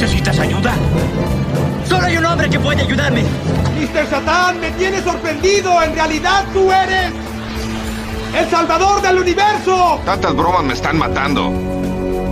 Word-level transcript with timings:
¿Necesitas 0.00 0.38
ayuda? 0.38 0.72
Solo 1.86 2.06
hay 2.06 2.16
un 2.16 2.24
hombre 2.24 2.48
que 2.48 2.58
puede 2.58 2.80
ayudarme. 2.80 3.22
Mr. 3.22 4.08
Satán, 4.08 4.58
me 4.58 4.70
tienes 4.70 5.04
sorprendido. 5.04 5.82
En 5.82 5.94
realidad 5.94 6.46
tú 6.54 6.72
eres 6.72 7.12
el 8.34 8.48
salvador 8.48 9.02
del 9.02 9.18
universo. 9.18 10.00
Tantas 10.06 10.34
bromas 10.34 10.64
me 10.64 10.72
están 10.72 10.96
matando. 10.96 11.48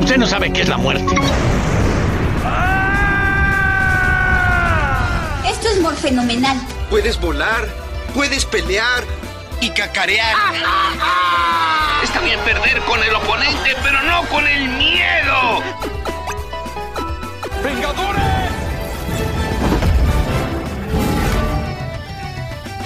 Usted 0.00 0.16
no 0.16 0.26
sabe 0.26 0.50
qué 0.50 0.62
es 0.62 0.68
la 0.70 0.78
muerte. 0.78 1.14
Esto 5.46 5.68
es 5.68 5.82
morfenomenal. 5.82 6.56
Puedes 6.88 7.20
volar, 7.20 7.68
puedes 8.14 8.46
pelear 8.46 9.04
y 9.60 9.68
cacarear. 9.68 10.34
Está 12.02 12.20
bien 12.20 12.40
perder 12.46 12.80
con 12.84 13.02
el 13.02 13.14
oponente, 13.14 13.76
pero 13.82 14.00
no 14.04 14.22
con 14.30 14.46
el 14.46 14.70
miedo. 14.70 15.97
¡Vengadores! 17.78 18.22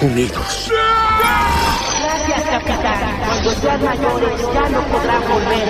Unidos. 0.01 0.69
Gracias, 1.99 2.43
capitán. 2.43 2.99
Cuando 3.25 3.51
sean 3.53 3.83
mayores 3.83 4.39
ya 4.53 4.69
no 4.69 4.81
podrán 4.91 5.23
volver. 5.23 5.67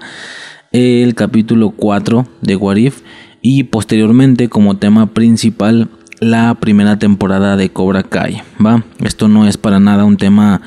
el 0.73 1.15
capítulo 1.15 1.71
4 1.71 2.29
de 2.43 2.57
Warif 2.57 3.01
y 3.41 3.63
posteriormente 3.63 4.51
como 4.51 4.77
tema 4.77 5.15
principal 5.15 5.89
la 6.21 6.55
primera 6.57 6.99
temporada 6.99 7.57
de 7.57 7.71
Cobra 7.71 8.03
Kai. 8.03 8.43
¿va? 8.65 8.85
Esto 9.03 9.27
no 9.27 9.49
es 9.49 9.57
para 9.57 9.81
nada 9.81 10.05
un 10.05 10.19
tema 10.19 10.61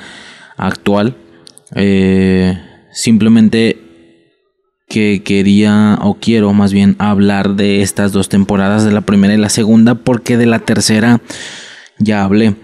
actual. 0.57 1.15
Eh, 1.75 2.57
simplemente 2.91 3.77
que 4.89 5.21
quería 5.23 5.99
o 6.01 6.15
quiero 6.15 6.53
más 6.53 6.73
bien 6.73 6.95
hablar 6.97 7.53
de 7.53 7.83
estas 7.83 8.13
dos 8.13 8.29
temporadas, 8.29 8.83
de 8.83 8.93
la 8.93 9.01
primera 9.01 9.35
y 9.35 9.37
la 9.37 9.49
segunda, 9.49 9.93
porque 9.93 10.37
de 10.37 10.47
la 10.47 10.57
tercera 10.57 11.21
ya 11.99 12.23
hablé. 12.23 12.55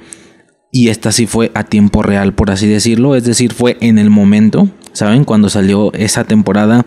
Y 0.75 0.89
esta 0.89 1.11
sí 1.11 1.27
fue 1.27 1.51
a 1.53 1.63
tiempo 1.65 2.01
real, 2.01 2.33
por 2.33 2.49
así 2.49 2.67
decirlo. 2.67 3.15
Es 3.15 3.23
decir, 3.25 3.53
fue 3.53 3.77
en 3.79 3.99
el 3.99 4.09
momento, 4.09 4.67
¿saben? 4.91 5.23
Cuando 5.23 5.47
salió 5.49 5.93
esa 5.93 6.23
temporada, 6.23 6.83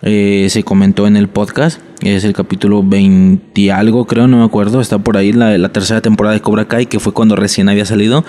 eh, 0.00 0.46
se 0.48 0.62
comentó 0.62 1.06
en 1.06 1.18
el 1.18 1.28
podcast. 1.28 1.82
Es 2.00 2.24
el 2.24 2.32
capítulo 2.32 2.82
20 2.82 3.72
algo, 3.72 4.06
creo, 4.06 4.26
no 4.26 4.38
me 4.38 4.44
acuerdo. 4.44 4.80
Está 4.80 5.00
por 5.00 5.18
ahí 5.18 5.34
la, 5.34 5.58
la 5.58 5.68
tercera 5.68 6.00
temporada 6.00 6.32
de 6.32 6.40
Cobra 6.40 6.66
Kai, 6.66 6.86
que 6.86 6.98
fue 6.98 7.12
cuando 7.12 7.36
recién 7.36 7.68
había 7.68 7.84
salido. 7.84 8.24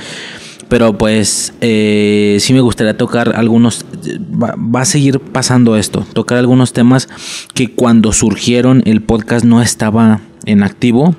Pero 0.67 0.97
pues 0.97 1.53
eh, 1.61 2.35
sí 2.41 2.51
me 2.53 2.59
gustaría 2.59 2.97
tocar 2.97 3.33
algunos, 3.37 3.85
va, 4.21 4.55
va, 4.57 4.81
a 4.81 4.85
seguir 4.85 5.21
pasando 5.21 5.77
esto, 5.77 6.05
tocar 6.11 6.37
algunos 6.37 6.73
temas 6.73 7.07
que 7.53 7.71
cuando 7.71 8.11
surgieron 8.11 8.81
el 8.85 9.01
podcast 9.01 9.45
no 9.45 9.61
estaba 9.61 10.19
en 10.45 10.63
activo. 10.63 11.15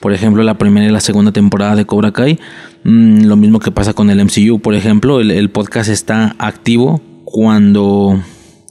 Por 0.00 0.12
ejemplo, 0.12 0.42
la 0.42 0.58
primera 0.58 0.86
y 0.86 0.90
la 0.90 1.00
segunda 1.00 1.32
temporada 1.32 1.76
de 1.76 1.86
Cobra 1.86 2.12
Kai. 2.12 2.38
Mm, 2.84 3.24
lo 3.24 3.36
mismo 3.36 3.58
que 3.58 3.70
pasa 3.70 3.92
con 3.92 4.10
el 4.10 4.24
MCU, 4.24 4.60
por 4.60 4.74
ejemplo, 4.74 5.20
el, 5.20 5.30
el 5.30 5.50
podcast 5.50 5.90
está 5.90 6.34
activo 6.38 7.00
cuando 7.24 8.20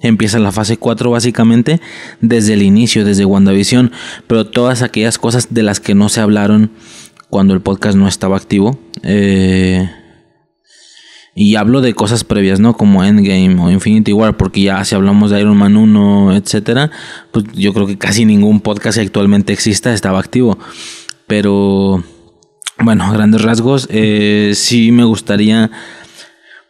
empieza 0.01 0.39
la 0.39 0.51
fase 0.51 0.77
4 0.77 1.09
básicamente 1.09 1.81
desde 2.21 2.53
el 2.53 2.61
inicio, 2.61 3.05
desde 3.05 3.25
WandaVision, 3.25 3.91
pero 4.27 4.45
todas 4.45 4.81
aquellas 4.81 5.17
cosas 5.17 5.53
de 5.53 5.63
las 5.63 5.79
que 5.79 5.95
no 5.95 6.09
se 6.09 6.21
hablaron 6.21 6.71
cuando 7.29 7.53
el 7.53 7.61
podcast 7.61 7.97
no 7.97 8.07
estaba 8.07 8.37
activo. 8.37 8.79
Eh, 9.03 9.89
y 11.37 11.55
hablo 11.55 11.81
de 11.81 11.93
cosas 11.93 12.23
previas, 12.23 12.61
¿no? 12.61 12.77
Como 12.77 13.03
Endgame 13.03 13.61
o 13.61 13.69
Infinity 13.69 14.13
War, 14.13 14.37
porque 14.37 14.61
ya 14.61 14.83
si 14.85 14.95
hablamos 14.95 15.31
de 15.31 15.41
Iron 15.41 15.57
Man 15.57 15.75
1, 15.75 16.33
etcétera, 16.37 16.89
pues 17.31 17.45
yo 17.53 17.73
creo 17.73 17.85
que 17.85 17.97
casi 17.97 18.23
ningún 18.23 18.61
podcast 18.61 18.97
que 18.97 19.03
actualmente 19.03 19.51
exista 19.51 19.93
estaba 19.93 20.17
activo. 20.17 20.57
Pero 21.27 22.01
bueno, 22.79 23.11
grandes 23.11 23.41
rasgos, 23.41 23.89
eh, 23.91 24.53
sí 24.55 24.93
me 24.93 25.03
gustaría 25.03 25.69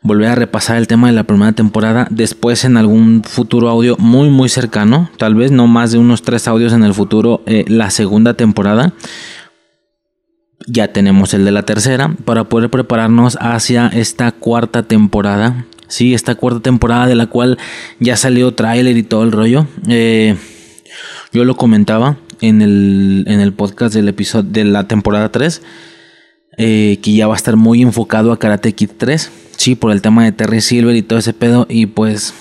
volver 0.01 0.29
a 0.29 0.35
repasar 0.35 0.77
el 0.77 0.87
tema 0.87 1.07
de 1.07 1.13
la 1.13 1.25
primera 1.25 1.51
temporada 1.51 2.07
después 2.09 2.65
en 2.65 2.77
algún 2.77 3.23
futuro 3.23 3.69
audio 3.69 3.97
muy 3.97 4.29
muy 4.29 4.49
cercano, 4.49 5.09
tal 5.17 5.33
vez 5.33 5.51
no 5.51 5.65
más 5.65 5.91
de 5.91 5.97
unos 5.97 6.21
tres 6.21 6.47
audios 6.47 6.73
en 6.73 6.83
el 6.83 6.93
futuro, 6.93 7.41
eh, 7.47 7.65
la 7.67 7.89
segunda 7.89 8.35
temporada 8.35 8.93
ya 10.67 10.91
tenemos 10.91 11.33
el 11.33 11.45
de 11.45 11.51
la 11.51 11.63
tercera 11.63 12.15
para 12.25 12.45
poder 12.45 12.69
prepararnos 12.69 13.37
hacia 13.39 13.87
esta 13.87 14.31
cuarta 14.31 14.83
temporada. 14.83 15.65
Sí, 15.87 16.13
esta 16.13 16.35
cuarta 16.35 16.61
temporada 16.61 17.07
de 17.07 17.15
la 17.15 17.27
cual 17.27 17.57
ya 17.99 18.17
salió 18.17 18.53
tráiler 18.53 18.97
y 18.97 19.03
todo 19.03 19.23
el 19.23 19.31
rollo. 19.31 19.67
Eh, 19.87 20.35
yo 21.31 21.45
lo 21.45 21.55
comentaba 21.55 22.17
en 22.41 22.61
el, 22.61 23.25
en 23.27 23.39
el 23.39 23.53
podcast 23.53 23.93
del 23.93 24.07
episodio 24.09 24.49
de 24.49 24.65
la 24.65 24.87
temporada 24.87 25.31
3. 25.31 25.61
Eh, 26.57 26.99
que 27.01 27.13
ya 27.13 27.27
va 27.27 27.33
a 27.33 27.37
estar 27.37 27.57
muy 27.57 27.81
enfocado 27.81 28.31
a 28.31 28.39
Karate 28.39 28.73
Kid 28.73 28.91
3. 28.97 29.31
Sí, 29.57 29.75
por 29.75 29.91
el 29.91 30.01
tema 30.01 30.23
de 30.23 30.31
Terry 30.31 30.61
Silver 30.61 30.95
y 30.95 31.01
todo 31.01 31.19
ese 31.19 31.33
pedo. 31.33 31.67
Y 31.69 31.87
pues. 31.87 32.33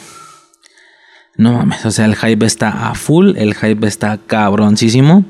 No 1.36 1.52
mames. 1.52 1.84
O 1.84 1.90
sea, 1.90 2.06
el 2.06 2.16
hype 2.16 2.46
está 2.46 2.90
a 2.90 2.94
full. 2.94 3.36
El 3.36 3.54
hype 3.54 3.86
está 3.86 4.18
cabroncísimo. 4.18 5.24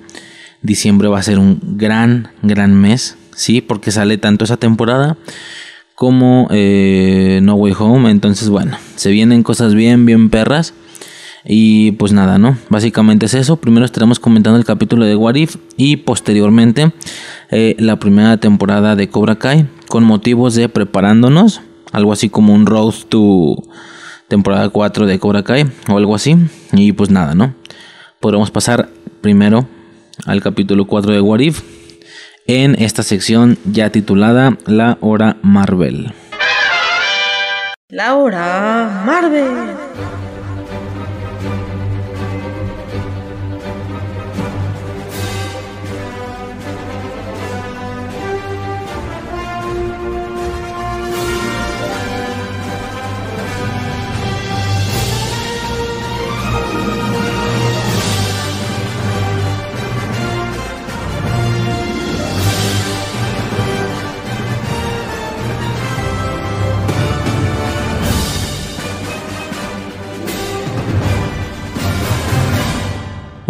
Diciembre 0.65 1.09
va 1.09 1.19
a 1.19 1.23
ser 1.23 1.39
un 1.39 1.61
gran, 1.77 2.29
gran 2.43 2.75
mes, 2.75 3.19
¿sí? 3.37 3.61
Porque 3.61 3.91
sale 3.91 4.17
tanto 4.17 4.45
esa 4.45 4.57
temporada 4.57 5.19
como 5.95 6.49
eh, 6.51 7.41
No 7.43 7.55
Way 7.57 7.75
Home. 7.79 8.11
Entonces, 8.11 8.49
bueno, 8.49 8.79
se 8.97 9.11
vienen 9.11 9.43
cosas 9.43 9.75
bien, 9.75 10.07
bien 10.07 10.31
perras. 10.31 10.73
Y 11.45 11.93
pues 11.93 12.15
nada, 12.15 12.39
¿no? 12.39 12.57
Básicamente 12.71 13.27
es 13.27 13.35
eso. 13.35 13.57
Primero 13.57 13.85
estaremos 13.85 14.19
comentando 14.19 14.59
el 14.59 14.65
capítulo 14.65 15.05
de 15.05 15.15
What 15.15 15.35
If 15.35 15.57
y 15.77 15.99
posteriormente 15.99 16.93
eh, 17.51 17.77
la 17.79 17.99
primera 17.99 18.39
temporada 18.39 18.97
de 18.97 19.11
Cobra 19.11 19.37
Kai 19.37 19.69
con 19.89 20.03
motivos 20.05 20.55
de 20.55 20.71
preparándonos. 20.71 21.61
Algo 21.93 22.15
así 22.15 22.31
como 22.31 22.55
un 22.55 22.65
road 22.65 22.95
to 23.11 23.63
temporada 24.29 24.71
4 24.71 25.07
de 25.07 25.19
Cobra 25.19 25.43
Kai 25.43 25.67
o 25.91 25.99
algo 25.99 26.15
así. 26.15 26.39
Y 26.73 26.93
pues 26.93 27.11
nada, 27.11 27.35
¿no? 27.35 27.55
Podremos 28.19 28.51
pasar 28.51 28.89
primero 29.21 29.69
al 30.27 30.41
capítulo 30.41 30.87
4 30.87 31.13
de 31.13 31.21
What 31.21 31.41
If 31.41 31.63
en 32.47 32.75
esta 32.75 33.03
sección 33.03 33.59
ya 33.65 33.91
titulada 33.91 34.59
La 34.67 34.99
Hora 35.01 35.37
Marvel. 35.43 36.13
La 37.89 38.15
Hora 38.17 39.03
Marvel. 39.07 39.45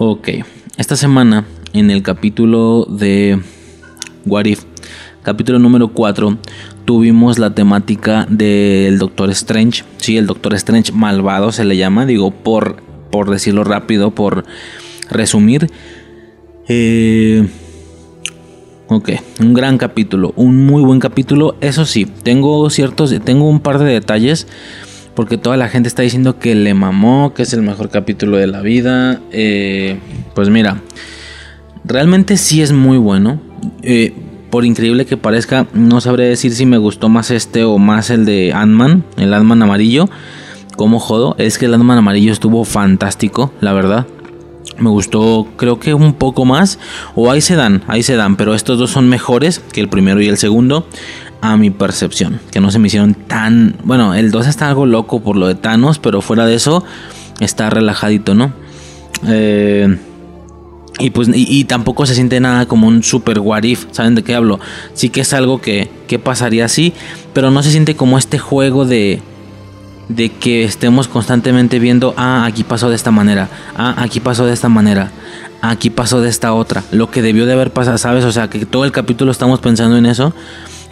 Ok, 0.07 0.29
esta 0.77 0.97
semana 0.97 1.47
en 1.73 1.91
el 1.91 2.03
capítulo 2.03 2.85
de 2.85 3.41
What 4.27 4.45
If, 4.45 4.65
capítulo 5.23 5.59
número 5.59 5.95
4, 5.95 6.37
tuvimos 6.85 7.39
la 7.39 7.55
temática 7.55 8.27
del 8.29 8.99
Doctor 8.99 9.31
Strange. 9.31 9.83
Sí, 9.97 10.19
el 10.19 10.27
Doctor 10.27 10.53
Strange 10.57 10.93
malvado 10.93 11.53
se 11.53 11.65
le 11.65 11.79
llama, 11.79 12.05
digo, 12.05 12.33
por, 12.33 12.83
por 13.11 13.31
decirlo 13.31 13.65
rápido, 13.65 14.11
por 14.11 14.45
resumir. 15.11 15.71
Eh, 16.69 17.49
ok, 18.89 19.11
un 19.41 19.55
gran 19.55 19.79
capítulo, 19.79 20.35
un 20.37 20.67
muy 20.67 20.83
buen 20.83 21.01
capítulo. 21.01 21.57
Eso 21.63 21.87
sí, 21.87 22.05
tengo 22.05 22.69
ciertos, 22.69 23.19
tengo 23.25 23.49
un 23.49 23.61
par 23.61 23.79
de 23.79 23.87
detalles 23.87 24.49
porque 25.15 25.39
toda 25.39 25.57
la 25.57 25.69
gente 25.69 25.89
está 25.89 26.03
diciendo 26.03 26.39
que 26.39 26.55
le 26.55 26.75
mamó, 26.75 27.33
que 27.35 27.43
es 27.43 27.53
el 27.53 27.63
mejor 27.63 27.89
capítulo 27.91 28.37
de 28.37 28.47
la 28.47 28.61
vida. 28.61 29.21
Eh, 29.31 29.99
pues 30.35 30.51
mira, 30.51 30.81
realmente 31.85 32.37
sí 32.37 32.63
es 32.63 32.73
muy 32.73 32.99
bueno. 32.99 33.41
Eh, 33.83 34.13
por 34.51 34.65
increíble 34.65 35.07
que 35.07 35.17
parezca, 35.17 35.67
no 35.73 36.01
sabré 36.01 36.29
decir 36.29 36.55
si 36.55 36.67
me 36.67 36.79
gustó 36.79 37.09
más 37.09 37.31
este 37.31 37.65
o 37.65 37.79
más 37.79 38.11
el 38.11 38.25
de 38.25 38.53
Ant-Man, 38.53 39.05
el 39.17 39.35
Ant-Man 39.35 39.63
amarillo. 39.63 40.09
Como 40.77 40.99
jodo, 40.99 41.37
es 41.39 41.59
que 41.59 41.67
el 41.67 41.75
Ant-Man 41.75 41.99
amarillo 41.99 42.33
estuvo 42.33 42.65
fantástico, 42.65 43.53
la 43.61 43.73
verdad. 43.73 44.07
Me 44.79 44.91
gustó, 44.91 45.47
creo 45.57 45.79
que 45.79 45.95
un 45.95 46.15
poco 46.15 46.45
más. 46.45 46.79
O 47.15 47.31
ahí 47.31 47.41
se 47.41 47.55
dan, 47.55 47.83
ahí 47.87 48.03
se 48.03 48.17
dan. 48.17 48.37
Pero 48.37 48.55
estos 48.55 48.79
dos 48.79 48.91
son 48.91 49.09
mejores 49.09 49.61
que 49.73 49.81
el 49.81 49.89
primero 49.89 50.21
y 50.21 50.29
el 50.29 50.37
segundo. 50.37 50.87
A 51.45 51.57
mi 51.57 51.71
percepción. 51.71 52.41
Que 52.51 52.61
no 52.61 52.71
se 52.71 52.79
me 52.79 52.89
hicieron 52.89 53.15
tan. 53.15 53.77
Bueno, 53.85 54.15
el 54.15 54.31
2 54.31 54.47
está 54.47 54.69
algo 54.69 54.87
loco 54.87 55.21
por 55.21 55.37
lo 55.37 55.47
de 55.47 55.55
Thanos. 55.55 55.99
Pero 55.99 56.23
fuera 56.23 56.47
de 56.47 56.55
eso, 56.55 56.85
está 57.41 57.71
relajadito, 57.71 58.35
¿no? 58.35 58.53
Eh, 59.27 59.97
y 60.99 61.11
pues 61.11 61.29
y, 61.33 61.65
tampoco 61.65 62.07
se 62.07 62.15
siente 62.15 62.39
nada 62.41 62.67
como 62.67 62.87
un 62.87 63.03
super 63.03 63.41
what 63.41 63.65
¿saben 63.91 64.15
de 64.15 64.23
qué 64.23 64.35
hablo? 64.35 64.61
Sí 64.95 65.09
que 65.09 65.23
es 65.23 65.33
algo 65.33 65.61
que, 65.61 65.91
que 66.07 66.19
pasaría 66.19 66.65
así, 66.65 66.93
pero 67.33 67.51
no 67.51 67.63
se 67.63 67.73
siente 67.73 67.97
como 67.97 68.17
este 68.17 68.39
juego 68.39 68.85
de 68.85 69.21
de 70.09 70.31
que 70.31 70.65
estemos 70.65 71.09
constantemente 71.09 71.79
viendo, 71.79 72.15
ah, 72.17 72.45
aquí 72.45 72.63
pasó 72.63 72.91
de 72.91 72.97
esta 72.97 73.11
manera, 73.11 73.49
ah, 73.75 73.95
aquí 73.99 74.21
pasó 74.21 74.45
de 74.47 74.53
esta 74.53 74.69
manera, 74.69 75.11
aquí 75.63 75.91
pasó 75.91 76.21
de 76.21 76.29
esta 76.29 76.53
otra, 76.53 76.85
lo 76.91 77.11
que 77.11 77.23
debió 77.23 77.47
de 77.47 77.55
haber 77.55 77.73
pasado, 77.73 77.97
¿sabes? 77.99 78.25
O 78.25 78.31
sea, 78.31 78.49
que 78.49 78.67
todo 78.67 78.85
el 78.85 78.93
capítulo 78.93 79.33
estamos 79.33 79.61
pensando 79.61 79.97
en 79.97 80.07
eso, 80.07 80.35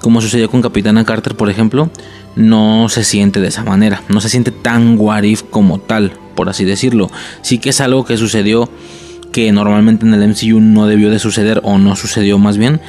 como 0.02 0.20
sucedió 0.20 0.50
con 0.50 0.60
Capitana 0.60 1.04
Carter, 1.04 1.34
por 1.36 1.48
ejemplo, 1.48 1.88
no 2.36 2.88
se 2.90 3.04
siente 3.04 3.40
de 3.40 3.48
esa 3.48 3.64
manera, 3.64 4.02
no 4.08 4.20
se 4.20 4.28
siente 4.28 4.50
tan 4.50 4.98
warif 4.98 5.42
como 5.44 5.78
tal, 5.78 6.12
por 6.34 6.50
así 6.50 6.64
decirlo. 6.64 7.10
Sí 7.40 7.58
que 7.58 7.70
es 7.70 7.80
algo 7.80 8.04
que 8.04 8.18
sucedió 8.18 8.68
que 9.32 9.50
normalmente 9.52 10.04
en 10.04 10.12
el 10.12 10.28
MCU 10.28 10.60
no 10.60 10.86
debió 10.86 11.08
de 11.08 11.18
suceder 11.18 11.60
o 11.62 11.78
no 11.78 11.96
sucedió 11.96 12.38
más 12.38 12.58
bien, 12.58 12.80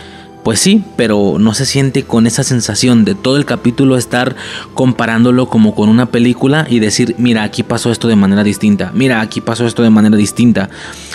pues 0.44 0.60
sí, 0.60 0.84
pero 0.98 1.38
no 1.40 1.54
se 1.54 1.66
siente 1.66 2.04
con 2.04 2.28
esa 2.28 2.44
sensación 2.44 3.06
de 3.06 3.16
todo 3.16 3.38
el 3.38 3.46
capítulo 3.46 3.96
estar 3.96 4.36
comparándolo 4.74 5.48
como 5.48 5.74
con 5.74 5.90
una 5.90 6.08
película 6.08 6.66
y 6.70 6.80
decir, 6.80 7.16
mira, 7.18 7.44
aquí 7.44 7.64
pasó 7.64 7.92
esto 7.92 8.08
de 8.08 8.18
manera 8.18 8.44
distinta, 8.44 8.92
mira, 8.94 9.22
aquí 9.22 9.40
pasó 9.40 9.66
esto 9.66 9.84
de 9.84 9.90
manera 9.90 10.18
distinta, 10.18 10.70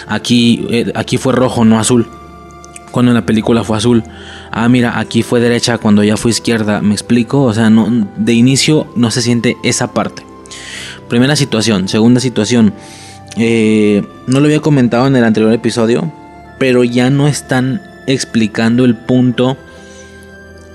aquí, 0.07 0.67
eh, 0.71 0.93
aquí 0.95 1.19
fue 1.19 1.35
rojo, 1.35 1.65
no 1.65 1.79
azul, 1.79 2.09
cuando 2.91 3.11
en 3.11 3.17
la 3.17 3.27
película 3.27 3.65
fue 3.65 3.77
azul, 3.77 4.03
ah, 4.51 4.69
mira, 4.69 4.99
aquí 4.99 5.23
fue 5.23 5.41
derecha 5.41 5.79
cuando 5.79 6.03
ya 6.03 6.17
fue 6.17 6.31
izquierda, 6.31 6.81
me 6.81 6.95
explico, 6.95 7.43
o 7.43 7.55
sea, 7.55 7.71
no, 7.71 8.09
de 8.17 8.33
inicio 8.33 8.87
no 8.97 9.11
se 9.11 9.23
siente 9.23 9.57
esa 9.63 9.93
parte. 9.93 10.23
Primera 11.09 11.37
situación, 11.37 11.89
segunda 11.89 12.21
situación, 12.21 12.75
eh, 13.37 14.05
no 14.27 14.41
lo 14.41 14.47
había 14.47 14.61
comentado 14.61 15.07
en 15.07 15.17
el 15.17 15.25
anterior 15.25 15.53
episodio, 15.53 16.13
pero 16.59 16.85
ya 16.85 17.11
no 17.11 17.29
están 17.29 17.81
explicando 18.07 18.85
el 18.85 18.97
punto 18.97 19.57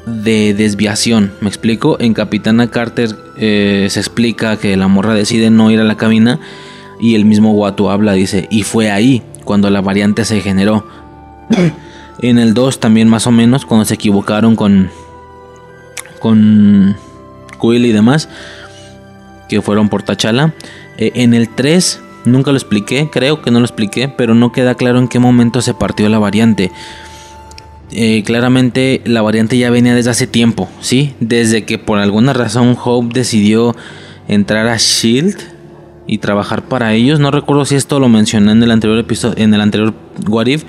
de 0.05 0.53
desviación. 0.53 1.33
¿Me 1.41 1.49
explico? 1.49 1.97
En 1.99 2.13
Capitana 2.13 2.69
Carter 2.69 3.15
eh, 3.37 3.87
se 3.89 3.99
explica 3.99 4.57
que 4.57 4.75
la 4.77 4.87
morra 4.87 5.13
decide 5.13 5.49
no 5.49 5.71
ir 5.71 5.79
a 5.79 5.83
la 5.83 5.97
cabina 5.97 6.39
y 6.99 7.15
el 7.15 7.25
mismo 7.25 7.51
Watu 7.53 7.89
habla, 7.89 8.13
dice, 8.13 8.47
y 8.49 8.63
fue 8.63 8.91
ahí 8.91 9.23
cuando 9.43 9.69
la 9.69 9.81
variante 9.81 10.25
se 10.25 10.41
generó. 10.41 10.85
en 12.23 12.39
el 12.39 12.53
2 12.53 12.79
también 12.79 13.07
más 13.07 13.27
o 13.27 13.31
menos, 13.31 13.65
cuando 13.65 13.85
se 13.85 13.93
equivocaron 13.93 14.55
con 14.55 14.89
con 16.23 16.95
Quill 17.61 17.85
y 17.85 17.91
demás, 17.91 18.29
que 19.49 19.61
fueron 19.61 19.89
por 19.89 20.03
Tachala. 20.03 20.53
Eh, 20.97 21.11
en 21.15 21.33
el 21.33 21.49
3 21.49 21.99
nunca 22.23 22.51
lo 22.51 22.57
expliqué, 22.57 23.09
creo 23.11 23.41
que 23.41 23.51
no 23.51 23.59
lo 23.59 23.65
expliqué, 23.65 24.07
pero 24.07 24.33
no 24.33 24.53
queda 24.53 24.75
claro 24.75 24.99
en 24.99 25.09
qué 25.09 25.19
momento 25.19 25.61
se 25.61 25.73
partió 25.73 26.07
la 26.07 26.19
variante. 26.19 26.71
Eh, 27.91 28.23
claramente 28.23 29.01
la 29.05 29.21
variante 29.21 29.57
ya 29.57 29.69
venía 29.69 29.93
desde 29.93 30.11
hace 30.11 30.25
tiempo, 30.25 30.69
¿sí? 30.79 31.13
Desde 31.19 31.65
que 31.65 31.77
por 31.77 31.99
alguna 31.99 32.31
razón 32.31 32.77
Hope 32.81 33.13
decidió 33.13 33.75
entrar 34.29 34.67
a 34.67 34.77
Shield 34.77 35.37
y 36.07 36.19
trabajar 36.19 36.63
para 36.63 36.93
ellos. 36.93 37.19
No 37.19 37.31
recuerdo 37.31 37.65
si 37.65 37.75
esto 37.75 37.99
lo 37.99 38.07
mencioné 38.07 38.53
en 38.53 38.63
el 38.63 38.71
anterior 38.71 38.97
episodio, 38.97 39.35
en 39.43 39.53
el 39.53 39.61
anterior 39.61 39.93
What 40.27 40.47
If, 40.47 40.63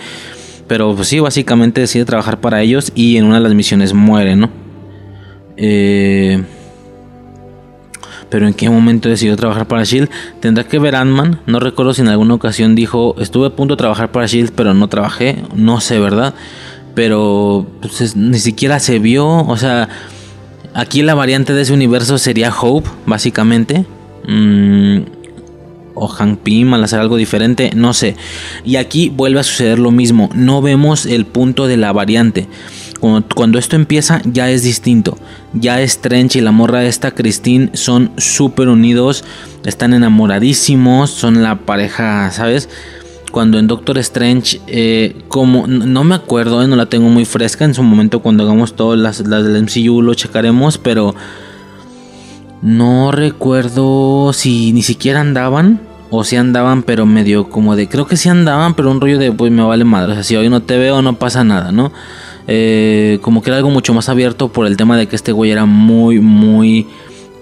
pero 0.67 0.95
pues 0.95 1.09
sí, 1.09 1.21
básicamente 1.21 1.81
decide 1.81 2.05
trabajar 2.05 2.41
para 2.41 2.63
ellos 2.63 2.93
y 2.95 3.17
en 3.17 3.25
una 3.25 3.37
de 3.37 3.43
las 3.43 3.55
misiones 3.55 3.93
muere, 3.93 4.37
¿no? 4.37 4.51
Eh, 5.57 6.43
pero 8.31 8.49
en 8.49 8.55
qué 8.55 8.69
momento 8.69 9.09
decidió 9.09 9.37
trabajar 9.37 9.69
para 9.69 9.85
Shield 9.85 10.11
tendrá 10.41 10.65
que 10.65 10.79
ver 10.79 10.97
Ant-Man. 10.97 11.41
No 11.47 11.61
recuerdo 11.61 11.95
si 11.95 12.01
en 12.03 12.09
alguna 12.09 12.35
ocasión 12.35 12.75
dijo 12.75 13.15
estuve 13.21 13.47
a 13.47 13.51
punto 13.51 13.75
de 13.75 13.79
trabajar 13.79 14.11
para 14.11 14.27
Shield, 14.27 14.53
pero 14.57 14.75
no 14.75 14.89
trabajé. 14.89 15.37
No 15.55 15.81
sé, 15.81 16.01
¿verdad? 16.01 16.35
pero 16.95 17.67
pues, 17.81 18.17
ni 18.17 18.39
siquiera 18.39 18.79
se 18.79 18.99
vio, 18.99 19.27
o 19.27 19.57
sea, 19.57 19.89
aquí 20.73 21.03
la 21.03 21.15
variante 21.15 21.53
de 21.53 21.63
ese 21.63 21.73
universo 21.73 22.19
sería 22.19 22.53
Hope, 22.55 22.89
básicamente. 23.07 23.85
Mm, 24.27 24.99
o 25.95 26.09
Hank 26.09 26.41
Pym 26.41 26.75
al 26.75 26.85
hacer 26.85 27.01
algo 27.01 27.17
diferente, 27.17 27.71
no 27.75 27.95
sé. 27.95 28.17
Y 28.65 28.77
aquí 28.77 29.09
vuelve 29.09 29.41
a 29.41 29.45
suceder 29.45 29.79
lo 29.79 29.91
mismo, 29.91 30.31
no 30.35 30.61
vemos 30.63 31.07
el 31.07 31.27
punto 31.27 31.67
de 31.67 31.77
la 31.77 31.93
variante. 31.93 32.49
Cuando, 33.35 33.59
esto 33.59 33.77
empieza 33.77 34.23
ya 34.25 34.51
es 34.51 34.63
distinto. 34.63 35.19
Ya 35.53 35.83
Strange 35.83 36.39
y 36.39 36.43
la 36.43 36.53
morra 36.53 36.85
esta 36.85 37.11
Christine 37.11 37.71
son 37.75 38.13
súper 38.17 38.69
unidos, 38.69 39.25
están 39.67 39.93
enamoradísimos, 39.93 41.11
son 41.11 41.43
la 41.43 41.57
pareja, 41.57 42.31
¿sabes? 42.31 42.69
cuando 43.31 43.59
en 43.59 43.67
Doctor 43.67 43.99
Strange, 43.99 44.61
eh, 44.69 45.23
como 45.27 45.67
no 45.67 46.05
me 46.05 46.15
acuerdo, 46.15 46.63
eh, 46.63 46.69
no 46.69 46.77
la 46.77 46.87
tengo 46.87 47.09
muy 47.09 47.25
fresca, 47.25 47.65
en 47.65 47.75
su 47.75 47.83
momento 47.83 48.21
cuando 48.21 48.45
hagamos 48.45 48.75
todas 48.77 48.97
las, 48.97 49.27
las 49.27 49.45
del 49.45 49.61
MCU 49.65 50.03
lo 50.03 50.15
checaremos, 50.15 50.79
pero 50.79 51.17
no 52.63 53.11
recuerdo 53.11 54.33
si 54.33 54.73
ni 54.73 54.83
siquiera 54.83 55.21
andaban 55.21 55.81
o 56.11 56.25
si 56.25 56.37
andaban, 56.37 56.83
pero 56.83 57.07
medio 57.07 57.49
como 57.49 57.77
de, 57.77 57.89
creo 57.89 58.07
que 58.07 58.17
sí 58.17 58.29
andaban, 58.29 58.75
pero 58.75 58.91
un 58.91 59.01
rollo 59.01 59.19
de, 59.19 59.33
pues 59.33 59.51
me 59.51 59.63
vale 59.63 59.85
madre, 59.85 60.13
o 60.13 60.15
sea, 60.15 60.25
si 60.25 60.37
hoy 60.37 60.49
no 60.49 60.63
te 60.63 60.79
veo 60.79 61.03
no 61.03 61.19
pasa 61.19 61.45
nada, 61.45 61.73
¿no? 61.73 61.93
Eh, 62.47 63.19
como 63.23 63.43
que 63.43 63.51
era 63.51 63.57
algo 63.57 63.71
mucho 63.71 63.95
más 63.95 64.09
abierto 64.09 64.53
por 64.53 64.67
el 64.67 64.77
tema 64.77 64.97
de 64.97 65.07
que 65.07 65.17
este 65.17 65.33
güey 65.33 65.51
era 65.51 65.65
muy, 65.65 66.21
muy 66.21 66.87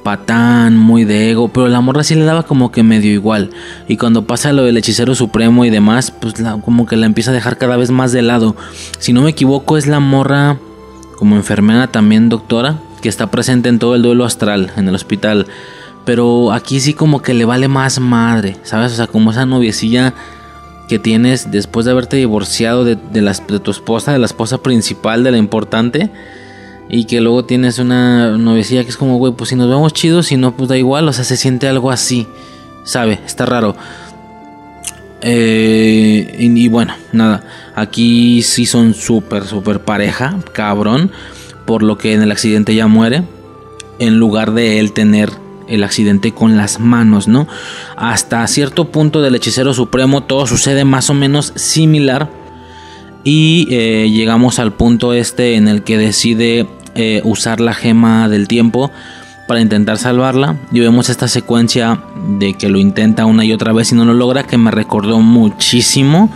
patán, 0.03 0.76
muy 0.76 1.05
de 1.05 1.31
ego, 1.31 1.49
pero 1.49 1.69
la 1.69 1.81
morra 1.81 2.05
sí 2.05 2.14
le 2.14 2.25
daba 2.25 2.43
como 2.44 2.73
que 2.73 2.82
medio 2.82 3.12
igual. 3.12 3.50
Y 3.88 3.97
cuando 3.97 4.26
pasa 4.26 4.53
lo 4.53 4.64
del 4.64 4.76
hechicero 4.76 5.14
supremo 5.14 5.64
y 5.64 5.70
demás, 5.70 6.11
pues 6.11 6.35
como 6.64 6.87
que 6.87 6.97
la 6.97 7.06
empieza 7.06 7.31
a 7.31 7.35
dejar 7.35 7.59
cada 7.59 7.76
vez 7.76 7.91
más 7.91 8.12
de 8.12 8.23
lado. 8.23 8.56
Si 8.99 9.12
no 9.12 9.23
me 9.23 9.31
equivoco, 9.31 9.76
es 9.76 9.87
la 9.87 10.00
morra 10.00 10.59
como 11.17 11.37
enfermera 11.37 11.87
también 11.87 12.29
doctora, 12.29 12.79
que 13.02 13.10
está 13.10 13.31
presente 13.31 13.69
en 13.69 13.78
todo 13.78 13.94
el 13.94 14.02
duelo 14.02 14.25
astral 14.25 14.72
en 14.76 14.88
el 14.88 14.94
hospital. 14.94 15.47
Pero 16.06 16.52
aquí 16.52 16.80
sí 16.80 16.94
como 16.94 17.21
que 17.21 17.35
le 17.35 17.44
vale 17.44 17.68
más 17.68 18.00
madre, 18.00 18.56
¿sabes? 18.62 18.92
O 18.92 18.97
sea, 18.97 19.06
como 19.06 19.30
esa 19.30 19.44
noviecilla 19.44 20.14
que 20.88 20.99
tienes 20.99 21.50
después 21.50 21.85
de 21.85 21.92
haberte 21.92 22.16
divorciado 22.16 22.85
de, 22.85 22.97
de, 22.97 23.21
de 23.21 23.61
tu 23.61 23.71
esposa, 23.71 24.12
de 24.12 24.18
la 24.18 24.26
esposa 24.26 24.59
principal, 24.59 25.23
de 25.23 25.30
la 25.30 25.38
importante 25.38 26.11
y 26.88 27.04
que 27.04 27.21
luego 27.21 27.44
tienes 27.44 27.78
una 27.78 28.37
novecilla 28.37 28.85
que 28.85 28.90
es 28.90 28.99
como, 28.99 29.16
güey, 29.16 29.32
pues 29.32 29.50
si 29.50 29.56
nos 29.56 29.68
vemos 29.68 29.94
chidos, 29.94 30.26
si 30.26 30.37
no, 30.37 30.54
pues 30.56 30.68
da 30.68 30.76
igual, 30.76 31.09
o 31.09 31.12
sea, 31.12 31.25
se 31.25 31.38
siente 31.38 31.66
algo 31.66 31.90
así, 31.90 32.26
¿sabe? 32.85 33.18
Está 33.25 33.47
raro. 33.47 33.75
Eh, 35.23 36.37
y, 36.38 36.68
bueno, 36.68 36.94
nada, 37.12 37.44
aquí 37.75 38.42
sí 38.42 38.66
son 38.66 38.92
súper, 38.92 39.47
súper 39.47 39.80
pareja, 39.80 40.37
cabrón, 40.52 41.12
por 41.66 41.83
lo 41.83 41.99
que 41.99 42.12
en 42.12 42.23
el 42.23 42.31
accidente 42.31 42.75
ya 42.75 42.87
muere, 42.87 43.25
en 43.99 44.19
lugar 44.19 44.52
de 44.52 44.81
él 44.81 44.92
tener 44.92 45.31
el 45.69 45.85
accidente 45.85 46.33
con 46.33 46.57
las 46.57 46.81
manos, 46.81 47.28
¿no? 47.28 47.47
Hasta 47.97 48.47
cierto 48.47 48.90
punto 48.90 49.23
del 49.23 49.35
hechicero 49.35 49.75
supremo 49.75 50.23
todo 50.23 50.47
sucede 50.47 50.85
más 50.85 51.11
o 51.11 51.14
menos 51.14 51.52
similar. 51.57 52.31
Y 53.25 53.69
eh, 53.71 54.11
llegamos 54.11 54.59
al 54.59 54.73
punto 54.73 55.12
este 55.12 55.54
en 55.54 55.69
el 55.69 55.83
que 55.85 55.97
decide 55.97 56.66
eh, 56.95 57.21
usar 57.25 57.61
la 57.61 57.73
gema 57.73 58.28
del 58.28 58.49
tiempo 58.49 58.90
para 59.47 59.61
intentar 59.61 59.99
salvarla. 59.99 60.57
Y 60.73 60.81
vemos 60.81 61.09
esta 61.09 61.28
secuencia 61.28 62.02
de 62.38 62.54
que 62.54 62.69
lo 62.69 62.78
intenta 62.78 63.25
una 63.26 63.45
y 63.45 63.52
otra 63.52 63.73
vez 63.73 63.92
y 63.92 63.95
no 63.95 64.04
lo 64.04 64.14
logra, 64.14 64.45
que 64.45 64.59
me 64.59 64.71
recordó 64.71 65.21
muchísimo 65.21 66.31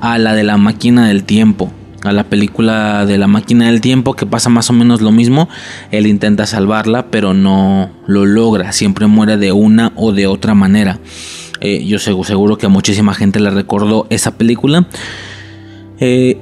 a 0.00 0.18
la 0.18 0.34
de 0.34 0.44
la 0.44 0.56
máquina 0.56 1.06
del 1.06 1.24
tiempo. 1.24 1.70
A 2.04 2.12
la 2.12 2.24
película 2.24 3.06
de 3.06 3.16
la 3.18 3.26
máquina 3.26 3.66
del 3.66 3.80
tiempo 3.80 4.14
que 4.14 4.26
pasa 4.26 4.48
más 4.48 4.70
o 4.70 4.72
menos 4.72 5.00
lo 5.00 5.12
mismo. 5.12 5.48
Él 5.90 6.06
intenta 6.06 6.46
salvarla 6.46 7.06
pero 7.10 7.34
no 7.34 7.90
lo 8.06 8.26
logra. 8.26 8.72
Siempre 8.72 9.06
muere 9.06 9.36
de 9.36 9.52
una 9.52 9.92
o 9.96 10.12
de 10.12 10.26
otra 10.26 10.54
manera. 10.54 10.98
Eh, 11.60 11.84
yo 11.84 11.98
seguro 12.00 12.58
que 12.58 12.66
a 12.66 12.68
muchísima 12.68 13.14
gente 13.14 13.38
le 13.38 13.50
recordó 13.50 14.06
esa 14.10 14.36
película. 14.36 14.86
Eh, 16.00 16.38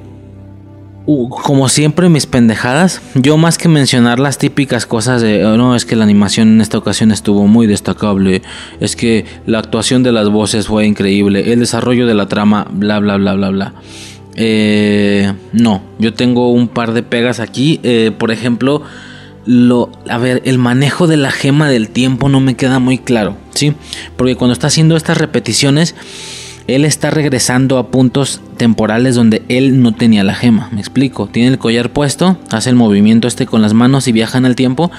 como 1.05 1.67
siempre 1.67 2.09
mis 2.09 2.25
pendejadas, 2.25 3.01
yo 3.15 3.37
más 3.37 3.57
que 3.57 3.67
mencionar 3.67 4.19
las 4.19 4.37
típicas 4.37 4.85
cosas 4.85 5.21
de, 5.21 5.43
oh, 5.45 5.57
no, 5.57 5.75
es 5.75 5.85
que 5.85 5.95
la 5.95 6.03
animación 6.03 6.49
en 6.49 6.61
esta 6.61 6.77
ocasión 6.77 7.11
estuvo 7.11 7.47
muy 7.47 7.65
destacable, 7.67 8.41
es 8.79 8.95
que 8.95 9.25
la 9.45 9.59
actuación 9.59 10.03
de 10.03 10.11
las 10.11 10.29
voces 10.29 10.67
fue 10.67 10.85
increíble, 10.85 11.53
el 11.53 11.59
desarrollo 11.59 12.05
de 12.05 12.13
la 12.13 12.27
trama, 12.27 12.67
bla, 12.71 12.99
bla, 12.99 13.17
bla, 13.17 13.33
bla, 13.33 13.49
bla. 13.49 13.73
Eh, 14.35 15.33
no, 15.53 15.81
yo 15.99 16.13
tengo 16.13 16.51
un 16.51 16.67
par 16.67 16.93
de 16.93 17.03
pegas 17.03 17.39
aquí. 17.39 17.79
Eh, 17.83 18.11
por 18.17 18.31
ejemplo, 18.31 18.83
lo, 19.45 19.91
a 20.07 20.17
ver, 20.17 20.41
el 20.45 20.57
manejo 20.57 21.07
de 21.07 21.17
la 21.17 21.31
gema 21.31 21.69
del 21.69 21.89
tiempo 21.89 22.29
no 22.29 22.39
me 22.39 22.55
queda 22.55 22.79
muy 22.79 22.97
claro, 22.97 23.35
¿sí? 23.53 23.73
Porque 24.17 24.35
cuando 24.35 24.53
está 24.53 24.67
haciendo 24.67 24.95
estas 24.95 25.17
repeticiones, 25.17 25.95
él 26.67 26.85
está 26.85 27.09
regresando 27.09 27.77
a 27.77 27.87
puntos 27.89 28.39
temporales 28.57 29.15
donde 29.15 29.41
él 29.49 29.81
no 29.81 29.93
tenía 29.93 30.23
la 30.23 30.35
gema. 30.35 30.69
Me 30.71 30.79
explico. 30.79 31.27
Tiene 31.27 31.49
el 31.49 31.57
collar 31.57 31.91
puesto, 31.91 32.37
hace 32.49 32.69
el 32.69 32.75
movimiento 32.75 33.27
este 33.27 33.45
con 33.45 33.61
las 33.61 33.73
manos 33.73 34.07
y 34.07 34.11
viaja 34.11 34.37
en 34.37 34.45
el 34.45 34.55
tiempo. 34.55 34.91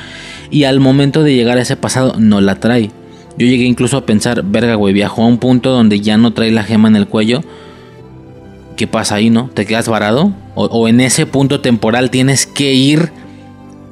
Y 0.50 0.64
al 0.64 0.80
momento 0.80 1.22
de 1.22 1.34
llegar 1.34 1.58
a 1.58 1.62
ese 1.62 1.76
pasado, 1.76 2.16
no 2.18 2.40
la 2.40 2.56
trae. 2.56 2.90
Yo 3.38 3.46
llegué 3.46 3.64
incluso 3.64 3.96
a 3.96 4.04
pensar, 4.04 4.42
verga, 4.44 4.74
güey, 4.74 4.92
viajó 4.92 5.22
a 5.22 5.26
un 5.26 5.38
punto 5.38 5.70
donde 5.70 6.00
ya 6.00 6.18
no 6.18 6.32
trae 6.32 6.50
la 6.50 6.64
gema 6.64 6.88
en 6.88 6.96
el 6.96 7.06
cuello. 7.06 7.42
¿Qué 8.82 8.88
pasa 8.88 9.14
ahí, 9.14 9.30
no? 9.30 9.48
¿Te 9.48 9.64
quedas 9.64 9.88
varado? 9.88 10.32
O, 10.56 10.88
en 10.88 11.00
ese 11.00 11.24
punto 11.24 11.60
temporal 11.60 12.10
tienes 12.10 12.46
que 12.46 12.74
ir 12.74 13.12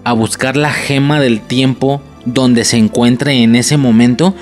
a 0.02 0.12
buscar 0.14 0.56
la 0.56 0.72
gema 0.72 1.20
del 1.20 1.42
tiempo 1.42 2.02
donde 2.24 2.64
se 2.64 2.76
encuentre 2.76 3.44
en 3.44 3.54
ese 3.54 3.76
momento. 3.76 4.34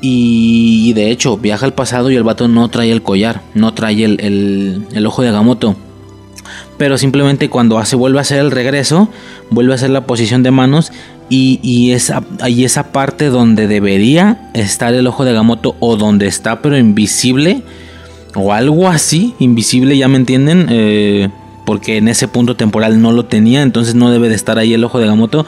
Y, 0.00 0.92
de 0.92 1.10
hecho, 1.10 1.36
viaja 1.36 1.66
al 1.66 1.74
pasado 1.74 2.12
y 2.12 2.14
el 2.14 2.22
vato 2.22 2.46
no 2.46 2.68
trae 2.68 2.92
el 2.92 3.02
collar, 3.02 3.42
no 3.54 3.74
trae 3.74 4.04
el, 4.04 4.86
el, 4.92 5.06
ojo 5.06 5.22
de 5.22 5.30
Agamotto. 5.30 5.74
Pero 6.78 6.96
simplemente 6.96 7.50
cuando 7.50 7.80
hace, 7.80 7.96
vuelve 7.96 8.18
a 8.18 8.22
hacer 8.22 8.38
el 8.38 8.52
regreso, 8.52 9.08
vuelve 9.50 9.72
a 9.72 9.74
hacer 9.74 9.90
la 9.90 10.06
posición 10.06 10.44
de 10.44 10.52
manos 10.52 10.92
y, 11.28 11.58
y 11.60 11.90
esa, 11.90 12.22
esa 12.46 12.92
parte 12.92 13.30
donde 13.30 13.66
debería 13.66 14.48
estar 14.54 14.94
el 14.94 15.08
ojo 15.08 15.24
de 15.24 15.30
Agamotto 15.30 15.74
o 15.80 15.96
donde 15.96 16.28
está 16.28 16.62
pero 16.62 16.78
invisible 16.78 17.64
o 18.34 18.52
algo 18.52 18.88
así, 18.88 19.34
invisible, 19.38 19.96
ya 19.96 20.08
me 20.08 20.16
entienden, 20.16 20.66
eh, 20.70 21.28
porque 21.64 21.96
en 21.96 22.08
ese 22.08 22.28
punto 22.28 22.56
temporal 22.56 23.00
no 23.00 23.12
lo 23.12 23.26
tenía, 23.26 23.62
entonces 23.62 23.94
no 23.94 24.10
debe 24.10 24.28
de 24.28 24.34
estar 24.34 24.58
ahí 24.58 24.74
el 24.74 24.84
ojo 24.84 24.98
de 24.98 25.04
Agamotto, 25.04 25.46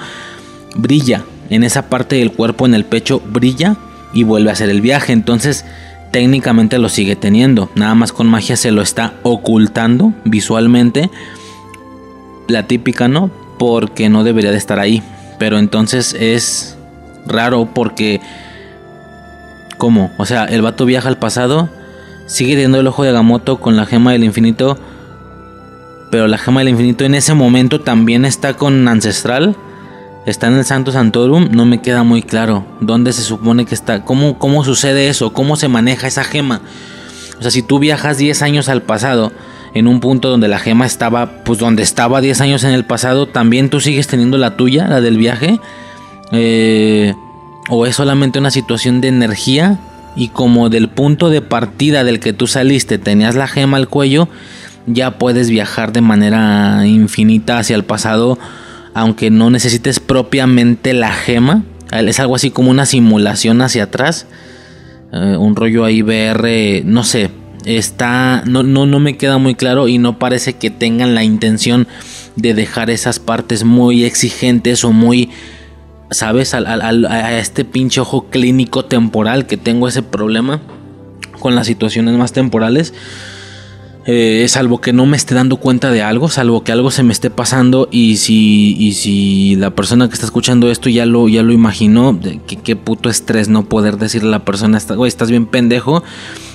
brilla, 0.75 1.25
en 1.51 1.65
esa 1.65 1.89
parte 1.89 2.17
del 2.17 2.33
cuerpo, 2.33 2.67
en 2.67 2.75
el 2.75 2.85
pecho, 2.85 3.21
brilla 3.21 3.77
y 4.15 4.25
vuelve 4.25 4.51
a 4.51 4.53
hacer 4.53 4.71
el 4.71 4.81
viaje, 4.81 5.13
entonces 5.13 5.65
técnicamente 6.11 6.79
lo 6.79 6.89
sigue 6.89 7.17
teniendo, 7.17 7.71
nada 7.75 7.95
más 7.95 8.13
con 8.13 8.27
magia 8.27 8.57
se 8.57 8.71
lo 8.71 8.83
está 8.83 9.15
ocultando 9.23 10.13
visualmente, 10.25 11.11
la 12.49 12.67
típica 12.67 13.09
no, 13.09 13.31
porque 13.59 14.09
no 14.09 14.25
debería 14.25 14.51
de 14.51 14.57
estar 14.59 14.81
ahí. 14.81 15.03
Pero 15.39 15.59
entonces 15.59 16.15
es 16.15 16.77
raro 17.27 17.69
porque... 17.73 18.21
¿Cómo? 19.79 20.13
O 20.19 20.27
sea, 20.27 20.45
el 20.45 20.63
vato 20.63 20.85
viaja 20.85 21.09
al 21.09 21.19
pasado, 21.19 21.69
sigue 22.33 22.53
teniendo 22.53 22.81
el 22.81 22.87
ojo 22.87 23.03
de 23.03 23.11
Agamotto 23.11 23.61
con 23.61 23.77
la 23.77 23.85
gema 23.85 24.13
del 24.13 24.25
infinito. 24.25 24.79
Pero 26.11 26.27
la 26.27 26.39
gema 26.39 26.61
del 26.61 26.71
infinito 26.71 27.05
en 27.05 27.15
ese 27.15 27.35
momento 27.35 27.81
también 27.81 28.25
está 28.25 28.55
con 28.55 28.89
Ancestral. 28.89 29.55
Está 30.25 30.47
en 30.47 30.55
el 30.55 30.65
Santo 30.65 30.93
Santorum. 30.93 31.51
No 31.53 31.67
me 31.67 31.83
queda 31.83 32.03
muy 32.05 32.23
claro 32.23 32.65
dónde 32.81 33.13
se 33.13 33.23
supone 33.23 33.67
que 33.67 33.75
está. 33.75 34.05
¿Cómo, 34.05 34.39
cómo 34.39 34.65
sucede 34.65 35.09
eso? 35.09 35.33
¿Cómo 35.33 35.57
se 35.57 35.69
maneja 35.69 36.07
esa 36.07 36.25
gema? 36.25 36.63
O 37.39 37.43
sea, 37.43 37.51
si 37.51 37.63
tú 37.63 37.79
viajas 37.79 38.19
10 38.19 38.41
años 38.43 38.69
al 38.69 38.83
pasado 38.83 39.33
en 39.75 39.87
un 39.87 40.01
punto 40.01 40.29
donde 40.29 40.49
la 40.49 40.59
gema 40.59 40.87
estaba, 40.87 41.45
pues 41.45 41.59
donde 41.59 41.83
estaba 41.83 42.21
10 42.21 42.41
años 42.41 42.65
en 42.65 42.71
el 42.71 42.85
pasado, 42.85 43.27
también 43.27 43.69
tú 43.69 43.81
sigues 43.81 44.07
teniendo 44.07 44.39
la 44.39 44.57
tuya, 44.57 44.87
la 44.89 45.01
del 45.01 45.19
viaje. 45.19 45.61
Eh, 46.31 47.15
o 47.69 47.85
es 47.85 47.97
solamente 47.97 48.39
una 48.39 48.51
situación 48.51 49.01
de 49.01 49.09
energía 49.09 49.79
y 50.17 50.29
como 50.29 50.69
del 50.69 50.89
punto 50.89 51.31
de 51.31 51.41
partida 51.41 52.05
del 52.05 52.21
que 52.21 52.33
tú 52.33 52.47
saliste 52.47 52.99
tenías 52.99 53.35
la 53.35 53.49
gema 53.49 53.77
al 53.77 53.89
cuello, 53.89 54.29
ya 54.87 55.19
puedes 55.19 55.49
viajar 55.49 55.93
de 55.93 56.01
manera 56.01 56.87
infinita 56.87 57.59
hacia 57.59 57.77
el 57.77 57.85
pasado, 57.85 58.39
aunque 58.95 59.31
no 59.31 59.51
necesites 59.51 60.01
propiamente 60.01 60.93
la 60.93 61.13
gema. 61.13 61.63
Es 61.91 62.21
algo 62.21 62.37
así 62.37 62.51
como 62.51 62.71
una 62.71 62.87
simulación 62.87 63.61
hacia 63.63 63.85
atrás. 63.85 64.27
Eh, 65.13 65.37
un 65.39 65.57
rollo 65.57 65.85
ahí 65.85 66.03
VR, 66.03 66.83
no 66.85 67.05
sé, 67.05 67.31
está 67.65 68.43
no, 68.47 68.63
no, 68.63 68.87
no 68.87 68.99
me 68.99 69.17
queda 69.17 69.39
muy 69.39 69.55
claro 69.55 69.89
y 69.89 69.99
no 69.99 70.19
parece 70.19 70.55
que 70.55 70.71
tengan 70.71 71.15
la 71.15 71.23
intención 71.23 71.87
de 72.37 72.55
dejar 72.55 72.91
esas 72.91 73.19
partes 73.19 73.65
muy 73.65 74.05
exigentes 74.05 74.85
o 74.85 74.93
muy 74.93 75.31
sabes 76.13 76.55
a 76.55 77.39
este 77.39 77.65
pinche 77.65 78.01
ojo 78.01 78.29
clínico 78.31 78.85
temporal 78.85 79.47
que 79.47 79.57
tengo 79.57 79.89
ese 79.89 80.03
problema 80.03 80.61
con 81.41 81.55
las 81.55 81.67
situaciones 81.67 82.17
más 82.17 82.33
temporales 82.33 82.95
eh, 84.05 84.47
salvo 84.49 84.81
que 84.81 84.93
no 84.93 85.07
me 85.07 85.17
esté 85.17 85.37
dando 85.37 85.59
cuenta 85.59 85.93
de 85.93 86.03
algo, 86.03 86.29
salvo 86.29 86.65
que 86.65 86.73
algo 86.73 86.91
se 86.91 87.05
me 87.05 87.13
esté 87.13 87.31
pasando 87.31 87.89
y 87.93 88.17
si, 88.17 88.75
y 88.77 88.95
si 88.95 89.55
la 89.55 89.71
persona 89.71 90.09
que 90.09 90.15
está 90.15 90.27
escuchando 90.27 90.73
esto 90.73 90.89
ya 90.89 91.07
lo, 91.07 91.29
ya 91.29 91.45
lo 91.45 91.53
imaginó, 91.53 92.19
que 92.21 92.57
qué 92.57 92.75
puto 92.75 93.09
estrés 93.09 93.49
no 93.49 93.65
poder 93.65 93.99
decirle 93.99 94.31
a 94.31 94.33
la 94.33 94.45
persona, 94.45 94.81
güey, 94.97 95.07
estás 95.07 95.31
bien 95.31 95.47
pendejo, 95.47 96.03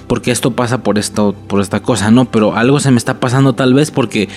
porque 0.07 0.31
esto 0.31 0.51
pasa 0.51 0.83
por 0.83 0.97
esto, 0.97 1.35
por 1.47 1.61
esta 1.61 1.79
cosa, 1.79 2.11
¿no? 2.11 2.25
Pero 2.25 2.53
algo 2.53 2.81
se 2.81 2.91
me 2.91 2.97
está 2.97 3.21
pasando 3.21 3.53
tal 3.53 3.73
vez 3.73 3.91
porque 3.91 4.27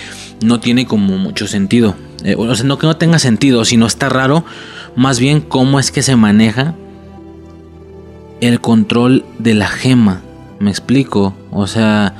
no 0.41 0.61
tiene 0.61 0.85
como 0.85 1.17
mucho 1.17 1.47
sentido. 1.47 1.95
Eh, 2.23 2.35
o 2.37 2.55
sea, 2.55 2.65
no 2.65 2.77
que 2.77 2.87
no 2.87 2.95
tenga 2.95 3.19
sentido, 3.19 3.65
sino 3.65 3.87
está 3.87 4.07
raro. 4.07 4.45
Más 4.95 5.19
bien 5.19 5.41
cómo 5.41 5.79
es 5.79 5.91
que 5.91 6.01
se 6.01 6.15
maneja 6.15 6.75
el 8.41 8.59
control 8.59 9.23
de 9.39 9.53
la 9.53 9.67
gema. 9.67 10.21
¿Me 10.59 10.69
explico? 10.69 11.33
O 11.51 11.67
sea, 11.67 12.13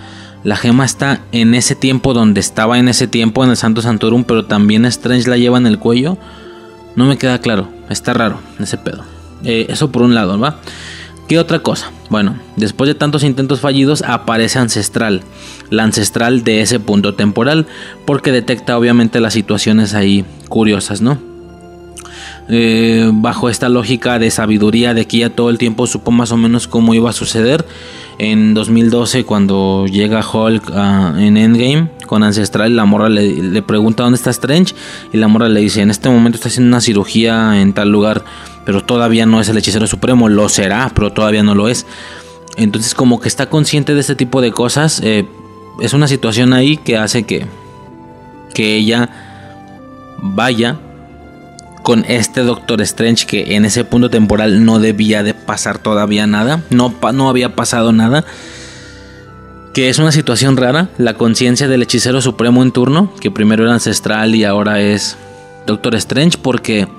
la 0.44 0.56
gema 0.56 0.86
está 0.86 1.22
en 1.32 1.54
ese 1.54 1.76
tiempo 1.76 2.14
donde 2.14 2.40
estaba 2.40 2.80
en 2.80 2.88
ese 2.88 3.08
tiempo 3.08 3.44
en 3.44 3.52
el 3.52 3.58
Santo 3.58 3.82
Santorum, 3.82 4.24
pero 4.24 4.46
también 4.46 4.86
Strange 4.86 5.30
la 5.30 5.38
lleva 5.38 5.58
en 5.58 5.68
el 5.68 5.80
cuello. 5.80 6.18
No 6.96 7.06
me 7.06 7.18
queda 7.18 7.40
claro. 7.40 7.68
Está 7.90 8.14
raro 8.14 8.40
ese 8.60 8.78
pedo. 8.78 9.04
Eh, 9.44 9.68
eso 9.70 9.92
por 9.92 10.02
un 10.04 10.16
lado, 10.16 10.40
¿va? 10.40 10.60
¿Qué 11.28 11.40
otra 11.40 11.60
cosa? 11.60 11.92
Bueno, 12.10 12.36
después 12.58 12.88
de 12.88 12.96
tantos 12.96 13.24
intentos 13.24 13.62
fallidos 13.62 14.02
aparece 14.02 14.60
Ancestral, 14.60 15.22
la 15.70 15.84
ancestral 15.84 16.44
de 16.44 16.62
ese 16.62 16.80
punto 16.80 17.14
temporal, 17.16 17.68
porque 18.06 18.34
detecta 18.34 18.78
obviamente 18.78 19.22
las 19.22 19.34
situaciones 19.34 19.94
ahí 19.94 20.26
curiosas, 20.50 21.02
¿no? 21.02 21.31
Eh, 22.50 23.10
bajo 23.14 23.50
esta 23.50 23.70
lógica 23.70 24.20
de 24.20 24.30
sabiduría 24.30 24.94
de 24.94 25.06
que 25.06 25.20
ya 25.20 25.30
todo 25.30 25.50
el 25.50 25.58
tiempo 25.58 25.88
supo 25.88 26.12
más 26.12 26.32
o 26.32 26.38
menos 26.38 26.68
cómo 26.68 26.94
iba 26.94 27.10
a 27.10 27.14
suceder. 27.14 27.66
En 28.18 28.54
2012 28.54 29.24
cuando 29.24 29.86
llega 29.88 30.22
Hulk 30.28 30.72
ah, 30.76 31.16
en 31.18 31.38
Endgame 31.38 31.90
con 32.08 32.24
Ancestral, 32.24 32.76
la 32.76 32.86
morra 32.86 33.10
le, 33.10 33.62
pregunta 33.62 34.04
dónde 34.04 34.18
está 34.18 34.32
Strange 34.32 34.76
y 35.14 35.18
la 35.18 35.28
morra 35.28 35.48
le 35.48 35.62
dice, 35.62 35.82
en 35.82 35.90
este 35.90 36.10
momento 36.10 36.36
está 36.36 36.50
haciendo 36.50 36.68
una 36.68 36.82
cirugía 36.82 37.62
en 37.62 37.74
tal 37.74 37.90
lugar 37.90 38.24
pero 38.66 38.84
todavía 38.84 39.26
no 39.26 39.42
es 39.42 39.50
el 39.50 39.58
hechicero 39.58 39.88
supremo, 39.88 40.30
lo 40.30 40.50
será, 40.50 40.92
pero 40.94 41.12
todavía 41.12 41.44
no 41.44 41.56
lo 41.56 41.68
es. 41.68 41.86
Entonces 42.58 42.94
como 42.94 43.20
que 43.20 43.28
está 43.28 43.50
consciente 43.50 43.94
de 43.94 44.02
este 44.02 44.16
tipo 44.16 44.42
de 44.42 44.52
cosas, 44.52 45.02
eh, 45.04 45.26
es 45.80 45.94
una 45.94 46.08
situación 46.08 46.54
ahí 46.54 46.78
que 46.78 46.98
hace 46.98 47.24
que, 47.24 47.48
que 48.54 48.76
ella 48.76 49.10
vaya 50.22 50.78
con 51.84 52.06
este 52.08 52.42
Doctor 52.42 52.82
Strange 52.82 53.26
que 53.26 53.56
en 53.56 53.66
ese 53.66 53.84
punto 53.84 54.10
temporal 54.10 54.66
no 54.66 54.80
debía 54.80 55.24
de 55.24 55.34
pasar 55.34 55.80
todavía 55.80 56.28
nada, 56.28 56.62
no, 56.70 56.94
no 57.14 57.30
había 57.30 57.56
pasado 57.56 57.92
nada. 57.92 58.24
Que 59.74 59.90
es 59.90 60.00
una 60.00 60.12
situación 60.12 60.58
rara, 60.58 60.90
la 60.98 61.14
conciencia 61.14 61.70
del 61.70 61.84
hechicero 61.84 62.22
supremo 62.22 62.62
en 62.62 62.74
turno, 62.74 63.14
que 63.22 63.32
primero 63.32 63.64
era 63.64 63.74
ancestral 63.74 64.36
y 64.36 64.44
ahora 64.44 64.82
es 64.82 65.18
Doctor 65.66 65.96
Strange, 65.96 66.38
porque 66.42 66.90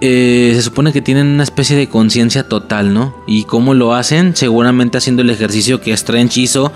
eh, 0.00 0.52
se 0.54 0.62
supone 0.62 0.92
que 0.94 1.02
tienen 1.02 1.26
una 1.26 1.42
especie 1.42 1.76
de 1.76 1.88
conciencia 1.88 2.48
total, 2.48 2.94
¿no? 2.94 3.14
¿Y 3.26 3.44
cómo 3.44 3.74
lo 3.74 3.94
hacen? 3.94 4.34
Seguramente 4.34 4.96
haciendo 4.96 5.20
el 5.20 5.28
ejercicio 5.28 5.82
que 5.82 5.92
Strange 5.92 6.40
hizo. 6.40 6.72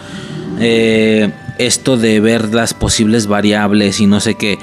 Eh, 0.61 1.33
esto 1.59 1.97
de 1.97 2.21
ver 2.21 2.55
las 2.55 2.75
posibles 2.75 3.27
variables 3.27 4.01
y 4.01 4.07
no 4.07 4.21
sé 4.21 4.35
qué. 4.35 4.59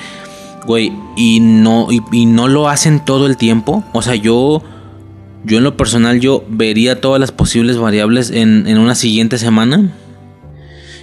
Güey, 0.65 0.91
y 1.15 1.39
no, 1.39 1.87
y, 1.89 2.25
no 2.25 2.47
lo 2.47 2.69
hacen 2.69 3.03
todo 3.03 3.27
el 3.27 3.37
tiempo. 3.37 3.83
O 3.93 4.01
sea, 4.01 4.15
yo. 4.15 4.61
Yo 5.43 5.57
en 5.57 5.63
lo 5.63 5.75
personal, 5.75 6.19
yo 6.19 6.43
vería 6.49 7.01
todas 7.01 7.19
las 7.19 7.31
posibles 7.31 7.75
variables 7.75 8.29
en, 8.29 8.67
en 8.67 8.77
una 8.77 8.93
siguiente 8.93 9.39
semana 9.39 9.89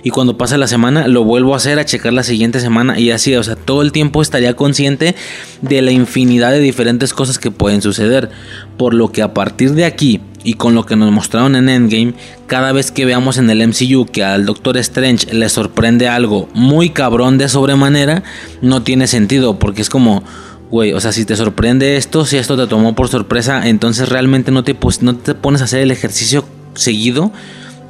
y 0.02 0.10
cuando 0.10 0.38
pasa 0.38 0.56
la 0.58 0.66
semana 0.66 1.08
lo 1.08 1.24
vuelvo 1.24 1.54
a 1.54 1.56
hacer 1.56 1.78
a 1.78 1.84
checar 1.84 2.12
la 2.12 2.22
siguiente 2.22 2.60
semana 2.60 2.98
y 2.98 3.10
así, 3.10 3.34
o 3.34 3.42
sea, 3.42 3.56
todo 3.56 3.82
el 3.82 3.92
tiempo 3.92 4.22
estaría 4.22 4.54
consciente 4.54 5.14
de 5.62 5.82
la 5.82 5.90
infinidad 5.90 6.50
de 6.50 6.60
diferentes 6.60 7.12
cosas 7.12 7.38
que 7.38 7.50
pueden 7.50 7.82
suceder, 7.82 8.30
por 8.76 8.94
lo 8.94 9.10
que 9.12 9.22
a 9.22 9.34
partir 9.34 9.72
de 9.72 9.84
aquí 9.84 10.20
y 10.44 10.54
con 10.54 10.74
lo 10.74 10.86
que 10.86 10.96
nos 10.96 11.10
mostraron 11.10 11.56
en 11.56 11.68
Endgame, 11.68 12.14
cada 12.46 12.72
vez 12.72 12.90
que 12.90 13.04
veamos 13.04 13.38
en 13.38 13.50
el 13.50 13.66
MCU 13.66 14.06
que 14.06 14.24
al 14.24 14.46
Doctor 14.46 14.76
Strange 14.78 15.32
le 15.32 15.48
sorprende 15.48 16.08
algo 16.08 16.48
muy 16.54 16.90
cabrón 16.90 17.38
de 17.38 17.48
sobremanera, 17.48 18.22
no 18.62 18.82
tiene 18.82 19.06
sentido, 19.06 19.58
porque 19.58 19.82
es 19.82 19.90
como, 19.90 20.22
güey, 20.70 20.92
o 20.92 21.00
sea, 21.00 21.12
si 21.12 21.24
te 21.24 21.36
sorprende 21.36 21.96
esto, 21.96 22.24
si 22.24 22.36
esto 22.36 22.56
te 22.56 22.66
tomó 22.66 22.94
por 22.94 23.08
sorpresa, 23.08 23.68
entonces 23.68 24.08
realmente 24.08 24.50
no 24.50 24.64
te, 24.64 24.76
no 25.00 25.16
te 25.16 25.34
pones 25.34 25.60
a 25.60 25.64
hacer 25.64 25.80
el 25.80 25.90
ejercicio 25.90 26.44
seguido 26.74 27.32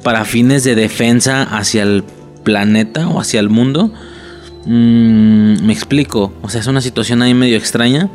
para 0.03 0.25
fines 0.25 0.63
de 0.63 0.75
defensa 0.75 1.43
hacia 1.43 1.83
el 1.83 2.03
planeta 2.43 3.07
o 3.07 3.19
hacia 3.19 3.39
el 3.39 3.49
mundo. 3.49 3.91
Mm, 4.65 5.65
me 5.65 5.73
explico, 5.73 6.33
o 6.41 6.49
sea, 6.49 6.61
es 6.61 6.67
una 6.67 6.81
situación 6.81 7.21
ahí 7.21 7.33
medio 7.33 7.57
extraña. 7.57 8.09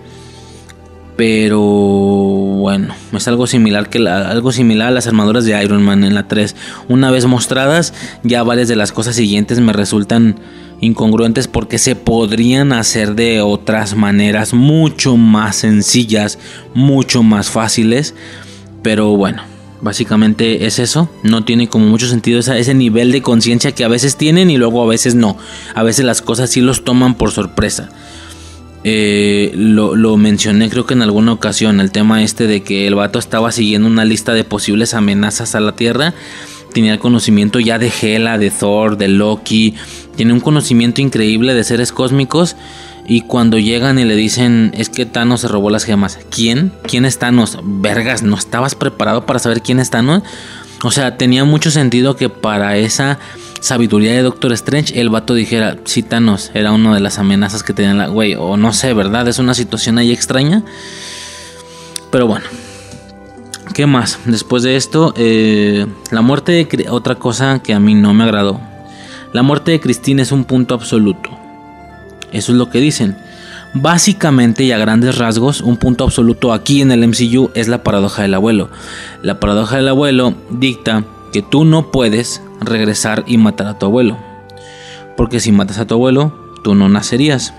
Pero 1.17 1.61
bueno, 1.61 2.95
es 3.13 3.29
algo 3.29 3.47
similar 3.47 3.89
que 3.89 4.09
algo 4.09 4.51
similar 4.51 4.89
a 4.89 4.91
las 4.91 5.07
armaduras 5.07 5.45
de 5.45 5.63
Iron 5.63 5.83
Man 5.83 6.03
en 6.03 6.15
la 6.15 6.27
3. 6.27 6.57
Una 6.89 7.11
vez 7.11 7.27
mostradas, 7.27 7.95
ya 8.25 8.43
varias 8.43 8.67
de 8.69 8.77
las 8.77 8.91
cosas 8.91 9.15
siguientes 9.15 9.61
me 9.61 9.73
resultan 9.73 10.37
incongruentes 10.81 11.47
porque 11.47 11.79
se 11.79 11.95
podrían 11.95 12.73
hacer 12.73 13.15
de 13.15 13.41
otras 13.43 13.95
maneras 13.95 14.55
mucho 14.55 15.17
más 15.17 15.57
sencillas, 15.57 16.39
mucho 16.75 17.23
más 17.23 17.49
fáciles. 17.49 18.15
Pero 18.83 19.17
bueno, 19.17 19.43
básicamente 19.81 20.67
es 20.67 20.81
eso. 20.81 21.09
No 21.23 21.45
tiene 21.45 21.69
como 21.69 21.87
mucho 21.87 22.09
sentido 22.09 22.41
ese 22.41 22.75
nivel 22.75 23.13
de 23.13 23.23
conciencia 23.23 23.73
que 23.73 23.85
a 23.85 23.89
veces 23.89 24.17
tienen 24.17 24.51
y 24.51 24.57
luego 24.57 24.83
a 24.83 24.87
veces 24.87 25.15
no. 25.15 25.37
A 25.75 25.85
veces 25.85 26.05
las 26.05 26.23
cosas 26.23 26.51
sí 26.51 26.61
los 26.61 26.85
toman 26.85 27.15
por 27.15 27.31
sorpresa. 27.31 27.91
Eh, 28.87 29.51
lo, 29.55 29.97
lo, 29.97 30.19
mencioné 30.19 30.69
creo 30.69 30.85
que 30.85 30.93
en 30.93 31.01
alguna 31.01 31.33
ocasión, 31.33 31.81
el 31.81 31.91
tema 31.91 32.23
este 32.23 32.47
de 32.47 32.63
que 32.63 32.87
el 32.87 32.95
vato 32.95 33.19
estaba 33.19 33.51
siguiendo 33.51 33.89
una 33.89 34.05
lista 34.05 34.35
de 34.35 34.45
posibles 34.45 34.93
amenazas 34.93 35.55
a 35.55 35.61
la 35.61 35.75
Tierra. 35.75 36.13
Tenía 36.75 36.93
el 36.93 36.99
conocimiento 36.99 37.61
ya 37.61 37.79
de 37.79 37.91
Hela, 38.03 38.37
de 38.37 38.51
Thor, 38.51 38.99
de 38.99 39.09
Loki. 39.09 39.75
Tiene 40.17 40.33
un 40.33 40.41
conocimiento 40.41 41.01
increíble 41.01 41.55
de 41.55 41.65
seres 41.65 41.93
cósmicos. 41.93 42.57
Y 43.07 43.23
cuando 43.23 43.59
llegan 43.59 43.99
y 43.99 44.05
le 44.05 44.17
dicen, 44.17 44.73
es 44.75 44.89
que 44.89 45.07
Thanos 45.07 45.43
se 45.43 45.49
robó 45.49 45.71
las 45.71 45.85
gemas. 45.85 46.19
¿Quién? 46.31 46.73
¿Quién 46.87 47.05
es 47.05 47.19
Thanos? 47.19 47.59
Vergas, 47.63 48.23
¿no 48.23 48.37
estabas 48.37 48.75
preparado 48.75 49.25
para 49.25 49.39
saber 49.39 49.63
quién 49.63 49.79
es 49.79 49.91
Thanos? 49.91 50.23
O 50.83 50.91
sea, 50.91 51.17
tenía 51.17 51.45
mucho 51.45 51.71
sentido 51.71 52.17
que 52.17 52.29
para 52.29 52.77
esa 52.77 53.19
sabiduría 53.65 54.13
de 54.13 54.23
Doctor 54.23 54.53
Strange, 54.53 55.01
el 55.01 55.09
vato 55.09 55.33
dijera, 55.33 55.79
Thanos 56.07 56.51
era 56.53 56.71
una 56.73 56.95
de 56.95 57.01
las 57.01 57.19
amenazas 57.19 57.63
que 57.63 57.73
tenía 57.73 57.95
la 57.95 58.09
güey, 58.09 58.35
o 58.35 58.59
no 58.59 58.75
sé, 58.75 58.93
¿verdad? 58.93 59.27
Es 59.27 59.39
una 59.39 59.55
situación 59.55 59.97
ahí 59.97 60.13
extraña. 60.13 60.63
Pero 62.11 62.27
bueno. 62.27 62.45
¿Qué 63.73 63.87
más? 63.87 64.19
Después 64.27 64.65
de 64.65 64.77
esto, 64.77 65.15
eh, 65.17 65.87
la 66.11 66.21
muerte 66.21 66.53
de... 66.53 66.87
Otra 66.91 67.15
cosa 67.15 67.63
que 67.63 67.73
a 67.73 67.81
mí 67.81 67.95
no 67.95 68.13
me 68.13 68.25
agradó. 68.25 68.61
La 69.33 69.43
muerte 69.43 69.71
de 69.71 69.81
Christine 69.81 70.21
es 70.21 70.31
un 70.31 70.45
punto 70.45 70.75
absoluto. 70.75 71.31
Eso 72.33 72.53
es 72.53 72.59
lo 72.59 72.69
que 72.69 72.81
dicen. 72.81 73.17
Básicamente 73.73 74.63
y 74.65 74.73
a 74.73 74.79
grandes 74.79 75.17
rasgos, 75.17 75.63
un 75.63 75.79
punto 75.79 76.05
absoluto 76.05 76.53
aquí 76.53 76.83
en 76.83 76.93
el 76.93 77.09
MCU 77.09 77.51
es 77.55 77.69
la 77.69 77.83
paradoja 77.83 78.23
del 78.23 78.35
abuelo. 78.35 78.69
La 79.23 79.41
paradoja 79.41 79.77
del 79.77 79.89
abuelo 79.89 80.35
dicta 80.51 81.05
que 81.35 81.43
tú 81.43 81.65
no 81.65 81.91
puedes 81.91 82.41
regresar 82.61 83.25
y 83.27 83.39
matar 83.39 83.67
a 83.67 83.77
tu 83.77 83.87
abuelo. 83.87 84.17
Porque 85.17 85.41
si 85.41 85.51
matas 85.51 85.79
a 85.79 85.85
tu 85.85 85.95
abuelo, 85.95 86.33
tú 86.63 86.77
no 86.77 86.89
nacerías. 86.89 87.53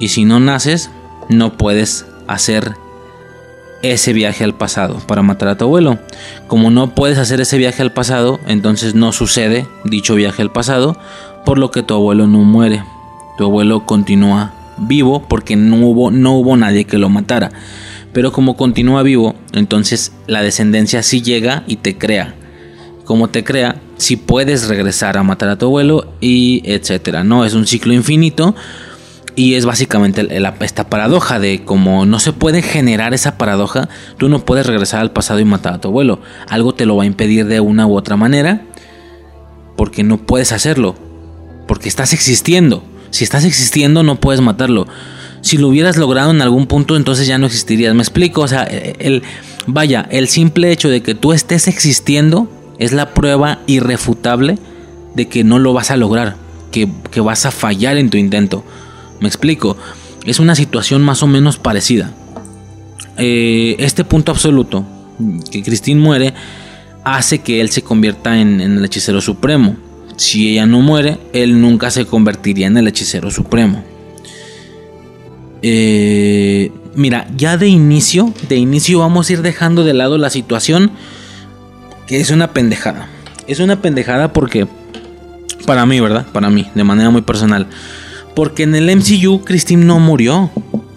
Y 0.00 0.08
si 0.08 0.24
no 0.24 0.40
naces, 0.40 0.90
no 1.28 1.56
puedes 1.56 2.06
hacer 2.26 2.74
ese 3.84 4.12
viaje 4.12 4.42
al 4.42 4.52
pasado 4.52 4.98
para 5.06 5.22
matar 5.22 5.46
a 5.50 5.56
tu 5.56 5.66
abuelo. 5.66 6.00
Como 6.48 6.72
no 6.72 6.92
puedes 6.92 7.18
hacer 7.18 7.40
ese 7.40 7.56
viaje 7.56 7.82
al 7.82 7.92
pasado, 7.92 8.40
entonces 8.48 8.96
no 8.96 9.12
sucede 9.12 9.68
dicho 9.84 10.16
viaje 10.16 10.42
al 10.42 10.50
pasado, 10.50 10.98
por 11.44 11.58
lo 11.58 11.70
que 11.70 11.84
tu 11.84 11.94
abuelo 11.94 12.26
no 12.26 12.38
muere. 12.38 12.82
Tu 13.38 13.44
abuelo 13.44 13.86
continúa 13.86 14.54
vivo 14.76 15.22
porque 15.28 15.54
no 15.54 15.86
hubo, 15.86 16.10
no 16.10 16.32
hubo 16.32 16.56
nadie 16.56 16.84
que 16.84 16.98
lo 16.98 17.10
matara. 17.10 17.52
Pero 18.12 18.32
como 18.32 18.56
continúa 18.56 19.04
vivo, 19.04 19.36
entonces 19.52 20.10
la 20.26 20.42
descendencia 20.42 21.04
sí 21.04 21.22
llega 21.22 21.62
y 21.68 21.76
te 21.76 21.96
crea. 21.96 22.34
Como 23.06 23.28
te 23.28 23.44
crea, 23.44 23.80
si 23.98 24.16
puedes 24.16 24.68
regresar 24.68 25.16
a 25.16 25.22
matar 25.22 25.48
a 25.48 25.56
tu 25.56 25.66
abuelo 25.66 26.12
y 26.20 26.60
etcétera. 26.64 27.24
No 27.24 27.44
es 27.44 27.54
un 27.54 27.66
ciclo 27.66 27.94
infinito 27.94 28.54
y 29.36 29.54
es 29.54 29.64
básicamente 29.64 30.26
esta 30.60 30.88
paradoja 30.88 31.38
de 31.38 31.62
como 31.62 32.04
no 32.04 32.18
se 32.18 32.32
puede 32.32 32.62
generar 32.62 33.14
esa 33.14 33.38
paradoja, 33.38 33.88
tú 34.16 34.28
no 34.28 34.44
puedes 34.44 34.66
regresar 34.66 35.00
al 35.00 35.12
pasado 35.12 35.38
y 35.38 35.44
matar 35.44 35.74
a 35.74 35.80
tu 35.80 35.88
abuelo. 35.88 36.20
Algo 36.48 36.74
te 36.74 36.86
lo 36.86 36.96
va 36.96 37.04
a 37.04 37.06
impedir 37.06 37.46
de 37.46 37.60
una 37.60 37.86
u 37.86 37.96
otra 37.96 38.16
manera 38.16 38.62
porque 39.76 40.02
no 40.02 40.16
puedes 40.16 40.52
hacerlo, 40.52 40.96
porque 41.68 41.88
estás 41.88 42.12
existiendo. 42.12 42.82
Si 43.10 43.22
estás 43.22 43.44
existiendo 43.44 44.02
no 44.02 44.18
puedes 44.18 44.40
matarlo. 44.40 44.88
Si 45.42 45.58
lo 45.58 45.68
hubieras 45.68 45.96
logrado 45.96 46.32
en 46.32 46.42
algún 46.42 46.66
punto 46.66 46.96
entonces 46.96 47.28
ya 47.28 47.38
no 47.38 47.46
existirías. 47.46 47.94
Me 47.94 48.02
explico, 48.02 48.40
o 48.40 48.48
sea, 48.48 48.64
el 48.64 49.22
vaya, 49.66 50.08
el 50.10 50.26
simple 50.26 50.72
hecho 50.72 50.88
de 50.88 51.02
que 51.02 51.14
tú 51.14 51.32
estés 51.32 51.68
existiendo 51.68 52.48
es 52.78 52.92
la 52.92 53.14
prueba 53.14 53.60
irrefutable 53.66 54.58
de 55.14 55.28
que 55.28 55.44
no 55.44 55.58
lo 55.58 55.72
vas 55.72 55.90
a 55.90 55.96
lograr, 55.96 56.36
que, 56.70 56.88
vas 57.20 57.46
a 57.46 57.50
fallar 57.50 57.96
en 57.96 58.10
tu 58.10 58.18
intento. 58.18 58.64
Me 59.20 59.28
explico, 59.28 59.76
es 60.24 60.38
una 60.38 60.54
situación 60.54 61.02
más 61.02 61.22
o 61.22 61.26
menos 61.26 61.56
parecida. 61.56 62.12
Eh, 63.16 63.76
este 63.78 64.04
punto 64.04 64.30
absoluto, 64.32 64.84
que 65.50 65.62
Christine 65.62 66.00
muere, 66.00 66.34
hace 67.02 67.38
que 67.38 67.60
él 67.60 67.70
se 67.70 67.82
convierta 67.82 68.38
en, 68.38 68.60
el 68.60 68.84
hechicero 68.84 69.20
supremo. 69.20 69.76
Si 70.16 70.50
ella 70.50 70.66
no 70.66 70.80
muere, 70.80 71.18
él 71.32 71.60
nunca 71.60 71.90
se 71.90 72.04
convertiría 72.04 72.66
en 72.66 72.76
el 72.76 72.88
hechicero 72.88 73.30
supremo. 73.30 73.82
Eh, 75.62 76.70
mira, 76.94 77.26
ya 77.36 77.56
de 77.56 77.68
inicio, 77.68 78.34
de 78.48 78.56
inicio 78.56 78.98
vamos 78.98 79.30
a 79.30 79.32
ir 79.32 79.42
dejando 79.42 79.82
de 79.84 79.94
lado 79.94 80.18
la 80.18 80.28
situación 80.28 80.90
que 82.06 82.20
es 82.20 82.30
una 82.30 82.52
pendejada. 82.52 83.08
Es 83.46 83.60
una 83.60 83.80
pendejada 83.80 84.32
porque, 84.32 84.66
para 85.66 85.86
mí, 85.86 86.00
¿verdad? 86.00 86.26
Para 86.32 86.50
mí, 86.50 86.68
de 86.74 86.84
manera 86.84 87.10
muy 87.10 87.22
personal. 87.22 87.66
Porque 88.34 88.64
en 88.64 88.74
el 88.74 88.94
MCU 88.94 89.42
Christine 89.44 89.84
no 89.84 89.98
murió. 89.98 90.50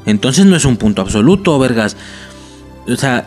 Entonces 0.06 0.46
no 0.46 0.56
es 0.56 0.66
un 0.66 0.78
punto 0.78 1.02
absoluto, 1.02 1.58
vergas. 1.60 1.96
O 2.88 2.96
sea, 2.96 3.26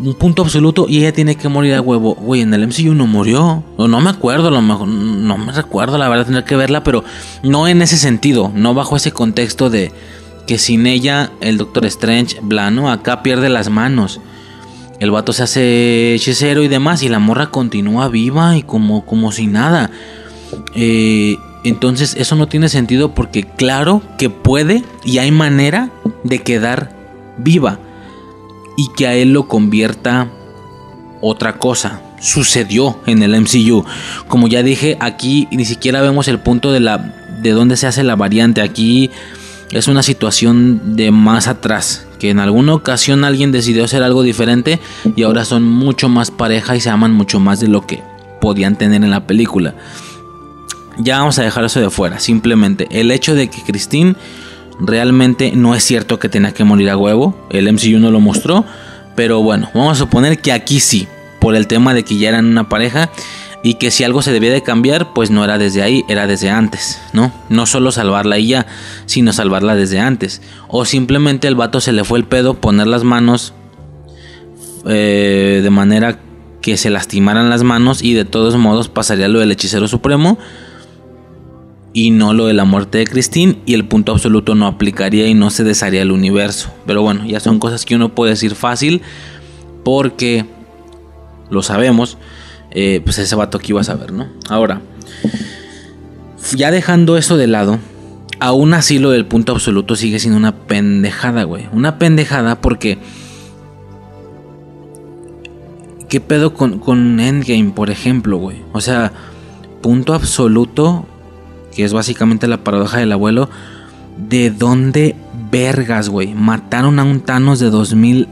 un 0.00 0.14
punto 0.14 0.42
absoluto 0.42 0.86
y 0.88 0.98
ella 0.98 1.12
tiene 1.12 1.36
que 1.36 1.48
morir 1.48 1.74
a 1.74 1.80
huevo. 1.80 2.14
Güey, 2.14 2.42
en 2.42 2.54
el 2.54 2.66
MCU 2.66 2.94
no 2.94 3.06
murió. 3.06 3.64
O 3.76 3.88
no 3.88 4.00
me 4.00 4.10
acuerdo, 4.10 4.48
a 4.48 4.50
lo 4.50 4.62
mejor. 4.62 4.88
No 4.88 5.36
me 5.36 5.52
recuerdo, 5.52 5.98
la 5.98 6.08
verdad, 6.08 6.26
tener 6.26 6.44
que 6.44 6.56
verla. 6.56 6.82
Pero 6.82 7.04
no 7.42 7.68
en 7.68 7.82
ese 7.82 7.96
sentido. 7.96 8.50
No 8.54 8.74
bajo 8.74 8.96
ese 8.96 9.12
contexto 9.12 9.70
de 9.70 9.92
que 10.46 10.58
sin 10.58 10.86
ella 10.86 11.30
el 11.40 11.58
Doctor 11.58 11.84
Strange, 11.86 12.38
blano, 12.42 12.90
acá 12.90 13.22
pierde 13.22 13.48
las 13.48 13.68
manos. 13.68 14.20
El 15.02 15.10
vato 15.10 15.32
se 15.32 15.42
hace 15.42 16.14
hechicero 16.14 16.62
y 16.62 16.68
demás 16.68 17.02
y 17.02 17.08
la 17.08 17.18
morra 17.18 17.48
continúa 17.50 18.06
viva 18.06 18.56
y 18.56 18.62
como, 18.62 19.04
como 19.04 19.32
si 19.32 19.48
nada. 19.48 19.90
Eh, 20.76 21.38
entonces 21.64 22.14
eso 22.16 22.36
no 22.36 22.46
tiene 22.46 22.68
sentido 22.68 23.12
porque 23.12 23.42
claro 23.42 24.00
que 24.16 24.30
puede 24.30 24.84
y 25.04 25.18
hay 25.18 25.32
manera 25.32 25.90
de 26.22 26.38
quedar 26.38 26.94
viva 27.36 27.80
y 28.76 28.90
que 28.96 29.08
a 29.08 29.14
él 29.14 29.32
lo 29.32 29.48
convierta 29.48 30.28
otra 31.20 31.58
cosa. 31.58 32.00
Sucedió 32.20 33.00
en 33.06 33.24
el 33.24 33.34
MCU. 33.40 33.84
Como 34.28 34.46
ya 34.46 34.62
dije, 34.62 34.98
aquí 35.00 35.48
ni 35.50 35.64
siquiera 35.64 36.00
vemos 36.00 36.28
el 36.28 36.38
punto 36.38 36.70
de 36.70 36.78
la 36.78 36.98
de 37.42 37.50
dónde 37.50 37.76
se 37.76 37.88
hace 37.88 38.04
la 38.04 38.14
variante. 38.14 38.62
Aquí 38.62 39.10
es 39.72 39.88
una 39.88 40.04
situación 40.04 40.94
de 40.94 41.10
más 41.10 41.48
atrás 41.48 42.06
que 42.22 42.30
en 42.30 42.38
alguna 42.38 42.74
ocasión 42.74 43.24
alguien 43.24 43.50
decidió 43.50 43.82
hacer 43.82 44.04
algo 44.04 44.22
diferente 44.22 44.78
y 45.16 45.24
ahora 45.24 45.44
son 45.44 45.64
mucho 45.64 46.08
más 46.08 46.30
pareja 46.30 46.76
y 46.76 46.80
se 46.80 46.88
aman 46.88 47.12
mucho 47.12 47.40
más 47.40 47.58
de 47.58 47.66
lo 47.66 47.84
que 47.84 48.00
podían 48.40 48.78
tener 48.78 49.02
en 49.02 49.10
la 49.10 49.26
película. 49.26 49.74
Ya 50.98 51.18
vamos 51.18 51.40
a 51.40 51.42
dejar 51.42 51.64
eso 51.64 51.80
de 51.80 51.90
fuera, 51.90 52.20
simplemente 52.20 52.86
el 52.92 53.10
hecho 53.10 53.34
de 53.34 53.50
que 53.50 53.62
Christine 53.62 54.14
realmente 54.78 55.50
no 55.56 55.74
es 55.74 55.82
cierto 55.82 56.20
que 56.20 56.28
tenga 56.28 56.52
que 56.52 56.62
morir 56.62 56.90
a 56.90 56.96
huevo, 56.96 57.36
el 57.50 57.72
MCU 57.72 57.98
no 57.98 58.12
lo 58.12 58.20
mostró, 58.20 58.64
pero 59.16 59.42
bueno, 59.42 59.68
vamos 59.74 59.94
a 59.96 60.04
suponer 60.04 60.38
que 60.38 60.52
aquí 60.52 60.78
sí, 60.78 61.08
por 61.40 61.56
el 61.56 61.66
tema 61.66 61.92
de 61.92 62.04
que 62.04 62.18
ya 62.18 62.28
eran 62.28 62.46
una 62.46 62.68
pareja 62.68 63.10
y 63.62 63.74
que 63.74 63.90
si 63.90 64.02
algo 64.04 64.22
se 64.22 64.32
debía 64.32 64.52
de 64.52 64.62
cambiar, 64.62 65.12
pues 65.14 65.30
no 65.30 65.44
era 65.44 65.56
desde 65.56 65.82
ahí, 65.82 66.04
era 66.08 66.26
desde 66.26 66.50
antes, 66.50 67.00
¿no? 67.12 67.32
No 67.48 67.66
solo 67.66 67.92
salvarla 67.92 68.38
y 68.38 68.48
ya, 68.48 68.66
sino 69.06 69.32
salvarla 69.32 69.76
desde 69.76 70.00
antes. 70.00 70.42
O 70.68 70.84
simplemente 70.84 71.46
el 71.46 71.54
vato 71.54 71.80
se 71.80 71.92
le 71.92 72.04
fue 72.04 72.18
el 72.18 72.24
pedo 72.24 72.54
poner 72.54 72.88
las 72.88 73.04
manos 73.04 73.54
eh, 74.86 75.60
de 75.62 75.70
manera 75.70 76.18
que 76.60 76.76
se 76.76 76.90
lastimaran 76.90 77.50
las 77.50 77.62
manos 77.62 78.02
y 78.02 78.14
de 78.14 78.24
todos 78.24 78.56
modos 78.56 78.88
pasaría 78.88 79.28
lo 79.28 79.40
del 79.40 79.52
hechicero 79.52 79.86
supremo 79.86 80.38
y 81.92 82.10
no 82.10 82.32
lo 82.32 82.46
de 82.46 82.54
la 82.54 82.64
muerte 82.64 82.98
de 82.98 83.06
Christine 83.06 83.58
y 83.66 83.74
el 83.74 83.84
punto 83.84 84.12
absoluto 84.12 84.54
no 84.54 84.66
aplicaría 84.66 85.26
y 85.28 85.34
no 85.34 85.50
se 85.50 85.62
desharía 85.62 86.02
el 86.02 86.10
universo. 86.10 86.72
Pero 86.86 87.02
bueno, 87.02 87.24
ya 87.26 87.38
son 87.38 87.58
cosas 87.58 87.84
que 87.84 87.94
uno 87.94 88.14
puede 88.14 88.32
decir 88.32 88.54
fácil 88.54 89.02
porque 89.84 90.46
lo 91.50 91.62
sabemos 91.62 92.16
eh, 92.74 93.00
pues 93.04 93.18
ese 93.18 93.34
vato 93.36 93.58
aquí 93.58 93.72
vas 93.72 93.88
a 93.88 93.94
ver, 93.94 94.12
¿no? 94.12 94.28
Ahora, 94.48 94.80
ya 96.56 96.70
dejando 96.70 97.16
eso 97.16 97.36
de 97.36 97.46
lado, 97.46 97.78
aún 98.40 98.74
así 98.74 98.98
lo 98.98 99.10
del 99.10 99.26
punto 99.26 99.52
absoluto 99.52 99.96
sigue 99.96 100.18
siendo 100.18 100.38
una 100.38 100.56
pendejada, 100.56 101.44
güey. 101.44 101.68
Una 101.72 101.98
pendejada 101.98 102.60
porque 102.60 102.98
¿qué 106.12 106.20
pedo 106.20 106.52
con, 106.52 106.78
con 106.78 107.20
Endgame, 107.20 107.70
por 107.70 107.88
ejemplo, 107.88 108.36
güey? 108.36 108.58
O 108.72 108.82
sea, 108.82 109.12
punto 109.80 110.12
absoluto, 110.12 111.06
que 111.74 111.84
es 111.84 111.94
básicamente 111.94 112.48
la 112.48 112.64
paradoja 112.64 112.98
del 112.98 113.12
abuelo, 113.12 113.48
¿de 114.18 114.50
dónde 114.50 115.16
vergas, 115.50 116.10
güey? 116.10 116.34
Mataron 116.34 116.98
a 116.98 117.04
un 117.04 117.20
Thanos 117.20 117.60
de 117.60 117.70
2000, 117.70 118.28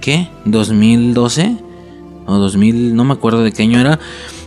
¿qué? 0.00 0.28
¿2012? 0.44 1.63
O 2.26 2.38
2000, 2.38 2.94
no 2.94 3.04
me 3.04 3.12
acuerdo 3.12 3.42
de 3.42 3.52
qué 3.52 3.62
año 3.62 3.80
era. 3.80 3.98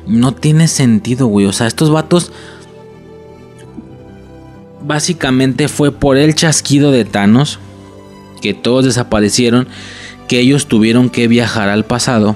No 0.07 0.33
tiene 0.33 0.67
sentido, 0.67 1.27
güey. 1.27 1.45
O 1.45 1.53
sea, 1.53 1.67
estos 1.67 1.91
vatos 1.91 2.31
básicamente 4.87 5.67
fue 5.67 5.91
por 5.91 6.17
el 6.17 6.33
chasquido 6.33 6.91
de 6.91 7.05
Thanos 7.05 7.59
que 8.41 8.53
todos 8.53 8.85
desaparecieron, 8.85 9.67
que 10.27 10.39
ellos 10.39 10.67
tuvieron 10.67 11.09
que 11.09 11.27
viajar 11.27 11.69
al 11.69 11.85
pasado, 11.85 12.35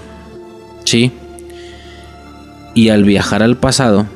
¿sí? 0.84 1.12
Y 2.74 2.90
al 2.90 3.04
viajar 3.04 3.44
al 3.44 3.58
pasado, 3.58 4.08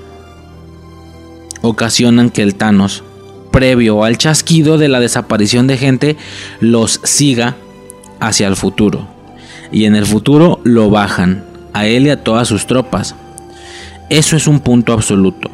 ocasionan 1.61 2.29
que 2.29 2.41
el 2.41 2.55
Thanos, 2.55 3.03
previo 3.51 4.03
al 4.03 4.17
chasquido 4.17 4.77
de 4.77 4.87
la 4.87 4.99
desaparición 4.99 5.67
de 5.67 5.77
gente, 5.77 6.17
los 6.59 6.99
siga 7.03 7.55
hacia 8.19 8.47
el 8.47 8.55
futuro. 8.55 9.14
Y 9.75 9.83
en 9.83 9.97
el 9.97 10.05
futuro 10.05 10.61
lo 10.63 10.89
bajan, 10.89 11.43
a 11.73 11.85
él 11.85 12.07
y 12.07 12.09
a 12.09 12.23
todas 12.23 12.47
sus 12.47 12.65
tropas. 12.65 13.13
Eso 14.09 14.37
es 14.37 14.47
un 14.47 14.61
punto 14.61 14.93
absoluto. 14.93 15.51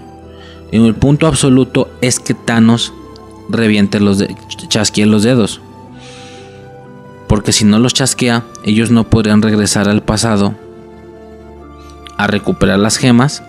Y 0.71 0.77
el 0.77 0.93
punto 0.93 1.25
absoluto 1.25 1.89
es 2.01 2.19
que 2.19 2.35
Thanos 2.35 2.93
reviente 3.49 3.99
los 3.99 4.19
de 4.19 4.35
chasquee 4.67 5.07
los 5.07 5.23
dedos. 5.23 5.59
Porque 7.27 7.51
si 7.51 7.65
no 7.65 7.79
los 7.79 7.95
chasquea, 7.95 8.43
ellos 8.63 8.91
no 8.91 9.09
podrían 9.09 9.41
regresar 9.41 9.89
al 9.89 10.03
pasado 10.03 10.53
a 12.15 12.27
recuperar 12.27 12.77
las 12.77 12.97
gemas 12.97 13.41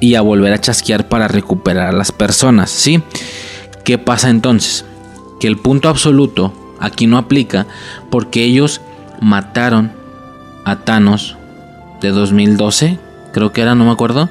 y 0.00 0.14
a 0.14 0.22
volver 0.22 0.54
a 0.54 0.60
chasquear 0.62 1.10
para 1.10 1.28
recuperar 1.28 1.88
a 1.88 1.92
las 1.92 2.10
personas, 2.10 2.70
¿sí? 2.70 3.02
¿Qué 3.84 3.98
pasa 3.98 4.30
entonces? 4.30 4.86
Que 5.40 5.46
el 5.46 5.58
punto 5.58 5.90
absoluto 5.90 6.54
aquí 6.80 7.06
no 7.06 7.18
aplica 7.18 7.66
porque 8.08 8.44
ellos 8.44 8.80
mataron 9.20 9.95
a 10.66 10.76
Thanos 10.76 11.36
de 12.02 12.10
2012, 12.10 12.98
creo 13.32 13.52
que 13.52 13.62
era, 13.62 13.76
no 13.76 13.84
me 13.84 13.92
acuerdo. 13.92 14.28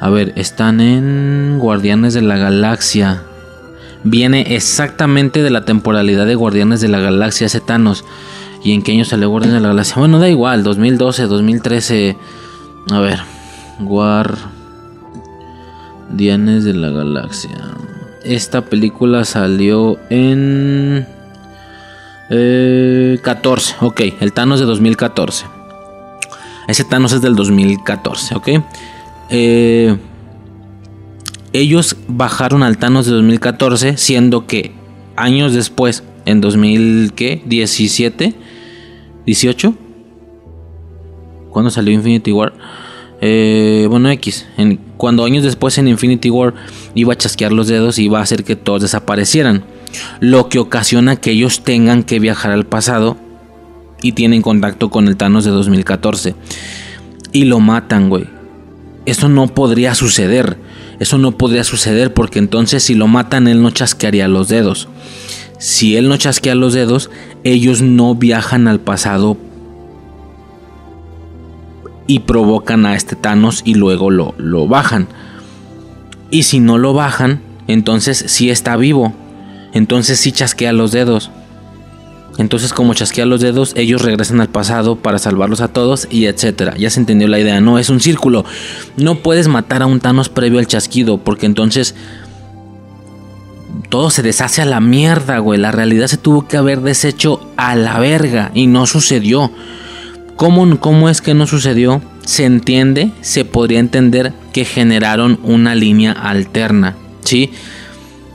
A 0.00 0.08
ver, 0.08 0.32
están 0.36 0.80
en 0.80 1.58
Guardianes 1.58 2.14
de 2.14 2.22
la 2.22 2.38
Galaxia. 2.38 3.22
Viene 4.02 4.56
exactamente 4.56 5.42
de 5.42 5.50
la 5.50 5.66
temporalidad 5.66 6.24
de 6.24 6.34
Guardianes 6.34 6.80
de 6.80 6.88
la 6.88 6.98
Galaxia 6.98 7.46
ese 7.46 7.60
Thanos. 7.60 8.06
¿Y 8.64 8.72
en 8.72 8.82
qué 8.82 8.92
año 8.92 9.04
salió 9.04 9.28
Guardianes 9.28 9.56
de 9.56 9.60
la 9.60 9.68
Galaxia? 9.68 9.96
Bueno, 9.98 10.18
da 10.18 10.30
igual, 10.30 10.62
2012, 10.64 11.24
2013. 11.26 12.16
A 12.90 13.00
ver, 13.00 13.20
Guardianes 13.78 14.24
de 16.64 16.72
la 16.72 16.88
Galaxia. 16.88 17.74
Esta 18.24 18.62
película 18.62 19.26
salió 19.26 19.98
en... 20.08 21.06
14, 22.28 22.32
eh, 22.32 23.76
ok, 23.82 24.00
el 24.20 24.32
Thanos 24.32 24.58
de 24.58 24.66
2014. 24.66 25.55
Ese 26.68 26.84
Thanos 26.84 27.12
es 27.12 27.22
del 27.22 27.36
2014, 27.36 28.34
ok. 28.34 28.48
Eh, 29.30 29.96
ellos 31.52 31.96
bajaron 32.08 32.62
al 32.62 32.78
Thanos 32.78 33.06
de 33.06 33.12
2014, 33.12 33.96
siendo 33.96 34.46
que 34.46 34.72
años 35.16 35.52
después, 35.54 36.04
en 36.24 36.40
2017, 36.40 38.34
18, 39.24 39.74
cuando 41.50 41.70
salió 41.70 41.94
Infinity 41.94 42.32
War, 42.32 42.52
eh, 43.20 43.86
bueno, 43.88 44.10
X, 44.10 44.46
cuando 44.96 45.24
años 45.24 45.42
después 45.44 45.78
en 45.78 45.88
Infinity 45.88 46.28
War 46.28 46.54
iba 46.94 47.14
a 47.14 47.16
chasquear 47.16 47.52
los 47.52 47.68
dedos 47.68 47.98
y 47.98 48.04
iba 48.04 48.18
a 48.18 48.22
hacer 48.22 48.44
que 48.44 48.56
todos 48.56 48.82
desaparecieran, 48.82 49.64
lo 50.20 50.48
que 50.48 50.58
ocasiona 50.58 51.16
que 51.16 51.30
ellos 51.30 51.64
tengan 51.64 52.02
que 52.02 52.18
viajar 52.18 52.52
al 52.52 52.66
pasado 52.66 53.16
y 54.06 54.12
tienen 54.12 54.40
contacto 54.40 54.88
con 54.88 55.08
el 55.08 55.16
Thanos 55.16 55.44
de 55.44 55.50
2014 55.50 56.36
y 57.32 57.44
lo 57.44 57.58
matan, 57.58 58.08
güey. 58.08 58.26
Eso 59.04 59.28
no 59.28 59.48
podría 59.48 59.94
suceder. 59.94 60.56
Eso 61.00 61.18
no 61.18 61.32
podría 61.32 61.64
suceder 61.64 62.14
porque 62.14 62.38
entonces 62.38 62.84
si 62.84 62.94
lo 62.94 63.08
matan 63.08 63.48
él 63.48 63.62
no 63.62 63.70
chasquearía 63.70 64.28
los 64.28 64.48
dedos. 64.48 64.88
Si 65.58 65.96
él 65.96 66.08
no 66.08 66.16
chasquea 66.16 66.54
los 66.54 66.72
dedos, 66.72 67.10
ellos 67.42 67.82
no 67.82 68.14
viajan 68.14 68.68
al 68.68 68.80
pasado 68.80 69.36
y 72.06 72.20
provocan 72.20 72.86
a 72.86 72.94
este 72.94 73.16
Thanos 73.16 73.62
y 73.64 73.74
luego 73.74 74.10
lo, 74.10 74.34
lo 74.38 74.68
bajan. 74.68 75.08
Y 76.30 76.44
si 76.44 76.60
no 76.60 76.78
lo 76.78 76.92
bajan, 76.92 77.40
entonces 77.66 78.24
sí 78.28 78.50
está 78.50 78.76
vivo. 78.76 79.12
Entonces 79.72 80.20
sí 80.20 80.30
chasquea 80.30 80.72
los 80.72 80.92
dedos. 80.92 81.30
Entonces, 82.38 82.72
como 82.72 82.94
chasquea 82.94 83.24
los 83.24 83.40
dedos, 83.40 83.72
ellos 83.76 84.02
regresan 84.02 84.40
al 84.40 84.48
pasado 84.48 84.96
para 84.96 85.18
salvarlos 85.18 85.60
a 85.60 85.68
todos 85.68 86.06
y 86.10 86.26
etcétera. 86.26 86.74
Ya 86.76 86.90
se 86.90 87.00
entendió 87.00 87.28
la 87.28 87.40
idea, 87.40 87.60
no 87.60 87.78
es 87.78 87.88
un 87.88 88.00
círculo. 88.00 88.44
No 88.96 89.16
puedes 89.16 89.48
matar 89.48 89.82
a 89.82 89.86
un 89.86 90.00
Thanos 90.00 90.28
previo 90.28 90.58
al 90.58 90.66
chasquido, 90.66 91.18
porque 91.18 91.46
entonces 91.46 91.94
todo 93.88 94.10
se 94.10 94.22
deshace 94.22 94.62
a 94.62 94.66
la 94.66 94.80
mierda, 94.80 95.38
güey. 95.38 95.58
La 95.58 95.72
realidad 95.72 96.08
se 96.08 96.18
tuvo 96.18 96.46
que 96.46 96.56
haber 96.56 96.80
deshecho 96.82 97.40
a 97.56 97.74
la 97.74 97.98
verga 97.98 98.50
y 98.54 98.66
no 98.66 98.86
sucedió. 98.86 99.50
¿Cómo, 100.36 100.78
cómo 100.78 101.08
es 101.08 101.22
que 101.22 101.32
no 101.32 101.46
sucedió? 101.46 102.02
Se 102.24 102.44
entiende, 102.44 103.12
se 103.22 103.44
podría 103.44 103.78
entender 103.78 104.32
que 104.52 104.64
generaron 104.64 105.38
una 105.42 105.74
línea 105.74 106.12
alterna, 106.12 106.96
¿sí? 107.24 107.52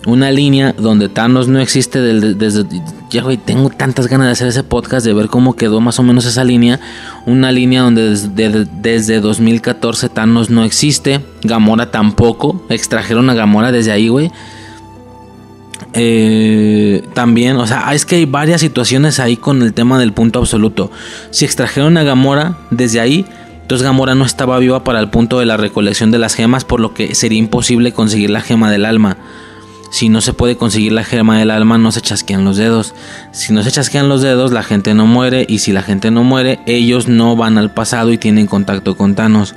Una 0.08 0.32
línea 0.32 0.74
donde 0.74 1.10
Thanos 1.10 1.48
no 1.48 1.60
existe 1.60 2.02
desde... 2.02 2.66
Ya, 3.12 3.22
güey, 3.24 3.36
tengo 3.36 3.70
tantas 3.70 4.08
ganas 4.08 4.28
de 4.28 4.32
hacer 4.32 4.48
ese 4.48 4.64
podcast, 4.64 5.06
de 5.06 5.14
ver 5.14 5.28
cómo 5.28 5.58
quedó 5.58 5.82
más 5.82 6.00
o 6.00 6.04
menos 6.04 6.26
esa 6.26 6.46
línea. 6.46 6.80
Una 7.26 7.52
línea 7.52 7.82
donde 7.82 8.12
desde, 8.12 8.66
desde 8.66 9.20
2014 9.20 10.08
Thanos 10.08 10.50
no 10.50 10.64
existe. 10.64 11.20
Gamora 11.44 11.92
tampoco. 11.92 12.66
Extrajeron 12.70 13.30
a 13.30 13.34
Gamora 13.34 13.74
desde 13.74 13.92
ahí, 13.92 14.08
güey. 14.08 14.32
Eh, 15.94 17.04
también, 17.14 17.58
o 17.58 17.68
sea, 17.68 17.94
es 17.94 18.06
que 18.06 18.16
hay 18.16 18.26
varias 18.26 18.62
situaciones 18.62 19.20
ahí 19.20 19.36
con 19.36 19.62
el 19.62 19.74
tema 19.74 20.00
del 20.00 20.14
punto 20.14 20.40
absoluto. 20.40 20.90
Si 21.32 21.44
extrajeron 21.44 21.98
a 21.98 22.04
Gamora 22.04 22.60
desde 22.70 23.02
ahí, 23.02 23.26
entonces 23.62 23.86
Gamora 23.86 24.16
no 24.16 24.24
estaba 24.24 24.58
viva 24.58 24.86
para 24.86 25.02
el 25.02 25.10
punto 25.10 25.40
de 25.40 25.46
la 25.46 25.58
recolección 25.58 26.12
de 26.12 26.20
las 26.20 26.34
gemas, 26.34 26.64
por 26.64 26.80
lo 26.80 26.94
que 26.94 27.14
sería 27.14 27.40
imposible 27.40 27.92
conseguir 27.92 28.30
la 28.30 28.40
gema 28.40 28.72
del 28.72 28.86
alma. 28.86 29.18
Si 29.92 30.08
no 30.08 30.22
se 30.22 30.32
puede 30.32 30.56
conseguir 30.56 30.94
la 30.94 31.04
gema 31.04 31.38
del 31.38 31.52
alma, 31.52 31.78
no 31.78 31.92
se 31.92 32.00
chasquean 32.00 32.46
los 32.46 32.56
dedos. 32.56 32.96
Si 33.34 33.52
no 33.52 33.62
se 33.62 33.72
chasquean 33.72 34.08
los 34.08 34.22
dedos, 34.22 34.54
la 34.54 34.64
gente 34.64 34.94
no 34.94 35.06
muere. 35.06 35.46
Y 35.48 35.60
si 35.60 35.74
la 35.74 35.84
gente 35.84 36.12
no 36.12 36.24
muere, 36.24 36.62
ellos 36.66 37.10
no 37.10 37.36
van 37.36 37.58
al 37.58 37.74
pasado 37.74 38.14
y 38.14 38.18
tienen 38.18 38.48
contacto 38.48 38.96
con 38.96 39.16
Thanos. 39.16 39.54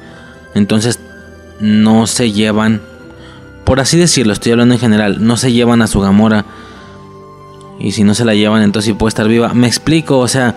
Entonces, 0.56 0.98
no 1.60 2.08
se 2.08 2.32
llevan, 2.32 2.82
por 3.64 3.78
así 3.78 3.96
decirlo, 3.96 4.32
estoy 4.32 4.52
hablando 4.52 4.74
en 4.74 4.80
general, 4.80 5.24
no 5.24 5.36
se 5.36 5.52
llevan 5.52 5.82
a 5.82 5.86
su 5.86 6.00
Gamora. 6.00 6.44
Y 7.78 7.92
si 7.92 8.02
no 8.02 8.14
se 8.14 8.24
la 8.24 8.34
llevan, 8.34 8.62
entonces 8.62 8.86
sí 8.86 8.92
puede 8.92 9.10
estar 9.10 9.28
viva. 9.28 9.54
Me 9.54 9.68
explico, 9.68 10.18
o 10.18 10.28
sea, 10.28 10.56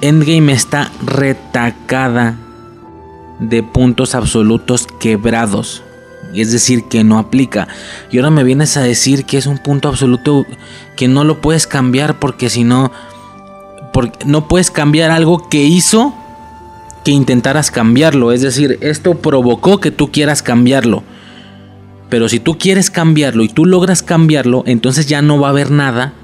Endgame 0.00 0.52
está 0.52 0.92
retacada 1.04 2.36
de 3.40 3.64
puntos 3.64 4.14
absolutos 4.14 4.86
quebrados 5.00 5.82
es 6.34 6.52
decir, 6.52 6.84
que 6.84 7.04
no 7.04 7.18
aplica. 7.18 7.68
Y 8.10 8.18
ahora 8.18 8.30
me 8.30 8.44
vienes 8.44 8.76
a 8.76 8.82
decir 8.82 9.24
que 9.24 9.38
es 9.38 9.46
un 9.46 9.58
punto 9.58 9.88
absoluto 9.88 10.46
que 10.96 11.08
no 11.08 11.24
lo 11.24 11.40
puedes 11.40 11.66
cambiar 11.66 12.18
porque 12.18 12.50
si 12.50 12.64
no, 12.64 12.92
porque 13.92 14.24
no 14.26 14.48
puedes 14.48 14.70
cambiar 14.70 15.10
algo 15.10 15.48
que 15.48 15.64
hizo 15.64 16.14
que 17.04 17.10
intentaras 17.12 17.70
cambiarlo. 17.70 18.32
Es 18.32 18.42
decir, 18.42 18.78
esto 18.80 19.14
provocó 19.14 19.80
que 19.80 19.90
tú 19.90 20.12
quieras 20.12 20.42
cambiarlo. 20.42 21.02
Pero 22.10 22.28
si 22.28 22.40
tú 22.40 22.58
quieres 22.58 22.90
cambiarlo 22.90 23.42
y 23.42 23.48
tú 23.48 23.64
logras 23.64 24.02
cambiarlo, 24.02 24.62
entonces 24.66 25.06
ya 25.06 25.22
no 25.22 25.38
va 25.38 25.48
a 25.48 25.50
haber 25.50 25.70
nada 25.70 26.14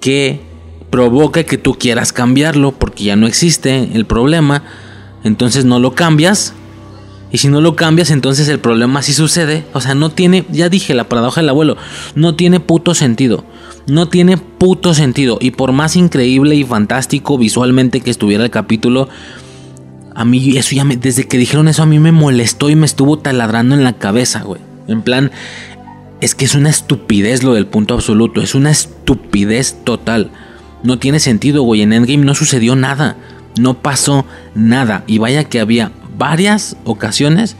que 0.00 0.40
provoque 0.90 1.44
que 1.44 1.58
tú 1.58 1.74
quieras 1.74 2.12
cambiarlo 2.12 2.72
porque 2.72 3.04
ya 3.04 3.16
no 3.16 3.26
existe 3.26 3.90
el 3.94 4.06
problema. 4.06 4.62
Entonces 5.24 5.64
no 5.64 5.78
lo 5.78 5.94
cambias 5.94 6.54
y 7.30 7.38
si 7.38 7.48
no 7.48 7.60
lo 7.60 7.76
cambias, 7.76 8.10
entonces 8.10 8.48
el 8.48 8.58
problema 8.58 9.02
sí 9.02 9.12
sucede. 9.12 9.64
O 9.74 9.80
sea, 9.80 9.94
no 9.94 10.10
tiene, 10.10 10.46
ya 10.50 10.68
dije, 10.68 10.94
la 10.94 11.08
paradoja 11.08 11.40
del 11.40 11.50
abuelo, 11.50 11.76
no 12.14 12.34
tiene 12.34 12.58
puto 12.60 12.94
sentido. 12.94 13.44
No 13.86 14.08
tiene 14.08 14.38
puto 14.38 14.94
sentido. 14.94 15.38
Y 15.40 15.50
por 15.50 15.72
más 15.72 15.96
increíble 15.96 16.54
y 16.54 16.64
fantástico 16.64 17.36
visualmente 17.36 18.00
que 18.00 18.10
estuviera 18.10 18.44
el 18.44 18.50
capítulo, 18.50 19.08
a 20.14 20.24
mí 20.24 20.56
eso 20.56 20.74
ya 20.74 20.84
me, 20.84 20.96
desde 20.96 21.28
que 21.28 21.38
dijeron 21.38 21.68
eso 21.68 21.82
a 21.82 21.86
mí 21.86 21.98
me 21.98 22.12
molestó 22.12 22.70
y 22.70 22.76
me 22.76 22.86
estuvo 22.86 23.18
taladrando 23.18 23.74
en 23.74 23.84
la 23.84 23.92
cabeza, 23.94 24.42
güey. 24.42 24.60
En 24.88 25.02
plan, 25.02 25.30
es 26.20 26.34
que 26.34 26.46
es 26.46 26.54
una 26.54 26.70
estupidez 26.70 27.42
lo 27.42 27.52
del 27.54 27.66
punto 27.66 27.94
absoluto, 27.94 28.40
es 28.40 28.54
una 28.54 28.70
estupidez 28.70 29.76
total. 29.84 30.30
No 30.82 30.98
tiene 30.98 31.20
sentido, 31.20 31.62
güey. 31.62 31.82
En 31.82 31.92
Endgame 31.92 32.24
no 32.24 32.34
sucedió 32.34 32.74
nada. 32.74 33.16
No 33.58 33.74
pasó 33.74 34.24
nada. 34.54 35.04
Y 35.06 35.18
vaya 35.18 35.44
que 35.44 35.60
había 35.60 35.90
varias 36.18 36.76
ocasiones 36.84 37.56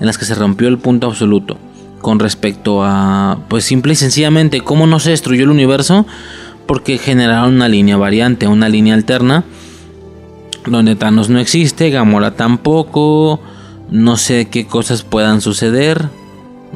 en 0.00 0.06
las 0.06 0.18
que 0.18 0.24
se 0.24 0.34
rompió 0.34 0.68
el 0.68 0.78
punto 0.78 1.06
absoluto. 1.06 1.58
Con 2.00 2.18
respecto 2.18 2.82
a, 2.82 3.40
pues 3.48 3.64
simple 3.64 3.92
y 3.92 3.96
sencillamente, 3.96 4.62
cómo 4.62 4.86
no 4.86 4.98
se 4.98 5.10
destruyó 5.10 5.44
el 5.44 5.50
universo. 5.50 6.06
Porque 6.66 6.98
generaron 6.98 7.54
una 7.54 7.68
línea 7.68 7.96
variante, 7.96 8.46
una 8.46 8.68
línea 8.68 8.94
alterna. 8.94 9.44
Donde 10.66 10.96
Thanos 10.96 11.28
no 11.28 11.38
existe, 11.38 11.90
Gamora 11.90 12.32
tampoco. 12.32 13.40
No 13.90 14.16
sé 14.16 14.48
qué 14.48 14.66
cosas 14.66 15.02
puedan 15.02 15.40
suceder. 15.40 16.08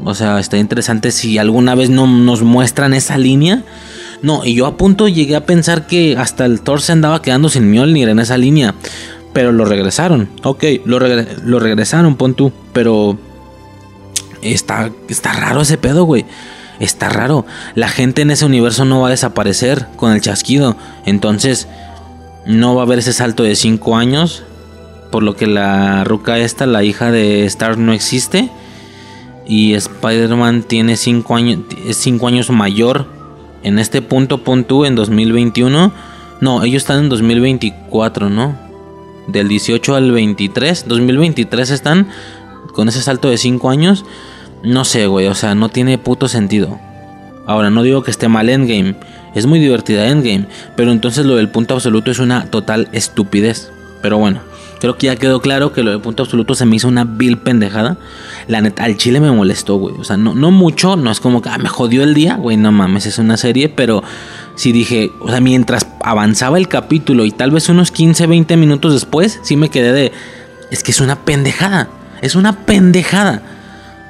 O 0.04 0.14
sea, 0.14 0.40
está 0.40 0.58
interesante 0.58 1.12
si 1.12 1.38
alguna 1.38 1.74
vez 1.74 1.90
no 1.90 2.06
nos 2.06 2.42
muestran 2.42 2.92
esa 2.92 3.16
línea. 3.16 3.62
No, 4.22 4.44
y 4.44 4.54
yo 4.54 4.66
a 4.66 4.76
punto 4.76 5.06
llegué 5.06 5.36
a 5.36 5.46
pensar 5.46 5.86
que 5.86 6.16
hasta 6.16 6.44
el 6.46 6.60
Thor 6.62 6.80
se 6.80 6.92
andaba 6.92 7.22
quedando 7.22 7.48
sin 7.48 7.70
Mjolnir 7.70 8.08
en 8.08 8.18
esa 8.18 8.36
línea. 8.36 8.74
Pero 9.34 9.52
lo 9.52 9.66
regresaron. 9.66 10.30
Ok, 10.44 10.64
lo, 10.84 10.98
regresaron, 10.98 12.14
pon 12.14 12.34
tú. 12.34 12.52
Pero 12.72 13.18
está, 14.40 14.90
está 15.08 15.32
raro 15.32 15.60
ese 15.60 15.76
pedo, 15.76 16.04
güey. 16.04 16.24
Está 16.78 17.08
raro. 17.08 17.44
La 17.74 17.88
gente 17.88 18.22
en 18.22 18.30
ese 18.30 18.46
universo 18.46 18.84
no 18.84 19.00
va 19.00 19.08
a 19.08 19.10
desaparecer 19.10 19.88
con 19.96 20.12
el 20.12 20.20
chasquido. 20.20 20.76
Entonces, 21.04 21.68
no 22.46 22.76
va 22.76 22.82
a 22.82 22.84
haber 22.84 23.00
ese 23.00 23.12
salto 23.12 23.42
de 23.42 23.56
5 23.56 23.96
años. 23.96 24.44
Por 25.10 25.24
lo 25.24 25.34
que 25.34 25.48
la 25.48 26.04
ruca 26.04 26.38
esta, 26.38 26.66
la 26.66 26.84
hija 26.84 27.10
de 27.10 27.44
Star, 27.44 27.76
no 27.76 27.92
existe. 27.92 28.50
Y 29.46 29.74
Spider-Man 29.74 30.62
tiene 30.62 30.96
5 30.96 31.36
años, 31.36 31.58
cinco 31.90 32.28
años 32.28 32.50
mayor. 32.50 33.06
En 33.64 33.80
este 33.80 34.00
punto, 34.00 34.44
pon 34.44 34.62
tú, 34.64 34.84
en 34.84 34.94
2021. 34.94 35.92
No, 36.40 36.62
ellos 36.62 36.82
están 36.82 37.00
en 37.00 37.08
2024, 37.08 38.30
¿no? 38.30 38.63
Del 39.26 39.48
18 39.48 39.94
al 39.94 40.12
23. 40.12 40.86
2023 40.86 41.70
están 41.70 42.08
con 42.72 42.88
ese 42.88 43.02
salto 43.02 43.30
de 43.30 43.38
5 43.38 43.70
años. 43.70 44.04
No 44.62 44.84
sé, 44.84 45.06
güey, 45.06 45.26
o 45.26 45.34
sea, 45.34 45.54
no 45.54 45.68
tiene 45.68 45.98
puto 45.98 46.28
sentido. 46.28 46.78
Ahora, 47.46 47.70
no 47.70 47.82
digo 47.82 48.02
que 48.02 48.10
esté 48.10 48.28
mal 48.28 48.48
Endgame. 48.48 48.96
Es 49.34 49.46
muy 49.46 49.58
divertida 49.58 50.08
Endgame. 50.08 50.46
Pero 50.76 50.92
entonces 50.92 51.26
lo 51.26 51.36
del 51.36 51.48
punto 51.48 51.74
absoluto 51.74 52.10
es 52.10 52.18
una 52.18 52.46
total 52.46 52.88
estupidez. 52.92 53.70
Pero 54.00 54.18
bueno, 54.18 54.40
creo 54.80 54.96
que 54.98 55.06
ya 55.06 55.16
quedó 55.16 55.40
claro 55.40 55.72
que 55.72 55.82
lo 55.82 55.90
del 55.90 56.00
punto 56.00 56.22
absoluto 56.22 56.54
se 56.54 56.66
me 56.66 56.76
hizo 56.76 56.88
una 56.88 57.04
vil 57.04 57.38
pendejada. 57.38 57.96
La 58.48 58.60
neta, 58.60 58.84
al 58.84 58.96
chile 58.96 59.20
me 59.20 59.30
molestó, 59.30 59.76
güey. 59.76 59.94
O 59.98 60.04
sea, 60.04 60.18
no, 60.18 60.34
no 60.34 60.50
mucho, 60.50 60.96
no 60.96 61.10
es 61.10 61.20
como 61.20 61.40
que 61.40 61.48
ah, 61.48 61.58
me 61.58 61.68
jodió 61.68 62.02
el 62.02 62.12
día, 62.12 62.36
güey, 62.36 62.56
no 62.56 62.70
mames, 62.70 63.06
es 63.06 63.18
una 63.18 63.38
serie, 63.38 63.70
pero 63.70 64.02
sí 64.56 64.72
dije, 64.72 65.10
o 65.20 65.28
sea, 65.28 65.40
mientras 65.40 65.86
avanzaba 66.02 66.58
el 66.58 66.68
capítulo 66.68 67.24
y 67.24 67.30
tal 67.30 67.50
vez 67.50 67.68
unos 67.68 67.90
15, 67.90 68.26
20 68.26 68.56
minutos 68.56 68.92
después, 68.92 69.40
sí 69.42 69.56
me 69.56 69.68
quedé 69.68 69.92
de, 69.92 70.12
es 70.70 70.82
que 70.82 70.90
es 70.90 71.00
una 71.00 71.24
pendejada, 71.24 71.88
es 72.22 72.34
una 72.34 72.64
pendejada. 72.64 73.42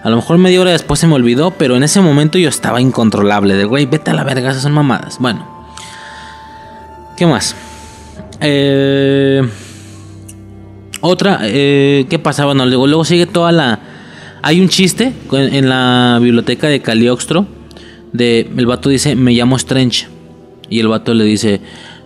A 0.03 0.11
lo 0.11 0.17
mejor 0.17 0.37
media 0.39 0.61
hora 0.61 0.73
después 0.73 1.01
se 1.01 1.07
me 1.07 1.15
olvidó, 1.15 1.53
pero 1.53 1.77
en 1.77 1.83
ese 1.83 2.01
momento 2.01 2.37
yo 2.37 2.49
estaba 2.49 2.81
incontrolable, 2.81 3.55
de, 3.55 3.65
güey, 3.65 3.87
vete 3.87 4.11
a 4.11 4.15
la 4.15 4.25
verga, 4.25 4.51
esas 4.51 4.63
son 4.63 4.73
mamadas. 4.73 5.19
Bueno, 5.19 5.47
¿qué 7.17 7.27
más? 7.27 7.57
Eh... 8.41 9.43
Otra, 11.07 11.41
eh, 11.43 12.07
¿qué 12.09 12.19
pasaba? 12.19 12.55
No, 12.55 12.65
luego, 12.65 12.87
luego 12.87 13.05
sigue 13.05 13.27
toda 13.27 13.53
la... 13.53 13.79
Hay 14.41 14.59
un 14.59 14.71
chiste 14.71 15.13
en 15.33 15.69
la 15.69 16.19
biblioteca 16.19 16.67
de 16.67 16.81
Caliostro. 16.81 17.47
De, 18.15 18.51
el 18.57 18.65
vato 18.65 18.89
dice, 18.89 19.15
me 19.15 19.33
llamo 19.33 19.57
Strange. 19.57 20.09
Y 20.69 20.81
el 20.81 20.89
vato 20.89 21.15
le 21.15 21.25
dice, 21.25 21.61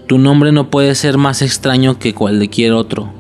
tu 0.07 0.19
nombre 0.19 0.53
no 0.53 0.71
puede 0.71 0.95
ser 0.95 1.19
más 1.19 1.43
extraño 1.43 1.99
que 1.99 2.15
cualquier 2.15 2.73
otro. 2.73 3.13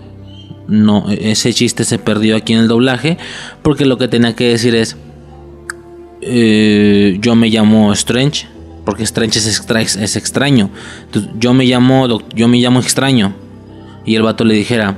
No, 0.66 1.06
ese 1.10 1.52
chiste 1.52 1.84
se 1.84 1.98
perdió 1.98 2.36
aquí 2.36 2.52
en 2.52 2.60
el 2.60 2.68
doblaje. 2.68 3.18
Porque 3.62 3.86
lo 3.86 3.98
que 3.98 4.08
tenía 4.08 4.34
que 4.34 4.48
decir 4.48 4.74
es, 4.74 4.96
eh, 6.20 7.18
yo 7.20 7.34
me 7.34 7.48
llamo 7.48 7.92
Strange. 7.92 8.46
Porque 8.84 9.02
Strange 9.02 9.38
es, 9.38 9.96
es 9.96 10.16
extraño. 10.16 10.70
yo 11.38 11.52
me 11.54 11.66
llamo, 11.66 12.20
yo 12.34 12.48
me 12.48 12.58
llamo 12.58 12.80
extraño. 12.80 13.34
Y 14.04 14.14
el 14.14 14.22
vato 14.22 14.44
le 14.44 14.54
dijera, 14.54 14.96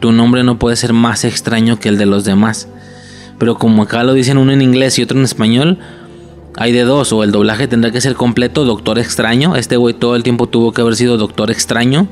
tu 0.00 0.12
nombre 0.12 0.42
no 0.42 0.58
puede 0.58 0.76
ser 0.76 0.92
más 0.92 1.24
extraño 1.24 1.78
que 1.78 1.88
el 1.88 1.98
de 1.98 2.06
los 2.06 2.24
demás. 2.24 2.68
Pero 3.38 3.56
como 3.56 3.82
acá 3.82 4.04
lo 4.04 4.14
dicen 4.14 4.38
uno 4.38 4.52
en 4.52 4.62
inglés 4.62 4.98
y 4.98 5.02
otro 5.02 5.18
en 5.18 5.24
español, 5.24 5.78
hay 6.56 6.72
de 6.72 6.82
dos, 6.82 7.12
o 7.12 7.22
el 7.22 7.32
doblaje 7.32 7.68
tendrá 7.68 7.90
que 7.90 8.00
ser 8.00 8.14
completo, 8.14 8.64
Doctor 8.64 8.98
Extraño. 8.98 9.56
Este 9.56 9.76
güey 9.76 9.94
todo 9.94 10.16
el 10.16 10.22
tiempo 10.22 10.46
tuvo 10.46 10.72
que 10.72 10.80
haber 10.80 10.96
sido 10.96 11.18
Doctor 11.18 11.50
Extraño 11.50 12.08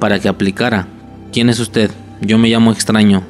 para 0.00 0.18
que 0.18 0.28
aplicara. 0.28 0.88
¿Quién 1.32 1.50
es 1.50 1.60
usted? 1.60 1.90
Yo 2.22 2.38
me 2.38 2.48
llamo 2.48 2.72
Extraño. 2.72 3.22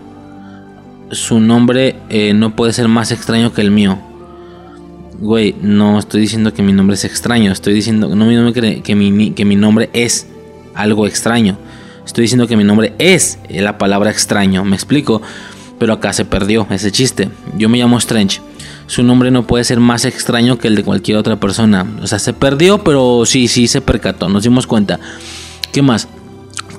Su 1.10 1.40
nombre 1.40 1.96
eh, 2.10 2.32
no 2.32 2.54
puede 2.54 2.72
ser 2.72 2.86
más 2.88 3.10
extraño 3.10 3.52
que 3.52 3.60
el 3.60 3.72
mío. 3.72 3.98
Güey, 5.18 5.54
no 5.60 5.98
estoy 5.98 6.20
diciendo 6.20 6.52
que 6.52 6.62
mi 6.62 6.72
nombre 6.72 6.94
es 6.94 7.04
extraño, 7.04 7.52
estoy 7.52 7.72
diciendo 7.72 8.14
no, 8.14 8.52
que, 8.52 8.94
mi, 8.94 9.30
que 9.30 9.44
mi 9.44 9.56
nombre 9.56 9.90
es 9.92 10.28
algo 10.74 11.06
extraño. 11.06 11.56
Estoy 12.04 12.22
diciendo 12.22 12.46
que 12.46 12.56
mi 12.56 12.64
nombre 12.64 12.94
es 12.98 13.38
la 13.48 13.78
palabra 13.78 14.10
extraño, 14.10 14.64
me 14.64 14.76
explico. 14.76 15.22
Pero 15.78 15.92
acá 15.94 16.12
se 16.12 16.24
perdió 16.24 16.66
ese 16.70 16.92
chiste. 16.92 17.28
Yo 17.58 17.68
me 17.68 17.78
llamo 17.78 17.98
Strange. 17.98 18.40
Su 18.86 19.02
nombre 19.02 19.30
no 19.30 19.46
puede 19.46 19.64
ser 19.64 19.80
más 19.80 20.04
extraño 20.04 20.58
que 20.58 20.68
el 20.68 20.76
de 20.76 20.84
cualquier 20.84 21.16
otra 21.16 21.36
persona. 21.36 21.86
O 22.02 22.06
sea, 22.06 22.18
se 22.18 22.32
perdió, 22.32 22.84
pero 22.84 23.24
sí, 23.24 23.48
sí 23.48 23.66
se 23.66 23.80
percató. 23.80 24.28
Nos 24.28 24.42
dimos 24.42 24.66
cuenta. 24.66 25.00
¿Qué 25.72 25.82
más? 25.82 26.08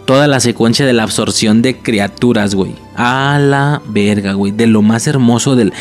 Toda 0.05 0.27
la 0.27 0.39
secuencia 0.39 0.85
de 0.85 0.93
la 0.93 1.01
absorción 1.01 1.63
de 1.63 1.79
criaturas, 1.79 2.53
güey. 2.53 2.75
A 2.95 3.39
la 3.39 3.81
verga, 3.87 4.33
güey. 4.33 4.51
De 4.51 4.67
lo 4.67 4.83
más 4.83 5.07
hermoso 5.07 5.55
del... 5.55 5.73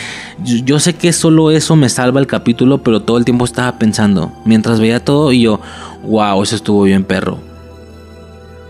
Yo, 0.42 0.80
sé 0.80 0.94
que 0.94 1.12
solo 1.12 1.50
eso 1.50 1.76
me 1.76 1.90
salva 1.90 2.20
el 2.20 2.26
capítulo, 2.26 2.82
pero 2.82 3.02
todo 3.02 3.18
el 3.18 3.26
tiempo 3.26 3.44
estaba 3.44 3.78
pensando. 3.78 4.32
Mientras 4.46 4.80
veía 4.80 5.04
todo 5.04 5.30
y 5.30 5.42
yo, 5.42 5.60
wow, 6.04 6.42
eso 6.42 6.56
estuvo 6.56 6.84
bien 6.84 7.04
perro. 7.04 7.38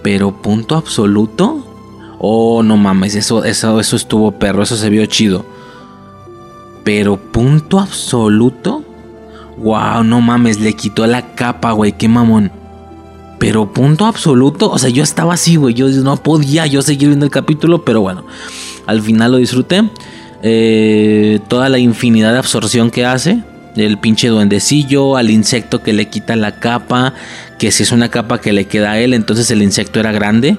Pero 0.02 0.42
punto 0.42 0.76
absoluto. 0.76 1.64
Oh, 2.18 2.64
no 2.64 2.76
mames, 2.76 3.14
eso, 3.14 3.44
eso, 3.44 3.78
eso 3.78 3.96
estuvo 3.96 4.32
perro, 4.32 4.64
eso 4.64 4.76
se 4.76 4.90
vio 4.90 5.06
chido. 5.06 5.53
Pero 6.84 7.16
punto 7.16 7.80
absoluto. 7.80 8.84
Wow, 9.56 10.04
no 10.04 10.20
mames, 10.20 10.60
le 10.60 10.74
quitó 10.74 11.06
la 11.06 11.34
capa, 11.34 11.72
güey, 11.72 11.92
qué 11.92 12.08
mamón. 12.08 12.52
Pero 13.38 13.72
punto 13.72 14.06
absoluto, 14.06 14.70
o 14.70 14.78
sea, 14.78 14.90
yo 14.90 15.02
estaba 15.02 15.34
así, 15.34 15.56
güey, 15.56 15.74
yo 15.74 15.88
no 15.88 16.16
podía 16.16 16.66
yo 16.66 16.82
seguir 16.82 17.08
viendo 17.08 17.24
el 17.24 17.30
capítulo, 17.30 17.84
pero 17.84 18.00
bueno, 18.00 18.24
al 18.86 19.02
final 19.02 19.32
lo 19.32 19.38
disfruté. 19.38 19.82
Eh, 20.42 21.40
toda 21.48 21.68
la 21.68 21.78
infinidad 21.78 22.32
de 22.32 22.38
absorción 22.38 22.90
que 22.90 23.04
hace, 23.04 23.42
el 23.76 23.98
pinche 23.98 24.28
duendecillo, 24.28 25.16
al 25.16 25.30
insecto 25.30 25.82
que 25.82 25.92
le 25.92 26.08
quita 26.08 26.36
la 26.36 26.60
capa, 26.60 27.14
que 27.58 27.70
si 27.72 27.82
es 27.82 27.92
una 27.92 28.08
capa 28.08 28.40
que 28.40 28.52
le 28.52 28.66
queda 28.66 28.92
a 28.92 29.00
él, 29.00 29.14
entonces 29.14 29.50
el 29.50 29.62
insecto 29.62 30.00
era 30.00 30.12
grande. 30.12 30.56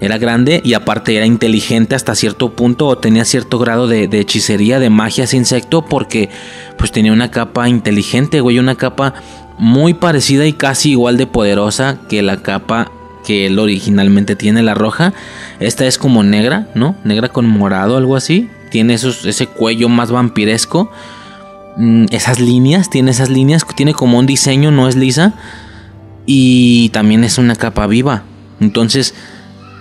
Era 0.00 0.16
grande 0.16 0.62
y 0.64 0.72
aparte 0.72 1.14
era 1.14 1.26
inteligente 1.26 1.94
hasta 1.94 2.14
cierto 2.14 2.52
punto 2.52 2.86
o 2.86 2.98
tenía 2.98 3.24
cierto 3.24 3.58
grado 3.58 3.86
de, 3.86 4.04
hechicería, 4.04 4.78
de 4.78 4.88
magia 4.88 5.24
ese 5.24 5.36
insecto 5.36 5.84
porque 5.84 6.30
pues 6.78 6.90
tenía 6.90 7.12
una 7.12 7.30
capa 7.30 7.68
inteligente, 7.68 8.40
güey, 8.40 8.58
una 8.58 8.76
capa 8.76 9.14
muy 9.58 9.92
parecida 9.92 10.46
y 10.46 10.54
casi 10.54 10.92
igual 10.92 11.18
de 11.18 11.26
poderosa 11.26 11.98
que 12.08 12.22
la 12.22 12.42
capa 12.42 12.90
que 13.26 13.46
él 13.46 13.58
originalmente 13.58 14.36
tiene, 14.36 14.62
la 14.62 14.74
roja. 14.74 15.12
Esta 15.60 15.86
es 15.86 15.98
como 15.98 16.22
negra, 16.22 16.68
¿no? 16.74 16.96
Negra 17.04 17.28
con 17.28 17.46
morado, 17.46 17.98
algo 17.98 18.16
así. 18.16 18.48
Tiene 18.70 18.94
esos, 18.94 19.26
ese 19.26 19.46
cuello 19.46 19.90
más 19.90 20.10
vampiresco. 20.10 20.90
Mm, 21.76 22.06
esas 22.10 22.40
líneas, 22.40 22.88
tiene 22.88 23.10
esas 23.10 23.28
líneas, 23.28 23.66
tiene 23.76 23.92
como 23.92 24.18
un 24.18 24.26
diseño, 24.26 24.70
no 24.70 24.88
es 24.88 24.96
lisa 24.96 25.34
y 26.26 26.88
también 26.90 27.24
es 27.24 27.38
una 27.38 27.56
capa 27.56 27.86
viva. 27.86 28.22
Entonces, 28.60 29.14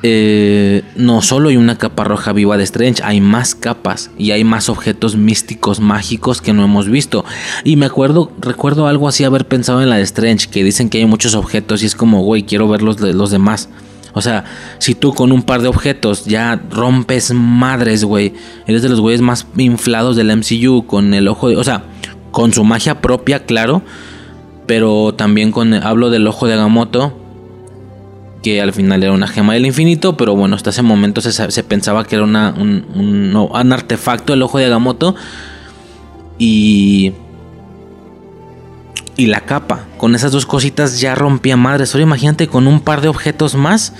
eh, 0.02 0.84
no 0.96 1.22
solo 1.22 1.50
hay 1.50 1.58
una 1.58 1.78
capa 1.78 2.04
roja 2.04 2.32
viva 2.34 2.58
de 2.58 2.64
Strange, 2.64 3.04
hay 3.04 3.22
más 3.22 3.56
capas 3.56 4.12
y 4.18 4.32
hay 4.32 4.44
más 4.44 4.70
objetos 4.70 5.16
místicos 5.16 5.80
mágicos 5.80 6.42
que 6.42 6.54
no 6.54 6.64
hemos 6.64 6.88
visto. 6.88 7.26
Y 7.64 7.76
me 7.76 7.86
acuerdo, 7.86 8.32
recuerdo 8.40 8.88
algo 8.88 9.08
así 9.08 9.24
haber 9.24 9.48
pensado 9.48 9.82
en 9.82 9.90
la 9.90 9.98
de 9.98 10.04
Strange, 10.04 10.50
que 10.50 10.64
dicen 10.64 10.90
que 10.90 11.00
hay 11.00 11.06
muchos 11.06 11.36
objetos 11.36 11.84
y 11.84 11.86
es 11.86 11.96
como, 11.96 12.24
güey, 12.24 12.44
quiero 12.44 12.68
ver 12.68 12.82
los, 12.82 13.00
los 13.00 13.32
demás. 13.32 13.70
O 14.14 14.22
sea, 14.22 14.46
si 14.80 14.96
tú 14.96 15.14
con 15.14 15.32
un 15.32 15.44
par 15.44 15.62
de 15.62 15.68
objetos 15.68 16.26
ya 16.26 16.60
rompes 16.72 17.32
madres, 17.34 18.04
güey, 18.04 18.34
eres 18.66 18.82
de 18.82 18.90
los 18.90 19.02
güeyes 19.02 19.22
más 19.22 19.46
inflados 19.58 20.16
del 20.16 20.36
MCU 20.36 20.86
con 20.88 21.14
el 21.14 21.28
ojo 21.28 21.50
de, 21.50 21.58
o 21.58 21.64
sea, 21.64 21.84
con 22.32 22.54
su 22.54 22.64
magia 22.64 23.02
propia, 23.02 23.46
claro 23.46 23.84
pero 24.70 25.16
también 25.16 25.52
con 25.52 25.74
hablo 25.74 26.12
del 26.12 26.28
ojo 26.28 26.46
de 26.46 26.54
Agamotto 26.54 27.19
que 28.42 28.62
al 28.62 28.74
final 28.74 29.04
era 29.04 29.12
una 29.12 29.28
gema 29.28 29.54
del 29.54 29.66
infinito, 29.66 30.16
pero 30.16 30.36
bueno, 30.36 30.56
hasta 30.56 30.70
ese 30.70 30.82
momento 30.82 31.22
se, 31.22 31.64
pensaba 31.64 32.06
que 32.06 32.16
era 32.16 32.24
un, 32.24 33.74
artefacto 33.74 34.34
el 34.34 34.42
ojo 34.42 34.58
de 34.58 34.66
Agamotto 34.66 35.16
y 36.38 37.14
y 39.20 39.28
la 39.28 39.42
capa. 39.42 39.86
Con 39.98 40.16
esas 40.16 40.32
dos 40.32 40.46
cositas 40.46 41.02
ya 41.02 41.14
rompía 41.14 41.58
madres. 41.58 41.94
Ahora 41.94 42.04
imagínate 42.04 42.48
con 42.48 42.68
un 42.68 42.80
par 42.80 43.02
de 43.02 43.10
objetos 43.10 43.54
más. 43.56 43.94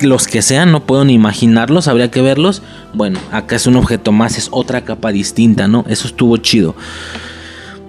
los 0.00 0.26
que 0.26 0.40
sean, 0.40 0.72
no 0.72 0.84
puedo 0.84 1.04
ni 1.04 1.12
imaginarlos, 1.12 1.88
habría 1.88 2.10
que 2.10 2.22
verlos. 2.22 2.62
Bueno, 2.94 3.18
acá 3.32 3.56
es 3.56 3.66
un 3.66 3.76
objeto 3.76 4.12
más, 4.12 4.38
es 4.38 4.48
otra 4.50 4.82
capa 4.82 5.12
distinta, 5.12 5.68
¿no? 5.68 5.84
Eso 5.88 6.06
estuvo 6.06 6.38
chido. 6.38 6.74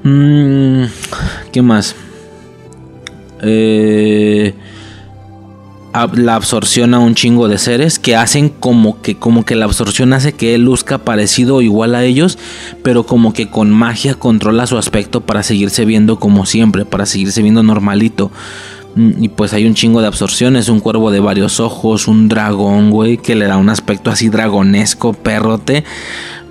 Mm, 0.04 0.84
¿Qué 1.54 1.62
más? 1.62 1.96
Eh, 3.42 4.54
la 6.14 6.36
absorción 6.36 6.94
a 6.94 7.00
un 7.00 7.16
chingo 7.16 7.48
de 7.48 7.58
seres 7.58 7.98
que 7.98 8.16
hacen 8.16 8.50
como 8.50 9.02
que 9.02 9.16
como 9.16 9.46
que 9.46 9.56
la 9.56 9.66
absorción 9.66 10.14
hace 10.14 10.34
que 10.34 10.54
él 10.54 10.64
luzca 10.64 11.00
parecido 11.00 11.56
o 11.56 11.62
igual 11.62 11.96
a 11.96 12.04
ellos, 12.04 12.38
pero 12.84 13.06
como 13.06 13.34
que 13.34 13.50
con 13.50 13.72
magia 13.72 14.16
controla 14.16 14.68
su 14.68 14.78
aspecto 14.78 15.22
para 15.22 15.44
seguirse 15.44 15.86
viendo 15.86 16.20
como 16.20 16.46
siempre, 16.46 16.86
para 16.86 17.06
seguirse 17.06 17.42
viendo 17.42 17.64
normalito. 17.64 18.32
Mm, 18.96 19.24
y 19.24 19.30
pues 19.30 19.54
hay 19.54 19.66
un 19.66 19.76
chingo 19.76 20.02
de 20.02 20.08
absorciones, 20.08 20.70
un 20.70 20.80
cuervo 20.80 21.12
de 21.12 21.20
varios 21.20 21.60
ojos, 21.60 22.08
un 22.08 22.28
dragón, 22.28 22.90
güey, 22.90 23.18
que 23.18 23.36
le 23.36 23.46
da 23.46 23.58
un 23.58 23.70
aspecto 23.70 24.10
así 24.10 24.30
dragonesco, 24.30 25.14
perrote. 25.14 25.84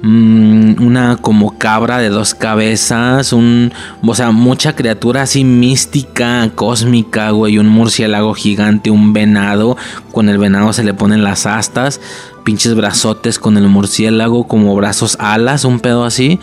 Mm, 0.02 0.82
una 0.84 1.16
como 1.16 1.58
cabra 1.58 1.98
de 1.98 2.10
dos 2.10 2.34
cabezas, 2.34 3.32
un, 3.32 3.72
o 4.02 4.14
sea, 4.14 4.30
mucha 4.30 4.74
criatura 4.74 5.22
así 5.22 5.42
mística, 5.42 6.50
cósmica, 6.54 7.30
güey, 7.30 7.58
un 7.58 7.68
murciélago 7.68 8.34
gigante, 8.34 8.90
un 8.90 9.12
venado, 9.12 9.76
con 10.12 10.28
el 10.28 10.38
venado 10.38 10.72
se 10.72 10.84
le 10.84 10.92
ponen 10.92 11.24
las 11.24 11.46
astas, 11.46 12.00
pinches 12.44 12.74
brazotes 12.74 13.38
con 13.38 13.56
el 13.56 13.68
murciélago, 13.68 14.46
como 14.46 14.74
brazos 14.76 15.16
alas, 15.18 15.64
un 15.64 15.80
pedo 15.80 16.04
así. 16.04 16.38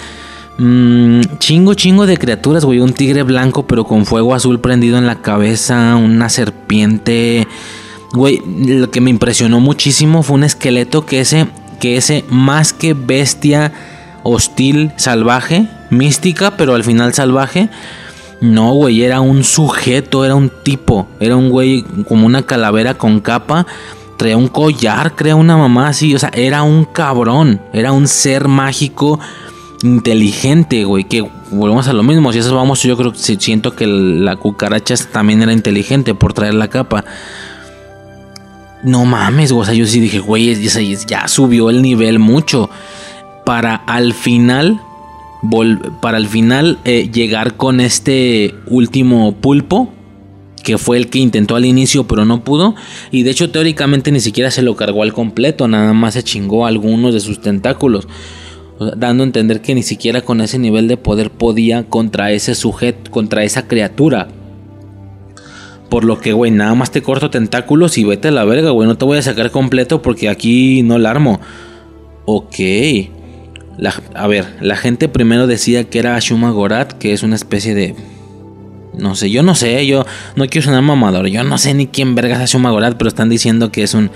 Mm, 0.57 1.21
chingo, 1.39 1.73
chingo 1.73 2.05
de 2.05 2.17
criaturas, 2.17 2.65
güey. 2.65 2.79
Un 2.79 2.93
tigre 2.93 3.23
blanco, 3.23 3.65
pero 3.65 3.85
con 3.85 4.05
fuego 4.05 4.35
azul 4.35 4.59
prendido 4.59 4.97
en 4.97 5.07
la 5.07 5.21
cabeza. 5.21 5.95
Una 5.95 6.29
serpiente. 6.29 7.47
Güey, 8.13 8.41
lo 8.45 8.91
que 8.91 9.01
me 9.01 9.09
impresionó 9.09 9.59
muchísimo 9.59 10.21
fue 10.21 10.35
un 10.35 10.43
esqueleto 10.43 11.05
que 11.05 11.21
ese, 11.21 11.47
que 11.83 11.97
ese 11.97 12.23
más 12.29 12.71
que 12.71 12.93
bestia 12.93 13.73
hostil, 14.23 14.93
salvaje, 14.95 15.67
mística, 15.89 16.55
pero 16.55 16.75
al 16.75 16.83
final 16.85 17.13
salvaje. 17.13 17.67
No, 18.39 18.71
güey, 18.71 19.03
era 19.03 19.19
un 19.19 19.43
sujeto, 19.43 20.23
era 20.23 20.33
un 20.33 20.49
tipo. 20.63 21.09
Era 21.19 21.35
un 21.35 21.49
güey 21.49 21.83
como 22.07 22.25
una 22.25 22.43
calavera 22.43 22.93
con 22.93 23.19
capa. 23.19 23.67
Traía 24.15 24.37
un 24.37 24.47
collar, 24.47 25.17
crea 25.17 25.35
una 25.35 25.57
mamá 25.57 25.89
así. 25.89 26.15
O 26.15 26.19
sea, 26.19 26.31
era 26.33 26.63
un 26.63 26.85
cabrón. 26.85 27.59
Era 27.73 27.91
un 27.91 28.07
ser 28.07 28.47
mágico 28.47 29.19
inteligente, 29.81 30.85
güey. 30.85 31.03
Que 31.03 31.29
volvemos 31.51 31.89
a 31.89 31.93
lo 31.93 32.03
mismo. 32.03 32.31
Si 32.31 32.39
eso 32.39 32.55
vamos, 32.55 32.81
yo 32.81 32.95
creo 32.95 33.11
que 33.11 33.19
siento 33.19 33.75
que 33.75 33.87
la 33.87 34.37
cucaracha 34.37 34.95
también 35.11 35.41
era 35.41 35.51
inteligente 35.51 36.15
por 36.15 36.31
traer 36.31 36.53
la 36.53 36.69
capa. 36.69 37.03
No 38.83 39.05
mames. 39.05 39.51
O 39.51 39.63
sea, 39.63 39.73
yo 39.73 39.85
sí 39.85 39.99
dije, 39.99 40.19
güey, 40.19 40.55
ya 41.07 41.27
subió 41.27 41.69
el 41.69 41.81
nivel 41.81 42.19
mucho. 42.19 42.69
Para 43.45 43.75
al 43.75 44.13
final. 44.13 44.79
Para 46.01 46.17
al 46.17 46.27
final 46.27 46.79
eh, 46.85 47.09
llegar 47.11 47.55
con 47.55 47.79
este 47.79 48.53
último 48.67 49.33
pulpo. 49.35 49.91
Que 50.63 50.77
fue 50.77 50.95
el 50.95 51.09
que 51.09 51.19
intentó 51.19 51.57
al 51.57 51.65
inicio, 51.65 52.07
pero 52.07 52.23
no 52.23 52.43
pudo. 52.45 52.75
Y 53.11 53.23
de 53.23 53.31
hecho, 53.31 53.49
teóricamente 53.49 54.11
ni 54.13 54.21
siquiera 54.21 54.49
se 54.49 54.61
lo 54.61 54.75
cargó 54.77 55.03
al 55.03 55.11
completo. 55.11 55.67
Nada 55.67 55.91
más 55.93 56.13
se 56.13 56.23
chingó 56.23 56.65
algunos 56.65 57.13
de 57.13 57.19
sus 57.19 57.41
tentáculos 57.41 58.07
dando 58.97 59.23
a 59.23 59.27
entender 59.27 59.61
que 59.61 59.75
ni 59.75 59.83
siquiera 59.83 60.21
con 60.21 60.41
ese 60.41 60.59
nivel 60.59 60.87
de 60.87 60.97
poder 60.97 61.31
podía 61.31 61.83
contra 61.83 62.31
ese 62.31 62.55
sujeto, 62.55 63.11
contra 63.11 63.43
esa 63.43 63.67
criatura. 63.67 64.27
Por 65.93 66.05
lo 66.05 66.19
que, 66.19 66.33
güey, 66.33 66.49
nada 66.49 66.73
más 66.73 66.89
te 66.89 67.03
corto 67.03 67.29
tentáculos 67.29 67.99
y 67.99 68.03
vete 68.03 68.29
a 68.29 68.31
la 68.31 68.45
verga, 68.45 68.71
güey. 68.71 68.87
No 68.87 68.97
te 68.97 69.05
voy 69.05 69.19
a 69.19 69.21
sacar 69.21 69.51
completo 69.51 70.01
porque 70.01 70.27
aquí 70.27 70.81
no 70.81 70.97
la 70.97 71.11
armo. 71.11 71.39
Ok. 72.25 72.55
a 74.15 74.25
ver, 74.25 74.55
la 74.59 74.75
gente 74.75 75.07
primero 75.07 75.45
decía 75.45 75.83
que 75.83 75.99
era 75.99 76.15
Ashuma 76.15 76.49
Gorat, 76.49 76.93
que 76.93 77.13
es 77.13 77.21
una 77.21 77.35
especie 77.35 77.75
de 77.75 77.93
no 78.97 79.13
sé, 79.13 79.29
yo 79.29 79.43
no 79.43 79.53
sé, 79.53 79.85
yo 79.85 80.03
no 80.35 80.47
quiero 80.47 80.65
sonar 80.65 80.81
mamador. 80.81 81.27
Yo 81.27 81.43
no 81.43 81.59
sé 81.59 81.75
ni 81.75 81.85
quién 81.85 82.15
vergas 82.15 82.41
hace 82.41 82.57
un 82.57 82.63
Magorat, 82.63 82.97
pero 82.97 83.07
están 83.07 83.29
diciendo 83.29 83.71
que 83.71 83.83
es 83.83 83.93
un 83.93 84.09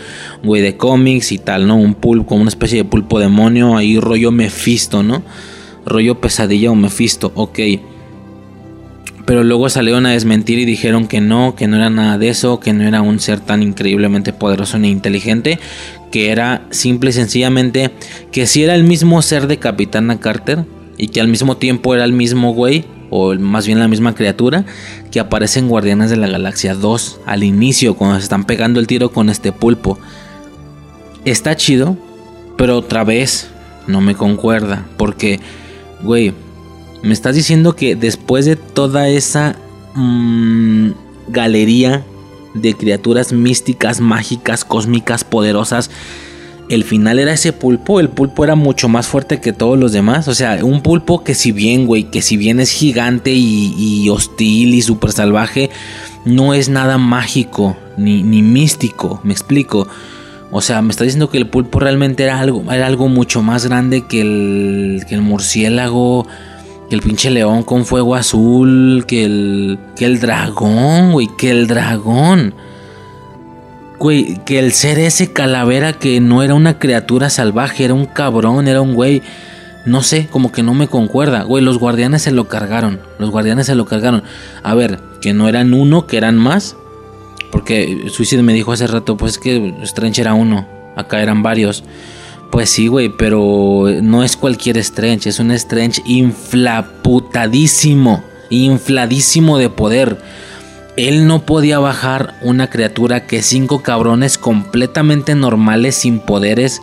güey 0.44 0.63
de 0.63 0.78
cómics 0.78 1.32
y 1.32 1.38
tal, 1.38 1.68
¿no? 1.68 1.76
Un 1.76 1.94
pulpo, 1.94 2.26
como 2.26 2.42
una 2.42 2.50
especie 2.50 2.80
de 2.80 2.86
pulpo 2.86 3.20
demonio, 3.20 3.78
ahí 3.78 4.00
rollo 4.00 4.32
Mephisto, 4.32 5.04
¿no? 5.04 5.22
Rollo 5.86 6.20
pesadilla 6.20 6.72
o 6.72 6.76
Mephisto, 6.76 7.32
ok. 7.36 7.60
Pero 9.28 9.44
luego 9.44 9.68
salieron 9.68 10.06
a 10.06 10.12
desmentir 10.12 10.58
y 10.58 10.63
dijeron 10.63 11.06
que 11.06 11.20
no, 11.20 11.54
que 11.54 11.68
no 11.68 11.76
era 11.76 11.90
nada 11.90 12.18
de 12.18 12.30
eso, 12.30 12.62
que 12.62 12.72
no 12.72 12.88
era 12.88 13.02
un 13.02 13.20
ser 13.20 13.42
tan 13.42 13.62
increíblemente 13.62 14.32
poderoso 14.32 14.80
ni 14.80 14.90
inteligente, 14.90 15.60
que 16.12 16.32
era 16.32 16.66
simple 16.70 17.10
y 17.10 17.13
sencillamente 17.13 17.92
que 18.32 18.48
si 18.48 18.63
era 18.63 18.74
el 18.74 18.86
mismo 18.86 19.22
ser 19.22 19.48
de 19.48 19.58
Capitana 19.60 20.22
Carter 20.22 20.63
y 20.98 21.10
que 21.10 21.20
al 21.20 21.28
mismo 21.28 21.58
tiempo 21.58 21.94
era 21.94 22.06
el 22.06 22.13
mismo 22.13 22.54
güey 22.54 22.86
o 23.10 23.36
más 23.36 23.68
bien 23.68 23.80
la 23.80 23.90
misma 23.90 24.16
criatura 24.16 24.63
que 25.12 25.20
aparece 25.20 25.60
en 25.60 25.68
Guardianes 25.68 26.10
de 26.10 26.16
la 26.16 26.30
Galaxia 26.30 26.74
2 26.74 27.20
al 27.26 27.44
inicio 27.44 27.96
cuando 27.96 28.18
se 28.18 28.24
están 28.24 28.46
pegando 28.46 28.80
el 28.80 28.88
tiro 28.88 29.12
con 29.12 29.30
este 29.30 29.52
pulpo. 29.52 30.00
Está 31.26 31.58
chido, 31.58 31.98
pero 32.58 32.78
otra 32.78 33.04
vez 33.04 33.50
no 33.88 34.00
me 34.00 34.16
concuerda 34.16 34.86
porque, 34.96 35.42
güey, 36.02 36.34
me 37.08 37.13
estás 37.13 37.36
diciendo 37.36 37.74
que 37.74 37.96
después 37.96 38.46
de 38.46 38.58
toda 38.58 39.08
esa 39.08 39.56
mm, 39.96 40.89
galería 41.30 42.04
de 42.54 42.74
criaturas 42.74 43.32
místicas, 43.32 44.02
mágicas, 44.02 44.65
cósmicas, 44.65 45.24
poderosas, 45.24 45.89
el 46.67 46.84
final 46.84 47.17
era 47.20 47.32
ese 47.32 47.54
pulpo, 47.54 48.02
el 48.02 48.10
pulpo 48.10 48.43
era 48.43 48.56
mucho 48.56 48.89
más 48.89 49.08
fuerte 49.08 49.39
que 49.39 49.54
todos 49.54 49.80
los 49.80 49.93
demás. 49.93 50.28
O 50.28 50.36
sea, 50.36 50.60
un 50.65 50.82
pulpo 50.82 51.24
que 51.24 51.34
si 51.34 51.54
bien, 51.54 51.86
güey, 51.86 52.12
que 52.12 52.22
si 52.22 52.36
bien 52.36 52.60
es 52.60 52.72
gigante 52.72 53.32
y, 53.34 54.10
hostil 54.10 54.76
y 54.76 54.82
súper 54.82 55.13
salvaje, 55.13 55.70
no 56.26 56.54
es 56.54 56.67
nada 56.67 56.98
mágico 56.98 57.78
ni, 57.96 58.22
ni, 58.22 58.41
místico, 58.41 59.22
me 59.24 59.32
explico. 59.32 59.88
O 60.52 60.60
sea, 60.60 60.82
me 60.82 60.91
está 60.91 61.06
diciendo 61.06 61.30
que 61.30 61.38
el 61.38 61.48
pulpo 61.48 61.80
realmente 61.80 62.24
era 62.24 62.39
algo, 62.39 62.70
era 62.70 62.86
algo 62.86 63.08
mucho 63.08 63.41
más 63.41 63.65
grande 63.65 64.06
que 64.08 64.20
el, 64.20 65.06
que 65.08 65.15
el 65.15 65.22
murciélago, 65.22 66.28
que 66.89 66.95
el 66.95 67.02
pinche 67.02 67.30
león 67.30 67.63
con 67.63 67.86
fuego 67.86 68.15
azul, 68.15 69.06
que 69.08 69.26
el, 69.26 69.80
que 69.95 70.06
el 70.06 70.19
dragón, 70.19 71.12
güey, 71.12 71.28
que 71.38 71.50
el 71.50 71.67
dragón. 71.67 72.54
Güey, 74.00 74.39
que 74.45 74.60
el 74.60 74.73
ser 74.73 75.00
ese 75.00 75.34
calavera 75.34 75.93
que 75.93 76.19
no 76.19 76.43
era 76.43 76.54
una 76.54 76.78
criatura 76.78 77.30
salvaje, 77.30 77.84
era 77.84 77.93
un 77.93 78.06
cabrón, 78.06 78.67
era 78.67 78.82
un 78.82 78.93
güey. 78.93 79.21
No 79.86 80.04
sé, 80.04 80.28
como 80.30 80.52
que 80.52 80.63
no 80.63 80.73
me 80.73 80.88
concuerda. 80.88 81.43
Güey, 81.43 81.63
los 81.63 81.80
guardianes 81.80 82.21
se 82.21 82.32
lo 82.32 82.47
cargaron. 82.47 83.00
Los 83.19 83.32
guardianes 83.32 83.65
se 83.65 83.76
lo 83.76 83.86
cargaron. 83.86 84.23
A 84.62 84.76
ver, 84.76 85.00
que 85.21 85.34
no 85.34 85.47
eran 85.47 85.73
uno, 85.73 86.08
que 86.08 86.17
eran 86.17 86.38
más. 86.38 86.76
Porque 87.52 88.06
Suicide 88.10 88.43
me 88.43 88.54
dijo 88.54 88.71
hace 88.71 88.86
rato, 88.86 89.17
pues 89.17 89.39
que 89.39 89.73
Strange 89.84 90.21
era 90.21 90.34
uno. 90.34 90.67
Acá 90.95 91.21
eran 91.21 91.41
varios. 91.41 91.84
Pues 92.52 92.70
sí, 92.70 92.88
güey, 92.88 93.10
pero 93.10 93.86
no 94.02 94.24
es 94.24 94.38
cualquier 94.38 94.78
Strange. 94.78 95.28
Es 95.30 95.40
un 95.40 95.52
Strange 95.52 96.02
inflaputadísimo. 96.06 98.24
Infladísimo 98.50 99.58
de 99.58 99.70
poder 99.70 100.18
él 100.98 101.28
no 101.28 101.46
podía 101.46 101.78
bajar 101.78 102.34
una 102.42 102.72
criatura 102.72 103.28
que 103.28 103.44
cinco 103.44 103.84
cabrones 103.84 104.40
completamente 104.40 105.36
normales, 105.36 105.96
sin 105.96 106.20
poderes. 106.20 106.82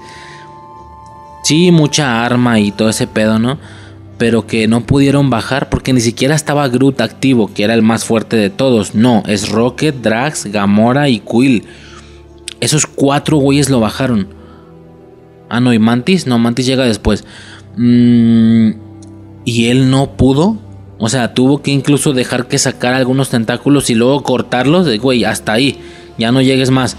Sí, 1.42 1.72
mucha 1.72 2.24
arma 2.24 2.60
y 2.60 2.70
todo 2.70 2.88
ese 2.88 3.08
pedo, 3.08 3.40
¿no? 3.40 3.58
Pero 4.16 4.46
que 4.46 4.68
no 4.68 4.82
pudieron 4.82 5.30
bajar 5.30 5.68
porque 5.68 5.92
ni 5.92 6.00
siquiera 6.00 6.36
estaba 6.36 6.68
Groot 6.68 7.00
activo, 7.00 7.52
que 7.52 7.64
era 7.64 7.74
el 7.74 7.82
más 7.82 8.04
fuerte 8.04 8.36
de 8.36 8.50
todos. 8.50 8.94
No, 8.94 9.24
es 9.26 9.48
Rocket, 9.48 9.96
Drax, 9.96 10.46
Gamora 10.46 11.08
y 11.08 11.18
Quill. 11.18 11.64
Esos 12.60 12.86
cuatro 12.86 13.38
güeyes 13.38 13.68
lo 13.68 13.80
bajaron. 13.80 14.28
Ah, 15.54 15.60
no, 15.60 15.72
y 15.72 15.78
Mantis. 15.78 16.26
No, 16.26 16.36
Mantis 16.40 16.66
llega 16.66 16.84
después. 16.84 17.24
Mm, 17.76 18.70
y 19.44 19.66
él 19.66 19.88
no 19.88 20.16
pudo. 20.16 20.58
O 20.98 21.08
sea, 21.08 21.32
tuvo 21.32 21.62
que 21.62 21.70
incluso 21.70 22.12
dejar 22.12 22.48
que 22.48 22.58
sacar 22.58 22.92
algunos 22.92 23.30
tentáculos 23.30 23.88
y 23.88 23.94
luego 23.94 24.24
cortarlos. 24.24 24.84
De 24.84 24.98
güey, 24.98 25.22
hasta 25.22 25.52
ahí. 25.52 25.78
Ya 26.18 26.32
no 26.32 26.42
llegues 26.42 26.70
más. 26.70 26.96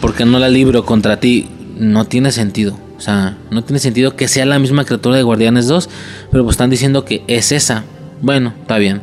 Porque 0.00 0.24
no 0.24 0.40
la 0.40 0.48
libro 0.48 0.84
contra 0.84 1.20
ti. 1.20 1.46
No 1.78 2.06
tiene 2.06 2.32
sentido. 2.32 2.76
O 2.96 3.00
sea, 3.00 3.38
no 3.52 3.62
tiene 3.62 3.78
sentido 3.78 4.16
que 4.16 4.26
sea 4.26 4.44
la 4.44 4.58
misma 4.58 4.84
criatura 4.84 5.16
de 5.16 5.22
Guardianes 5.22 5.68
2. 5.68 5.88
Pero 6.32 6.42
pues 6.42 6.54
están 6.54 6.70
diciendo 6.70 7.04
que 7.04 7.22
es 7.28 7.52
esa. 7.52 7.84
Bueno, 8.20 8.52
está 8.62 8.78
bien. 8.78 9.00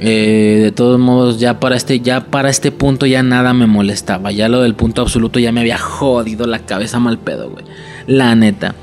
Eh, 0.00 0.60
de 0.62 0.72
todos 0.72 0.98
modos, 0.98 1.40
ya 1.40 1.58
para 1.58 1.76
este, 1.76 2.00
ya 2.00 2.26
para 2.26 2.50
este 2.50 2.70
punto 2.70 3.06
ya 3.06 3.22
nada 3.22 3.52
me 3.52 3.66
molestaba. 3.66 4.30
Ya 4.30 4.48
lo 4.48 4.62
del 4.62 4.74
punto 4.74 5.02
absoluto 5.02 5.38
ya 5.38 5.52
me 5.52 5.60
había 5.60 5.78
jodido 5.78 6.46
la 6.46 6.60
cabeza 6.60 6.98
mal 6.98 7.18
pedo, 7.18 7.50
güey. 7.50 7.64
La 8.06 8.34
neta. 8.34 8.74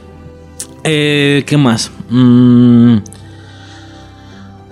Eh, 0.84 1.43
¿Qué 1.45 1.57
más? 1.57 1.91
Mmm 2.09 2.97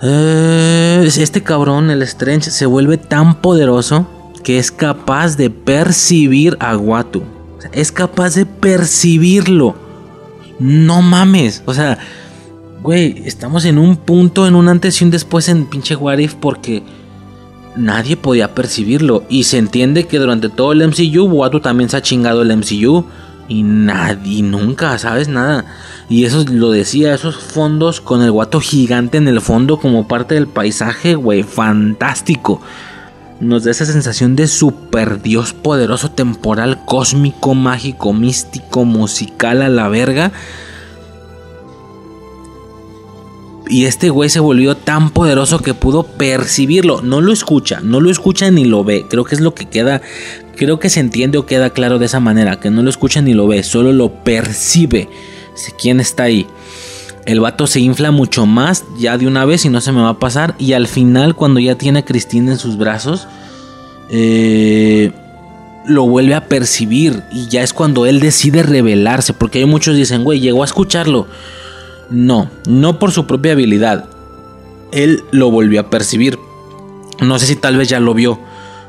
eh, 0.06 1.08
este 1.16 1.42
cabrón, 1.42 1.90
el 1.90 2.02
Strange, 2.02 2.50
se 2.50 2.66
vuelve 2.66 2.98
tan 2.98 3.40
poderoso 3.40 4.06
que 4.42 4.58
es 4.58 4.70
capaz 4.70 5.36
de 5.38 5.48
percibir 5.48 6.58
a 6.60 6.76
Watu. 6.76 7.22
Es 7.72 7.90
capaz 7.90 8.34
de 8.34 8.44
percibirlo. 8.44 9.74
No 10.58 11.00
mames. 11.00 11.62
O 11.64 11.72
sea, 11.72 11.98
güey, 12.84 13.22
estamos 13.24 13.64
en 13.64 13.78
un 13.78 13.96
punto, 13.96 14.46
en 14.46 14.54
un 14.54 14.68
antes 14.68 15.00
y 15.00 15.04
un 15.04 15.10
después 15.10 15.48
en 15.48 15.64
pinche 15.64 15.96
Warif 15.96 16.34
porque 16.34 16.82
nadie 17.76 18.14
podía 18.14 18.54
percibirlo. 18.54 19.24
Y 19.30 19.44
se 19.44 19.56
entiende 19.56 20.06
que 20.06 20.18
durante 20.18 20.50
todo 20.50 20.72
el 20.72 20.86
MCU, 20.86 21.24
Watu 21.24 21.60
también 21.60 21.88
se 21.88 21.96
ha 21.96 22.02
chingado 22.02 22.42
el 22.42 22.54
MCU. 22.54 23.06
Y 23.48 23.62
nadie, 23.62 24.42
nunca, 24.42 24.98
¿sabes? 24.98 25.28
Nada. 25.28 25.64
Y 26.10 26.24
eso 26.24 26.44
lo 26.50 26.70
decía, 26.72 27.14
esos 27.14 27.36
fondos 27.36 28.02
con 28.02 28.20
el 28.20 28.30
guato 28.30 28.60
gigante 28.60 29.16
en 29.16 29.28
el 29.28 29.40
fondo 29.40 29.78
como 29.78 30.06
parte 30.06 30.34
del 30.34 30.46
paisaje, 30.46 31.14
güey, 31.14 31.42
fantástico. 31.42 32.60
Nos 33.40 33.64
da 33.64 33.70
esa 33.70 33.86
sensación 33.86 34.36
de 34.36 34.46
super 34.46 35.22
dios 35.22 35.54
poderoso, 35.54 36.10
temporal, 36.10 36.84
cósmico, 36.84 37.54
mágico, 37.54 38.12
místico, 38.12 38.84
musical 38.84 39.62
a 39.62 39.70
la 39.70 39.88
verga. 39.88 40.32
Y 43.66 43.86
este 43.86 44.10
güey 44.10 44.28
se 44.28 44.40
volvió 44.40 44.76
tan 44.76 45.10
poderoso 45.10 45.58
que 45.58 45.72
pudo 45.72 46.02
percibirlo. 46.02 47.00
No 47.00 47.20
lo 47.20 47.32
escucha, 47.32 47.80
no 47.82 48.00
lo 48.00 48.10
escucha 48.10 48.50
ni 48.50 48.64
lo 48.64 48.84
ve. 48.84 49.06
Creo 49.08 49.24
que 49.24 49.34
es 49.34 49.40
lo 49.40 49.54
que 49.54 49.66
queda, 49.66 50.02
creo 50.56 50.78
que 50.78 50.90
se 50.90 51.00
entiende 51.00 51.38
o 51.38 51.46
queda 51.46 51.70
claro 51.70 51.98
de 51.98 52.06
esa 52.06 52.20
manera. 52.20 52.60
Que 52.60 52.70
no 52.70 52.82
lo 52.82 52.90
escucha 52.90 53.22
ni 53.22 53.32
lo 53.32 53.46
ve, 53.46 53.62
solo 53.62 53.92
lo 53.92 54.10
percibe. 54.22 55.08
¿Quién 55.80 56.00
está 56.00 56.24
ahí? 56.24 56.46
El 57.24 57.40
vato 57.40 57.66
se 57.66 57.80
infla 57.80 58.10
mucho 58.10 58.44
más 58.44 58.84
ya 58.98 59.16
de 59.16 59.26
una 59.26 59.46
vez 59.46 59.64
y 59.64 59.70
no 59.70 59.80
se 59.80 59.92
me 59.92 60.02
va 60.02 60.10
a 60.10 60.18
pasar. 60.18 60.54
Y 60.58 60.74
al 60.74 60.86
final, 60.86 61.34
cuando 61.34 61.58
ya 61.58 61.76
tiene 61.76 62.00
a 62.00 62.04
Cristina 62.04 62.52
en 62.52 62.58
sus 62.58 62.76
brazos, 62.76 63.26
eh, 64.10 65.10
lo 65.86 66.06
vuelve 66.06 66.34
a 66.34 66.48
percibir. 66.48 67.22
Y 67.32 67.48
ya 67.48 67.62
es 67.62 67.72
cuando 67.72 68.04
él 68.04 68.20
decide 68.20 68.62
revelarse. 68.62 69.32
Porque 69.32 69.60
hay 69.60 69.64
muchos 69.64 69.96
dicen, 69.96 70.22
güey, 70.22 70.40
llegó 70.40 70.62
a 70.62 70.66
escucharlo. 70.66 71.26
No, 72.14 72.48
no 72.68 73.00
por 73.00 73.10
su 73.10 73.26
propia 73.26 73.52
habilidad. 73.52 74.04
Él 74.92 75.24
lo 75.32 75.50
volvió 75.50 75.80
a 75.80 75.90
percibir. 75.90 76.38
No 77.20 77.40
sé 77.40 77.46
si 77.46 77.56
tal 77.56 77.76
vez 77.76 77.88
ya 77.88 77.98
lo 77.98 78.14
vio 78.14 78.38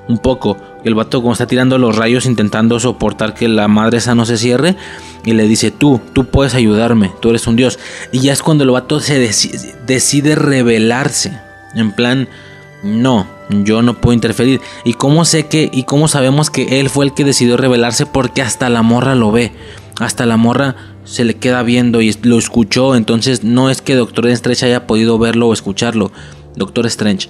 un 0.07 0.19
poco. 0.19 0.57
El 0.83 0.93
vato 0.93 1.21
como 1.21 1.33
está 1.33 1.47
tirando 1.47 1.79
los 1.79 1.95
rayos 1.95 2.27
intentando 2.27 2.79
soportar 2.79 3.33
que 3.33 3.47
la 3.47 3.67
madre 3.67 3.97
esa 3.97 4.13
no 4.13 4.27
se 4.27 4.37
cierre. 4.37 4.75
Y 5.23 5.33
le 5.33 5.47
dice, 5.47 5.71
tú, 5.71 5.99
tú 6.13 6.25
puedes 6.25 6.53
ayudarme, 6.53 7.11
tú 7.19 7.31
eres 7.31 7.47
un 7.47 7.55
dios. 7.55 7.79
Y 8.11 8.19
ya 8.19 8.31
es 8.31 8.43
cuando 8.43 8.63
el 8.63 8.69
vato 8.69 8.99
se 8.99 9.17
decide, 9.17 9.75
decide 9.87 10.35
rebelarse. 10.35 11.35
En 11.73 11.93
plan, 11.93 12.29
no, 12.83 13.25
yo 13.49 13.81
no 13.81 13.95
puedo 13.95 14.13
interferir. 14.13 14.61
¿Y 14.83 14.93
cómo 14.93 15.25
sé 15.25 15.47
que, 15.47 15.71
y 15.73 15.85
cómo 15.85 16.07
sabemos 16.07 16.51
que 16.51 16.79
él 16.79 16.91
fue 16.91 17.05
el 17.05 17.15
que 17.15 17.23
decidió 17.23 17.57
rebelarse? 17.57 18.05
Porque 18.05 18.43
hasta 18.43 18.69
la 18.69 18.83
morra 18.83 19.15
lo 19.15 19.31
ve. 19.31 19.51
Hasta 19.99 20.27
la 20.27 20.37
morra 20.37 20.75
se 21.05 21.23
le 21.23 21.35
queda 21.35 21.63
viendo 21.63 22.01
y 22.01 22.13
lo 22.23 22.37
escuchó. 22.37 22.95
Entonces 22.95 23.43
no 23.43 23.69
es 23.69 23.81
que 23.81 23.95
Doctor 23.95 24.27
Strange 24.27 24.65
haya 24.65 24.87
podido 24.87 25.17
verlo 25.17 25.47
o 25.47 25.53
escucharlo. 25.53 26.11
Doctor 26.55 26.85
Strange. 26.87 27.29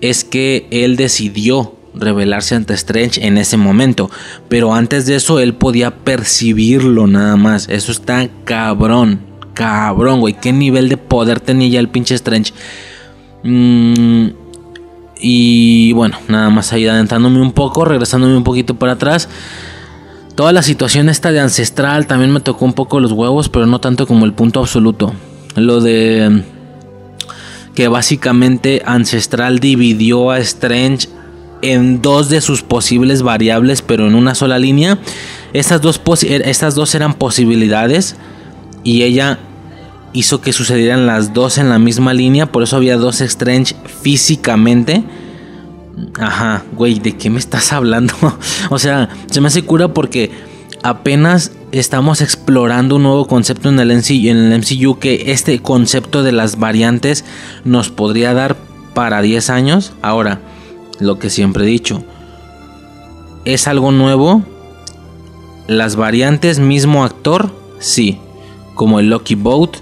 Es 0.00 0.24
que 0.24 0.66
él 0.70 0.96
decidió 0.96 1.76
revelarse 1.94 2.54
ante 2.54 2.74
Strange 2.74 3.24
en 3.24 3.38
ese 3.38 3.56
momento. 3.56 4.10
Pero 4.48 4.74
antes 4.74 5.06
de 5.06 5.16
eso 5.16 5.38
él 5.38 5.54
podía 5.54 5.96
percibirlo 5.96 7.06
nada 7.06 7.36
más. 7.36 7.68
Eso 7.68 7.92
está 7.92 8.28
cabrón. 8.44 9.20
Cabrón, 9.54 10.20
güey. 10.20 10.34
¿Qué 10.34 10.52
nivel 10.52 10.88
de 10.88 10.96
poder 10.96 11.40
tenía 11.40 11.68
ya 11.68 11.80
el 11.80 11.88
pinche 11.88 12.14
Strange? 12.14 12.52
Mm, 13.42 14.28
y 15.20 15.92
bueno, 15.92 16.18
nada 16.28 16.48
más 16.50 16.72
ahí 16.72 16.86
adentrándome 16.86 17.40
un 17.40 17.52
poco, 17.52 17.84
regresándome 17.84 18.36
un 18.36 18.44
poquito 18.44 18.74
para 18.76 18.92
atrás. 18.92 19.28
Toda 20.40 20.54
la 20.54 20.62
situación 20.62 21.10
esta 21.10 21.32
de 21.32 21.40
ancestral 21.40 22.06
también 22.06 22.32
me 22.32 22.40
tocó 22.40 22.64
un 22.64 22.72
poco 22.72 22.98
los 22.98 23.12
huevos, 23.12 23.50
pero 23.50 23.66
no 23.66 23.78
tanto 23.78 24.06
como 24.06 24.24
el 24.24 24.32
punto 24.32 24.60
absoluto. 24.60 25.12
Lo 25.54 25.82
de 25.82 26.44
que 27.74 27.88
básicamente 27.88 28.80
ancestral 28.86 29.58
dividió 29.58 30.30
a 30.30 30.38
Strange 30.38 31.10
en 31.60 32.00
dos 32.00 32.30
de 32.30 32.40
sus 32.40 32.62
posibles 32.62 33.20
variables, 33.20 33.82
pero 33.82 34.06
en 34.08 34.14
una 34.14 34.34
sola 34.34 34.58
línea. 34.58 34.98
Estas 35.52 35.82
dos, 35.82 36.00
estas 36.24 36.74
dos 36.74 36.94
eran 36.94 37.12
posibilidades 37.12 38.16
y 38.82 39.02
ella 39.02 39.40
hizo 40.14 40.40
que 40.40 40.54
sucedieran 40.54 41.06
las 41.06 41.34
dos 41.34 41.58
en 41.58 41.68
la 41.68 41.78
misma 41.78 42.14
línea, 42.14 42.46
por 42.46 42.62
eso 42.62 42.76
había 42.76 42.96
dos 42.96 43.20
Strange 43.20 43.76
físicamente 44.00 45.04
Ajá, 46.18 46.64
güey, 46.76 46.98
¿de 46.98 47.16
qué 47.16 47.30
me 47.30 47.38
estás 47.38 47.72
hablando? 47.72 48.14
o 48.70 48.78
sea, 48.78 49.08
se 49.30 49.40
me 49.40 49.48
hace 49.48 49.62
cura 49.62 49.88
porque 49.88 50.30
apenas 50.82 51.52
estamos 51.72 52.20
explorando 52.20 52.96
un 52.96 53.02
nuevo 53.04 53.26
concepto 53.26 53.68
en 53.68 53.78
el, 53.78 53.96
MCU, 53.96 54.28
en 54.28 54.36
el 54.36 54.58
MCU 54.58 54.98
que 54.98 55.32
este 55.32 55.60
concepto 55.60 56.22
de 56.22 56.32
las 56.32 56.58
variantes 56.58 57.24
nos 57.64 57.90
podría 57.90 58.34
dar 58.34 58.56
para 58.94 59.22
10 59.22 59.50
años. 59.50 59.92
Ahora, 60.02 60.40
lo 60.98 61.18
que 61.18 61.30
siempre 61.30 61.64
he 61.64 61.68
dicho, 61.68 62.04
¿es 63.44 63.68
algo 63.68 63.92
nuevo? 63.92 64.42
Las 65.66 65.96
variantes, 65.96 66.58
mismo 66.58 67.04
actor, 67.04 67.50
sí. 67.78 68.18
Como 68.74 68.98
el 68.98 69.10
Lucky 69.10 69.34
Boat, 69.34 69.76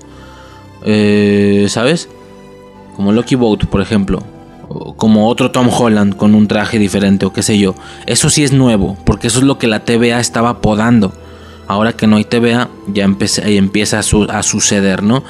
eh, 0.84 1.66
¿sabes? 1.68 2.08
Como 2.96 3.12
Lucky 3.12 3.36
Boat, 3.36 3.66
por 3.66 3.80
ejemplo 3.80 4.22
como 4.96 5.28
otro 5.28 5.50
Tom 5.50 5.68
Holland 5.68 6.16
con 6.16 6.34
un 6.34 6.48
traje 6.48 6.78
diferente 6.78 7.26
o 7.26 7.32
qué 7.32 7.42
sé 7.42 7.58
yo. 7.58 7.74
Eso 8.06 8.30
sí 8.30 8.44
es 8.44 8.52
nuevo, 8.52 8.96
porque 9.04 9.28
eso 9.28 9.38
es 9.38 9.44
lo 9.44 9.58
que 9.58 9.66
la 9.66 9.80
TVA 9.80 10.20
estaba 10.20 10.60
podando. 10.60 11.12
Ahora 11.66 11.92
que 11.92 12.06
no 12.06 12.16
hay 12.16 12.24
TVA, 12.24 12.68
ya 12.86 13.04
empieza 13.04 13.98
a, 13.98 14.42
suceder, 14.42 15.02
¿no? 15.02 15.22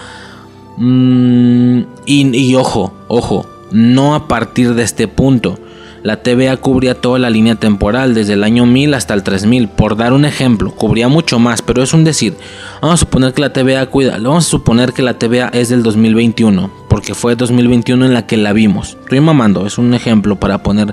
Mm, 0.76 1.80
y, 2.06 2.36
y 2.36 2.54
ojo, 2.54 2.92
ojo, 3.08 3.46
no 3.72 4.14
a 4.14 4.28
partir 4.28 4.74
de 4.74 4.84
este 4.84 5.08
punto. 5.08 5.58
La 6.02 6.22
TVA 6.22 6.56
cubría 6.56 6.94
toda 6.94 7.18
la 7.18 7.28
línea 7.28 7.56
temporal, 7.56 8.14
desde 8.14 8.34
el 8.34 8.44
año 8.44 8.66
1000 8.66 8.94
hasta 8.94 9.14
el 9.14 9.24
3000, 9.24 9.68
por 9.68 9.96
dar 9.96 10.12
un 10.12 10.24
ejemplo, 10.24 10.70
cubría 10.70 11.08
mucho 11.08 11.40
más, 11.40 11.60
pero 11.60 11.82
es 11.82 11.92
un 11.92 12.04
decir. 12.04 12.36
Vamos 12.80 12.94
a 12.94 13.04
suponer 13.04 13.34
que 13.34 13.40
la 13.40 13.52
TVA 13.52 13.86
cuida, 13.86 14.12
vamos 14.12 14.46
a 14.46 14.48
suponer 14.48 14.92
que 14.92 15.02
la 15.02 15.18
TVA 15.18 15.48
es 15.48 15.70
del 15.70 15.82
2021, 15.82 16.70
porque 16.98 17.14
fue 17.14 17.36
2021 17.36 18.06
en 18.06 18.12
la 18.12 18.26
que 18.26 18.36
la 18.36 18.52
vimos. 18.52 18.96
Estoy 19.04 19.20
mamando, 19.20 19.68
es 19.68 19.78
un 19.78 19.94
ejemplo 19.94 20.34
para 20.34 20.64
poner 20.64 20.92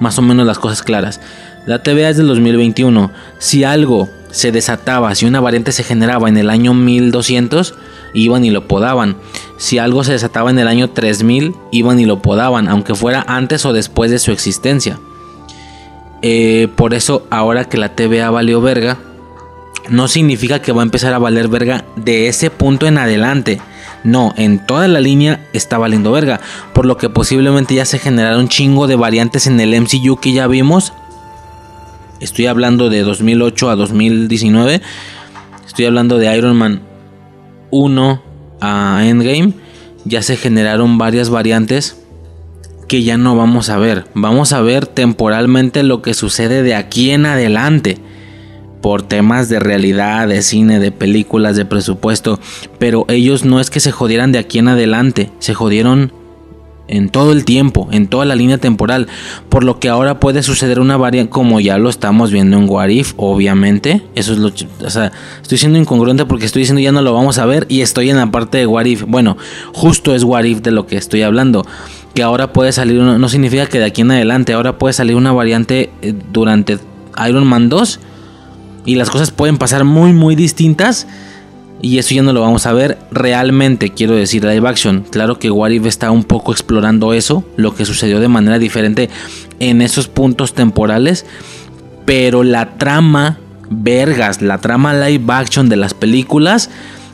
más 0.00 0.18
o 0.18 0.22
menos 0.22 0.44
las 0.44 0.58
cosas 0.58 0.82
claras. 0.82 1.20
La 1.64 1.80
TVA 1.84 2.08
es 2.08 2.16
del 2.16 2.26
2021. 2.26 3.12
Si 3.38 3.62
algo 3.62 4.08
se 4.32 4.50
desataba, 4.50 5.14
si 5.14 5.26
una 5.26 5.38
variante 5.38 5.70
se 5.70 5.84
generaba 5.84 6.28
en 6.28 6.38
el 6.38 6.50
año 6.50 6.74
1200, 6.74 7.76
iban 8.14 8.44
y 8.44 8.50
lo 8.50 8.66
podaban. 8.66 9.16
Si 9.58 9.78
algo 9.78 10.02
se 10.02 10.10
desataba 10.10 10.50
en 10.50 10.58
el 10.58 10.66
año 10.66 10.90
3000, 10.90 11.54
iban 11.70 12.00
y 12.00 12.04
lo 12.04 12.20
podaban, 12.20 12.66
aunque 12.66 12.96
fuera 12.96 13.24
antes 13.28 13.64
o 13.64 13.72
después 13.72 14.10
de 14.10 14.18
su 14.18 14.32
existencia. 14.32 14.98
Eh, 16.20 16.66
por 16.74 16.94
eso, 16.94 17.28
ahora 17.30 17.66
que 17.66 17.78
la 17.78 17.94
TVA 17.94 18.30
valió 18.30 18.60
verga, 18.60 18.98
no 19.88 20.08
significa 20.08 20.60
que 20.60 20.72
va 20.72 20.82
a 20.82 20.84
empezar 20.84 21.14
a 21.14 21.18
valer 21.18 21.46
verga 21.46 21.84
de 21.94 22.26
ese 22.26 22.50
punto 22.50 22.88
en 22.88 22.98
adelante. 22.98 23.60
No, 24.04 24.32
en 24.36 24.64
toda 24.64 24.88
la 24.88 25.00
línea 25.00 25.40
está 25.52 25.78
valiendo 25.78 26.12
verga. 26.12 26.40
Por 26.72 26.86
lo 26.86 26.96
que 26.96 27.08
posiblemente 27.08 27.74
ya 27.74 27.84
se 27.84 27.98
generaron 27.98 28.48
chingo 28.48 28.86
de 28.86 28.96
variantes 28.96 29.46
en 29.46 29.60
el 29.60 29.78
MCU 29.80 30.16
que 30.20 30.32
ya 30.32 30.46
vimos. 30.46 30.92
Estoy 32.20 32.46
hablando 32.46 32.90
de 32.90 33.02
2008 33.02 33.70
a 33.70 33.76
2019. 33.76 34.80
Estoy 35.66 35.84
hablando 35.84 36.18
de 36.18 36.36
Iron 36.36 36.56
Man 36.56 36.82
1 37.70 38.22
a 38.60 39.02
Endgame, 39.04 39.52
ya 40.04 40.22
se 40.22 40.36
generaron 40.36 40.98
varias 40.98 41.30
variantes 41.30 42.02
que 42.88 43.02
ya 43.02 43.18
no 43.18 43.36
vamos 43.36 43.68
a 43.68 43.76
ver. 43.76 44.06
Vamos 44.14 44.52
a 44.52 44.62
ver 44.62 44.86
temporalmente 44.86 45.82
lo 45.82 46.00
que 46.02 46.14
sucede 46.14 46.62
de 46.62 46.74
aquí 46.74 47.10
en 47.10 47.26
adelante. 47.26 47.98
Por 48.80 49.02
temas 49.02 49.48
de 49.48 49.58
realidad, 49.58 50.28
de 50.28 50.42
cine, 50.42 50.78
de 50.78 50.92
películas, 50.92 51.56
de 51.56 51.64
presupuesto. 51.64 52.38
Pero 52.78 53.04
ellos 53.08 53.44
no 53.44 53.60
es 53.60 53.70
que 53.70 53.80
se 53.80 53.92
jodieran 53.92 54.32
de 54.32 54.38
aquí 54.38 54.58
en 54.58 54.68
adelante. 54.68 55.30
Se 55.40 55.54
jodieron 55.54 56.12
en 56.88 57.10
todo 57.10 57.32
el 57.32 57.44
tiempo, 57.44 57.88
en 57.92 58.08
toda 58.08 58.24
la 58.24 58.34
línea 58.34 58.58
temporal, 58.58 59.06
por 59.48 59.62
lo 59.62 59.78
que 59.78 59.88
ahora 59.88 60.18
puede 60.18 60.42
suceder 60.42 60.80
una 60.80 60.96
variante 60.96 61.30
como 61.30 61.60
ya 61.60 61.78
lo 61.78 61.90
estamos 61.90 62.32
viendo 62.32 62.56
en 62.56 62.68
Warif, 62.68 63.12
obviamente, 63.16 64.02
eso 64.14 64.32
es 64.32 64.38
lo, 64.38 64.48
o 64.48 64.90
sea, 64.90 65.12
estoy 65.42 65.58
siendo 65.58 65.78
incongruente 65.78 66.24
porque 66.24 66.46
estoy 66.46 66.60
diciendo 66.60 66.80
ya 66.80 66.92
no 66.92 67.02
lo 67.02 67.12
vamos 67.12 67.38
a 67.38 67.46
ver 67.46 67.66
y 67.68 67.82
estoy 67.82 68.10
en 68.10 68.16
la 68.16 68.30
parte 68.30 68.58
de 68.58 68.66
Warif, 68.66 69.04
bueno, 69.06 69.36
justo 69.72 70.14
es 70.14 70.24
Warif 70.24 70.62
de 70.62 70.70
lo 70.70 70.86
que 70.86 70.96
estoy 70.96 71.22
hablando, 71.22 71.64
que 72.14 72.22
ahora 72.22 72.52
puede 72.52 72.72
salir, 72.72 73.00
no 73.00 73.28
significa 73.28 73.66
que 73.66 73.78
de 73.78 73.84
aquí 73.84 74.00
en 74.00 74.10
adelante, 74.10 74.54
ahora 74.54 74.78
puede 74.78 74.94
salir 74.94 75.14
una 75.14 75.32
variante 75.32 75.90
eh, 76.02 76.14
durante 76.32 76.78
Iron 77.26 77.46
Man 77.46 77.68
2 77.68 78.00
y 78.84 78.94
las 78.94 79.10
cosas 79.10 79.30
pueden 79.30 79.58
pasar 79.58 79.84
muy 79.84 80.12
muy 80.12 80.34
distintas 80.34 81.06
Y 81.80 81.98
eso 81.98 82.14
ya 82.14 82.22
no 82.22 82.32
lo 82.32 82.40
vamos 82.40 82.66
a 82.66 82.72
ver 82.72 82.98
realmente, 83.12 83.90
quiero 83.90 84.14
decir, 84.14 84.44
live 84.44 84.68
action. 84.68 85.04
Claro 85.10 85.38
que 85.38 85.50
What 85.50 85.70
If 85.70 85.86
está 85.86 86.10
un 86.10 86.24
poco 86.24 86.50
explorando 86.50 87.12
eso, 87.12 87.44
lo 87.56 87.74
que 87.74 87.84
sucedió 87.84 88.18
de 88.18 88.26
manera 88.26 88.58
diferente 88.58 89.08
en 89.60 89.80
esos 89.80 90.08
puntos 90.08 90.54
temporales. 90.54 91.24
Pero 92.04 92.42
la 92.42 92.78
trama, 92.78 93.38
vergas, 93.70 94.42
la 94.42 94.58
trama 94.58 94.92
live 94.94 95.32
action 95.32 95.68
de 95.68 95.76
las 95.76 95.94
películas, 95.94 96.68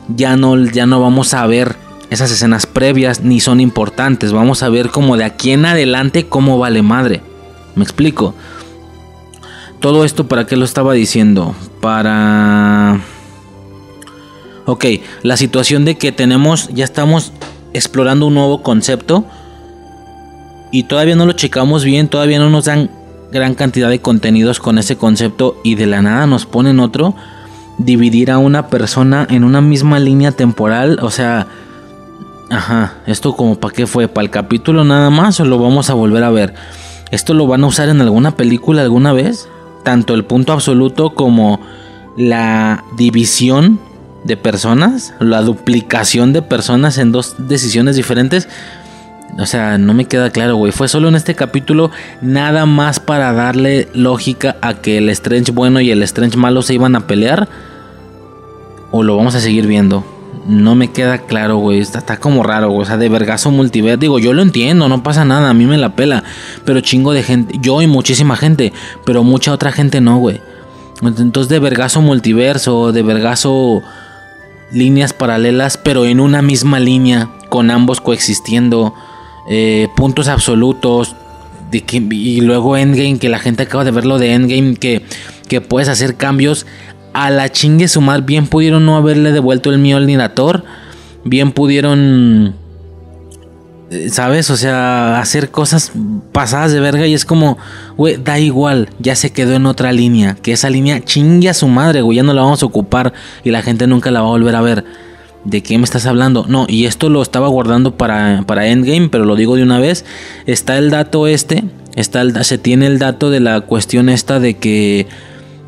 ya 0.09 0.37
no, 0.37 0.57
ya 0.65 0.87
no 0.87 0.99
vamos 1.01 1.35
a 1.35 1.47
ver 1.47 1.77
esas 2.09 2.31
escenas 2.31 2.65
previas 2.65 3.23
ni 3.23 3.41
son 3.41 3.61
importantes. 3.61 4.33
Vamos 4.33 4.63
a 4.63 4.71
ver 4.71 4.89
como 4.89 5.19
de 5.19 5.25
aquí 5.25 5.51
en 5.51 5.67
adelante 5.67 6.27
cómo 6.27 6.59
vale 6.59 6.81
madre. 6.81 7.21
¿Me 7.75 7.85
explico? 7.85 8.35
Todo 9.85 10.07
esto 10.07 10.27
para 10.27 10.47
qué 10.47 10.57
lo 10.57 10.65
estaba 10.65 10.95
diciendo? 10.95 11.55
Para... 11.83 13.01
Ok, 14.65 14.87
la 15.23 15.37
situación 15.37 15.85
de 15.85 15.99
que 15.99 16.11
tenemos, 16.11 16.71
ya 16.73 16.85
estamos 16.87 17.35
explorando 17.75 18.27
un 18.29 18.33
nuevo 18.33 18.63
concepto 18.63 19.27
y 20.73 20.85
todavía 20.85 21.17
no 21.17 21.27
lo 21.27 21.33
checamos 21.33 21.85
bien, 21.85 22.09
todavía 22.09 22.39
no 22.39 22.49
nos 22.49 22.65
dan 22.65 22.91
gran 23.31 23.55
cantidad 23.55 23.91
de 23.91 24.01
contenidos 24.01 24.59
con 24.59 24.79
ese 24.79 24.97
concepto 24.97 25.61
y 25.63 25.75
de 25.75 25.85
la 25.85 26.01
nada 26.01 26.27
nos 26.27 26.47
ponen 26.47 26.81
otro, 26.81 27.15
dividir 27.77 28.31
a 28.31 28.39
una 28.39 28.69
persona 28.69 29.27
en 29.29 29.45
una 29.45 29.61
misma 29.61 29.99
línea 29.99 30.33
temporal, 30.33 30.99
o 31.03 31.11
sea, 31.11 31.47
ajá, 32.49 32.95
esto 33.07 33.37
como 33.37 33.61
para 33.61 33.75
qué 33.75 33.87
fue, 33.87 34.09
para 34.09 34.25
el 34.25 34.31
capítulo 34.31 34.83
nada 34.83 35.11
más 35.11 35.41
o 35.41 35.45
lo 35.45 35.59
vamos 35.59 35.91
a 35.91 35.93
volver 35.93 36.25
a 36.25 36.31
ver. 36.31 36.55
¿Esto 37.11 37.35
lo 37.35 37.47
van 37.47 37.65
a 37.65 37.67
usar 37.67 37.91
en 37.91 38.01
alguna 38.01 38.35
película 38.35 38.81
alguna 38.81 39.13
vez? 39.13 39.47
Tanto 39.85 40.15
el 40.15 40.25
punto 40.25 40.53
absoluto 40.53 41.11
como 41.15 41.61
la 42.17 42.85
división 42.97 43.79
de 44.25 44.37
personas, 44.37 45.15
la 45.21 45.43
duplicación 45.43 46.33
de 46.33 46.43
personas 46.43 46.99
en 46.99 47.13
dos 47.13 47.37
decisiones 47.39 47.95
diferentes. 47.95 48.49
O 49.39 49.47
sea, 49.47 49.79
no 49.79 49.95
me 49.95 50.07
queda 50.07 50.31
claro, 50.31 50.57
güey. 50.57 50.73
Fue 50.73 50.89
solo 50.89 51.09
en 51.09 51.17
este 51.17 51.35
capítulo 51.35 51.91
nada 52.23 52.67
más 52.67 53.01
para 53.01 53.33
darle 53.33 53.89
lógica 53.95 54.57
a 54.63 54.75
que 54.75 54.99
el 54.99 55.09
Strange 55.11 55.53
bueno 55.53 55.81
y 55.81 55.91
el 55.91 56.03
Strange 56.03 56.37
malo 56.37 56.63
se 56.63 56.75
iban 56.75 56.97
a 56.97 57.07
pelear. 57.07 57.49
O 58.91 59.03
lo 59.03 59.17
vamos 59.17 59.35
a 59.35 59.41
seguir 59.41 59.67
viendo. 59.67 60.14
No 60.47 60.75
me 60.75 60.91
queda 60.91 61.19
claro, 61.19 61.57
güey. 61.57 61.79
Está, 61.79 62.19
como 62.19 62.43
raro, 62.43 62.71
güey. 62.71 62.83
O 62.83 62.85
sea, 62.85 62.97
de 62.97 63.09
vergazo 63.09 63.51
multiverso. 63.51 63.99
Digo, 63.99 64.19
yo 64.19 64.33
lo 64.33 64.43
entiendo, 64.43 64.89
no 64.89 65.03
pasa 65.03 65.25
nada. 65.25 65.51
A 65.51 65.55
mí 65.55 65.65
me 65.67 65.79
la 65.79 65.97
pela. 65.97 66.25
Pero 66.65 66.81
chingo 66.81 67.13
de 67.13 67.23
gente. 67.23 67.57
Yo 67.61 67.81
y 67.83 67.87
muchísima 67.87 68.37
gente. 68.37 68.73
Pero 69.05 69.23
mucha 69.25 69.53
otra 69.53 69.73
gente 69.73 70.01
no, 70.01 70.19
güey. 70.19 70.41
Entonces, 71.03 71.49
de 71.49 71.59
vergazo 71.59 72.01
multiverso. 72.03 72.93
De 72.93 73.03
vergazo 73.03 73.83
líneas 74.75 75.13
paralelas, 75.13 75.79
pero 75.79 76.05
en 76.05 76.21
una 76.21 76.43
misma 76.43 76.81
línea, 76.81 77.31
con 77.49 77.71
ambos 77.71 78.01
coexistiendo, 78.01 78.95
eh, 79.49 79.89
puntos 79.97 80.29
absolutos, 80.29 81.15
de 81.71 81.83
que, 81.83 81.97
y 81.97 82.41
luego 82.41 82.77
Endgame, 82.77 83.19
que 83.19 83.29
la 83.29 83.39
gente 83.39 83.63
acaba 83.63 83.85
de 83.85 83.91
verlo 83.91 84.19
de 84.19 84.33
Endgame, 84.33 84.77
que, 84.77 85.03
que 85.49 85.61
puedes 85.61 85.89
hacer 85.89 86.17
cambios 86.17 86.67
a 87.15 87.31
la 87.31 87.51
chingue 87.51 87.89
sumar, 87.89 88.23
bien 88.23 88.47
pudieron 88.47 88.85
no 88.85 88.97
haberle 88.97 89.33
devuelto 89.33 89.71
el 89.71 89.79
Mjolnir 89.79 90.21
a 90.21 90.35
Thor, 90.35 90.65
bien 91.25 91.53
pudieron 91.53 92.55
eh, 93.95 94.09
¿Sabes? 94.11 94.51
O 94.51 94.57
sea, 94.57 95.21
hacer 95.21 95.51
cosas 95.51 95.93
pasadas 96.33 96.73
de 96.73 96.81
verga 96.81 97.07
y 97.07 97.15
es 97.15 97.25
como, 97.25 97.59
güey, 97.97 98.17
da 98.17 98.39
igual, 98.39 98.89
ya 98.99 99.15
se 99.15 99.31
quedó 99.31 99.55
en 99.55 99.67
otra 99.67 99.93
línea. 99.93 100.37
Que 100.41 100.53
esa 100.53 100.71
línea 100.71 101.05
chingue 101.05 101.49
a 101.49 101.55
su 101.55 101.69
madre, 101.69 102.01
güey, 102.03 102.17
ya 102.17 102.23
no 102.23 102.33
la 102.33 102.43
vamos 102.43 102.63
a 102.63 102.67
ocupar 102.67 103.13
y 103.45 103.51
la 103.51 103.63
gente 103.63 103.87
nunca 103.87 104.11
la 104.11 104.21
va 104.21 104.29
a 104.29 104.31
volver 104.31 104.57
a 104.57 104.63
ver. 104.63 104.85
¿De 105.45 105.63
qué 105.63 105.77
me 105.77 105.85
estás 105.85 106.07
hablando? 106.07 106.47
No, 106.49 106.65
y 106.69 106.87
esto 106.87 107.11
lo 107.11 107.21
estaba 107.21 107.49
guardando 107.49 107.97
para, 107.97 108.45
para 108.47 108.67
Endgame, 108.67 109.11
pero 109.11 109.27
lo 109.27 109.37
digo 109.37 109.57
de 109.57 109.63
una 109.63 109.79
vez. 109.79 110.07
Está 110.47 110.79
el 110.79 110.91
dato 110.91 111.27
este, 111.27 111.65
está 111.95 112.23
el, 112.23 112.43
se 112.45 112.57
tiene 112.57 112.87
el 112.87 112.99
dato 112.99 113.31
de 113.31 113.41
la 113.41 113.61
cuestión 113.61 114.09
esta 114.09 114.41
de 114.41 114.57
que 114.57 115.07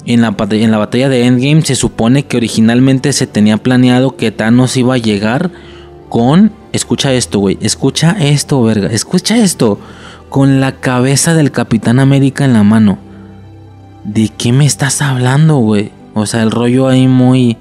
en 0.06 0.20
la, 0.22 0.30
batalla 0.78 1.08
de 1.08 1.26
Endgame 1.26 1.62
se 1.62 1.74
supone 1.74 2.24
que 2.24 2.36
originalmente 2.36 3.12
se 3.12 3.26
tenía 3.26 3.56
planeado 3.56 4.16
que 4.16 4.30
Thanos 4.30 4.76
iba 4.76 4.94
a 4.94 4.98
llegar 4.98 5.50
con 6.08 6.52
Escucha 6.76 7.14
esto, 7.14 7.38
güey. 7.38 7.56
Escucha 7.62 8.16
esto, 8.20 8.62
verga. 8.62 8.88
Escucha 8.88 9.38
esto. 9.38 9.80
Con 10.28 10.60
la 10.60 10.72
cabeza 10.72 11.32
del 11.32 11.50
Capitán 11.50 11.98
América 11.98 12.44
en 12.44 12.52
la 12.52 12.64
mano. 12.64 12.98
¿De 14.04 14.28
qué 14.28 14.52
me 14.52 14.66
estás 14.66 15.00
hablando, 15.00 15.56
güey? 15.56 15.90
O 16.12 16.26
sea, 16.26 16.42
el 16.42 16.50
rollo 16.50 16.88
ahí 16.88 17.08
muy... 17.08 17.56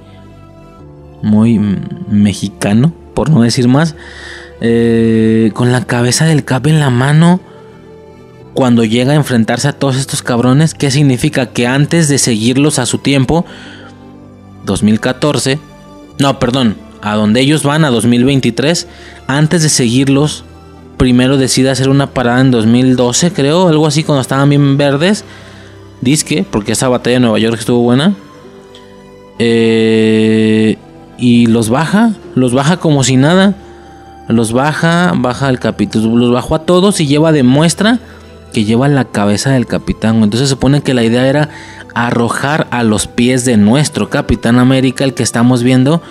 Muy 1.22 1.60
mexicano, 2.10 2.92
por 3.14 3.30
no 3.30 3.42
decir 3.42 3.70
más. 3.70 3.96
Eh, 4.60 5.52
con 5.54 5.72
la 5.72 5.86
cabeza 5.86 6.26
del 6.26 6.44
Cap 6.44 6.68
en 6.68 6.82
la 6.82 6.90
mano. 6.90 7.40
Cuando 8.56 8.84
llega 8.84 9.12
a 9.12 9.16
enfrentarse 9.16 9.68
a 9.68 9.74
todos 9.74 9.98
estos 9.98 10.24
cabrones. 10.24 10.74
¿Qué 10.74 10.90
significa? 10.90 11.48
Que 11.48 11.68
antes 11.68 12.08
de 12.08 12.18
seguirlos 12.18 12.80
a 12.80 12.88
su 12.88 12.98
tiempo... 12.98 13.46
2014... 14.66 15.60
No, 16.18 16.40
perdón, 16.40 16.78
a 17.02 17.16
donde 17.16 17.42
ellos 17.42 17.64
van 17.64 17.86
a 17.86 17.92
2023, 17.92 18.88
antes 19.28 19.62
de 19.62 19.70
seguirlos, 19.70 20.44
primero 20.98 21.38
decide 21.38 21.70
hacer 21.70 21.90
una 21.90 22.08
parada 22.08 22.42
en 22.42 22.52
2012, 22.52 23.32
creo, 23.32 23.68
algo 23.68 23.86
así, 23.86 24.04
cuando 24.04 24.22
estaban 24.22 24.50
bien 24.50 24.78
verdes. 24.78 25.24
Disque, 26.02 26.46
porque 26.50 26.72
esa 26.72 26.88
batalla 26.88 27.18
de 27.18 27.20
Nueva 27.20 27.38
York 27.40 27.60
estuvo 27.60 27.82
buena. 27.82 28.16
Eh, 29.40 30.78
y 31.18 31.48
los 31.48 31.70
baja, 31.70 32.14
los 32.34 32.54
baja 32.54 32.78
como 32.78 33.04
si 33.04 33.18
nada. 33.18 33.56
Los 34.28 34.54
baja, 34.54 35.14
baja 35.16 35.50
el 35.50 35.60
capítulo, 35.60 36.16
los 36.16 36.32
bajó 36.32 36.56
a 36.56 36.66
todos 36.66 37.00
y 37.02 37.06
lleva 37.06 37.32
de 37.32 37.44
muestra 37.44 38.00
que 38.56 38.64
lleva 38.64 38.88
la 38.88 39.04
cabeza 39.04 39.52
del 39.52 39.66
capitán. 39.66 40.24
Entonces 40.24 40.48
se 40.48 40.56
supone 40.56 40.82
que 40.82 40.94
la 40.94 41.04
idea 41.04 41.28
era 41.28 41.50
arrojar 41.94 42.68
a 42.72 42.84
los 42.84 43.06
pies 43.06 43.44
de 43.44 43.58
nuestro 43.58 44.10
Capitán 44.10 44.60
América, 44.60 45.04
el 45.04 45.14
que 45.14 45.24
estamos 45.24 45.62
viendo, 45.62 46.02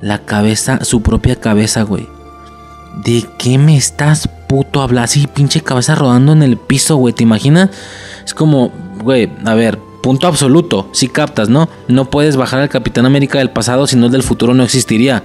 la 0.00 0.18
cabeza, 0.18 0.84
su 0.84 1.02
propia 1.02 1.36
cabeza, 1.36 1.82
güey. 1.82 2.08
¿De 3.04 3.24
qué 3.38 3.58
me 3.58 3.76
estás 3.76 4.28
puto 4.48 4.82
hablando? 4.82 5.04
Así, 5.04 5.28
pinche 5.28 5.60
cabeza 5.60 5.94
rodando 5.94 6.32
en 6.32 6.42
el 6.42 6.56
piso, 6.56 6.96
güey. 6.96 7.14
¿Te 7.14 7.22
imaginas? 7.22 7.70
Es 8.24 8.34
como, 8.34 8.72
güey, 9.00 9.30
a 9.44 9.54
ver, 9.54 9.78
punto 10.02 10.26
absoluto. 10.26 10.88
Si 10.90 11.06
captas, 11.06 11.48
¿no? 11.48 11.68
No 11.86 12.10
puedes 12.10 12.36
bajar 12.36 12.58
al 12.58 12.70
Capitán 12.70 13.06
América 13.06 13.38
del 13.38 13.50
pasado, 13.50 13.86
si 13.86 13.94
no 13.94 14.06
el 14.06 14.12
del 14.12 14.24
futuro 14.24 14.52
no 14.52 14.64
existiría. 14.64 15.22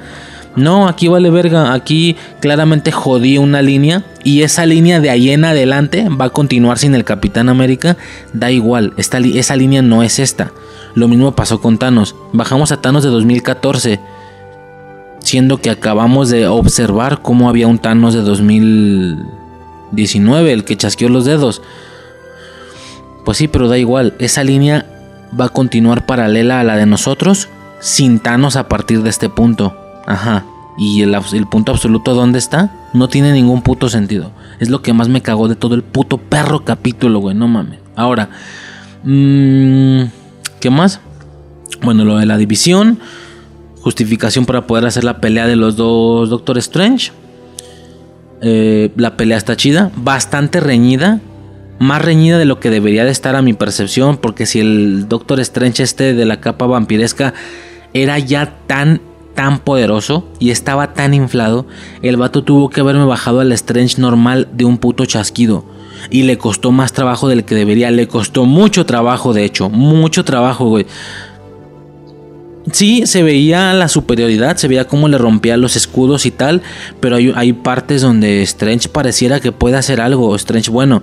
No, 0.55 0.87
aquí 0.87 1.07
vale 1.07 1.29
verga. 1.29 1.73
Aquí 1.73 2.15
claramente 2.39 2.91
jodí 2.91 3.37
una 3.37 3.61
línea. 3.61 4.03
Y 4.23 4.41
esa 4.41 4.65
línea 4.65 4.99
de 4.99 5.09
ahí 5.09 5.29
en 5.29 5.45
adelante 5.45 6.07
va 6.09 6.25
a 6.25 6.29
continuar 6.29 6.77
sin 6.77 6.95
el 6.95 7.03
Capitán 7.03 7.49
América. 7.49 7.97
Da 8.33 8.51
igual. 8.51 8.93
Esta, 8.97 9.19
esa 9.19 9.55
línea 9.55 9.81
no 9.81 10.03
es 10.03 10.19
esta. 10.19 10.51
Lo 10.95 11.07
mismo 11.07 11.35
pasó 11.35 11.61
con 11.61 11.77
Thanos. 11.77 12.15
Bajamos 12.33 12.71
a 12.71 12.81
Thanos 12.81 13.03
de 13.03 13.09
2014 13.09 13.99
siendo 15.29 15.61
que 15.61 15.69
acabamos 15.69 16.29
de 16.29 16.47
observar 16.47 17.21
cómo 17.21 17.49
había 17.49 17.67
un 17.67 17.77
Thanos 17.77 18.15
de 18.15 18.21
2019, 18.21 20.51
el 20.51 20.65
que 20.65 20.77
chasqueó 20.77 21.09
los 21.09 21.25
dedos. 21.25 21.61
Pues 23.25 23.37
sí, 23.37 23.47
pero 23.47 23.67
da 23.67 23.77
igual, 23.77 24.15
esa 24.17 24.43
línea 24.43 24.87
va 25.39 25.45
a 25.45 25.49
continuar 25.49 26.07
paralela 26.07 26.59
a 26.59 26.63
la 26.63 26.77
de 26.77 26.87
nosotros, 26.87 27.47
sin 27.79 28.19
Thanos 28.19 28.55
a 28.55 28.67
partir 28.67 29.03
de 29.03 29.11
este 29.11 29.29
punto. 29.29 29.75
Ajá. 30.09 30.43
Y 30.77 31.01
el, 31.03 31.15
punto 31.49 31.71
absoluto, 31.71 32.13
¿dónde 32.13 32.39
está? 32.39 32.71
No 32.93 33.07
tiene 33.07 33.31
ningún 33.31 33.61
puto 33.61 33.89
sentido. 33.89 34.31
Es 34.59 34.69
lo 34.69 34.81
que 34.81 34.91
más 34.91 35.07
me 35.07 35.21
cagó 35.21 35.47
de 35.47 35.55
todo 35.55 35.75
el 35.75 35.83
puto 35.83 36.17
perro 36.17 36.65
capítulo, 36.65 37.19
güey. 37.19 37.35
No 37.35 37.47
mames. 37.47 37.79
Ahora, 37.95 38.29
mmm, 39.03 40.03
¿qué 40.59 40.69
más? 40.69 40.99
Bueno, 41.81 42.05
lo 42.05 42.17
de 42.17 42.25
la 42.25 42.37
división 42.37 42.99
justificación 43.81 44.45
para 44.45 44.67
poder 44.67 44.85
hacer 44.85 45.03
la 45.03 45.21
pelea 45.21 45.47
de 45.47 45.55
los 45.55 45.75
dos 45.75 46.29
Doctor 46.29 46.57
Strange. 46.57 47.11
Eh, 48.41 48.91
la 48.95 49.15
pelea 49.17 49.37
está 49.37 49.55
chida, 49.55 49.91
bastante 49.95 50.59
reñida, 50.59 51.19
más 51.79 52.01
reñida 52.01 52.37
de 52.37 52.45
lo 52.45 52.59
que 52.59 52.69
debería 52.69 53.05
de 53.05 53.11
estar 53.11 53.35
a 53.35 53.41
mi 53.41 53.53
percepción, 53.53 54.17
porque 54.17 54.45
si 54.45 54.59
el 54.59 55.07
Doctor 55.07 55.39
Strange 55.39 55.83
este 55.83 56.13
de 56.13 56.25
la 56.25 56.39
capa 56.39 56.65
vampiresca 56.65 57.33
era 57.93 58.17
ya 58.19 58.53
tan 58.67 59.01
tan 59.35 59.59
poderoso 59.59 60.27
y 60.39 60.51
estaba 60.51 60.93
tan 60.93 61.13
inflado, 61.13 61.65
el 62.01 62.17
vato 62.17 62.43
tuvo 62.43 62.69
que 62.69 62.81
haberme 62.81 63.05
bajado 63.05 63.39
al 63.39 63.51
Strange 63.51 63.99
normal 63.99 64.49
de 64.53 64.65
un 64.65 64.77
puto 64.77 65.05
chasquido. 65.05 65.65
Y 66.09 66.23
le 66.23 66.37
costó 66.37 66.71
más 66.71 66.93
trabajo 66.93 67.27
del 67.27 67.43
que 67.43 67.55
debería. 67.55 67.91
Le 67.91 68.07
costó 68.07 68.45
mucho 68.45 68.85
trabajo, 68.85 69.33
de 69.33 69.43
hecho. 69.43 69.69
Mucho 69.69 70.23
trabajo, 70.23 70.65
güey. 70.69 70.85
Sí, 72.71 73.05
se 73.05 73.23
veía 73.23 73.73
la 73.73 73.87
superioridad, 73.87 74.57
se 74.57 74.67
veía 74.67 74.85
cómo 74.85 75.07
le 75.07 75.17
rompía 75.17 75.57
los 75.57 75.75
escudos 75.75 76.25
y 76.25 76.31
tal, 76.31 76.61
pero 76.99 77.15
hay, 77.15 77.53
partes 77.53 78.01
donde 78.01 78.41
Strange 78.43 78.89
pareciera 78.89 79.39
que 79.39 79.51
puede 79.51 79.77
hacer 79.77 80.01
algo, 80.01 80.35
Strange 80.35 80.69
bueno. 80.69 81.01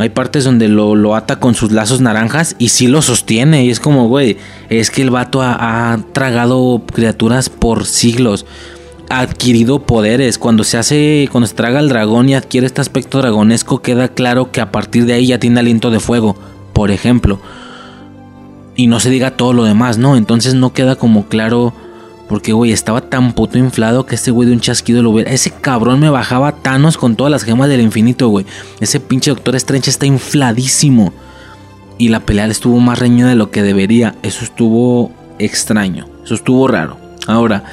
Hay 0.00 0.08
partes 0.08 0.44
donde 0.44 0.68
lo, 0.68 0.94
lo 0.94 1.14
ata 1.14 1.40
con 1.40 1.54
sus 1.54 1.72
lazos 1.72 2.00
naranjas 2.00 2.56
y 2.58 2.70
sí 2.70 2.86
lo 2.86 3.02
sostiene. 3.02 3.66
Y 3.66 3.70
es 3.70 3.80
como, 3.80 4.08
güey, 4.08 4.38
es 4.70 4.90
que 4.90 5.02
el 5.02 5.10
vato 5.10 5.42
ha, 5.42 5.98
tragado 6.12 6.82
criaturas 6.90 7.50
por 7.50 7.84
siglos. 7.84 8.46
Ha 9.10 9.20
adquirido 9.20 9.82
poderes. 9.82 10.38
Cuando 10.38 10.64
se 10.64 10.78
hace, 10.78 11.28
cuando 11.30 11.46
se 11.46 11.54
traga 11.54 11.80
el 11.80 11.90
dragón 11.90 12.30
y 12.30 12.34
adquiere 12.34 12.66
este 12.66 12.80
aspecto 12.80 13.18
dragonesco, 13.18 13.82
queda 13.82 14.08
claro 14.08 14.50
que 14.50 14.62
a 14.62 14.72
partir 14.72 15.04
de 15.04 15.12
ahí 15.12 15.26
ya 15.26 15.38
tiene 15.38 15.60
aliento 15.60 15.90
de 15.90 16.00
fuego. 16.00 16.34
Por 16.72 16.90
ejemplo. 16.90 17.38
Y 18.76 18.86
no 18.86 19.00
se 19.00 19.10
diga 19.10 19.36
todo 19.36 19.52
lo 19.52 19.64
demás, 19.64 19.98
¿no? 19.98 20.16
Entonces 20.16 20.54
no 20.54 20.72
queda 20.72 20.96
como 20.96 21.26
claro. 21.26 21.74
Porque, 22.30 22.52
güey, 22.52 22.70
estaba 22.70 23.00
tan 23.00 23.32
puto 23.32 23.58
inflado 23.58 24.06
que 24.06 24.14
este 24.14 24.30
güey 24.30 24.46
de 24.46 24.54
un 24.54 24.60
chasquido 24.60 25.02
lo 25.02 25.10
hubiera. 25.10 25.32
Ese 25.32 25.50
cabrón 25.50 25.98
me 25.98 26.10
bajaba 26.10 26.52
Thanos 26.52 26.96
con 26.96 27.16
todas 27.16 27.28
las 27.32 27.42
gemas 27.42 27.68
del 27.68 27.80
infinito, 27.80 28.28
güey. 28.28 28.46
Ese 28.78 29.00
pinche 29.00 29.32
Doctor 29.32 29.56
Strange 29.56 29.90
está 29.90 30.06
infladísimo. 30.06 31.12
Y 31.98 32.06
la 32.06 32.20
pelea 32.20 32.46
estuvo 32.46 32.78
más 32.78 33.00
reñida 33.00 33.26
de 33.30 33.34
lo 33.34 33.50
que 33.50 33.64
debería. 33.64 34.14
Eso 34.22 34.44
estuvo 34.44 35.10
extraño. 35.40 36.06
Eso 36.24 36.36
estuvo 36.36 36.68
raro. 36.68 36.98
Ahora. 37.26 37.64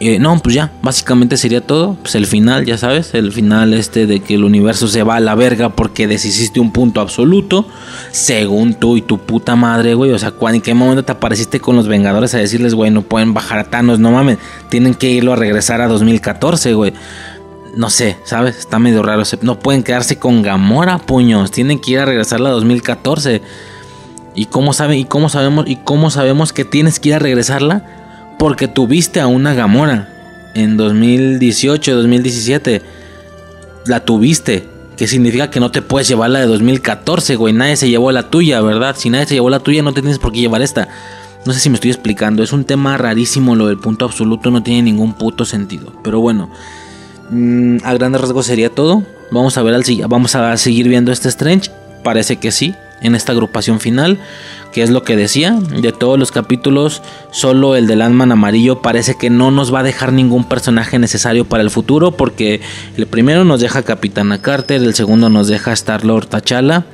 Eh, 0.00 0.18
no, 0.20 0.38
pues 0.38 0.54
ya, 0.54 0.70
básicamente 0.82 1.36
sería 1.36 1.60
todo. 1.60 1.96
Pues 2.02 2.14
el 2.14 2.26
final, 2.26 2.64
ya 2.64 2.78
sabes, 2.78 3.14
el 3.14 3.32
final 3.32 3.74
este 3.74 4.06
de 4.06 4.20
que 4.20 4.34
el 4.34 4.44
universo 4.44 4.86
se 4.86 5.02
va 5.02 5.16
a 5.16 5.20
la 5.20 5.34
verga 5.34 5.70
porque 5.70 6.06
deshiciste 6.06 6.60
un 6.60 6.72
punto 6.72 7.00
absoluto. 7.00 7.66
Según 8.12 8.74
tú 8.74 8.96
y 8.96 9.02
tu 9.02 9.18
puta 9.18 9.56
madre, 9.56 9.94
güey. 9.94 10.12
O 10.12 10.18
sea, 10.18 10.30
¿cuán- 10.30 10.54
¿en 10.56 10.60
qué 10.60 10.72
momento 10.74 11.04
te 11.04 11.12
apareciste 11.12 11.58
con 11.60 11.74
los 11.76 11.88
Vengadores 11.88 12.32
a 12.34 12.38
decirles, 12.38 12.74
güey, 12.74 12.90
no 12.90 13.02
pueden 13.02 13.34
bajar 13.34 13.58
a 13.58 13.64
Thanos? 13.64 13.98
No 13.98 14.12
mames, 14.12 14.38
tienen 14.68 14.94
que 14.94 15.10
irlo 15.10 15.32
a 15.32 15.36
regresar 15.36 15.80
a 15.80 15.88
2014, 15.88 16.74
güey. 16.74 16.92
No 17.76 17.90
sé, 17.90 18.16
¿sabes? 18.24 18.56
Está 18.58 18.78
medio 18.78 19.02
raro. 19.02 19.22
No 19.42 19.58
pueden 19.58 19.82
quedarse 19.82 20.16
con 20.18 20.42
Gamora, 20.42 20.98
puños. 20.98 21.50
Tienen 21.50 21.78
que 21.80 21.92
ir 21.92 21.98
a 22.00 22.04
regresarla 22.04 22.48
a 22.48 22.52
2014. 22.52 23.42
¿Y 24.34 24.46
cómo 24.46 24.72
saben? 24.72 24.98
¿Y 24.98 25.04
cómo 25.04 25.28
sabemos? 25.28 25.66
¿Y 25.68 25.76
cómo 25.76 26.10
sabemos 26.10 26.52
que 26.52 26.64
tienes 26.64 27.00
que 27.00 27.10
ir 27.10 27.14
a 27.16 27.18
regresarla? 27.18 27.97
Porque 28.38 28.68
tuviste 28.68 29.20
a 29.20 29.26
una 29.26 29.54
Gamora 29.54 30.08
en 30.54 30.76
2018, 30.76 31.94
2017. 31.96 32.82
La 33.86 34.04
tuviste. 34.04 34.68
Que 34.96 35.06
significa 35.06 35.48
que 35.48 35.60
no 35.60 35.70
te 35.70 35.80
puedes 35.80 36.08
llevar 36.08 36.30
la 36.30 36.40
de 36.40 36.46
2014, 36.46 37.36
güey. 37.36 37.52
Nadie 37.54 37.76
se 37.76 37.88
llevó 37.88 38.10
la 38.10 38.30
tuya, 38.30 38.60
¿verdad? 38.60 38.96
Si 38.98 39.10
nadie 39.10 39.26
se 39.26 39.34
llevó 39.34 39.48
la 39.48 39.60
tuya, 39.60 39.80
no 39.82 39.92
te 39.92 40.00
tienes 40.00 40.18
por 40.18 40.32
qué 40.32 40.40
llevar 40.40 40.60
esta. 40.60 40.88
No 41.46 41.52
sé 41.52 41.60
si 41.60 41.70
me 41.70 41.76
estoy 41.76 41.92
explicando. 41.92 42.42
Es 42.42 42.52
un 42.52 42.64
tema 42.64 42.96
rarísimo 42.96 43.54
lo 43.54 43.68
del 43.68 43.78
punto 43.78 44.04
absoluto. 44.04 44.50
No 44.50 44.62
tiene 44.64 44.82
ningún 44.82 45.12
puto 45.14 45.44
sentido. 45.44 45.92
Pero 46.02 46.20
bueno. 46.20 46.50
Mm, 47.30 47.76
a 47.84 47.94
grandes 47.94 48.20
rasgos 48.20 48.46
sería 48.46 48.70
todo. 48.70 49.04
Vamos 49.30 49.56
a 49.56 49.62
ver 49.62 49.74
al 49.74 49.84
si- 49.84 50.00
vamos 50.02 50.34
a 50.34 50.56
seguir 50.56 50.88
viendo 50.88 51.12
este 51.12 51.28
Strange. 51.28 51.70
Parece 52.02 52.36
que 52.38 52.50
sí. 52.50 52.74
En 53.00 53.14
esta 53.14 53.32
agrupación 53.32 53.80
final. 53.80 54.18
Que 54.72 54.82
es 54.82 54.90
lo 54.90 55.02
que 55.02 55.16
decía. 55.16 55.52
De 55.52 55.92
todos 55.92 56.18
los 56.18 56.30
capítulos. 56.30 57.02
Solo 57.30 57.76
el 57.76 57.86
del 57.86 58.02
Ant-Man 58.02 58.32
amarillo. 58.32 58.82
Parece 58.82 59.16
que 59.16 59.30
no 59.30 59.50
nos 59.50 59.72
va 59.72 59.80
a 59.80 59.82
dejar 59.82 60.12
ningún 60.12 60.44
personaje 60.44 60.98
necesario 60.98 61.44
para 61.44 61.62
el 61.62 61.70
futuro. 61.70 62.12
Porque 62.12 62.60
el 62.96 63.06
primero 63.06 63.44
nos 63.44 63.60
deja 63.60 63.82
Capitana 63.82 64.42
Carter. 64.42 64.82
El 64.82 64.94
segundo 64.94 65.30
nos 65.30 65.48
deja 65.48 65.72
Star 65.72 66.04
Lord 66.04 66.28
T'Challa. 66.28 66.84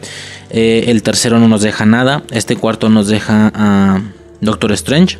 eh, 0.50 0.84
el 0.88 1.02
tercero 1.02 1.38
no 1.38 1.48
nos 1.48 1.62
deja 1.62 1.84
nada. 1.86 2.22
Este 2.30 2.56
cuarto 2.56 2.88
nos 2.88 3.08
deja 3.08 3.50
a 3.54 4.02
Doctor 4.40 4.72
Strange. 4.72 5.18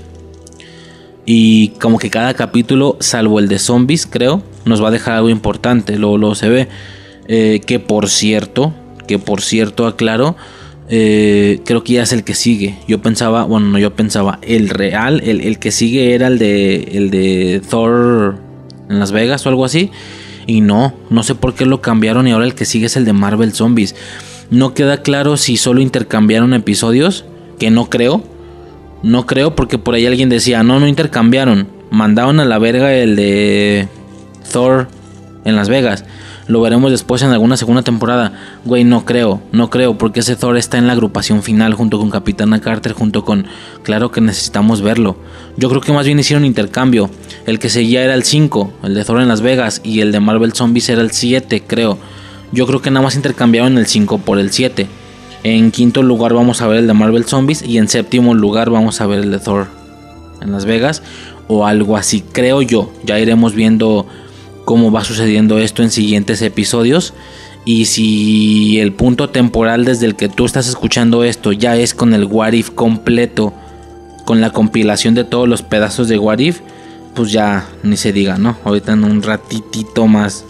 Y 1.26 1.68
como 1.80 1.98
que 1.98 2.10
cada 2.10 2.34
capítulo, 2.34 2.98
salvo 3.00 3.38
el 3.38 3.48
de 3.48 3.58
zombies, 3.58 4.06
creo, 4.06 4.42
nos 4.66 4.82
va 4.82 4.88
a 4.88 4.90
dejar 4.90 5.14
algo 5.14 5.30
importante. 5.30 5.96
Luego, 5.96 6.18
luego 6.18 6.34
se 6.34 6.48
ve. 6.48 6.68
Eh, 7.26 7.62
que 7.64 7.80
por 7.80 8.10
cierto, 8.10 8.74
que 9.06 9.18
por 9.18 9.40
cierto, 9.40 9.86
aclaro. 9.86 10.36
Eh, 10.88 11.60
creo 11.64 11.82
que 11.82 11.94
ya 11.94 12.02
es 12.02 12.12
el 12.12 12.24
que 12.24 12.34
sigue. 12.34 12.78
Yo 12.86 13.00
pensaba, 13.00 13.44
bueno, 13.44 13.68
no, 13.68 13.78
yo 13.78 13.94
pensaba, 13.94 14.38
el 14.42 14.68
real, 14.68 15.20
el, 15.24 15.40
el 15.40 15.58
que 15.58 15.70
sigue 15.70 16.14
era 16.14 16.26
el 16.26 16.38
de, 16.38 16.88
el 16.92 17.10
de 17.10 17.62
Thor 17.68 18.36
en 18.88 18.98
Las 18.98 19.12
Vegas 19.12 19.46
o 19.46 19.48
algo 19.48 19.64
así. 19.64 19.90
Y 20.46 20.60
no, 20.60 20.94
no 21.10 21.22
sé 21.22 21.34
por 21.34 21.54
qué 21.54 21.64
lo 21.64 21.80
cambiaron 21.80 22.28
y 22.28 22.32
ahora 22.32 22.44
el 22.44 22.54
que 22.54 22.66
sigue 22.66 22.86
es 22.86 22.96
el 22.96 23.04
de 23.04 23.12
Marvel 23.12 23.52
Zombies. 23.52 23.94
No 24.50 24.74
queda 24.74 24.98
claro 24.98 25.36
si 25.36 25.56
solo 25.56 25.80
intercambiaron 25.80 26.52
episodios, 26.52 27.24
que 27.58 27.70
no 27.70 27.88
creo. 27.88 28.22
No 29.02 29.26
creo 29.26 29.54
porque 29.54 29.78
por 29.78 29.94
ahí 29.94 30.06
alguien 30.06 30.28
decía, 30.28 30.62
no, 30.62 30.80
no 30.80 30.86
intercambiaron. 30.86 31.68
Mandaron 31.90 32.40
a 32.40 32.44
la 32.44 32.58
verga 32.58 32.94
el 32.94 33.16
de 33.16 33.88
Thor 34.52 34.88
en 35.44 35.56
Las 35.56 35.68
Vegas. 35.68 36.04
Lo 36.46 36.60
veremos 36.60 36.90
después 36.90 37.22
en 37.22 37.30
alguna 37.30 37.56
segunda 37.56 37.82
temporada. 37.82 38.32
Güey, 38.64 38.84
no 38.84 39.04
creo, 39.04 39.40
no 39.52 39.70
creo, 39.70 39.96
porque 39.96 40.20
ese 40.20 40.36
Thor 40.36 40.58
está 40.58 40.76
en 40.76 40.86
la 40.86 40.92
agrupación 40.92 41.42
final 41.42 41.74
junto 41.74 41.98
con 41.98 42.10
Capitana 42.10 42.60
Carter, 42.60 42.92
junto 42.92 43.24
con... 43.24 43.46
Claro 43.82 44.10
que 44.10 44.20
necesitamos 44.20 44.82
verlo. 44.82 45.16
Yo 45.56 45.70
creo 45.70 45.80
que 45.80 45.92
más 45.92 46.04
bien 46.04 46.18
hicieron 46.18 46.44
intercambio. 46.44 47.08
El 47.46 47.58
que 47.58 47.70
seguía 47.70 48.04
era 48.04 48.14
el 48.14 48.24
5, 48.24 48.72
el 48.82 48.94
de 48.94 49.04
Thor 49.04 49.22
en 49.22 49.28
Las 49.28 49.40
Vegas, 49.40 49.80
y 49.84 50.00
el 50.00 50.12
de 50.12 50.20
Marvel 50.20 50.52
Zombies 50.52 50.90
era 50.90 51.00
el 51.00 51.12
7, 51.12 51.62
creo. 51.66 51.98
Yo 52.52 52.66
creo 52.66 52.82
que 52.82 52.90
nada 52.90 53.04
más 53.04 53.16
intercambiaron 53.16 53.78
el 53.78 53.86
5 53.86 54.18
por 54.18 54.38
el 54.38 54.50
7. 54.50 54.86
En 55.44 55.70
quinto 55.70 56.02
lugar 56.02 56.34
vamos 56.34 56.60
a 56.60 56.66
ver 56.66 56.78
el 56.78 56.86
de 56.86 56.94
Marvel 56.94 57.24
Zombies 57.24 57.62
y 57.62 57.78
en 57.78 57.88
séptimo 57.88 58.34
lugar 58.34 58.70
vamos 58.70 59.00
a 59.00 59.06
ver 59.06 59.20
el 59.20 59.30
de 59.30 59.38
Thor 59.38 59.66
en 60.40 60.52
Las 60.52 60.64
Vegas 60.64 61.02
o 61.48 61.66
algo 61.66 61.96
así, 61.96 62.22
creo 62.32 62.62
yo. 62.62 62.90
Ya 63.04 63.18
iremos 63.18 63.54
viendo 63.54 64.06
cómo 64.64 64.90
va 64.90 65.04
sucediendo 65.04 65.58
esto 65.58 65.82
en 65.82 65.90
siguientes 65.90 66.42
episodios 66.42 67.14
y 67.64 67.86
si 67.86 68.78
el 68.80 68.92
punto 68.92 69.30
temporal 69.30 69.84
desde 69.84 70.06
el 70.06 70.16
que 70.16 70.28
tú 70.28 70.44
estás 70.44 70.68
escuchando 70.68 71.24
esto 71.24 71.52
ya 71.52 71.76
es 71.76 71.94
con 71.94 72.12
el 72.12 72.24
What 72.24 72.52
If 72.52 72.70
completo, 72.70 73.54
con 74.24 74.40
la 74.40 74.50
compilación 74.50 75.14
de 75.14 75.24
todos 75.24 75.48
los 75.48 75.62
pedazos 75.62 76.08
de 76.08 76.18
What 76.18 76.38
If, 76.38 76.60
pues 77.14 77.32
ya 77.32 77.66
ni 77.82 77.96
se 77.96 78.12
diga, 78.12 78.36
¿no? 78.36 78.56
Ahorita 78.64 78.92
en 78.92 79.04
un 79.04 79.22
ratitito 79.22 80.06
más 80.06 80.44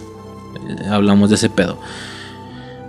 eh, 0.68 0.88
hablamos 0.90 1.30
de 1.30 1.36
ese 1.36 1.50
pedo. 1.50 1.78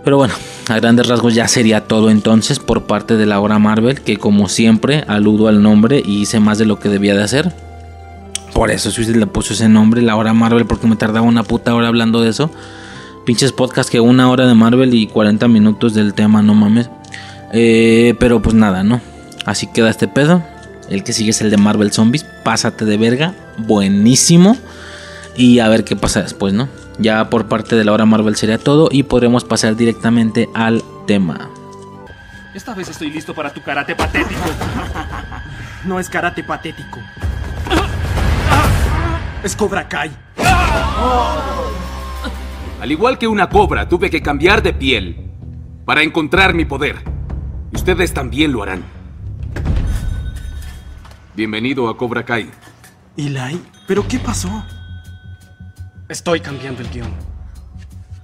Pero 0.03 0.17
bueno, 0.17 0.33
a 0.69 0.75
grandes 0.79 1.07
rasgos 1.07 1.33
ya 1.35 1.47
sería 1.47 1.87
todo 1.87 2.09
entonces 2.09 2.59
por 2.59 2.83
parte 2.83 3.17
de 3.17 3.25
la 3.25 3.39
hora 3.39 3.59
Marvel, 3.59 4.01
que 4.01 4.17
como 4.17 4.49
siempre 4.49 5.03
aludo 5.07 5.47
al 5.47 5.61
nombre 5.61 6.01
y 6.03 6.21
hice 6.21 6.39
más 6.39 6.57
de 6.57 6.65
lo 6.65 6.79
que 6.79 6.89
debía 6.89 7.15
de 7.15 7.23
hacer. 7.23 7.64
Por 8.55 8.71
eso 8.71 8.89
Suicide 8.89 9.19
le 9.19 9.27
puso 9.27 9.51
ese 9.51 9.67
nombre, 9.67 10.01
la 10.01 10.15
hora 10.15 10.31
Marvel, 10.31 10.65
porque 10.65 10.87
me 10.87 10.95
tardaba 10.95 11.27
una 11.27 11.43
puta 11.43 11.75
hora 11.75 11.89
hablando 11.89 12.21
de 12.21 12.29
eso. 12.29 12.49
Pinches 13.25 13.51
podcast 13.51 13.89
que 13.89 13.99
una 13.99 14.29
hora 14.29 14.47
de 14.47 14.53
Marvel 14.53 14.93
y 14.93 15.07
40 15.07 15.49
minutos 15.49 15.93
del 15.93 16.13
tema, 16.13 16.41
no 16.41 16.53
mames. 16.53 16.89
Eh, 17.51 18.15
pero 18.17 18.41
pues 18.41 18.55
nada, 18.55 18.81
¿no? 18.85 19.01
Así 19.45 19.67
queda 19.67 19.89
este 19.89 20.07
pedo. 20.07 20.41
El 20.89 21.03
que 21.03 21.11
sigue 21.11 21.31
es 21.31 21.41
el 21.41 21.51
de 21.51 21.57
Marvel 21.57 21.91
Zombies. 21.91 22.23
Pásate 22.45 22.85
de 22.85 22.95
verga. 22.95 23.35
Buenísimo. 23.57 24.55
Y 25.35 25.59
a 25.59 25.67
ver 25.67 25.83
qué 25.83 25.97
pasa 25.97 26.21
después, 26.21 26.53
¿no? 26.53 26.69
Ya 26.97 27.29
por 27.29 27.49
parte 27.49 27.75
de 27.75 27.83
la 27.83 27.91
hora 27.91 28.05
Marvel 28.05 28.37
sería 28.37 28.57
todo 28.57 28.87
y 28.89 29.03
podremos 29.03 29.43
pasar 29.43 29.75
directamente 29.75 30.47
al 30.53 30.81
tema. 31.07 31.49
Esta 32.53 32.73
vez 32.73 32.87
estoy 32.87 33.09
listo 33.09 33.33
para 33.33 33.51
tu 33.51 33.61
karate 33.61 33.95
patético. 33.95 34.39
No 35.83 35.99
es 35.99 36.09
karate 36.09 36.43
patético. 36.43 36.99
Es 39.45 39.55
Cobra 39.55 39.87
Kai. 39.87 40.09
Al 42.81 42.91
igual 42.91 43.19
que 43.19 43.27
una 43.27 43.47
cobra, 43.47 43.87
tuve 43.87 44.09
que 44.09 44.19
cambiar 44.19 44.63
de 44.63 44.73
piel 44.73 45.29
para 45.85 46.01
encontrar 46.01 46.55
mi 46.55 46.65
poder. 46.65 47.03
Ustedes 47.71 48.11
también 48.11 48.51
lo 48.51 48.63
harán. 48.63 48.83
Bienvenido 51.35 51.87
a 51.89 51.95
Cobra 51.95 52.25
Kai. 52.25 52.49
Eli, 53.17 53.61
¿pero 53.87 54.07
qué 54.07 54.17
pasó? 54.17 54.49
Estoy 56.09 56.39
cambiando 56.39 56.81
el 56.81 56.89
guion. 56.89 57.13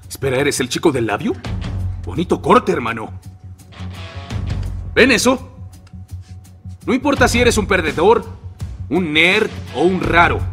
Espera, 0.09 0.37
¿eres 0.37 0.59
el 0.59 0.69
chico 0.69 0.91
del 0.91 1.05
labio? 1.05 1.33
Bonito 2.03 2.41
corte, 2.41 2.71
hermano. 2.71 3.13
¿Ven 4.95 5.11
eso? 5.11 5.69
No 6.87 6.95
importa 6.95 7.27
si 7.27 7.39
eres 7.39 7.59
un 7.59 7.67
perdedor, 7.67 8.25
un 8.89 9.13
nerd 9.13 9.51
o 9.75 9.83
un 9.83 10.01
raro. 10.01 10.50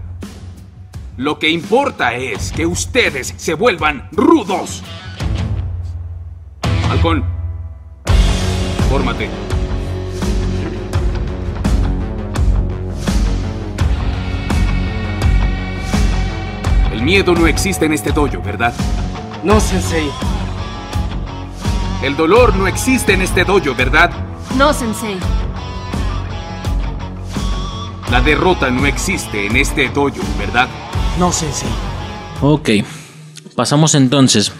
Lo 1.18 1.40
que 1.40 1.50
importa 1.50 2.14
es 2.14 2.52
que 2.52 2.64
ustedes 2.64 3.34
se 3.36 3.54
vuelvan 3.54 4.08
rudos. 4.12 4.84
Halcón, 6.88 7.24
fórmate. 8.88 9.28
El 16.92 17.02
miedo 17.02 17.34
no 17.34 17.48
existe 17.48 17.86
en 17.86 17.94
este 17.94 18.12
dojo, 18.12 18.40
¿verdad? 18.40 18.72
No, 19.42 19.58
Sensei. 19.58 20.08
El 22.00 22.16
dolor 22.16 22.54
no 22.54 22.68
existe 22.68 23.14
en 23.14 23.22
este 23.22 23.42
dojo, 23.42 23.74
¿verdad? 23.74 24.12
No, 24.56 24.72
Sensei. 24.72 25.18
La 28.08 28.20
derrota 28.20 28.70
no 28.70 28.86
existe 28.86 29.46
en 29.46 29.56
este 29.56 29.88
dojo, 29.88 30.22
¿verdad? 30.38 30.68
No, 31.18 31.32
Sensei. 31.32 31.68
Ok, 32.40 32.70
pasamos 33.56 33.96
entonces 33.96 34.52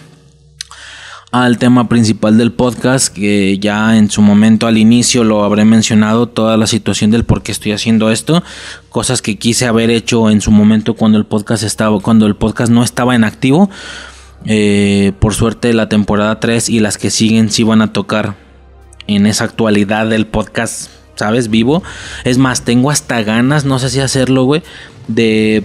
al 1.31 1.57
tema 1.57 1.87
principal 1.87 2.37
del 2.37 2.51
podcast, 2.51 3.13
que 3.13 3.57
ya 3.59 3.95
en 3.95 4.09
su 4.09 4.21
momento 4.21 4.67
al 4.67 4.77
inicio 4.77 5.23
lo 5.23 5.45
habré 5.45 5.63
mencionado, 5.63 6.27
toda 6.27 6.57
la 6.57 6.67
situación 6.67 7.11
del 7.11 7.23
por 7.23 7.43
qué 7.43 7.53
estoy 7.53 7.71
haciendo 7.71 8.11
esto, 8.11 8.43
cosas 8.89 9.21
que 9.21 9.37
quise 9.37 9.67
haber 9.67 9.89
hecho 9.89 10.29
en 10.29 10.41
su 10.41 10.51
momento 10.51 10.95
cuando 10.95 11.17
el 11.17 11.25
podcast 11.25 11.63
estaba, 11.63 11.97
cuando 12.01 12.25
el 12.25 12.35
podcast 12.35 12.71
no 12.71 12.83
estaba 12.83 13.15
en 13.15 13.23
activo. 13.23 13.69
Eh, 14.45 15.11
por 15.19 15.33
suerte 15.33 15.73
la 15.73 15.89
temporada 15.89 16.39
3 16.39 16.69
y 16.69 16.79
las 16.79 16.97
que 16.97 17.09
siguen 17.09 17.51
sí 17.51 17.63
van 17.63 17.81
a 17.81 17.93
tocar 17.93 18.35
en 19.07 19.27
esa 19.27 19.43
actualidad 19.45 20.07
del 20.07 20.27
podcast, 20.27 20.89
¿sabes? 21.15 21.49
Vivo. 21.49 21.83
Es 22.25 22.37
más, 22.37 22.63
tengo 22.63 22.91
hasta 22.91 23.21
ganas, 23.21 23.65
no 23.65 23.79
sé 23.79 23.89
si 23.89 23.99
hacerlo, 23.99 24.43
güey, 24.43 24.63
de 25.07 25.63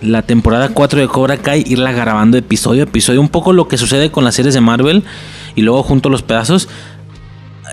la 0.00 0.22
temporada 0.22 0.68
4 0.68 1.00
de 1.00 1.08
Cobra 1.08 1.36
Kai 1.38 1.64
irla 1.66 1.92
grabando 1.92 2.36
episodio 2.36 2.82
a 2.82 2.84
episodio. 2.84 3.20
Un 3.20 3.28
poco 3.28 3.52
lo 3.52 3.68
que 3.68 3.78
sucede 3.78 4.10
con 4.10 4.24
las 4.24 4.34
series 4.34 4.54
de 4.54 4.60
Marvel 4.60 5.04
y 5.54 5.62
luego 5.62 5.82
junto 5.82 6.08
los 6.08 6.22
pedazos. 6.22 6.68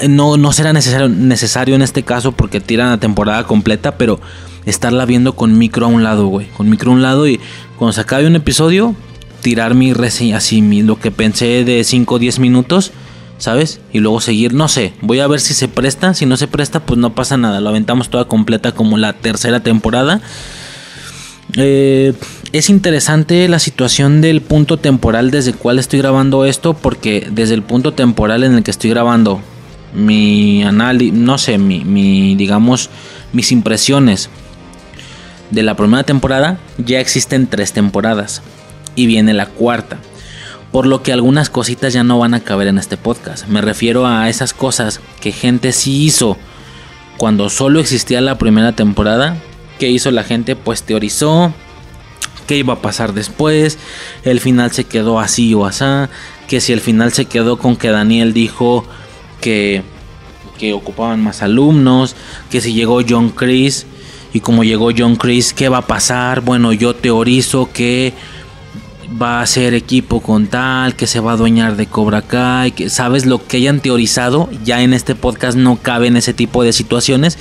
Eh, 0.01 0.07
no, 0.07 0.38
no 0.38 0.51
será 0.53 0.74
necesario, 0.74 1.09
necesario 1.09 1.76
en 1.76 1.82
este 1.82 2.03
caso 2.03 2.32
porque 2.32 2.59
tiran 2.59 2.89
la 2.89 2.97
temporada 2.97 3.45
completa, 3.45 3.97
pero 3.97 4.19
estarla 4.65 5.05
viendo 5.05 5.36
con 5.36 5.57
micro 5.57 5.86
a 5.86 5.89
un 5.89 6.03
lado, 6.03 6.28
güey. 6.28 6.47
Con 6.49 6.69
micro 6.69 6.91
a 6.91 6.95
un 6.95 7.01
lado 7.01 7.28
y 7.28 7.39
cuando 7.78 7.93
se 7.93 8.01
acabe 8.01 8.28
un 8.28 8.36
episodio, 8.36 8.95
tirar 9.41 9.76
mi 9.76 9.93
reseña, 9.93 10.38
así 10.38 10.61
lo 10.82 10.99
que 10.99 11.11
pensé 11.11 11.65
de 11.65 11.84
5 11.84 12.15
o 12.15 12.19
10 12.19 12.39
minutos, 12.39 12.91
¿sabes? 13.38 13.82
Y 13.91 13.99
luego 13.99 14.21
seguir, 14.21 14.53
no 14.53 14.67
sé, 14.69 14.93
voy 15.01 15.19
a 15.19 15.28
ver 15.28 15.41
si 15.41 15.53
se 15.53 15.67
presta, 15.67 16.13
si 16.13 16.26
no 16.26 16.38
se 16.38 16.47
presta, 16.47 16.80
pues 16.80 16.97
no 16.97 17.13
pasa 17.13 17.38
nada, 17.38 17.59
lo 17.59 17.69
aventamos 17.69 18.09
toda 18.09 18.26
completa 18.26 18.71
como 18.71 18.97
la 18.97 19.13
tercera 19.13 19.59
temporada. 19.59 20.21
Eh, 21.56 22.14
es 22.51 22.70
interesante 22.70 23.47
la 23.47 23.60
situación 23.60 24.22
del 24.22 24.41
punto 24.41 24.78
temporal 24.78 25.32
desde 25.32 25.51
el 25.51 25.58
cual 25.58 25.80
estoy 25.80 25.99
grabando 25.99 26.45
esto, 26.45 26.74
porque 26.74 27.28
desde 27.32 27.54
el 27.54 27.64
punto 27.64 27.93
temporal 27.93 28.43
en 28.43 28.56
el 28.56 28.64
que 28.64 28.72
estoy 28.72 28.89
grabando 28.89 29.41
mi 29.93 30.64
análisis, 30.64 31.14
no 31.14 31.38
sé, 31.38 31.58
mi, 31.58 31.84
mi, 31.86 32.36
digamos, 32.36 32.89
mis 33.32 33.51
impresiones 33.51 34.30
de 35.51 35.64
la 35.64 35.76
primera 35.76 36.04
temporada, 36.04 36.58
ya 36.78 36.99
existen 36.99 37.47
tres 37.47 37.74
temporadas 37.74 38.41
y 38.95 39.06
viene 39.06 39.34
la 39.34 39.47
cuarta. 39.47 39.97
Por 40.72 40.88
lo 40.88 41.04
que 41.04 41.14
algunas 41.14 41.51
cositas 41.51 41.93
ya 41.93 42.04
no 42.04 42.18
van 42.18 42.34
a 42.34 42.39
caber 42.39 42.68
en 42.68 42.80
este 42.80 42.97
podcast. 42.97 43.47
Me 43.47 43.62
refiero 43.62 44.08
a 44.08 44.28
esas 44.30 44.54
cosas 44.56 45.01
que 45.22 45.32
gente 45.32 45.72
sí 45.72 46.04
hizo 46.04 46.38
cuando 47.18 47.49
solo 47.51 47.80
existía 47.80 48.22
la 48.22 48.39
primera 48.39 48.72
temporada. 48.72 49.38
¿Qué 49.80 49.89
hizo 49.89 50.11
la 50.11 50.24
gente? 50.24 50.55
Pues 50.55 50.84
teorizó 50.84 51.53
qué 52.47 52.57
iba 52.57 52.74
a 52.74 52.82
pasar 52.82 53.13
después. 53.13 53.78
El 54.24 54.39
final 54.39 54.71
se 54.71 54.84
quedó 54.84 55.19
así 55.19 55.53
o 55.53 55.65
así. 55.65 55.86
Que 56.47 56.61
si 56.61 56.74
el 56.74 56.82
final 56.82 57.13
se 57.13 57.26
quedó 57.26 57.57
con 57.57 57.76
que 57.76 57.89
Daniel 57.89 58.34
dijo 58.34 58.86
que, 59.41 59.82
que 60.57 60.74
ocupaban 60.74 61.24
más 61.24 61.41
alumnos. 61.41 62.15
Que 62.49 62.61
si 62.61 62.74
llegó 62.74 63.01
John 63.07 63.30
Chris. 63.30 63.86
Y 64.34 64.39
como 64.39 64.63
llegó 64.63 64.89
John 64.95 65.15
Chris, 65.15 65.53
¿qué 65.53 65.69
va 65.69 65.80
a 65.80 65.88
pasar? 65.88 66.41
Bueno, 66.41 66.74
yo 66.74 66.95
teorizo 66.95 67.69
que 67.71 68.13
va 69.22 69.41
a 69.41 69.45
ser 69.45 69.74
equipo 69.74 70.22
con 70.22 70.47
tal, 70.47 70.95
que 70.95 71.07
se 71.07 71.20
va 71.20 71.32
a 71.32 71.34
adueñar 71.36 71.76
de 71.76 71.86
Cobra 71.86 72.22
Kai, 72.22 72.72
que 72.72 72.89
sabes 72.89 73.26
lo 73.26 73.45
que 73.45 73.57
hayan 73.57 73.80
teorizado, 73.80 74.49
ya 74.64 74.82
en 74.82 74.93
este 74.93 75.16
podcast 75.16 75.57
no 75.57 75.78
cabe 75.78 76.07
en 76.07 76.18
ese 76.18 76.34
tipo 76.34 76.64
de 76.64 76.74
situaciones, 76.74 77.38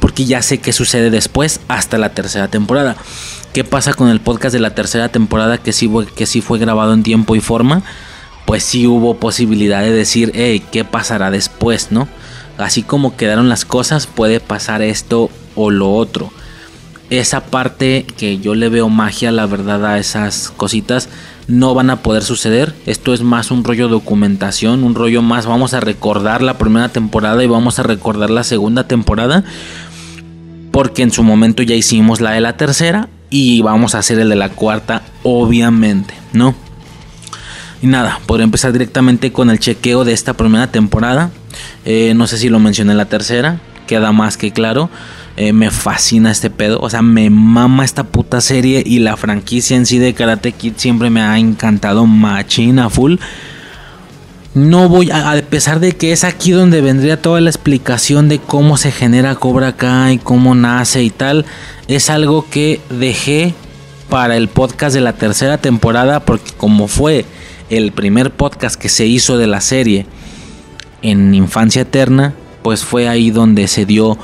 porque 0.00 0.24
ya 0.24 0.42
sé 0.42 0.58
qué 0.58 0.72
sucede 0.72 1.10
después 1.10 1.60
hasta 1.68 1.98
la 1.98 2.10
tercera 2.10 2.48
temporada. 2.48 2.96
¿Qué 3.52 3.64
pasa 3.64 3.94
con 3.94 4.08
el 4.08 4.20
podcast 4.20 4.52
de 4.52 4.60
la 4.60 4.74
tercera 4.74 5.08
temporada 5.08 5.58
que 5.58 5.72
sí, 5.72 5.90
que 6.14 6.26
sí 6.26 6.40
fue 6.40 6.58
grabado 6.58 6.92
en 6.92 7.02
tiempo 7.02 7.34
y 7.34 7.40
forma? 7.40 7.82
Pues 8.44 8.62
sí 8.62 8.86
hubo 8.86 9.16
posibilidad 9.16 9.82
de 9.82 9.92
decir, 9.92 10.32
hey, 10.34 10.62
¿qué 10.70 10.84
pasará 10.84 11.30
después, 11.30 11.90
no? 11.90 12.08
Así 12.58 12.82
como 12.82 13.16
quedaron 13.16 13.48
las 13.48 13.64
cosas, 13.64 14.06
puede 14.06 14.40
pasar 14.40 14.82
esto 14.82 15.30
o 15.54 15.70
lo 15.70 15.92
otro 15.92 16.30
esa 17.10 17.46
parte 17.46 18.04
que 18.16 18.38
yo 18.38 18.54
le 18.54 18.68
veo 18.68 18.88
magia, 18.88 19.30
la 19.30 19.46
verdad, 19.46 19.84
a 19.86 19.98
esas 19.98 20.52
cositas, 20.56 21.08
no 21.48 21.74
van 21.74 21.90
a 21.90 22.02
poder 22.02 22.22
suceder. 22.22 22.74
Esto 22.86 23.14
es 23.14 23.22
más 23.22 23.50
un 23.50 23.64
rollo 23.64 23.88
documentación, 23.88 24.82
un 24.82 24.94
rollo 24.94 25.22
más. 25.22 25.46
Vamos 25.46 25.74
a 25.74 25.80
recordar 25.80 26.42
la 26.42 26.58
primera 26.58 26.88
temporada 26.88 27.42
y 27.44 27.46
vamos 27.46 27.78
a 27.78 27.84
recordar 27.84 28.30
la 28.30 28.44
segunda 28.44 28.88
temporada. 28.88 29.44
Porque 30.72 31.02
en 31.02 31.12
su 31.12 31.22
momento 31.22 31.62
ya 31.62 31.74
hicimos 31.74 32.20
la 32.20 32.32
de 32.32 32.40
la 32.40 32.56
tercera 32.56 33.08
y 33.30 33.62
vamos 33.62 33.94
a 33.94 33.98
hacer 33.98 34.18
el 34.18 34.28
de 34.28 34.36
la 34.36 34.50
cuarta, 34.50 35.02
obviamente, 35.22 36.14
¿no? 36.32 36.54
Y 37.82 37.86
nada, 37.86 38.20
podría 38.26 38.44
empezar 38.44 38.72
directamente 38.72 39.32
con 39.32 39.50
el 39.50 39.58
chequeo 39.58 40.04
de 40.04 40.12
esta 40.12 40.34
primera 40.34 40.70
temporada. 40.70 41.30
Eh, 41.84 42.14
no 42.16 42.26
sé 42.26 42.38
si 42.38 42.48
lo 42.48 42.58
mencioné 42.58 42.92
en 42.92 42.98
la 42.98 43.06
tercera, 43.06 43.60
queda 43.86 44.12
más 44.12 44.36
que 44.36 44.52
claro. 44.52 44.90
Eh, 45.36 45.52
me 45.52 45.70
fascina 45.70 46.30
este 46.30 46.48
pedo. 46.48 46.78
O 46.80 46.88
sea, 46.88 47.02
me 47.02 47.28
mama 47.28 47.84
esta 47.84 48.04
puta 48.04 48.40
serie 48.40 48.82
y 48.84 49.00
la 49.00 49.16
franquicia 49.16 49.76
en 49.76 49.84
sí 49.84 49.98
de 49.98 50.14
Karate 50.14 50.52
Kid 50.52 50.74
siempre 50.76 51.10
me 51.10 51.20
ha 51.20 51.38
encantado 51.38 52.06
machina 52.06 52.88
full. 52.88 53.16
No 54.54 54.88
voy 54.88 55.10
a, 55.10 55.32
a 55.32 55.42
pesar 55.42 55.80
de 55.80 55.92
que 55.92 56.12
es 56.12 56.24
aquí 56.24 56.52
donde 56.52 56.80
vendría 56.80 57.20
toda 57.20 57.42
la 57.42 57.50
explicación 57.50 58.30
de 58.30 58.38
cómo 58.38 58.78
se 58.78 58.90
genera 58.90 59.34
Cobra 59.34 59.76
Kai, 59.76 60.16
cómo 60.16 60.54
nace 60.54 61.02
y 61.02 61.10
tal. 61.10 61.44
Es 61.88 62.08
algo 62.08 62.46
que 62.48 62.80
dejé 62.88 63.54
para 64.08 64.38
el 64.38 64.48
podcast 64.48 64.94
de 64.94 65.02
la 65.02 65.12
tercera 65.12 65.58
temporada 65.58 66.20
porque 66.20 66.52
como 66.52 66.88
fue 66.88 67.26
el 67.68 67.92
primer 67.92 68.30
podcast 68.30 68.80
que 68.80 68.88
se 68.88 69.06
hizo 69.06 69.36
de 69.36 69.46
la 69.46 69.60
serie 69.60 70.06
en 71.02 71.34
Infancia 71.34 71.82
Eterna, 71.82 72.34
pues 72.62 72.84
fue 72.84 73.08
ahí 73.08 73.30
donde 73.30 73.68
se 73.68 73.84
dio 73.84 74.16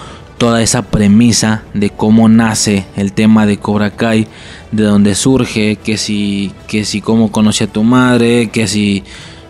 toda 0.43 0.61
esa 0.61 0.83
premisa 0.83 1.63
de 1.73 1.91
cómo 1.91 2.29
nace 2.29 2.85
el 2.97 3.13
tema 3.13 3.47
de 3.47 3.59
Cobra 3.59 3.93
Kai, 3.93 4.27
de 4.73 4.83
dónde 4.83 5.15
surge, 5.15 5.77
que 5.77 5.97
si, 5.97 6.53
que 6.67 6.85
si 6.85 7.01
cómo 7.01 7.31
conocí 7.31 7.63
a 7.63 7.69
tu 7.69 7.85
madre, 7.85 8.51
que 8.51 8.67
si 8.67 9.05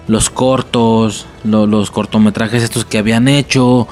los 0.06 0.28
cortos, 0.28 1.24
los 1.44 1.90
cortometrajes 1.90 2.62
estos 2.62 2.84
que 2.84 2.98
habían 2.98 3.26
hecho, 3.26 3.88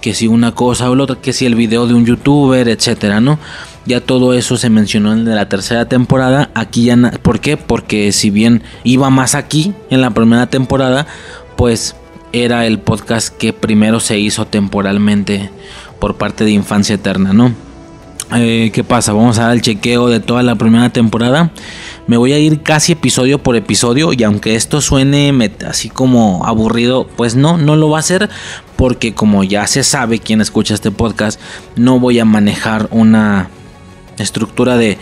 que 0.00 0.14
si 0.14 0.26
una 0.26 0.52
cosa 0.52 0.88
o 0.88 0.94
la 0.94 1.02
otra, 1.02 1.16
que 1.16 1.34
si 1.34 1.44
el 1.44 1.54
video 1.54 1.86
de 1.86 1.92
un 1.92 2.06
youtuber, 2.06 2.66
etcétera, 2.66 3.20
¿no? 3.20 3.38
Ya 3.84 4.00
todo 4.00 4.32
eso 4.32 4.56
se 4.56 4.70
mencionó 4.70 5.12
en 5.12 5.26
la 5.26 5.50
tercera 5.50 5.86
temporada. 5.86 6.50
Aquí 6.54 6.84
ya, 6.84 6.96
¿por 7.20 7.40
qué? 7.40 7.58
Porque 7.58 8.10
si 8.10 8.30
bien 8.30 8.62
iba 8.84 9.10
más 9.10 9.34
aquí 9.34 9.74
en 9.90 10.00
la 10.00 10.12
primera 10.12 10.46
temporada, 10.46 11.06
pues 11.56 11.94
era 12.32 12.66
el 12.66 12.78
podcast 12.78 13.36
que 13.36 13.52
primero 13.52 14.00
se 14.00 14.18
hizo 14.18 14.46
temporalmente 14.46 15.50
por 15.98 16.16
parte 16.16 16.44
de 16.44 16.50
Infancia 16.50 16.94
Eterna, 16.94 17.32
¿no? 17.32 17.52
Eh, 18.34 18.70
¿Qué 18.74 18.84
pasa? 18.84 19.14
Vamos 19.14 19.38
a 19.38 19.44
dar 19.44 19.52
el 19.52 19.62
chequeo 19.62 20.08
de 20.08 20.20
toda 20.20 20.42
la 20.42 20.54
primera 20.56 20.90
temporada. 20.90 21.50
Me 22.06 22.18
voy 22.18 22.32
a 22.34 22.38
ir 22.38 22.62
casi 22.62 22.92
episodio 22.92 23.42
por 23.42 23.56
episodio 23.56 24.12
y 24.12 24.22
aunque 24.22 24.54
esto 24.54 24.82
suene 24.82 25.32
así 25.66 25.88
como 25.88 26.44
aburrido, 26.44 27.06
pues 27.16 27.36
no, 27.36 27.56
no 27.56 27.76
lo 27.76 27.88
va 27.88 27.98
a 27.98 28.00
hacer 28.00 28.28
porque 28.76 29.14
como 29.14 29.44
ya 29.44 29.66
se 29.66 29.82
sabe 29.82 30.18
quien 30.18 30.42
escucha 30.42 30.74
este 30.74 30.90
podcast, 30.90 31.40
no 31.76 32.00
voy 32.00 32.18
a 32.18 32.24
manejar 32.24 32.88
una 32.90 33.48
estructura 34.18 34.76
de... 34.76 34.98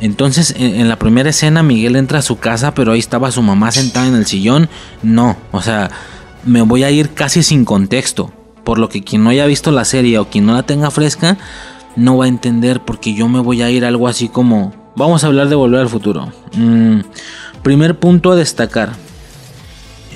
Entonces 0.00 0.54
en, 0.58 0.80
en 0.80 0.88
la 0.88 0.98
primera 0.98 1.30
escena 1.30 1.62
Miguel 1.62 1.94
entra 1.94 2.18
a 2.18 2.22
su 2.22 2.38
casa 2.38 2.74
pero 2.74 2.92
ahí 2.92 2.98
estaba 2.98 3.30
su 3.30 3.40
mamá 3.42 3.70
sentada 3.70 4.08
en 4.08 4.16
el 4.16 4.26
sillón. 4.26 4.68
No, 5.02 5.36
o 5.52 5.62
sea, 5.62 5.90
me 6.44 6.62
voy 6.62 6.82
a 6.82 6.90
ir 6.90 7.14
casi 7.14 7.44
sin 7.44 7.64
contexto 7.64 8.32
por 8.64 8.78
lo 8.78 8.88
que 8.88 9.04
quien 9.04 9.22
no 9.22 9.30
haya 9.30 9.46
visto 9.46 9.70
la 9.70 9.84
serie 9.84 10.18
o 10.18 10.28
quien 10.28 10.46
no 10.46 10.54
la 10.54 10.64
tenga 10.64 10.90
fresca 10.90 11.36
no 11.96 12.16
va 12.16 12.24
a 12.24 12.28
entender 12.28 12.80
porque 12.80 13.14
yo 13.14 13.28
me 13.28 13.40
voy 13.40 13.62
a 13.62 13.70
ir 13.70 13.84
algo 13.84 14.08
así 14.08 14.28
como 14.28 14.72
vamos 14.96 15.24
a 15.24 15.28
hablar 15.28 15.48
de 15.48 15.54
volver 15.54 15.80
al 15.80 15.88
futuro. 15.88 16.32
Mm, 16.56 17.00
primer 17.62 17.98
punto 17.98 18.32
a 18.32 18.36
destacar. 18.36 18.92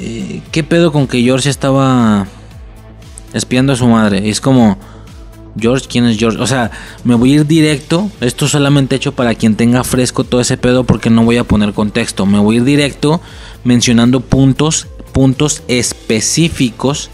Eh, 0.00 0.42
¿Qué 0.52 0.64
pedo 0.64 0.92
con 0.92 1.06
que 1.06 1.22
George 1.22 1.50
estaba 1.50 2.26
espiando 3.32 3.72
a 3.72 3.76
su 3.76 3.86
madre? 3.86 4.28
Es 4.28 4.40
como 4.40 4.78
George, 5.58 5.86
¿quién 5.88 6.06
es 6.06 6.18
George? 6.18 6.40
O 6.40 6.46
sea, 6.46 6.70
me 7.04 7.14
voy 7.14 7.32
a 7.32 7.34
ir 7.36 7.46
directo. 7.46 8.10
Esto 8.20 8.46
es 8.46 8.52
solamente 8.52 8.96
hecho 8.96 9.12
para 9.12 9.34
quien 9.34 9.56
tenga 9.56 9.84
fresco 9.84 10.24
todo 10.24 10.40
ese 10.40 10.56
pedo 10.56 10.84
porque 10.84 11.10
no 11.10 11.24
voy 11.24 11.36
a 11.36 11.44
poner 11.44 11.72
contexto. 11.72 12.26
Me 12.26 12.38
voy 12.38 12.56
a 12.56 12.58
ir 12.58 12.64
directo 12.64 13.20
mencionando 13.64 14.20
puntos, 14.20 14.86
puntos 15.12 15.62
específicos 15.68 17.10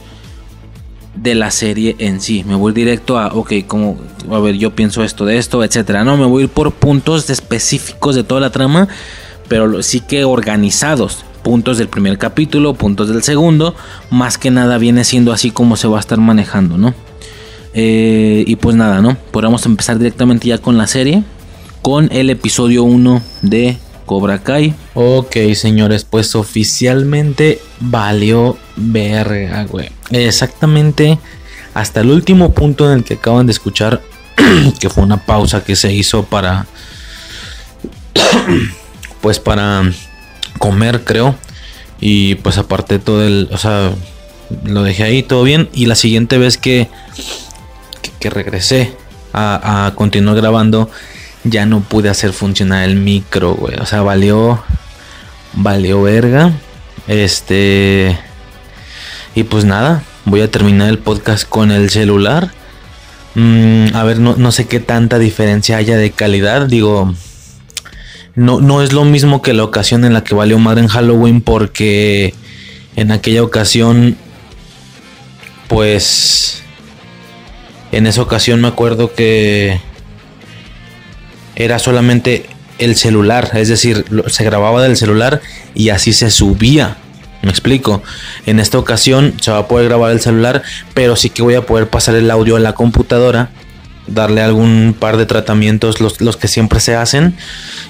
de 1.16 1.34
la 1.34 1.50
serie 1.50 1.96
en 1.98 2.20
sí. 2.20 2.44
Me 2.46 2.54
voy 2.54 2.72
directo 2.72 3.18
a, 3.18 3.28
ok, 3.28 3.52
como, 3.66 3.98
a 4.30 4.38
ver, 4.38 4.56
yo 4.56 4.74
pienso 4.74 5.04
esto 5.04 5.24
de 5.24 5.38
esto, 5.38 5.62
etcétera. 5.62 6.04
No, 6.04 6.16
me 6.16 6.26
voy 6.26 6.42
a 6.42 6.44
ir 6.44 6.50
por 6.50 6.72
puntos 6.72 7.30
específicos 7.30 8.14
de 8.14 8.24
toda 8.24 8.40
la 8.40 8.50
trama, 8.50 8.88
pero 9.48 9.82
sí 9.82 10.00
que 10.00 10.24
organizados. 10.24 11.24
Puntos 11.42 11.76
del 11.76 11.88
primer 11.88 12.16
capítulo, 12.16 12.72
puntos 12.72 13.08
del 13.08 13.22
segundo, 13.22 13.74
más 14.10 14.38
que 14.38 14.50
nada 14.50 14.78
viene 14.78 15.04
siendo 15.04 15.30
así 15.30 15.50
como 15.50 15.76
se 15.76 15.86
va 15.86 15.98
a 15.98 16.00
estar 16.00 16.18
manejando, 16.18 16.78
¿no? 16.78 16.94
Eh, 17.74 18.44
y 18.46 18.56
pues 18.56 18.76
nada, 18.76 19.02
¿no? 19.02 19.16
Podríamos 19.30 19.66
empezar 19.66 19.98
directamente 19.98 20.48
ya 20.48 20.56
con 20.56 20.78
la 20.78 20.86
serie, 20.86 21.22
con 21.82 22.08
el 22.12 22.30
episodio 22.30 22.84
1 22.84 23.20
de 23.42 23.76
Cobra 24.06 24.42
Kai. 24.42 24.74
Ok, 24.94 25.36
señores, 25.54 26.04
pues 26.04 26.34
oficialmente 26.34 27.60
valió 27.80 28.56
verga, 28.76 29.64
güey. 29.64 29.90
Exactamente 30.10 31.18
hasta 31.74 32.00
el 32.00 32.10
último 32.10 32.54
punto 32.54 32.90
en 32.90 32.98
el 32.98 33.04
que 33.04 33.14
acaban 33.14 33.46
de 33.46 33.52
escuchar, 33.52 34.00
que 34.80 34.88
fue 34.88 35.02
una 35.02 35.26
pausa 35.26 35.64
que 35.64 35.76
se 35.76 35.92
hizo 35.92 36.24
para, 36.24 36.66
pues 39.20 39.40
para 39.40 39.82
comer, 40.58 41.02
creo. 41.04 41.34
Y 42.00 42.36
pues 42.36 42.58
aparte 42.58 42.98
todo 42.98 43.26
el, 43.26 43.48
o 43.50 43.58
sea, 43.58 43.90
lo 44.64 44.82
dejé 44.84 45.02
ahí 45.02 45.22
todo 45.22 45.42
bien. 45.42 45.68
Y 45.74 45.86
la 45.86 45.96
siguiente 45.96 46.38
vez 46.38 46.58
que, 46.58 46.88
que, 48.20 48.30
regresé 48.30 48.94
a, 49.32 49.86
a 49.86 49.94
continuar 49.94 50.36
grabando, 50.36 50.90
ya 51.44 51.66
no 51.66 51.80
pude 51.80 52.08
hacer 52.08 52.32
funcionar 52.32 52.88
el 52.88 52.96
micro, 52.96 53.54
güey. 53.54 53.76
O 53.76 53.86
sea, 53.86 54.02
valió. 54.02 54.62
Valió 55.52 56.02
verga. 56.02 56.52
Este. 57.06 58.18
Y 59.34 59.44
pues 59.44 59.64
nada, 59.64 60.02
voy 60.24 60.40
a 60.40 60.50
terminar 60.50 60.88
el 60.88 60.98
podcast 60.98 61.48
con 61.48 61.70
el 61.70 61.90
celular. 61.90 62.50
Mm, 63.34 63.94
a 63.94 64.04
ver, 64.04 64.20
no, 64.20 64.52
sé 64.52 64.66
qué 64.66 64.80
tanta 64.80 65.18
diferencia 65.18 65.76
haya 65.76 65.96
de 65.96 66.12
calidad. 66.12 66.66
Digo, 66.66 67.14
no, 68.34 68.60
no 68.60 68.82
es 68.82 68.92
lo 68.92 69.04
mismo 69.04 69.42
que 69.42 69.52
la 69.52 69.64
ocasión 69.64 70.04
en 70.04 70.12
la 70.12 70.24
que 70.24 70.34
valió 70.34 70.58
madre 70.58 70.82
en 70.82 70.88
Halloween 70.88 71.40
porque 71.40 72.32
en 72.96 73.10
aquella 73.10 73.42
ocasión, 73.42 74.16
pues, 75.66 76.62
en 77.90 78.06
esa 78.06 78.22
ocasión 78.22 78.60
me 78.60 78.68
acuerdo 78.68 79.12
que 79.14 79.80
era 81.56 81.78
solamente 81.78 82.46
el 82.78 82.96
celular, 82.96 83.50
es 83.54 83.68
decir, 83.68 84.04
se 84.26 84.44
grababa 84.44 84.82
del 84.82 84.96
celular 84.96 85.40
y 85.74 85.90
así 85.90 86.12
se 86.12 86.30
subía. 86.30 86.96
Me 87.42 87.50
explico. 87.50 88.02
En 88.46 88.58
esta 88.58 88.78
ocasión 88.78 89.34
se 89.40 89.50
va 89.50 89.58
a 89.58 89.68
poder 89.68 89.88
grabar 89.88 90.10
el 90.12 90.20
celular, 90.20 90.62
pero 90.94 91.14
sí 91.14 91.28
que 91.30 91.42
voy 91.42 91.54
a 91.54 91.66
poder 91.66 91.88
pasar 91.88 92.14
el 92.14 92.30
audio 92.30 92.56
a 92.56 92.60
la 92.60 92.72
computadora, 92.72 93.50
darle 94.06 94.40
algún 94.40 94.96
par 94.98 95.18
de 95.18 95.26
tratamientos, 95.26 96.00
los, 96.00 96.36
que 96.36 96.48
siempre 96.48 96.80
se 96.80 96.96
hacen, 96.96 97.36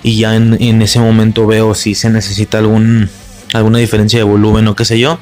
y 0.02 0.16
ya 0.16 0.34
en, 0.34 0.60
en, 0.60 0.82
ese 0.82 0.98
momento 0.98 1.46
veo 1.46 1.74
si 1.74 1.94
se 1.94 2.10
necesita 2.10 2.58
algún, 2.58 3.08
alguna 3.52 3.78
diferencia 3.78 4.18
de 4.18 4.24
volumen 4.24 4.66
o 4.66 4.74
qué 4.74 4.84
sé 4.84 4.98
yo. 4.98 5.20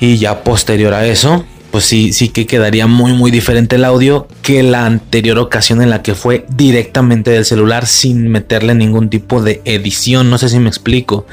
Y 0.00 0.18
ya 0.18 0.42
posterior 0.42 0.92
a 0.92 1.06
eso, 1.06 1.46
pues 1.74 1.86
sí, 1.86 2.12
sí 2.12 2.28
que 2.28 2.46
quedaría 2.46 2.86
muy 2.86 3.14
muy 3.14 3.32
diferente 3.32 3.74
el 3.74 3.84
audio 3.84 4.28
que 4.42 4.62
la 4.62 4.86
anterior 4.86 5.40
ocasión 5.40 5.82
en 5.82 5.90
la 5.90 6.02
que 6.02 6.14
fue 6.14 6.46
directamente 6.48 7.32
del 7.32 7.44
celular 7.44 7.88
sin 7.88 8.28
meterle 8.28 8.76
ningún 8.76 9.10
tipo 9.10 9.42
de 9.42 9.60
edición, 9.64 10.30
no 10.30 10.38
sé 10.38 10.48
si 10.48 10.60
me 10.60 10.68
explico. 10.68 11.26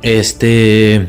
Este 0.00 1.08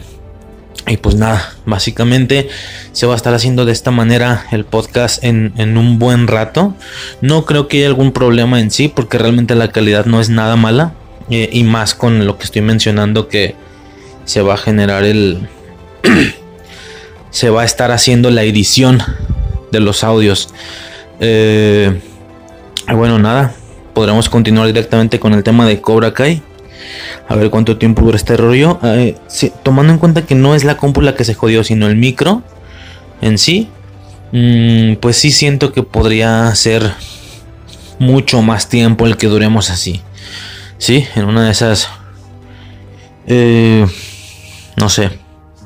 y 0.85 0.97
pues 0.97 1.15
nada, 1.15 1.55
básicamente 1.65 2.49
se 2.91 3.05
va 3.05 3.13
a 3.13 3.15
estar 3.15 3.33
haciendo 3.33 3.63
de 3.63 3.71
esta 3.71 3.91
manera 3.91 4.47
el 4.51 4.65
podcast 4.65 5.23
en, 5.23 5.77
un 5.77 5.97
buen 5.97 6.27
rato. 6.27 6.75
No 7.21 7.45
creo 7.45 7.69
que 7.69 7.77
haya 7.77 7.87
algún 7.87 8.11
problema 8.11 8.59
en 8.59 8.69
sí, 8.69 8.89
porque 8.89 9.17
realmente 9.17 9.55
la 9.55 9.71
calidad 9.71 10.07
no 10.07 10.19
es 10.19 10.27
nada 10.27 10.57
mala. 10.57 10.93
Eh, 11.29 11.47
y 11.53 11.63
más 11.63 11.95
con 11.95 12.25
lo 12.25 12.37
que 12.37 12.43
estoy 12.43 12.63
mencionando 12.63 13.29
que 13.29 13.55
se 14.25 14.41
va 14.41 14.55
a 14.55 14.57
generar 14.57 15.05
el... 15.05 15.47
se 17.29 17.49
va 17.49 17.61
a 17.61 17.65
estar 17.65 17.91
haciendo 17.91 18.29
la 18.29 18.43
edición 18.43 19.01
de 19.71 19.79
los 19.79 20.03
audios. 20.03 20.49
Eh, 21.19 21.99
bueno, 22.93 23.19
nada. 23.19 23.53
Podremos 23.93 24.29
continuar 24.29 24.67
directamente 24.67 25.19
con 25.19 25.33
el 25.33 25.43
tema 25.43 25.65
de 25.65 25.81
Cobra 25.81 26.13
Kai. 26.13 26.41
A 27.27 27.35
ver 27.35 27.49
cuánto 27.49 27.77
tiempo 27.77 28.03
dura 28.03 28.17
este 28.17 28.37
rollo. 28.37 28.79
Eh, 28.83 29.15
tomando 29.63 29.91
en 29.91 29.99
cuenta 29.99 30.25
que 30.25 30.35
no 30.35 30.55
es 30.55 30.63
la 30.63 30.77
compu 30.77 31.01
la 31.01 31.15
que 31.15 31.25
se 31.25 31.33
jodió, 31.33 31.63
sino 31.63 31.87
el 31.87 31.95
micro 31.95 32.43
en 33.21 33.37
sí. 33.37 33.69
Mm, 34.31 34.95
pues 34.95 35.17
sí 35.17 35.31
siento 35.31 35.71
que 35.73 35.83
podría 35.83 36.53
ser 36.55 36.93
mucho 37.99 38.41
más 38.41 38.69
tiempo 38.69 39.05
el 39.05 39.17
que 39.17 39.27
duremos 39.27 39.69
así. 39.69 40.01
Sí, 40.77 41.07
en 41.15 41.25
una 41.25 41.45
de 41.45 41.51
esas... 41.51 41.89
Eh, 43.25 43.85
no 44.75 44.89
sé. 44.89 45.09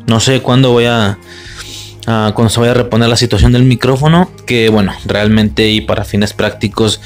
No 0.08 0.20
sé 0.20 0.42
cuándo 0.42 0.72
voy 0.72 0.86
a 0.86 1.18
cuando 2.06 2.50
se 2.50 2.68
a 2.68 2.74
reponer 2.74 3.10
la 3.10 3.18
situación 3.18 3.52
del 3.52 3.64
micrófono, 3.64 4.32
que 4.46 4.70
bueno, 4.70 4.94
realmente 5.06 5.70
y 5.70 5.82
para 5.82 6.04
fines 6.04 6.34
prácticos 6.34 7.02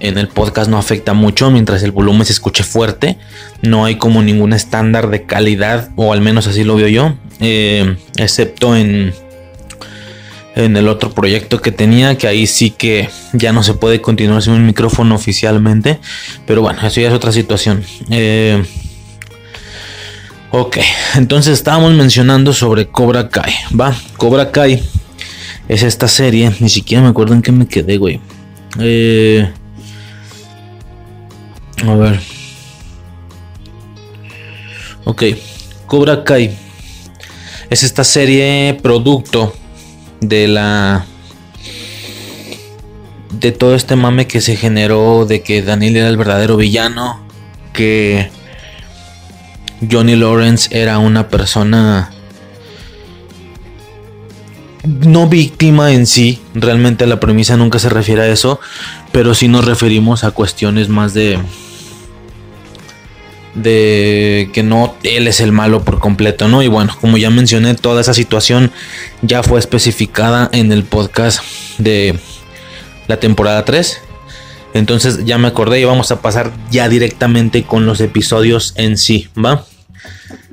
en 0.00 0.18
el 0.18 0.28
podcast 0.28 0.70
no 0.70 0.78
afecta 0.78 1.12
mucho 1.12 1.50
mientras 1.50 1.82
el 1.82 1.92
volumen 1.92 2.24
se 2.24 2.32
escuche 2.32 2.64
fuerte. 2.64 3.18
No 3.62 3.84
hay 3.84 3.96
como 3.96 4.22
ningún 4.22 4.52
estándar 4.52 5.10
de 5.10 5.24
calidad, 5.24 5.90
o 5.96 6.12
al 6.12 6.22
menos 6.22 6.46
así 6.46 6.64
lo 6.64 6.76
veo 6.76 6.88
yo, 6.88 7.14
eh, 7.38 7.96
excepto 8.16 8.76
en, 8.76 9.14
en 10.56 10.76
el 10.76 10.88
otro 10.88 11.12
proyecto 11.12 11.60
que 11.60 11.70
tenía, 11.70 12.16
que 12.16 12.26
ahí 12.26 12.46
sí 12.46 12.70
que 12.70 13.10
ya 13.32 13.52
no 13.52 13.62
se 13.62 13.74
puede 13.74 14.00
continuar 14.00 14.42
sin 14.42 14.54
un 14.54 14.66
micrófono 14.66 15.14
oficialmente. 15.14 16.00
Pero 16.46 16.62
bueno, 16.62 16.80
eso 16.84 17.00
ya 17.00 17.08
es 17.08 17.14
otra 17.14 17.32
situación. 17.32 17.84
Eh, 18.10 18.64
Ok, 20.52 20.78
entonces 21.14 21.52
estábamos 21.54 21.92
mencionando 21.92 22.52
sobre 22.52 22.88
Cobra 22.88 23.28
Kai, 23.28 23.52
¿va? 23.78 23.94
Cobra 24.16 24.50
Kai 24.50 24.82
es 25.68 25.84
esta 25.84 26.08
serie, 26.08 26.52
ni 26.58 26.68
siquiera 26.68 27.04
me 27.04 27.08
acuerdo 27.08 27.34
en 27.34 27.42
qué 27.42 27.52
me 27.52 27.68
quedé, 27.68 27.98
güey. 27.98 28.20
Eh, 28.80 29.48
a 31.86 31.94
ver. 31.94 32.20
Ok, 35.04 35.22
Cobra 35.86 36.24
Kai 36.24 36.50
es 37.70 37.84
esta 37.84 38.02
serie 38.02 38.76
producto 38.82 39.54
de 40.20 40.48
la 40.48 41.06
de 43.30 43.52
todo 43.52 43.76
este 43.76 43.94
mame 43.94 44.26
que 44.26 44.40
se 44.40 44.56
generó 44.56 45.26
de 45.26 45.42
que 45.42 45.62
Daniel 45.62 45.96
era 45.96 46.08
el 46.08 46.16
verdadero 46.16 46.56
villano, 46.56 47.20
que 47.72 48.30
Johnny 49.88 50.16
Lawrence 50.16 50.68
era 50.78 50.98
una 50.98 51.28
persona 51.28 52.10
no 54.84 55.28
víctima 55.28 55.92
en 55.92 56.06
sí, 56.06 56.40
realmente 56.54 57.06
la 57.06 57.20
premisa 57.20 57.56
nunca 57.56 57.78
se 57.78 57.88
refiere 57.88 58.22
a 58.22 58.28
eso, 58.28 58.60
pero 59.12 59.34
sí 59.34 59.48
nos 59.48 59.64
referimos 59.64 60.24
a 60.24 60.30
cuestiones 60.30 60.88
más 60.88 61.14
de 61.14 61.38
de 63.54 64.48
que 64.52 64.62
no 64.62 64.94
él 65.02 65.26
es 65.26 65.40
el 65.40 65.52
malo 65.52 65.82
por 65.84 65.98
completo, 65.98 66.48
¿no? 66.48 66.62
Y 66.62 66.68
bueno, 66.68 66.96
como 67.00 67.16
ya 67.16 67.30
mencioné, 67.30 67.74
toda 67.74 68.00
esa 68.00 68.14
situación 68.14 68.70
ya 69.22 69.42
fue 69.42 69.58
especificada 69.58 70.48
en 70.52 70.72
el 70.72 70.84
podcast 70.84 71.40
de 71.78 72.18
la 73.08 73.18
temporada 73.18 73.64
3. 73.64 74.00
Entonces 74.72 75.24
ya 75.24 75.36
me 75.36 75.48
acordé 75.48 75.80
y 75.80 75.84
vamos 75.84 76.12
a 76.12 76.22
pasar 76.22 76.52
ya 76.70 76.88
directamente 76.88 77.64
con 77.64 77.86
los 77.86 78.00
episodios 78.00 78.72
en 78.76 78.96
sí, 78.96 79.28
¿va? 79.36 79.64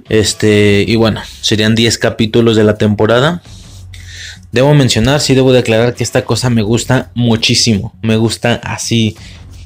Este, 0.10 0.86
y 0.88 0.96
bueno, 0.96 1.22
serían 1.42 1.76
10 1.76 1.98
capítulos 1.98 2.56
de 2.56 2.64
la 2.64 2.78
temporada. 2.78 3.42
Debo 4.52 4.74
mencionar, 4.74 5.20
sí 5.20 5.36
debo 5.36 5.52
declarar 5.52 5.94
que 5.94 6.04
esta 6.04 6.24
cosa 6.24 6.50
me 6.50 6.62
gusta 6.62 7.12
muchísimo. 7.14 7.94
Me 8.02 8.16
gusta 8.16 8.56
así 8.64 9.18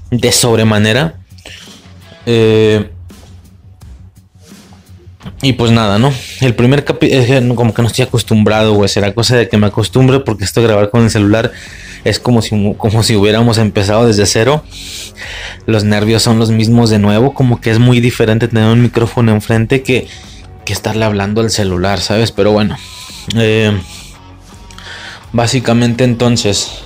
de 0.09 0.31
sobremanera. 0.31 1.15
Eh, 2.25 2.89
y 5.43 5.53
pues 5.53 5.71
nada, 5.71 5.99
¿no? 5.99 6.11
El 6.39 6.55
primer 6.55 6.83
capítulo, 6.83 7.55
como 7.55 7.73
que 7.73 7.81
no 7.81 7.87
estoy 7.87 8.05
acostumbrado, 8.05 8.73
güey. 8.73 8.89
Será 8.89 9.13
cosa 9.13 9.37
de 9.37 9.49
que 9.49 9.57
me 9.57 9.67
acostumbre 9.67 10.19
porque 10.19 10.43
esto 10.43 10.61
de 10.61 10.67
grabar 10.67 10.89
con 10.89 11.03
el 11.03 11.09
celular 11.09 11.51
es 12.03 12.19
como 12.19 12.41
si, 12.41 12.75
como 12.77 13.03
si 13.03 13.15
hubiéramos 13.15 13.57
empezado 13.57 14.07
desde 14.07 14.25
cero. 14.25 14.63
Los 15.65 15.83
nervios 15.83 16.23
son 16.23 16.39
los 16.39 16.51
mismos 16.51 16.89
de 16.89 16.99
nuevo, 16.99 17.33
como 17.33 17.61
que 17.61 17.71
es 17.71 17.79
muy 17.79 17.99
diferente 17.99 18.47
tener 18.47 18.65
un 18.65 18.81
micrófono 18.81 19.31
enfrente 19.31 19.83
que, 19.83 20.07
estarle 20.73 21.05
hablando 21.05 21.41
al 21.41 21.49
celular, 21.49 21.99
¿sabes? 21.99 22.31
Pero 22.31 22.51
bueno, 22.51 22.77
eh, 23.35 23.79
básicamente 25.31 26.03
entonces, 26.03 26.79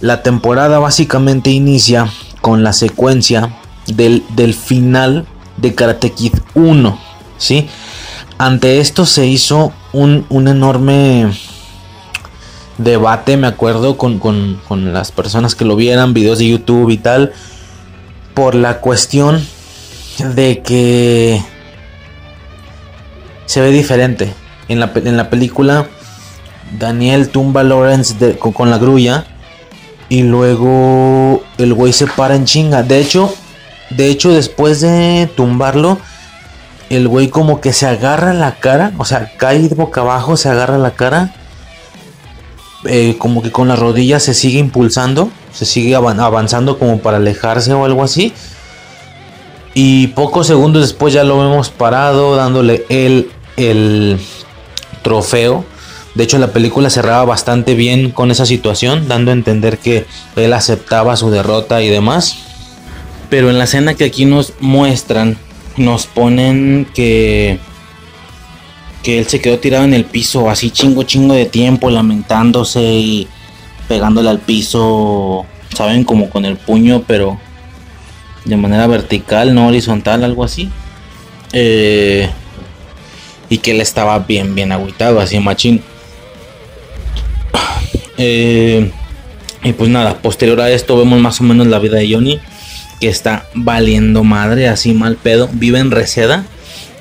la 0.00 0.22
temporada 0.22 0.78
básicamente 0.78 1.50
inicia 1.50 2.08
con 2.40 2.62
la 2.62 2.72
secuencia 2.72 3.56
del, 3.86 4.24
del 4.30 4.54
final 4.54 5.26
de 5.56 5.74
Karate 5.74 6.12
Kid 6.12 6.34
1, 6.54 6.98
¿sí? 7.38 7.68
Ante 8.38 8.80
esto 8.80 9.06
se 9.06 9.26
hizo 9.26 9.72
un, 9.92 10.26
un 10.28 10.48
enorme 10.48 11.30
debate, 12.78 13.36
me 13.36 13.46
acuerdo, 13.46 13.96
con, 13.96 14.60
las 14.92 15.12
personas 15.12 15.54
que 15.54 15.64
lo 15.64 15.76
vieran, 15.76 16.14
videos 16.14 16.38
de 16.38 16.48
YouTube 16.48 16.90
y 16.90 16.98
tal, 16.98 17.32
por 18.34 18.54
la 18.54 18.80
cuestión 18.80 19.46
de 20.18 20.60
que 20.62 21.42
se 23.46 23.60
ve 23.60 23.70
diferente. 23.70 24.32
En 24.68 24.80
la, 24.80 24.90
en 24.94 25.16
la 25.16 25.28
película, 25.30 25.86
Daniel 26.78 27.28
tumba 27.28 27.62
Lawrence 27.62 28.36
con, 28.38 28.70
la 28.70 28.78
grulla 28.78 29.26
Y 30.08 30.22
luego 30.22 31.42
el 31.58 31.74
güey 31.74 31.92
se 31.92 32.06
para 32.06 32.34
en 32.36 32.44
chinga. 32.46 32.82
De 32.82 32.98
hecho, 33.00 33.34
de 33.90 34.08
hecho, 34.08 34.30
después 34.32 34.80
de 34.80 35.28
tumbarlo, 35.36 35.98
el 36.90 37.08
güey 37.08 37.28
como 37.28 37.60
que 37.60 37.72
se 37.72 37.86
agarra 37.86 38.32
la 38.32 38.56
cara. 38.56 38.92
O 38.98 39.04
sea, 39.04 39.32
cae 39.36 39.60
de 39.68 39.74
boca 39.74 40.00
abajo, 40.00 40.36
se 40.36 40.48
agarra 40.48 40.78
la 40.78 40.92
cara. 40.92 41.34
eh, 42.86 43.16
como 43.18 43.42
que 43.42 43.50
con 43.50 43.68
las 43.68 43.78
rodillas 43.78 44.22
se 44.22 44.34
sigue 44.34 44.58
impulsando. 44.58 45.30
Se 45.52 45.64
sigue 45.64 45.94
avan- 45.96 46.20
avanzando 46.20 46.78
como 46.78 46.98
para 46.98 47.16
alejarse 47.18 47.72
o 47.72 47.84
algo 47.84 48.02
así. 48.02 48.32
Y 49.74 50.08
pocos 50.08 50.46
segundos 50.46 50.82
después 50.82 51.12
ya 51.12 51.24
lo 51.24 51.38
vemos 51.38 51.70
parado, 51.70 52.36
dándole 52.36 52.84
el, 52.88 53.30
el 53.56 54.18
trofeo. 55.02 55.64
De 56.14 56.22
hecho, 56.22 56.38
la 56.38 56.52
película 56.52 56.90
cerraba 56.90 57.24
bastante 57.24 57.74
bien 57.74 58.10
con 58.10 58.30
esa 58.30 58.46
situación, 58.46 59.08
dando 59.08 59.32
a 59.32 59.34
entender 59.34 59.78
que 59.78 60.06
él 60.36 60.52
aceptaba 60.52 61.16
su 61.16 61.30
derrota 61.30 61.82
y 61.82 61.88
demás. 61.88 62.36
Pero 63.30 63.50
en 63.50 63.58
la 63.58 63.64
escena 63.64 63.94
que 63.94 64.04
aquí 64.04 64.24
nos 64.24 64.52
muestran, 64.60 65.36
nos 65.76 66.06
ponen 66.06 66.86
que 66.94 67.58
que 69.02 69.18
él 69.18 69.26
se 69.26 69.40
quedó 69.40 69.58
tirado 69.58 69.84
en 69.84 69.92
el 69.92 70.06
piso 70.06 70.48
así 70.48 70.70
chingo 70.70 71.02
chingo 71.02 71.34
de 71.34 71.44
tiempo 71.44 71.90
lamentándose 71.90 72.80
y 72.80 73.28
pegándole 73.86 74.30
al 74.30 74.38
piso, 74.38 75.44
saben, 75.74 76.04
como 76.04 76.30
con 76.30 76.44
el 76.44 76.56
puño, 76.56 77.04
pero 77.06 77.38
de 78.44 78.56
manera 78.56 78.86
vertical, 78.86 79.54
no 79.54 79.68
horizontal, 79.68 80.24
algo 80.24 80.44
así. 80.44 80.70
Eh, 81.52 82.28
y 83.48 83.58
que 83.58 83.72
él 83.72 83.80
estaba 83.80 84.18
bien, 84.18 84.54
bien 84.54 84.72
agüitado, 84.72 85.20
así 85.20 85.38
machín. 85.38 85.82
Eh, 88.16 88.90
y 89.62 89.72
pues 89.72 89.90
nada, 89.90 90.18
posterior 90.18 90.60
a 90.60 90.70
esto 90.70 90.96
vemos 90.96 91.18
más 91.20 91.40
o 91.40 91.44
menos 91.44 91.66
la 91.66 91.78
vida 91.78 91.96
de 91.96 92.12
Johnny, 92.12 92.38
que 93.00 93.08
está 93.08 93.46
valiendo 93.54 94.22
madre, 94.24 94.68
así 94.68 94.92
mal 94.92 95.16
pedo. 95.16 95.48
Vive 95.52 95.78
en 95.78 95.90
Reseda, 95.90 96.44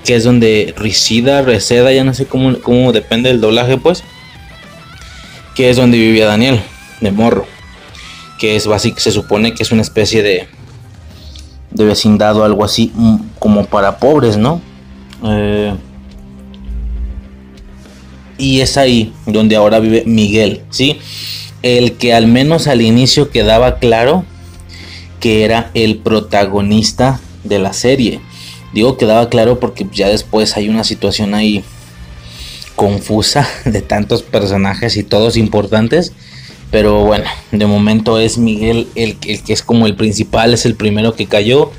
que 0.05 0.15
es 0.15 0.23
donde 0.23 0.73
resida, 0.77 1.41
Reseda, 1.41 1.91
ya 1.91 2.03
no 2.03 2.13
sé 2.13 2.25
cómo, 2.25 2.57
cómo 2.59 2.91
depende 2.91 3.29
del 3.29 3.41
doblaje, 3.41 3.77
pues. 3.77 4.03
Que 5.55 5.69
es 5.69 5.77
donde 5.77 5.97
vivía 5.97 6.25
Daniel, 6.25 6.61
de 7.01 7.11
morro. 7.11 7.45
Que 8.39 8.55
es 8.55 8.65
básico, 8.65 8.99
se 8.99 9.11
supone 9.11 9.53
que 9.53 9.63
es 9.63 9.71
una 9.71 9.81
especie 9.81 10.23
de, 10.23 10.47
de 11.73 11.85
vecindad 11.85 12.37
o 12.37 12.43
algo 12.43 12.63
así, 12.63 12.91
mm, 12.93 13.15
como 13.39 13.65
para 13.65 13.97
pobres, 13.97 14.37
¿no? 14.37 14.61
Eh, 15.23 15.73
y 18.37 18.61
es 18.61 18.77
ahí 18.77 19.13
donde 19.25 19.55
ahora 19.55 19.79
vive 19.79 20.03
Miguel, 20.05 20.61
¿sí? 20.69 20.99
El 21.61 21.93
que 21.93 22.13
al 22.13 22.27
menos 22.27 22.67
al 22.67 22.81
inicio 22.81 23.29
quedaba 23.29 23.79
claro 23.79 24.25
que 25.19 25.45
era 25.45 25.71
el 25.73 25.97
protagonista 25.97 27.21
de 27.43 27.59
la 27.59 27.73
serie. 27.73 28.19
Digo 28.73 28.97
quedaba 28.97 29.29
claro 29.29 29.59
porque 29.59 29.87
ya 29.91 30.09
después 30.09 30.57
hay 30.57 30.67
una 30.67 30.83
situación 30.83 31.33
ahí 31.33 31.63
confusa 32.75 33.47
de 33.65 33.81
tantos 33.81 34.23
personajes 34.23 34.97
y 34.97 35.03
todos 35.03 35.37
importantes. 35.37 36.11
Pero 36.73 37.05
bueno, 37.05 37.25
de 37.51 37.67
momento 37.67 38.17
es 38.17 38.39
Miguel 38.39 38.87
el, 38.95 39.17
que 39.17 39.53
es 39.53 39.61
como 39.61 39.85
el 39.85 39.95
principal, 39.95 40.55
es 40.55 40.65
el 40.65 40.73
primero 40.73 41.13
que 41.13 41.27
cayó. 41.27 41.71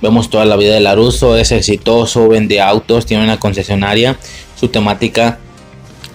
Vemos 0.00 0.30
toda 0.30 0.46
la 0.46 0.56
vida 0.56 0.72
de 0.72 0.80
Laruso, 0.80 1.36
es 1.36 1.52
exitoso, 1.52 2.28
vende 2.28 2.58
autos, 2.58 3.04
tiene 3.04 3.24
una 3.24 3.38
concesionaria. 3.38 4.18
Su 4.58 4.68
temática 4.68 5.38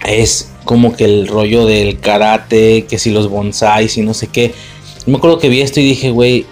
es 0.04 0.50
como 0.66 0.96
que 0.96 1.06
el 1.06 1.28
rollo 1.28 1.68
del 1.68 2.00
karate, 2.00 2.86
que 2.90 2.98
si 2.98 3.12
los 3.12 3.30
bonsais 3.30 4.00
y 4.00 4.02
no 4.02 4.16
sé 4.16 4.26
qué. 4.26 4.52
Me 5.06 5.18
acuerdo 5.18 5.38
que 5.38 5.50
vi 5.50 5.62
esto 5.62 5.80
y 5.80 5.84
dije, 5.84 6.10
güey, 6.10 6.48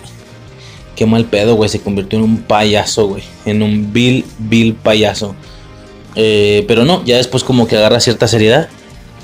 qué 0.95 1.07
mal 1.07 1.25
pedo, 1.25 1.55
güey. 1.55 1.67
Se 1.67 1.81
convirtió 1.81 2.19
en 2.19 2.25
un 2.25 2.37
payaso, 2.43 3.07
güey. 3.07 3.23
En 3.43 3.63
un 3.63 3.91
vil, 3.91 4.23
vil 4.37 4.75
payaso. 4.75 5.33
Eh, 6.13 6.63
pero 6.67 6.85
no, 6.85 7.03
ya 7.05 7.17
después 7.17 7.43
como 7.43 7.65
que 7.65 7.75
agarra 7.75 7.99
cierta 7.99 8.27
seriedad. 8.27 8.69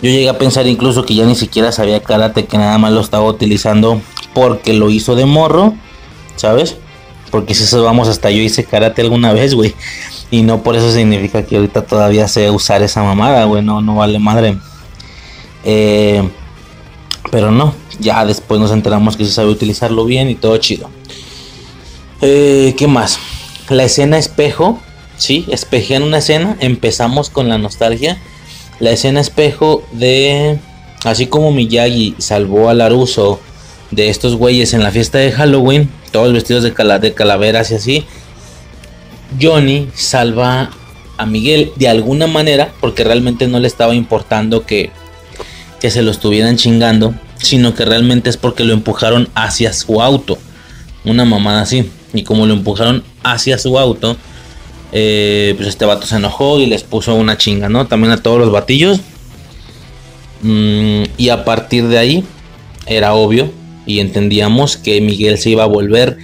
Yo 0.01 0.11
llegué 0.11 0.29
a 0.29 0.37
pensar 0.37 0.67
incluso 0.67 1.05
que 1.05 1.15
ya 1.15 1.25
ni 1.25 1.35
siquiera 1.35 1.71
sabía 1.71 2.03
karate, 2.03 2.45
que 2.45 2.57
nada 2.57 2.77
más 2.77 2.93
lo 2.93 3.01
estaba 3.01 3.25
utilizando 3.25 4.01
porque 4.33 4.73
lo 4.73 4.91
hizo 4.91 5.15
de 5.15 5.25
morro, 5.25 5.73
¿sabes? 6.35 6.77
Porque 7.31 7.55
si 7.55 7.63
eso 7.63 7.83
vamos, 7.83 8.07
hasta 8.07 8.29
yo 8.29 8.41
hice 8.41 8.63
karate 8.63 9.01
alguna 9.01 9.33
vez, 9.33 9.53
güey. 9.53 9.73
Y 10.29 10.43
no 10.43 10.61
por 10.61 10.75
eso 10.75 10.91
significa 10.91 11.45
que 11.45 11.55
ahorita 11.55 11.85
todavía 11.85 12.27
sé 12.27 12.49
usar 12.51 12.83
esa 12.83 13.03
mamada, 13.03 13.45
güey. 13.45 13.63
No, 13.63 13.81
no 13.81 13.95
vale 13.95 14.19
madre. 14.19 14.57
Eh, 15.63 16.29
pero 17.31 17.51
no, 17.51 17.73
ya 17.99 18.25
después 18.25 18.59
nos 18.59 18.71
enteramos 18.71 19.17
que 19.17 19.25
se 19.25 19.31
sabe 19.31 19.49
utilizarlo 19.49 20.05
bien 20.05 20.29
y 20.29 20.35
todo 20.35 20.57
chido. 20.57 20.89
Eh, 22.21 22.75
¿Qué 22.77 22.87
más? 22.87 23.19
La 23.69 23.83
escena 23.83 24.17
espejo, 24.17 24.79
sí, 25.17 25.45
espejean 25.49 26.03
una 26.03 26.19
escena. 26.19 26.57
Empezamos 26.59 27.29
con 27.29 27.49
la 27.49 27.57
nostalgia. 27.57 28.17
La 28.79 28.91
escena 28.91 29.19
espejo 29.21 29.83
de. 29.91 30.59
Así 31.03 31.27
como 31.27 31.51
Miyagi 31.51 32.15
salvó 32.17 32.69
a 32.69 32.73
Laruso 32.73 33.39
de 33.91 34.09
estos 34.09 34.35
güeyes 34.35 34.73
en 34.73 34.83
la 34.83 34.91
fiesta 34.91 35.17
de 35.19 35.31
Halloween, 35.31 35.89
todos 36.11 36.33
vestidos 36.33 36.63
de, 36.63 36.73
cala- 36.73 36.99
de 36.99 37.13
calaveras 37.13 37.71
y 37.71 37.75
así. 37.75 38.05
Johnny 39.41 39.89
salva 39.95 40.71
a 41.17 41.25
Miguel 41.25 41.71
de 41.75 41.87
alguna 41.87 42.27
manera, 42.27 42.71
porque 42.81 43.03
realmente 43.03 43.47
no 43.47 43.59
le 43.59 43.67
estaba 43.67 43.95
importando 43.95 44.65
que, 44.65 44.91
que 45.79 45.91
se 45.91 46.01
lo 46.01 46.11
estuvieran 46.11 46.57
chingando, 46.57 47.13
sino 47.37 47.73
que 47.73 47.85
realmente 47.85 48.29
es 48.29 48.37
porque 48.37 48.63
lo 48.63 48.73
empujaron 48.73 49.29
hacia 49.35 49.73
su 49.73 50.01
auto. 50.01 50.37
Una 51.05 51.25
mamada 51.25 51.61
así. 51.61 51.89
Y 52.13 52.23
como 52.23 52.45
lo 52.45 52.53
empujaron 52.53 53.03
hacia 53.23 53.57
su 53.57 53.77
auto, 53.79 54.17
eh, 54.91 55.53
pues 55.57 55.67
este 55.67 55.85
vato 55.85 56.07
se 56.07 56.15
enojó 56.15 56.59
y 56.59 56.65
les 56.65 56.83
puso 56.83 57.15
una 57.15 57.37
chinga, 57.37 57.69
¿no? 57.69 57.87
También 57.87 58.11
a 58.11 58.21
todos 58.21 58.39
los 58.39 58.51
batillos. 58.51 59.01
Mm, 60.41 61.03
y 61.17 61.29
a 61.29 61.43
partir 61.45 61.87
de 61.87 61.97
ahí 61.97 62.23
era 62.85 63.13
obvio 63.13 63.51
y 63.85 63.99
entendíamos 63.99 64.77
que 64.77 65.01
Miguel 65.01 65.37
se 65.37 65.49
iba 65.49 65.63
a 65.63 65.67
volver 65.67 66.17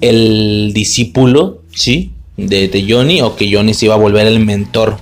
el 0.00 0.72
discípulo, 0.74 1.62
¿sí? 1.74 2.10
De, 2.36 2.68
de 2.68 2.86
Johnny 2.88 3.20
o 3.22 3.36
que 3.36 3.52
Johnny 3.52 3.74
se 3.74 3.86
iba 3.86 3.94
a 3.94 3.98
volver 3.98 4.26
el 4.26 4.40
mentor 4.40 4.98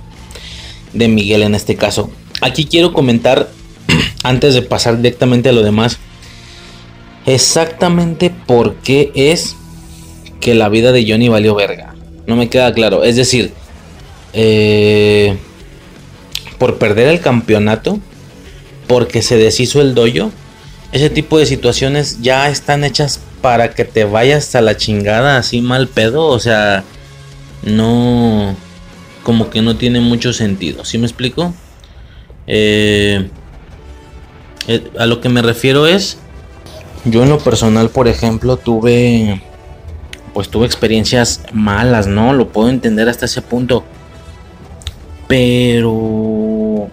de 0.93 1.07
Miguel 1.07 1.43
en 1.43 1.55
este 1.55 1.75
caso. 1.75 2.11
Aquí 2.41 2.65
quiero 2.65 2.93
comentar, 2.93 3.49
antes 4.23 4.53
de 4.53 4.61
pasar 4.61 4.97
directamente 4.97 5.49
a 5.49 5.53
lo 5.53 5.63
demás, 5.63 5.97
exactamente 7.25 8.29
por 8.29 8.75
qué 8.75 9.11
es 9.15 9.55
que 10.39 10.55
la 10.55 10.69
vida 10.69 10.91
de 10.91 11.05
Johnny 11.09 11.29
valió 11.29 11.55
verga. 11.55 11.92
No 12.25 12.35
me 12.35 12.49
queda 12.49 12.73
claro. 12.73 13.03
Es 13.03 13.15
decir, 13.15 13.53
eh, 14.33 15.37
por 16.57 16.77
perder 16.77 17.07
el 17.07 17.19
campeonato, 17.19 17.99
porque 18.87 19.21
se 19.21 19.37
deshizo 19.37 19.81
el 19.81 19.95
doyo, 19.95 20.31
ese 20.91 21.09
tipo 21.09 21.39
de 21.39 21.45
situaciones 21.45 22.21
ya 22.21 22.49
están 22.49 22.83
hechas 22.83 23.19
para 23.41 23.73
que 23.73 23.83
te 23.83 24.05
vayas 24.05 24.55
a 24.55 24.61
la 24.61 24.77
chingada 24.77 25.37
así 25.37 25.59
mal 25.61 25.87
pedo. 25.87 26.27
O 26.27 26.39
sea, 26.39 26.83
no. 27.63 28.55
Como 29.23 29.49
que 29.49 29.61
no 29.61 29.75
tiene 29.75 29.99
mucho 29.99 30.33
sentido. 30.33 30.85
¿Sí 30.85 30.97
me 30.97 31.05
explico? 31.05 31.53
Eh, 32.45 33.29
eh, 34.67 34.83
a 34.97 35.05
lo 35.05 35.19
que 35.19 35.29
me 35.29 35.41
refiero 35.41 35.87
es. 35.87 36.17
Yo 37.05 37.23
en 37.23 37.29
lo 37.29 37.39
personal, 37.39 37.89
por 37.89 38.07
ejemplo, 38.07 38.57
tuve. 38.57 39.41
Pues 40.33 40.49
tuve 40.49 40.65
experiencias 40.65 41.41
malas, 41.53 42.07
¿no? 42.07 42.33
Lo 42.33 42.49
puedo 42.49 42.69
entender 42.69 43.09
hasta 43.09 43.25
ese 43.25 43.41
punto. 43.41 43.83
Pero. 45.27 46.89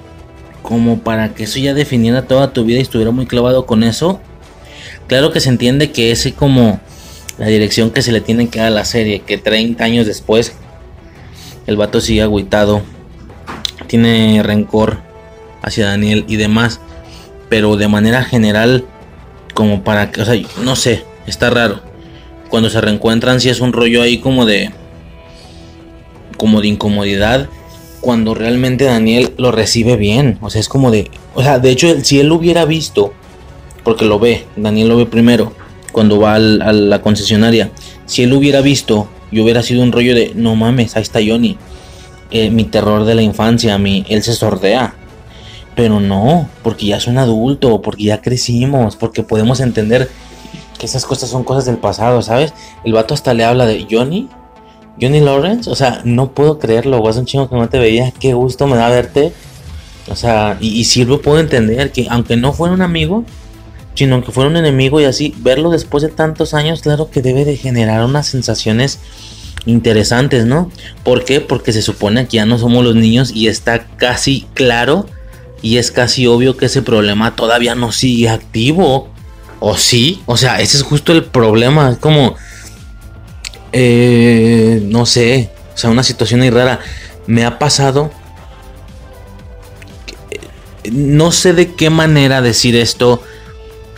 Como 0.63 1.01
para 1.01 1.35
que 1.35 1.45
eso 1.45 1.59
ya 1.59 1.75
definiera 1.75 2.23
toda 2.23 2.53
tu 2.53 2.65
vida 2.65 2.79
y 2.79 2.83
estuviera 2.83 3.11
muy 3.11 3.27
clavado 3.27 3.67
con 3.67 3.83
eso. 3.83 4.21
Claro 5.09 5.33
que 5.33 5.41
se 5.41 5.49
entiende 5.49 5.91
que 5.91 6.13
ese 6.13 6.35
como 6.35 6.81
la 7.39 7.47
dirección 7.47 7.91
que 7.91 8.03
se 8.03 8.13
le 8.13 8.21
tiene 8.21 8.49
que 8.49 8.61
dar 8.61 8.69
a 8.69 8.71
la 8.71 8.85
serie. 8.85 9.23
Que 9.23 9.39
30 9.39 9.83
años 9.83 10.07
después 10.07 10.53
el 11.67 11.77
vato 11.77 12.01
sigue 12.01 12.23
agüitado. 12.23 12.83
Tiene 13.87 14.43
rencor 14.43 14.99
hacia 15.63 15.87
Daniel 15.87 16.25
y 16.29 16.37
demás. 16.37 16.81
Pero 17.49 17.77
de 17.77 17.89
manera 17.89 18.23
general, 18.23 18.85
como 19.55 19.83
para 19.83 20.13
que, 20.13 20.21
o 20.21 20.25
sea, 20.25 20.41
no 20.63 20.77
sé, 20.77 21.05
está 21.27 21.51
raro. 21.51 21.90
Cuando 22.51 22.69
se 22.69 22.81
reencuentran, 22.81 23.41
si 23.41 23.49
es 23.49 23.61
un 23.61 23.73
rollo 23.73 24.03
ahí 24.03 24.19
como 24.19 24.45
de. 24.45 24.71
como 26.37 26.61
de 26.61 26.69
incomodidad. 26.69 27.49
Cuando 28.01 28.35
realmente 28.35 28.85
Daniel 28.85 29.33
lo 29.37 29.53
recibe 29.53 29.97
bien. 29.97 30.39
O 30.41 30.51
sea, 30.51 30.61
es 30.61 30.69
como 30.69 30.91
de. 30.91 31.11
O 31.35 31.43
sea, 31.43 31.59
de 31.59 31.71
hecho, 31.71 32.03
si 32.03 32.19
él 32.19 32.29
lo 32.29 32.35
hubiera 32.35 32.65
visto, 32.65 33.13
porque 33.85 34.05
lo 34.05 34.19
ve, 34.19 34.47
Daniel 34.57 34.89
lo 34.89 34.97
ve 34.97 35.07
primero, 35.07 35.53
cuando 35.93 36.19
va 36.19 36.35
a 36.35 36.39
la 36.39 37.03
concesionaria. 37.03 37.71
Si 38.07 38.23
él 38.23 38.31
lo 38.31 38.39
hubiera 38.39 38.61
visto 38.61 39.09
y 39.31 39.41
hubiera 39.41 39.63
sido 39.63 39.83
un 39.83 39.93
rollo 39.93 40.15
de, 40.15 40.33
no 40.35 40.57
mames, 40.57 40.97
ahí 40.97 41.03
está 41.03 41.21
Johnny. 41.25 41.57
Eh, 42.31 42.51
mi 42.51 42.65
terror 42.65 43.05
de 43.05 43.15
la 43.15 43.23
infancia, 43.23 43.79
mi, 43.79 44.05
él 44.09 44.23
se 44.23 44.35
sordea. 44.35 44.95
Pero 45.77 46.01
no, 46.01 46.49
porque 46.63 46.87
ya 46.87 46.97
es 46.97 47.07
un 47.07 47.19
adulto, 47.19 47.81
porque 47.81 48.05
ya 48.05 48.21
crecimos, 48.21 48.97
porque 48.97 49.23
podemos 49.23 49.61
entender 49.61 50.11
que 50.81 50.87
esas 50.87 51.05
cosas 51.05 51.29
son 51.29 51.45
cosas 51.45 51.67
del 51.67 51.77
pasado, 51.77 52.23
¿sabes? 52.23 52.55
El 52.85 52.95
vato 52.95 53.13
hasta 53.13 53.35
le 53.35 53.45
habla 53.45 53.67
de 53.67 53.87
Johnny, 53.89 54.31
Johnny 54.99 55.21
Lawrence, 55.21 55.69
o 55.69 55.75
sea, 55.75 56.01
no 56.05 56.33
puedo 56.33 56.59
creerlo, 56.59 56.99
güey, 56.99 57.11
es 57.11 57.19
un 57.19 57.27
chingo 57.27 57.51
que 57.51 57.55
no 57.55 57.69
te 57.69 57.79
veía, 57.79 58.11
qué 58.19 58.33
gusto 58.33 58.67
me 58.67 58.77
da 58.77 58.89
verte. 58.89 59.35
O 60.09 60.17
sea, 60.17 60.57
y, 60.59 60.81
y 60.81 61.05
puedo 61.19 61.39
entender, 61.39 61.93
que 61.93 62.07
aunque 62.09 62.37
no 62.37 62.55
fuera 62.55 62.73
un 62.73 62.81
amigo, 62.81 63.25
sino 63.95 64.15
aunque 64.15 64.33
fuera 64.33 64.49
un 64.49 64.57
enemigo 64.57 65.01
y 65.03 65.05
así, 65.05 65.35
verlo 65.39 65.71
después 65.71 66.03
de 66.03 66.09
tantos 66.09 66.55
años, 66.55 66.81
claro 66.81 67.11
que 67.11 67.21
debe 67.21 67.45
de 67.45 67.59
generar 67.59 68.03
unas 68.03 68.27
sensaciones 68.27 68.99
interesantes, 69.67 70.47
¿no? 70.47 70.71
¿Por 71.05 71.27
qué? 71.27 71.43
Porque 71.43 71.75
se 71.75 71.83
supone 71.83 72.27
que 72.27 72.39
ya 72.39 72.47
no 72.47 72.59
somos 72.59 72.83
los 72.83 72.95
niños 72.95 73.33
y 73.35 73.49
está 73.49 73.87
casi 73.99 74.47
claro 74.55 75.05
y 75.61 75.77
es 75.77 75.91
casi 75.91 76.27
obvio 76.27 76.57
que 76.57 76.67
ese 76.67 76.81
problema 76.81 77.37
todavía 77.37 77.75
no 77.75 77.93
sigue 77.93 78.31
activo. 78.31 79.11
¿O 79.61 79.77
sí? 79.77 80.23
O 80.27 80.37
sea, 80.37 80.61
ese 80.61 80.79
es 80.79 80.83
justo 80.83 81.13
el 81.13 81.25
problema. 81.25 81.91
Es 81.91 81.99
como... 81.99 82.37
Eh, 83.73 84.83
no 84.87 85.07
sé. 85.07 85.51
O 85.75 85.79
sea, 85.79 85.91
una 85.91 86.03
situación 86.03 86.43
ahí 86.43 86.51
rara. 86.51 86.81
Me 87.27 87.45
ha 87.45 87.59
pasado... 87.59 88.11
No 90.91 91.31
sé 91.31 91.53
de 91.53 91.75
qué 91.75 91.91
manera 91.91 92.41
decir 92.41 92.75
esto 92.75 93.23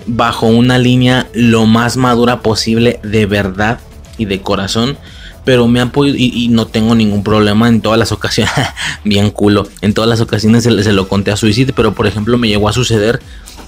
bajo 0.05 0.47
una 0.47 0.79
línea 0.79 1.29
lo 1.33 1.65
más 1.67 1.97
madura 1.97 2.41
posible 2.41 2.99
de 3.05 3.25
verdad 3.27 3.79
y 4.19 4.25
de 4.25 4.43
corazón 4.43 4.99
pero 5.45 5.67
me 5.67 5.81
han 5.81 5.91
podido 5.91 6.17
y, 6.17 6.49
no 6.49 6.67
tengo 6.67 6.95
ningún 6.95 7.25
problema 7.25 7.69
en 7.69 7.81
todas 7.81 7.99
las 7.99 8.13
ocasiones, 8.13 8.53
bien 9.05 9.31
culo, 9.31 9.67
en 9.81 9.95
todas 9.95 10.09
las 10.09 10.21
ocasiones 10.21 10.65
se, 10.65 10.93
lo 10.93 11.09
conté 11.09 11.33
a 11.33 11.37
Suicide, 11.37 11.73
pero 11.73 11.95
por 11.95 12.07
ejemplo 12.07 12.39
me 12.39 12.49
llegó 12.49 12.69
a 12.69 12.73
suceder 12.73 13.21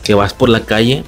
que 0.03 0.15
vas 0.15 0.35
por 0.35 0.49
la 0.49 0.61
calle 0.61 1.05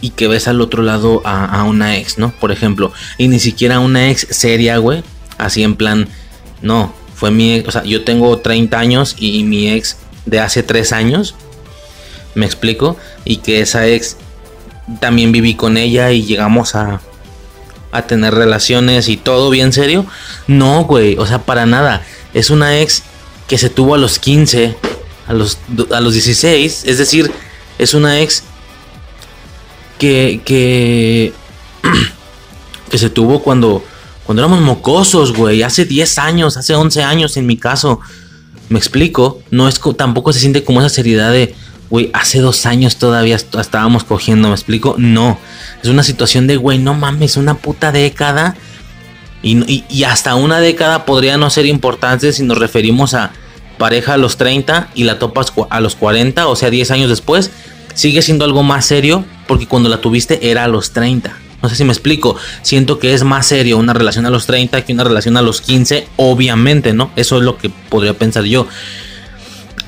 y 0.00 0.10
que 0.10 0.28
ves 0.28 0.48
al 0.48 0.60
otro 0.60 0.82
lado 0.82 1.22
a, 1.24 1.62
una 1.64 1.96
ex, 1.96 2.18
¿no? 2.18 2.32
Por 2.32 2.52
ejemplo, 2.52 2.92
y 3.18 3.28
ni 3.28 3.38
siquiera 3.38 3.80
una 3.80 4.10
ex 4.10 4.26
seria, 4.30 4.78
güey, 4.78 5.02
así 5.38 5.62
en 5.62 5.76
plan, 5.76 6.08
no, 6.62 6.92
fue 7.14 7.30
mi 7.30 7.54
ex, 7.54 7.68
o 7.68 7.70
sea, 7.70 7.84
yo 7.84 8.04
tengo 8.04 8.38
30 8.38 8.78
años 8.78 9.16
y 9.18 9.44
mi 9.44 9.70
ex 9.70 9.96
de 10.26 10.40
hace 10.40 10.62
3 10.62 10.92
años, 10.92 11.34
me 12.34 12.46
explico, 12.46 12.96
y 13.24 13.38
que 13.38 13.60
esa 13.60 13.86
ex 13.86 14.16
también 15.00 15.32
viví 15.32 15.54
con 15.54 15.76
ella 15.76 16.10
y 16.12 16.24
llegamos 16.24 16.74
a 16.74 17.00
a 17.94 18.02
tener 18.02 18.34
relaciones 18.34 19.08
y 19.08 19.16
todo 19.16 19.50
bien 19.50 19.72
serio. 19.72 20.04
No, 20.48 20.84
güey, 20.84 21.16
o 21.16 21.26
sea, 21.26 21.38
para 21.38 21.64
nada. 21.64 22.02
Es 22.34 22.50
una 22.50 22.80
ex 22.80 23.04
que 23.46 23.56
se 23.56 23.70
tuvo 23.70 23.94
a 23.94 23.98
los 23.98 24.18
15, 24.18 24.76
a 25.28 25.32
los, 25.32 25.58
a 25.92 26.00
los 26.00 26.12
16, 26.12 26.84
es 26.86 26.98
decir, 26.98 27.30
es 27.78 27.94
una 27.94 28.20
ex 28.20 28.42
que, 29.98 30.40
que, 30.44 31.32
que 32.90 32.98
se 32.98 33.10
tuvo 33.10 33.42
cuando, 33.42 33.84
cuando 34.24 34.42
éramos 34.42 34.60
mocosos, 34.60 35.32
güey, 35.32 35.62
hace 35.62 35.84
10 35.84 36.18
años, 36.18 36.56
hace 36.56 36.74
11 36.74 37.02
años 37.02 37.36
en 37.36 37.46
mi 37.46 37.56
caso. 37.56 38.00
Me 38.68 38.78
explico, 38.78 39.40
no 39.50 39.68
es 39.68 39.78
tampoco 39.96 40.32
se 40.32 40.40
siente 40.40 40.64
como 40.64 40.80
esa 40.80 40.88
seriedad 40.88 41.30
de, 41.30 41.54
güey, 41.90 42.10
hace 42.14 42.40
dos 42.40 42.64
años 42.66 42.96
todavía 42.96 43.36
estábamos 43.36 44.04
cogiendo, 44.04 44.48
¿me 44.48 44.54
explico? 44.54 44.94
No, 44.98 45.38
es 45.82 45.88
una 45.88 46.02
situación 46.02 46.46
de, 46.46 46.56
güey, 46.56 46.78
no 46.78 46.94
mames, 46.94 47.36
una 47.36 47.54
puta 47.54 47.92
década. 47.92 48.56
Y, 49.42 50.04
hasta 50.04 50.36
una 50.36 50.58
década 50.58 51.04
podría 51.04 51.36
no 51.36 51.50
ser 51.50 51.66
importante 51.66 52.32
si 52.32 52.42
nos 52.42 52.56
referimos 52.56 53.12
a 53.12 53.32
pareja 53.76 54.14
a 54.14 54.16
los 54.16 54.38
30 54.38 54.88
y 54.94 55.04
la 55.04 55.18
topas 55.18 55.52
a 55.68 55.80
los 55.80 55.96
40, 55.96 56.46
o 56.48 56.56
sea, 56.56 56.70
10 56.70 56.90
años 56.92 57.10
después. 57.10 57.50
Sigue 57.94 58.22
siendo 58.22 58.46
algo 58.46 58.62
más 58.62 58.86
serio 58.86 59.24
porque 59.46 59.66
cuando 59.66 59.88
la 59.88 60.00
tuviste 60.00 60.50
era 60.50 60.64
a 60.64 60.68
los 60.68 60.92
30. 60.92 61.36
No 61.62 61.68
sé 61.68 61.76
si 61.76 61.84
me 61.84 61.92
explico. 61.92 62.36
Siento 62.62 62.98
que 62.98 63.14
es 63.14 63.24
más 63.24 63.46
serio 63.46 63.78
una 63.78 63.94
relación 63.94 64.26
a 64.26 64.30
los 64.30 64.46
30 64.46 64.84
que 64.84 64.92
una 64.92 65.04
relación 65.04 65.36
a 65.36 65.42
los 65.42 65.60
15, 65.62 66.08
obviamente, 66.16 66.92
¿no? 66.92 67.10
Eso 67.16 67.38
es 67.38 67.42
lo 67.42 67.56
que 67.56 67.70
podría 67.70 68.14
pensar 68.14 68.44
yo. 68.44 68.66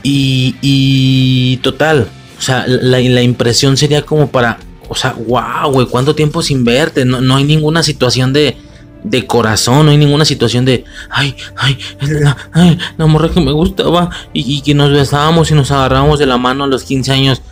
Y, 0.03 1.59
total, 1.63 2.09
o 2.39 2.41
sea, 2.41 2.65
la, 2.67 3.23
impresión 3.23 3.77
sería 3.77 4.03
como 4.03 4.31
para, 4.31 4.59
o 4.89 4.95
sea, 4.95 5.17
wow, 5.27 5.73
güey, 5.73 5.87
¿cuánto 5.87 6.15
tiempo 6.15 6.43
sin 6.43 6.65
verte? 6.65 7.05
No, 7.05 7.21
no 7.21 7.37
hay 7.37 7.45
ninguna 7.45 7.83
situación 7.83 8.33
de, 8.33 8.57
de 9.03 9.27
corazón, 9.27 9.87
no 9.87 9.93
hay 9.93 9.99
ninguna 9.99 10.25
situación 10.25 10.65
de, 10.65 10.85
ay, 11.11 11.37
ay, 11.57 11.79
la, 12.01 12.37
ay, 12.53 12.79
la 12.97 13.07
morra 13.07 13.31
que 13.31 13.41
me 13.41 13.53
gustaba 13.53 14.11
y, 14.33 14.61
que 14.63 14.75
nos 14.75 14.91
besábamos 14.93 15.51
y 15.51 15.55
nos 15.55 15.71
agarrábamos 15.71 16.19
de 16.19 16.27
la 16.27 16.39
mano 16.39 16.65
a 16.65 16.67
los 16.67 16.85
15 16.85 17.13
años. 17.13 17.43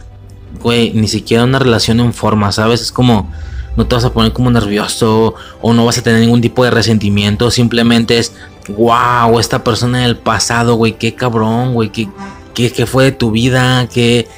Güey, 0.61 0.93
ni 0.95 1.09
siquiera 1.09 1.45
una 1.45 1.59
relación 1.59 2.01
en 2.01 2.15
forma, 2.15 2.53
¿sabes? 2.53 2.81
Es 2.81 2.93
como, 2.93 3.31
no 3.77 3.87
te 3.87 3.95
vas 3.95 4.05
a 4.05 4.13
poner 4.13 4.33
como 4.33 4.51
nervioso 4.51 5.35
o 5.61 5.73
no 5.73 5.85
vas 5.85 5.99
a 5.99 6.03
tener 6.03 6.21
ningún 6.21 6.41
tipo 6.41 6.65
de 6.65 6.71
resentimiento, 6.71 7.51
simplemente 7.51 8.19
es, 8.19 8.33
wow, 8.69 9.39
esta 9.39 9.65
persona 9.65 10.03
del 10.03 10.17
pasado, 10.17 10.77
güey, 10.77 10.93
qué 10.93 11.15
cabrón, 11.15 11.75
güey, 11.75 11.91
qué, 11.91 12.09
qué, 12.55 12.87
fue 12.87 13.05
de 13.05 13.13
tu 13.13 13.31
vida, 13.31 13.89
qué, 13.93 14.29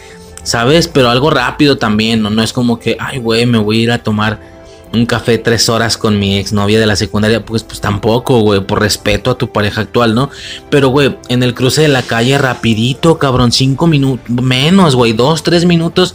¿sabes? 0.43 0.89
Pero 0.89 1.11
algo 1.11 1.31
rápido 1.31 1.77
también, 1.79 2.23
¿no? 2.23 2.31
No 2.31 2.43
es 2.43 2.53
como 2.53 2.79
que, 2.79 2.97
ay, 2.99 3.19
güey, 3.19 3.47
me 3.47 3.59
voy 3.59 3.81
a 3.81 3.83
ir 3.83 3.93
a 3.93 4.03
tomar 4.03 4.56
un 4.93 5.07
café 5.07 5.39
tres 5.39 5.69
horas 5.69 5.97
con 5.97 6.19
mi 6.19 6.39
exnovia 6.39 6.81
de 6.81 6.87
la 6.87 6.97
secundaria, 6.97 7.45
pues, 7.45 7.63
pues 7.63 7.81
tampoco, 7.81 8.41
güey, 8.41 8.61
por 8.61 8.81
respeto 8.81 9.31
a 9.31 9.39
tu 9.39 9.53
pareja 9.53 9.83
actual, 9.83 10.15
¿no? 10.15 10.31
Pero, 10.71 10.89
güey, 10.89 11.17
en 11.29 11.43
el 11.43 11.55
cruce 11.55 11.83
de 11.83 11.89
la 11.89 12.03
calle, 12.03 12.39
rapidito, 12.39 13.19
cabrón, 13.19 13.53
cinco 13.53 13.87
minutos, 13.87 14.29
menos, 14.31 14.95
güey, 14.95 15.13
dos, 15.13 15.43
tres 15.43 15.65
minutos. 15.65 16.15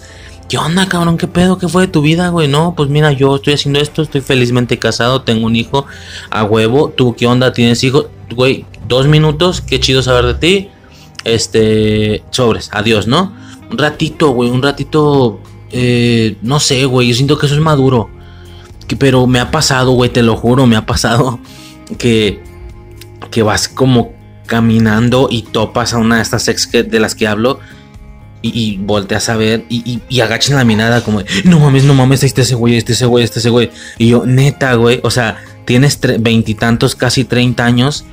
¿Qué 0.50 0.58
onda, 0.58 0.88
cabrón? 0.88 1.18
¿Qué 1.18 1.28
pedo? 1.28 1.58
¿Qué 1.58 1.68
fue 1.70 1.84
de 1.84 1.88
tu 1.88 2.02
vida, 2.02 2.30
güey? 2.30 2.48
No, 2.48 2.74
pues 2.76 2.90
mira, 2.90 3.14
yo 3.14 3.38
estoy 3.38 3.54
haciendo 3.54 3.80
esto, 3.80 4.02
estoy 4.02 4.22
felizmente 4.22 4.78
casado, 4.78 5.22
tengo 5.22 5.46
un 5.46 5.56
hijo 5.56 5.86
a 6.30 6.44
huevo. 6.44 6.90
¿Tú 6.90 7.16
qué 7.16 7.26
onda? 7.26 7.54
¿Tienes 7.54 7.84
hijo? 7.84 8.10
Güey, 8.36 8.66
dos 8.88 9.08
minutos, 9.08 9.62
qué 9.62 9.80
chido 9.80 10.02
saber 10.02 10.26
de 10.26 10.34
ti 10.34 10.70
este, 11.24 12.24
sobres, 12.32 12.70
adiós, 12.74 13.08
¿no? 13.08 13.34
Un 13.70 13.78
ratito, 13.78 14.32
güey, 14.32 14.50
un 14.50 14.62
ratito, 14.62 15.40
eh, 15.72 16.36
no 16.42 16.60
sé, 16.60 16.86
güey, 16.86 17.08
yo 17.08 17.14
siento 17.14 17.38
que 17.38 17.46
eso 17.46 17.56
es 17.56 17.62
maduro. 17.62 18.10
Pero 19.00 19.28
me 19.28 19.40
ha 19.40 19.52
pasado, 19.52 19.92
güey, 19.92 20.10
te 20.10 20.24
lo 20.24 20.36
juro, 20.36 20.68
me 20.68 20.76
ha 20.76 20.86
pasado 20.86 21.40
que, 21.98 22.42
que 23.30 23.44
vas 23.44 23.68
como 23.68 24.14
caminando 24.46 25.28
y 25.32 25.44
topas 25.44 25.94
a 25.94 25.98
una 25.98 26.18
de 26.18 26.22
estas 26.22 26.48
ex 26.48 26.70
de 26.72 27.00
las 27.00 27.16
que 27.16 27.28
hablo. 27.28 27.60
Y, 28.44 28.78
volteas 28.78 29.30
a 29.30 29.38
ver 29.38 29.66
y, 29.70 30.02
y, 30.10 30.18
la 30.18 30.64
mirada 30.64 31.04
como, 31.04 31.22
no 31.44 31.60
mames, 31.60 31.84
no 31.84 31.94
mames, 31.94 32.24
este 32.24 32.42
ese 32.42 32.56
güey, 32.56 32.76
este 32.76 32.94
ese 32.94 33.06
güey, 33.06 33.24
este 33.24 33.38
ese 33.38 33.52
güey. 33.52 33.70
Y 34.00 34.10
yo, 34.10 34.26
neta, 34.26 34.74
güey, 34.74 35.00
o 35.04 35.12
sea, 35.12 35.38
tienes 35.66 36.00
veintitantos, 36.20 36.96
casi 36.96 37.24
30 37.24 37.64
años 37.64 38.06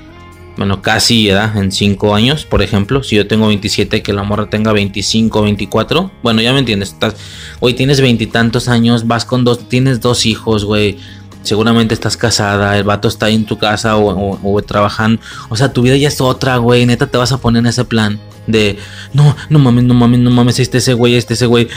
bueno, 0.59 0.82
casi 0.82 1.30
edad 1.30 1.56
en 1.56 1.70
5 1.70 2.16
años, 2.16 2.44
por 2.44 2.62
ejemplo, 2.62 3.04
si 3.04 3.14
yo 3.14 3.28
tengo 3.28 3.46
27, 3.46 4.02
que 4.02 4.12
la 4.12 4.24
morra 4.24 4.50
tenga 4.50 4.72
25, 4.72 5.42
24, 5.42 6.11
bueno, 6.22 6.42
ya 6.42 6.52
me 6.52 6.59
entiendes, 6.59 6.90
estás, 6.90 7.14
güey, 7.61 7.74
tienes 7.74 8.00
veintitantos 8.00 8.66
años, 8.66 9.06
vas 9.06 9.24
con 9.24 9.44
dos, 9.44 9.68
tienes 9.68 10.00
dos 10.00 10.26
hijos, 10.26 10.64
güey, 10.64 10.98
seguramente 11.42 11.94
estás 11.94 12.16
casada, 12.16 12.76
el 12.76 12.82
vato 12.82 13.06
está 13.06 13.26
ahí 13.26 13.36
en 13.36 13.44
tu 13.44 13.56
casa 13.56 13.96
o, 13.96 14.62
trabajando, 14.62 15.22
o 15.48 15.54
sea, 15.54 15.72
tu 15.72 15.82
vida 15.82 15.96
ya 15.96 16.09
es 16.09 16.20
otra, 16.20 16.56
güey, 16.56 16.84
neta 16.86 17.06
te 17.06 17.18
vas 17.18 17.30
a 17.30 17.38
poner 17.38 17.61
en 17.61 17.66
ese 17.66 17.84
plan 17.84 18.18
de, 18.48 18.78
no, 19.12 19.36
no 19.48 19.60
mames, 19.60 19.85
no 19.85 19.94
mames, 19.94 20.18
no 20.18 20.30
mames, 20.32 20.59
este 20.59 20.78
ese 20.78 20.93
güey, 20.93 21.14
este 21.14 21.35
ese 21.35 21.47
güey, 21.47 21.68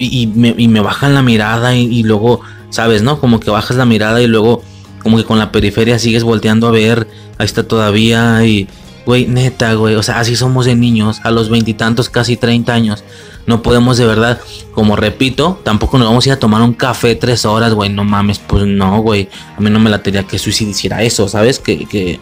y, 0.00 0.26
me, 0.26 0.80
bajan 0.80 1.14
la 1.14 1.22
mirada 1.22 1.76
y 1.76 2.02
luego, 2.02 2.40
¿sabes, 2.70 3.02
no? 3.02 3.20
Como 3.20 3.38
que 3.38 3.50
bajas 3.50 3.76
la 3.76 3.84
mirada 3.84 4.20
y 4.20 4.26
luego 4.26 4.62
como 5.02 5.16
que 5.16 5.24
con 5.24 5.38
la 5.38 5.52
periferia 5.52 5.98
sigues 5.98 6.24
volteando 6.24 6.68
a 6.68 6.70
ver, 6.70 7.06
ahí 7.40 7.46
está 7.46 7.62
todavía 7.62 8.44
y, 8.44 8.68
güey, 9.06 9.26
neta, 9.26 9.72
güey, 9.72 9.94
o 9.94 10.02
sea, 10.02 10.20
así 10.20 10.36
somos 10.36 10.66
de 10.66 10.74
niños, 10.74 11.20
a 11.24 11.30
los 11.30 11.48
veintitantos, 11.48 12.10
casi 12.10 12.36
30 12.36 12.72
años. 12.72 13.02
No 13.46 13.62
podemos 13.62 13.96
de 13.96 14.04
verdad, 14.04 14.38
como 14.74 14.94
repito, 14.94 15.58
tampoco 15.64 15.96
nos 15.96 16.06
vamos 16.06 16.26
a 16.26 16.28
ir 16.28 16.32
a 16.34 16.38
tomar 16.38 16.60
un 16.60 16.74
café 16.74 17.14
tres 17.14 17.46
horas, 17.46 17.72
güey, 17.72 17.88
no 17.88 18.04
mames, 18.04 18.38
pues 18.38 18.66
no, 18.66 19.00
güey. 19.00 19.30
A 19.56 19.60
mí 19.60 19.70
no 19.70 19.80
me 19.80 19.88
la 19.88 20.02
tenía 20.02 20.24
que 20.24 20.38
suicidar 20.38 21.00
eso, 21.02 21.28
¿sabes? 21.28 21.58
Que, 21.58 21.86
que, 21.86 22.20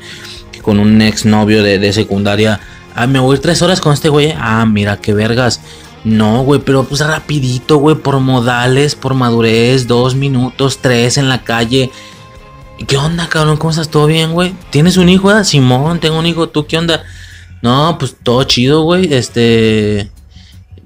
con 0.62 0.78
un 0.78 1.02
ex 1.02 1.26
novio 1.26 1.64
de, 1.64 1.80
de 1.80 1.92
secundaria, 1.92 2.60
ah, 2.94 3.08
me 3.08 3.18
voy 3.18 3.34
a 3.34 3.36
ir 3.36 3.42
tres 3.42 3.60
horas 3.60 3.80
con 3.80 3.92
este 3.92 4.08
güey, 4.08 4.32
ah, 4.38 4.64
mira, 4.66 4.98
qué 4.98 5.14
vergas. 5.14 5.60
No, 6.04 6.44
güey, 6.44 6.60
pero 6.60 6.84
pues 6.84 7.00
rapidito, 7.00 7.78
güey, 7.78 7.96
por 7.96 8.20
modales, 8.20 8.94
por 8.94 9.14
madurez, 9.14 9.88
dos 9.88 10.14
minutos, 10.14 10.78
tres 10.78 11.18
en 11.18 11.28
la 11.28 11.42
calle 11.42 11.90
¿Qué 12.86 12.96
onda, 12.96 13.28
cabrón? 13.28 13.56
¿Cómo 13.56 13.70
estás? 13.70 13.90
¿Todo 13.90 14.06
bien, 14.06 14.32
güey? 14.32 14.54
¿Tienes 14.70 14.96
un 14.96 15.08
hijo? 15.08 15.36
Eh? 15.36 15.44
Simón, 15.44 16.00
tengo 16.00 16.18
un 16.18 16.26
hijo. 16.26 16.48
¿Tú 16.48 16.66
qué 16.66 16.78
onda? 16.78 17.02
No, 17.60 17.96
pues 17.98 18.16
todo 18.22 18.44
chido, 18.44 18.82
güey. 18.82 19.12
Este. 19.12 20.10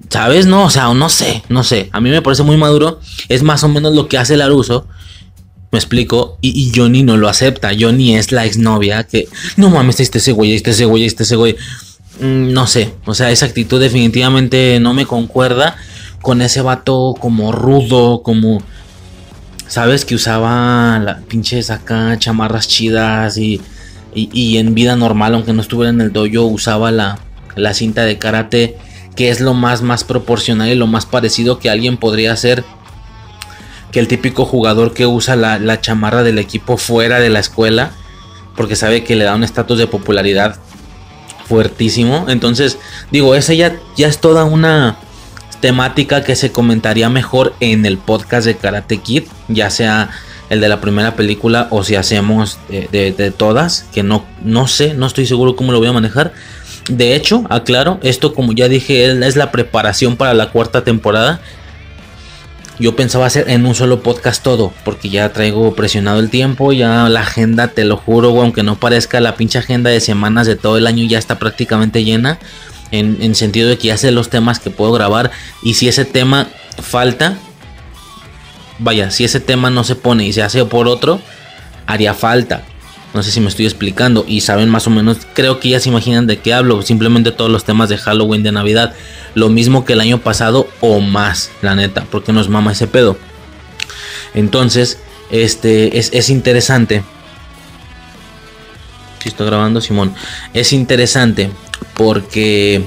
¿Sabes? 0.09 0.47
No, 0.47 0.65
o 0.65 0.71
sea, 0.71 0.93
no 0.95 1.09
sé, 1.09 1.43
no 1.49 1.65
sé. 1.65 1.91
A 1.93 2.01
mí 2.01 2.11
me 2.11 2.23
parece 2.23 2.43
muy 2.43 2.57
maduro. 2.57 3.01
Es 3.29 3.43
más 3.43 3.63
o 3.65 3.69
menos 3.69 3.95
lo 3.95 4.09
que 4.09 4.19
hace 4.19 4.37
Laruso. 4.37 4.87
Me 5.71 5.79
explico. 5.79 6.39
Y, 6.41 6.73
Johnny 6.75 7.03
no 7.03 7.17
lo 7.17 7.29
acepta. 7.29 7.71
Johnny 7.79 8.17
es 8.17 8.33
la 8.33 8.47
exnovia 8.47 9.05
que. 9.05 9.29
No 9.57 9.71
mames, 9.71 10.01
este 10.01 10.19
ese 10.19 10.33
güey, 10.33 10.55
este 10.55 10.71
ese 10.71 10.87
güey, 10.87 11.05
este 11.05 11.25
ese 11.25 11.37
güey. 11.37 11.57
mm, 12.21 12.53
no 12.53 12.67
sé, 12.67 12.95
o 13.05 13.15
sea, 13.15 13.31
esa 13.31 13.47
actitud 13.47 13.81
definitivamente 13.81 14.79
no 14.81 14.95
me 14.95 15.07
concuerda 15.07 15.77
con 16.21 16.41
ese 16.41 16.63
vato 16.63 17.15
como 17.19 17.53
rudo, 17.53 18.23
como, 18.23 18.63
¿sabes? 19.73 20.05
Que 20.05 20.15
usaba 20.15 20.99
la 20.99 21.21
pinches 21.21 21.71
acá 21.71 22.19
chamarras 22.19 22.69
chidas 22.69 23.39
y, 23.39 23.63
y, 24.15 24.29
y 24.31 24.59
en 24.59 24.75
vida 24.75 24.97
normal, 24.97 25.33
aunque 25.33 25.55
no 25.55 25.63
estuviera 25.63 25.89
en 25.89 26.03
el 26.03 26.13
dojo, 26.13 26.45
usaba 26.45 26.91
la, 26.91 27.21
la 27.57 27.73
cinta 27.73 28.05
de 28.05 28.19
karate, 28.19 28.77
que 29.17 29.31
es 29.31 29.41
lo 29.41 29.55
más, 29.55 29.81
más 29.81 30.05
proporcional 30.05 30.69
y 30.69 30.75
lo 30.75 30.87
más 30.87 31.07
parecido 31.07 31.59
que 31.59 31.71
alguien 31.71 31.97
podría 31.97 32.35
hacer 32.35 32.65
que 33.93 34.01
el 34.01 34.09
típico 34.09 34.45
jugador 34.45 34.93
que 34.93 35.07
usa 35.07 35.37
la, 35.37 35.59
la 35.59 35.81
chamarra 35.81 36.23
del 36.23 36.37
equipo 36.37 36.77
fuera 36.77 37.19
de 37.19 37.31
la 37.31 37.39
escuela, 37.39 37.93
porque 38.55 38.77
sabe 38.77 39.05
que 39.05 39.17
le 39.17 39.25
da 39.25 39.35
un 39.35 39.43
estatus 39.43 39.79
de 39.79 39.87
popularidad 39.87 40.57
fuertísimo. 41.49 42.27
Entonces, 42.29 42.77
digo, 43.11 43.35
esa 43.35 43.55
ya, 43.55 43.75
ya 43.97 44.09
es 44.09 44.19
toda 44.19 44.45
una 44.45 44.99
temática 45.63 46.25
que 46.25 46.35
se 46.35 46.51
comentaría 46.51 47.09
mejor 47.09 47.55
en 47.61 47.87
el 47.87 47.97
podcast 47.97 48.45
de 48.45 48.57
Karate 48.57 48.99
Kid, 48.99 49.23
ya 49.49 49.71
sea 49.71 50.11
el 50.51 50.61
de 50.61 50.69
la 50.69 50.81
primera 50.81 51.15
película 51.15 51.69
o 51.71 51.85
si 51.85 51.95
hacemos 51.95 52.59
de, 52.69 53.33
todas, 53.35 53.87
que 53.95 54.03
no, 54.03 54.27
no 54.45 54.67
sé, 54.67 54.93
no 54.93 55.07
estoy 55.07 55.25
seguro 55.25 55.55
cómo 55.57 55.71
lo 55.73 55.79
voy 55.79 55.87
a 55.87 55.93
manejar. 55.93 56.35
De 56.91 57.15
hecho, 57.15 57.45
aclaro, 57.49 58.01
esto 58.03 58.35
como 58.35 58.53
ya 58.53 58.69
dije 58.69 59.05
es 59.07 59.37
la 59.37 59.53
preparación 59.53 60.17
para 60.17 60.35
la 60.35 60.51
cuarta 60.51 60.83
temporada. 60.83 61.41
Yo 62.81 62.97
pensaba 62.97 63.27
hacer 63.27 63.49
en 63.49 63.65
un 63.65 63.77
solo 63.77 64.03
podcast 64.03 64.43
todo, 64.43 64.73
porque 64.85 65.11
ya 65.11 65.33
traigo 65.33 65.77
presionado 65.77 66.19
el 66.19 66.29
tiempo, 66.29 66.73
ya 66.73 67.09
la 67.09 67.21
agenda, 67.21 67.69
te 67.69 67.85
lo 67.85 67.97
juro, 67.97 68.29
aunque 68.41 68.65
no 68.65 68.81
parezca, 68.81 69.21
la 69.21 69.37
pinche 69.37 69.61
agenda 69.61 69.91
de 69.91 70.01
semanas 70.01 70.49
de 70.49 70.57
todo 70.57 70.77
el 70.77 70.89
año 70.89 71.07
ya 71.07 71.19
está 71.21 71.39
prácticamente 71.39 72.03
llena, 72.03 72.41
en, 72.93 73.19
en 73.21 73.35
sentido 73.35 73.69
de 73.69 73.79
que 73.79 73.89
ya 73.89 73.97
sé 73.97 74.13
los 74.13 74.31
temas 74.31 74.61
que 74.61 74.71
puedo 74.71 74.93
grabar, 74.93 75.33
y 75.63 75.75
si 75.75 75.89
ese 75.89 76.05
tema 76.05 76.49
falta, 76.81 77.39
vaya, 78.79 79.11
si 79.11 79.25
ese 79.25 79.41
tema 79.41 79.71
no 79.71 79.85
se 79.85 79.97
pone 79.97 80.27
y 80.27 80.33
se 80.33 80.43
hace 80.43 80.65
por 80.65 80.87
otro, 80.87 81.21
haría 81.87 82.15
falta. 82.15 82.63
No 83.15 83.23
sé 83.23 83.31
si 83.31 83.41
me 83.41 83.49
estoy 83.49 83.67
explicando 83.67 84.25
y 84.27 84.41
saben 84.41 84.71
más 84.71 84.87
o 84.87 84.91
menos, 84.91 85.19
creo 85.35 85.61
que 85.61 85.69
ya 85.69 85.81
se 85.81 85.91
imaginan 85.91 86.27
de 86.27 86.39
qué 86.39 86.55
hablo, 86.55 86.81
simplemente 86.81 87.31
todos 87.31 87.51
los 87.51 87.65
temas 87.65 87.91
de 87.91 87.99
Halloween, 87.99 88.43
de 88.43 88.53
Navidad, 88.53 88.95
lo 89.35 89.51
mismo 89.51 89.85
que 89.85 89.93
el 89.93 90.01
año 90.01 90.19
pasado 90.19 90.67
o 90.81 91.01
más, 91.01 91.51
la 91.61 91.75
neta, 91.75 92.07
porque 92.11 92.33
nos 92.33 92.49
mama 92.49 92.73
ese 92.73 92.87
pedo. 92.87 93.19
Entonces, 94.33 94.99
este 95.31 95.99
es, 95.99 96.11
es 96.15 96.31
interesante. 96.31 97.03
Si 99.23 99.29
estoy 99.29 99.47
grabando, 99.47 99.81
Simón, 99.81 100.15
es 100.53 100.73
interesante 100.73 101.51
porque... 101.95 102.85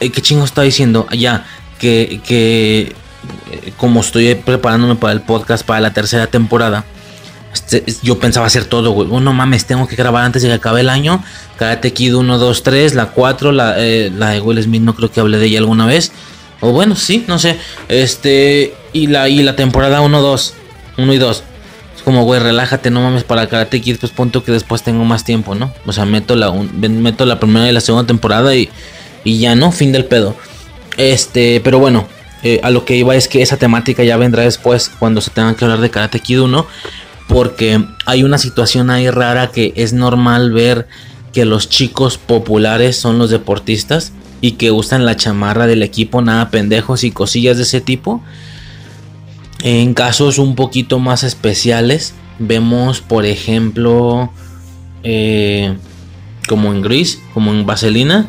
Eh, 0.00 0.10
¿Qué 0.10 0.20
chingo 0.20 0.44
estaba 0.44 0.66
diciendo? 0.66 1.06
Ya, 1.12 1.46
que, 1.78 2.20
que 2.26 2.92
eh, 3.50 3.72
como 3.78 4.00
estoy 4.00 4.34
preparándome 4.34 4.96
para 4.96 5.14
el 5.14 5.22
podcast 5.22 5.64
para 5.64 5.80
la 5.80 5.94
tercera 5.94 6.26
temporada, 6.26 6.84
este, 7.54 7.84
yo 8.02 8.18
pensaba 8.18 8.46
hacer 8.46 8.66
todo, 8.66 8.90
güey. 8.90 9.08
Oh, 9.10 9.20
no 9.20 9.32
mames, 9.32 9.64
tengo 9.64 9.86
que 9.86 9.96
grabar 9.96 10.24
antes 10.24 10.42
de 10.42 10.48
que 10.48 10.54
acabe 10.54 10.82
el 10.82 10.90
año. 10.90 11.24
Karate 11.56 11.94
Kid 11.94 12.14
1, 12.14 12.36
2, 12.36 12.62
3, 12.62 12.94
la 12.94 13.06
4, 13.06 13.52
la, 13.52 13.76
eh, 13.78 14.12
la 14.14 14.30
de 14.30 14.42
Will 14.42 14.62
Smith, 14.62 14.82
no 14.82 14.94
creo 14.94 15.10
que 15.10 15.20
hablé 15.20 15.38
de 15.38 15.46
ella 15.46 15.60
alguna 15.60 15.86
vez. 15.86 16.12
O 16.60 16.72
bueno, 16.72 16.96
sí, 16.96 17.24
no 17.28 17.38
sé. 17.38 17.58
Este, 17.88 18.74
y 18.92 19.06
la, 19.06 19.30
y 19.30 19.42
la 19.42 19.56
temporada 19.56 20.02
1, 20.02 20.20
2, 20.20 20.54
1 20.98 21.12
y 21.14 21.18
2. 21.18 21.44
Como, 22.04 22.24
güey, 22.24 22.38
relájate, 22.40 22.90
no 22.90 23.00
mames, 23.00 23.24
para 23.24 23.48
Karate 23.48 23.80
Kid, 23.80 23.96
pues 23.98 24.12
punto 24.12 24.44
que 24.44 24.52
después 24.52 24.82
tengo 24.82 25.04
más 25.04 25.24
tiempo, 25.24 25.54
¿no? 25.54 25.72
O 25.86 25.92
sea, 25.92 26.04
meto 26.04 26.36
la, 26.36 26.50
un- 26.50 26.70
meto 27.02 27.24
la 27.24 27.40
primera 27.40 27.68
y 27.68 27.72
la 27.72 27.80
segunda 27.80 28.06
temporada 28.06 28.54
y, 28.54 28.68
y 29.24 29.38
ya, 29.38 29.54
¿no? 29.54 29.72
Fin 29.72 29.90
del 29.92 30.04
pedo. 30.04 30.36
Este, 30.98 31.60
pero 31.64 31.78
bueno, 31.78 32.06
eh, 32.42 32.60
a 32.62 32.70
lo 32.70 32.84
que 32.84 32.96
iba 32.96 33.14
es 33.16 33.26
que 33.26 33.40
esa 33.40 33.56
temática 33.56 34.04
ya 34.04 34.18
vendrá 34.18 34.42
después 34.42 34.90
cuando 34.98 35.22
se 35.22 35.30
tenga 35.30 35.54
que 35.56 35.64
hablar 35.64 35.80
de 35.80 35.90
Karate 35.90 36.20
Kid 36.20 36.40
1. 36.42 36.66
Porque 37.26 37.82
hay 38.04 38.22
una 38.22 38.36
situación 38.36 38.90
ahí 38.90 39.08
rara 39.08 39.50
que 39.50 39.72
es 39.76 39.94
normal 39.94 40.52
ver 40.52 40.86
que 41.32 41.46
los 41.46 41.70
chicos 41.70 42.18
populares 42.18 42.96
son 42.96 43.18
los 43.18 43.30
deportistas 43.30 44.12
y 44.42 44.52
que 44.52 44.70
usan 44.70 45.06
la 45.06 45.16
chamarra 45.16 45.66
del 45.66 45.82
equipo, 45.82 46.20
nada 46.20 46.50
pendejos 46.50 47.02
y 47.02 47.10
cosillas 47.12 47.56
de 47.56 47.62
ese 47.62 47.80
tipo. 47.80 48.22
En 49.62 49.94
casos 49.94 50.38
un 50.38 50.54
poquito 50.56 50.98
más 50.98 51.22
especiales, 51.22 52.14
vemos 52.38 53.00
por 53.00 53.24
ejemplo, 53.24 54.30
eh, 55.02 55.76
como 56.48 56.72
en 56.72 56.82
Gris, 56.82 57.20
como 57.32 57.52
en 57.52 57.64
Vaselina, 57.64 58.28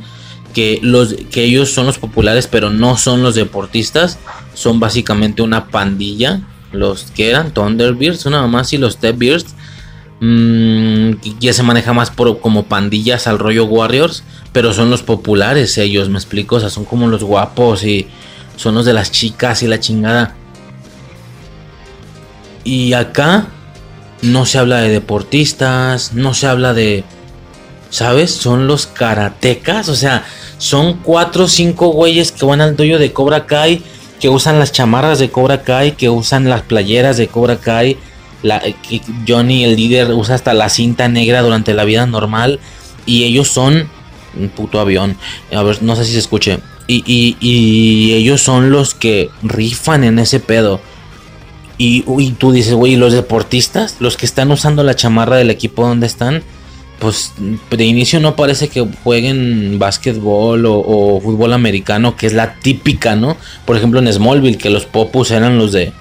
que, 0.54 0.80
los, 0.82 1.16
que 1.32 1.44
ellos 1.44 1.72
son 1.72 1.86
los 1.86 1.98
populares, 1.98 2.48
pero 2.48 2.70
no 2.70 2.98
son 2.98 3.24
los 3.24 3.36
deportistas, 3.36 4.18
son 4.54 4.80
básicamente 4.80 5.42
una 5.42 5.68
pandilla. 5.68 6.42
Los 6.72 7.04
que 7.12 7.30
eran 7.30 7.52
Thunderbirds, 7.54 8.26
nada 8.26 8.48
más, 8.48 8.74
y 8.74 8.78
los 8.78 8.94
Stepbeards. 8.94 9.56
mm, 10.22 11.12
ya 11.40 11.54
se 11.54 11.64
maneja 11.64 11.92
más 11.94 12.12
como 12.42 12.64
pandillas 12.64 13.28
al 13.28 13.38
rollo 13.38 13.66
Warriors, 13.66 14.24
pero 14.54 14.74
son 14.74 14.90
los 14.90 15.04
populares 15.04 15.78
ellos, 15.78 16.08
me 16.08 16.18
explico, 16.18 16.56
o 16.56 16.60
sea, 16.62 16.70
son 16.70 16.86
como 16.86 17.08
los 17.08 17.24
guapos 17.24 17.84
y 17.84 18.08
son 18.56 18.76
los 18.76 18.86
de 18.86 18.94
las 18.94 19.12
chicas 19.12 19.62
y 19.64 19.68
la 19.68 19.82
chingada. 19.82 20.36
Y 22.66 22.92
acá 22.94 23.48
no 24.22 24.46
se 24.46 24.58
habla 24.58 24.82
de 24.82 24.90
deportistas, 24.90 26.14
no 26.14 26.34
se 26.34 26.48
habla 26.48 26.74
de, 26.74 27.04
¿sabes? 27.90 28.32
Son 28.32 28.68
los 28.68 28.88
karatecas, 28.88 29.88
o 29.88 29.96
sea, 29.96 30.26
son 30.58 30.96
cuatro 31.04 31.46
o 31.46 31.48
cinco 31.48 31.90
güeyes 31.90 32.32
que 32.32 32.46
van 32.46 32.60
al 32.62 32.76
dojo 32.76 32.98
de 32.98 33.14
Cobra 33.14 33.46
Kai, 33.46 33.82
que 34.20 34.30
usan 34.30 34.60
las 34.60 34.72
chamarras 34.72 35.20
de 35.20 35.30
Cobra 35.30 35.62
Kai, 35.62 35.92
que 35.94 36.10
usan 36.10 36.50
las 36.50 36.62
playeras 36.64 37.18
de 37.18 37.28
Cobra 37.28 37.58
Kai. 37.58 37.98
La, 38.44 38.60
que 38.60 39.02
Johnny, 39.28 39.64
el 39.64 39.76
líder, 39.76 40.12
usa 40.14 40.36
hasta 40.36 40.54
la 40.54 40.70
cinta 40.70 41.08
negra 41.08 41.42
durante 41.42 41.74
la 41.74 41.84
vida 41.84 42.06
normal. 42.06 42.60
Y 43.06 43.24
ellos 43.24 43.48
son 43.48 43.88
un 44.40 44.50
puto 44.50 44.80
avión. 44.80 45.18
A 45.54 45.64
ver, 45.64 45.82
no 45.82 45.96
sé 45.96 46.06
si 46.06 46.14
se 46.14 46.20
escuche. 46.20 46.60
Y, 46.88 47.04
y- 47.08 47.38
y 47.40 48.14
ellos 48.14 48.42
son 48.42 48.70
los 48.72 48.94
que 48.94 49.30
rifan 49.44 50.04
en 50.04 50.20
ese 50.20 50.40
pedo. 50.40 50.80
Y, 51.78 52.04
y 52.20 52.32
tú 52.32 52.52
dices, 52.52 52.74
güey, 52.74 52.94
¿y 52.94 52.96
los 52.96 53.14
deportistas? 53.14 53.98
Los 54.00 54.18
que 54.18 54.26
están 54.26 54.52
usando 54.52 54.84
la 54.84 54.96
chamarra 54.96 55.38
del 55.38 55.50
equipo 55.50 55.86
donde 55.86 56.08
están. 56.08 56.44
Pues 57.00 57.34
de 57.70 57.84
inicio 57.84 58.22
no 58.22 58.38
parece 58.38 58.70
que 58.70 58.88
jueguen 59.04 59.78
básquetbol 59.78 60.66
o, 60.66 60.76
o 60.80 61.20
fútbol 61.20 61.52
americano, 61.52 62.16
que 62.16 62.26
es 62.26 62.34
la 62.34 62.56
típica, 62.56 63.18
¿no? 63.18 63.36
Por 63.66 63.76
ejemplo 63.76 64.00
en 64.00 64.12
Smallville, 64.12 64.58
que 64.58 64.70
los 64.70 64.86
popus 64.86 65.32
eran 65.32 65.58
los 65.58 65.74
de 65.74 65.92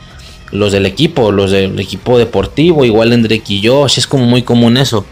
los 0.53 0.71
del 0.71 0.87
equipo, 0.87 1.33
los 1.33 1.51
del 1.51 1.79
equipo 1.81 2.17
deportivo, 2.17 2.85
igual 2.85 3.13
en 3.13 3.25
Drake 3.25 3.55
y 3.55 3.67
Josh, 3.67 3.99
es 3.99 4.07
como 4.07 4.25
muy 4.25 4.43
común 4.43 4.77
eso. 4.77 5.05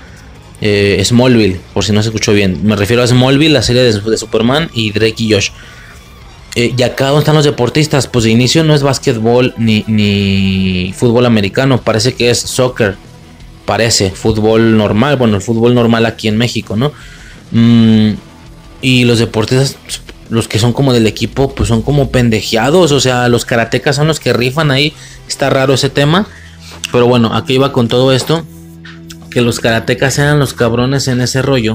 Eh, 0.60 1.02
Smallville, 1.05 1.60
por 1.74 1.84
si 1.84 1.93
no 1.93 2.01
se 2.01 2.10
escuchó 2.10 2.32
bien. 2.32 2.60
Me 2.62 2.76
refiero 2.76 3.02
a 3.02 3.06
Smallville, 3.09 3.52
la 3.52 3.62
serie 3.62 3.82
de, 3.82 4.01
de 4.01 4.16
Superman 4.16 4.70
y 4.72 4.93
Drake 4.93 5.16
y 5.18 5.32
Josh. 5.32 5.51
Eh, 6.54 6.74
y 6.76 6.82
acá 6.82 7.06
donde 7.06 7.20
están 7.20 7.34
los 7.34 7.44
deportistas, 7.44 8.06
pues 8.06 8.24
de 8.24 8.30
inicio 8.30 8.62
no 8.62 8.74
es 8.74 8.82
básquetbol 8.82 9.54
ni, 9.56 9.84
ni 9.86 10.92
fútbol 10.94 11.24
americano, 11.24 11.80
parece 11.80 12.14
que 12.14 12.28
es 12.28 12.38
soccer, 12.38 12.96
parece, 13.64 14.10
fútbol 14.10 14.76
normal, 14.76 15.16
bueno, 15.16 15.36
el 15.36 15.42
fútbol 15.42 15.74
normal 15.74 16.04
aquí 16.04 16.28
en 16.28 16.36
México, 16.36 16.76
¿no? 16.76 16.92
Mm, 17.52 18.12
y 18.82 19.04
los 19.04 19.18
deportistas, 19.18 19.76
los 20.28 20.46
que 20.46 20.58
son 20.58 20.74
como 20.74 20.92
del 20.92 21.06
equipo, 21.06 21.54
pues 21.54 21.68
son 21.68 21.80
como 21.80 22.10
pendejeados, 22.10 22.92
o 22.92 23.00
sea, 23.00 23.28
los 23.28 23.46
karatecas 23.46 23.96
son 23.96 24.08
los 24.08 24.20
que 24.20 24.34
rifan 24.34 24.70
ahí, 24.70 24.92
está 25.28 25.48
raro 25.48 25.72
ese 25.72 25.88
tema, 25.88 26.26
pero 26.90 27.06
bueno, 27.06 27.34
aquí 27.34 27.54
iba 27.54 27.72
con 27.72 27.88
todo 27.88 28.12
esto, 28.12 28.44
que 29.30 29.40
los 29.40 29.58
karatecas 29.60 30.18
eran 30.18 30.38
los 30.38 30.52
cabrones 30.52 31.08
en 31.08 31.22
ese 31.22 31.40
rollo. 31.40 31.74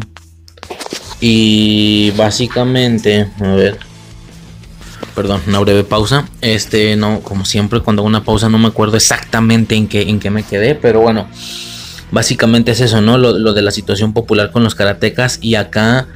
Y 1.19 2.11
básicamente, 2.11 3.27
a 3.39 3.55
ver, 3.55 3.79
perdón, 5.17 5.41
una 5.47 5.57
breve 5.57 5.83
pausa. 5.83 6.29
Este, 6.41 6.95
no, 6.95 7.21
como 7.21 7.43
siempre, 7.43 7.79
cuando 7.79 8.01
hago 8.01 8.07
una 8.07 8.23
pausa 8.23 8.49
no 8.49 8.59
me 8.59 8.67
acuerdo 8.67 8.97
exactamente 8.97 9.73
en 9.73 9.87
qué, 9.87 10.03
en 10.03 10.19
qué 10.19 10.29
me 10.29 10.43
quedé, 10.43 10.75
pero 10.75 11.01
bueno, 11.01 11.27
básicamente 12.11 12.69
es 12.69 12.81
eso, 12.81 13.01
¿no? 13.01 13.17
Lo, 13.17 13.53
de 13.53 13.61
la 13.63 13.71
situación 13.71 14.13
popular 14.13 14.51
con 14.51 14.63
los 14.63 14.75
karatecas 14.75 15.39
y 15.41 15.55
acá. 15.55 16.07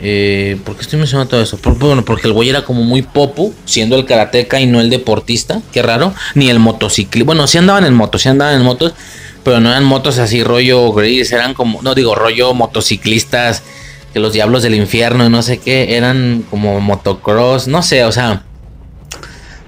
Eh, 0.00 0.56
¿Por 0.64 0.76
qué 0.76 0.82
estoy 0.82 1.00
mencionando 1.00 1.30
todo 1.30 1.42
eso? 1.42 1.58
Bueno, 1.80 2.04
porque 2.04 2.28
el 2.28 2.32
güey 2.32 2.48
era 2.48 2.64
como 2.64 2.84
muy 2.84 3.02
popu, 3.02 3.52
siendo 3.64 3.96
el 3.96 4.04
karateca 4.04 4.60
y 4.60 4.66
no 4.66 4.80
el 4.80 4.88
deportista, 4.88 5.60
qué 5.72 5.82
raro, 5.82 6.14
ni 6.36 6.50
el 6.50 6.60
motociclista. 6.60 7.26
Bueno, 7.26 7.48
sí 7.48 7.58
andaban 7.58 7.84
en 7.84 7.94
motos, 7.94 8.22
sí 8.22 8.28
andaban 8.28 8.54
en 8.54 8.62
motos, 8.62 8.94
pero 9.42 9.58
no 9.58 9.70
eran 9.70 9.84
motos 9.84 10.18
así 10.18 10.44
rollo 10.44 10.92
gris, 10.92 11.32
eran 11.32 11.54
como, 11.54 11.82
no 11.82 11.96
digo 11.96 12.14
rollo 12.14 12.54
motociclistas, 12.54 13.64
que 14.14 14.20
los 14.20 14.32
diablos 14.32 14.62
del 14.62 14.76
infierno 14.76 15.26
y 15.26 15.28
no 15.28 15.42
sé 15.42 15.58
qué, 15.58 15.96
eran 15.96 16.46
como 16.48 16.80
motocross, 16.80 17.66
no 17.66 17.82
sé, 17.82 18.04
o 18.04 18.12
sea, 18.12 18.44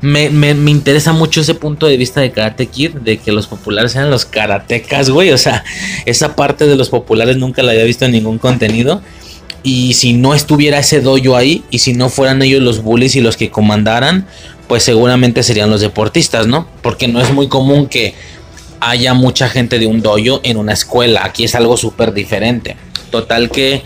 me, 0.01 0.31
me, 0.31 0.55
me 0.55 0.71
interesa 0.71 1.13
mucho 1.13 1.41
ese 1.41 1.55
punto 1.55 1.87
de 1.87 1.97
vista 1.97 2.21
de 2.21 2.31
Karate 2.31 2.67
Kid, 2.67 2.93
de 2.93 3.19
que 3.19 3.33
los 3.33 3.49
populares 3.49 3.97
eran 3.97 4.09
los 4.09 4.25
karatecas, 4.25 5.11
güey. 5.11 5.33
O 5.33 5.39
sea, 5.39 5.65
esa 6.05 6.37
parte 6.37 6.67
de 6.67 6.77
los 6.77 6.91
populares 6.91 7.39
nunca 7.39 7.63
la 7.63 7.73
había 7.73 7.85
visto 7.85 8.05
en 8.05 8.13
ningún 8.13 8.39
contenido. 8.39 9.03
Y 9.65 9.95
si 9.95 10.13
no 10.13 10.33
estuviera 10.35 10.79
ese 10.79 11.01
dojo 11.01 11.35
ahí, 11.35 11.65
y 11.71 11.81
si 11.81 11.93
no 11.93 12.09
fueran 12.09 12.41
ellos 12.43 12.63
los 12.63 12.83
bullies 12.83 13.17
y 13.17 13.21
los 13.21 13.37
que 13.37 13.51
comandaran, 13.51 14.29
pues 14.69 14.85
seguramente 14.85 15.43
serían 15.43 15.71
los 15.71 15.81
deportistas, 15.81 16.47
¿no? 16.47 16.69
Porque 16.83 17.09
no 17.09 17.21
es 17.21 17.33
muy 17.33 17.49
común 17.49 17.89
que 17.89 18.15
haya 18.79 19.13
mucha 19.15 19.49
gente 19.49 19.81
de 19.81 19.87
un 19.89 20.03
dojo 20.03 20.41
en 20.45 20.57
una 20.57 20.73
escuela. 20.73 21.25
Aquí 21.25 21.45
es 21.45 21.57
algo 21.57 21.77
súper 21.77 22.13
diferente. 22.13 22.77
Total 23.11 23.51
que, 23.51 23.83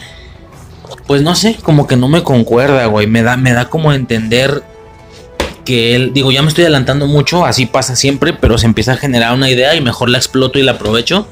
pues 1.11 1.23
no 1.23 1.35
sé, 1.35 1.57
como 1.61 1.89
que 1.89 1.97
no 1.97 2.07
me 2.07 2.23
concuerda, 2.23 2.87
güey. 2.87 3.09
Me 3.09 3.25
da, 3.25 3.37
me 3.37 3.53
da 3.53 3.69
como 3.69 3.93
entender 3.93 4.63
que 5.65 5.97
él, 5.97 6.13
digo, 6.15 6.31
ya 6.31 6.41
me 6.41 6.47
estoy 6.47 6.63
adelantando 6.63 7.09
mucho, 7.09 7.45
así 7.45 7.67
pasa 7.67 7.97
siempre, 7.97 8.33
pero 8.33 8.59
se 8.59 8.67
empieza 8.67 8.93
a 8.93 8.97
generar 8.97 9.35
una 9.35 9.51
idea 9.51 9.75
y 9.75 9.81
mejor 9.81 10.09
la 10.09 10.19
exploto 10.19 10.61
y 10.61 10.63
la 10.63 10.71
aprovecho. 10.71 11.27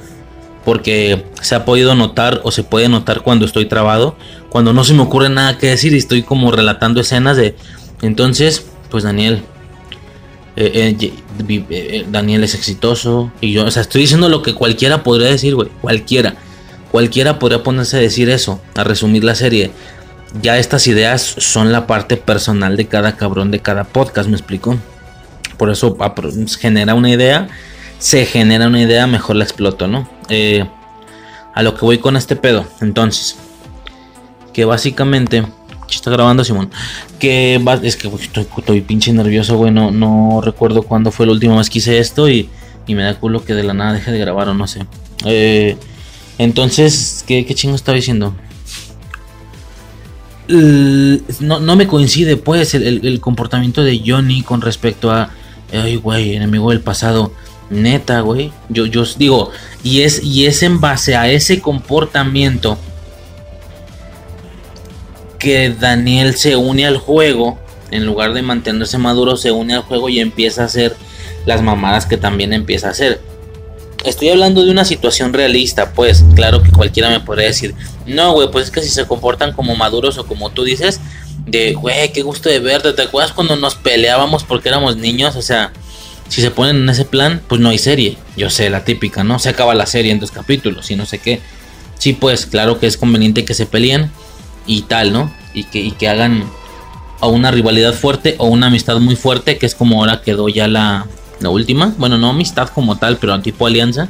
Porque 0.65 1.27
se 1.43 1.55
ha 1.55 1.65
podido 1.65 1.95
notar 1.95 2.41
o 2.43 2.51
se 2.51 2.65
puede 2.65 2.89
notar 2.89 3.21
cuando 3.21 3.47
estoy 3.47 3.67
trabado, 3.67 4.17
cuando 4.49 4.73
no 4.73 4.83
se 4.83 4.95
me 4.95 5.03
ocurre 5.03 5.29
nada 5.29 5.59
que 5.59 5.69
decir 5.69 5.93
y 5.93 5.99
estoy 5.99 6.25
como 6.25 6.51
relatando 6.51 7.01
escenas 7.01 7.37
de... 7.37 7.55
Entonces, 8.03 8.67
pues 8.91 9.05
Daniel, 9.05 9.45
eh, 10.57 10.97
eh, 11.01 11.13
eh, 11.71 12.05
Daniel 12.11 12.43
es 12.43 12.57
exitoso 12.57 13.31
y 13.41 13.53
yo, 13.53 13.67
o 13.67 13.71
sea, 13.71 13.83
estoy 13.83 14.01
diciendo 14.01 14.29
lo 14.29 14.43
que 14.43 14.55
cualquiera 14.55 15.05
podría 15.05 15.29
decir, 15.29 15.55
güey, 15.55 15.69
cualquiera. 15.81 16.35
Cualquiera 16.91 17.39
podría 17.39 17.63
ponerse 17.63 17.97
a 17.97 18.01
decir 18.01 18.31
eso, 18.31 18.61
a 18.75 18.85
resumir 18.85 19.25
la 19.25 19.35
serie. 19.35 19.71
Ya 20.43 20.59
estas 20.59 20.87
ideas 20.87 21.23
son 21.23 21.73
la 21.73 21.87
parte 21.87 22.17
personal 22.17 22.77
de 22.77 22.87
cada 22.87 23.17
cabrón 23.17 23.51
de 23.51 23.61
cada 23.61 23.85
podcast, 23.85 24.29
me 24.29 24.37
explico. 24.37 24.77
Por 25.57 25.71
eso 25.71 25.97
genera 26.59 26.95
una 26.95 27.11
idea, 27.11 27.49
se 27.99 28.27
genera 28.27 28.69
una 28.69 28.81
idea, 28.81 29.07
mejor 29.07 29.37
la 29.37 29.45
exploto, 29.45 29.87
¿no? 29.87 30.09
a 31.55 31.63
lo 31.63 31.75
que 31.75 31.81
voy 31.81 31.99
con 31.99 32.17
este 32.17 32.37
pedo, 32.37 32.65
entonces, 32.81 33.37
que 34.53 34.65
básicamente 34.65 35.45
está 35.97 36.11
grabando 36.11 36.45
Simón. 36.45 36.71
Que 37.19 37.61
es 37.83 37.97
que 37.97 38.09
estoy, 38.09 38.81
pinche 38.83 39.13
nervioso, 39.13 39.57
güey. 39.57 39.73
No, 39.73 40.41
recuerdo 40.43 40.83
cuándo 40.83 41.11
fue 41.11 41.27
la 41.27 41.33
última 41.33 41.57
vez 41.57 41.71
que 41.71 41.79
hice 41.79 41.99
esto 41.99 42.29
y, 42.29 42.49
me 42.87 43.03
da 43.03 43.19
culo 43.19 43.45
que 43.45 43.55
de 43.55 43.65
la 43.65 43.75
nada 43.75 43.93
deje 43.93 44.11
de 44.11 44.19
grabar 44.19 44.49
o 44.49 44.55
no 44.55 44.67
sé. 44.67 44.87
Eh, 45.25 45.77
entonces, 46.39 47.25
¿qué, 47.27 47.45
¿qué, 47.45 47.55
chingo 47.55 47.75
estaba 47.75 47.97
diciendo? 47.97 48.35
No, 50.49 51.77
me 51.77 51.87
coincide, 51.87 52.37
pues, 52.37 52.75
el, 52.75 53.21
comportamiento 53.21 53.83
de 53.83 54.01
Johnny 54.05 54.43
con 54.43 54.61
respecto 54.63 55.11
a. 55.11 55.31
Ay, 55.73 55.97
güey, 55.97 56.35
enemigo 56.35 56.71
del 56.71 56.81
pasado. 56.81 57.33
Neta, 57.69 58.21
güey. 58.21 58.53
Yo, 58.71 58.87
yo 58.87 59.05
digo, 59.19 59.51
y 59.83 60.01
es, 60.03 60.23
y 60.23 60.47
es 60.47 60.63
en 60.63 60.81
base 60.81 61.17
a 61.17 61.29
ese 61.29 61.61
comportamiento 61.61 62.79
que 65.39 65.71
Daniel 65.71 66.35
se 66.35 66.57
une 66.57 66.87
al 66.87 66.97
juego, 66.97 67.59
en 67.91 68.07
lugar 68.07 68.33
de 68.33 68.43
mantenerse 68.43 68.97
maduro, 68.97 69.37
se 69.37 69.53
une 69.53 69.75
al 69.75 69.83
juego 69.83 70.09
y 70.09 70.21
empieza 70.21 70.63
a 70.63 70.67
hacer 70.67 70.97
las 71.47 71.63
mamadas 71.63 72.07
que 72.07 72.17
también 72.17 72.53
empieza 72.53 72.89
a 72.89 72.91
hacer. 72.93 73.21
Estoy 74.05 74.29
hablando 74.29 74.65
de 74.65 74.71
una 74.71 74.85
situación 74.85 75.33
realista, 75.33 75.93
pues 75.93 76.25
claro 76.35 76.63
que 76.63 76.71
cualquiera 76.71 77.11
me 77.11 77.21
podría 77.21 77.49
decir, 77.49 77.75
no, 78.07 78.33
güey, 78.33 78.51
pues 78.51 78.67
es 78.67 78.71
que 78.71 78.83
si 78.83 78.89
se 78.89 79.07
comportan 79.07 79.53
como 79.53 79.75
maduros 79.75 80.19
o 80.19 80.27
como 80.27 80.51
tú 80.51 80.65
dices, 80.65 81.01
de, 81.47 81.75
güey, 81.75 82.13
qué 82.13 82.23
gusto 82.23 82.49
de 82.49 82.61
verte, 82.61 82.93
¿te 82.93 83.03
acuerdas 83.03 83.33
cuando 83.33 83.57
nos 83.57 83.75
peleábamos 83.75 84.45
porque 84.45 84.69
éramos 84.69 84.97
niños? 84.97 85.35
O 85.37 85.43
sea, 85.43 85.73
si 86.29 86.41
se 86.41 86.51
ponen 86.51 86.77
en 86.77 86.89
ese 86.89 87.05
plan, 87.05 87.43
pues 87.49 87.61
no 87.61 87.71
hay 87.71 87.79
serie. 87.79 88.17
Yo 88.37 88.51
sé, 88.51 88.71
la 88.71 88.85
típica, 88.85 89.25
¿no? 89.25 89.39
Se 89.39 89.49
acaba 89.49 89.75
la 89.75 89.87
serie 89.87 90.13
en 90.13 90.21
dos 90.21 90.31
capítulos 90.31 90.91
y 90.91 90.97
no 90.97 91.07
sé 91.07 91.19
qué. 91.19 91.41
Sí, 91.99 92.13
pues 92.13 92.47
claro 92.47 92.79
que 92.79 92.87
es 92.87 92.97
conveniente 92.97 93.45
que 93.45 93.55
se 93.55 93.67
peleen, 93.67 94.11
y 94.69 94.83
tal, 94.83 95.13
¿no? 95.13 95.33
Y 95.55 95.65
que, 95.65 95.91
que 95.93 96.09
hagan 96.09 96.45
o 97.21 97.31
una 97.31 97.51
rivalidad 97.51 97.95
fuerte 97.95 98.37
o 98.39 98.47
una 98.47 98.69
amistad 98.69 98.99
muy 99.01 99.17
fuerte, 99.17 99.59
que 99.59 99.67
es 99.67 99.75
como 99.75 99.99
ahora 99.99 100.23
quedó 100.23 100.49
ya 100.49 100.69
la, 100.69 101.07
la 101.41 101.51
última. 101.51 101.95
Bueno, 101.99 102.19
no 102.19 102.31
amistad 102.31 102.69
como 102.69 102.97
tal, 102.97 103.19
pero 103.19 103.41
tipo 103.41 103.67
alianza. 103.67 104.09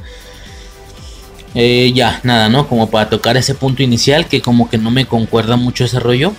Eh, 1.54 1.92
ya, 1.94 2.20
nada, 2.22 2.48
¿no? 2.48 2.68
Como 2.68 2.90
para 2.90 3.08
tocar 3.08 3.36
ese 3.36 3.54
punto 3.54 3.82
inicial 3.82 4.26
que 4.26 4.40
como 4.40 4.68
que 4.68 4.78
no 4.78 4.90
me 4.90 5.06
concuerda 5.06 5.56
mucho 5.56 5.84
ese 5.84 5.98
rollo. 5.98 6.32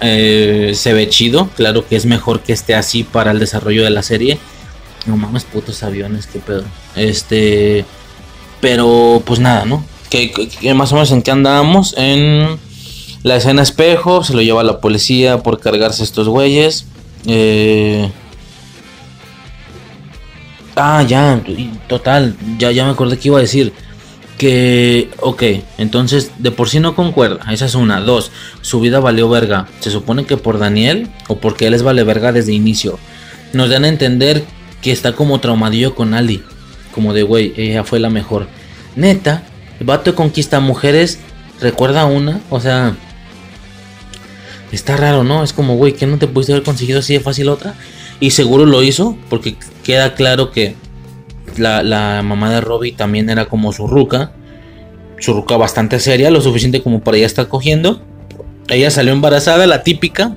Eh, 0.00 0.72
se 0.74 0.92
ve 0.92 1.08
chido, 1.08 1.48
claro 1.56 1.86
que 1.86 1.96
es 1.96 2.04
mejor 2.04 2.40
que 2.40 2.52
esté 2.52 2.74
así 2.74 3.04
para 3.04 3.30
el 3.30 3.38
desarrollo 3.38 3.84
de 3.84 3.90
la 3.90 4.02
serie. 4.02 4.38
No 5.06 5.16
mames, 5.16 5.44
putos 5.44 5.82
aviones, 5.82 6.26
qué 6.26 6.38
pedo. 6.40 6.64
Este, 6.96 7.84
pero 8.60 9.22
pues 9.24 9.40
nada, 9.40 9.64
¿no? 9.64 9.84
Que, 10.10 10.30
que 10.30 10.74
más 10.74 10.92
o 10.92 10.96
menos 10.96 11.10
en 11.12 11.22
qué 11.22 11.30
andábamos 11.30 11.94
en 11.96 12.58
la 13.22 13.36
escena 13.36 13.62
espejo, 13.62 14.22
se 14.22 14.34
lo 14.34 14.42
lleva 14.42 14.62
la 14.62 14.80
policía 14.80 15.38
por 15.38 15.60
cargarse 15.60 16.04
estos 16.04 16.28
güeyes. 16.28 16.86
Eh... 17.26 18.10
Ah, 20.76 21.02
ya, 21.02 21.40
total, 21.88 22.36
ya, 22.58 22.72
ya 22.72 22.84
me 22.84 22.90
acordé 22.90 23.18
que 23.18 23.28
iba 23.28 23.38
a 23.38 23.42
decir. 23.42 23.72
Que, 24.38 25.10
ok, 25.20 25.42
entonces 25.78 26.32
de 26.38 26.50
por 26.50 26.68
sí 26.68 26.80
no 26.80 26.96
concuerda, 26.96 27.52
esa 27.52 27.66
es 27.66 27.76
una. 27.76 28.00
Dos, 28.00 28.32
su 28.62 28.80
vida 28.80 28.98
valió 28.98 29.28
verga. 29.28 29.68
Se 29.78 29.90
supone 29.90 30.26
que 30.26 30.36
por 30.36 30.58
Daniel 30.58 31.08
o 31.28 31.38
porque 31.38 31.68
él 31.68 31.74
es 31.74 31.84
vale 31.84 32.02
verga 32.02 32.32
desde 32.32 32.52
inicio. 32.52 32.98
Nos 33.52 33.70
dan 33.70 33.84
a 33.84 33.88
entender 33.88 34.44
que 34.82 34.90
está 34.90 35.12
como 35.12 35.38
traumadillo 35.38 35.94
con 35.94 36.14
Ali. 36.14 36.42
Como 36.92 37.14
de, 37.14 37.22
güey, 37.22 37.54
ella 37.56 37.84
fue 37.84 38.00
la 38.00 38.10
mejor. 38.10 38.48
Neta, 38.96 39.44
el 39.78 39.86
vato 39.86 40.14
conquista 40.16 40.58
mujeres, 40.58 41.20
recuerda 41.60 42.04
una, 42.04 42.40
o 42.50 42.60
sea, 42.60 42.96
Está 44.74 44.96
raro, 44.96 45.22
¿no? 45.22 45.44
Es 45.44 45.52
como, 45.52 45.76
güey, 45.76 45.92
que 45.92 46.06
no 46.06 46.18
te 46.18 46.26
pudiste 46.26 46.52
haber 46.52 46.64
conseguido 46.64 46.98
así 46.98 47.12
de 47.12 47.20
fácil 47.20 47.48
otra. 47.48 47.74
Y 48.18 48.32
seguro 48.32 48.66
lo 48.66 48.82
hizo, 48.82 49.16
porque 49.30 49.56
queda 49.84 50.14
claro 50.14 50.50
que 50.50 50.74
la, 51.56 52.22
mamá 52.24 52.50
de 52.50 52.60
Robbie 52.60 52.92
también 52.92 53.30
era 53.30 53.46
como 53.46 53.72
su 53.72 53.86
ruca. 53.86 54.32
Su 55.20 55.32
ruca 55.32 55.56
bastante 55.56 56.00
seria, 56.00 56.30
lo 56.30 56.40
suficiente 56.40 56.82
como 56.82 57.00
para 57.00 57.18
ella 57.18 57.26
estar 57.26 57.46
cogiendo. 57.46 58.02
Ella 58.68 58.90
salió 58.90 59.12
embarazada, 59.12 59.66
la 59.66 59.84
típica. 59.84 60.34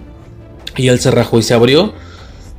Y 0.76 0.90
él 0.90 1.00
se 1.00 1.10
rajó 1.10 1.40
y 1.40 1.44
se 1.44 1.56
abrió. 1.56 1.94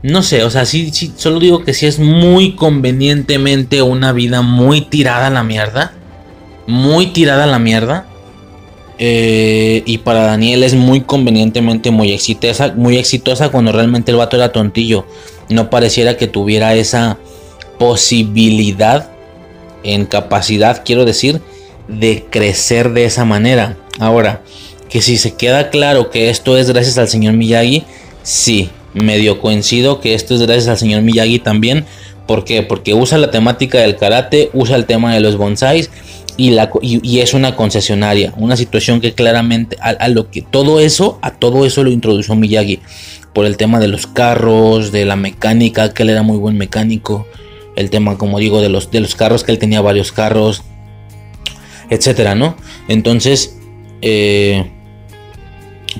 No 0.03 0.23
sé, 0.23 0.43
o 0.45 0.51
sea, 0.51 0.65
sí, 0.65 0.91
sí, 0.93 1.13
solo 1.17 1.41
digo 1.41 1.65
que 1.65 1.75
sí 1.75 1.87
es 1.87 1.99
muy 1.99 2.55
convenientemente 2.55 3.83
una 3.83 4.13
vida 4.13 4.43
muy 4.43 4.81
tirada 4.81 5.29
a 5.29 5.31
la 5.31 5.45
mierda. 5.45 5.93
Muy 6.67 7.09
tirada 7.09 7.45
a 7.45 7.47
la 7.47 7.59
mierda. 7.59 8.07
Eh, 9.01 9.85
y 9.87 9.99
para 9.99 10.25
Daniel 10.25 10.65
es 10.65 10.75
muy 10.75 11.03
convenientemente 11.03 11.93
muy 11.93 12.11
exitosa, 12.13 12.75
muy 12.77 12.97
exitosa 12.99 13.51
cuando 13.51 13.71
realmente 13.71 14.11
el 14.11 14.17
vato 14.17 14.37
era 14.37 14.51
tontillo. 14.51 15.07
No 15.49 15.71
pareciera 15.71 16.17
que 16.17 16.27
tuviera 16.27 16.75
esa 16.75 17.19
posibilidad 17.79 19.11
en 19.85 20.07
capacidad, 20.07 20.83
quiero 20.85 21.05
decir, 21.05 21.41
de 21.87 22.27
crecer 22.31 22.93
de 22.93 23.05
esa 23.05 23.25
manera. 23.25 23.77
Ahora, 23.99 24.43
que 24.89 25.03
si 25.03 25.19
se 25.19 25.35
queda 25.35 25.71
claro 25.71 26.11
que 26.11 26.31
esto 26.31 26.57
es 26.57 26.71
gracias 26.71 26.99
al 26.99 27.09
señor 27.09 27.35
Miyagi, 27.35 27.85
sí, 28.23 28.71
medio 28.95 29.41
coincido 29.41 30.01
que 30.01 30.15
esto 30.15 30.35
es 30.35 30.43
gracias 30.43 30.69
al 30.69 30.79
señor 30.79 31.03
Miyagi 31.03 31.39
también. 31.39 31.85
¿Por 32.27 32.45
qué? 32.45 32.63
Porque 32.63 32.93
usa 32.93 33.17
la 33.17 33.31
temática 33.31 33.79
del 33.79 33.97
karate, 33.97 34.51
usa 34.53 34.77
el 34.77 34.85
tema 34.85 35.15
de 35.15 35.21
los 35.21 35.37
bonsais 35.37 35.91
y, 36.37 36.51
la, 36.51 36.71
y, 36.83 37.21
es 37.21 37.33
una 37.33 37.57
concesionaria, 37.57 38.35
una 38.37 38.57
situación 38.57 39.01
que 39.01 39.13
claramente 39.13 39.77
a, 39.81 40.09
lo 40.09 40.31
que 40.31 40.43
todo 40.43 40.79
eso, 40.79 41.19
a 41.23 41.33
todo 41.33 41.65
eso 41.65 41.83
lo 41.83 41.91
introdujo 41.91 42.37
Miyagi 42.37 42.81
por 43.35 43.47
el 43.47 43.57
tema 43.57 43.79
de 43.79 43.89
los 43.89 44.07
carros, 44.07 44.93
de 44.93 45.05
la 45.05 45.17
mecánica, 45.17 45.93
que 45.95 46.03
él 46.03 46.11
era 46.11 46.23
muy 46.23 46.39
buen 46.39 46.59
mecánico, 46.59 47.27
el 47.77 47.91
tema 47.91 48.19
como 48.19 48.39
digo 48.39 48.61
de 48.61 48.69
los 48.69 48.91
de 48.91 49.01
los 49.01 49.15
carros 49.15 49.45
que 49.45 49.53
él 49.53 49.59
tenía 49.59 49.81
varios 49.81 50.13
carros, 50.13 50.63
etcétera, 51.91 52.35
¿no? 52.35 52.57
Entonces, 52.89 53.57
eh, 54.03 54.71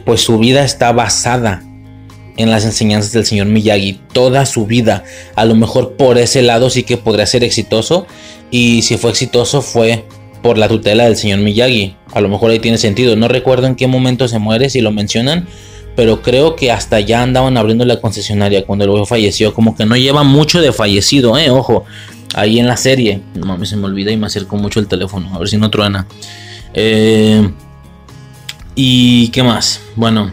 pues 0.05 0.21
su 0.21 0.39
vida 0.39 0.65
está 0.65 0.93
basada 0.93 1.63
en 2.39 2.51
las 2.51 2.65
enseñanzas 2.65 3.13
del 3.13 3.27
señor 3.27 3.49
Miyagi, 3.49 4.01
toda 4.13 4.47
su 4.47 4.65
vida. 4.65 5.05
A 5.35 5.45
lo 5.45 5.57
mejor 5.57 5.97
por 5.97 6.19
ese 6.19 6.41
lado 6.41 6.71
sí 6.71 6.85
que 6.85 6.97
podría 6.97 7.27
ser 7.27 7.45
exitoso. 7.45 8.07
Y 8.51 8.83
si 8.83 8.97
fue 8.97 9.11
exitoso 9.11 9.61
fue 9.61 10.05
por 10.41 10.57
la 10.57 10.69
tutela 10.69 11.05
del 11.05 11.17
señor 11.17 11.41
Miyagi. 11.41 11.97
A 12.13 12.21
lo 12.21 12.29
mejor 12.29 12.53
ahí 12.53 12.61
tiene 12.61 12.79
sentido. 12.79 13.17
No 13.17 13.27
recuerdo 13.27 13.67
en 13.67 13.75
qué 13.75 13.89
momento 13.89 14.29
se 14.29 14.39
muere, 14.39 14.71
si 14.71 14.81
lo 14.81 14.93
mencionan. 14.93 15.49
Pero 15.99 16.23
creo 16.23 16.55
que 16.55 16.71
hasta 16.71 17.01
ya 17.01 17.25
andaban 17.25 17.57
abriendo 17.57 17.85
la 17.85 18.01
concesionaria 18.01 18.65
cuando 18.65 18.87
luego 18.87 19.05
falleció. 19.05 19.53
Como 19.53 19.75
que 19.75 19.85
no 19.85 19.97
lleva 19.97 20.23
mucho 20.23 20.61
de 20.61 20.73
fallecido, 20.73 21.37
eh. 21.37 21.51
Ojo. 21.51 21.87
Ahí 22.37 22.61
en 22.61 22.69
la 22.69 22.77
serie. 22.77 23.21
No 23.35 23.47
mames, 23.47 23.71
se 23.71 23.77
me 23.77 23.87
olvida 23.87 24.13
y 24.13 24.17
me 24.17 24.29
acerco 24.29 24.55
mucho 24.55 24.79
el 24.79 24.87
teléfono. 24.87 25.35
A 25.35 25.41
ver 25.41 25.49
si 25.49 25.57
no 25.57 25.71
truena. 25.71 26.07
Eh, 26.73 27.51
¿Y 28.77 29.27
qué 29.31 29.43
más? 29.43 29.81
Bueno. 29.97 30.31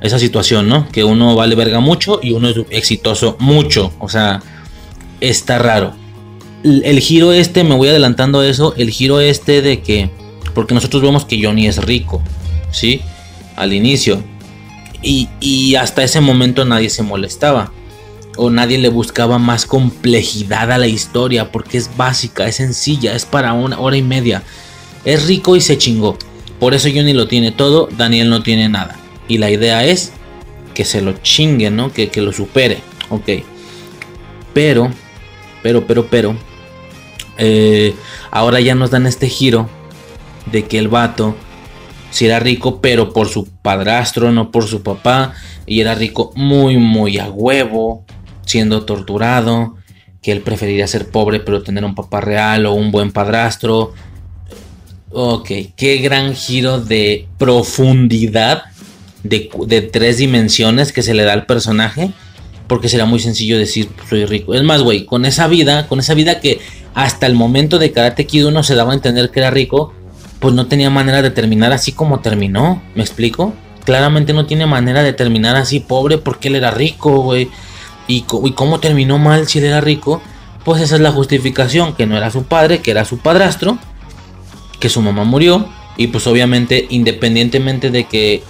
esa 0.00 0.20
situación, 0.20 0.68
¿no? 0.68 0.88
Que 0.90 1.02
uno 1.02 1.34
vale 1.34 1.56
verga 1.56 1.80
mucho 1.80 2.20
y 2.22 2.30
uno 2.30 2.50
es 2.50 2.56
exitoso 2.70 3.36
mucho. 3.40 3.92
O 3.98 4.08
sea, 4.08 4.44
está 5.20 5.58
raro. 5.58 5.92
El, 6.62 6.84
el 6.84 7.00
giro 7.00 7.32
este, 7.32 7.64
me 7.64 7.74
voy 7.74 7.88
adelantando 7.88 8.38
a 8.38 8.46
eso, 8.46 8.74
el 8.76 8.90
giro 8.90 9.18
este 9.18 9.60
de 9.60 9.80
que, 9.80 10.08
porque 10.54 10.72
nosotros 10.72 11.02
vemos 11.02 11.24
que 11.24 11.42
Johnny 11.42 11.66
es 11.66 11.78
rico, 11.78 12.22
¿sí? 12.70 13.02
Al 13.60 13.74
inicio. 13.74 14.22
Y, 15.02 15.28
y 15.38 15.74
hasta 15.74 16.02
ese 16.02 16.20
momento 16.20 16.64
nadie 16.64 16.88
se 16.88 17.02
molestaba. 17.02 17.72
O 18.36 18.48
nadie 18.48 18.78
le 18.78 18.88
buscaba 18.88 19.38
más 19.38 19.66
complejidad 19.66 20.72
a 20.72 20.78
la 20.78 20.86
historia, 20.86 21.52
porque 21.52 21.76
es 21.76 21.94
básica, 21.96 22.46
es 22.46 22.56
sencilla, 22.56 23.14
es 23.14 23.26
para 23.26 23.52
una 23.52 23.78
hora 23.78 23.98
y 23.98 24.02
media. 24.02 24.42
Es 25.04 25.26
rico 25.26 25.56
y 25.56 25.60
se 25.60 25.76
chingó. 25.76 26.16
Por 26.58 26.72
eso 26.72 26.88
Johnny 26.94 27.12
lo 27.12 27.28
tiene 27.28 27.52
todo, 27.52 27.88
Daniel 27.96 28.30
no 28.30 28.42
tiene 28.42 28.68
nada. 28.68 28.96
Y 29.28 29.38
la 29.38 29.50
idea 29.50 29.84
es 29.84 30.12
que 30.74 30.84
se 30.84 31.02
lo 31.02 31.12
chingue, 31.22 31.70
¿no? 31.70 31.92
Que, 31.92 32.08
que 32.08 32.22
lo 32.22 32.32
supere. 32.32 32.78
Ok. 33.10 33.28
Pero, 34.54 34.90
pero, 35.62 35.86
pero, 35.86 36.06
pero. 36.08 36.36
eh, 37.38 37.94
ahora 38.30 38.60
ya 38.60 38.74
nos 38.74 38.90
dan 38.90 39.06
este 39.06 39.28
giro 39.28 39.68
de 40.50 40.64
que 40.66 40.78
el 40.78 40.88
vato 40.88 41.36
si 42.10 42.26
era 42.26 42.40
rico, 42.40 42.80
pero 42.80 43.12
por 43.12 43.28
su 43.28 43.46
padrastro, 43.46 44.32
no 44.32 44.50
por 44.50 44.64
su 44.66 44.82
papá. 44.82 45.34
Y 45.66 45.80
era 45.80 45.94
rico 45.94 46.32
muy, 46.34 46.76
muy 46.76 47.18
a 47.18 47.28
huevo, 47.30 48.04
siendo 48.44 48.84
torturado. 48.84 49.76
Que 50.20 50.32
él 50.32 50.42
preferiría 50.42 50.86
ser 50.86 51.08
pobre, 51.10 51.40
pero 51.40 51.62
tener 51.62 51.84
un 51.84 51.94
papá 51.94 52.20
real 52.20 52.66
o 52.66 52.74
un 52.74 52.90
buen 52.90 53.12
padrastro. 53.12 53.94
Ok, 55.10 55.50
qué 55.76 55.98
gran 55.98 56.34
giro 56.34 56.80
de 56.80 57.26
profundidad 57.38 58.64
de, 59.22 59.50
de 59.66 59.82
tres 59.82 60.18
dimensiones 60.18 60.92
que 60.92 61.02
se 61.02 61.14
le 61.14 61.24
da 61.24 61.32
al 61.32 61.46
personaje. 61.46 62.10
Porque 62.66 62.88
será 62.88 63.04
muy 63.04 63.18
sencillo 63.18 63.58
decir, 63.58 63.88
soy 64.08 64.26
rico. 64.26 64.54
Es 64.54 64.62
más, 64.62 64.82
güey, 64.82 65.04
con 65.04 65.24
esa 65.24 65.48
vida, 65.48 65.88
con 65.88 65.98
esa 65.98 66.14
vida 66.14 66.40
que 66.40 66.60
hasta 66.94 67.26
el 67.26 67.34
momento 67.34 67.78
de 67.78 67.92
Karate 67.92 68.26
Kid 68.26 68.46
uno 68.46 68.62
se 68.62 68.74
daba 68.74 68.92
a 68.92 68.94
entender 68.94 69.30
que 69.30 69.40
era 69.40 69.50
rico, 69.50 69.94
pues 70.40 70.54
no 70.54 70.66
tenía 70.66 70.90
manera 70.90 71.22
de 71.22 71.30
terminar 71.30 71.72
así 71.72 71.92
como 71.92 72.20
terminó. 72.20 72.82
¿Me 72.94 73.02
explico? 73.02 73.52
Claramente 73.84 74.32
no 74.32 74.46
tiene 74.46 74.66
manera 74.66 75.02
de 75.02 75.12
terminar 75.12 75.56
así 75.56 75.80
pobre 75.80 76.18
porque 76.18 76.48
él 76.48 76.56
era 76.56 76.70
rico, 76.70 77.20
güey. 77.22 77.50
¿Y, 78.08 78.24
y 78.44 78.52
cómo 78.52 78.80
terminó 78.80 79.18
mal 79.18 79.46
si 79.46 79.58
él 79.58 79.66
era 79.66 79.80
rico? 79.80 80.22
Pues 80.64 80.82
esa 80.82 80.96
es 80.96 81.00
la 81.00 81.12
justificación, 81.12 81.94
que 81.94 82.06
no 82.06 82.16
era 82.16 82.30
su 82.30 82.44
padre, 82.44 82.80
que 82.80 82.90
era 82.90 83.04
su 83.04 83.18
padrastro, 83.18 83.78
que 84.78 84.88
su 84.88 85.02
mamá 85.02 85.24
murió. 85.24 85.68
Y 85.96 86.08
pues 86.08 86.26
obviamente, 86.26 86.86
independientemente 86.88 87.90
de 87.90 88.04
que... 88.04 88.42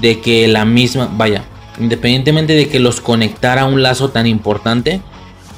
De 0.00 0.20
que 0.20 0.48
la 0.48 0.64
misma... 0.64 1.08
Vaya, 1.16 1.44
independientemente 1.78 2.54
de 2.54 2.68
que 2.68 2.80
los 2.80 3.00
conectara 3.00 3.64
un 3.64 3.82
lazo 3.82 4.10
tan 4.10 4.26
importante, 4.26 5.00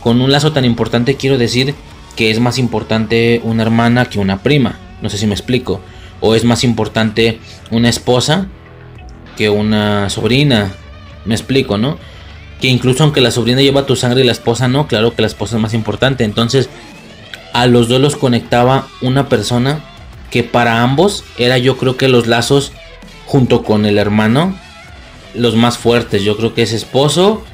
con 0.03 0.21
un 0.21 0.31
lazo 0.31 0.53
tan 0.53 0.65
importante 0.65 1.17
quiero 1.17 1.39
decir 1.39 1.75
que 2.17 2.31
es 2.31 2.41
más 2.41 2.59
importante 2.59 3.41
una 3.45 3.63
hermana 3.63 4.07
que 4.07 4.19
una 4.19 4.43
prima. 4.43 4.79
No 5.03 5.11
sé 5.11 5.19
si 5.19 5.27
me 5.27 5.35
explico. 5.35 5.81
O 6.21 6.35
es 6.35 6.45
más 6.45 6.65
importante 6.65 7.39
una 7.71 7.89
esposa 7.89 8.47
que 9.37 9.51
una 9.51 10.09
sobrina. 10.11 10.73
Me 11.25 11.35
explico, 11.35 11.77
¿no? 11.77 11.99
Que 12.61 12.69
incluso 12.69 13.05
aunque 13.05 13.21
la 13.21 13.31
sobrina 13.31 13.61
lleva 13.61 13.87
tu 13.87 13.97
sangre 13.97 14.23
y 14.23 14.25
la 14.25 14.33
esposa 14.33 14.67
no, 14.67 14.87
claro 14.89 15.15
que 15.15 15.23
la 15.23 15.29
esposa 15.29 15.57
es 15.57 15.63
más 15.63 15.75
importante. 15.75 16.25
Entonces, 16.25 16.71
a 17.53 17.67
los 17.67 17.89
dos 17.89 18.01
los 18.01 18.17
conectaba 18.17 18.89
una 19.03 19.29
persona 19.29 19.81
que 20.31 20.43
para 20.43 20.83
ambos 20.83 21.25
era 21.39 21.59
yo 21.59 21.77
creo 21.77 21.97
que 21.97 22.09
los 22.09 22.27
lazos 22.27 22.73
junto 23.27 23.63
con 23.63 23.87
el 23.87 23.99
hermano 23.99 24.57
los 25.35 25.55
más 25.55 25.79
fuertes. 25.79 26.23
Yo 26.23 26.37
creo 26.37 26.55
que 26.55 26.63
es 26.63 26.73
esposo, 26.73 27.45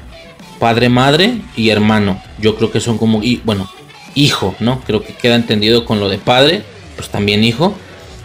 padre, 0.59 0.89
madre 0.89 1.41
y 1.55 1.69
hermano. 1.69 2.21
Yo 2.39 2.55
creo 2.55 2.71
que 2.71 2.79
son 2.79 2.97
como, 2.97 3.21
y 3.21 3.41
bueno, 3.43 3.69
hijo, 4.15 4.55
¿no? 4.59 4.81
Creo 4.81 5.03
que 5.03 5.15
queda 5.15 5.35
entendido 5.35 5.85
con 5.85 5.99
lo 5.99 6.09
de 6.09 6.17
padre, 6.17 6.63
pues 6.95 7.09
también 7.09 7.43
hijo. 7.43 7.75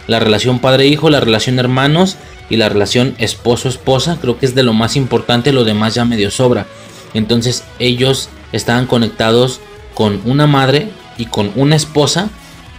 La 0.07 0.19
relación 0.19 0.59
padre-hijo, 0.59 1.09
la 1.09 1.19
relación 1.19 1.59
hermanos 1.59 2.17
y 2.49 2.57
la 2.57 2.69
relación 2.69 3.15
esposo-esposa, 3.19 4.17
creo 4.19 4.39
que 4.39 4.45
es 4.45 4.55
de 4.55 4.63
lo 4.63 4.73
más 4.73 4.95
importante, 4.95 5.53
lo 5.53 5.63
demás 5.63 5.93
ya 5.93 6.05
medio 6.05 6.31
sobra. 6.31 6.65
Entonces 7.13 7.63
ellos 7.77 8.29
estaban 8.51 8.87
conectados 8.87 9.59
con 9.93 10.21
una 10.25 10.47
madre 10.47 10.89
y 11.17 11.25
con 11.25 11.51
una 11.55 11.75
esposa 11.75 12.29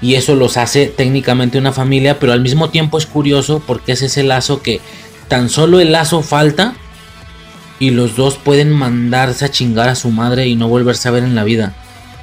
y 0.03 0.15
eso 0.15 0.35
los 0.35 0.57
hace 0.57 0.87
técnicamente 0.87 1.59
una 1.59 1.73
familia, 1.73 2.19
pero 2.19 2.33
al 2.33 2.41
mismo 2.41 2.71
tiempo 2.71 2.99
es 2.99 3.07
curioso 3.07 3.63
porque 3.67 3.93
es 3.93 4.03
ese 4.03 4.23
lazo 4.23 4.63
que 4.63 4.81
tan 5.29 5.49
solo 5.49 5.79
el 5.81 5.93
lazo 5.93 6.23
falta 6.23 6.75
y 7.79 7.91
los 7.91 8.17
dos 8.17 8.37
pueden 8.37 8.73
mandarse 8.73 9.45
a 9.45 9.51
chingar 9.51 9.89
a 9.89 9.95
su 9.95 10.11
madre 10.11 10.47
y 10.47 10.57
no 10.57 10.69
volverse 10.69 11.09
a 11.09 11.13
ver 11.13 11.25
en 11.25 11.35
la 11.35 11.45
vida. 11.45 11.75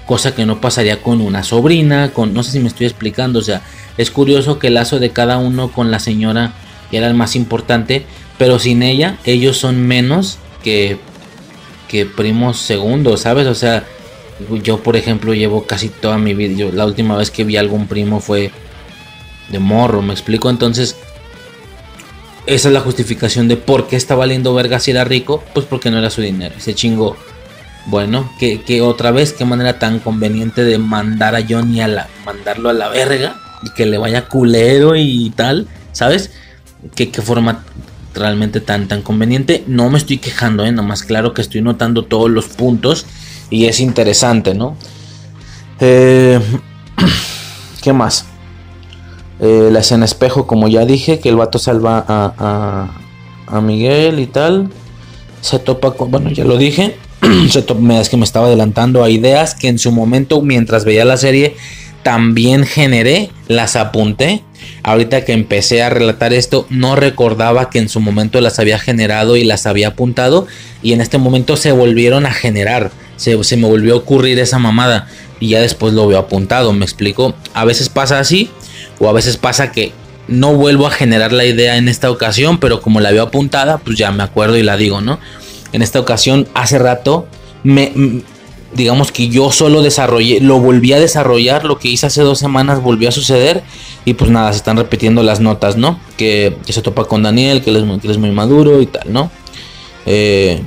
Cosa 0.07 0.33
que 0.33 0.47
no 0.47 0.59
pasaría 0.59 1.03
con 1.03 1.21
una 1.21 1.43
sobrina, 1.43 2.11
con 2.13 2.33
no 2.33 2.41
sé 2.41 2.53
si 2.53 2.59
me 2.59 2.69
estoy 2.69 2.87
explicando, 2.87 3.39
o 3.39 3.43
sea, 3.43 3.61
es 3.99 4.09
curioso 4.09 4.57
que 4.57 4.67
el 4.67 4.73
lazo 4.73 4.97
de 4.99 5.11
cada 5.11 5.37
uno 5.37 5.71
con 5.71 5.91
la 5.91 5.99
señora 5.99 6.53
era 6.91 7.07
el 7.07 7.13
más 7.13 7.35
importante, 7.35 8.05
pero 8.39 8.57
sin 8.57 8.81
ella 8.81 9.19
ellos 9.25 9.57
son 9.57 9.85
menos 9.85 10.39
que 10.63 10.97
que 11.87 12.05
primos 12.05 12.57
segundos, 12.57 13.21
¿sabes? 13.21 13.47
O 13.47 13.55
sea, 13.55 13.85
yo 14.63 14.81
por 14.83 14.95
ejemplo 14.95 15.33
llevo 15.33 15.65
casi 15.65 15.89
toda 15.89 16.17
mi 16.17 16.33
vida, 16.33 16.69
la 16.73 16.85
última 16.85 17.17
vez 17.17 17.31
que 17.31 17.43
vi 17.43 17.57
a 17.57 17.59
algún 17.59 17.87
primo 17.87 18.19
fue 18.19 18.51
de 19.49 19.59
morro, 19.59 20.01
me 20.01 20.13
explico, 20.13 20.49
entonces 20.49 20.95
esa 22.45 22.69
es 22.69 22.73
la 22.73 22.79
justificación 22.79 23.47
de 23.47 23.57
por 23.57 23.87
qué 23.87 23.97
está 23.97 24.15
valiendo 24.15 24.53
verga 24.53 24.79
si 24.79 24.91
era 24.91 25.03
rico, 25.03 25.43
pues 25.53 25.65
porque 25.65 25.91
no 25.91 25.97
era 25.99 26.09
su 26.09 26.21
dinero, 26.21 26.55
se 26.59 26.73
chingó. 26.73 27.17
Bueno, 27.87 28.29
que, 28.37 28.61
que 28.61 28.81
otra 28.81 29.11
vez, 29.11 29.31
qué 29.31 29.45
manera 29.45 29.79
tan 29.79 29.99
conveniente 29.99 30.65
de 30.65 30.77
mandar 30.77 31.35
a 31.35 31.43
Johnny 31.47 31.79
a 31.79 31.87
la, 31.87 32.07
mandarlo 32.25 32.69
a 32.69 32.73
la 32.73 32.89
verga 32.89 33.37
y 33.63 33.69
que 33.69 33.85
le 33.85 33.97
vaya 33.97 34.27
culero 34.27 34.97
y 34.97 35.31
tal, 35.35 35.67
¿sabes? 35.93 36.31
Que 36.95 37.09
qué 37.09 37.21
forma 37.21 37.63
realmente 38.13 38.59
tan, 38.59 38.89
tan 38.89 39.01
conveniente. 39.01 39.63
No 39.67 39.89
me 39.89 39.97
estoy 39.97 40.17
quejando, 40.17 40.65
¿eh? 40.65 40.71
Nomás 40.73 41.03
claro 41.03 41.33
que 41.33 41.41
estoy 41.41 41.61
notando 41.61 42.03
todos 42.03 42.29
los 42.29 42.47
puntos 42.47 43.05
y 43.49 43.65
es 43.67 43.79
interesante, 43.79 44.53
¿no? 44.53 44.75
Eh, 45.79 46.41
¿Qué 47.81 47.93
más? 47.93 48.25
Eh, 49.39 49.69
la 49.71 49.79
escena 49.79 50.03
espejo, 50.03 50.45
como 50.45 50.67
ya 50.67 50.85
dije, 50.85 51.19
que 51.19 51.29
el 51.29 51.37
vato 51.37 51.57
salva 51.57 52.03
a, 52.05 52.33
a, 53.47 53.55
a 53.57 53.61
Miguel 53.61 54.19
y 54.19 54.27
tal. 54.27 54.69
Se 55.39 55.59
topa 55.59 55.91
con, 55.91 56.11
bueno, 56.11 56.31
ya 56.31 56.43
lo 56.43 56.57
dije. 56.57 56.97
es 58.01 58.09
que 58.09 58.17
me 58.17 58.25
estaba 58.25 58.47
adelantando 58.47 59.03
a 59.03 59.09
ideas 59.09 59.55
que 59.55 59.67
en 59.67 59.79
su 59.79 59.91
momento, 59.91 60.41
mientras 60.41 60.85
veía 60.85 61.05
la 61.05 61.17
serie, 61.17 61.55
también 62.03 62.65
generé, 62.65 63.31
las 63.47 63.75
apunté. 63.75 64.43
Ahorita 64.83 65.25
que 65.25 65.33
empecé 65.33 65.83
a 65.83 65.89
relatar 65.89 66.33
esto, 66.33 66.65
no 66.69 66.95
recordaba 66.95 67.69
que 67.69 67.79
en 67.79 67.89
su 67.89 67.99
momento 67.99 68.39
las 68.39 68.59
había 68.59 68.79
generado 68.79 69.35
y 69.35 69.43
las 69.43 69.65
había 69.65 69.89
apuntado. 69.89 70.47
Y 70.81 70.93
en 70.93 71.01
este 71.01 71.17
momento 71.17 71.57
se 71.57 71.71
volvieron 71.71 72.25
a 72.25 72.31
generar. 72.31 72.91
Se, 73.17 73.43
se 73.43 73.57
me 73.57 73.67
volvió 73.67 73.95
a 73.95 73.97
ocurrir 73.97 74.39
esa 74.39 74.59
mamada. 74.59 75.07
Y 75.39 75.49
ya 75.49 75.59
después 75.61 75.93
lo 75.93 76.07
veo 76.07 76.17
apuntado, 76.17 76.71
me 76.73 76.85
explico. 76.85 77.35
A 77.53 77.65
veces 77.65 77.89
pasa 77.89 78.19
así. 78.19 78.49
O 78.99 79.09
a 79.09 79.13
veces 79.13 79.37
pasa 79.37 79.71
que 79.71 79.91
no 80.27 80.53
vuelvo 80.53 80.87
a 80.87 80.91
generar 80.91 81.33
la 81.33 81.45
idea 81.45 81.77
en 81.77 81.89
esta 81.89 82.09
ocasión. 82.09 82.59
Pero 82.59 82.81
como 82.81 83.01
la 83.01 83.11
veo 83.11 83.23
apuntada, 83.23 83.79
pues 83.79 83.97
ya 83.97 84.11
me 84.11 84.23
acuerdo 84.23 84.57
y 84.57 84.63
la 84.63 84.77
digo, 84.77 85.01
¿no? 85.01 85.19
En 85.77 85.83
esta 85.83 85.99
ocasión, 85.99 86.47
hace 86.55 86.79
rato, 86.79 87.27
me, 87.61 88.23
digamos 88.73 89.11
que 89.11 89.29
yo 89.29 89.51
solo 89.51 89.83
desarrollé, 89.83 90.39
lo 90.39 90.59
volví 90.59 90.91
a 90.91 90.99
desarrollar, 90.99 91.65
lo 91.65 91.77
que 91.77 91.87
hice 91.87 92.07
hace 92.07 92.23
dos 92.23 92.39
semanas 92.39 92.81
volvió 92.81 93.09
a 93.09 93.11
suceder 93.11 93.61
y 94.03 94.15
pues 94.15 94.31
nada, 94.31 94.51
se 94.53 94.57
están 94.57 94.77
repitiendo 94.77 95.21
las 95.21 95.39
notas, 95.39 95.77
¿no? 95.77 95.99
Que, 96.17 96.57
se 96.67 96.81
topa 96.81 97.05
con 97.05 97.21
Daniel, 97.21 97.61
que 97.61 97.69
él, 97.69 97.99
es 98.03 98.17
muy, 98.17 98.31
maduro 98.31 98.81
y 98.81 98.87
tal, 98.87 99.13
¿no? 99.13 99.29
Eh, 100.07 100.63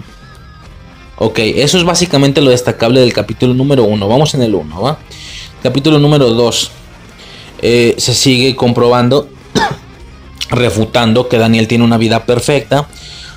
ok, 1.16 1.40
eso 1.40 1.76
es 1.76 1.82
básicamente 1.82 2.40
lo 2.40 2.50
destacable 2.50 3.00
del 3.00 3.12
capítulo 3.12 3.52
número 3.52 3.82
uno, 3.82 4.06
vamos 4.06 4.32
en 4.34 4.42
el 4.42 4.54
uno, 4.54 4.80
¿va? 4.80 5.00
Capítulo 5.60 5.98
número 5.98 6.30
dos, 6.30 6.70
eh, 7.62 7.96
se 7.98 8.14
sigue 8.14 8.54
comprobando, 8.54 9.28
refutando 10.50 11.28
que 11.28 11.36
Daniel 11.36 11.66
tiene 11.66 11.82
una 11.82 11.98
vida 11.98 12.26
perfecta, 12.26 12.86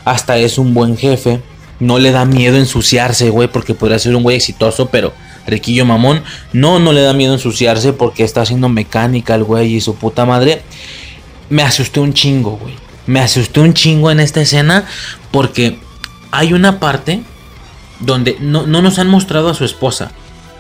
hasta 0.06 0.38
es 0.38 0.60
un 0.60 0.76
buen 0.76 0.98
jefe, 0.98 1.42
no 1.84 2.00
le 2.00 2.12
da 2.12 2.26
miedo 2.26 2.58
ensuciarse, 2.58 3.30
güey, 3.30 3.50
porque 3.50 3.74
podría 3.74 4.00
ser 4.00 4.16
un 4.16 4.24
güey 4.24 4.38
exitoso, 4.38 4.88
pero 4.88 5.14
riquillo 5.46 5.86
mamón. 5.86 6.24
No, 6.54 6.80
no 6.80 6.94
le 6.94 7.02
da 7.02 7.14
miedo 7.14 7.34
ensuciarse 7.34 7.94
porque 7.94 8.24
está 8.24 8.42
haciendo 8.42 8.70
mecánica 8.70 9.36
el 9.36 9.44
güey 9.44 9.76
y 9.76 9.82
su 9.82 9.96
puta 9.96 10.26
madre. 10.26 10.62
Me 11.50 11.62
asusté 11.62 12.00
un 12.00 12.14
chingo, 12.14 12.58
güey. 12.58 12.76
Me 13.06 13.20
asusté 13.20 13.60
un 13.60 13.74
chingo 13.74 14.12
en 14.12 14.22
esta 14.22 14.42
escena 14.42 14.86
porque 15.32 15.78
hay 16.32 16.54
una 16.54 16.80
parte 16.80 17.22
donde 18.00 18.38
no, 18.40 18.66
no 18.66 18.82
nos 18.82 18.98
han 18.98 19.10
mostrado 19.10 19.50
a 19.50 19.54
su 19.54 19.66
esposa. 19.66 20.12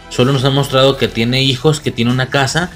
Solo 0.09 0.33
nos 0.33 0.43
han 0.43 0.53
mostrado 0.53 0.97
que 0.97 1.07
tiene 1.07 1.41
hijos, 1.41 1.79
que 1.79 1.91
tiene 1.91 2.11
una 2.11 2.29
casa. 2.29 2.69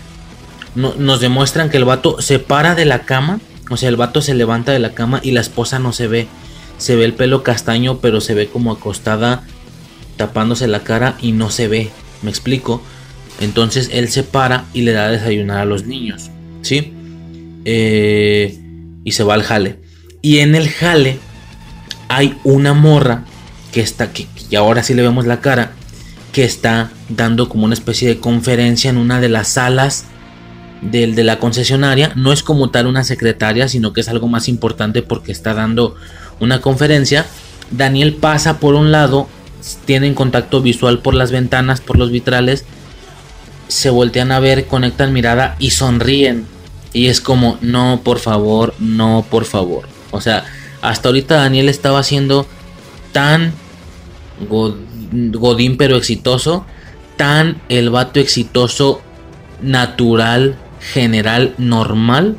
No, 0.74 0.94
nos 0.98 1.20
demuestran 1.20 1.70
que 1.70 1.78
el 1.78 1.86
vato 1.86 2.22
se 2.22 2.40
para 2.40 2.76
de 2.76 2.86
la 2.86 3.00
cama 3.00 3.40
O 3.70 3.78
sea, 3.78 3.90
el 3.90 3.96
vato 3.96 4.22
se 4.22 4.36
levanta 4.36 4.72
de 4.72 4.80
la 4.80 4.94
cama 4.94 5.20
y 5.24 5.32
la 5.32 5.42
esposa 5.42 5.80
no 5.80 5.92
se 5.92 6.08
ve. 6.08 6.28
Se 6.78 6.96
ve 6.96 7.06
el 7.06 7.14
pelo 7.14 7.44
castaño, 7.44 8.00
pero 8.00 8.22
se 8.22 8.34
ve 8.34 8.48
como 8.48 8.72
acostada, 8.72 9.44
tapándose 10.16 10.68
la 10.68 10.84
cara 10.84 11.18
y 11.22 11.32
no 11.32 11.50
se 11.50 11.68
ve. 11.68 11.90
¿Me 12.22 12.30
explico? 12.30 12.82
Entonces 13.40 13.90
él 13.94 14.10
se 14.10 14.24
para 14.24 14.66
y 14.74 14.82
le 14.82 14.94
da 14.94 15.06
a 15.06 15.12
desayunar 15.12 15.60
a 15.60 15.66
los 15.66 15.86
niños. 15.86 16.30
¿Sí? 16.62 16.94
Eh, 17.66 18.60
y 19.04 19.12
se 19.12 19.24
va 19.24 19.34
al 19.34 19.44
jale. 19.44 19.80
Y 20.22 20.40
en 20.40 20.56
el 20.56 20.70
jale 20.70 21.20
hay 22.08 22.38
una 22.44 22.74
morra 22.74 23.26
que 23.72 23.82
está, 23.82 24.12
que, 24.12 24.28
y 24.50 24.56
ahora 24.56 24.84
sí 24.84 24.94
le 24.94 25.02
vemos 25.02 25.26
la 25.26 25.42
cara, 25.42 25.74
que 26.32 26.44
está 26.44 26.92
dando 27.10 27.50
como 27.50 27.66
una 27.66 27.74
especie 27.74 28.08
de 28.08 28.20
conferencia 28.20 28.90
en 28.90 28.98
una 28.98 29.20
de 29.20 29.30
las 29.30 29.50
salas 29.50 30.06
del, 30.82 31.16
de 31.16 31.24
la 31.24 31.40
concesionaria. 31.40 32.12
No 32.16 32.34
es 32.34 32.44
como 32.44 32.70
tal 32.70 32.88
una 32.88 33.04
secretaria, 33.04 33.68
sino 33.68 33.94
que 33.94 34.02
es 34.02 34.10
algo 34.10 34.28
más 34.28 34.48
importante 34.48 35.02
porque 35.02 35.32
está 35.32 35.54
dando 35.54 35.96
una 36.40 36.62
conferencia. 36.62 37.26
Daniel 37.72 38.16
pasa 38.16 38.60
por 38.60 38.76
un 38.76 38.92
lado, 38.92 39.28
tienen 39.86 40.14
contacto 40.14 40.62
visual 40.62 41.00
por 41.00 41.14
las 41.14 41.32
ventanas, 41.32 41.82
por 41.82 41.98
los 41.98 42.12
vitrales, 42.12 42.66
se 43.68 43.90
voltean 43.90 44.32
a 44.32 44.40
ver, 44.40 44.68
conectan 44.68 45.14
mirada 45.14 45.56
y 45.60 45.72
sonríen. 45.72 46.46
Y 46.94 47.08
es 47.08 47.22
como, 47.22 47.58
no, 47.62 48.02
por 48.04 48.20
favor, 48.20 48.74
no, 48.80 49.26
por 49.30 49.46
favor. 49.46 49.88
O 50.12 50.22
sea, 50.22 50.46
hasta 50.82 51.10
ahorita 51.10 51.36
Daniel 51.36 51.70
estaba 51.70 52.02
siendo 52.04 52.48
tan 53.12 53.54
godín 54.48 55.78
pero 55.78 55.98
exitoso, 55.98 56.66
tan 57.18 57.62
el 57.70 57.90
vato 57.90 58.20
exitoso, 58.20 59.02
natural, 59.62 60.58
general, 60.80 61.54
normal. 61.58 62.38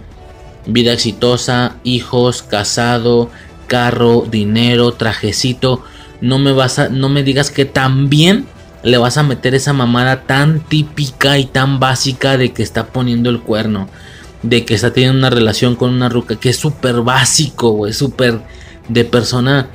Vida 0.67 0.93
exitosa, 0.93 1.77
hijos, 1.83 2.43
casado, 2.43 3.31
carro, 3.69 4.27
dinero, 4.29 4.93
trajecito. 4.93 5.85
No 6.21 6.41
me 6.41 6.51
vas 6.51 6.81
a, 6.81 6.89
no 6.89 7.09
me 7.09 7.23
digas 7.23 7.53
que 7.53 7.65
también 7.65 8.47
le 8.83 8.99
vas 8.99 9.17
a 9.17 9.23
meter 9.23 9.55
esa 9.55 9.73
mamada 9.73 10.23
tan 10.23 10.61
típica 10.61 11.39
y 11.39 11.45
tan 11.45 11.79
básica 11.79 12.37
de 12.37 12.53
que 12.53 12.65
está 12.65 12.87
poniendo 12.87 13.31
el 13.31 13.41
cuerno. 13.41 13.89
De 14.43 14.65
que 14.65 14.75
está 14.75 14.93
teniendo 14.93 15.19
una 15.19 15.31
relación 15.31 15.77
con 15.77 15.91
una 15.91 16.09
ruca. 16.09 16.37
Que 16.37 16.51
es 16.51 16.57
súper 16.57 17.03
básico, 17.03 17.71
güey. 17.71 17.93
Súper 17.93 18.41
de 18.89 19.05
persona. 19.05 19.69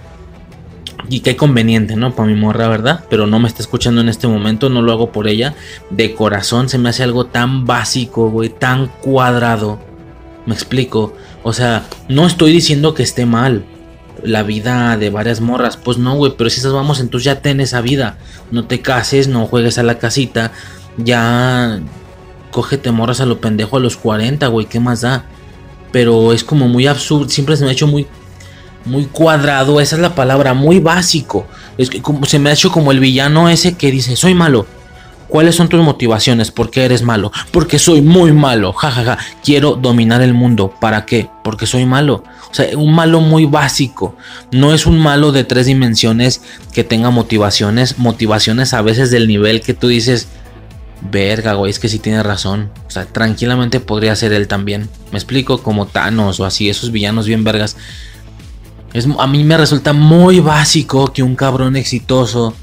Y 1.10 1.20
qué 1.20 1.36
conveniente, 1.36 1.96
¿no? 1.96 2.16
Para 2.16 2.30
mi 2.30 2.36
morra, 2.36 2.70
¿verdad? 2.70 3.04
Pero 3.10 3.28
no 3.28 3.40
me 3.40 3.48
está 3.48 3.62
escuchando 3.62 4.02
en 4.02 4.10
este 4.10 4.28
momento. 4.28 4.70
No 4.70 4.82
lo 4.82 4.92
hago 4.92 5.12
por 5.12 5.28
ella. 5.28 5.54
De 5.90 6.16
corazón 6.16 6.70
se 6.70 6.78
me 6.78 6.90
hace 6.90 7.04
algo 7.04 7.26
tan 7.26 7.66
básico, 7.66 8.30
güey. 8.30 8.50
Tan 8.50 8.88
cuadrado. 8.88 9.80
Me 10.46 10.54
explico. 10.54 11.14
O 11.44 11.52
sea, 11.52 11.86
no 12.08 12.26
estoy 12.26 12.54
diciendo 12.54 12.94
que 12.94 13.04
esté 13.04 13.26
mal 13.26 13.66
la 14.24 14.44
vida 14.44 14.98
de 14.98 15.10
varias 15.10 15.42
morras. 15.42 15.78
Pues 15.78 15.98
no, 15.98 16.16
güey, 16.16 16.34
pero 16.38 16.50
si 16.50 16.60
esas 16.60 16.74
vamos, 16.74 17.00
entonces 17.00 17.26
ya 17.26 17.42
ten 17.42 17.60
esa 17.60 17.82
vida. 17.82 18.18
No 18.52 18.66
te 18.66 18.82
cases, 18.82 19.28
no 19.28 19.46
juegues 19.48 19.78
a 19.78 19.84
la 19.84 19.98
casita. 19.98 20.52
Ya 20.98 21.82
cógete 22.52 22.92
morras 22.92 23.20
a 23.20 23.26
lo 23.26 23.42
pendejo 23.42 23.78
a 23.78 23.80
los 23.80 23.98
40, 23.98 24.48
güey, 24.48 24.68
¿qué 24.68 24.80
más 24.80 25.02
da? 25.02 25.26
Pero 25.92 26.34
es 26.34 26.44
como 26.44 26.68
muy 26.68 26.88
absurdo, 26.88 27.28
siempre 27.28 27.58
se 27.58 27.64
me 27.64 27.72
ha 27.72 27.74
hecho 27.74 27.88
muy 27.88 28.08
muy 28.86 29.06
cuadrado, 29.06 29.80
esa 29.80 29.96
es 29.96 30.02
la 30.02 30.14
palabra, 30.14 30.54
muy 30.54 30.80
básico. 30.80 31.48
Es 31.78 31.90
que 31.90 32.02
como, 32.02 32.26
se 32.26 32.38
me 32.38 32.50
ha 32.50 32.54
hecho 32.54 32.72
como 32.72 32.92
el 32.92 33.00
villano 33.00 33.50
ese 33.50 33.76
que 33.76 33.92
dice, 33.92 34.16
"Soy 34.16 34.34
malo." 34.34 34.66
¿Cuáles 35.34 35.56
son 35.56 35.68
tus 35.68 35.82
motivaciones? 35.82 36.52
¿Por 36.52 36.70
qué 36.70 36.86
eres 36.86 37.02
malo? 37.02 37.32
Porque 37.50 37.80
soy 37.80 38.04
muy 38.04 38.32
malo. 38.32 38.72
jajaja, 38.72 39.18
Quiero 39.44 39.72
dominar 39.74 40.22
el 40.22 40.36
mundo. 40.36 40.72
¿Para 40.80 41.08
qué? 41.08 41.28
Porque 41.44 41.66
soy 41.66 41.88
malo. 41.88 42.24
O 42.52 42.54
sea, 42.54 42.78
un 42.78 42.94
malo 42.94 43.20
muy 43.20 43.46
básico. 43.46 44.16
No 44.52 44.76
es 44.76 44.86
un 44.86 45.00
malo 45.00 45.32
de 45.32 45.44
tres 45.44 45.66
dimensiones 45.66 46.44
que 46.72 46.84
tenga 46.84 47.10
motivaciones. 47.10 47.98
Motivaciones 47.98 48.76
a 48.76 48.84
veces 48.84 49.10
del 49.10 49.28
nivel 49.28 49.62
que 49.62 49.74
tú 49.74 49.88
dices, 49.88 50.28
verga, 51.10 51.54
güey, 51.54 51.72
es 51.72 51.80
que 51.80 51.90
sí 51.90 51.98
tiene 51.98 52.22
razón. 52.22 52.70
O 52.86 52.92
sea, 52.92 53.06
tranquilamente 53.06 53.80
podría 53.80 54.16
ser 54.16 54.34
él 54.34 54.48
también. 54.48 54.88
Me 55.12 55.18
explico, 55.18 55.64
como 55.64 55.88
Thanos 55.88 56.40
o 56.42 56.46
así, 56.46 56.70
esos 56.70 56.92
villanos 56.92 57.26
bien 57.26 57.44
vergas. 57.44 57.76
Es, 58.94 59.08
a 59.18 59.26
mí 59.26 59.44
me 59.44 59.58
resulta 59.58 59.94
muy 59.94 60.42
básico 60.42 61.12
que 61.12 61.24
un 61.24 61.36
cabrón 61.36 61.76
exitoso 61.76 62.54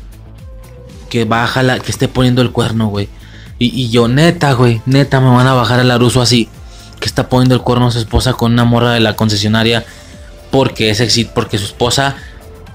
que 1.11 1.25
baja 1.27 1.63
la, 1.63 1.79
que 1.79 1.91
esté 1.91 2.09
poniendo 2.09 2.41
el 2.41 2.53
cuerno, 2.53 2.87
güey. 2.87 3.09
Y, 3.59 3.91
yo, 3.91 4.09
neta, 4.09 4.55
güey, 4.55 4.81
neta, 4.87 5.21
me 5.21 5.29
van 5.29 5.47
a 5.47 5.53
bajar 5.53 5.81
el 5.81 5.91
aruso 5.91 6.23
así. 6.23 6.49
Que 6.99 7.07
está 7.07 7.29
poniendo 7.29 7.55
el 7.55 7.61
cuerno 7.61 7.89
a 7.89 7.91
su 7.91 7.99
esposa 7.99 8.33
con 8.33 8.55
una 8.55 8.65
morra 8.65 8.93
de 8.93 9.01
la 9.01 9.17
concesionaria. 9.17 9.85
Porque 10.51 10.89
es 10.89 11.01
éxito, 11.01 11.33
porque 11.35 11.59
su 11.59 11.67
esposa, 11.67 12.17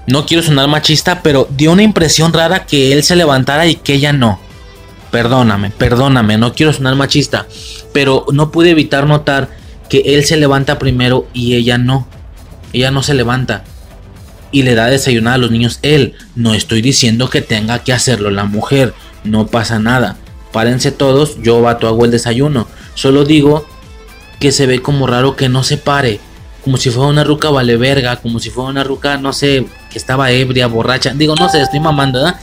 no 0.06 0.26
quiero 0.26 0.44
sonar 0.44 0.68
machista, 0.68 1.22
pero 1.22 1.48
dio 1.50 1.72
una 1.72 1.82
impresión 1.82 2.32
rara 2.32 2.66
que 2.66 2.92
él 2.92 3.02
se 3.02 3.16
levantara 3.16 3.66
y 3.66 3.74
que 3.74 3.94
ella 3.94 4.12
no. 4.12 4.38
Perdóname, 5.10 5.70
perdóname, 5.70 6.38
no 6.38 6.54
quiero 6.54 6.72
sonar 6.72 6.94
machista. 6.94 7.46
Pero 7.92 8.24
no 8.32 8.52
pude 8.52 8.70
evitar 8.70 9.06
notar 9.06 9.48
que 9.88 10.02
él 10.14 10.24
se 10.24 10.36
levanta 10.36 10.78
primero 10.78 11.26
y 11.32 11.56
ella 11.56 11.78
no. 11.78 12.06
Ella 12.72 12.92
no 12.92 13.02
se 13.02 13.14
levanta 13.14 13.64
y 14.56 14.62
le 14.62 14.74
da 14.74 14.86
desayunar 14.86 15.34
a 15.34 15.38
los 15.38 15.50
niños 15.50 15.80
él. 15.82 16.14
No 16.34 16.54
estoy 16.54 16.80
diciendo 16.80 17.28
que 17.28 17.42
tenga 17.42 17.80
que 17.80 17.92
hacerlo 17.92 18.30
la 18.30 18.46
mujer, 18.46 18.94
no 19.22 19.48
pasa 19.48 19.78
nada. 19.78 20.16
Párense 20.50 20.92
todos, 20.92 21.42
yo 21.42 21.60
bato 21.60 21.86
hago 21.86 22.06
el 22.06 22.10
desayuno. 22.10 22.66
Solo 22.94 23.26
digo 23.26 23.68
que 24.40 24.52
se 24.52 24.64
ve 24.64 24.80
como 24.80 25.06
raro 25.06 25.36
que 25.36 25.50
no 25.50 25.62
se 25.62 25.76
pare. 25.76 26.20
Como 26.64 26.78
si 26.78 26.88
fuera 26.88 27.10
una 27.10 27.22
ruca 27.22 27.50
vale 27.50 27.76
verga, 27.76 28.16
como 28.16 28.40
si 28.40 28.48
fuera 28.48 28.70
una 28.70 28.82
ruca, 28.82 29.18
no 29.18 29.34
sé, 29.34 29.66
que 29.90 29.98
estaba 29.98 30.30
ebria, 30.30 30.68
borracha. 30.68 31.12
Digo, 31.12 31.34
no 31.36 31.50
sé, 31.50 31.60
estoy 31.60 31.80
mamando, 31.80 32.20
¿verdad? 32.20 32.40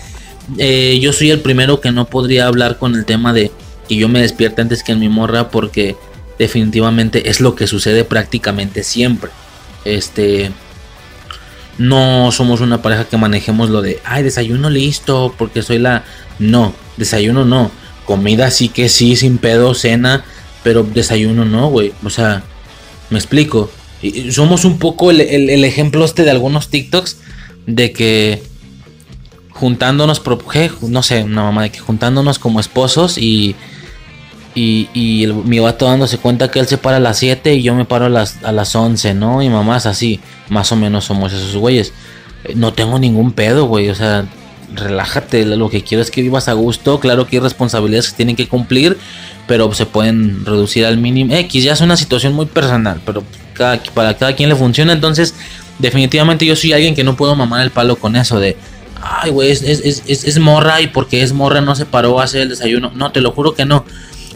Eh, 0.60 1.00
yo 1.02 1.14
soy 1.14 1.32
el 1.32 1.40
primero 1.40 1.82
que 1.82 1.92
no 1.92 2.06
podría 2.06 2.46
hablar 2.46 2.78
con 2.78 2.94
el 2.94 3.06
tema 3.06 3.34
de 3.34 3.52
que 3.90 3.96
yo 3.96 4.08
me 4.08 4.22
despierte 4.22 4.62
antes 4.62 4.84
que 4.84 4.92
en 4.92 5.00
mi 5.00 5.10
morra 5.10 5.50
porque 5.50 5.96
definitivamente 6.38 7.32
es 7.32 7.42
lo 7.42 7.56
que 7.56 7.66
sucede 7.66 8.04
prácticamente 8.04 8.84
siempre. 8.84 9.32
Este, 9.84 10.52
no 11.78 12.32
somos 12.32 12.62
una 12.62 12.82
pareja 12.82 13.06
que 13.06 13.18
manejemos 13.18 13.70
lo 13.70 13.82
de, 13.82 14.00
ay, 14.06 14.24
desayuno 14.24 14.70
listo, 14.70 15.34
porque 15.38 15.62
soy 15.62 15.80
la... 15.80 16.04
No, 16.40 16.74
desayuno 16.98 17.46
no. 17.46 17.72
Comida 18.06 18.52
sí 18.52 18.70
que 18.70 18.90
sí, 18.90 19.16
sin 19.16 19.38
pedo, 19.38 19.74
cena, 19.74 20.24
pero 20.64 20.84
desayuno 20.84 21.46
no, 21.46 21.70
güey. 21.70 21.94
O 22.04 22.10
sea, 22.10 22.44
me 23.10 23.18
explico. 23.18 23.70
Somos 24.32 24.66
un 24.66 24.80
poco 24.80 25.12
el, 25.12 25.22
ejemplo 25.64 26.04
este 26.04 26.24
de 26.24 26.32
algunos 26.32 26.70
TikToks 26.70 27.18
de 27.66 27.94
que 27.94 28.44
juntándonos, 29.52 30.22
no 30.82 31.04
sé, 31.04 31.24
una 31.24 31.44
mamá 31.44 31.64
de 31.64 31.72
que 31.72 31.80
juntándonos 31.80 32.40
como 32.40 32.60
esposos 32.60 33.18
y 33.18 33.56
y, 34.56 34.90
y 34.94 35.28
mi 35.28 35.60
vato 35.60 35.86
dándose 35.86 36.18
cuenta 36.18 36.52
que 36.52 36.60
él 36.60 36.68
se 36.68 36.78
para 36.78 36.98
a 36.98 37.00
las 37.00 37.18
7 37.18 37.54
y 37.56 37.64
yo 37.64 37.76
me 37.76 37.86
paro 37.86 38.06
a 38.06 38.10
las, 38.10 38.44
a 38.44 38.52
las 38.52 38.76
11, 38.76 39.14
¿no? 39.14 39.42
Y 39.42 39.50
mamás 39.50 39.86
así, 39.86 40.20
más 40.50 40.72
o 40.72 40.76
menos 40.76 41.06
somos 41.06 41.34
esos 41.34 41.56
güeyes. 41.56 41.94
Eh, 42.44 42.54
no 42.56 42.74
tengo 42.74 43.00
ningún 43.00 43.32
pedo, 43.32 43.66
güey, 43.66 43.90
o 43.90 43.96
sea, 43.96 44.26
relájate, 44.74 45.46
lo 45.46 45.70
que 45.70 45.84
quiero 45.84 46.02
es 46.02 46.12
que 46.12 46.22
vivas 46.22 46.48
a 46.48 46.54
gusto, 46.54 47.00
claro 47.00 47.28
que 47.28 47.38
hay 47.38 47.42
responsabilidades 47.42 48.10
que 48.10 48.18
tienen 48.18 48.36
que 48.36 48.48
cumplir, 48.48 48.98
pero 49.48 49.74
se 49.74 49.86
pueden 49.86 50.46
reducir 50.46 50.86
al 50.86 50.98
mínimo. 50.98 51.34
X 51.34 51.64
ya 51.64 51.74
es 51.74 51.82
una 51.82 51.98
situación 51.98 52.34
muy 52.34 52.46
personal, 52.46 53.02
pero 53.06 53.24
cada, 53.54 53.82
para 53.94 54.16
cada 54.16 54.36
quien 54.36 54.50
le 54.50 54.56
funciona, 54.56 54.94
entonces 54.94 55.36
definitivamente 55.80 56.46
yo 56.46 56.56
soy 56.56 56.74
alguien 56.74 56.96
que 56.96 57.04
no 57.04 57.16
puedo 57.16 57.36
mamar 57.36 57.62
el 57.62 57.72
palo 57.72 57.96
con 57.96 58.16
eso 58.16 58.40
de, 58.40 58.58
ay, 59.04 59.32
güey, 59.32 59.52
es, 59.52 59.62
es, 59.62 60.04
es, 60.06 60.24
es, 60.24 60.40
morra 60.40 60.82
y 60.82 60.88
porque 60.88 61.22
es 61.22 61.34
morra 61.34 61.62
no 61.62 61.76
se 61.76 61.86
paró 61.86 62.20
a 62.20 62.24
hacer 62.24 62.42
el 62.42 62.50
desayuno. 62.50 62.92
No, 62.96 63.12
te 63.12 63.22
lo 63.22 63.32
juro 63.32 63.54
que 63.54 63.66
no. 63.66 63.86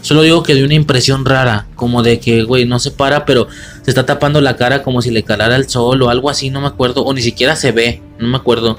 Solo 0.00 0.22
digo 0.22 0.42
que 0.42 0.54
dio 0.54 0.64
una 0.64 0.74
impresión 0.74 1.24
rara, 1.24 1.66
como 1.74 2.02
de 2.02 2.20
que, 2.20 2.42
güey, 2.44 2.64
no 2.64 2.78
se 2.78 2.90
para, 2.90 3.24
pero 3.24 3.48
se 3.82 3.90
está 3.90 4.06
tapando 4.06 4.40
la 4.40 4.56
cara 4.56 4.82
como 4.82 5.02
si 5.02 5.10
le 5.10 5.24
calara 5.24 5.56
el 5.56 5.68
sol 5.68 6.02
o 6.02 6.08
algo 6.08 6.30
así, 6.30 6.50
no 6.50 6.60
me 6.60 6.68
acuerdo, 6.68 7.04
o 7.04 7.12
ni 7.12 7.22
siquiera 7.22 7.56
se 7.56 7.72
ve, 7.72 8.00
no 8.18 8.28
me 8.28 8.36
acuerdo. 8.36 8.78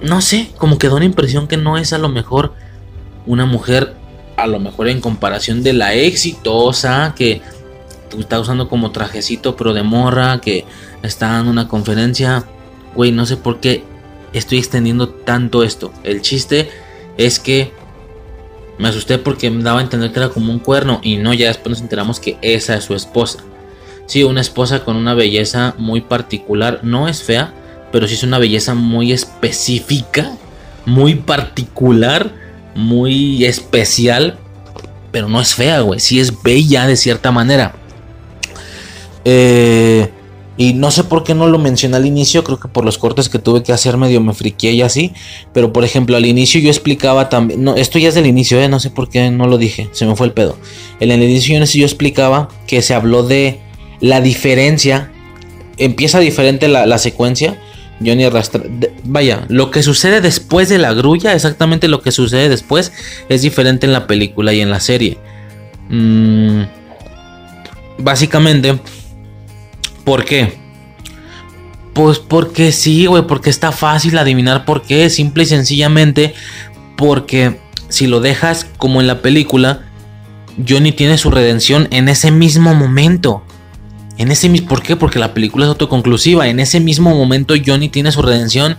No 0.00 0.20
sé, 0.20 0.50
como 0.58 0.78
que 0.78 0.88
da 0.88 0.94
una 0.94 1.04
impresión 1.04 1.48
que 1.48 1.56
no 1.56 1.78
es 1.78 1.92
a 1.92 1.98
lo 1.98 2.08
mejor 2.08 2.52
una 3.26 3.46
mujer, 3.46 3.94
a 4.36 4.46
lo 4.46 4.60
mejor 4.60 4.88
en 4.88 5.00
comparación 5.00 5.62
de 5.62 5.72
la 5.72 5.94
exitosa, 5.94 7.14
que 7.16 7.40
está 8.18 8.38
usando 8.38 8.68
como 8.68 8.92
trajecito, 8.92 9.56
pero 9.56 9.72
de 9.72 9.82
morra, 9.82 10.40
que 10.40 10.64
está 11.02 11.28
dando 11.28 11.50
una 11.50 11.68
conferencia. 11.68 12.44
Güey, 12.94 13.12
no 13.12 13.26
sé 13.26 13.36
por 13.36 13.60
qué 13.60 13.82
estoy 14.32 14.58
extendiendo 14.58 15.08
tanto 15.08 15.62
esto. 15.62 15.92
El 16.02 16.20
chiste 16.20 16.68
es 17.16 17.38
que 17.38 17.72
me 18.78 18.88
asusté 18.88 19.18
porque 19.18 19.50
me 19.50 19.62
daba 19.62 19.80
a 19.80 19.82
entender 19.82 20.12
que 20.12 20.20
era 20.20 20.28
como 20.28 20.52
un 20.52 20.58
cuerno 20.58 21.00
y 21.02 21.16
no, 21.16 21.32
ya 21.34 21.48
después 21.48 21.70
nos 21.70 21.80
enteramos 21.80 22.20
que 22.20 22.38
esa 22.42 22.76
es 22.76 22.84
su 22.84 22.94
esposa. 22.94 23.38
Sí, 24.06 24.22
una 24.22 24.40
esposa 24.40 24.84
con 24.84 24.96
una 24.96 25.14
belleza 25.14 25.74
muy 25.78 26.00
particular, 26.00 26.80
no 26.82 27.08
es 27.08 27.22
fea, 27.22 27.54
pero 27.92 28.06
sí 28.06 28.14
es 28.14 28.22
una 28.22 28.38
belleza 28.38 28.74
muy 28.74 29.12
específica, 29.12 30.32
muy 30.84 31.14
particular, 31.14 32.32
muy 32.74 33.44
especial, 33.44 34.38
pero 35.10 35.28
no 35.28 35.40
es 35.40 35.54
fea, 35.54 35.80
güey, 35.80 36.00
sí 36.00 36.20
es 36.20 36.42
bella 36.42 36.86
de 36.86 36.96
cierta 36.96 37.30
manera. 37.30 37.76
Eh, 39.24 39.73
y 40.56 40.72
no 40.72 40.90
sé 40.90 41.04
por 41.04 41.24
qué 41.24 41.34
no 41.34 41.48
lo 41.48 41.58
mencioné 41.58 41.96
al 41.96 42.06
inicio, 42.06 42.44
creo 42.44 42.60
que 42.60 42.68
por 42.68 42.84
los 42.84 42.96
cortes 42.96 43.28
que 43.28 43.40
tuve 43.40 43.62
que 43.62 43.72
hacer 43.72 43.96
medio 43.96 44.20
me 44.20 44.34
friqué 44.34 44.72
y 44.72 44.82
así. 44.82 45.12
Pero 45.52 45.72
por 45.72 45.84
ejemplo, 45.84 46.16
al 46.16 46.26
inicio 46.26 46.60
yo 46.60 46.68
explicaba 46.68 47.28
también, 47.28 47.64
no, 47.64 47.74
esto 47.74 47.98
ya 47.98 48.08
es 48.08 48.14
del 48.14 48.26
inicio, 48.26 48.60
¿eh? 48.60 48.68
no 48.68 48.78
sé 48.78 48.90
por 48.90 49.08
qué 49.08 49.30
no 49.30 49.48
lo 49.48 49.58
dije, 49.58 49.88
se 49.92 50.06
me 50.06 50.14
fue 50.14 50.26
el 50.26 50.32
pedo. 50.32 50.56
En 51.00 51.10
el 51.10 51.22
inicio 51.22 51.58
yo, 51.58 51.84
explicaba 51.84 52.48
que 52.66 52.82
se 52.82 52.94
habló 52.94 53.24
de 53.24 53.60
la 54.00 54.20
diferencia, 54.20 55.10
empieza 55.76 56.20
diferente 56.20 56.68
la, 56.68 56.86
la 56.86 56.98
secuencia. 56.98 57.58
Johnny 58.04 58.24
arrastra. 58.24 58.62
Vaya, 59.04 59.46
lo 59.48 59.70
que 59.70 59.82
sucede 59.82 60.20
después 60.20 60.68
de 60.68 60.78
la 60.78 60.92
grulla, 60.92 61.32
exactamente 61.32 61.88
lo 61.88 62.02
que 62.02 62.10
sucede 62.10 62.48
después, 62.48 62.92
es 63.28 63.42
diferente 63.42 63.86
en 63.86 63.92
la 63.92 64.06
película 64.06 64.52
y 64.52 64.60
en 64.60 64.70
la 64.70 64.80
serie. 64.80 65.16
Mm, 65.88 66.62
básicamente, 67.98 68.78
¿Por 70.04 70.24
qué? 70.24 70.58
Pues 71.92 72.18
porque 72.18 72.72
sí, 72.72 73.06
güey, 73.06 73.26
porque 73.26 73.50
está 73.50 73.72
fácil 73.72 74.18
adivinar 74.18 74.64
por 74.64 74.82
qué. 74.82 75.08
Simple 75.10 75.44
y 75.44 75.46
sencillamente 75.46 76.34
porque 76.96 77.60
si 77.88 78.06
lo 78.06 78.20
dejas 78.20 78.66
como 78.78 79.00
en 79.00 79.06
la 79.06 79.22
película, 79.22 79.82
Johnny 80.68 80.92
tiene 80.92 81.18
su 81.18 81.30
redención 81.30 81.88
en 81.90 82.08
ese 82.08 82.30
mismo 82.30 82.74
momento. 82.74 83.44
En 84.16 84.30
ese 84.30 84.48
mismo, 84.48 84.68
¿por 84.68 84.82
qué? 84.82 84.96
Porque 84.96 85.18
la 85.18 85.34
película 85.34 85.64
es 85.64 85.68
autoconclusiva. 85.68 86.48
En 86.48 86.60
ese 86.60 86.80
mismo 86.80 87.14
momento 87.14 87.54
Johnny 87.64 87.88
tiene 87.88 88.12
su 88.12 88.22
redención 88.22 88.76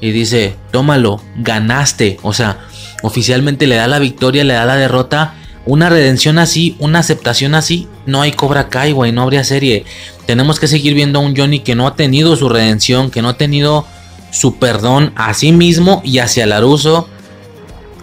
y 0.00 0.10
dice, 0.10 0.56
tómalo, 0.70 1.22
ganaste. 1.36 2.18
O 2.22 2.32
sea, 2.32 2.58
oficialmente 3.02 3.66
le 3.66 3.76
da 3.76 3.86
la 3.86 3.98
victoria, 3.98 4.44
le 4.44 4.54
da 4.54 4.66
la 4.66 4.76
derrota. 4.76 5.34
Una 5.66 5.88
redención 5.88 6.38
así, 6.38 6.76
una 6.78 6.98
aceptación 6.98 7.54
así, 7.54 7.88
no 8.04 8.20
hay 8.20 8.32
Cobra 8.32 8.68
Kai, 8.68 8.92
güey, 8.92 9.12
no 9.12 9.22
habría 9.22 9.44
serie 9.44 9.84
tenemos 10.26 10.58
que 10.58 10.68
seguir 10.68 10.94
viendo 10.94 11.18
a 11.18 11.22
un 11.22 11.36
Johnny 11.36 11.60
que 11.60 11.74
no 11.74 11.86
ha 11.86 11.96
tenido 11.96 12.36
su 12.36 12.48
redención, 12.48 13.10
que 13.10 13.22
no 13.22 13.30
ha 13.30 13.36
tenido 13.36 13.86
su 14.30 14.56
perdón 14.56 15.12
a 15.16 15.34
sí 15.34 15.52
mismo 15.52 16.00
y 16.04 16.18
hacia 16.18 16.46
Laruso. 16.46 17.08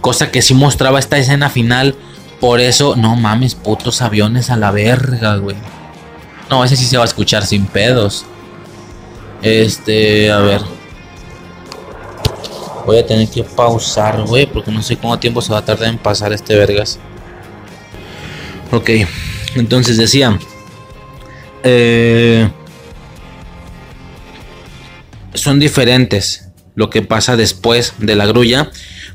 Cosa 0.00 0.30
que 0.30 0.42
sí 0.42 0.54
mostraba 0.54 0.98
esta 0.98 1.18
escena 1.18 1.50
final. 1.50 1.94
Por 2.40 2.60
eso, 2.60 2.96
no 2.96 3.14
mames, 3.16 3.54
putos 3.54 4.02
aviones 4.02 4.50
a 4.50 4.56
la 4.56 4.70
verga, 4.70 5.36
güey. 5.36 5.56
No, 6.50 6.64
ese 6.64 6.76
sí 6.76 6.86
se 6.86 6.96
va 6.96 7.04
a 7.04 7.06
escuchar 7.06 7.46
sin 7.46 7.66
pedos. 7.66 8.24
Este, 9.42 10.30
a 10.30 10.38
ver. 10.38 10.60
Voy 12.84 12.98
a 12.98 13.06
tener 13.06 13.28
que 13.28 13.44
pausar, 13.44 14.22
güey, 14.22 14.46
porque 14.46 14.72
no 14.72 14.82
sé 14.82 14.96
cuánto 14.96 15.20
tiempo 15.20 15.40
se 15.40 15.52
va 15.52 15.58
a 15.58 15.64
tardar 15.64 15.88
en 15.88 15.98
pasar 15.98 16.32
este 16.32 16.56
vergas. 16.56 16.98
Ok, 18.72 18.88
entonces 19.54 19.98
decía, 19.98 20.38
eh, 21.62 22.48
son 25.34 25.60
diferentes 25.60 26.48
lo 26.74 26.88
que 26.88 27.02
pasa 27.02 27.36
después 27.36 27.92
de 27.98 28.16
la 28.16 28.24
grulla 28.24 28.70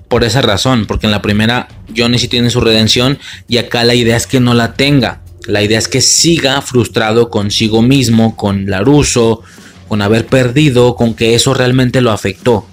por 0.09 0.23
esa 0.23 0.43
razón, 0.43 0.85
porque 0.85 1.07
en 1.07 1.11
la 1.11 1.23
primera 1.23 1.69
Johnny 1.95 2.19
sí 2.19 2.27
tiene 2.27 2.51
su 2.51 2.61
redención 2.61 3.17
y 3.47 3.57
acá 3.57 3.83
la 3.83 3.95
idea 3.95 4.15
es 4.15 4.27
que 4.27 4.39
no 4.39 4.53
la 4.53 4.73
tenga. 4.75 5.21
La 5.47 5.63
idea 5.63 5.79
es 5.79 5.87
que 5.87 6.01
siga 6.01 6.61
frustrado 6.61 7.31
consigo 7.31 7.81
mismo, 7.81 8.35
con 8.35 8.69
Laruso, 8.69 9.41
con 9.87 10.03
haber 10.03 10.27
perdido, 10.27 10.95
con 10.95 11.15
que 11.15 11.33
eso 11.33 11.55
realmente 11.55 12.01
lo 12.01 12.11
afectó. 12.11 12.67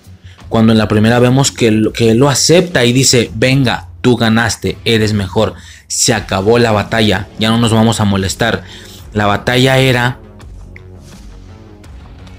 Cuando 0.50 0.72
en 0.72 0.78
la 0.78 0.88
primera 0.88 1.18
vemos 1.18 1.50
que, 1.50 1.82
que 1.94 2.14
lo 2.14 2.28
acepta 2.28 2.84
y 2.84 2.92
dice, 2.92 3.30
venga, 3.34 3.88
tú 4.02 4.16
ganaste, 4.16 4.76
eres 4.84 5.14
mejor, 5.14 5.54
se 5.94 6.12
acabó 6.12 6.58
la 6.58 6.72
batalla, 6.72 7.28
ya 7.38 7.50
no 7.50 7.58
nos 7.58 7.72
vamos 7.72 8.00
a 8.00 8.04
molestar. 8.04 8.64
La 9.12 9.26
batalla 9.26 9.78
era 9.78 10.18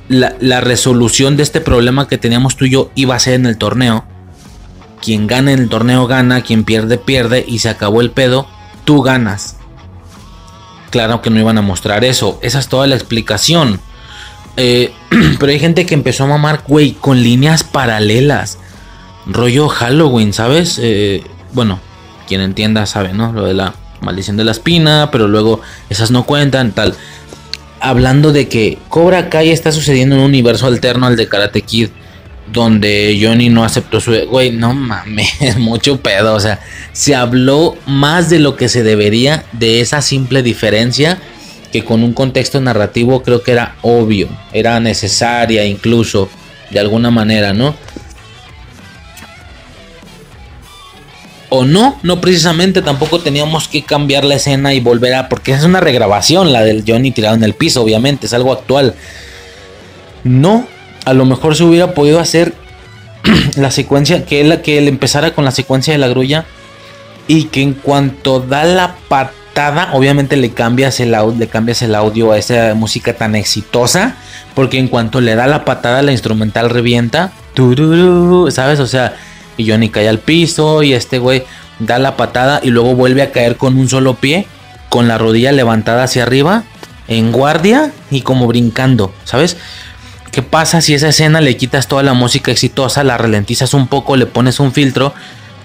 la, 0.10 0.60
resolución 0.60 1.38
de 1.38 1.44
este 1.44 1.62
problema 1.62 2.10
que 2.10 2.18
teníamos 2.18 2.58
tú 2.58 2.66
y 2.66 2.72
yo 2.72 2.92
iba 2.96 3.16
a 3.16 3.20
ser 3.20 3.36
en 3.36 3.46
el 3.46 3.58
torneo. 3.58 4.04
Quien 5.02 5.26
gana 5.26 5.54
en 5.54 5.60
el 5.60 5.70
torneo 5.70 6.06
gana, 6.06 6.42
quien 6.42 6.66
pierde 6.66 6.98
pierde 6.98 7.46
y 7.48 7.60
se 7.60 7.70
acabó 7.70 8.02
el 8.02 8.12
pedo, 8.12 8.46
tú 8.84 9.02
ganas. 9.02 9.56
Claro 10.90 11.22
que 11.22 11.30
no 11.30 11.40
iban 11.40 11.58
a 11.58 11.62
mostrar 11.62 12.04
eso, 12.04 12.38
esa 12.42 12.60
es 12.60 12.68
toda 12.68 12.88
la 12.88 12.96
explicación. 12.96 13.80
Eh, 14.58 14.92
pero 15.40 15.50
hay 15.50 15.60
gente 15.60 15.86
que 15.86 15.94
empezó 15.94 16.26
a 16.26 16.28
mamar, 16.28 16.64
güey, 16.68 16.92
con 16.92 17.24
líneas 17.24 17.64
paralelas. 17.64 18.58
Rollo 19.28 19.70
Halloween, 19.70 20.34
¿sabes? 20.34 20.78
Eh, 20.82 21.24
bueno, 21.54 21.80
quien 22.28 22.42
entienda 22.42 22.86
sabe, 22.86 23.14
¿no? 23.14 23.32
Lo 23.32 23.46
de 23.46 23.54
la 23.54 23.74
Maldición 24.02 24.38
de 24.38 24.44
la 24.44 24.52
Espina, 24.52 25.10
pero 25.12 25.28
luego 25.28 25.62
esas 25.90 26.12
no 26.12 26.26
cuentan, 26.26 26.72
tal. 26.72 26.96
Hablando 27.80 28.32
de 28.32 28.48
que 28.48 28.78
Cobra 28.90 29.30
Kai 29.30 29.50
está 29.50 29.72
sucediendo 29.72 30.16
en 30.16 30.22
un 30.22 30.28
universo 30.28 30.68
alterno 30.68 31.06
al 31.06 31.16
de 31.16 31.28
Karate 31.28 31.62
Kid, 31.62 31.90
donde 32.52 33.20
Johnny 33.22 33.50
no 33.50 33.64
aceptó 33.64 34.00
su... 34.00 34.14
Güey, 34.30 34.52
no 34.52 34.74
mames, 34.74 35.30
mucho 35.58 36.00
pedo, 36.00 36.36
o 36.36 36.40
sea, 36.40 36.60
se 36.94 37.16
habló 37.16 37.76
más 37.86 38.30
de 38.30 38.40
lo 38.40 38.56
que 38.56 38.70
se 38.70 38.84
debería 38.84 39.46
de 39.52 39.82
esa 39.82 40.02
simple 40.02 40.44
diferencia 40.44 41.18
que 41.72 41.84
con 41.84 42.04
un 42.04 42.14
contexto 42.14 42.62
narrativo 42.62 43.24
creo 43.24 43.44
que 43.44 43.52
era 43.52 43.76
obvio, 43.82 44.30
era 44.54 44.80
necesaria 44.80 45.66
incluso, 45.66 46.30
de 46.72 46.80
alguna 46.80 47.12
manera, 47.12 47.54
¿no? 47.54 47.76
O 51.50 51.66
no, 51.66 52.00
no 52.04 52.22
precisamente 52.22 52.82
tampoco 52.82 53.20
teníamos 53.20 53.68
que 53.68 53.84
cambiar 53.84 54.26
la 54.26 54.36
escena 54.36 54.74
y 54.74 54.80
volver 54.80 55.14
a, 55.14 55.30
porque 55.30 55.54
es 55.54 55.64
una 55.64 55.80
regrabación 55.80 56.52
la 56.52 56.64
del 56.64 56.84
Johnny 56.86 57.12
tirado 57.12 57.36
en 57.36 57.44
el 57.44 57.54
piso, 57.54 57.82
obviamente, 57.82 58.26
es 58.26 58.34
algo 58.34 58.52
actual. 58.52 58.96
No, 60.24 60.68
a 61.06 61.14
lo 61.14 61.26
mejor 61.26 61.56
se 61.56 61.64
hubiera 61.64 61.94
podido 61.94 62.20
hacer 62.20 62.54
la 63.56 63.72
secuencia, 63.72 64.26
que 64.26 64.42
él, 64.42 64.62
que 64.62 64.78
él 64.78 64.88
empezara 64.88 65.34
con 65.34 65.46
la 65.46 65.52
secuencia 65.52 65.94
de 65.94 66.00
la 66.00 66.08
grulla 66.08 66.46
y 67.28 67.46
que 67.46 67.62
en 67.62 67.74
cuanto 67.74 68.40
da 68.40 68.64
la 68.66 68.96
patada, 69.08 69.90
obviamente 69.94 70.38
le 70.38 70.52
cambias 70.52 71.00
el, 71.00 71.16
le 71.38 71.48
cambias 71.48 71.82
el 71.82 71.96
audio 71.96 72.32
a 72.32 72.38
esa 72.38 72.74
música 72.74 73.14
tan 73.14 73.36
exitosa, 73.36 74.16
porque 74.56 74.80
en 74.80 74.88
cuanto 74.88 75.22
le 75.22 75.36
da 75.36 75.48
la 75.48 75.64
patada, 75.64 76.02
la 76.02 76.12
instrumental 76.12 76.70
revienta, 76.70 77.32
¿sabes? 78.50 78.80
O 78.80 78.88
sea, 78.88 79.16
y 79.58 79.70
Johnny 79.70 79.90
cae 79.90 80.08
al 80.08 80.20
piso 80.20 80.84
y 80.84 80.94
este 80.94 81.20
güey 81.20 81.44
da 81.80 82.00
la 82.00 82.18
patada 82.18 82.60
y 82.64 82.70
luego 82.70 82.96
vuelve 82.96 83.22
a 83.22 83.32
caer 83.32 83.58
con 83.58 83.78
un 83.78 83.90
solo 83.90 84.16
pie, 84.16 84.48
con 84.90 85.08
la 85.08 85.18
rodilla 85.18 85.52
levantada 85.52 86.04
hacia 86.04 86.24
arriba, 86.24 86.64
en 87.08 87.32
guardia 87.32 87.92
y 88.12 88.22
como 88.22 88.48
brincando, 88.48 89.14
¿sabes? 89.24 89.58
¿Qué 90.32 90.42
pasa 90.42 90.82
si 90.82 90.94
esa 90.94 91.10
escena 91.10 91.40
le 91.42 91.56
quitas 91.58 91.88
toda 91.88 92.04
la 92.04 92.14
música 92.14 92.52
exitosa, 92.52 93.04
la 93.04 93.18
ralentizas 93.18 93.74
un 93.74 93.88
poco, 93.88 94.18
le 94.18 94.26
pones 94.26 94.60
un 94.60 94.74
filtro 94.74 95.14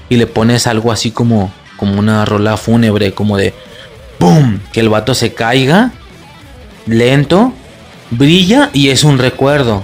y 0.09 0.17
le 0.17 0.27
pones 0.27 0.67
algo 0.67 0.93
así 0.93 1.11
como, 1.11 1.53
como 1.77 1.99
una 1.99 2.25
rola 2.25 2.57
fúnebre, 2.57 3.13
como 3.13 3.37
de 3.37 3.55
¡Bum! 4.21 4.61
Que 4.73 4.81
el 4.81 4.91
vato 4.91 5.15
se 5.15 5.33
caiga, 5.33 5.93
lento, 6.87 7.55
brilla 8.11 8.69
y 8.75 8.91
es 8.91 9.03
un 9.03 9.19
recuerdo. 9.19 9.83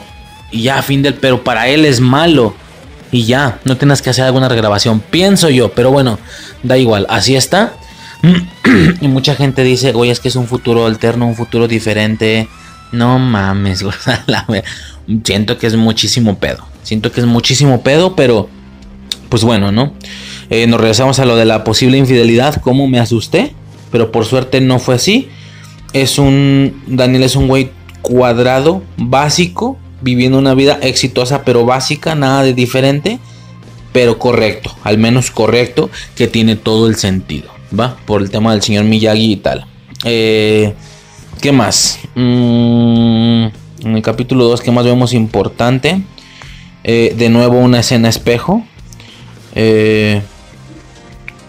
Y 0.53 0.62
ya, 0.62 0.83
fin 0.83 1.03
del. 1.03 1.15
Pero 1.15 1.43
para 1.43 1.69
él 1.69 1.87
es 1.87 2.01
malo 2.01 2.55
y 3.16 3.24
ya, 3.24 3.60
no 3.64 3.78
tienes 3.78 4.02
que 4.02 4.10
hacer 4.10 4.26
alguna 4.26 4.47
regrabación, 4.47 5.01
pienso 5.01 5.48
yo, 5.48 5.72
pero 5.72 5.90
bueno, 5.90 6.18
da 6.62 6.76
igual, 6.76 7.06
así 7.09 7.34
está. 7.34 7.72
y 9.01 9.09
mucha 9.09 9.34
gente 9.34 9.64
dice, 9.64 9.93
güey, 9.93 10.10
es 10.10 10.20
que 10.20 10.28
es 10.28 10.36
un 10.36 10.47
futuro 10.47 10.84
alterno, 10.84 11.26
un 11.26 11.34
futuro 11.34 11.66
diferente. 11.66 12.47
No 12.93 13.18
mames, 13.18 13.82
güey. 14.47 14.62
Siento 15.24 15.56
que 15.56 15.66
es 15.66 15.76
muchísimo 15.76 16.38
pedo. 16.38 16.66
Siento 16.82 17.10
que 17.10 17.20
es 17.20 17.26
muchísimo 17.26 17.80
pedo, 17.80 18.14
pero 18.14 18.51
pues 19.30 19.44
bueno, 19.44 19.72
¿no? 19.72 19.94
Eh, 20.51 20.66
nos 20.66 20.78
regresamos 20.78 21.18
a 21.18 21.24
lo 21.24 21.36
de 21.36 21.47
la 21.47 21.64
posible 21.64 21.97
infidelidad, 21.97 22.60
cómo 22.60 22.86
me 22.86 23.01
asusté, 23.01 23.55
pero 23.90 24.12
por 24.12 24.26
suerte 24.26 24.60
no 24.60 24.78
fue 24.78 24.97
así. 24.97 25.30
Es 25.94 26.18
un, 26.18 26.82
Daniel 26.86 27.22
es 27.22 27.34
un 27.34 27.48
güey 27.48 27.70
cuadrado, 28.02 28.82
básico, 28.98 29.78
viviendo 30.01 30.39
una 30.39 30.55
vida 30.55 30.78
exitosa 30.82 31.44
pero 31.44 31.64
básica, 31.64 32.14
nada 32.14 32.43
de 32.43 32.55
diferente, 32.55 33.18
pero 33.93 34.18
correcto, 34.18 34.74
al 34.85 34.98
menos 34.98 35.31
correcto, 35.31 35.90
que 36.14 36.27
tiene 36.27 36.56
todo 36.56 36.86
el 36.86 36.97
sentido, 36.97 37.48
¿va? 37.78 37.97
Por 38.06 38.23
el 38.23 38.31
tema 38.31 38.52
del 38.52 38.62
señor 38.62 38.85
Miyagi 38.85 39.32
y 39.32 39.36
tal. 39.36 39.66
Eh, 40.05 40.74
¿Qué 41.40 41.52
más? 41.52 41.98
Mm, 42.14 43.47
en 43.85 43.97
el 43.97 44.02
capítulo 44.02 44.44
2, 44.44 44.60
¿qué 44.60 44.70
más 44.70 44.85
vemos 44.85 45.12
importante? 45.12 46.02
Eh, 46.85 47.14
de 47.16 47.28
nuevo 47.28 47.59
una 47.59 47.81
escena 47.81 48.09
espejo. 48.09 48.64
Eh, 49.55 50.23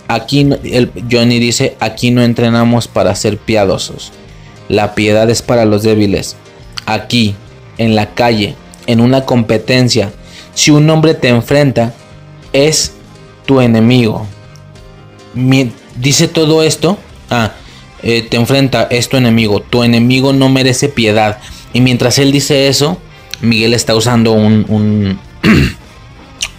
aquí 0.07 0.47
el 0.63 0.91
Johnny 1.11 1.39
dice, 1.39 1.75
aquí 1.79 2.11
no 2.11 2.23
entrenamos 2.23 2.87
para 2.87 3.13
ser 3.15 3.37
piadosos. 3.37 4.11
La 4.69 4.95
piedad 4.95 5.29
es 5.29 5.41
para 5.41 5.65
los 5.65 5.83
débiles. 5.83 6.35
Aquí 6.85 7.35
en 7.77 7.95
la 7.95 8.13
calle, 8.13 8.55
en 8.85 9.01
una 9.01 9.25
competencia, 9.25 10.11
si 10.53 10.71
un 10.71 10.89
hombre 10.89 11.13
te 11.13 11.29
enfrenta, 11.29 11.93
es 12.53 12.93
tu 13.45 13.61
enemigo. 13.61 14.25
dice 15.95 16.27
todo 16.27 16.63
esto. 16.63 16.97
Ah, 17.29 17.53
eh, 18.03 18.21
te 18.21 18.37
enfrenta, 18.37 18.87
es 18.89 19.09
tu 19.09 19.17
enemigo, 19.17 19.59
tu 19.59 19.83
enemigo 19.83 20.33
no 20.33 20.49
merece 20.49 20.89
piedad. 20.89 21.39
Y 21.73 21.81
mientras 21.81 22.19
él 22.19 22.31
dice 22.31 22.67
eso, 22.67 22.97
Miguel 23.41 23.73
está 23.73 23.95
usando 23.95 24.31
un, 24.33 24.65
un, 24.69 25.19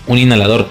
un 0.06 0.18
inhalador. 0.18 0.68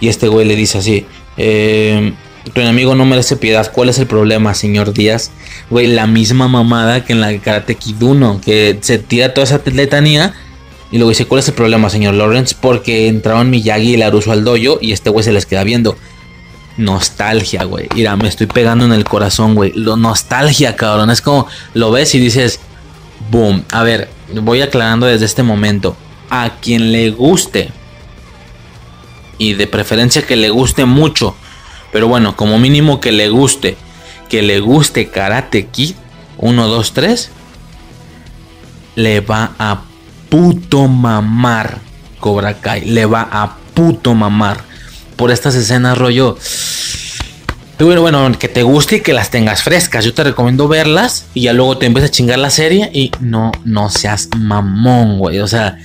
Y 0.00 0.08
este 0.08 0.28
güey 0.28 0.46
le 0.46 0.56
dice 0.56 0.78
así, 0.78 1.06
eh, 1.36 2.12
tu 2.50 2.60
enemigo 2.60 2.94
no 2.94 3.04
merece 3.04 3.36
piedad. 3.36 3.70
¿Cuál 3.72 3.88
es 3.88 3.98
el 3.98 4.06
problema, 4.06 4.54
señor 4.54 4.92
Díaz? 4.92 5.30
Güey, 5.70 5.86
la 5.86 6.06
misma 6.06 6.48
mamada 6.48 7.04
que 7.04 7.12
en 7.12 7.20
la 7.20 7.36
Karate 7.38 7.76
Kid 7.76 8.02
1, 8.02 8.40
que 8.44 8.78
se 8.80 8.98
tira 8.98 9.32
toda 9.32 9.44
esa 9.44 9.60
letanía. 9.64 10.34
Y 10.90 10.98
luego 10.98 11.10
dice, 11.10 11.24
¿cuál 11.24 11.38
es 11.38 11.48
el 11.48 11.54
problema, 11.54 11.88
señor 11.88 12.14
Lawrence? 12.14 12.54
Porque 12.60 13.08
entraron 13.08 13.48
Miyagi 13.48 13.94
y 13.94 13.96
Laruso 13.96 14.32
al 14.32 14.44
dojo 14.44 14.78
y 14.80 14.92
este 14.92 15.08
güey 15.08 15.24
se 15.24 15.32
les 15.32 15.46
queda 15.46 15.64
viendo. 15.64 15.96
Nostalgia, 16.76 17.64
güey. 17.64 17.88
Mira, 17.94 18.16
me 18.16 18.28
estoy 18.28 18.46
pegando 18.46 18.84
en 18.84 18.92
el 18.92 19.04
corazón, 19.04 19.54
güey. 19.54 19.72
Lo 19.74 19.96
nostalgia, 19.96 20.76
cabrón. 20.76 21.10
Es 21.10 21.22
como 21.22 21.46
lo 21.72 21.90
ves 21.92 22.14
y 22.14 22.18
dices, 22.18 22.60
boom. 23.30 23.64
A 23.70 23.82
ver, 23.82 24.10
voy 24.34 24.60
aclarando 24.60 25.06
desde 25.06 25.24
este 25.24 25.42
momento. 25.42 25.96
A 26.28 26.50
quien 26.60 26.92
le 26.92 27.10
guste, 27.10 27.70
y 29.38 29.54
de 29.54 29.66
preferencia 29.66 30.22
que 30.22 30.36
le 30.36 30.50
guste 30.50 30.84
mucho, 30.84 31.34
pero 31.92 32.08
bueno, 32.08 32.34
como 32.36 32.58
mínimo 32.58 33.00
que 33.00 33.12
le 33.12 33.28
guste, 33.28 33.76
que 34.28 34.42
le 34.42 34.60
guste 34.60 35.08
Karate 35.08 35.66
Kid 35.66 35.94
1, 36.38 36.66
2, 36.66 36.92
3, 36.92 37.30
le 38.96 39.20
va 39.20 39.52
a 39.58 39.82
puto 40.28 40.88
mamar 40.88 41.78
Cobra 42.18 42.54
Kai, 42.54 42.86
le 42.86 43.04
va 43.04 43.28
a 43.30 43.56
puto 43.74 44.14
mamar 44.14 44.58
por 45.16 45.30
estas 45.30 45.54
escenas 45.54 45.98
rollo. 45.98 46.36
Bueno, 47.78 48.00
bueno, 48.00 48.38
que 48.38 48.48
te 48.48 48.62
guste 48.62 48.96
y 48.96 49.00
que 49.00 49.12
las 49.12 49.30
tengas 49.30 49.64
frescas. 49.64 50.04
Yo 50.04 50.14
te 50.14 50.22
recomiendo 50.22 50.68
verlas 50.68 51.26
y 51.34 51.42
ya 51.42 51.52
luego 51.52 51.78
te 51.78 51.86
empiezas 51.86 52.10
a 52.10 52.12
chingar 52.12 52.38
la 52.38 52.50
serie 52.50 52.90
y 52.92 53.10
no, 53.18 53.50
no 53.64 53.90
seas 53.90 54.28
mamón, 54.36 55.18
güey. 55.18 55.40
O 55.40 55.48
sea, 55.48 55.78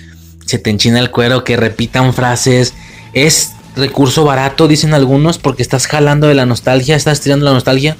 se 0.45 0.59
te 0.59 0.69
enchina 0.69 0.99
el 0.99 1.09
cuero, 1.09 1.43
que 1.43 1.57
repitan 1.57 2.13
frases. 2.13 2.75
Es 3.13 3.53
recurso 3.77 4.23
barato, 4.23 4.67
dicen 4.67 4.93
algunos, 4.93 5.37
porque 5.37 5.61
estás 5.61 5.87
jalando 5.87 6.27
de 6.27 6.33
la 6.33 6.45
nostalgia, 6.45 6.95
estás 6.95 7.21
tirando 7.21 7.45
la 7.45 7.53
nostalgia. 7.53 7.95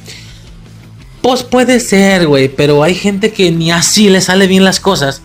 Pues 1.22 1.44
puede 1.44 1.80
ser, 1.80 2.28
güey, 2.28 2.50
pero 2.50 2.84
hay 2.84 2.96
gente 2.96 3.32
que 3.32 3.52
ni 3.52 3.72
así 3.72 4.10
le 4.10 4.22
sale 4.22 4.48
bien 4.48 4.64
las 4.64 4.80
cosas. 4.80 5.22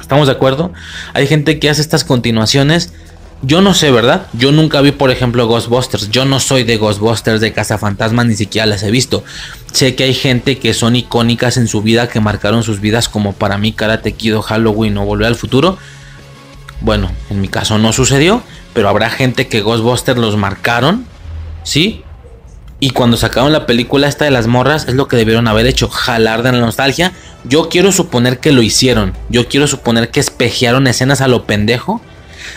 ¿Estamos 0.00 0.26
de 0.26 0.32
acuerdo? 0.32 0.72
Hay 1.14 1.26
gente 1.26 1.58
que 1.58 1.70
hace 1.70 1.80
estas 1.80 2.04
continuaciones 2.04 2.92
yo 3.46 3.60
no 3.60 3.74
sé, 3.74 3.90
¿verdad? 3.90 4.26
Yo 4.32 4.52
nunca 4.52 4.80
vi, 4.80 4.92
por 4.92 5.10
ejemplo, 5.10 5.46
Ghostbusters. 5.46 6.10
Yo 6.10 6.24
no 6.24 6.40
soy 6.40 6.64
de 6.64 6.78
Ghostbusters, 6.78 7.40
de 7.40 7.52
Cazafantasmas, 7.52 8.26
ni 8.26 8.36
siquiera 8.36 8.64
las 8.64 8.82
he 8.82 8.90
visto. 8.90 9.22
Sé 9.72 9.94
que 9.94 10.04
hay 10.04 10.14
gente 10.14 10.58
que 10.58 10.72
son 10.72 10.96
icónicas 10.96 11.58
en 11.58 11.68
su 11.68 11.82
vida, 11.82 12.08
que 12.08 12.20
marcaron 12.20 12.62
sus 12.62 12.80
vidas, 12.80 13.08
como 13.08 13.32
para 13.34 13.58
mí 13.58 13.72
Karate 13.72 14.12
Kid, 14.12 14.36
Halloween 14.36 14.96
o 14.96 15.04
Volver 15.04 15.26
al 15.26 15.34
Futuro. 15.34 15.76
Bueno, 16.80 17.10
en 17.28 17.40
mi 17.40 17.48
caso 17.48 17.78
no 17.78 17.92
sucedió, 17.92 18.42
pero 18.74 18.88
habrá 18.88 19.08
gente 19.08 19.46
que 19.46 19.62
Ghostbusters 19.62 20.18
los 20.18 20.36
marcaron, 20.36 21.06
¿sí? 21.62 22.02
Y 22.80 22.90
cuando 22.90 23.16
sacaron 23.16 23.52
la 23.52 23.64
película 23.64 24.08
esta 24.08 24.26
de 24.26 24.30
las 24.30 24.46
morras, 24.46 24.86
es 24.88 24.94
lo 24.94 25.08
que 25.08 25.16
debieron 25.16 25.48
haber 25.48 25.66
hecho, 25.66 25.88
jalar 25.88 26.42
de 26.42 26.52
la 26.52 26.58
nostalgia. 26.58 27.12
Yo 27.44 27.68
quiero 27.70 27.92
suponer 27.92 28.40
que 28.40 28.52
lo 28.52 28.62
hicieron. 28.62 29.14
Yo 29.30 29.48
quiero 29.48 29.66
suponer 29.66 30.10
que 30.10 30.20
espejearon 30.20 30.86
escenas 30.86 31.20
a 31.20 31.28
lo 31.28 31.46
pendejo 31.46 32.02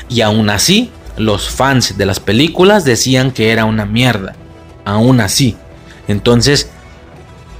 y 0.09 0.21
aún 0.21 0.49
así, 0.49 0.91
los 1.17 1.49
fans 1.49 1.97
de 1.97 2.05
las 2.05 2.19
películas 2.19 2.83
decían 2.83 3.31
que 3.31 3.51
era 3.51 3.65
una 3.65 3.85
mierda. 3.85 4.35
Aún 4.85 5.21
así. 5.21 5.55
Entonces, 6.07 6.71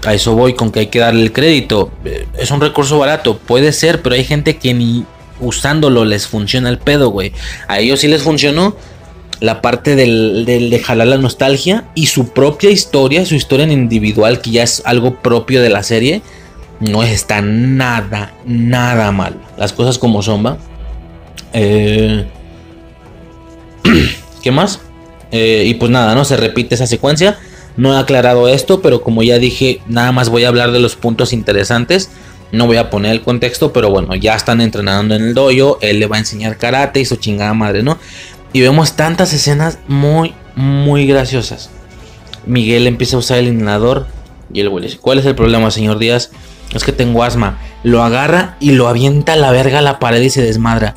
a 0.06 0.14
eso 0.14 0.34
voy 0.34 0.54
con 0.54 0.72
que 0.72 0.82
hay 0.82 0.88
que 0.88 1.00
darle 1.00 1.22
el 1.22 1.32
crédito. 1.32 1.92
Eh, 2.06 2.28
es 2.38 2.52
un 2.52 2.60
recurso 2.60 2.98
barato, 2.98 3.38
puede 3.38 3.72
ser, 3.72 4.02
pero 4.02 4.16
hay 4.16 4.24
gente 4.24 4.58
que 4.58 4.74
ni 4.74 5.06
usándolo 5.40 6.06
les 6.06 6.28
funciona 6.28 6.70
el 6.70 6.78
pedo, 6.78 7.10
güey. 7.10 7.34
A 7.68 7.80
ellos 7.80 8.00
sí 8.00 8.08
les 8.08 8.24
funcionó 8.24 8.76
la 9.40 9.62
parte 9.62 9.96
del, 9.96 10.46
de 10.46 10.80
jalar 10.80 11.08
la 11.08 11.18
nostalgia 11.18 11.86
y 11.94 12.08
su 12.08 12.30
propia 12.30 12.72
historia, 12.72 13.26
su 13.26 13.36
historia 13.36 13.66
en 13.66 13.72
individual, 13.72 14.42
que 14.42 14.52
ya 14.52 14.64
es 14.64 14.82
algo 14.86 15.16
propio 15.22 15.62
de 15.62 15.70
la 15.70 15.84
serie, 15.84 16.22
no 16.80 17.04
está 17.04 17.42
nada, 17.42 18.34
nada 18.46 19.12
mal. 19.12 19.36
Las 19.58 19.74
cosas 19.74 19.98
como 19.98 20.22
son, 20.22 20.46
va. 20.46 20.58
Eh, 21.54 22.26
¿Qué 24.42 24.52
más? 24.52 24.80
Eh, 25.32 25.64
y 25.68 25.74
pues 25.76 25.92
nada, 25.92 26.16
¿no? 26.16 26.26
Se 26.26 26.38
repite 26.38 26.76
esa 26.76 26.88
secuencia. 26.88 27.38
No 27.76 27.94
he 27.94 28.00
aclarado 28.00 28.48
esto, 28.48 28.82
pero 28.82 29.02
como 29.02 29.22
ya 29.22 29.38
dije, 29.38 29.82
nada 29.88 30.12
más 30.12 30.30
voy 30.30 30.46
a 30.46 30.48
hablar 30.48 30.72
de 30.72 30.80
los 30.80 30.96
puntos 30.96 31.32
interesantes. 31.32 32.10
No 32.52 32.66
voy 32.66 32.78
a 32.78 32.90
poner 32.90 33.12
el 33.12 33.22
contexto, 33.22 33.74
pero 33.74 33.90
bueno, 33.90 34.16
ya 34.16 34.36
están 34.36 34.62
entrenando 34.62 35.16
en 35.16 35.24
el 35.24 35.34
dojo. 35.34 35.80
Él 35.82 36.00
le 36.00 36.08
va 36.08 36.16
a 36.16 36.20
enseñar 36.20 36.58
karate 36.58 37.00
y 37.00 37.06
su 37.06 37.18
chingada 37.18 37.54
madre, 37.54 37.84
¿no? 37.84 37.98
Y 38.54 38.62
vemos 38.62 38.96
tantas 38.96 39.34
escenas 39.34 39.80
muy, 39.88 40.34
muy 40.56 41.06
graciosas. 41.06 41.70
Miguel 42.46 42.88
empieza 42.88 43.18
a 43.18 43.20
usar 43.20 43.40
el 43.40 43.48
inhalador. 43.48 44.08
Y 44.54 44.62
el 44.62 44.70
güey 44.70 44.86
dice: 44.86 44.98
¿Cuál 44.98 45.20
es 45.20 45.26
el 45.26 45.36
problema, 45.36 45.70
señor 45.72 46.00
Díaz? 46.00 46.32
Es 46.74 46.84
que 46.84 46.94
tengo 46.94 47.24
asma. 47.24 47.60
Lo 47.84 48.02
agarra 48.04 48.56
y 48.60 48.72
lo 48.72 48.88
avienta 48.88 49.34
a 49.34 49.38
la 49.38 49.52
verga 49.52 49.80
a 49.80 49.82
la 49.82 50.00
pared 50.00 50.22
y 50.22 50.30
se 50.30 50.42
desmadra. 50.42 50.96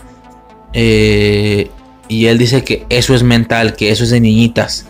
Eh, 0.72 1.70
y 2.08 2.26
él 2.26 2.38
dice 2.38 2.64
que 2.64 2.86
eso 2.88 3.14
es 3.14 3.22
mental, 3.22 3.74
que 3.76 3.90
eso 3.90 4.04
es 4.04 4.10
de 4.10 4.20
niñitas. 4.20 4.86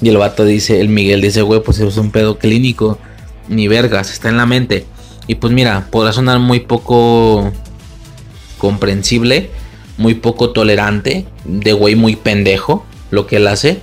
Y 0.00 0.08
el 0.08 0.16
vato 0.16 0.44
dice, 0.44 0.80
el 0.80 0.88
Miguel 0.88 1.20
dice, 1.20 1.42
güey, 1.42 1.62
pues 1.62 1.80
es 1.80 1.96
un 1.96 2.10
pedo 2.10 2.38
clínico. 2.38 2.98
Ni 3.48 3.66
vergas, 3.66 4.12
está 4.12 4.28
en 4.28 4.36
la 4.36 4.46
mente. 4.46 4.86
Y 5.28 5.36
pues 5.36 5.52
mira, 5.52 5.86
podrá 5.90 6.12
sonar 6.12 6.40
muy 6.40 6.60
poco 6.60 7.52
comprensible, 8.58 9.50
muy 9.96 10.14
poco 10.14 10.50
tolerante, 10.50 11.26
de 11.44 11.72
güey 11.72 11.94
muy 11.94 12.16
pendejo 12.16 12.84
lo 13.12 13.28
que 13.28 13.36
él 13.36 13.46
hace. 13.46 13.78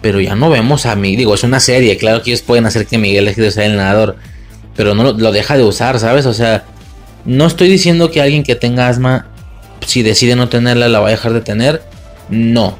Pero 0.00 0.20
ya 0.20 0.34
no 0.34 0.50
vemos 0.50 0.86
a 0.86 0.96
mí, 0.96 1.14
digo, 1.14 1.34
es 1.34 1.44
una 1.44 1.60
serie, 1.60 1.96
claro 1.96 2.22
que 2.22 2.30
ellos 2.30 2.42
pueden 2.42 2.66
hacer 2.66 2.86
que 2.86 2.98
Miguel 2.98 3.32
de 3.32 3.48
usar 3.48 3.64
el 3.64 3.76
nadador. 3.76 4.16
Pero 4.74 4.94
no 4.94 5.04
lo, 5.04 5.12
lo 5.12 5.30
deja 5.30 5.56
de 5.56 5.62
usar, 5.62 6.00
¿sabes? 6.00 6.26
O 6.26 6.34
sea, 6.34 6.64
no 7.24 7.46
estoy 7.46 7.68
diciendo 7.68 8.10
que 8.10 8.20
alguien 8.20 8.42
que 8.42 8.56
tenga 8.56 8.88
asma 8.88 9.26
si 9.86 10.02
decide 10.02 10.36
no 10.36 10.48
tenerla, 10.48 10.88
la 10.88 11.00
va 11.00 11.08
a 11.08 11.12
dejar 11.12 11.32
de 11.32 11.40
tener. 11.40 11.82
No, 12.28 12.76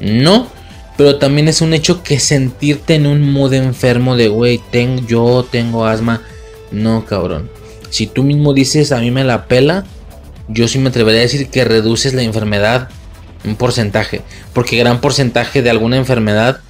no. 0.00 0.48
Pero 0.96 1.16
también 1.16 1.48
es 1.48 1.62
un 1.62 1.72
hecho 1.72 2.02
que 2.02 2.20
sentirte 2.20 2.94
en 2.94 3.06
un 3.06 3.22
mood 3.32 3.54
enfermo 3.54 4.16
de, 4.16 4.28
güey, 4.28 4.60
yo 5.06 5.46
tengo 5.50 5.86
asma. 5.86 6.20
No, 6.70 7.04
cabrón. 7.06 7.50
Si 7.90 8.06
tú 8.06 8.22
mismo 8.22 8.54
dices, 8.54 8.92
a 8.92 9.00
mí 9.00 9.10
me 9.10 9.24
la 9.24 9.46
pela, 9.46 9.84
yo 10.48 10.68
sí 10.68 10.78
me 10.78 10.88
atrevería 10.88 11.20
a 11.20 11.22
decir 11.22 11.48
que 11.48 11.64
reduces 11.64 12.14
la 12.14 12.22
enfermedad 12.22 12.88
un 13.44 13.56
porcentaje. 13.56 14.22
Porque 14.52 14.76
gran 14.76 15.00
porcentaje 15.00 15.62
de 15.62 15.70
alguna 15.70 15.96
enfermedad 15.96 16.60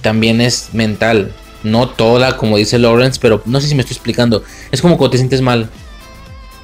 también 0.00 0.40
es 0.40 0.70
mental. 0.72 1.32
No 1.62 1.88
toda, 1.88 2.36
como 2.36 2.56
dice 2.56 2.78
Lawrence, 2.78 3.18
pero 3.20 3.42
no 3.44 3.60
sé 3.60 3.68
si 3.68 3.74
me 3.74 3.82
estoy 3.82 3.94
explicando. 3.94 4.42
Es 4.70 4.80
como 4.80 4.96
cuando 4.96 5.12
te 5.12 5.18
sientes 5.18 5.40
mal. 5.40 5.68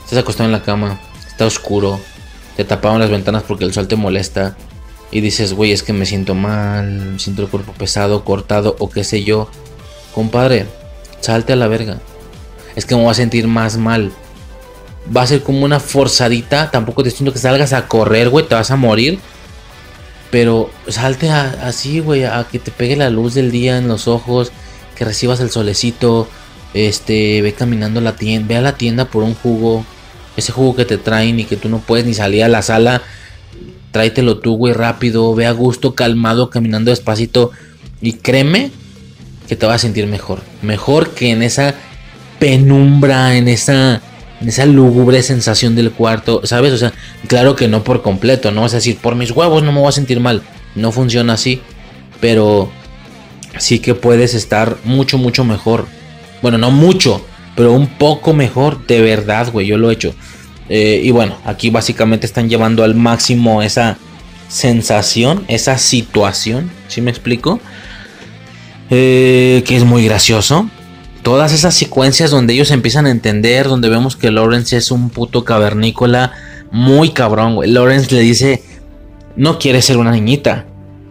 Estás 0.04 0.18
acostado 0.18 0.46
en 0.46 0.52
la 0.52 0.62
cama, 0.62 1.00
está 1.26 1.46
oscuro, 1.46 1.98
te 2.56 2.64
taparon 2.64 3.00
las 3.00 3.10
ventanas 3.10 3.42
porque 3.42 3.64
el 3.64 3.72
sol 3.72 3.88
te 3.88 3.96
molesta 3.96 4.54
y 5.10 5.20
dices, 5.22 5.54
güey, 5.54 5.72
es 5.72 5.82
que 5.82 5.94
me 5.94 6.04
siento 6.04 6.34
mal, 6.34 7.14
siento 7.18 7.42
el 7.42 7.48
cuerpo 7.48 7.72
pesado, 7.72 8.22
cortado 8.22 8.76
o 8.78 8.90
qué 8.90 9.02
sé 9.02 9.24
yo. 9.24 9.48
Compadre, 10.14 10.66
salte 11.20 11.54
a 11.54 11.56
la 11.56 11.68
verga. 11.68 12.00
Es 12.76 12.86
que 12.86 12.94
me 12.94 13.02
voy 13.02 13.10
a 13.10 13.14
sentir 13.14 13.46
más 13.46 13.76
mal. 13.76 14.12
Va 15.14 15.22
a 15.22 15.26
ser 15.26 15.42
como 15.42 15.64
una 15.64 15.80
forzadita. 15.80 16.70
Tampoco 16.70 17.02
te 17.02 17.10
siento 17.10 17.32
que 17.32 17.38
salgas 17.38 17.72
a 17.72 17.86
correr, 17.86 18.30
güey, 18.30 18.46
te 18.46 18.54
vas 18.54 18.70
a 18.70 18.76
morir. 18.76 19.18
Pero 20.30 20.70
salte 20.88 21.30
así, 21.30 22.00
güey, 22.00 22.24
a 22.24 22.46
que 22.50 22.58
te 22.58 22.70
pegue 22.70 22.96
la 22.96 23.10
luz 23.10 23.34
del 23.34 23.52
día 23.52 23.78
en 23.78 23.86
los 23.86 24.08
ojos, 24.08 24.50
que 24.96 25.04
recibas 25.04 25.40
el 25.40 25.50
solecito. 25.50 26.28
Este, 26.72 27.40
ve 27.40 27.52
caminando 27.52 28.00
la 28.00 28.16
tienda, 28.16 28.48
ve 28.48 28.56
a 28.56 28.60
la 28.60 28.76
tienda 28.76 29.04
por 29.04 29.22
un 29.22 29.34
jugo, 29.36 29.84
ese 30.36 30.50
jugo 30.50 30.74
que 30.74 30.84
te 30.84 30.98
traen 30.98 31.38
y 31.38 31.44
que 31.44 31.56
tú 31.56 31.68
no 31.68 31.78
puedes 31.78 32.04
ni 32.04 32.14
salir 32.14 32.42
a 32.42 32.48
la 32.48 32.62
sala, 32.62 33.02
tráetelo 33.92 34.38
tú, 34.38 34.56
güey, 34.56 34.72
rápido, 34.72 35.32
ve 35.36 35.46
a 35.46 35.52
gusto, 35.52 35.94
calmado, 35.94 36.50
caminando 36.50 36.90
despacito. 36.90 37.52
Y 38.00 38.14
créeme 38.14 38.72
que 39.46 39.54
te 39.54 39.66
vas 39.66 39.76
a 39.76 39.78
sentir 39.78 40.08
mejor. 40.08 40.40
Mejor 40.62 41.10
que 41.10 41.30
en 41.30 41.44
esa 41.44 41.76
penumbra, 42.44 43.38
en 43.38 43.48
esa, 43.48 44.02
en 44.38 44.48
esa 44.48 44.66
lúgubre 44.66 45.22
sensación 45.22 45.74
del 45.74 45.92
cuarto, 45.92 46.42
¿sabes? 46.44 46.74
O 46.74 46.76
sea, 46.76 46.92
claro 47.26 47.56
que 47.56 47.68
no 47.68 47.82
por 47.82 48.02
completo, 48.02 48.50
¿no? 48.50 48.66
Es 48.66 48.72
decir, 48.72 48.98
por 48.98 49.14
mis 49.14 49.30
huevos 49.30 49.62
no 49.62 49.72
me 49.72 49.80
voy 49.80 49.88
a 49.88 49.92
sentir 49.92 50.20
mal. 50.20 50.42
No 50.74 50.92
funciona 50.92 51.32
así. 51.32 51.62
Pero 52.20 52.70
sí 53.56 53.78
que 53.78 53.94
puedes 53.94 54.34
estar 54.34 54.76
mucho, 54.84 55.16
mucho 55.16 55.42
mejor. 55.42 55.86
Bueno, 56.42 56.58
no 56.58 56.70
mucho, 56.70 57.24
pero 57.56 57.72
un 57.72 57.86
poco 57.86 58.34
mejor, 58.34 58.86
de 58.86 59.00
verdad, 59.00 59.50
güey, 59.50 59.66
yo 59.66 59.78
lo 59.78 59.90
he 59.90 59.94
hecho. 59.94 60.14
Eh, 60.68 61.00
y 61.02 61.12
bueno, 61.12 61.38
aquí 61.46 61.70
básicamente 61.70 62.26
están 62.26 62.50
llevando 62.50 62.84
al 62.84 62.94
máximo 62.94 63.62
esa 63.62 63.96
sensación, 64.48 65.46
esa 65.48 65.78
situación, 65.78 66.70
¿sí 66.88 67.00
me 67.00 67.10
explico? 67.10 67.58
Eh, 68.90 69.64
que 69.66 69.76
es 69.76 69.84
muy 69.84 70.04
gracioso. 70.04 70.68
Todas 71.24 71.52
esas 71.52 71.74
secuencias 71.74 72.30
donde 72.30 72.52
ellos 72.52 72.70
empiezan 72.70 73.06
a 73.06 73.10
entender, 73.10 73.66
donde 73.66 73.88
vemos 73.88 74.14
que 74.14 74.30
Lawrence 74.30 74.76
es 74.76 74.92
un 74.92 75.10
puto 75.10 75.42
cavernícola 75.42 76.32
muy 76.70 77.10
cabrón, 77.10 77.56
güey. 77.56 77.70
Lawrence 77.70 78.14
le 78.14 78.20
dice, 78.20 78.62
no 79.34 79.58
quieres 79.58 79.86
ser 79.86 79.96
una 79.96 80.12
niñita. 80.12 80.66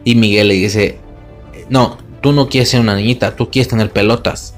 Y 0.05 0.15
Miguel 0.15 0.49
le 0.49 0.53
dice, 0.53 0.99
no, 1.69 1.97
tú 2.21 2.31
no 2.31 2.47
quieres 2.47 2.69
ser 2.69 2.79
una 2.79 2.95
niñita, 2.95 3.35
tú 3.35 3.49
quieres 3.49 3.67
tener 3.67 3.91
pelotas. 3.91 4.53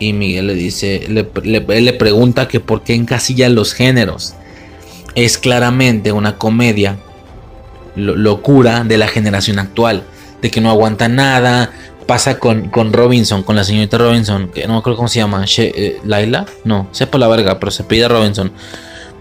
Y 0.00 0.12
Miguel 0.12 0.48
le 0.48 0.54
dice, 0.54 1.06
le, 1.08 1.30
le 1.80 1.92
pregunta 1.92 2.48
que 2.48 2.58
por 2.58 2.82
qué 2.82 2.94
encasilla 2.94 3.48
los 3.48 3.72
géneros. 3.72 4.34
Es 5.14 5.38
claramente 5.38 6.10
una 6.10 6.38
comedia, 6.38 6.98
locura 7.94 8.82
de 8.82 8.98
la 8.98 9.06
generación 9.06 9.60
actual, 9.60 10.02
de 10.40 10.50
que 10.50 10.60
no 10.60 10.70
aguanta 10.70 11.08
nada. 11.08 11.70
Pasa 12.06 12.38
con, 12.38 12.68
con 12.68 12.92
Robinson, 12.92 13.42
con 13.42 13.56
la 13.56 13.64
señorita 13.64 13.98
Robinson, 13.98 14.50
que 14.52 14.66
no 14.66 14.74
me 14.74 14.78
acuerdo 14.80 14.96
cómo 14.96 15.08
se 15.08 15.20
llama, 15.20 15.44
eh, 15.56 16.00
Laila, 16.04 16.46
no, 16.64 16.88
sepa 16.90 17.18
la 17.18 17.28
verga, 17.28 17.58
pero 17.58 17.70
se 17.70 17.84
pide 17.84 18.08
Robinson. 18.08 18.52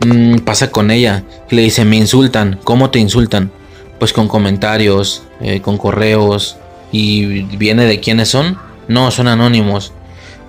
Mm, 0.05 0.37
pasa 0.39 0.71
con 0.71 0.89
ella, 0.89 1.23
le 1.49 1.61
dice, 1.61 1.85
me 1.85 1.97
insultan, 1.97 2.59
¿cómo 2.63 2.89
te 2.89 2.99
insultan? 2.99 3.51
Pues 3.99 4.13
con 4.13 4.27
comentarios, 4.27 5.23
eh, 5.41 5.61
con 5.61 5.77
correos, 5.77 6.57
y 6.91 7.43
viene 7.57 7.85
de 7.85 7.99
quiénes 7.99 8.29
son, 8.29 8.57
no, 8.87 9.11
son 9.11 9.27
anónimos. 9.27 9.93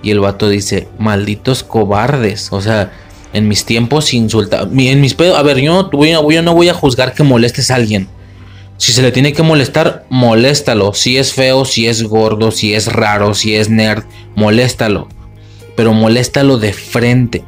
Y 0.03 0.11
el 0.11 0.21
vato 0.21 0.49
dice, 0.49 0.89
malditos 0.99 1.63
cobardes. 1.63 2.53
O 2.53 2.61
sea, 2.61 2.91
en 3.33 3.47
mis 3.47 3.65
tiempos 3.65 4.13
insulta. 4.15 4.69
En 4.77 5.01
mis 5.01 5.15
pedos. 5.15 5.39
A 5.39 5.43
ver, 5.43 5.59
yo, 5.59 5.91
yo 5.93 6.43
no 6.43 6.55
voy 6.55 6.69
a 6.69 6.75
juzgar 6.75 7.15
que 7.15 7.23
molestes 7.23 7.71
a 7.71 7.77
alguien. 7.77 8.09
Si 8.83 8.93
se 8.93 9.01
le 9.01 9.13
tiene 9.13 9.33
que 9.33 9.45
molestar, 9.45 10.07
moléstalo. 10.11 10.93
Si 10.93 11.17
es 11.17 11.33
feo, 11.35 11.65
si 11.65 11.87
es 11.87 12.03
gordo, 12.03 12.51
si 12.51 12.75
es 12.75 12.93
raro, 12.93 13.33
si 13.33 13.55
es 13.55 13.71
nerd, 13.71 14.03
moléstalo. 14.35 15.09
Pero 15.77 15.93
moléstalo 15.93 16.59
de 16.59 16.73
frente. 16.73 17.45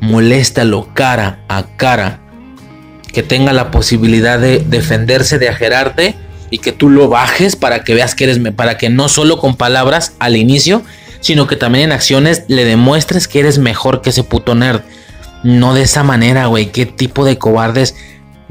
Moléstalo 0.00 0.88
cara 0.94 1.44
a 1.48 1.76
cara. 1.76 2.20
Que 3.12 3.22
tenga 3.22 3.52
la 3.52 3.70
posibilidad 3.70 4.38
de 4.38 4.60
defenderse, 4.60 5.38
de 5.38 5.50
ajerarte 5.50 6.14
y 6.48 6.60
que 6.60 6.72
tú 6.72 6.88
lo 6.88 7.10
bajes 7.10 7.56
para 7.56 7.84
que 7.84 7.92
veas 7.92 8.14
que 8.14 8.24
eres, 8.24 8.38
para 8.56 8.78
que 8.78 8.88
no 8.88 9.10
solo 9.10 9.36
con 9.36 9.56
palabras 9.56 10.14
al 10.18 10.34
inicio, 10.34 10.82
sino 11.20 11.46
que 11.46 11.56
también 11.56 11.84
en 11.84 11.92
acciones 11.92 12.44
le 12.48 12.64
demuestres 12.64 13.28
que 13.28 13.40
eres 13.40 13.58
mejor 13.58 14.00
que 14.00 14.08
ese 14.08 14.24
puto 14.24 14.54
nerd. 14.54 14.80
No 15.42 15.74
de 15.74 15.82
esa 15.82 16.04
manera, 16.04 16.46
güey. 16.46 16.72
¿Qué 16.72 16.86
tipo 16.86 17.26
de 17.26 17.36
cobardes? 17.36 17.96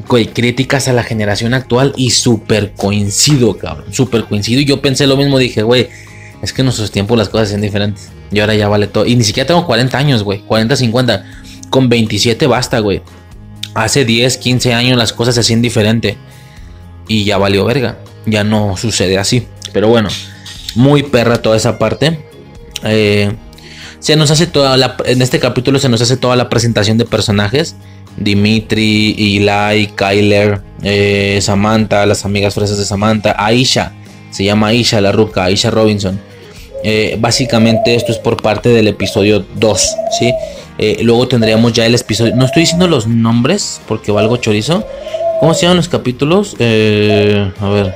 Críticas 0.08 0.88
a 0.88 0.94
la 0.94 1.04
generación 1.04 1.54
actual 1.54 1.94
y 1.96 2.12
súper 2.12 2.74
coincido, 2.74 3.58
cabrón. 3.58 3.94
Súper 3.94 4.26
coincido. 4.26 4.62
Y 4.62 4.66
yo 4.66 4.82
pensé 4.82 5.08
lo 5.08 5.18
mismo, 5.18 5.38
dije, 5.38 5.64
güey, 5.64 5.90
es 6.42 6.54
que 6.54 6.62
en 6.62 6.66
nuestros 6.66 6.92
tiempos 6.92 7.18
las 7.18 7.30
cosas 7.30 7.50
son 7.50 7.62
diferentes. 7.62 8.10
Y 8.32 8.40
ahora 8.40 8.56
ya 8.56 8.68
vale 8.68 8.88
todo. 8.88 9.06
Y 9.06 9.16
ni 9.16 9.24
siquiera 9.24 9.48
tengo 9.48 9.66
40 9.66 9.98
años, 9.98 10.24
güey. 10.24 10.40
40, 10.40 10.76
50. 10.76 11.26
Con 11.70 11.90
27 11.90 12.48
basta, 12.48 12.80
güey. 12.80 13.02
Hace 13.74 14.06
10, 14.06 14.38
15 14.38 14.74
años 14.74 14.98
las 14.98 15.14
cosas 15.14 15.36
se 15.36 15.42
hacían 15.42 15.62
diferente. 15.62 16.18
Y 17.08 17.24
ya 17.26 17.38
valió 17.38 17.66
verga. 17.66 17.98
Ya 18.26 18.44
no 18.44 18.78
sucede 18.78 19.18
así. 19.18 19.48
Pero 19.74 19.88
bueno, 19.88 20.10
muy 20.76 21.04
perra 21.04 21.42
toda 21.42 21.58
esa 21.58 21.78
parte. 21.78 22.20
Eh, 22.84 23.32
se 24.00 24.16
nos 24.16 24.32
hace 24.32 24.48
toda 24.48 24.78
la, 24.78 24.96
en 25.06 25.22
este 25.22 25.40
capítulo 25.40 25.78
se 25.80 25.90
nos 25.90 26.02
hace 26.02 26.18
toda 26.18 26.36
la 26.36 26.50
presentación 26.50 26.98
de 26.98 27.06
personajes. 27.06 27.76
Dimitri, 28.18 29.38
Eli, 29.38 29.88
Kyler, 29.88 30.62
eh, 30.84 31.40
Samantha, 31.42 32.06
las 32.06 32.26
amigas 32.26 32.54
fresas 32.56 32.78
de 32.78 32.86
Samantha, 32.86 33.36
Aisha, 33.38 33.94
se 34.32 34.44
llama 34.44 34.68
Aisha 34.68 35.00
la 35.00 35.12
ruca, 35.12 35.46
Aisha 35.46 35.70
Robinson. 35.70 36.20
Eh, 36.84 37.18
básicamente 37.20 37.96
esto 37.96 38.12
es 38.12 38.18
por 38.18 38.42
parte 38.42 38.70
del 38.70 38.88
episodio 38.88 39.46
2, 39.56 39.96
¿sí? 40.18 40.34
luego 41.02 41.28
tendríamos 41.28 41.74
ya 41.74 41.86
el 41.86 41.94
episodio... 41.94 42.34
No 42.38 42.46
estoy 42.46 42.62
diciendo 42.62 42.88
los 42.88 43.06
nombres 43.06 43.82
porque 43.86 44.14
valgo 44.14 44.38
chorizo. 44.38 44.86
¿Cómo 45.42 45.54
se 45.54 45.64
llaman 45.64 45.76
los 45.76 45.90
capítulos? 45.90 46.56
a 46.56 47.70
ver. 47.70 47.94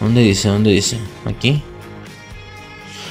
¿Dónde 0.00 0.22
dice? 0.22 0.48
¿Dónde 0.48 0.70
dice? 0.70 0.98
Aquí. 1.24 1.62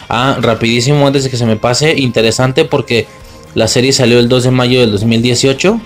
Ah, 0.09 0.37
rapidísimo 0.39 1.05
antes 1.05 1.23
de 1.23 1.29
que 1.29 1.37
se 1.37 1.45
me 1.45 1.57
pase. 1.57 1.95
Interesante 1.97 2.65
porque 2.65 3.07
la 3.55 3.67
serie 3.67 3.91
salió 3.91 4.19
el 4.19 4.29
2 4.29 4.43
de 4.43 4.51
mayo 4.51 4.79
del 4.79 4.91
2018. 4.91 5.81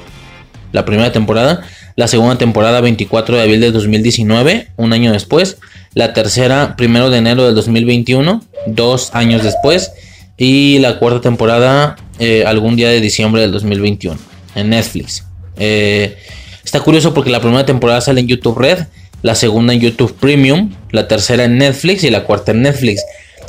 La 0.71 0.85
primera 0.85 1.11
temporada. 1.11 1.61
La 1.95 2.07
segunda 2.07 2.37
temporada 2.37 2.81
24 2.81 3.35
de 3.35 3.41
abril 3.41 3.61
del 3.61 3.73
2019. 3.73 4.69
Un 4.77 4.93
año 4.93 5.11
después. 5.11 5.57
La 5.93 6.13
tercera 6.13 6.75
primero 6.77 7.09
de 7.09 7.17
enero 7.17 7.45
del 7.45 7.55
2021. 7.55 8.43
Dos 8.67 9.09
años 9.13 9.43
después. 9.43 9.91
Y 10.37 10.79
la 10.79 10.99
cuarta 10.99 11.21
temporada 11.21 11.95
eh, 12.19 12.43
algún 12.45 12.75
día 12.75 12.89
de 12.89 13.01
diciembre 13.01 13.41
del 13.41 13.51
2021. 13.51 14.17
En 14.53 14.69
Netflix. 14.69 15.25
Eh, 15.57 16.17
está 16.63 16.79
curioso 16.79 17.13
porque 17.13 17.31
la 17.31 17.39
primera 17.39 17.65
temporada 17.65 18.01
sale 18.01 18.21
en 18.21 18.27
YouTube 18.27 18.57
Red 18.57 18.85
la 19.21 19.35
segunda 19.35 19.73
en 19.73 19.79
YouTube 19.79 20.13
Premium, 20.15 20.71
la 20.91 21.07
tercera 21.07 21.43
en 21.43 21.57
Netflix 21.57 22.03
y 22.03 22.09
la 22.09 22.23
cuarta 22.23 22.51
en 22.51 22.61
Netflix. 22.61 23.03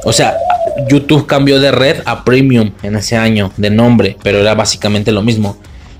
O 0.04 0.12
sea, 0.12 0.36
YouTube 0.88 1.26
cambió 1.26 1.60
de 1.60 1.70
red 1.70 2.02
a 2.06 2.24
Premium 2.24 2.72
en 2.82 2.96
ese 2.96 3.16
año 3.16 3.52
de 3.56 3.70
nombre, 3.70 4.16
pero 4.22 4.38
era 4.38 4.54
básicamente 4.54 5.12
lo 5.12 5.22
mismo. 5.22 5.56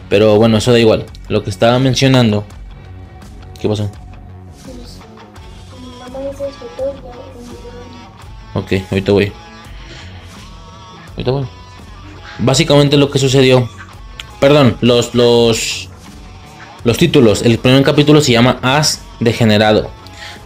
Pero 0.09 0.37
bueno, 0.37 0.59
eso 0.59 0.73
da 0.73 0.79
igual. 0.79 1.07
Lo 1.29 1.43
que 1.43 1.51
estaba 1.51 1.79
mencionando. 1.79 2.45
¿Qué 3.61 3.69
pasó? 3.69 3.91
Ok, 8.55 8.73
ahorita 8.91 9.13
voy. 9.13 9.33
Ahorita 11.13 11.31
voy. 11.31 11.47
Básicamente 12.39 12.97
lo 12.97 13.11
que 13.11 13.19
sucedió. 13.19 13.69
Perdón, 14.41 14.77
los, 14.81 15.15
los, 15.15 15.89
los 16.85 16.99
títulos. 16.99 17.43
El 17.43 17.59
primer 17.59 17.83
capítulo 17.83 18.21
se 18.21 18.33
llama 18.33 18.59
As 18.63 19.01
degenerado. 19.21 19.91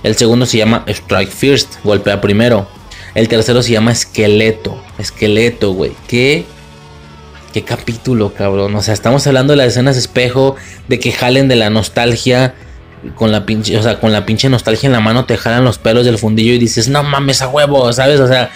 El 0.06 0.14
segundo 0.14 0.46
se 0.46 0.58
llama 0.58 0.84
Strike 0.86 1.32
First, 1.32 1.82
golpea 1.82 2.20
primero. 2.20 2.68
El 3.16 3.26
tercero 3.26 3.60
se 3.60 3.72
llama 3.72 3.90
Esqueleto, 3.90 4.80
esqueleto, 4.98 5.72
güey. 5.72 5.90
¿Qué? 6.06 6.44
¿Qué 7.52 7.64
capítulo, 7.64 8.32
cabrón? 8.32 8.76
O 8.76 8.82
sea, 8.82 8.94
estamos 8.94 9.26
hablando 9.26 9.52
de 9.52 9.56
las 9.56 9.66
escenas 9.66 9.96
espejo, 9.96 10.54
de 10.86 11.00
que 11.00 11.10
jalen 11.10 11.48
de 11.48 11.56
la 11.56 11.70
nostalgia. 11.70 12.54
Con 13.16 13.32
la 13.32 13.46
pinche, 13.46 13.76
o 13.76 13.82
sea, 13.82 13.98
con 13.98 14.12
la 14.12 14.24
pinche 14.24 14.48
nostalgia 14.48 14.86
en 14.86 14.92
la 14.92 15.00
mano 15.00 15.24
te 15.24 15.36
jalan 15.36 15.64
los 15.64 15.78
pelos 15.78 16.04
del 16.04 16.18
fundillo 16.18 16.52
y 16.52 16.58
dices, 16.58 16.86
no 16.86 17.02
mames 17.02 17.42
a 17.42 17.48
huevo, 17.48 17.92
¿sabes? 17.92 18.20
O 18.20 18.28
sea, 18.28 18.50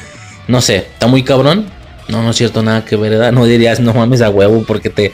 no 0.46 0.60
sé, 0.60 0.76
está 0.76 1.08
muy 1.08 1.24
cabrón. 1.24 1.66
No, 2.06 2.22
no 2.22 2.30
es 2.30 2.36
cierto, 2.36 2.62
nada 2.62 2.84
que 2.84 2.94
ver. 2.94 3.32
No 3.32 3.44
dirías, 3.44 3.80
no 3.80 3.92
mames 3.92 4.22
a 4.22 4.30
huevo, 4.30 4.62
porque 4.68 4.88
te. 4.88 5.12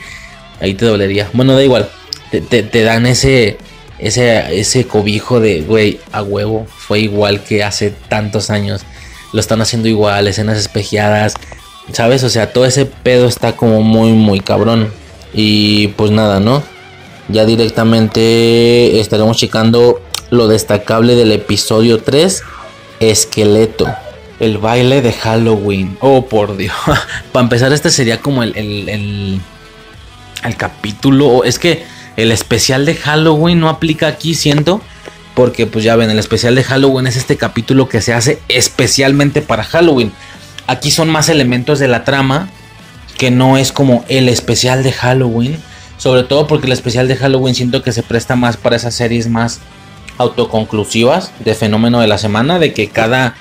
Ahí 0.61 0.75
te 0.75 0.85
dolería. 0.85 1.31
Bueno, 1.33 1.55
da 1.55 1.63
igual. 1.63 1.89
te 2.29 2.83
dan 2.83 3.07
ese 3.07 3.57
ese, 3.99 4.59
ese 4.59 4.85
cobijo 4.85 5.39
de, 5.39 5.61
güey, 5.61 5.99
a 6.11 6.21
huevo, 6.21 6.67
fue 6.67 6.99
igual 6.99 7.43
que 7.43 7.63
hace 7.63 7.91
tantos 8.09 8.49
años. 8.49 8.81
Lo 9.33 9.39
están 9.39 9.61
haciendo 9.61 9.87
igual, 9.87 10.27
escenas 10.27 10.57
espejeadas, 10.57 11.33
¿sabes? 11.91 12.23
O 12.23 12.29
sea, 12.29 12.53
todo 12.53 12.65
ese 12.65 12.85
pedo 12.85 13.27
está 13.27 13.55
como 13.55 13.81
muy, 13.81 14.11
muy 14.11 14.39
cabrón. 14.39 14.91
Y 15.33 15.89
pues 15.89 16.11
nada, 16.11 16.39
¿no? 16.39 16.63
Ya 17.27 17.45
directamente 17.45 18.99
estaremos 18.99 19.37
checando 19.37 20.01
lo 20.29 20.47
destacable 20.47 21.15
del 21.15 21.31
episodio 21.31 22.01
3, 22.01 22.43
Esqueleto. 22.99 23.87
El 24.39 24.59
baile 24.59 25.01
de 25.01 25.11
Halloween. 25.11 25.97
Oh, 25.99 26.25
por 26.25 26.57
Dios. 26.57 26.75
Para 27.31 27.43
empezar, 27.43 27.73
este 27.73 27.89
sería 27.89 28.19
como 28.19 28.43
el, 28.43 28.55
el, 28.55 28.87
el, 28.87 29.41
el 30.43 30.55
capítulo. 30.55 31.43
Es 31.43 31.57
que 31.57 31.83
el 32.17 32.31
especial 32.31 32.85
de 32.85 32.95
Halloween 32.95 33.59
no 33.59 33.69
aplica 33.69 34.07
aquí, 34.07 34.33
siento. 34.33 34.81
Porque 35.35 35.67
pues 35.67 35.85
ya 35.85 35.95
ven, 35.95 36.09
el 36.09 36.17
especial 36.17 36.55
de 36.55 36.63
Halloween 36.63 37.05
es 37.05 37.15
este 37.15 37.37
capítulo 37.37 37.87
que 37.87 38.01
se 38.01 38.11
hace 38.11 38.39
especialmente 38.49 39.43
para 39.43 39.63
Halloween. 39.63 40.11
Aquí 40.65 40.89
son 40.89 41.09
más 41.09 41.29
elementos 41.29 41.77
de 41.77 41.87
la 41.87 42.03
trama 42.03 42.49
que 43.19 43.29
no 43.29 43.57
es 43.57 43.71
como 43.71 44.03
el 44.09 44.29
especial 44.29 44.81
de 44.81 44.91
Halloween. 44.91 45.57
Sobre 45.97 46.23
todo 46.23 46.47
porque 46.47 46.65
el 46.65 46.73
especial 46.73 47.07
de 47.07 47.15
Halloween 47.15 47.53
siento 47.53 47.83
que 47.83 47.91
se 47.91 48.01
presta 48.01 48.35
más 48.35 48.57
para 48.57 48.75
esas 48.75 48.95
series 48.95 49.29
más 49.29 49.59
autoconclusivas 50.17 51.31
de 51.39 51.53
fenómeno 51.53 52.01
de 52.01 52.07
la 52.07 52.17
semana. 52.17 52.57
De 52.59 52.73
que 52.73 52.89
cada... 52.89 53.35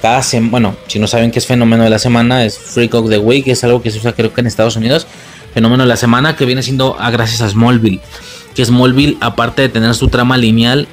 Cada 0.00 0.22
semana, 0.22 0.50
bueno, 0.52 0.76
si 0.86 1.00
no 1.00 1.08
saben 1.08 1.32
qué 1.32 1.40
es 1.40 1.46
fenómeno 1.46 1.82
de 1.82 1.90
la 1.90 1.98
semana, 1.98 2.44
es 2.44 2.56
Freak 2.56 2.94
of 2.94 3.10
the 3.10 3.18
Week, 3.18 3.48
es 3.48 3.64
algo 3.64 3.82
que 3.82 3.90
se 3.90 3.98
usa 3.98 4.12
creo 4.12 4.32
que 4.32 4.40
en 4.40 4.46
Estados 4.46 4.76
Unidos 4.76 5.08
fenómeno 5.54 5.84
de 5.84 5.88
la 5.88 5.96
semana 5.96 6.36
que 6.36 6.44
viene 6.44 6.62
siendo 6.62 6.98
a 7.00 7.10
gracias 7.10 7.40
a 7.40 7.48
Smallville. 7.48 8.00
Que 8.54 8.64
Smallville, 8.64 9.16
aparte 9.20 9.62
de 9.62 9.68
tener 9.68 9.94
su 9.94 10.08
trama 10.08 10.36
lineal, 10.36 10.88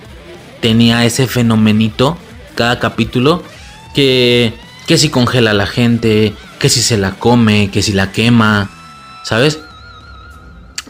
tenía 0.61 1.05
ese 1.05 1.27
fenomenito 1.27 2.17
cada 2.55 2.79
capítulo 2.79 3.43
que, 3.93 4.53
que 4.87 4.97
si 4.97 5.09
congela 5.09 5.51
a 5.51 5.53
la 5.55 5.67
gente, 5.67 6.33
que 6.59 6.69
si 6.69 6.81
se 6.81 6.97
la 6.97 7.11
come, 7.11 7.69
que 7.71 7.81
si 7.81 7.93
la 7.93 8.11
quema, 8.11 8.69
¿sabes? 9.23 9.59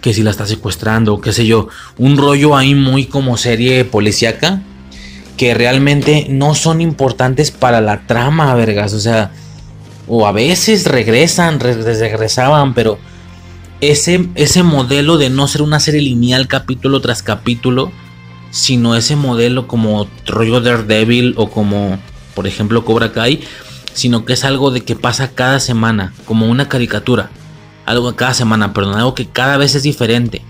Que 0.02 0.14
si 0.14 0.24
la 0.24 0.32
está 0.32 0.46
secuestrando, 0.46 1.20
qué 1.22 1.34
sé 1.34 1.46
yo. 1.46 1.68
Un 1.98 2.18
rollo 2.18 2.56
ahí 2.56 2.76
muy 2.76 3.06
como 3.06 3.38
serie 3.38 3.86
policíaca 3.86 4.62
que 5.38 5.54
realmente 5.54 6.28
no 6.30 6.56
son 6.56 6.82
importantes 6.82 7.52
para 7.52 7.82
la 7.82 8.08
trama, 8.08 8.54
vergas. 8.56 8.94
O 8.94 9.00
sea, 9.00 9.32
o 10.08 10.28
a 10.28 10.32
veces 10.32 10.86
regresan, 10.86 11.60
regresaban, 11.60 12.74
pero 12.74 12.98
ese, 13.82 14.28
ese 14.36 14.64
modelo 14.64 15.18
de 15.18 15.30
no 15.30 15.48
ser 15.48 15.62
una 15.62 15.80
serie 15.80 16.02
lineal 16.02 16.48
capítulo 16.48 17.02
tras 17.02 17.22
capítulo, 17.24 17.92
sino 18.52 18.96
ese 18.96 19.16
modelo 19.16 19.68
como 19.68 20.08
rollo 20.26 20.62
Daredevil 20.62 21.34
o 21.38 21.50
como, 21.50 22.00
por 22.34 22.48
ejemplo, 22.48 22.86
Cobra 22.86 23.12
Kai, 23.12 23.42
sino 23.94 24.26
que 24.26 24.34
es 24.34 24.44
algo 24.44 24.72
de 24.72 24.82
que 24.82 24.96
pasa 24.96 25.32
cada 25.32 25.60
semana, 25.60 26.14
como 26.26 26.48
una 26.48 26.70
caricatura. 26.70 27.30
Algo 27.86 28.16
cada 28.16 28.34
semana, 28.34 28.74
perdón, 28.74 28.96
algo 28.96 29.14
que 29.14 29.28
cada 29.28 29.58
vez 29.58 29.76
es 29.76 29.84
diferente. 29.84 30.42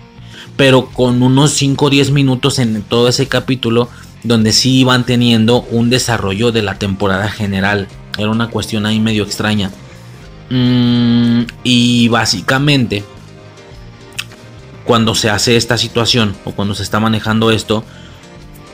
Pero 0.56 0.88
con 0.88 1.22
unos 1.22 1.52
5 1.52 1.86
o 1.86 1.90
10 1.90 2.12
minutos 2.12 2.60
en 2.60 2.82
todo 2.84 3.10
ese 3.10 3.28
capítulo, 3.28 3.90
donde 4.24 4.54
sí 4.54 4.80
iban 4.80 5.06
teniendo 5.06 5.64
un 5.72 5.90
desarrollo 5.90 6.52
de 6.52 6.62
la 6.62 6.80
temporada 6.80 7.30
general. 7.30 7.88
Era 8.18 8.30
una 8.30 8.50
cuestión 8.50 8.86
ahí 8.86 9.00
medio 9.00 9.24
extraña. 9.24 9.72
Mm, 10.50 11.42
y 11.64 12.08
básicamente, 12.08 13.04
cuando 14.86 15.16
se 15.16 15.30
hace 15.30 15.58
esta 15.58 15.78
situación 15.78 16.36
o 16.46 16.52
cuando 16.52 16.76
se 16.76 16.84
está 16.84 17.00
manejando 17.00 17.52
esto, 17.52 17.84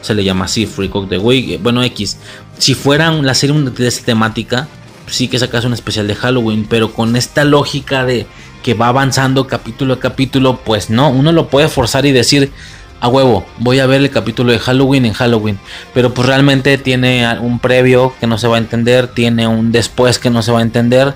se 0.01 0.13
le 0.13 0.23
llama 0.23 0.45
así, 0.45 0.65
Freak 0.65 0.95
of 0.95 1.09
the 1.09 1.17
Week. 1.17 1.61
Bueno, 1.61 1.81
X. 1.83 2.17
Si 2.57 2.73
fuera 2.73 3.11
la 3.11 3.33
serie 3.33 3.55
de 3.59 3.87
esta 3.87 4.05
temática, 4.05 4.67
sí 5.07 5.27
que 5.27 5.39
sacas 5.39 5.65
un 5.65 5.73
especial 5.73 6.07
de 6.07 6.15
Halloween, 6.15 6.65
pero 6.69 6.93
con 6.93 7.15
esta 7.15 7.43
lógica 7.43 8.05
de 8.05 8.27
que 8.61 8.73
va 8.73 8.89
avanzando 8.89 9.47
capítulo 9.47 9.95
a 9.95 9.99
capítulo, 9.99 10.59
pues 10.63 10.89
no, 10.89 11.09
uno 11.09 11.31
lo 11.31 11.49
puede 11.49 11.67
forzar 11.67 12.05
y 12.05 12.11
decir, 12.11 12.51
a 12.99 13.07
huevo, 13.07 13.45
voy 13.57 13.79
a 13.79 13.87
ver 13.87 14.01
el 14.01 14.11
capítulo 14.11 14.51
de 14.51 14.59
Halloween 14.59 15.05
en 15.05 15.13
Halloween. 15.13 15.59
Pero 15.93 16.13
pues 16.13 16.27
realmente 16.27 16.77
tiene 16.77 17.39
un 17.39 17.59
previo 17.59 18.13
que 18.19 18.27
no 18.27 18.37
se 18.37 18.47
va 18.47 18.57
a 18.57 18.59
entender, 18.59 19.07
tiene 19.07 19.47
un 19.47 19.71
después 19.71 20.19
que 20.19 20.29
no 20.29 20.41
se 20.41 20.51
va 20.51 20.59
a 20.59 20.63
entender. 20.63 21.13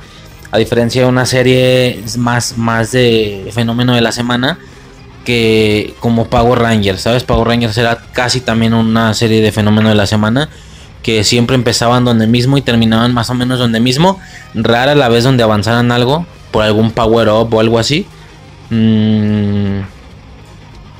A 0.52 0.58
diferencia 0.58 1.02
de 1.02 1.08
una 1.08 1.26
serie 1.26 2.02
más, 2.18 2.58
más 2.58 2.92
de 2.92 3.50
fenómeno 3.54 3.94
de 3.94 4.02
la 4.02 4.12
semana 4.12 4.58
que 5.26 5.94
como 6.00 6.30
Power 6.30 6.60
Rangers, 6.60 7.02
¿sabes? 7.02 7.24
Power 7.24 7.48
Rangers 7.48 7.78
era 7.78 7.98
casi 8.14 8.40
también 8.40 8.74
una 8.74 9.14
serie 9.14 9.42
de 9.42 9.52
fenómeno 9.52 9.90
de 9.90 9.96
la 9.96 10.06
semana 10.08 10.50
que 11.04 11.24
siempre 11.24 11.56
empezaban 11.56 12.06
donde 12.06 12.26
mismo 12.26 12.58
y 12.58 12.62
terminaban 12.62 13.14
más 13.14 13.30
o 13.30 13.34
menos 13.34 13.60
donde 13.60 13.80
mismo. 13.80 14.20
Rara 14.54 14.96
la 14.96 15.10
vez 15.10 15.24
donde 15.24 15.44
avanzaran 15.44 15.92
algo 15.92 16.26
por 16.52 16.64
algún 16.64 16.92
power 16.92 17.28
up 17.30 17.54
o 17.54 17.60
algo 17.60 17.78
así. 17.78 18.08
Mmm 18.70 19.96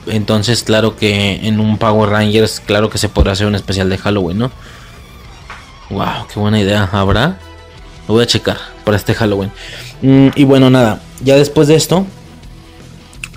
entonces, 0.08 0.64
claro 0.64 0.96
que 0.96 1.48
en 1.48 1.60
un 1.60 1.78
Power 1.78 2.10
Rangers, 2.10 2.62
claro 2.64 2.90
que 2.90 2.98
se 2.98 3.10
podrá 3.10 3.32
hacer 3.32 3.48
un 3.48 3.56
especial 3.56 3.90
de 3.90 3.98
Halloween, 3.98 4.38
¿no? 4.38 4.52
Wow, 5.90 6.28
qué 6.32 6.40
buena 6.40 6.60
idea. 6.60 6.90
¿Habrá? 6.92 7.40
Lo 8.08 8.16
voy 8.16 8.24
a 8.24 8.28
checar 8.28 8.58
para 8.84 8.98
este 8.98 9.14
Halloween. 9.14 9.52
Mm, 10.02 10.28
y 10.36 10.44
bueno, 10.44 10.70
nada. 10.70 11.02
Ya 11.24 11.36
después 11.36 11.68
de 11.68 11.76
esto, 11.76 12.06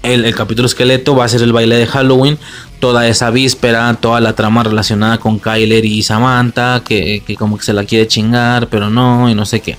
el, 0.03 0.35
capítulo 0.35 0.67
esqueleto 0.67 1.15
va 1.15 1.25
a 1.25 1.29
ser 1.29 1.43
el 1.43 1.53
baile 1.53 1.77
de 1.77 1.87
Halloween. 1.87 2.39
Toda 2.81 3.09
esa 3.09 3.31
víspera, 3.31 3.93
toda 4.01 4.21
la 4.21 4.35
trama 4.35 4.63
relacionada 4.63 5.19
con 5.19 5.39
Kyler 5.39 5.85
y 5.85 6.03
Samantha, 6.03 6.83
que, 6.85 7.23
como 7.39 7.59
que 7.59 7.65
se 7.65 7.73
la 7.73 7.85
quiere 7.85 8.07
chingar, 8.07 8.69
pero 8.69 8.89
no, 8.89 9.29
y 9.29 9.35
no 9.35 9.45
sé 9.45 9.61
qué. 9.61 9.77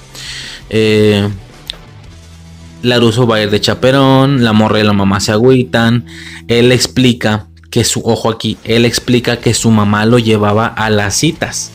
Eh, 0.70 1.30
Laruso 2.82 3.26
va 3.26 3.38
a 3.38 3.42
ir 3.44 3.50
de 3.50 3.62
chaperón, 3.62 4.44
la 4.44 4.54
morra 4.54 4.80
y 4.80 4.84
la 4.84 4.94
mamá 4.94 5.20
se 5.20 5.32
agüitan. 5.32 6.06
Él 6.48 6.72
explica 6.72 7.48
que 7.70 7.84
su, 7.84 8.02
ojo 8.04 8.30
aquí, 8.30 8.58
él 8.64 8.86
explica 8.86 9.38
que 9.38 9.54
su 9.54 9.72
mamá 9.72 10.06
lo 10.06 10.20
llevaba 10.20 10.68
a 10.68 10.90
las 10.90 11.16
citas. 11.16 11.72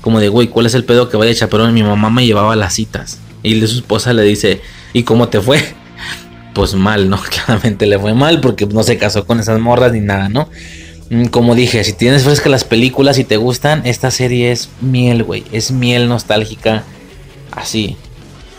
Como 0.00 0.20
de, 0.20 0.28
güey, 0.28 0.48
¿cuál 0.48 0.66
es 0.66 0.74
el 0.74 0.84
pedo 0.84 1.08
que 1.08 1.16
vaya 1.16 1.30
de 1.30 1.36
chaperón? 1.36 1.74
Mi 1.74 1.82
mamá 1.82 2.10
me 2.10 2.26
llevaba 2.26 2.54
a 2.54 2.56
las 2.56 2.74
citas. 2.74 3.18
Y 3.42 3.58
su 3.66 3.76
esposa 3.76 4.12
le 4.12 4.22
dice, 4.22 4.60
¿y 4.92 5.02
cómo 5.02 5.28
te 5.28 5.40
fue? 5.40 5.79
Pues 6.54 6.74
mal, 6.74 7.08
¿no? 7.08 7.20
Claramente 7.30 7.86
le 7.86 7.98
fue 7.98 8.14
mal 8.14 8.40
porque 8.40 8.66
no 8.66 8.82
se 8.82 8.98
casó 8.98 9.26
con 9.26 9.40
esas 9.40 9.60
morras 9.60 9.92
ni 9.92 10.00
nada, 10.00 10.28
¿no? 10.28 10.48
Mm, 11.10 11.26
como 11.26 11.54
dije, 11.54 11.84
si 11.84 11.92
tienes 11.92 12.24
fresca 12.24 12.48
las 12.48 12.64
películas 12.64 13.18
y 13.18 13.24
te 13.24 13.36
gustan, 13.36 13.82
esta 13.84 14.10
serie 14.10 14.52
es 14.52 14.68
miel, 14.80 15.24
güey. 15.24 15.44
Es 15.52 15.70
miel 15.70 16.08
nostálgica. 16.08 16.84
Así. 17.52 17.96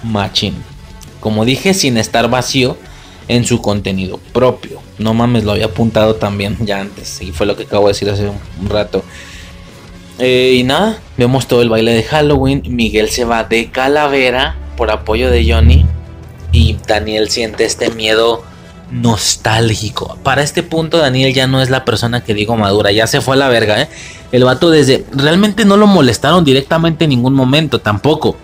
Machín 0.03 0.55
como 1.21 1.45
dije, 1.45 1.73
sin 1.73 1.97
estar 1.97 2.29
vacío 2.29 2.75
en 3.29 3.45
su 3.45 3.61
contenido 3.61 4.19
propio. 4.33 4.81
No 4.97 5.13
mames, 5.13 5.45
lo 5.45 5.53
había 5.53 5.67
apuntado 5.67 6.15
también 6.15 6.57
ya 6.59 6.81
antes 6.81 7.21
y 7.21 7.31
fue 7.31 7.45
lo 7.45 7.55
que 7.55 7.63
acabo 7.63 7.87
de 7.87 7.93
decir 7.93 8.09
hace 8.09 8.27
un, 8.27 8.69
rato. 8.69 9.05
Eh, 10.19 10.55
y 10.57 10.63
nada, 10.63 10.99
vemos 11.17 11.47
todo 11.47 11.61
el 11.61 11.69
baile 11.69 11.93
de 11.93 12.03
Halloween. 12.03 12.63
Miguel 12.67 13.09
se 13.09 13.23
va 13.23 13.45
de 13.45 13.71
calavera 13.71 14.57
por 14.75 14.91
apoyo 14.91 15.29
de 15.29 15.49
Johnny 15.49 15.85
y 16.51 16.77
Daniel 16.87 17.29
siente 17.29 17.65
este 17.65 17.89
miedo 17.91 18.43
nostálgico. 18.91 20.17
Para 20.23 20.43
este 20.43 20.63
punto 20.63 20.97
Daniel 20.97 21.33
ya 21.33 21.47
no 21.47 21.61
es 21.61 21.69
la 21.69 21.85
persona 21.85 22.23
que 22.23 22.33
digo 22.33 22.57
madura, 22.57 22.91
ya 22.91 23.07
se 23.07 23.21
fue 23.21 23.35
a 23.35 23.39
la 23.39 23.47
verga, 23.47 23.81
¿eh? 23.81 23.89
El 24.31 24.43
vato 24.43 24.69
desde... 24.69 25.05
Realmente 25.11 25.65
no 25.65 25.77
lo 25.77 25.87
molestaron 25.87 26.43
directamente 26.43 27.05
en 27.05 27.11
ningún 27.11 27.33
momento, 27.33 27.79
tampoco. 27.79 28.35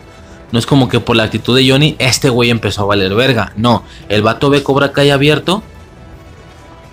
No 0.52 0.60
es 0.60 0.66
como 0.66 0.88
que 0.88 1.00
por 1.00 1.16
la 1.16 1.24
actitud 1.24 1.56
de 1.56 1.70
Johnny, 1.70 1.96
este 2.00 2.30
güey 2.30 2.50
empezó 2.50 2.84
a 2.84 2.86
valer 2.86 3.14
verga. 3.14 3.52
No, 3.58 3.84
el 4.08 4.22
vato 4.22 4.50
ve 4.50 4.64
Cobra 4.64 4.94
Kai 4.94 5.10
abierto. 5.10 5.62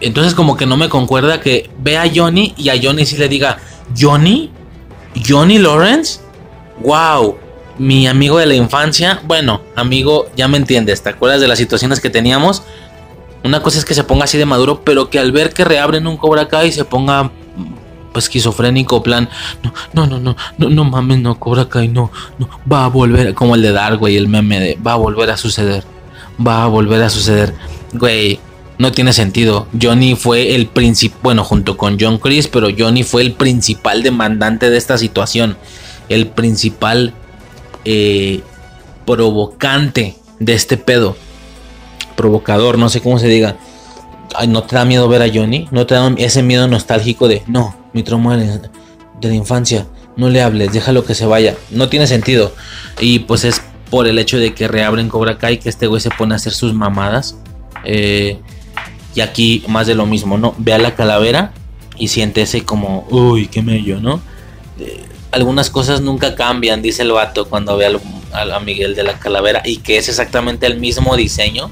Entonces 0.00 0.34
como 0.34 0.56
que 0.56 0.66
no 0.66 0.76
me 0.76 0.88
concuerda 0.88 1.40
que 1.40 1.70
ve 1.78 1.96
a 1.96 2.10
Johnny 2.12 2.54
y 2.56 2.68
a 2.68 2.74
Johnny 2.80 3.06
sí 3.06 3.16
le 3.16 3.28
diga, 3.28 3.58
Johnny, 3.96 4.50
Johnny 5.26 5.58
Lawrence, 5.58 6.20
wow, 6.82 7.36
mi 7.78 8.06
amigo 8.06 8.38
de 8.38 8.46
la 8.46 8.54
infancia. 8.54 9.20
Bueno, 9.24 9.62
amigo, 9.76 10.28
ya 10.36 10.48
me 10.48 10.56
entiendes, 10.56 11.02
¿te 11.02 11.10
acuerdas 11.10 11.40
de 11.40 11.48
las 11.48 11.58
situaciones 11.58 12.00
que 12.00 12.10
teníamos? 12.10 12.62
Una 13.42 13.60
cosa 13.60 13.78
es 13.78 13.84
que 13.84 13.94
se 13.94 14.04
ponga 14.04 14.24
así 14.24 14.38
de 14.38 14.46
maduro, 14.46 14.82
pero 14.84 15.10
que 15.10 15.18
al 15.18 15.32
ver 15.32 15.52
que 15.52 15.64
reabren 15.64 16.06
un 16.06 16.16
Cobra 16.16 16.48
Kai 16.48 16.72
se 16.72 16.84
ponga 16.84 17.30
esquizofrénico, 18.14 19.02
plan, 19.02 19.28
no, 19.62 19.72
no, 19.92 20.06
no, 20.06 20.36
no, 20.56 20.70
no, 20.70 20.84
mames, 20.84 21.18
no, 21.18 21.38
Cobra 21.38 21.68
Kai, 21.68 21.88
no, 21.88 22.10
no, 22.38 22.48
va 22.70 22.84
a 22.84 22.88
volver, 22.88 23.34
como 23.34 23.54
el 23.54 23.62
de 23.62 23.72
Dark, 23.72 23.98
güey, 23.98 24.16
el 24.16 24.28
meme 24.28 24.60
de, 24.60 24.78
va 24.86 24.92
a 24.92 24.96
volver 24.96 25.30
a 25.30 25.36
suceder, 25.36 25.84
va 26.44 26.64
a 26.64 26.68
volver 26.68 27.02
a 27.02 27.10
suceder, 27.10 27.54
güey, 27.92 28.38
no 28.78 28.92
tiene 28.92 29.12
sentido. 29.12 29.66
Johnny 29.80 30.16
fue 30.16 30.54
el 30.54 30.66
principal, 30.66 31.18
bueno, 31.22 31.44
junto 31.44 31.76
con 31.76 31.96
John 32.00 32.18
Chris, 32.18 32.48
pero 32.48 32.68
Johnny 32.76 33.02
fue 33.02 33.22
el 33.22 33.32
principal 33.32 34.02
demandante 34.02 34.70
de 34.70 34.76
esta 34.76 34.98
situación, 34.98 35.56
el 36.08 36.28
principal 36.28 37.14
eh, 37.84 38.42
provocante 39.06 40.16
de 40.38 40.54
este 40.54 40.76
pedo, 40.76 41.16
provocador, 42.16 42.78
no 42.78 42.88
sé 42.88 43.00
cómo 43.00 43.18
se 43.18 43.28
diga. 43.28 43.56
¿No 44.48 44.64
te 44.64 44.74
da 44.74 44.84
miedo 44.84 45.08
ver 45.08 45.22
a 45.22 45.28
Johnny? 45.32 45.68
¿No 45.70 45.86
te 45.86 45.94
da 45.94 46.12
ese 46.16 46.42
miedo 46.42 46.66
nostálgico 46.66 47.28
de, 47.28 47.42
no, 47.46 47.76
mi 47.92 48.02
trauma 48.02 48.36
de 48.36 48.60
la 49.20 49.34
infancia, 49.34 49.86
no 50.16 50.28
le 50.28 50.42
hables, 50.42 50.72
déjalo 50.72 51.04
que 51.04 51.14
se 51.14 51.26
vaya. 51.26 51.56
No 51.70 51.88
tiene 51.88 52.06
sentido. 52.06 52.52
Y 53.00 53.20
pues 53.20 53.44
es 53.44 53.62
por 53.90 54.06
el 54.06 54.18
hecho 54.18 54.38
de 54.38 54.54
que 54.54 54.68
reabren 54.68 55.08
Cobra 55.08 55.38
Kai 55.38 55.58
que 55.58 55.68
este 55.68 55.86
güey 55.86 56.00
se 56.00 56.10
pone 56.10 56.34
a 56.34 56.36
hacer 56.36 56.52
sus 56.52 56.72
mamadas. 56.72 57.36
Eh, 57.84 58.38
y 59.14 59.20
aquí 59.20 59.64
más 59.68 59.86
de 59.86 59.94
lo 59.94 60.06
mismo, 60.06 60.38
¿no? 60.38 60.54
Ve 60.58 60.72
a 60.72 60.78
la 60.78 60.94
calavera 60.94 61.52
y 61.96 62.08
siente 62.08 62.42
ese 62.42 62.64
como, 62.64 63.06
uy, 63.10 63.46
qué 63.46 63.62
mello, 63.62 64.00
¿no? 64.00 64.20
Eh, 64.78 65.04
algunas 65.34 65.68
cosas 65.68 66.00
nunca 66.00 66.34
cambian, 66.34 66.80
dice 66.80 67.02
el 67.02 67.12
vato 67.12 67.48
cuando 67.48 67.76
ve 67.76 67.98
a 68.32 68.60
Miguel 68.60 68.94
de 68.94 69.02
la 69.02 69.18
calavera 69.18 69.62
y 69.64 69.78
que 69.78 69.98
es 69.98 70.08
exactamente 70.08 70.66
el 70.66 70.78
mismo 70.78 71.16
diseño 71.16 71.70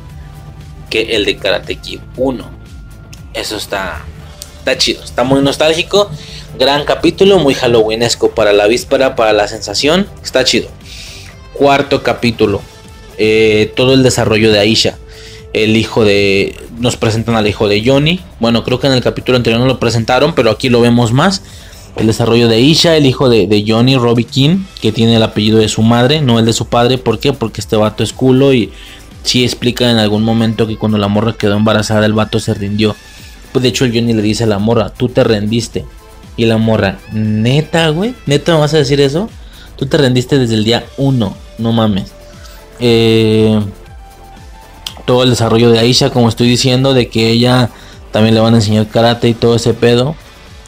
que 0.91 1.17
el 1.17 1.25
de 1.25 1.37
Karate 1.37 1.77
Kid 1.77 2.01
1. 2.17 2.63
Eso 3.35 3.57
está, 3.57 4.05
Está 4.63 4.79
chido, 4.79 5.03
está 5.03 5.25
muy 5.25 5.43
nostálgico. 5.43 6.09
Gran 6.57 6.85
capítulo, 6.85 7.41
muy 7.41 7.53
halloweenesco 7.55 8.31
para 8.31 8.53
la 8.53 8.69
víspera, 8.69 9.17
para 9.17 9.33
la 9.33 9.49
sensación. 9.49 10.07
Está 10.23 10.45
chido. 10.45 10.69
Cuarto 11.53 12.05
capítulo. 12.05 12.63
Eh, 13.19 13.73
todo 13.75 13.93
el 13.93 14.05
desarrollo 14.05 14.53
de 14.53 14.61
Aisha. 14.61 14.99
El 15.53 15.77
hijo 15.77 16.05
de... 16.05 16.55
Nos 16.79 16.97
presentan 16.97 17.35
al 17.35 17.49
hijo 17.49 17.67
de 17.67 17.83
Johnny. 17.85 18.21
Bueno, 18.39 18.63
creo 18.63 18.79
que 18.79 18.87
en 18.87 18.93
el 18.93 19.03
capítulo 19.03 19.37
anterior 19.37 19.61
no 19.61 19.67
lo 19.67 19.81
presentaron, 19.81 20.33
pero 20.33 20.53
aquí 20.53 20.69
lo 20.69 20.81
vemos 20.81 21.11
más. 21.11 21.43
El 21.97 22.07
desarrollo 22.07 22.49
de 22.49 22.57
Aisha, 22.57 22.97
el 22.97 23.07
hijo 23.07 23.29
de, 23.29 23.65
Johnny, 23.67 23.97
Robbie 23.97 24.25
King, 24.25 24.65
que 24.81 24.93
tiene 24.93 25.17
el 25.17 25.23
apellido 25.23 25.59
de 25.59 25.69
su 25.69 25.83
madre, 25.83 26.23
no 26.23 26.39
el 26.39 26.47
de 26.47 26.53
su 26.53 26.67
padre. 26.67 26.99
¿Por 26.99 27.19
qué? 27.19 27.33
Porque 27.33 27.61
este 27.61 27.77
vato 27.77 28.03
es 28.03 28.13
culo 28.13 28.55
y 28.55 28.73
sí 29.23 29.45
explica 29.45 29.91
en 29.91 29.99
algún 29.99 30.25
momento 30.25 30.67
que 30.67 30.77
cuando 30.77 30.99
la 30.99 31.09
morra 31.09 31.35
quedó 31.35 31.57
embarazada, 31.57 32.07
el 32.07 32.15
vato 32.15 32.41
se 32.41 32.55
rindió. 32.55 32.97
Pues 33.53 33.63
de 33.63 33.69
hecho 33.69 33.85
el 33.85 33.93
Johnny 33.93 34.15
le 34.15 34.23
dice 34.23 34.45
a 34.45 34.47
la 34.47 34.59
morra, 34.59 34.91
tú 34.91 35.09
te 35.09 35.23
rendiste. 35.23 35.85
Y 36.37 36.47
la 36.47 36.57
morra, 36.57 36.99
neta, 37.13 37.91
güey, 37.91 38.15
neta 38.27 38.55
me 38.55 38.61
vas 38.61 38.73
a 38.73 38.79
decir 38.79 39.01
eso. 39.01 39.29
Tú 39.77 39.87
te 39.87 39.99
rendiste 39.99 40.39
desde 40.39 40.55
el 40.55 40.65
día 40.65 40.85
1, 40.97 41.37
no 41.59 41.73
mames. 41.73 42.13
Eh, 42.81 43.61
todo 45.05 45.25
el 45.25 45.31
desarrollo 45.31 45.71
de 45.71 45.79
Aisha, 45.79 46.11
como 46.11 46.29
estoy 46.29 46.49
diciendo, 46.49 46.95
de 46.95 47.09
que 47.09 47.31
ella 47.31 47.71
también 48.13 48.35
le 48.35 48.41
van 48.41 48.55
a 48.55 48.59
enseñar 48.59 48.89
karate 48.89 49.29
y 49.29 49.35
todo 49.35 49.57
ese 49.57 49.75
pedo. 49.75 50.17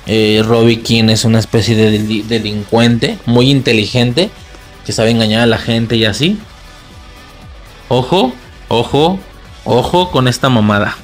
Eh, 0.07 0.43
Robbie 0.45 0.83
King 0.83 1.09
es 1.09 1.25
una 1.25 1.39
especie 1.39 1.75
de 1.77 1.91
deli- 1.91 2.23
delincuente 2.23 3.19
muy 3.27 3.51
inteligente 3.51 4.31
que 4.85 4.93
sabe 4.93 5.11
engañar 5.11 5.41
a 5.43 5.47
la 5.47 5.59
gente 5.59 5.97
y 5.97 6.05
así. 6.05 6.39
Ojo, 7.89 8.33
ojo, 8.69 9.19
ojo 9.65 10.11
con 10.11 10.29
esta 10.29 10.49
mamada. 10.49 10.97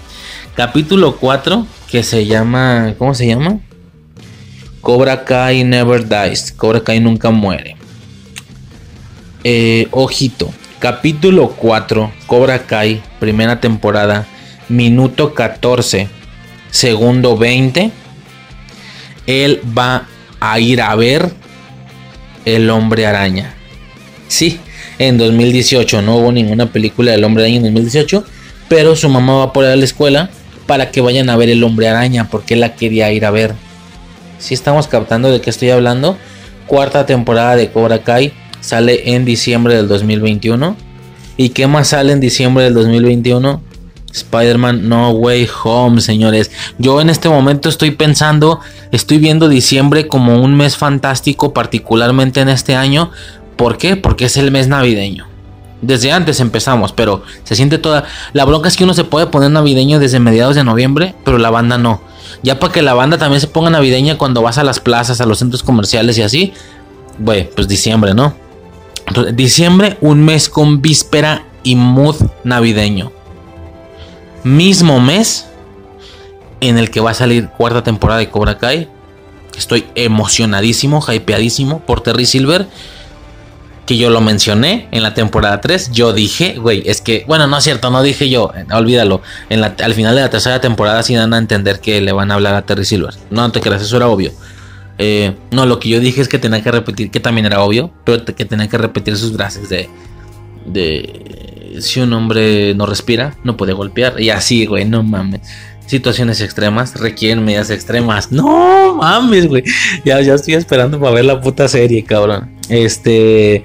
Capítulo 0.54 1.16
4 1.16 1.66
que 1.90 2.02
se 2.02 2.26
llama... 2.26 2.94
¿Cómo 2.98 3.14
se 3.14 3.26
llama? 3.26 3.58
Cobra 4.82 5.24
Kai 5.24 5.64
Never 5.64 6.06
Dies. 6.06 6.52
Cobra 6.52 6.82
Kai 6.82 7.00
nunca 7.00 7.30
muere. 7.30 7.76
Eh, 9.44 9.88
ojito. 9.92 10.50
Capítulo 10.78 11.48
4. 11.50 12.12
Cobra 12.26 12.66
Kai. 12.66 13.02
Primera 13.18 13.60
temporada. 13.60 14.26
Minuto 14.68 15.34
14. 15.34 16.08
Segundo 16.70 17.36
20. 17.36 17.90
Él 19.30 19.60
va 19.78 20.08
a 20.40 20.58
ir 20.58 20.82
a 20.82 20.94
ver 20.96 21.30
El 22.44 22.68
Hombre 22.68 23.06
Araña. 23.06 23.54
Sí, 24.26 24.58
en 24.98 25.18
2018 25.18 26.02
no 26.02 26.16
hubo 26.16 26.32
ninguna 26.32 26.66
película 26.72 27.12
del 27.12 27.22
Hombre 27.22 27.44
Araña 27.44 27.58
en 27.58 27.62
2018. 27.62 28.24
Pero 28.68 28.96
su 28.96 29.08
mamá 29.08 29.34
va 29.34 29.52
por 29.52 29.64
ahí 29.64 29.72
a 29.72 29.76
la 29.76 29.84
escuela 29.84 30.30
para 30.66 30.90
que 30.90 31.00
vayan 31.00 31.30
a 31.30 31.36
ver 31.36 31.48
El 31.48 31.62
Hombre 31.62 31.88
Araña. 31.88 32.28
Porque 32.28 32.54
él 32.54 32.60
la 32.60 32.74
quería 32.74 33.12
ir 33.12 33.24
a 33.24 33.30
ver. 33.30 33.54
Si 34.38 34.54
estamos 34.54 34.88
captando 34.88 35.30
de 35.30 35.40
qué 35.40 35.50
estoy 35.50 35.70
hablando. 35.70 36.18
Cuarta 36.66 37.06
temporada 37.06 37.56
de 37.56 37.70
Cobra 37.70 38.02
Kai 38.02 38.32
sale 38.60 39.14
en 39.14 39.24
diciembre 39.24 39.76
del 39.76 39.86
2021. 39.86 40.76
¿Y 41.36 41.50
qué 41.50 41.66
más 41.66 41.88
sale 41.88 42.12
en 42.12 42.20
diciembre 42.20 42.64
del 42.64 42.74
2021? 42.74 43.62
Spider-Man 44.12 44.88
No 44.88 45.10
Way 45.10 45.48
Home, 45.64 46.00
señores. 46.00 46.50
Yo 46.78 47.00
en 47.00 47.10
este 47.10 47.28
momento 47.28 47.68
estoy 47.68 47.92
pensando, 47.92 48.60
estoy 48.90 49.18
viendo 49.18 49.48
diciembre 49.48 50.08
como 50.08 50.42
un 50.42 50.56
mes 50.56 50.76
fantástico, 50.76 51.52
particularmente 51.52 52.40
en 52.40 52.48
este 52.48 52.74
año. 52.74 53.10
¿Por 53.56 53.78
qué? 53.78 53.96
Porque 53.96 54.26
es 54.26 54.36
el 54.36 54.50
mes 54.50 54.68
navideño. 54.68 55.26
Desde 55.82 56.12
antes 56.12 56.40
empezamos, 56.40 56.92
pero 56.92 57.22
se 57.44 57.54
siente 57.54 57.78
toda... 57.78 58.04
La 58.32 58.44
bronca 58.44 58.68
es 58.68 58.76
que 58.76 58.84
uno 58.84 58.94
se 58.94 59.04
puede 59.04 59.26
poner 59.26 59.50
navideño 59.50 59.98
desde 59.98 60.20
mediados 60.20 60.54
de 60.54 60.64
noviembre, 60.64 61.14
pero 61.24 61.38
la 61.38 61.50
banda 61.50 61.78
no. 61.78 62.02
Ya 62.42 62.58
para 62.58 62.72
que 62.72 62.82
la 62.82 62.94
banda 62.94 63.18
también 63.18 63.40
se 63.40 63.46
ponga 63.46 63.70
navideña 63.70 64.18
cuando 64.18 64.42
vas 64.42 64.58
a 64.58 64.64
las 64.64 64.80
plazas, 64.80 65.20
a 65.20 65.26
los 65.26 65.38
centros 65.38 65.62
comerciales 65.62 66.18
y 66.18 66.22
así. 66.22 66.52
Güey, 67.18 67.50
pues 67.50 67.66
diciembre, 67.66 68.14
¿no? 68.14 68.34
Diciembre, 69.34 69.96
un 70.00 70.22
mes 70.22 70.48
con 70.48 70.82
víspera 70.82 71.44
y 71.62 71.76
mood 71.76 72.16
navideño. 72.44 73.12
Mismo 74.44 75.00
mes 75.00 75.46
en 76.60 76.78
el 76.78 76.90
que 76.90 77.00
va 77.00 77.10
a 77.10 77.14
salir 77.14 77.48
cuarta 77.48 77.82
temporada 77.82 78.20
de 78.20 78.30
Cobra 78.30 78.58
Kai. 78.58 78.88
Estoy 79.56 79.86
emocionadísimo, 79.94 81.04
hypeadísimo 81.06 81.80
por 81.80 82.00
Terry 82.00 82.24
Silver. 82.24 82.66
Que 83.84 83.96
yo 83.96 84.08
lo 84.08 84.20
mencioné 84.20 84.88
en 84.92 85.02
la 85.02 85.14
temporada 85.14 85.60
3. 85.60 85.90
Yo 85.92 86.12
dije, 86.12 86.54
güey, 86.58 86.82
es 86.86 87.00
que, 87.00 87.24
bueno, 87.26 87.46
no 87.48 87.58
es 87.58 87.64
cierto, 87.64 87.90
no 87.90 88.02
dije 88.02 88.30
yo, 88.30 88.52
eh, 88.54 88.64
olvídalo. 88.72 89.20
Al 89.50 89.94
final 89.94 90.14
de 90.14 90.22
la 90.22 90.30
tercera 90.30 90.60
temporada 90.60 91.02
sí 91.02 91.14
dan 91.14 91.34
a 91.34 91.38
entender 91.38 91.80
que 91.80 92.00
le 92.00 92.12
van 92.12 92.30
a 92.30 92.34
hablar 92.34 92.54
a 92.54 92.62
Terry 92.62 92.84
Silver. 92.84 93.14
No 93.30 93.50
te 93.50 93.60
creas, 93.60 93.82
eso 93.82 93.96
era 93.96 94.08
obvio. 94.08 94.32
Eh, 94.98 95.34
no, 95.50 95.66
lo 95.66 95.80
que 95.80 95.88
yo 95.88 95.98
dije 95.98 96.20
es 96.20 96.28
que 96.28 96.38
tenía 96.38 96.62
que 96.62 96.70
repetir, 96.70 97.10
que 97.10 97.20
también 97.20 97.46
era 97.46 97.62
obvio, 97.62 97.90
pero 98.04 98.24
que 98.24 98.44
tenía 98.44 98.68
que 98.68 98.78
repetir 98.78 99.16
sus 99.16 99.32
frases 99.32 99.68
de 99.68 99.90
si 101.78 102.00
un 102.00 102.12
hombre 102.12 102.74
no 102.74 102.86
respira, 102.86 103.36
no 103.44 103.56
puede 103.56 103.72
golpear. 103.72 104.20
Y 104.20 104.30
así, 104.30 104.66
güey, 104.66 104.84
no 104.84 105.02
mames. 105.02 105.40
Situaciones 105.86 106.40
extremas 106.40 106.94
requieren 107.00 107.44
medidas 107.44 107.70
extremas. 107.70 108.30
No 108.30 108.94
mames, 108.96 109.48
güey. 109.48 109.64
Ya, 110.04 110.20
ya 110.20 110.34
estoy 110.34 110.54
esperando 110.54 111.00
para 111.00 111.12
ver 111.12 111.24
la 111.24 111.40
puta 111.40 111.66
serie, 111.68 112.04
cabrón. 112.04 112.50
Este. 112.68 113.64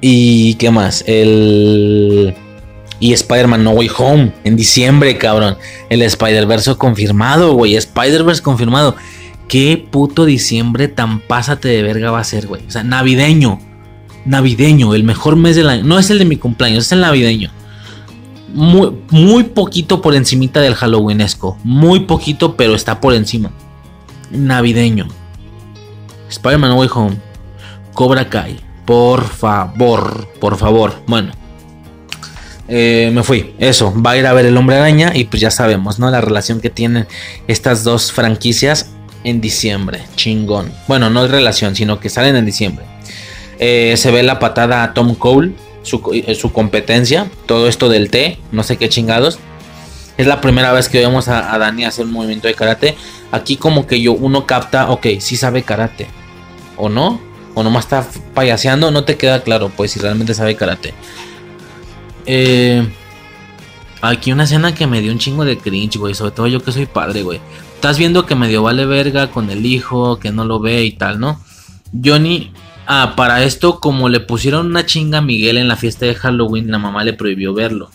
¿Y 0.00 0.54
qué 0.54 0.70
más? 0.70 1.02
El. 1.06 2.34
Y 3.00 3.12
Spider-Man 3.12 3.64
No 3.64 3.70
Way 3.72 3.90
Home 3.98 4.32
en 4.44 4.56
diciembre, 4.56 5.18
cabrón. 5.18 5.56
El 5.88 6.02
Spider-Verse 6.02 6.76
confirmado, 6.76 7.52
güey. 7.52 7.76
Spider-Verse 7.76 8.42
confirmado. 8.42 8.96
¿Qué 9.48 9.82
puto 9.90 10.24
diciembre 10.24 10.88
tan 10.88 11.20
pásate 11.20 11.68
de 11.68 11.82
verga 11.82 12.10
va 12.10 12.20
a 12.20 12.24
ser, 12.24 12.46
güey? 12.46 12.62
O 12.66 12.70
sea, 12.70 12.84
navideño. 12.84 13.60
Navideño, 14.28 14.94
el 14.94 15.04
mejor 15.04 15.36
mes 15.36 15.56
del 15.56 15.70
año. 15.70 15.84
No 15.84 15.98
es 15.98 16.10
el 16.10 16.18
de 16.18 16.26
mi 16.26 16.36
cumpleaños, 16.36 16.84
es 16.84 16.92
el 16.92 17.00
navideño. 17.00 17.50
Muy, 18.52 18.92
muy 19.10 19.44
poquito 19.44 20.02
por 20.02 20.14
encimita 20.14 20.60
del 20.60 20.74
Halloweenesco. 20.74 21.56
Muy 21.64 22.00
poquito, 22.00 22.54
pero 22.54 22.74
está 22.74 23.00
por 23.00 23.14
encima. 23.14 23.50
Navideño. 24.30 25.08
Spider-Man 26.28 26.76
Way 26.76 26.88
Home. 26.92 27.16
Cobra 27.94 28.28
Kai. 28.28 28.60
Por 28.84 29.26
favor, 29.26 30.28
por 30.38 30.58
favor. 30.58 30.92
Bueno. 31.06 31.32
Eh, 32.68 33.10
me 33.14 33.22
fui. 33.22 33.54
Eso, 33.58 33.94
va 33.94 34.10
a 34.10 34.18
ir 34.18 34.26
a 34.26 34.34
ver 34.34 34.44
el 34.44 34.58
hombre 34.58 34.76
araña 34.76 35.12
y 35.14 35.24
pues 35.24 35.40
ya 35.40 35.50
sabemos, 35.50 35.98
¿no? 35.98 36.10
La 36.10 36.20
relación 36.20 36.60
que 36.60 36.68
tienen 36.68 37.06
estas 37.46 37.82
dos 37.82 38.12
franquicias 38.12 38.90
en 39.24 39.40
diciembre. 39.40 40.02
Chingón. 40.16 40.70
Bueno, 40.86 41.08
no 41.08 41.24
es 41.24 41.30
relación, 41.30 41.74
sino 41.74 41.98
que 41.98 42.10
salen 42.10 42.36
en 42.36 42.44
diciembre. 42.44 42.84
Eh, 43.58 43.94
se 43.96 44.10
ve 44.10 44.22
la 44.22 44.38
patada 44.38 44.82
a 44.82 44.94
Tom 44.94 45.14
Cole, 45.14 45.52
su, 45.82 46.00
eh, 46.12 46.38
competencia. 46.52 47.30
Todo 47.46 47.68
esto 47.68 47.88
del 47.88 48.10
té, 48.10 48.38
no 48.52 48.62
sé 48.62 48.76
qué 48.76 48.88
chingados. 48.88 49.38
Es 50.16 50.26
la 50.26 50.40
primera 50.40 50.72
vez 50.72 50.88
que 50.88 50.98
vemos 50.98 51.28
a, 51.28 51.52
a 51.52 51.58
Dani 51.58 51.84
hacer 51.84 52.04
un 52.04 52.12
movimiento 52.12 52.48
de 52.48 52.54
karate. 52.54 52.96
Aquí 53.30 53.56
como 53.56 53.86
que 53.86 54.00
yo 54.00 54.12
uno 54.12 54.46
capta, 54.46 54.90
ok, 54.90 55.06
sí 55.20 55.36
sabe 55.36 55.62
karate. 55.62 56.08
¿O 56.76 56.88
no? 56.88 57.20
O 57.54 57.62
nomás 57.62 57.84
está 57.84 58.06
payaseando, 58.34 58.90
no 58.90 59.04
te 59.04 59.16
queda 59.16 59.42
claro, 59.42 59.70
pues 59.76 59.92
si 59.92 60.00
realmente 60.00 60.34
sabe 60.34 60.56
karate. 60.56 60.94
Eh, 62.26 62.86
aquí 64.00 64.32
una 64.32 64.44
escena 64.44 64.74
que 64.74 64.86
me 64.86 65.00
dio 65.00 65.12
un 65.12 65.18
chingo 65.18 65.44
de 65.44 65.58
cringe, 65.58 65.98
güey. 65.98 66.14
Sobre 66.14 66.32
todo 66.32 66.46
yo 66.46 66.62
que 66.62 66.72
soy 66.72 66.86
padre, 66.86 67.22
güey. 67.22 67.40
Estás 67.74 67.98
viendo 67.98 68.26
que 68.26 68.34
medio 68.34 68.62
vale 68.62 68.86
verga 68.86 69.30
con 69.30 69.50
el 69.50 69.64
hijo, 69.64 70.18
que 70.18 70.32
no 70.32 70.44
lo 70.44 70.60
ve 70.60 70.84
y 70.84 70.92
tal, 70.92 71.20
¿no? 71.20 71.40
Johnny, 72.04 72.52
ah, 72.88 73.14
para 73.16 73.44
esto, 73.44 73.78
como 73.78 74.08
le 74.08 74.18
pusieron 74.18 74.66
una 74.66 74.84
chinga 74.84 75.18
a 75.18 75.22
Miguel 75.22 75.58
en 75.58 75.68
la 75.68 75.76
fiesta 75.76 76.06
de 76.06 76.14
Halloween, 76.14 76.70
la 76.70 76.78
mamá 76.78 77.04
le 77.04 77.12
prohibió 77.12 77.54
verlo. 77.54 77.90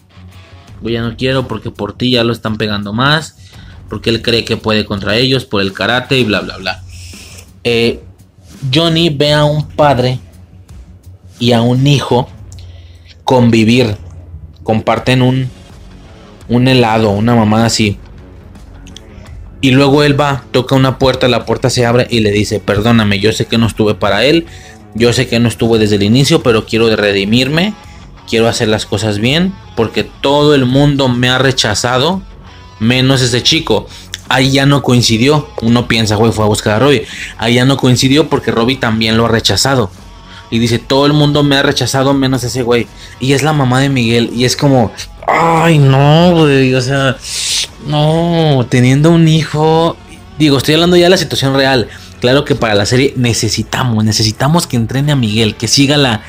Güey, 0.82 0.96
ya 0.96 1.02
no 1.02 1.18
quiero 1.18 1.48
porque 1.48 1.72
por 1.72 1.94
ti 1.98 2.12
ya 2.12 2.24
lo 2.24 2.32
están 2.32 2.58
pegando 2.58 2.94
más. 2.94 3.38
Porque 3.90 4.10
él 4.10 4.22
cree 4.22 4.46
que 4.46 4.58
puede 4.58 4.86
contra 4.86 5.16
ellos 5.18 5.46
por 5.46 5.62
el 5.62 5.74
karate 5.74 6.18
y 6.18 6.24
bla, 6.24 6.42
bla, 6.42 6.58
bla. 6.58 6.84
Eh, 7.64 8.02
Johnny 8.74 9.10
ve 9.10 9.34
a 9.34 9.44
un 9.44 9.68
padre 9.68 10.20
y 11.40 11.52
a 11.52 11.62
un 11.62 11.86
hijo 11.86 12.30
convivir. 13.24 13.98
Comparten 14.64 15.22
un, 15.22 15.50
un 16.48 16.68
helado, 16.68 17.12
una 17.12 17.36
mamada 17.36 17.66
así. 17.66 17.98
Y 19.62 19.72
luego 19.72 20.04
él 20.04 20.20
va, 20.20 20.44
toca 20.52 20.76
una 20.76 21.00
puerta, 21.00 21.30
la 21.30 21.46
puerta 21.46 21.70
se 21.70 21.86
abre 21.86 22.06
y 22.10 22.20
le 22.20 22.32
dice, 22.32 22.60
perdóname, 22.60 23.20
yo 23.20 23.32
sé 23.32 23.46
que 23.46 23.58
no 23.58 23.68
estuve 23.68 23.96
para 23.96 24.26
él, 24.26 24.46
yo 24.96 25.14
sé 25.14 25.28
que 25.28 25.40
no 25.40 25.48
estuve 25.48 25.80
desde 25.80 25.96
el 25.96 26.04
inicio, 26.04 26.44
pero 26.44 26.66
quiero 26.66 26.94
redimirme, 26.96 27.74
quiero 28.30 28.48
hacer 28.48 28.68
las 28.68 28.86
cosas 28.86 29.20
bien, 29.20 29.54
porque 29.76 30.04
todo 30.04 30.56
el 30.56 30.66
mundo 30.66 31.08
me 31.08 31.30
ha 31.30 31.38
rechazado, 31.38 32.22
menos 32.80 33.22
ese 33.22 33.42
chico. 33.42 33.88
Ahí 34.30 34.52
ya 34.52 34.66
no 34.66 34.82
coincidió, 34.82 35.50
uno 35.62 35.88
piensa, 35.88 36.16
güey, 36.16 36.32
fue 36.32 36.46
a 36.46 36.48
buscar 36.48 36.76
a 36.76 36.80
Robbie. 36.80 37.06
Ahí 37.38 37.56
ya 37.56 37.66
no 37.66 37.78
coincidió 37.78 38.30
porque 38.30 38.52
Robbie 38.52 38.78
también 38.78 39.18
lo 39.18 39.26
ha 39.26 39.30
rechazado. 39.30 39.92
Y 40.50 40.60
dice, 40.60 40.78
todo 40.78 41.08
el 41.08 41.14
mundo 41.14 41.42
me 41.42 41.56
ha 41.56 41.64
rechazado 41.64 42.14
menos 42.14 42.44
ese 42.44 42.62
güey. 42.62 42.88
Y 43.20 43.34
es 43.34 43.42
la 43.42 43.54
mamá 43.54 43.80
de 43.80 43.90
Miguel. 43.90 44.30
Y 44.36 44.46
es 44.46 44.56
como, 44.56 44.92
ay, 45.28 45.80
no. 45.80 46.36
O 46.36 46.82
sea, 46.82 47.18
no, 47.88 48.64
teniendo 48.70 49.10
un 49.10 49.28
hijo. 49.28 49.98
Digo, 50.38 50.58
estoy 50.58 50.76
hablando 50.76 50.96
ya 50.96 51.06
de 51.06 51.10
la 51.10 51.18
situación 51.18 51.56
real. 51.56 51.90
Claro 52.24 52.46
que 52.46 52.56
para 52.56 52.74
la 52.74 52.86
serie 52.86 53.12
necesitamos, 53.18 54.02
necesitamos 54.06 54.66
que 54.66 54.78
entrene 54.78 55.12
a 55.12 55.18
Miguel, 55.18 55.56
que 55.56 55.68
siga 55.68 55.98
la, 55.98 56.22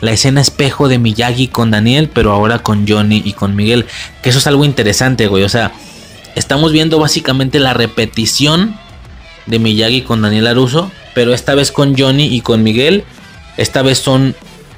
la 0.00 0.10
escena 0.10 0.40
espejo 0.40 0.88
de 0.88 0.98
Miyagi 0.98 1.46
con 1.46 1.70
Daniel, 1.70 2.10
pero 2.12 2.32
ahora 2.32 2.58
con 2.58 2.88
Johnny 2.88 3.22
y 3.24 3.34
con 3.34 3.54
Miguel. 3.54 3.86
Que 4.20 4.30
eso 4.30 4.40
es 4.40 4.48
algo 4.48 4.64
interesante, 4.64 5.28
güey. 5.28 5.44
O 5.44 5.48
sea, 5.48 5.70
estamos 6.34 6.72
viendo 6.72 6.98
básicamente 6.98 7.60
la 7.60 7.72
repetición 7.72 8.74
de 9.46 9.60
Miyagi 9.60 10.02
con 10.02 10.22
Daniel 10.22 10.48
Aruso, 10.48 10.90
pero 11.14 11.32
esta 11.32 11.54
vez 11.54 11.70
con 11.70 11.96
Johnny 11.96 12.24
y 12.34 12.40
con 12.40 12.64
Miguel. 12.64 13.04
Esta 13.56 13.82
vez 13.82 13.98
son 13.98 14.34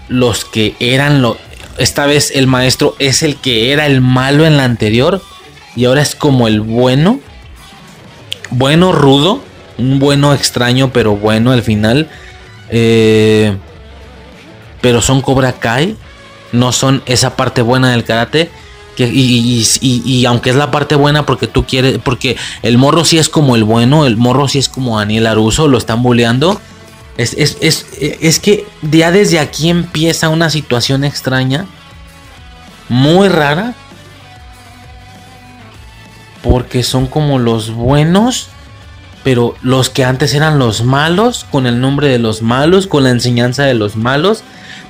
los 0.09 0.45
que 0.45 0.75
eran 0.79 1.23
lo. 1.23 1.39
Esta 1.79 2.05
vez 2.05 2.33
el 2.35 2.47
maestro 2.47 2.97
es 2.99 3.23
el 3.23 3.37
que 3.37 3.73
era 3.73 3.87
el 3.87 4.03
malo 4.03 4.45
en 4.45 4.59
la 4.59 4.65
anterior. 4.65 5.23
Y 5.75 5.87
ahora 5.87 6.03
es 6.03 6.15
como 6.15 6.49
el 6.49 6.61
bueno. 6.61 7.19
Bueno, 8.51 8.93
rudo. 8.93 9.49
Un 9.81 9.99
bueno 9.99 10.35
extraño, 10.35 10.93
pero 10.93 11.17
bueno 11.17 11.53
al 11.53 11.63
final. 11.63 12.09
Eh, 12.69 13.57
pero 14.81 15.01
son 15.01 15.23
Cobra 15.23 15.53
Kai. 15.53 15.97
No 16.53 16.73
son 16.73 17.03
esa 17.07 17.37
parte 17.37 17.63
buena 17.63 17.91
del 17.91 18.05
karate. 18.05 18.51
Que, 18.97 19.07
y, 19.07 20.25
aunque 20.27 20.51
es 20.51 20.57
la 20.57 20.71
parte 20.71 20.95
buena 20.95 21.25
porque 21.25 21.47
tú 21.47 21.65
quieres, 21.65 21.99
porque 22.05 22.37
el 22.63 22.77
morro 22.77 23.05
sí 23.05 23.19
es 23.19 23.29
como 23.29 23.57
el 23.57 23.65
bueno, 23.65 24.05
el 24.05 24.17
morro 24.17 24.47
sí 24.47 24.59
es 24.59 24.69
como 24.69 24.99
Daniel 24.99 25.27
Aruso, 25.27 25.69
lo 25.69 25.79
están 25.79 26.03
bulleando. 26.03 26.61
Es, 27.17 27.35
es, 27.35 27.57
es, 27.61 27.87
es 27.99 28.41
que 28.41 28.67
ya 28.83 29.11
desde 29.11 29.39
aquí 29.39 29.71
empieza 29.71 30.29
una 30.29 30.51
situación 30.51 31.05
extraña, 31.05 31.67
muy 32.89 33.29
rara, 33.29 33.75
porque 36.43 36.83
son 36.83 37.07
como 37.07 37.39
los 37.39 37.71
buenos, 37.71 38.49
pero 39.23 39.55
los 39.63 39.91
que 39.91 40.05
antes 40.05 40.35
eran 40.35 40.59
los 40.59 40.83
malos, 40.85 41.47
con 41.51 41.67
el 41.67 41.81
nombre 41.81 42.09
de 42.09 42.19
los 42.19 42.43
malos, 42.43 42.87
con 42.87 43.05
la 43.05 43.11
enseñanza 43.11 43.65
de 43.65 43.75
los 43.75 43.97
malos, 43.97 44.43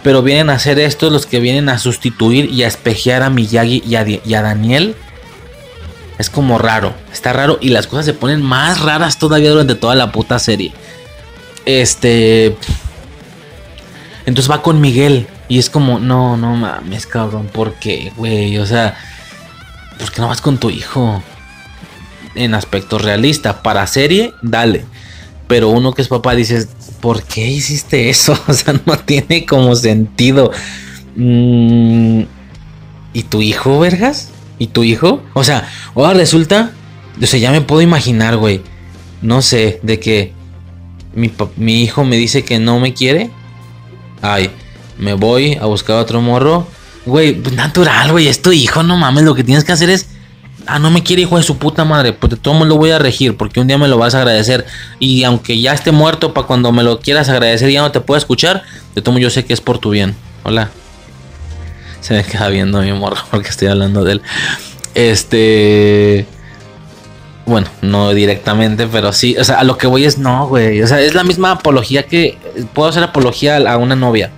pero 0.02 0.22
vienen 0.22 0.50
a 0.50 0.54
hacer 0.54 0.78
estos 0.78 1.12
los 1.12 1.26
que 1.26 1.40
vienen 1.40 1.68
a 1.68 1.78
sustituir 1.78 2.46
y 2.46 2.62
a 2.62 2.68
espejear 2.68 3.22
a 3.22 3.30
Miyagi 3.30 3.82
y 3.86 3.96
a, 3.96 4.08
y 4.08 4.34
a 4.34 4.42
Daniel. 4.42 4.94
Es 6.18 6.30
como 6.30 6.58
raro, 6.58 6.94
está 7.12 7.32
raro 7.32 7.58
y 7.60 7.70
las 7.70 7.86
cosas 7.86 8.04
se 8.04 8.12
ponen 8.12 8.42
más 8.42 8.80
raras 8.80 9.18
todavía 9.18 9.50
durante 9.50 9.74
toda 9.74 9.94
la 9.94 10.12
puta 10.12 10.38
serie. 10.38 10.72
Este. 11.64 12.56
Entonces 14.26 14.50
va 14.50 14.62
con 14.62 14.80
Miguel 14.80 15.26
y 15.48 15.58
es 15.58 15.70
como, 15.70 15.98
no, 15.98 16.36
no 16.36 16.54
mames, 16.54 17.06
cabrón, 17.06 17.48
¿por 17.48 17.74
qué, 17.74 18.12
güey? 18.16 18.58
O 18.58 18.66
sea, 18.66 18.96
¿por 19.98 20.12
qué 20.12 20.20
no 20.20 20.28
vas 20.28 20.40
con 20.40 20.58
tu 20.58 20.70
hijo? 20.70 21.22
En 22.34 22.54
aspecto 22.54 22.98
realista, 22.98 23.62
para 23.62 23.86
serie, 23.86 24.32
dale. 24.42 24.84
Pero 25.48 25.68
uno 25.68 25.92
que 25.92 26.02
es 26.02 26.08
papá 26.08 26.34
dices, 26.34 26.68
¿por 27.00 27.22
qué 27.22 27.46
hiciste 27.46 28.08
eso? 28.08 28.38
O 28.48 28.52
sea, 28.52 28.74
no 28.86 28.98
tiene 28.98 29.46
como 29.46 29.74
sentido. 29.74 30.52
Mm, 31.16 32.22
¿Y 33.12 33.22
tu 33.24 33.42
hijo, 33.42 33.80
vergas? 33.80 34.30
¿Y 34.58 34.68
tu 34.68 34.84
hijo? 34.84 35.22
O 35.34 35.42
sea, 35.42 35.68
ahora 35.94 36.14
resulta, 36.14 36.72
o 37.20 37.26
sea, 37.26 37.40
ya 37.40 37.50
me 37.50 37.62
puedo 37.62 37.82
imaginar, 37.82 38.36
güey. 38.36 38.60
No 39.22 39.42
sé, 39.42 39.80
de 39.82 39.98
que 39.98 40.32
mi, 41.14 41.82
hijo 41.82 42.04
me 42.04 42.16
dice 42.16 42.44
que 42.44 42.58
no 42.58 42.78
me 42.78 42.94
quiere. 42.94 43.30
Ay, 44.22 44.50
me 44.98 45.14
voy 45.14 45.54
a 45.54 45.66
buscar 45.66 45.96
otro 45.96 46.20
morro. 46.20 46.66
Güey, 47.06 47.36
natural, 47.54 48.12
güey, 48.12 48.28
es 48.28 48.42
tu 48.42 48.52
hijo, 48.52 48.82
no 48.82 48.96
mames. 48.96 49.24
Lo 49.24 49.34
que 49.34 49.44
tienes 49.44 49.64
que 49.64 49.72
hacer 49.72 49.90
es. 49.90 50.08
Ah, 50.66 50.78
no 50.78 50.90
me 50.90 51.02
quiere 51.02 51.22
hijo 51.22 51.36
de 51.36 51.42
su 51.42 51.58
puta 51.58 51.84
madre. 51.84 52.12
Pues 52.12 52.30
de 52.30 52.36
todo 52.36 52.54
modo 52.54 52.66
lo 52.66 52.76
voy 52.76 52.90
a 52.90 52.98
regir. 52.98 53.36
Porque 53.36 53.60
un 53.60 53.66
día 53.66 53.78
me 53.78 53.88
lo 53.88 53.98
vas 53.98 54.14
a 54.14 54.18
agradecer. 54.18 54.66
Y 54.98 55.24
aunque 55.24 55.60
ya 55.60 55.72
esté 55.72 55.92
muerto, 55.92 56.34
para 56.34 56.46
cuando 56.46 56.72
me 56.72 56.82
lo 56.82 57.00
quieras 57.00 57.28
agradecer 57.28 57.70
ya 57.70 57.82
no 57.82 57.92
te 57.92 58.00
pueda 58.00 58.18
escuchar. 58.18 58.62
De 58.94 59.02
todo 59.02 59.12
modo 59.12 59.22
yo 59.22 59.30
sé 59.30 59.44
que 59.44 59.52
es 59.52 59.60
por 59.60 59.78
tu 59.78 59.90
bien. 59.90 60.14
Hola. 60.44 60.70
Se 62.00 62.14
me 62.14 62.24
queda 62.24 62.48
viendo 62.48 62.80
mi 62.80 62.92
morro 62.92 63.18
porque 63.30 63.48
estoy 63.48 63.68
hablando 63.68 64.04
de 64.04 64.12
él. 64.12 64.22
Este. 64.94 66.26
Bueno, 67.46 67.66
no 67.82 68.10
directamente, 68.10 68.86
pero 68.86 69.12
sí. 69.12 69.36
O 69.38 69.44
sea, 69.44 69.60
a 69.60 69.64
lo 69.64 69.76
que 69.76 69.86
voy 69.86 70.04
es 70.04 70.18
no, 70.18 70.46
güey. 70.48 70.82
O 70.82 70.86
sea, 70.86 71.00
es 71.00 71.14
la 71.14 71.24
misma 71.24 71.52
apología 71.52 72.04
que. 72.04 72.38
Puedo 72.74 72.88
hacer 72.88 73.02
apología 73.02 73.56
a 73.56 73.76
una 73.76 73.96
novia. 73.96 74.30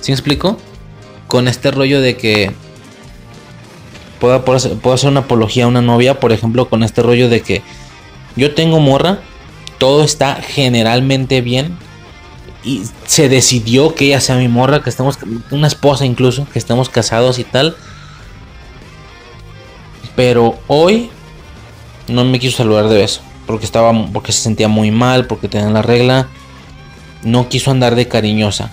¿Sí 0.00 0.12
me 0.12 0.14
explico? 0.14 0.58
Con 1.26 1.48
este 1.48 1.70
rollo 1.70 2.00
de 2.00 2.16
que. 2.16 2.52
Puedo, 4.20 4.44
hacer 4.92 5.10
una 5.10 5.20
apología 5.20 5.64
a 5.64 5.68
una 5.68 5.80
novia, 5.80 6.20
por 6.20 6.30
ejemplo, 6.30 6.68
con 6.68 6.82
este 6.82 7.02
rollo 7.02 7.28
de 7.28 7.40
que. 7.40 7.62
Yo 8.36 8.54
tengo 8.54 8.78
morra. 8.78 9.20
Todo 9.78 10.04
está 10.04 10.36
generalmente 10.36 11.40
bien. 11.40 11.76
Y 12.62 12.82
se 13.06 13.30
decidió 13.30 13.94
que 13.94 14.06
ella 14.06 14.20
sea 14.20 14.36
mi 14.36 14.48
morra, 14.48 14.82
que 14.82 14.90
estamos. 14.90 15.18
Una 15.50 15.66
esposa 15.66 16.04
incluso, 16.04 16.46
que 16.52 16.58
estamos 16.58 16.90
casados 16.90 17.38
y 17.38 17.44
tal. 17.44 17.76
Pero 20.14 20.58
hoy 20.66 21.10
no 22.06 22.24
me 22.24 22.38
quiso 22.38 22.58
saludar 22.58 22.88
de 22.88 22.98
beso. 22.98 23.22
Porque 23.46 23.64
estaba. 23.64 23.90
Porque 24.12 24.32
se 24.32 24.42
sentía 24.42 24.68
muy 24.68 24.90
mal. 24.90 25.26
Porque 25.26 25.48
tenía 25.48 25.70
la 25.70 25.82
regla. 25.82 26.28
No 27.22 27.48
quiso 27.48 27.70
andar 27.70 27.94
de 27.94 28.06
cariñosa. 28.06 28.70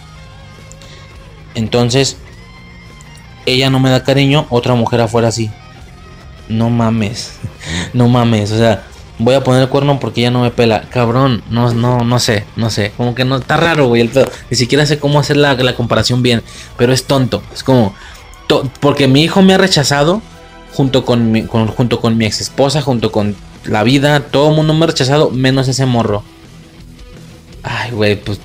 Entonces. 1.56 2.18
Ella 3.48 3.72
no 3.72 3.80
me 3.80 3.90
da 3.90 4.04
cariño. 4.04 4.46
Otra 4.52 4.76
mujer 4.76 5.02
afuera 5.02 5.32
sí. 5.32 5.50
No 6.50 6.70
mames. 6.70 7.34
No 7.94 8.08
mames. 8.08 8.52
O 8.52 8.58
sea. 8.58 8.84
Voy 9.20 9.34
a 9.34 9.44
poner 9.44 9.64
el 9.64 9.70
cuerno 9.70 10.00
porque 10.00 10.22
ella 10.22 10.30
no 10.30 10.42
me 10.44 10.52
pela. 10.52 10.82
Cabrón. 10.92 11.42
No, 11.50 11.74
no, 11.74 12.04
no 12.04 12.20
sé. 12.20 12.46
No 12.56 12.70
sé. 12.70 12.92
Como 12.96 13.16
que 13.16 13.26
no. 13.26 13.38
Está 13.38 13.58
raro, 13.58 13.88
güey. 13.88 14.02
El 14.04 14.10
pedo. 14.10 14.30
Ni 14.52 14.56
siquiera 14.58 14.86
sé 14.86 15.00
cómo 15.00 15.20
hacer 15.20 15.38
la, 15.38 15.56
la 15.56 15.76
comparación 15.76 16.22
bien. 16.22 16.44
Pero 16.78 16.94
es 16.94 17.06
tonto. 17.06 17.42
Es 17.54 17.64
como. 17.64 17.96
porque 18.80 19.08
mi 19.08 19.24
hijo 19.24 19.42
me 19.42 19.56
ha 19.56 19.58
rechazado. 19.58 20.22
Junto 20.74 21.04
con 21.04 21.32
mi, 21.32 21.44
con- 21.46 21.68
junto 21.68 22.00
con 22.00 22.16
mi 22.16 22.26
ex 22.26 22.42
esposa. 22.42 22.82
Junto 22.84 23.12
con 23.12 23.36
la 23.66 23.82
vida. 23.84 24.20
Todo 24.20 24.50
el 24.52 24.56
mundo 24.56 24.74
me 24.76 24.84
ha 24.84 24.88
rechazado. 24.88 25.32
Menos 25.32 25.68
ese 25.68 25.86
morro. 25.88 26.24
Ay, 27.64 27.92
güey. 27.92 28.16
Pues. 28.22 28.40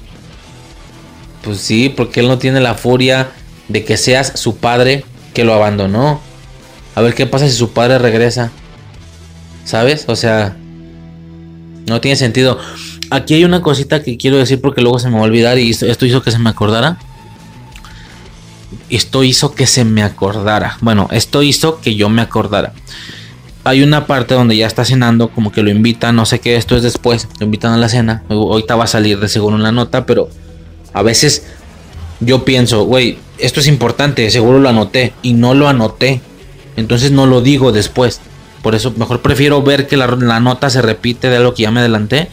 Pues 1.43 1.59
sí. 1.61 1.91
Porque 1.91 2.21
él 2.21 2.29
no 2.29 2.39
tiene 2.39 2.61
la 2.61 2.75
furia. 2.75 3.31
De 3.73 3.85
que 3.85 3.97
seas 3.97 4.33
su 4.37 4.57
padre. 4.57 5.05
Que 5.35 5.45
lo 5.45 5.55
abandonó. 5.55 6.21
A 6.95 7.01
ver 7.01 7.15
qué 7.15 7.27
pasa 7.27 7.49
si 7.49 7.57
su 7.57 7.71
padre 7.71 7.99
regresa. 7.99 8.53
¿Sabes? 9.65 10.05
O 10.09 10.17
sea. 10.17 10.57
No 11.87 12.01
tiene 12.01 12.17
sentido. 12.17 12.59
Aquí 13.11 13.35
hay 13.35 13.45
una 13.45 13.61
cosita 13.61 14.03
que 14.03 14.17
quiero 14.17 14.39
decir 14.39 14.61
porque 14.61 14.81
luego 14.81 14.99
se 14.99 15.09
me 15.09 15.17
va 15.17 15.21
a 15.21 15.25
olvidar 15.25 15.59
y 15.59 15.71
esto, 15.71 16.07
hizo 16.07 16.23
que 16.23 16.31
se 16.31 16.39
me 16.39 16.49
acordara. 16.49 16.99
Esto 18.89 19.23
hizo 19.23 19.55
que 19.55 19.67
se 19.67 19.85
me 19.85 20.03
acordara. 20.03 20.79
Bueno, 20.81 21.09
esto 21.11 21.43
hizo 21.43 21.81
que 21.81 21.95
yo 21.95 22.09
me 22.09 22.23
acordara. 22.23 22.73
Hay 23.65 23.83
una 23.83 24.07
parte 24.07 24.35
donde 24.35 24.57
ya 24.57 24.67
está 24.67 24.87
cenando, 24.87 25.29
como 25.29 25.53
que 25.53 25.63
lo 25.63 25.71
invitan, 25.71 26.17
no 26.17 26.25
sé 26.25 26.41
qué, 26.41 26.57
esto 26.57 26.75
es 26.75 26.83
después, 26.83 27.29
lo 27.39 27.45
invitan 27.45 27.73
a 27.73 27.77
la 27.77 27.91
cena. 27.91 28.23
Ahorita 28.31 28.77
va 28.77 28.85
a 28.85 28.89
salir 28.89 29.21
de 29.21 29.29
seguro 29.29 29.57
en 29.57 29.63
la 29.63 29.73
nota, 29.73 30.07
pero 30.07 30.31
a 30.95 31.03
veces 31.03 31.45
yo 32.25 32.45
pienso, 32.45 32.85
güey, 32.85 33.19
esto 33.39 33.61
es 33.61 33.67
importante, 33.67 34.31
seguro 34.31 34.59
lo 34.59 34.69
anoté 34.69 35.13
y 35.23 35.35
no 35.35 35.55
lo 35.55 35.69
anoté. 35.69 36.21
Entonces 36.77 37.11
no 37.11 37.27
lo 37.27 37.41
digo 37.41 37.73
después. 37.73 38.21
Por 38.63 38.75
eso 38.75 38.93
mejor 38.97 39.21
prefiero 39.21 39.63
ver 39.63 39.87
que 39.87 39.97
la, 39.97 40.07
nota 40.07 40.71
se 40.71 40.81
repite 40.81 41.29
de 41.29 41.37
algo 41.37 41.55
que 41.55 41.63
ya 41.63 41.71
me 41.71 41.81
adelanté. 41.81 42.29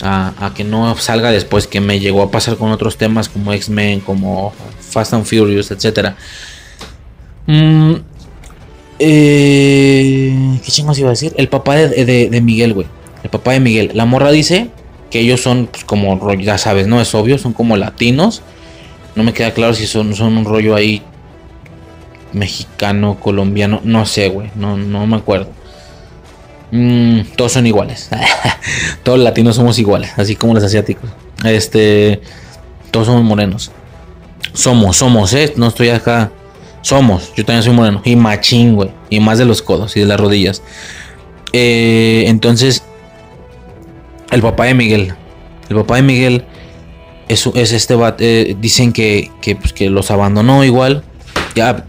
A, 0.00 0.52
que 0.54 0.62
no 0.62 0.96
salga 0.96 1.32
después 1.32 1.66
que 1.66 1.80
me 1.80 1.98
llegó 1.98 2.22
a 2.22 2.30
pasar 2.30 2.56
con 2.56 2.70
otros 2.70 2.96
temas 2.96 3.28
como 3.28 3.52
X-Men, 3.52 3.98
como 3.98 4.52
Fast 4.78 5.12
and 5.12 5.24
Furious, 5.24 5.72
etc. 5.72 6.10
Mm, 7.48 7.94
eh, 9.00 10.58
¿Qué 10.64 10.70
chingos 10.70 10.98
iba 11.00 11.08
a 11.08 11.10
decir? 11.10 11.34
El 11.36 11.48
papá 11.48 11.74
de, 11.74 12.40
Miguel, 12.42 12.74
güey. 12.74 12.86
El 13.24 13.30
papá 13.30 13.52
de 13.52 13.60
Miguel. 13.60 13.90
La 13.94 14.04
morra 14.04 14.30
dice 14.30 14.70
que 15.10 15.18
ellos 15.18 15.40
son 15.40 15.66
pues, 15.66 15.84
como, 15.84 16.32
ya 16.34 16.58
sabes, 16.58 16.86
¿no? 16.86 17.00
Es 17.00 17.12
obvio, 17.16 17.36
son 17.38 17.52
como 17.52 17.76
latinos. 17.76 18.42
No 19.14 19.24
me 19.24 19.32
queda 19.32 19.52
claro 19.52 19.74
si 19.74 19.86
son, 19.86 20.14
son 20.14 20.36
un 20.36 20.44
rollo 20.44 20.74
ahí 20.74 21.02
mexicano, 22.32 23.18
colombiano, 23.20 23.80
no 23.84 24.06
sé, 24.06 24.28
güey, 24.28 24.50
no, 24.54 24.76
no 24.76 25.06
me 25.06 25.16
acuerdo. 25.16 25.50
Mm, 26.70 27.20
todos 27.36 27.52
son 27.52 27.66
iguales. 27.66 28.10
todos 29.02 29.18
los 29.18 29.24
latinos 29.24 29.56
somos 29.56 29.78
iguales, 29.78 30.12
así 30.16 30.36
como 30.36 30.54
los 30.54 30.64
asiáticos. 30.64 31.10
Este, 31.44 32.20
todos 32.90 33.06
somos 33.06 33.22
morenos. 33.22 33.70
Somos, 34.52 34.96
somos, 34.96 35.32
eh, 35.34 35.52
no 35.56 35.68
estoy 35.68 35.90
acá. 35.90 36.30
Somos, 36.82 37.32
yo 37.34 37.44
también 37.44 37.62
soy 37.62 37.72
moreno. 37.72 38.02
Y 38.04 38.16
machín, 38.16 38.74
güey. 38.74 38.90
Y 39.10 39.20
más 39.20 39.38
de 39.38 39.44
los 39.44 39.62
codos 39.62 39.96
y 39.96 40.00
de 40.00 40.06
las 40.06 40.20
rodillas. 40.20 40.62
Eh, 41.52 42.24
entonces, 42.26 42.82
el 44.30 44.42
papá 44.42 44.64
de 44.64 44.74
Miguel. 44.74 45.14
El 45.68 45.76
papá 45.76 45.96
de 45.96 46.02
Miguel 46.02 46.44
es, 47.28 47.46
es 47.54 47.72
este 47.72 47.96
eh, 48.18 48.56
dicen 48.60 48.92
que, 48.92 49.30
pues, 49.60 49.72
que 49.72 49.90
los 49.90 50.10
abandonó 50.10 50.64
igual. 50.64 51.04
Ya, 51.54 51.84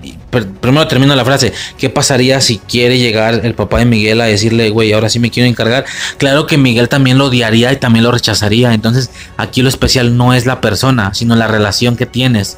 primero 0.61 0.87
termino 0.87 1.15
la 1.15 1.25
frase. 1.25 1.53
¿Qué 1.77 1.89
pasaría 1.89 2.41
si 2.41 2.57
quiere 2.57 2.97
llegar 2.97 3.41
el 3.43 3.53
papá 3.53 3.79
de 3.79 3.85
Miguel 3.85 4.19
a 4.21 4.25
decirle, 4.25 4.69
güey, 4.69 4.93
ahora 4.93 5.09
sí 5.09 5.19
me 5.19 5.29
quiero 5.29 5.47
encargar? 5.47 5.85
Claro 6.17 6.47
que 6.47 6.57
Miguel 6.57 6.89
también 6.89 7.17
lo 7.17 7.25
odiaría 7.25 7.71
y 7.71 7.77
también 7.77 8.03
lo 8.03 8.11
rechazaría. 8.11 8.73
Entonces, 8.73 9.11
aquí 9.37 9.61
lo 9.61 9.69
especial 9.69 10.17
no 10.17 10.33
es 10.33 10.45
la 10.45 10.59
persona, 10.61 11.13
sino 11.13 11.35
la 11.35 11.47
relación 11.47 11.95
que 11.97 12.05
tienes. 12.05 12.57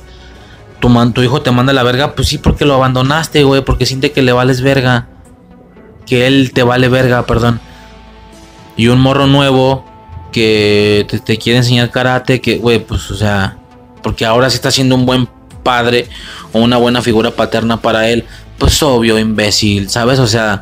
Tu, 0.80 0.90
man- 0.90 1.14
tu 1.14 1.22
hijo 1.22 1.42
te 1.42 1.52
manda 1.52 1.74
la 1.74 1.84
verga, 1.84 2.16
pues 2.16 2.30
sí, 2.30 2.38
porque 2.38 2.66
lo 2.66 2.76
abandonaste, 2.76 3.44
güey, 3.44 3.64
porque 3.64 3.86
siente 3.86 4.12
que 4.12 4.22
le 4.22 4.32
vales 4.32 4.62
verga. 4.62 5.08
Que 6.06 6.28
él 6.28 6.52
te 6.54 6.64
vale 6.64 6.88
verga, 6.88 7.26
perdón. 7.26 7.60
Y 8.78 8.88
un 8.88 9.00
morro 9.02 9.28
nuevo 9.28 9.86
que 10.32 11.06
te, 11.26 11.38
quiere 11.38 11.58
enseñar 11.58 11.92
karate, 11.92 12.42
que, 12.42 12.58
güey, 12.58 12.80
pues, 12.80 13.12
o 13.12 13.16
sea, 13.16 13.58
porque 14.02 14.26
ahora 14.26 14.50
sí 14.50 14.56
está 14.56 14.72
siendo 14.72 14.96
un 14.96 15.06
buen 15.06 15.28
padre 15.64 16.08
o 16.54 16.60
una 16.60 16.78
buena 16.78 17.02
figura 17.02 17.32
paterna 17.32 17.82
para 17.82 18.10
él, 18.10 18.26
pues 18.58 18.82
obvio, 18.84 19.20
imbécil, 19.20 19.90
¿sabes? 19.90 20.20
O 20.20 20.28
sea, 20.28 20.62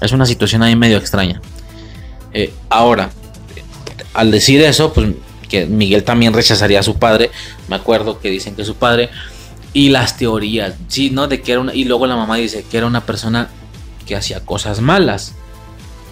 es 0.00 0.12
una 0.12 0.26
situación 0.26 0.62
ahí 0.62 0.76
medio 0.76 0.98
extraña. 0.98 1.40
Eh, 2.32 2.52
ahora, 2.68 3.10
al 4.12 4.30
decir 4.30 4.60
eso, 4.62 4.92
pues 4.92 5.08
que 5.48 5.66
Miguel 5.66 6.04
también 6.04 6.32
rechazaría 6.32 6.80
a 6.80 6.82
su 6.82 6.96
padre, 6.96 7.30
me 7.68 7.76
acuerdo 7.76 8.18
que 8.20 8.30
dicen 8.30 8.54
que 8.56 8.64
su 8.64 8.74
padre, 8.74 9.10
Y 9.72 9.90
las 9.90 10.16
teorías, 10.16 10.74
sí, 10.88 11.10
¿no? 11.10 11.28
De 11.28 11.42
que 11.42 11.52
era. 11.52 11.74
Y 11.74 11.84
luego 11.84 12.06
la 12.06 12.16
mamá 12.16 12.36
dice 12.36 12.64
que 12.70 12.78
era 12.78 12.86
una 12.86 13.04
persona 13.04 13.50
que 14.06 14.16
hacía 14.16 14.40
cosas 14.40 14.80
malas. 14.80 15.34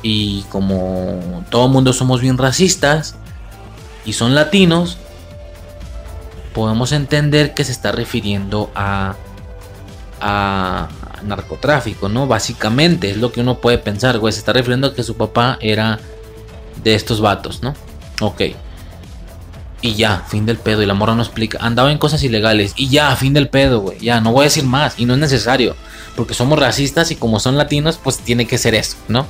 Y 0.07 0.43
como 0.51 1.45
todo 1.49 1.67
mundo 1.67 1.95
somos 1.95 2.21
bien 2.21 2.37
racistas 2.37 3.17
y 4.05 4.13
son 4.13 4.35
latinos, 4.35 4.99
podemos 6.53 6.93
entender 6.93 7.55
que 7.55 7.65
se 7.65 7.73
está 7.73 7.91
refiriendo 7.91 8.71
a, 8.75 9.17
a 10.21 10.89
narcotráfico, 11.23 12.11
¿no? 12.11 12.27
Básicamente 12.27 13.11
es 13.11 13.17
lo 13.17 13.33
que 13.33 13.41
uno 13.41 13.63
puede 13.63 13.79
pensar, 13.79 14.19
güey. 14.19 14.35
Se 14.35 14.41
está 14.41 14.53
refiriendo 14.53 14.89
a 14.89 14.95
que 14.95 15.03
su 15.03 15.17
papá 15.17 15.57
era 15.63 15.99
de 16.83 16.95
estos 16.95 17.23
vatos, 17.23 17.63
¿no? 17.63 17.75
Ok. 18.21 18.43
Y 19.81 19.95
ya, 19.95 20.25
fin 20.29 20.45
del 20.45 20.59
pedo. 20.59 20.83
Y 20.83 20.87
la 20.87 20.95
morra 20.95 21.15
no 21.15 21.23
explica. 21.23 21.59
Andaba 21.63 21.91
en 21.91 21.99
cosas 21.99 22.23
ilegales. 22.23 22.75
Y 22.77 22.89
ya, 22.89 23.15
fin 23.17 23.33
del 23.33 23.49
pedo, 23.49 23.81
güey. 23.81 23.99
Ya, 24.01 24.21
no 24.21 24.33
voy 24.33 24.43
a 24.43 24.45
decir 24.45 24.65
más. 24.65 24.99
Y 24.99 25.07
no 25.07 25.15
es 25.15 25.21
necesario. 25.21 25.77
Porque 26.15 26.35
somos 26.35 26.59
racistas 26.59 27.11
y 27.11 27.17
como 27.17 27.41
son 27.41 27.57
latinos, 27.57 27.99
pues 28.03 28.19
tiene 28.19 28.47
que 28.47 28.59
ser 28.59 28.75
eso, 28.75 28.97
¿no? 29.09 29.27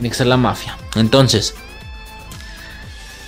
Tiene 0.00 0.16
que 0.16 0.24
la 0.24 0.38
mafia. 0.38 0.78
Entonces, 0.94 1.54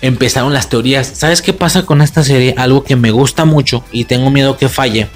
empezaron 0.00 0.54
las 0.54 0.70
teorías. 0.70 1.06
¿Sabes 1.06 1.42
qué 1.42 1.52
pasa 1.52 1.84
con 1.84 2.00
esta 2.00 2.24
serie? 2.24 2.54
Algo 2.56 2.82
que 2.82 2.96
me 2.96 3.10
gusta 3.10 3.44
mucho 3.44 3.84
y 3.92 4.04
tengo 4.04 4.30
miedo 4.30 4.56
que 4.56 4.70
falle. 4.70 5.08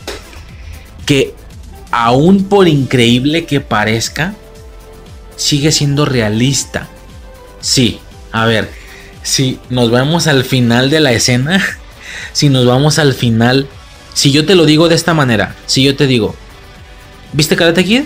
Que 1.07 1.35
aún 1.91 2.45
por 2.45 2.69
increíble 2.69 3.47
que 3.47 3.61
parezca, 3.61 4.35
sigue 5.37 5.73
siendo 5.73 6.05
realista. 6.05 6.89
Sí, 7.63 8.01
a 8.33 8.45
ver, 8.45 8.71
si 9.23 9.59
nos 9.71 9.91
vamos 9.91 10.27
al 10.27 10.45
final 10.45 10.91
de 10.91 11.01
la 11.01 11.13
escena, 11.13 11.65
si 12.35 12.51
nos 12.51 12.67
vamos 12.67 12.99
al 12.99 13.15
final, 13.15 13.67
si 14.13 14.31
yo 14.31 14.45
te 14.45 14.55
lo 14.55 14.67
digo 14.67 14.91
de 14.91 14.95
esta 14.95 15.15
manera, 15.15 15.55
si 15.65 15.83
yo 15.83 15.97
te 15.97 16.07
digo, 16.07 16.37
¿viste 17.33 17.57
Karate 17.57 17.83
Kid? 17.83 18.03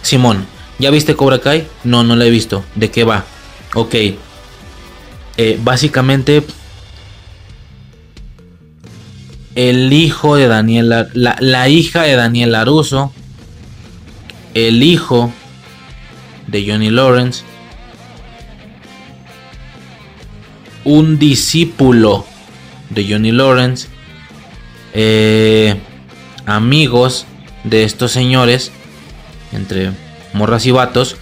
Simón, 0.00 0.46
¿ya 0.80 0.90
viste 0.90 1.14
Cobra 1.14 1.40
Kai? 1.40 1.68
No, 1.84 2.02
no 2.02 2.16
la 2.16 2.24
he 2.24 2.30
visto. 2.30 2.64
¿De 2.74 2.90
qué 2.90 3.04
va? 3.04 3.24
Ok. 3.74 3.94
Eh, 5.36 5.58
básicamente, 5.62 6.42
el 9.54 9.92
hijo 9.92 10.36
de 10.36 10.48
Daniela, 10.48 11.08
la, 11.12 11.36
la 11.40 11.68
hija 11.68 12.02
de 12.02 12.16
Daniel 12.16 12.54
Aruso, 12.54 13.12
el 14.54 14.82
hijo 14.82 15.32
de 16.46 16.66
Johnny 16.66 16.90
Lawrence, 16.90 17.44
un 20.84 21.18
discípulo 21.18 22.26
de 22.88 23.06
Johnny 23.08 23.32
Lawrence, 23.32 23.88
eh, 24.94 25.76
amigos 26.46 27.26
de 27.64 27.84
estos 27.84 28.12
señores, 28.12 28.72
entre 29.52 29.92
morras 30.32 30.66
y 30.66 30.70
vatos, 30.70 31.16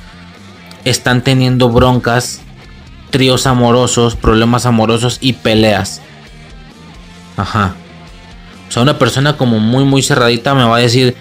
están 0.85 1.23
teniendo 1.23 1.69
broncas, 1.71 2.41
tríos 3.11 3.47
amorosos, 3.47 4.17
problemas 4.17 4.67
amorosos 4.67 5.19
y 5.21 5.35
peleas. 5.35 6.01
Ajá. 7.37 7.75
O 8.69 8.73
sea, 8.73 8.83
una 8.83 8.99
persona 8.99 9.37
como 9.37 9.59
muy, 9.59 9.85
muy 9.85 10.03
cerradita 10.03 10.55
me 10.55 10.65
va 10.65 10.77
a 10.77 10.81
decir, 10.81 11.17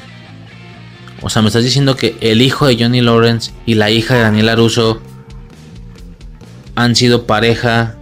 o 1.21 1.29
sea, 1.29 1.41
me 1.41 1.47
estás 1.47 1.63
diciendo 1.63 1.95
que 1.95 2.17
el 2.21 2.41
hijo 2.41 2.67
de 2.67 2.77
Johnny 2.77 3.01
Lawrence 3.01 3.51
y 3.65 3.75
la 3.75 3.89
hija 3.89 4.15
de 4.15 4.21
Daniel 4.21 4.49
Aruso 4.49 5.01
han 6.75 6.95
sido 6.95 7.25
pareja 7.25 7.97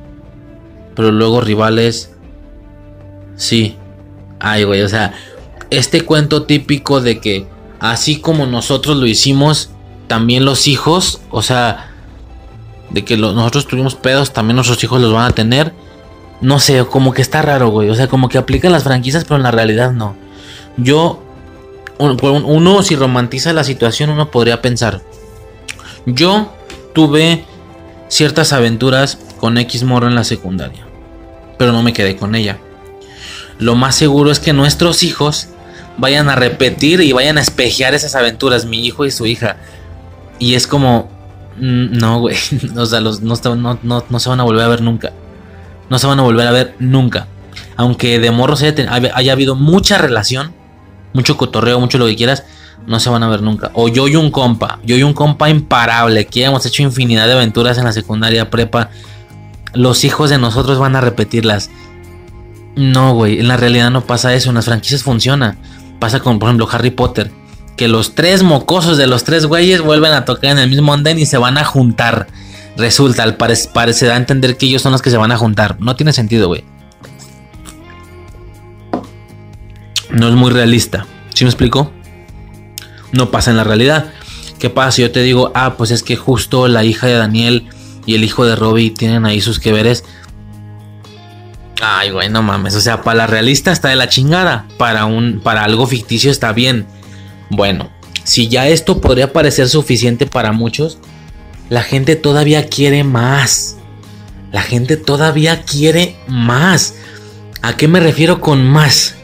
pero 0.95 1.11
luego 1.11 1.41
rivales. 1.41 2.11
Sí. 3.35 3.75
Ay, 4.39 4.63
güey, 4.63 4.81
o 4.81 4.89
sea, 4.89 5.13
este 5.69 6.01
cuento 6.01 6.43
típico 6.43 7.01
de 7.01 7.19
que 7.19 7.47
así 7.79 8.19
como 8.19 8.45
nosotros 8.45 8.97
lo 8.97 9.05
hicimos, 9.05 9.69
también 10.07 10.45
los 10.45 10.68
hijos, 10.68 11.22
o 11.32 11.41
sea, 11.41 11.91
de 12.90 13.03
que 13.03 13.18
nosotros 13.18 13.68
tuvimos 13.68 13.95
pedos, 13.95 14.34
también 14.34 14.56
nuestros 14.56 14.84
hijos 14.84 15.02
los 15.02 15.14
van 15.14 15.26
a 15.26 15.36
tener. 15.36 15.73
No 16.41 16.60
sé, 16.60 16.86
como 16.86 17.14
que 17.14 17.22
está 17.22 17.41
raro, 17.41 17.69
güey. 17.69 17.90
O 17.90 17.95
sea, 17.95 18.07
como 18.07 18.30
que 18.30 18.38
aplican 18.38 18.72
las 18.72 18.84
franquicias, 18.84 19.23
pero 19.23 19.38
en 19.38 19.44
la 19.44 19.52
realidad 19.52 19.91
no. 19.91 20.15
Yo, 20.77 21.23
uno, 21.98 22.84
si 22.84 22.95
romantiza 22.95 23.53
la 23.53 23.64
situación, 23.64 24.10
uno 24.10 24.32
podría 24.32 24.61
pensar. 24.61 25.02
Yo 26.06 26.53
tuve 26.94 27.45
ciertas 28.10 28.53
aventuras 28.53 29.18
con 29.40 29.57
X 29.57 29.84
Morro 29.84 30.07
en 30.07 30.15
la 30.15 30.23
secundaria 30.23 30.86
pero 31.57 31.72
no 31.72 31.84
me 31.84 31.94
quedé 31.94 32.15
con 32.15 32.36
ella. 32.36 32.57
Lo 33.60 33.76
más 33.76 33.95
seguro 33.95 34.32
es 34.32 34.40
que 34.40 34.53
nuestros 34.53 35.03
hijos 35.03 35.48
vayan 35.98 36.30
a 36.30 36.36
repetir 36.36 37.02
y 37.02 37.14
vayan 37.14 37.38
a 37.38 37.41
espejear 37.41 37.94
esas 37.94 38.15
aventuras, 38.15 38.65
mi 38.65 38.86
hijo 38.86 39.06
y 39.06 39.11
su 39.11 39.26
hija. 39.26 39.57
Y 40.39 40.55
es 40.55 40.67
como, 40.67 41.09
mm, 41.57 41.97
no, 41.97 42.19
güey, 42.19 42.35
o 42.77 42.85
sea, 42.85 42.99
los, 43.01 43.21
no, 43.21 43.37
no, 43.83 44.19
se 44.19 44.29
van 44.29 44.39
a 44.39 44.43
volver 44.43 44.63
a 44.63 44.67
ver 44.67 44.81
nunca. 44.81 45.11
No 45.89 45.99
se 45.99 46.07
van 46.07 46.19
a 46.19 46.23
volver 46.23 46.47
a 46.47 46.51
ver 46.51 46.75
nunca. 46.79 47.27
Aunque 47.77 48.19
de 48.19 48.31
morros 48.31 48.61
haya, 48.61 48.87
haya 49.13 49.31
habido 49.31 49.55
mucha 49.55 49.97
relación, 49.97 50.53
mucho 51.13 51.37
cotorreo, 51.37 51.79
mucho 51.79 51.97
lo 51.97 52.05
que 52.05 52.15
quieras, 52.15 52.43
no 52.87 52.99
se 52.99 53.09
van 53.09 53.23
a 53.23 53.29
ver 53.29 53.41
nunca. 53.41 53.71
O 53.73 53.87
yo 53.87 54.07
y 54.07 54.15
un 54.15 54.31
compa, 54.31 54.79
yo 54.83 54.95
y 54.95 55.03
un 55.03 55.13
compa 55.13 55.49
imparable, 55.49 56.25
que 56.25 56.43
hemos 56.43 56.65
hecho 56.65 56.83
infinidad 56.83 57.27
de 57.27 57.33
aventuras 57.33 57.77
en 57.77 57.85
la 57.85 57.93
secundaria, 57.93 58.49
prepa, 58.49 58.89
los 59.73 60.03
hijos 60.03 60.29
de 60.29 60.37
nosotros 60.37 60.79
van 60.79 60.95
a 60.95 61.01
repetirlas. 61.01 61.69
No, 62.75 63.13
güey, 63.13 63.39
en 63.39 63.47
la 63.47 63.57
realidad 63.57 63.89
no 63.89 64.01
pasa 64.01 64.33
eso, 64.33 64.49
en 64.49 64.55
las 64.55 64.65
franquicias 64.65 65.03
funciona. 65.03 65.57
Pasa 65.99 66.19
con, 66.19 66.39
por 66.39 66.49
ejemplo, 66.49 66.67
Harry 66.71 66.91
Potter, 66.91 67.31
que 67.77 67.88
los 67.88 68.15
tres 68.15 68.43
mocosos 68.43 68.97
de 68.97 69.07
los 69.07 69.23
tres 69.23 69.45
güeyes 69.45 69.81
vuelven 69.81 70.14
a 70.14 70.26
tocar 70.26 70.52
en 70.52 70.60
el 70.60 70.69
mismo 70.69 70.93
andén 70.93 71.19
y 71.19 71.26
se 71.26 71.38
van 71.38 71.57
a 71.57 71.65
juntar. 71.65 72.27
Resulta, 72.77 73.23
al 73.23 73.38
parecer, 73.38 74.10
da 74.10 74.15
a 74.15 74.18
entender 74.18 74.57
que 74.57 74.65
ellos 74.65 74.81
son 74.81 74.91
los 74.91 75.02
que 75.02 75.10
se 75.10 75.18
van 75.18 75.31
a 75.31 75.38
juntar. 75.38 75.77
No 75.80 75.95
tiene 75.95 76.14
sentido, 76.14 76.47
güey. 76.47 76.64
No 80.10 80.27
es 80.27 80.35
muy 80.35 80.52
realista. 80.52 81.06
¿Sí 81.34 81.43
me 81.43 81.49
explico? 81.49 81.91
No 83.11 83.31
pasa 83.31 83.52
en 83.52 83.57
la 83.57 83.64
realidad. 83.64 84.11
¿Qué 84.60 84.69
pasa 84.69 84.91
si 84.91 85.02
yo 85.02 85.11
te 85.11 85.22
digo, 85.22 85.52
ah, 85.53 85.76
pues 85.77 85.91
es 85.91 86.03
que 86.03 86.15
justo 86.15 86.68
la 86.68 86.84
hija 86.84 87.07
de 87.07 87.14
Daniel 87.15 87.68
y 88.06 88.15
el 88.15 88.23
hijo 88.23 88.45
de 88.45 88.56
Robbie 88.56 88.91
tienen 88.91 89.26
ahí 89.26 89.41
sus 89.41 89.60
que 89.60 89.72
veres. 89.72 90.03
Ay, 91.81 92.11
güey, 92.11 92.30
no 92.30 92.41
mames. 92.41 92.76
O 92.76 92.81
sea, 92.81 93.02
para 93.02 93.18
la 93.18 93.27
realista 93.27 93.72
está 93.72 93.89
de 93.89 93.95
la 93.95 94.07
chingada. 94.07 94.65
Para, 94.77 95.06
un, 95.06 95.41
para 95.43 95.64
algo 95.64 95.88
ficticio 95.88 96.31
está 96.31 96.53
bien. 96.53 96.88
Bueno, 97.49 97.89
si 98.23 98.47
ya 98.47 98.67
esto 98.67 99.01
podría 99.01 99.34
parecer 99.34 99.69
suficiente 99.69 100.26
para 100.26 100.51
muchos, 100.51 100.97
la 101.69 101.84
gente 101.84 102.15
todavía 102.15 102.67
quiere 102.67 103.03
más. 103.03 103.77
La 104.51 104.61
gente 104.61 104.97
todavía 104.97 105.63
quiere 105.63 106.15
más. 106.27 106.95
¿A 107.61 107.76
qué 107.77 107.88
me 107.88 107.99
refiero 107.99 108.41
con 108.41 108.65
más? 108.65 109.15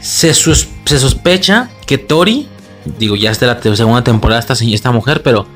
Se, 0.00 0.32
se 0.32 0.98
sospecha 0.98 1.70
que 1.86 1.98
Tori, 1.98 2.48
digo, 2.98 3.16
ya 3.16 3.30
es 3.30 3.40
de 3.40 3.46
la 3.46 3.60
segunda 3.60 4.02
temporada 4.02 4.40
esta, 4.40 4.54
esta 4.54 4.90
mujer, 4.90 5.22
pero 5.22 5.46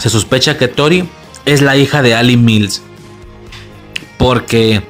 Se 0.00 0.08
sospecha 0.08 0.56
que 0.56 0.66
Tori 0.66 1.06
es 1.44 1.60
la 1.60 1.76
hija 1.76 2.00
de 2.00 2.14
Ali 2.14 2.38
Mills. 2.38 2.80
Porque 4.16 4.82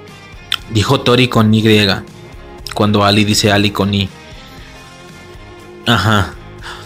dijo 0.72 1.00
Tori 1.00 1.26
con 1.26 1.52
Y. 1.52 1.62
Cuando 2.80 3.04
Ali 3.04 3.26
dice 3.26 3.52
Ali 3.52 3.72
con 3.72 3.92
I. 3.92 4.08
Ajá. 5.86 6.32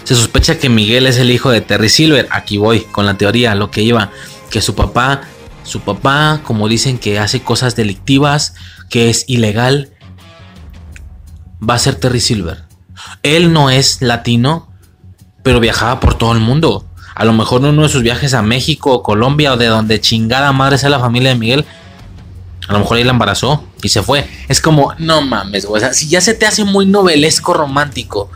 Se 0.02 0.16
sospecha 0.16 0.58
que 0.58 0.68
Miguel 0.68 1.06
es 1.06 1.18
el 1.18 1.30
hijo 1.30 1.52
de 1.52 1.60
Terry 1.60 1.88
Silver. 1.88 2.26
Aquí 2.32 2.58
voy 2.58 2.80
con 2.80 3.06
la 3.06 3.16
teoría, 3.16 3.54
lo 3.54 3.70
que 3.70 3.82
iba. 3.82 4.10
Que 4.50 4.60
su 4.60 4.74
papá, 4.74 5.20
su 5.62 5.82
papá, 5.82 6.40
como 6.42 6.66
dicen 6.66 6.98
que 6.98 7.20
hace 7.20 7.42
cosas 7.42 7.76
delictivas, 7.76 8.56
que 8.90 9.08
es 9.08 9.24
ilegal, 9.28 9.92
va 11.62 11.74
a 11.74 11.78
ser 11.78 11.94
Terry 11.94 12.18
Silver. 12.18 12.64
Él 13.22 13.52
no 13.52 13.70
es 13.70 14.02
latino, 14.02 14.72
pero 15.44 15.60
viajaba 15.60 16.00
por 16.00 16.14
todo 16.18 16.32
el 16.32 16.40
mundo. 16.40 16.88
A 17.14 17.24
lo 17.24 17.32
mejor 17.34 17.60
en 17.60 17.68
uno 17.68 17.84
de 17.84 17.88
sus 17.88 18.02
viajes 18.02 18.34
a 18.34 18.42
México 18.42 18.92
o 18.92 19.04
Colombia 19.04 19.52
o 19.52 19.56
de 19.56 19.66
donde 19.66 20.00
chingada 20.00 20.50
madre 20.50 20.76
sea 20.76 20.90
la 20.90 20.98
familia 20.98 21.28
de 21.28 21.36
Miguel, 21.36 21.64
a 22.68 22.72
lo 22.72 22.78
mejor 22.80 22.96
ahí 22.96 23.04
la 23.04 23.12
embarazó 23.12 23.64
y 23.82 23.88
se 23.88 24.02
fue. 24.02 24.28
Es 24.48 24.60
como, 24.60 24.94
no 24.98 25.22
mames, 25.22 25.66
güey. 25.66 25.82
O 25.82 25.84
sea, 25.84 25.94
si 25.94 26.08
ya 26.08 26.20
se 26.20 26.34
te 26.34 26.46
hace 26.46 26.64
muy 26.64 26.86
novelesco 26.86 27.54
romántico 27.54 28.30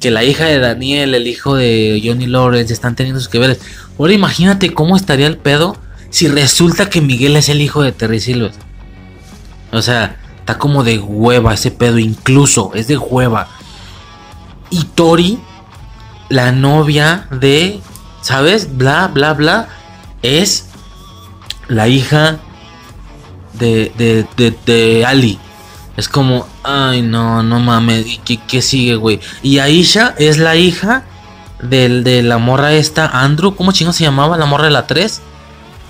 que 0.00 0.10
la 0.10 0.24
hija 0.24 0.44
de 0.44 0.58
Daniel, 0.58 1.14
el 1.14 1.26
hijo 1.26 1.54
de 1.54 2.02
Johnny 2.04 2.26
Lawrence 2.26 2.72
están 2.72 2.96
teniendo 2.96 3.20
sus 3.20 3.28
que 3.28 3.38
ver. 3.38 3.58
Ahora 3.98 4.12
imagínate 4.12 4.74
cómo 4.74 4.96
estaría 4.96 5.26
el 5.26 5.38
pedo 5.38 5.76
si 6.10 6.28
resulta 6.28 6.90
que 6.90 7.00
Miguel 7.00 7.36
es 7.36 7.48
el 7.48 7.60
hijo 7.60 7.82
de 7.82 7.92
Terry 7.92 8.20
Silver. 8.20 8.52
O 9.72 9.82
sea, 9.82 10.16
está 10.40 10.58
como 10.58 10.84
de 10.84 10.98
hueva 10.98 11.54
ese 11.54 11.70
pedo, 11.70 11.98
incluso 11.98 12.72
es 12.74 12.88
de 12.88 12.96
hueva. 12.96 13.48
Y 14.70 14.84
Tori, 14.84 15.38
la 16.28 16.52
novia 16.52 17.28
de 17.30 17.80
¿sabes? 18.24 18.76
Bla, 18.76 19.08
bla, 19.08 19.34
bla. 19.34 19.68
Es 20.22 20.66
la 21.68 21.88
hija 21.88 22.38
de, 23.54 23.92
de, 24.36 24.54
de, 24.66 25.04
Ali. 25.06 25.38
Es 25.96 26.08
como, 26.08 26.46
ay, 26.62 27.02
no, 27.02 27.42
no 27.42 27.60
mames. 27.60 28.06
¿Y 28.06 28.18
qué, 28.18 28.38
qué 28.46 28.62
sigue, 28.62 28.96
güey? 28.96 29.20
Y 29.42 29.58
Aisha 29.58 30.14
es 30.18 30.38
la 30.38 30.56
hija 30.56 31.04
del, 31.62 32.04
de 32.04 32.22
la 32.22 32.38
morra 32.38 32.72
esta, 32.72 33.06
Andrew. 33.06 33.54
¿Cómo 33.54 33.72
chingo 33.72 33.92
se 33.92 34.04
llamaba? 34.04 34.36
La 34.36 34.46
morra 34.46 34.64
de 34.64 34.70
la 34.70 34.86
3. 34.86 35.22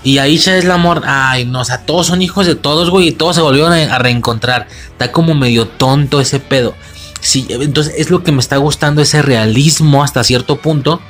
Y 0.03 0.19
Aisha 0.19 0.55
es 0.55 0.65
la 0.65 0.77
morra. 0.77 1.31
Ay, 1.31 1.45
no, 1.45 1.61
o 1.61 1.65
sea, 1.65 1.79
todos 1.79 2.07
son 2.07 2.21
hijos 2.21 2.45
de 2.45 2.55
todos, 2.55 2.91
güey. 2.91 3.07
Y 3.07 3.11
todos 3.11 3.35
se 3.35 3.41
volvieron 3.41 3.73
a, 3.73 3.97
reencontrar. 3.97 4.67
Está 4.91 5.11
como 5.11 5.33
medio 5.33 5.67
tonto 5.67 6.21
ese 6.21 6.39
pedo. 6.39 6.75
Sí, 7.21 7.47
entonces 7.49 7.95
es 7.97 8.11
lo 8.11 8.21
que 8.21 8.31
me 8.31 8.39
está 8.39 8.57
gustando, 8.57 9.01
ese 9.01 9.23
realismo 9.23 10.03
hasta 10.03 10.23
cierto 10.23 10.57
punto. 10.57 11.01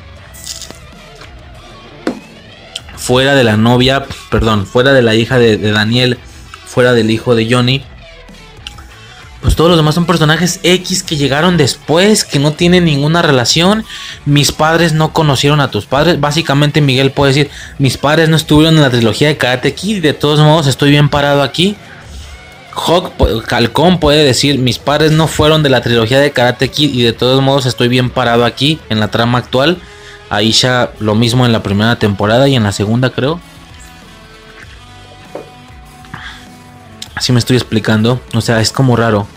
Fuera 2.95 3.35
de 3.35 3.43
la 3.43 3.57
novia, 3.57 4.05
perdón, 4.31 4.65
fuera 4.65 4.93
de 4.93 5.01
la 5.01 5.13
hija 5.13 5.37
de, 5.37 5.57
de 5.57 5.71
Daniel, 5.71 6.17
fuera 6.75 6.93
del 6.93 7.09
hijo 7.09 7.33
de 7.35 7.47
Johnny 7.49 7.81
pues 9.45 9.55
todos 9.55 9.69
los 9.69 9.77
demás 9.77 9.93
son 9.93 10.07
personajes 10.07 10.59
X 10.63 11.03
que 11.03 11.17
llegaron 11.17 11.55
después, 11.55 12.25
que 12.25 12.39
no 12.39 12.53
tienen 12.53 12.83
ninguna 12.83 13.21
relación. 13.21 13.85
Mis 14.25 14.51
padres 14.51 14.93
no 14.93 15.13
conocieron 15.13 15.61
a 15.61 15.69
tus 15.69 15.85
padres. 15.85 16.19
Básicamente 16.19 16.81
Miguel 16.81 17.11
puede 17.11 17.31
decir, 17.31 17.51
mis 17.77 17.95
padres 17.95 18.27
no 18.27 18.37
estuvieron 18.37 18.73
en 18.73 18.81
la 18.81 18.89
trilogía 18.89 19.27
de 19.27 19.37
Karate 19.37 19.75
Kid 19.75 20.01
de 20.01 20.13
todos 20.13 20.39
modos 20.39 20.65
estoy 20.65 20.89
bien 20.89 21.09
parado 21.09 21.43
aquí. 21.43 21.75
Hawk, 22.73 23.45
Calcón 23.45 23.99
puede 23.99 24.23
decir, 24.23 24.57
mis 24.57 24.79
padres 24.79 25.11
no 25.11 25.27
fueron 25.27 25.61
de 25.61 25.69
la 25.69 25.81
trilogía 25.81 26.19
de 26.19 26.31
Karate 26.31 26.69
Kid 26.69 26.95
y 26.95 27.03
de 27.03 27.13
todos 27.13 27.43
modos 27.43 27.67
estoy 27.67 27.87
bien 27.87 28.09
parado 28.09 28.45
aquí 28.45 28.79
en 28.89 28.99
la 28.99 29.11
trama 29.11 29.37
actual. 29.37 29.77
Aisha 30.31 30.89
lo 30.97 31.13
mismo 31.13 31.45
en 31.45 31.51
la 31.51 31.61
primera 31.61 31.99
temporada 31.99 32.47
y 32.47 32.55
en 32.55 32.63
la 32.63 32.71
segunda 32.71 33.11
creo. 33.11 33.39
Así 37.15 37.31
me 37.31 37.39
estoy 37.39 37.57
explicando. 37.57 38.21
O 38.33 38.41
sea, 38.41 38.59
es 38.61 38.71
como 38.71 38.95
raro. 38.95 39.27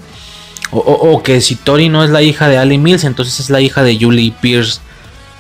O, 0.71 1.23
que 1.23 1.41
si 1.41 1.55
Tori 1.55 1.89
no 1.89 2.05
es 2.05 2.11
la 2.11 2.21
hija 2.21 2.49
de 2.49 2.59
Ali 2.59 2.77
Mills, 2.77 3.05
entonces 3.05 3.41
es 3.41 3.49
la 3.49 3.61
hija 3.61 3.83
de 3.83 3.99
Julie 3.99 4.35
Pierce. 4.39 4.81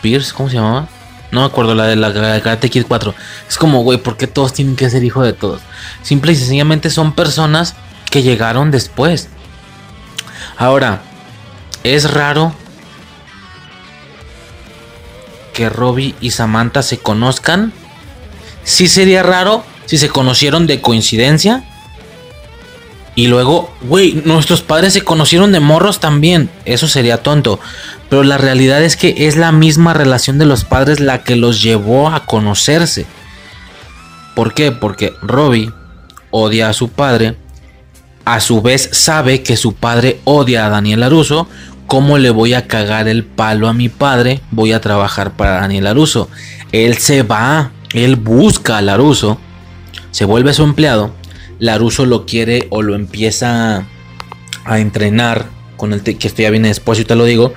¿Pierce? 0.00 0.32
¿Cómo 0.32 0.48
se 0.48 0.56
llamaba? 0.56 0.88
No 1.30 1.40
me 1.40 1.46
acuerdo, 1.46 1.74
la 1.74 1.84
de 1.86 1.96
la, 1.96 2.12
Karate 2.12 2.70
Kid 2.70 2.86
4. 2.88 3.14
Es 3.46 3.58
como, 3.58 3.82
güey, 3.82 3.98
¿por 3.98 4.16
qué 4.16 4.26
todos 4.26 4.54
tienen 4.54 4.76
que 4.76 4.88
ser 4.88 5.04
hijo 5.04 5.22
de 5.22 5.34
todos? 5.34 5.60
Simple 6.02 6.32
y 6.32 6.36
sencillamente 6.36 6.88
son 6.88 7.12
personas 7.12 7.74
que 8.10 8.22
llegaron 8.22 8.70
después. 8.70 9.28
Ahora, 10.56 11.02
es 11.84 12.10
raro 12.10 12.54
que 15.52 15.68
Robbie 15.68 16.14
y 16.20 16.30
Samantha 16.30 16.82
se 16.82 16.98
conozcan. 16.98 17.72
Sí 18.64 18.88
sería 18.88 19.22
raro 19.22 19.64
si 19.84 19.98
se 19.98 20.08
conocieron 20.08 20.66
de 20.66 20.80
coincidencia. 20.80 21.64
Y 23.18 23.26
luego, 23.26 23.68
güey, 23.82 24.22
nuestros 24.26 24.62
padres 24.62 24.92
se 24.92 25.02
conocieron 25.02 25.50
de 25.50 25.58
morros 25.58 25.98
también. 25.98 26.48
Eso 26.64 26.86
sería 26.86 27.20
tonto. 27.20 27.58
Pero 28.08 28.22
la 28.22 28.38
realidad 28.38 28.80
es 28.80 28.96
que 28.96 29.26
es 29.26 29.36
la 29.36 29.50
misma 29.50 29.92
relación 29.92 30.38
de 30.38 30.46
los 30.46 30.62
padres 30.62 31.00
la 31.00 31.24
que 31.24 31.34
los 31.34 31.60
llevó 31.60 32.10
a 32.10 32.26
conocerse. 32.26 33.06
¿Por 34.36 34.54
qué? 34.54 34.70
Porque 34.70 35.14
Robbie 35.20 35.72
odia 36.30 36.68
a 36.68 36.72
su 36.72 36.90
padre. 36.90 37.34
A 38.24 38.38
su 38.38 38.62
vez 38.62 38.88
sabe 38.92 39.42
que 39.42 39.56
su 39.56 39.74
padre 39.74 40.20
odia 40.22 40.66
a 40.66 40.70
Daniel 40.70 41.02
Aruso. 41.02 41.48
¿Cómo 41.88 42.18
le 42.18 42.30
voy 42.30 42.54
a 42.54 42.68
cagar 42.68 43.08
el 43.08 43.24
palo 43.24 43.66
a 43.66 43.72
mi 43.72 43.88
padre? 43.88 44.42
Voy 44.52 44.70
a 44.70 44.80
trabajar 44.80 45.32
para 45.32 45.62
Daniel 45.62 45.88
Aruso. 45.88 46.30
Él 46.70 46.98
se 46.98 47.24
va, 47.24 47.72
él 47.94 48.14
busca 48.14 48.78
a 48.78 48.80
Laruso, 48.80 49.40
se 50.12 50.24
vuelve 50.24 50.54
su 50.54 50.62
empleado 50.62 51.17
Laruso 51.58 52.06
lo 52.06 52.26
quiere 52.26 52.66
o 52.70 52.82
lo 52.82 52.94
empieza 52.94 53.86
a 54.64 54.78
entrenar 54.78 55.46
con 55.76 55.92
el 55.92 56.02
que 56.02 56.26
esto 56.26 56.42
ya 56.42 56.50
viene 56.50 56.68
después, 56.68 56.98
y 56.98 57.04
te 57.04 57.14
lo 57.14 57.24
digo, 57.24 57.54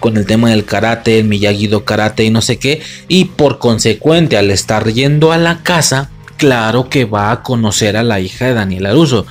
con 0.00 0.16
el 0.16 0.26
tema 0.26 0.50
del 0.50 0.64
karate, 0.64 1.18
el 1.18 1.24
miyagi 1.24 1.70
karate 1.84 2.24
y 2.24 2.30
no 2.30 2.42
sé 2.42 2.58
qué, 2.58 2.82
y 3.08 3.24
por 3.24 3.58
consecuente 3.58 4.36
al 4.36 4.50
estar 4.50 4.86
yendo 4.92 5.32
a 5.32 5.38
la 5.38 5.62
casa, 5.62 6.10
claro 6.36 6.90
que 6.90 7.06
va 7.06 7.30
a 7.30 7.42
conocer 7.42 7.96
a 7.96 8.02
la 8.02 8.20
hija 8.20 8.46
de 8.46 8.54
Daniel 8.54 8.82
Laruso. 8.84 9.26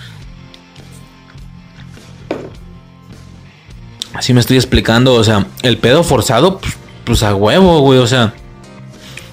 Así 4.13 4.33
me 4.33 4.39
estoy 4.39 4.57
explicando, 4.57 5.13
o 5.13 5.23
sea, 5.23 5.47
el 5.61 5.77
pedo 5.77 6.03
forzado, 6.03 6.59
pues, 6.59 6.73
pues 7.03 7.23
a 7.23 7.35
huevo, 7.35 7.79
güey, 7.81 7.99
o 7.99 8.07
sea, 8.07 8.33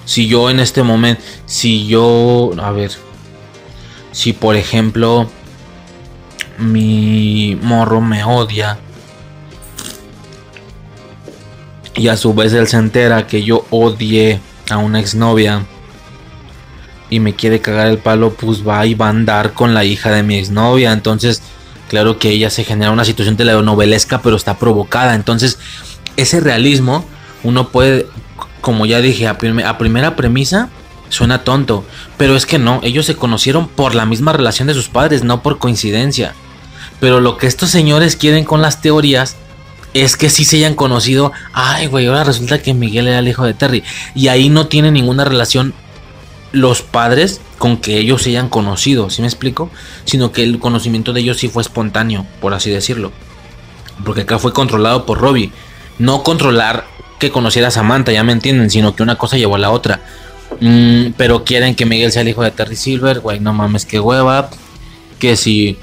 si 0.05 0.27
yo 0.27 0.49
en 0.49 0.59
este 0.59 0.83
momento, 0.83 1.21
si 1.45 1.87
yo, 1.87 2.51
a 2.59 2.71
ver, 2.71 2.91
si 4.11 4.33
por 4.33 4.55
ejemplo 4.55 5.29
mi 6.57 7.57
morro 7.61 8.01
me 8.01 8.23
odia 8.23 8.77
y 11.95 12.07
a 12.07 12.17
su 12.17 12.33
vez 12.33 12.53
él 12.53 12.67
se 12.67 12.77
entera 12.77 13.27
que 13.27 13.43
yo 13.43 13.65
odie 13.69 14.39
a 14.69 14.77
una 14.77 14.99
exnovia 14.99 15.65
y 17.09 17.19
me 17.19 17.35
quiere 17.35 17.59
cagar 17.59 17.87
el 17.87 17.97
palo, 17.97 18.33
pues 18.33 18.65
va 18.65 18.85
y 18.85 18.93
va 18.93 19.07
a 19.07 19.09
andar 19.09 19.51
con 19.51 19.73
la 19.73 19.83
hija 19.83 20.11
de 20.11 20.23
mi 20.23 20.37
exnovia. 20.37 20.93
Entonces, 20.93 21.43
claro 21.89 22.17
que 22.17 22.29
ella 22.29 22.49
se 22.49 22.63
genera 22.63 22.91
una 22.91 23.03
situación 23.03 23.35
telenovelesca, 23.35 24.21
pero 24.21 24.37
está 24.37 24.57
provocada. 24.57 25.13
Entonces, 25.13 25.59
ese 26.15 26.39
realismo, 26.39 27.05
uno 27.43 27.67
puede, 27.67 28.07
como 28.61 28.85
ya 28.85 29.01
dije, 29.01 29.27
a, 29.27 29.31
a 29.31 29.77
primera 29.77 30.15
premisa, 30.15 30.69
Suena 31.11 31.43
tonto, 31.43 31.85
pero 32.17 32.37
es 32.37 32.45
que 32.45 32.57
no, 32.57 32.79
ellos 32.83 33.05
se 33.05 33.17
conocieron 33.17 33.67
por 33.67 33.95
la 33.95 34.05
misma 34.05 34.31
relación 34.31 34.69
de 34.69 34.73
sus 34.73 34.87
padres, 34.87 35.25
no 35.25 35.43
por 35.43 35.59
coincidencia. 35.59 36.33
Pero 37.01 37.19
lo 37.19 37.35
que 37.37 37.47
estos 37.47 37.69
señores 37.69 38.15
quieren 38.15 38.45
con 38.45 38.61
las 38.61 38.81
teorías 38.81 39.35
es 39.93 40.15
que 40.15 40.29
sí 40.29 40.45
se 40.45 40.55
hayan 40.55 40.75
conocido. 40.75 41.33
Ay, 41.51 41.87
güey, 41.87 42.07
ahora 42.07 42.23
resulta 42.23 42.61
que 42.61 42.73
Miguel 42.73 43.07
era 43.07 43.19
el 43.19 43.27
hijo 43.27 43.45
de 43.45 43.53
Terry. 43.53 43.83
Y 44.15 44.29
ahí 44.29 44.47
no 44.47 44.67
tiene 44.67 44.89
ninguna 44.89 45.25
relación 45.25 45.73
los 46.53 46.81
padres 46.81 47.41
con 47.57 47.77
que 47.77 47.97
ellos 47.97 48.23
se 48.23 48.29
hayan 48.29 48.49
conocido, 48.49 49.09
¿sí 49.09 49.21
me 49.21 49.27
explico? 49.27 49.69
Sino 50.05 50.31
que 50.31 50.43
el 50.43 50.59
conocimiento 50.59 51.13
de 51.13 51.21
ellos 51.21 51.37
sí 51.37 51.49
fue 51.49 51.61
espontáneo, 51.61 52.25
por 52.39 52.53
así 52.53 52.69
decirlo. 52.69 53.11
Porque 54.05 54.21
acá 54.21 54.39
fue 54.39 54.53
controlado 54.53 55.05
por 55.05 55.19
Robbie. 55.19 55.51
No 55.99 56.23
controlar 56.23 56.85
que 57.19 57.31
conociera 57.31 57.67
a 57.67 57.71
Samantha, 57.71 58.11
ya 58.11 58.23
me 58.23 58.31
entienden, 58.31 58.69
sino 58.69 58.95
que 58.95 59.03
una 59.03 59.17
cosa 59.17 59.37
llevó 59.37 59.55
a 59.55 59.59
la 59.59 59.71
otra. 59.71 60.01
Mm, 60.59 61.13
pero 61.17 61.43
quieren 61.43 61.75
que 61.75 61.85
Miguel 61.85 62.11
sea 62.11 62.21
el 62.21 62.29
hijo 62.29 62.43
de 62.43 62.51
Terry 62.51 62.75
Silver, 62.75 63.19
güey, 63.19 63.39
no 63.39 63.53
mames, 63.53 63.85
que 63.85 63.99
hueva. 63.99 64.49
Que 65.19 65.35
si 65.35 65.77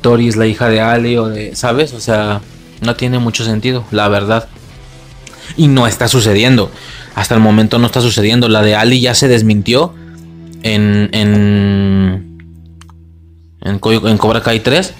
Tori 0.00 0.28
es 0.28 0.36
la 0.36 0.46
hija 0.46 0.68
de 0.68 0.80
Ali 0.80 1.16
o 1.16 1.28
de, 1.28 1.56
¿sabes? 1.56 1.92
O 1.92 2.00
sea, 2.00 2.40
no 2.80 2.96
tiene 2.96 3.18
mucho 3.18 3.44
sentido, 3.44 3.84
la 3.90 4.08
verdad. 4.08 4.48
Y 5.56 5.68
no 5.68 5.86
está 5.86 6.08
sucediendo. 6.08 6.70
Hasta 7.14 7.34
el 7.34 7.40
momento 7.40 7.78
no 7.78 7.86
está 7.86 8.00
sucediendo. 8.00 8.48
La 8.48 8.62
de 8.62 8.74
Ali 8.74 9.00
ya 9.00 9.14
se 9.14 9.28
desmintió 9.28 9.94
en 10.62 11.08
en, 11.12 12.38
en 13.62 13.78
Cobra 14.18 14.42
Kai 14.42 14.60
3 14.60 14.94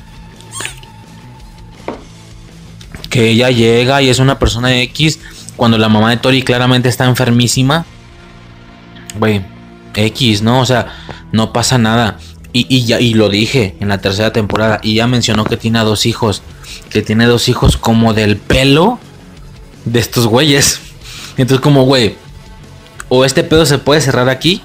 que 3.16 3.30
ella 3.30 3.50
llega 3.50 4.02
y 4.02 4.10
es 4.10 4.18
una 4.18 4.38
persona 4.38 4.78
X 4.82 5.18
cuando 5.56 5.78
la 5.78 5.88
mamá 5.88 6.10
de 6.10 6.18
Tori 6.18 6.42
claramente 6.42 6.88
está 6.88 7.06
enfermísima, 7.06 7.86
güey, 9.18 9.42
X, 9.94 10.42
¿no? 10.42 10.60
O 10.60 10.66
sea, 10.66 10.94
no 11.32 11.52
pasa 11.52 11.78
nada. 11.78 12.18
Y, 12.52 12.84
ya, 12.86 13.00
y 13.00 13.12
lo 13.12 13.28
dije 13.28 13.76
en 13.80 13.88
la 13.88 13.98
tercera 13.98 14.32
temporada. 14.32 14.80
Y 14.82 14.94
ya 14.94 15.06
mencionó 15.06 15.44
que 15.44 15.58
tiene 15.58 15.78
dos 15.80 16.06
hijos. 16.06 16.42
Que 16.88 17.02
tiene 17.02 17.26
dos 17.26 17.50
hijos 17.50 17.76
como 17.76 18.14
del 18.14 18.38
pelo 18.38 18.98
de 19.84 20.00
estos 20.00 20.26
güeyes. 20.26 20.80
Entonces, 21.36 21.60
como, 21.60 21.84
güey, 21.84 22.16
o 23.10 23.26
este 23.26 23.44
pedo 23.44 23.66
se 23.66 23.76
puede 23.76 24.00
cerrar 24.00 24.30
aquí. 24.30 24.62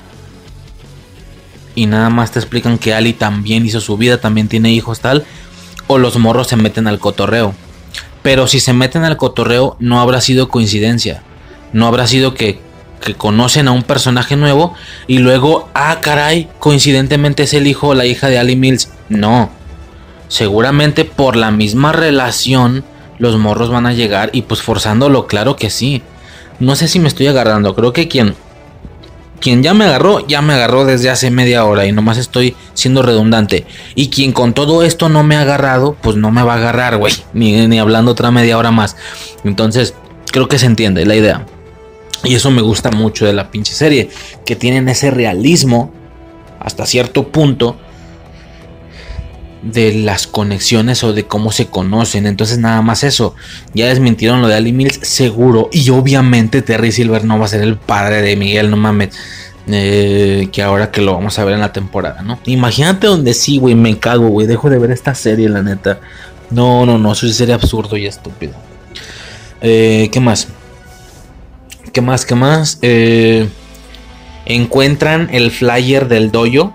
Y 1.76 1.86
nada 1.86 2.10
más 2.10 2.32
te 2.32 2.40
explican 2.40 2.78
que 2.78 2.94
Ali 2.94 3.12
también 3.12 3.66
hizo 3.66 3.82
su 3.82 3.98
vida, 3.98 4.22
también 4.22 4.48
tiene 4.48 4.72
hijos, 4.72 5.02
tal. 5.02 5.26
O 5.88 5.98
los 5.98 6.18
morros 6.18 6.48
se 6.48 6.56
meten 6.56 6.88
al 6.88 7.00
cotorreo. 7.00 7.54
Pero 8.22 8.48
si 8.48 8.60
se 8.60 8.74
meten 8.74 9.04
al 9.04 9.18
cotorreo, 9.18 9.76
no 9.80 10.00
habrá 10.00 10.22
sido 10.22 10.50
coincidencia. 10.50 11.24
No 11.74 11.88
habrá 11.88 12.08
sido 12.08 12.34
que, 12.34 12.60
conocen 13.18 13.68
a 13.68 13.72
un 13.72 13.82
personaje 13.82 14.36
nuevo 14.36 14.76
y 15.08 15.18
luego, 15.18 15.70
ah, 15.74 15.98
caray, 16.02 16.48
coincidentemente 16.60 17.44
es 17.44 17.54
el 17.56 17.66
hijo 17.66 17.88
o 17.88 17.96
la 17.96 18.06
hija 18.06 18.28
de 18.28 18.38
Ali 18.38 18.56
Mills. 18.56 18.92
No. 19.10 19.50
Seguramente 20.28 21.04
por 21.04 21.36
la 21.36 21.50
misma 21.50 21.94
relación, 21.94 22.84
los 23.18 23.38
morros 23.38 23.70
van 23.70 23.88
a 23.88 23.94
llegar 23.94 24.30
y 24.34 24.44
pues 24.44 24.62
forzándolo, 24.62 25.26
claro 25.26 25.56
que 25.56 25.72
sí. 25.72 26.04
No 26.60 26.76
sé 26.76 26.88
si 26.88 27.00
me 27.00 27.08
estoy 27.08 27.26
agarrando. 27.26 27.74
Creo 27.74 27.92
que 27.92 28.08
quien 28.08 28.36
quien 29.42 29.64
ya 29.64 29.74
me 29.74 29.86
agarró, 29.86 30.26
ya 30.28 30.42
me 30.42 30.54
agarró 30.54 30.86
desde 30.86 31.10
hace 31.10 31.32
media 31.32 31.66
hora 31.66 31.86
y 31.86 31.92
nomás 31.92 32.18
estoy 32.18 32.56
siendo 32.74 33.02
redundante. 33.02 33.66
Y 33.96 34.10
quien 34.10 34.32
con 34.32 34.54
todo 34.54 34.84
esto 34.84 35.10
no 35.10 35.24
me 35.24 35.36
ha 35.36 35.42
agarrado, 35.42 35.98
pues 36.02 36.16
no 36.16 36.32
me 36.32 36.44
va 36.44 36.54
a 36.54 36.58
agarrar, 36.58 36.98
güey. 36.98 37.14
Ni, 37.34 37.68
ni 37.68 37.80
hablando 37.80 38.12
otra 38.12 38.32
media 38.32 38.58
hora 38.58 38.72
más. 38.72 38.96
Entonces, 39.44 39.96
creo 40.32 40.48
que 40.48 40.60
se 40.60 40.68
entiende 40.68 41.06
la 41.06 41.16
idea. 41.16 41.46
Y 42.24 42.36
eso 42.36 42.52
me 42.52 42.62
gusta 42.62 42.92
mucho 42.92 43.26
de 43.26 43.34
la 43.34 43.50
pinche 43.50 43.74
serie. 43.74 44.10
Que 44.46 44.56
tienen 44.56 44.88
ese 44.88 45.10
realismo 45.10 45.92
hasta 46.60 46.86
cierto 46.86 47.28
punto. 47.30 47.78
De 49.62 49.94
las 49.94 50.28
conexiones 50.28 51.04
o 51.04 51.14
de 51.14 51.26
cómo 51.26 51.52
se 51.52 51.68
conocen. 51.68 52.26
Entonces 52.26 52.58
nada 52.58 52.82
más 52.82 53.04
eso. 53.04 53.36
Ya 53.74 53.88
desmintieron 53.88 54.42
lo 54.42 54.48
de 54.48 54.56
Ali 54.56 54.74
Mills 54.74 55.00
seguro. 55.04 55.70
Y 55.72 55.90
obviamente 55.90 56.62
Terry 56.62 56.92
Silver 56.92 57.26
no 57.26 57.40
va 57.40 57.46
a 57.46 57.50
ser 57.50 57.62
el 57.62 57.78
padre 57.78 58.22
de 58.22 58.36
Miguel, 58.36 58.70
no 58.70 58.78
mames. 58.78 59.10
Eh, 59.68 60.50
que 60.52 60.64
ahora 60.64 60.90
que 60.90 61.02
lo 61.02 61.14
vamos 61.14 61.38
a 61.38 61.46
ver 61.46 61.54
en 61.54 61.60
la 61.62 61.72
temporada, 61.72 62.24
¿no? 62.24 62.40
Imagínate 62.46 63.06
donde 63.06 63.34
sí, 63.34 63.60
güey, 63.60 63.76
me 63.76 63.98
cago, 64.00 64.28
güey. 64.30 64.48
Dejo 64.48 64.70
de 64.70 64.80
ver 64.80 64.92
esta 64.92 65.14
serie, 65.14 65.48
la 65.50 65.62
neta. 65.62 66.00
No, 66.50 66.86
no, 66.86 66.98
no, 66.98 67.14
eso 67.14 67.28
sería 67.30 67.56
absurdo 67.56 67.96
y 67.96 68.08
estúpido. 68.08 68.54
Eh, 69.62 70.10
¿Qué 70.12 70.20
más? 70.20 70.48
¿Qué 71.94 72.02
más? 72.02 72.26
¿Qué 72.26 72.36
más? 72.36 72.80
Eh, 72.82 73.48
encuentran 74.46 75.30
el 75.32 75.52
flyer 75.52 76.08
del 76.08 76.32
doyo 76.32 76.74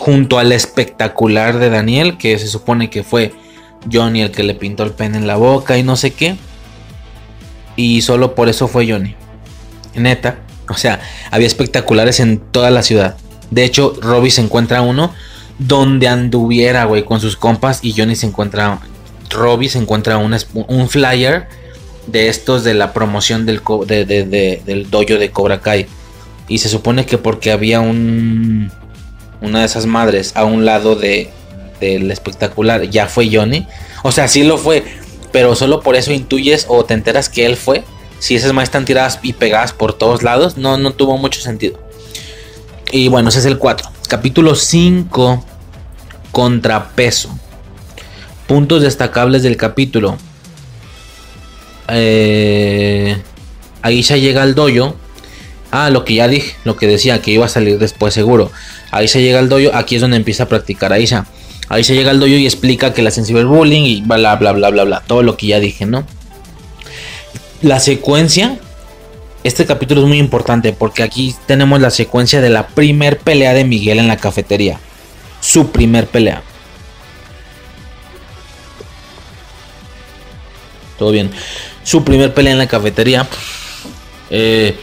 junto 0.00 0.38
al 0.38 0.50
espectacular 0.52 1.58
de 1.58 1.68
Daniel, 1.68 2.16
que 2.16 2.38
se 2.38 2.48
supone 2.48 2.88
que 2.88 3.02
fue 3.02 3.34
Johnny 3.92 4.22
el 4.22 4.30
que 4.30 4.42
le 4.42 4.54
pintó 4.54 4.82
el 4.82 4.92
pen 4.92 5.14
en 5.14 5.26
la 5.26 5.36
boca 5.36 5.76
y 5.76 5.82
no 5.82 5.94
sé 5.94 6.12
qué. 6.12 6.36
Y 7.76 8.00
solo 8.00 8.34
por 8.34 8.48
eso 8.48 8.66
fue 8.66 8.90
Johnny. 8.90 9.14
Neta. 9.94 10.38
O 10.70 10.74
sea, 10.74 11.00
había 11.30 11.46
espectaculares 11.46 12.18
en 12.18 12.38
toda 12.38 12.70
la 12.70 12.82
ciudad. 12.82 13.18
De 13.50 13.62
hecho, 13.62 13.92
Robbie 14.00 14.30
se 14.30 14.40
encuentra 14.40 14.80
uno 14.80 15.12
donde 15.58 16.08
anduviera, 16.08 16.84
güey, 16.84 17.04
con 17.04 17.20
sus 17.20 17.36
compas. 17.36 17.80
Y 17.82 17.92
Johnny 17.92 18.16
se 18.16 18.24
encuentra. 18.24 18.80
Robbie 19.28 19.68
se 19.68 19.78
encuentra 19.78 20.16
un, 20.16 20.88
flyer 20.88 21.46
de 22.06 22.30
estos 22.30 22.64
de 22.64 22.72
la 22.72 22.94
promoción 22.94 23.44
del, 23.44 23.60
del 23.86 24.90
dojo 24.90 25.18
de 25.18 25.30
Cobra 25.30 25.60
Kai. 25.60 25.86
Y 26.48 26.56
se 26.56 26.70
supone 26.70 27.04
que 27.04 27.18
porque 27.18 27.52
había 27.52 27.80
un 27.80 28.72
una 29.40 29.60
de 29.60 29.66
esas 29.66 29.86
madres 29.86 30.32
a 30.34 30.44
un 30.44 30.64
lado 30.64 30.96
de 30.96 31.30
del 31.80 32.10
espectacular 32.10 32.88
ya 32.88 33.06
fue 33.06 33.28
Johnny. 33.32 33.66
O 34.02 34.12
sea, 34.12 34.28
sí 34.28 34.44
lo 34.44 34.58
fue, 34.58 34.84
pero 35.32 35.56
solo 35.56 35.80
por 35.80 35.96
eso 35.96 36.12
intuyes 36.12 36.66
o 36.68 36.84
te 36.84 36.94
enteras 36.94 37.28
que 37.28 37.46
él 37.46 37.56
fue. 37.56 37.84
Si 38.18 38.36
esas 38.36 38.52
madres 38.52 38.68
están 38.68 38.84
tiradas 38.84 39.18
y 39.22 39.32
pegadas 39.32 39.72
por 39.72 39.94
todos 39.94 40.22
lados, 40.22 40.58
no, 40.58 40.76
no 40.76 40.92
tuvo 40.92 41.16
mucho 41.16 41.40
sentido. 41.40 41.80
Y 42.92 43.08
bueno, 43.08 43.30
ese 43.30 43.38
es 43.38 43.46
el 43.46 43.58
4. 43.58 43.88
Capítulo 44.08 44.54
5. 44.54 45.44
Contrapeso. 46.30 47.30
Puntos 48.46 48.82
destacables 48.82 49.42
del 49.42 49.56
capítulo. 49.56 50.18
Eh, 51.88 53.16
Aisha 53.82 54.16
llega 54.16 54.42
al 54.42 54.54
dojo. 54.54 54.96
Ah, 55.70 55.90
lo 55.90 56.04
que 56.04 56.14
ya 56.14 56.26
dije, 56.26 56.56
lo 56.64 56.76
que 56.76 56.86
decía, 56.86 57.22
que 57.22 57.30
iba 57.30 57.46
a 57.46 57.48
salir 57.48 57.78
después 57.78 58.12
seguro. 58.12 58.50
Ahí 58.90 59.06
se 59.08 59.22
llega 59.22 59.38
al 59.38 59.48
dojo, 59.48 59.70
aquí 59.74 59.94
es 59.94 60.00
donde 60.00 60.16
empieza 60.16 60.44
a 60.44 60.48
practicar 60.48 60.92
Aisha. 60.92 61.26
Ahí 61.68 61.84
se 61.84 61.94
llega 61.94 62.10
al 62.10 62.18
dojo 62.18 62.32
y 62.32 62.44
explica 62.44 62.92
que 62.92 63.02
la 63.02 63.12
sensible 63.12 63.44
bullying 63.44 63.84
y 63.84 64.00
bla 64.02 64.34
bla 64.34 64.52
bla 64.52 64.70
bla 64.70 64.84
bla, 64.84 65.02
todo 65.06 65.22
lo 65.22 65.36
que 65.36 65.46
ya 65.46 65.60
dije, 65.60 65.86
¿no? 65.86 66.04
La 67.62 67.78
secuencia, 67.78 68.58
este 69.44 69.66
capítulo 69.66 70.02
es 70.02 70.08
muy 70.08 70.18
importante 70.18 70.72
porque 70.72 71.04
aquí 71.04 71.36
tenemos 71.46 71.80
la 71.80 71.90
secuencia 71.90 72.40
de 72.40 72.50
la 72.50 72.66
primer 72.66 73.18
pelea 73.18 73.54
de 73.54 73.64
Miguel 73.64 74.00
en 74.00 74.08
la 74.08 74.16
cafetería. 74.16 74.80
Su 75.40 75.70
primer 75.70 76.06
pelea. 76.06 76.42
Todo 80.98 81.12
bien. 81.12 81.30
Su 81.84 82.04
primer 82.04 82.34
pelea 82.34 82.52
en 82.52 82.58
la 82.58 82.66
cafetería. 82.66 83.28
Eh, 84.30 84.76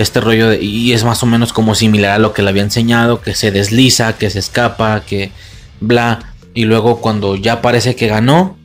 este 0.00 0.20
rollo 0.20 0.48
de, 0.48 0.62
y 0.62 0.92
es 0.92 1.04
más 1.04 1.22
o 1.22 1.26
menos 1.26 1.52
como 1.52 1.74
similar 1.74 2.12
a 2.12 2.18
lo 2.18 2.32
que 2.32 2.42
le 2.42 2.50
había 2.50 2.62
enseñado, 2.62 3.20
que 3.20 3.34
se 3.34 3.50
desliza, 3.50 4.16
que 4.16 4.30
se 4.30 4.38
escapa, 4.38 5.02
que 5.06 5.30
bla, 5.80 6.34
y 6.54 6.64
luego 6.64 7.00
cuando 7.00 7.36
ya 7.36 7.62
parece 7.62 7.96
que 7.96 8.06
ganó, 8.06 8.56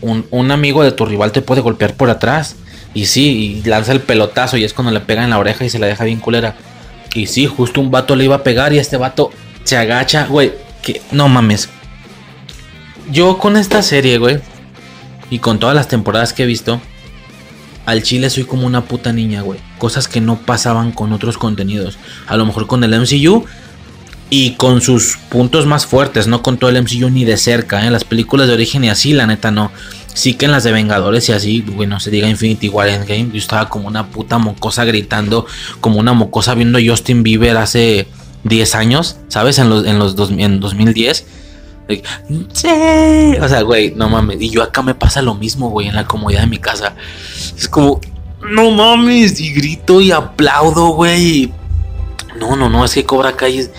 un, 0.00 0.50
amigo 0.50 0.82
de 0.82 0.92
tu 0.92 1.06
rival 1.06 1.30
te 1.30 1.42
puede 1.42 1.60
golpear 1.60 1.94
por 1.94 2.10
atrás, 2.10 2.56
y 2.94 3.06
sí, 3.06 3.62
y 3.64 3.68
lanza 3.68 3.92
el 3.92 4.00
pelotazo 4.00 4.56
y 4.56 4.64
es 4.64 4.74
cuando 4.74 4.92
le 4.92 5.00
pega 5.00 5.24
en 5.24 5.30
la 5.30 5.38
oreja 5.38 5.64
y 5.64 5.70
se 5.70 5.78
la 5.78 5.86
deja 5.86 6.04
bien 6.04 6.20
culera. 6.20 6.56
Y 7.14 7.26
sí, 7.26 7.46
justo 7.46 7.80
un 7.80 7.90
vato 7.90 8.16
le 8.16 8.24
iba 8.24 8.36
a 8.36 8.42
pegar 8.42 8.72
y 8.72 8.78
este 8.78 8.96
vato 8.96 9.30
se 9.64 9.76
agacha, 9.76 10.26
güey, 10.26 10.52
que 10.82 11.00
no 11.12 11.28
mames. 11.28 11.68
Yo 13.10 13.38
con 13.38 13.56
esta 13.56 13.82
serie, 13.82 14.18
güey, 14.18 14.40
y 15.30 15.38
con 15.38 15.58
todas 15.58 15.74
las 15.74 15.88
temporadas 15.88 16.32
que 16.32 16.42
he 16.42 16.46
visto, 16.46 16.80
al 17.86 18.02
chile 18.02 18.30
soy 18.30 18.44
como 18.44 18.66
una 18.66 18.84
puta 18.84 19.12
niña, 19.12 19.42
güey. 19.42 19.60
Cosas 19.78 20.08
que 20.08 20.20
no 20.20 20.38
pasaban 20.38 20.92
con 20.92 21.12
otros 21.12 21.38
contenidos. 21.38 21.98
A 22.26 22.36
lo 22.36 22.46
mejor 22.46 22.66
con 22.66 22.84
el 22.84 22.98
MCU 22.98 23.44
y 24.30 24.52
con 24.52 24.80
sus 24.80 25.18
puntos 25.28 25.66
más 25.66 25.86
fuertes, 25.86 26.26
no 26.26 26.42
con 26.42 26.56
todo 26.56 26.70
el 26.70 26.82
MCU 26.82 27.10
ni 27.10 27.24
de 27.24 27.36
cerca. 27.36 27.80
En 27.80 27.88
¿eh? 27.88 27.90
las 27.90 28.04
películas 28.04 28.46
de 28.48 28.54
origen 28.54 28.84
y 28.84 28.88
así, 28.88 29.12
la 29.12 29.26
neta 29.26 29.50
no. 29.50 29.72
Sí 30.14 30.34
que 30.34 30.44
en 30.44 30.52
las 30.52 30.64
de 30.64 30.72
Vengadores 30.72 31.28
y 31.28 31.32
así, 31.32 31.62
bueno, 31.62 31.98
se 31.98 32.10
diga 32.10 32.28
Infinity 32.28 32.68
War 32.68 32.88
Endgame, 32.88 33.30
yo 33.32 33.38
estaba 33.38 33.68
como 33.68 33.88
una 33.88 34.08
puta 34.08 34.38
mocosa 34.38 34.84
gritando, 34.84 35.46
como 35.80 35.98
una 35.98 36.12
mocosa 36.12 36.54
viendo 36.54 36.78
Justin 36.84 37.22
Bieber 37.22 37.56
hace 37.56 38.06
10 38.44 38.74
años, 38.74 39.16
¿sabes? 39.28 39.58
En 39.58 39.70
los, 39.70 39.86
en 39.86 39.98
los 39.98 40.16
en 40.30 40.60
2010 40.60 41.24
Sí. 42.52 42.68
O 43.40 43.48
sea, 43.48 43.62
güey, 43.62 43.92
no 43.94 44.08
mames. 44.08 44.40
Y 44.40 44.50
yo 44.50 44.62
acá 44.62 44.82
me 44.82 44.94
pasa 44.94 45.20
lo 45.22 45.34
mismo, 45.34 45.70
güey, 45.70 45.88
en 45.88 45.96
la 45.96 46.06
comodidad 46.06 46.42
de 46.42 46.46
mi 46.46 46.58
casa. 46.58 46.94
Es 47.56 47.68
como, 47.68 48.00
no 48.50 48.70
mames. 48.70 49.40
Y 49.40 49.52
grito 49.52 50.00
y 50.00 50.12
aplaudo, 50.12 50.88
güey. 50.88 51.52
No, 52.38 52.56
no, 52.56 52.68
no. 52.68 52.84
Es 52.84 52.94
que 52.94 53.04
Cobra 53.04 53.36
Kai 53.36 53.58
es, 53.58 53.70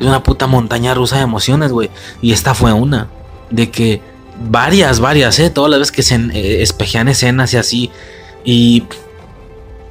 una 0.00 0.22
puta 0.22 0.46
montaña 0.46 0.94
rusa 0.94 1.16
de 1.16 1.22
emociones, 1.22 1.72
güey. 1.72 1.90
Y 2.22 2.32
esta 2.32 2.54
fue 2.54 2.72
una. 2.72 3.08
De 3.50 3.70
que 3.70 4.00
varias, 4.48 5.00
varias, 5.00 5.38
¿eh? 5.38 5.50
Todas 5.50 5.70
las 5.70 5.80
veces 5.80 5.92
que 5.92 6.02
se 6.02 6.14
eh, 6.14 6.62
espejean 6.62 7.08
escenas 7.08 7.52
y 7.54 7.56
así. 7.56 7.90
Y. 8.44 8.84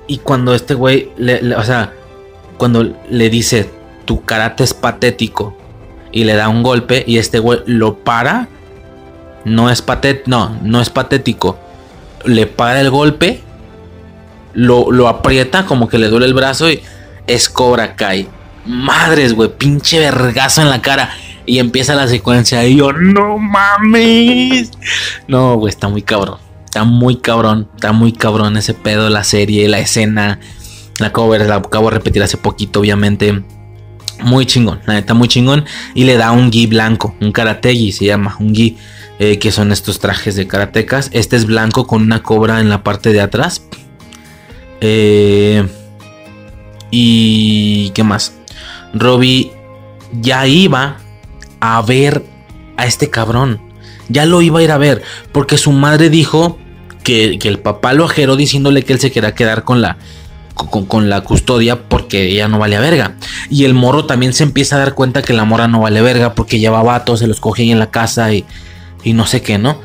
Y 0.09 0.19
cuando 0.19 0.55
este 0.55 0.73
güey, 0.73 1.11
o 1.57 1.63
sea, 1.65 1.93
cuando 2.57 2.95
le 3.09 3.29
dice, 3.29 3.69
tu 4.05 4.23
karate 4.23 4.63
es 4.63 4.73
patético 4.73 5.53
y 6.11 6.23
le 6.23 6.35
da 6.35 6.49
un 6.49 6.63
golpe 6.63 7.03
y 7.07 7.17
este 7.17 7.39
güey 7.39 7.59
lo 7.65 7.99
para. 7.99 8.47
No 9.45 9.69
es 9.69 9.81
patético, 9.81 10.29
no, 10.29 10.57
no 10.61 10.81
es 10.81 10.89
patético. 10.89 11.57
Le 12.25 12.47
para 12.47 12.81
el 12.81 12.89
golpe, 12.89 13.41
lo, 14.53 14.91
lo 14.91 15.07
aprieta 15.07 15.65
como 15.65 15.88
que 15.88 15.97
le 15.97 16.09
duele 16.09 16.25
el 16.25 16.34
brazo 16.34 16.69
y 16.69 16.81
es 17.27 17.49
Cobra 17.49 17.95
Kai. 17.95 18.27
Madres, 18.65 19.34
güey, 19.34 19.49
pinche 19.49 19.99
vergazo 19.99 20.61
en 20.61 20.69
la 20.69 20.81
cara. 20.81 21.11
Y 21.45 21.59
empieza 21.59 21.95
la 21.95 22.07
secuencia 22.07 22.65
y 22.65 22.75
yo, 22.75 22.91
no 22.91 23.38
mames. 23.38 24.71
No, 25.27 25.55
güey, 25.55 25.69
está 25.69 25.88
muy 25.88 26.01
cabrón. 26.01 26.39
Está 26.65 26.84
muy 26.84 27.15
cabrón. 27.17 27.69
Está 27.75 27.93
muy 27.93 28.11
cabrón 28.11 28.57
ese 28.57 28.73
pedo, 28.73 29.09
la 29.09 29.23
serie, 29.23 29.69
la 29.69 29.79
escena. 29.79 30.39
La 30.99 31.13
cover, 31.13 31.45
la 31.45 31.55
acabo 31.55 31.89
de 31.89 31.95
repetir 31.95 32.21
hace 32.21 32.35
poquito, 32.38 32.81
obviamente. 32.81 33.43
Muy 34.23 34.45
chingón, 34.45 34.80
la 34.85 34.95
neta, 34.95 35.14
muy 35.14 35.27
chingón. 35.27 35.65
Y 35.94 36.06
le 36.06 36.18
da 36.18 36.31
un 36.31 36.52
gi 36.52 36.68
blanco, 36.68 37.15
un 37.22 37.31
karategi 37.31 37.91
se 37.91 38.06
llama, 38.06 38.35
un 38.39 38.53
gi, 38.53 38.77
eh, 39.19 39.39
que 39.39 39.52
son 39.52 39.72
estos 39.72 39.99
trajes 39.99 40.35
de 40.35 40.48
karatecas. 40.48 41.10
Este 41.14 41.35
es 41.35 41.45
blanco 41.45 41.88
con 41.88 42.02
una 42.03 42.23
cobra 42.23 42.60
en 42.60 42.69
la 42.69 42.84
parte 42.84 43.14
de 43.14 43.22
atrás. 43.22 43.64
Eh, 44.81 45.68
y 46.91 47.89
qué 47.91 48.03
más. 48.03 48.34
Robbie 48.94 49.52
ya 50.14 50.48
iba 50.48 50.98
a 51.60 51.81
ver 51.81 52.23
a 52.77 52.85
este 52.85 53.10
cabrón. 53.10 53.61
Ya 54.10 54.26
lo 54.26 54.41
iba 54.41 54.60
a 54.60 54.64
ir 54.64 54.72
a 54.72 54.77
ver. 54.77 55.03
Porque 55.31 55.57
su 55.57 55.72
madre 55.72 56.10
dijo 56.10 56.57
que, 57.03 57.38
que 57.39 57.48
el 57.48 57.60
papá 57.60 57.94
lo 57.94 58.06
ajeró 58.06 58.35
diciéndole 58.35 58.84
que 58.84 58.94
él 58.94 58.99
se 58.99 59.11
quería 59.11 59.35
quedar 59.35 59.64
con 59.64 59.81
la, 59.81 59.98
con, 60.57 61.09
la 61.09 61.21
custodia 61.21 61.88
porque 61.88 62.27
ella 62.31 62.47
no 62.47 62.59
vale 62.59 62.77
verga. 62.79 63.15
Y 63.49 63.65
el 63.65 63.73
morro 63.73 64.05
también 64.05 64.34
se 64.34 64.43
empieza 64.43 64.75
a 64.75 64.79
dar 64.79 64.93
cuenta 64.93 65.21
que 65.21 65.34
la 65.34 65.45
mora 65.45 65.67
no 65.67 65.81
vale 65.81 66.01
verga 66.01 66.34
porque 66.34 66.59
lleva 66.59 66.84
vatos, 66.84 67.19
se 67.19 67.27
los 67.27 67.39
coge 67.39 67.63
ahí 67.63 67.71
en 67.71 67.79
la 67.79 67.91
casa 67.91 68.34
y, 68.34 68.45
y 69.03 69.13
no 69.13 69.25
sé 69.25 69.41
qué, 69.41 69.57
¿no? 69.57 69.79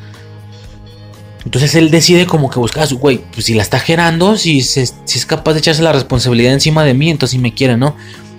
Entonces 1.44 1.74
él 1.74 1.90
decide 1.90 2.26
como 2.26 2.50
que 2.50 2.58
buscar 2.58 2.84
a 2.84 2.86
su 2.86 2.98
güey, 2.98 3.20
pues 3.32 3.46
si 3.46 3.54
la 3.54 3.62
está 3.62 3.80
gerando, 3.80 4.36
si, 4.36 4.62
si 4.62 4.80
es 4.80 5.26
capaz 5.26 5.54
de 5.54 5.58
echarse 5.58 5.82
la 5.82 5.92
responsabilidad 5.92 6.52
encima 6.52 6.84
de 6.84 6.94
mí, 6.94 7.10
entonces 7.10 7.32
si 7.32 7.38
me 7.38 7.52
quiere, 7.52 7.76
¿no? 7.76 7.96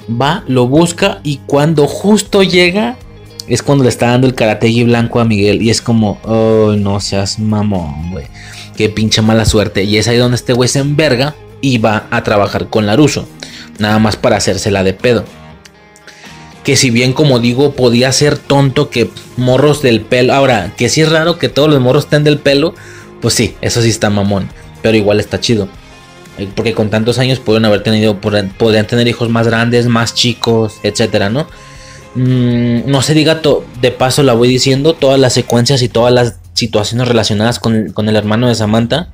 Va, 0.10 0.44
lo 0.48 0.68
busca 0.68 1.20
y 1.24 1.38
cuando 1.46 1.88
justo 1.88 2.44
llega 2.44 2.98
es 3.48 3.62
cuando 3.62 3.84
le 3.84 3.90
está 3.90 4.08
dando 4.08 4.28
el 4.28 4.36
karategi 4.36 4.84
blanco 4.84 5.20
a 5.20 5.26
Miguel 5.26 5.62
y 5.62 5.70
es 5.70 5.82
como, 5.82 6.20
oh, 6.24 6.74
no 6.78 7.00
seas 7.00 7.40
mamón, 7.40 8.12
güey. 8.12 8.26
Qué 8.78 8.90
pinche 8.90 9.22
mala 9.22 9.46
suerte. 9.46 9.84
Y 9.84 9.98
es 9.98 10.08
ahí 10.08 10.18
donde 10.18 10.36
este 10.36 10.54
güey 10.54 10.70
se 10.70 10.80
enverga 10.80 11.36
iba 11.64 12.08
a 12.12 12.24
trabajar 12.24 12.68
con 12.68 12.86
Laruso, 12.86 13.28
nada 13.80 13.98
más 13.98 14.18
para 14.18 14.36
hacérsela 14.36 14.84
de 14.84 14.94
pedo. 14.94 15.24
Que 16.64 16.76
si 16.76 16.92
bien 16.92 17.14
como 17.14 17.40
digo 17.40 17.74
podía 17.74 18.12
ser 18.12 18.38
tonto 18.38 18.90
que 18.90 19.10
morros 19.38 19.82
del 19.82 20.02
pelo, 20.02 20.34
ahora 20.34 20.74
que 20.78 20.90
si 20.90 21.02
es 21.02 21.10
raro 21.10 21.40
que 21.40 21.50
todos 21.50 21.70
los 21.70 21.80
morros 21.80 22.04
estén 22.04 22.24
del 22.26 22.38
pelo, 22.38 22.76
pues 23.22 23.34
sí, 23.34 23.56
eso 23.62 23.82
sí 23.82 23.90
está 23.90 24.10
mamón, 24.10 24.50
pero 24.82 24.98
igual 24.98 25.20
está 25.20 25.40
chido. 25.40 25.70
Eh, 26.38 26.50
porque 26.54 26.74
con 26.74 26.90
tantos 26.90 27.18
años 27.18 27.40
pueden 27.40 27.64
haber 27.64 27.82
tenido, 27.82 28.20
podrían 28.20 28.88
tener 28.88 29.08
hijos 29.08 29.30
más 29.30 29.48
grandes, 29.48 29.88
más 29.88 30.14
chicos, 30.14 30.76
etcétera, 30.84 31.30
¿no? 31.30 31.48
Mm, 32.16 32.90
no 32.92 33.02
se 33.02 33.14
diga 33.14 33.42
de 33.82 33.92
paso, 33.92 34.22
la 34.22 34.34
voy 34.34 34.50
diciendo, 34.50 34.96
todas 34.96 35.20
las 35.20 35.34
secuencias 35.34 35.82
y 35.82 35.90
todas 35.90 36.14
las 36.14 36.40
situaciones 36.54 37.08
relacionadas 37.08 37.60
con 37.60 38.10
el 38.10 38.16
hermano 38.16 38.50
de 38.50 38.56
Samantha, 38.56 39.10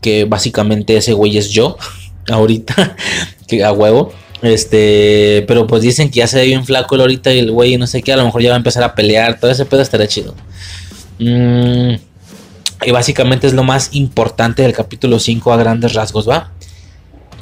que 0.00 0.24
básicamente 0.24 0.96
ese 0.96 1.12
güey 1.12 1.36
es 1.36 1.50
yo, 1.50 1.76
ahorita, 2.28 2.96
que 3.46 3.64
a 3.64 3.72
huevo. 3.72 4.12
Este, 4.42 5.44
pero 5.46 5.66
pues 5.66 5.82
dicen 5.82 6.10
que 6.10 6.20
ya 6.20 6.26
se 6.26 6.38
ve 6.38 6.46
bien 6.46 6.64
flaco 6.64 6.94
el 6.94 7.02
ahorita 7.02 7.30
y 7.34 7.40
el 7.40 7.50
güey 7.50 7.76
no 7.76 7.86
sé 7.86 8.02
qué, 8.02 8.14
a 8.14 8.16
lo 8.16 8.24
mejor 8.24 8.40
ya 8.40 8.48
va 8.48 8.54
a 8.54 8.56
empezar 8.56 8.82
a 8.82 8.94
pelear, 8.94 9.38
todo 9.38 9.50
ese 9.50 9.66
pedo 9.66 9.82
estará 9.82 10.08
chido. 10.08 10.34
Mm, 11.18 11.96
y 12.86 12.90
básicamente 12.90 13.46
es 13.46 13.52
lo 13.52 13.62
más 13.62 13.90
importante 13.92 14.62
del 14.62 14.72
capítulo 14.72 15.18
5 15.18 15.52
a 15.52 15.56
grandes 15.58 15.92
rasgos, 15.92 16.26
¿va? 16.28 16.52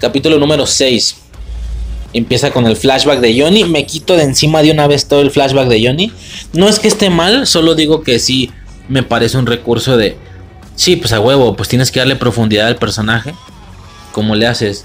Capítulo 0.01 0.39
número 0.39 0.67
6. 0.67 1.17
Empieza 2.13 2.51
con 2.51 2.67
el 2.67 2.77
flashback 2.77 3.21
de 3.21 3.41
Johnny. 3.41 3.65
Me 3.65 3.85
quito 3.87 4.17
de 4.17 4.25
encima 4.25 4.63
de 4.63 4.73
una 4.73 4.87
vez 4.87 5.07
todo 5.07 5.21
el 5.21 5.31
flashback 5.31 5.69
de 5.69 5.87
Johnny. 5.87 6.13
No 6.55 6.69
es 6.69 6.79
que 6.81 6.89
esté 6.89 7.11
mal, 7.11 7.47
solo 7.47 7.75
digo 7.75 8.03
que 8.03 8.19
sí 8.19 8.51
me 8.89 9.03
parece 9.03 9.39
un 9.39 9.47
recurso 9.47 9.97
de... 9.97 10.17
Sí, 10.79 10.95
pues 10.95 11.13
a 11.13 11.19
huevo, 11.19 11.57
pues 11.57 11.69
tienes 11.69 11.91
que 11.91 11.99
darle 11.99 12.15
profundidad 12.15 12.69
al 12.69 12.77
personaje. 12.77 13.35
¿Cómo 14.13 14.37
le 14.37 14.47
haces? 14.47 14.85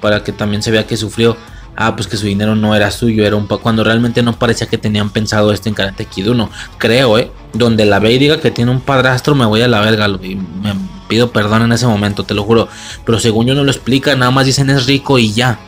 Para 0.00 0.24
que 0.24 0.32
también 0.32 0.62
se 0.62 0.70
vea 0.70 0.86
que 0.86 0.96
sufrió. 0.96 1.36
Ah, 1.76 1.94
pues 1.94 2.08
que 2.08 2.16
su 2.16 2.24
dinero 2.24 2.56
no 2.56 2.74
era 2.74 2.90
suyo, 2.90 3.26
era 3.26 3.36
un 3.36 3.46
pa 3.46 3.58
cuando 3.58 3.84
realmente 3.84 4.22
no 4.22 4.38
parecía 4.38 4.66
que 4.66 4.78
tenían 4.78 5.10
pensado 5.10 5.52
esto 5.52 5.68
en 5.68 5.74
Karate 5.74 6.06
Kid 6.06 6.30
1. 6.30 6.50
Creo, 6.78 7.18
¿eh? 7.18 7.30
Donde 7.52 7.84
la 7.84 7.98
ve 7.98 8.14
y 8.14 8.18
diga 8.18 8.40
que 8.40 8.50
tiene 8.50 8.70
un 8.70 8.80
padrastro, 8.80 9.34
me 9.34 9.44
voy 9.44 9.60
a 9.60 9.68
la 9.68 9.82
verga. 9.82 10.08
y 10.22 10.36
me 10.36 10.74
pido 11.06 11.30
perdón 11.32 11.62
en 11.62 11.72
ese 11.72 11.86
momento, 11.86 12.24
te 12.24 12.32
lo 12.32 12.42
juro. 12.44 12.68
Pero 13.04 13.20
según 13.20 13.46
yo 13.46 13.54
no 13.54 13.62
lo 13.62 13.70
explica, 13.70 14.16
nada 14.16 14.30
más 14.30 14.46
dicen 14.46 14.70
es 14.70 14.86
rico 14.86 15.18
y 15.18 15.34
ya. 15.34 15.58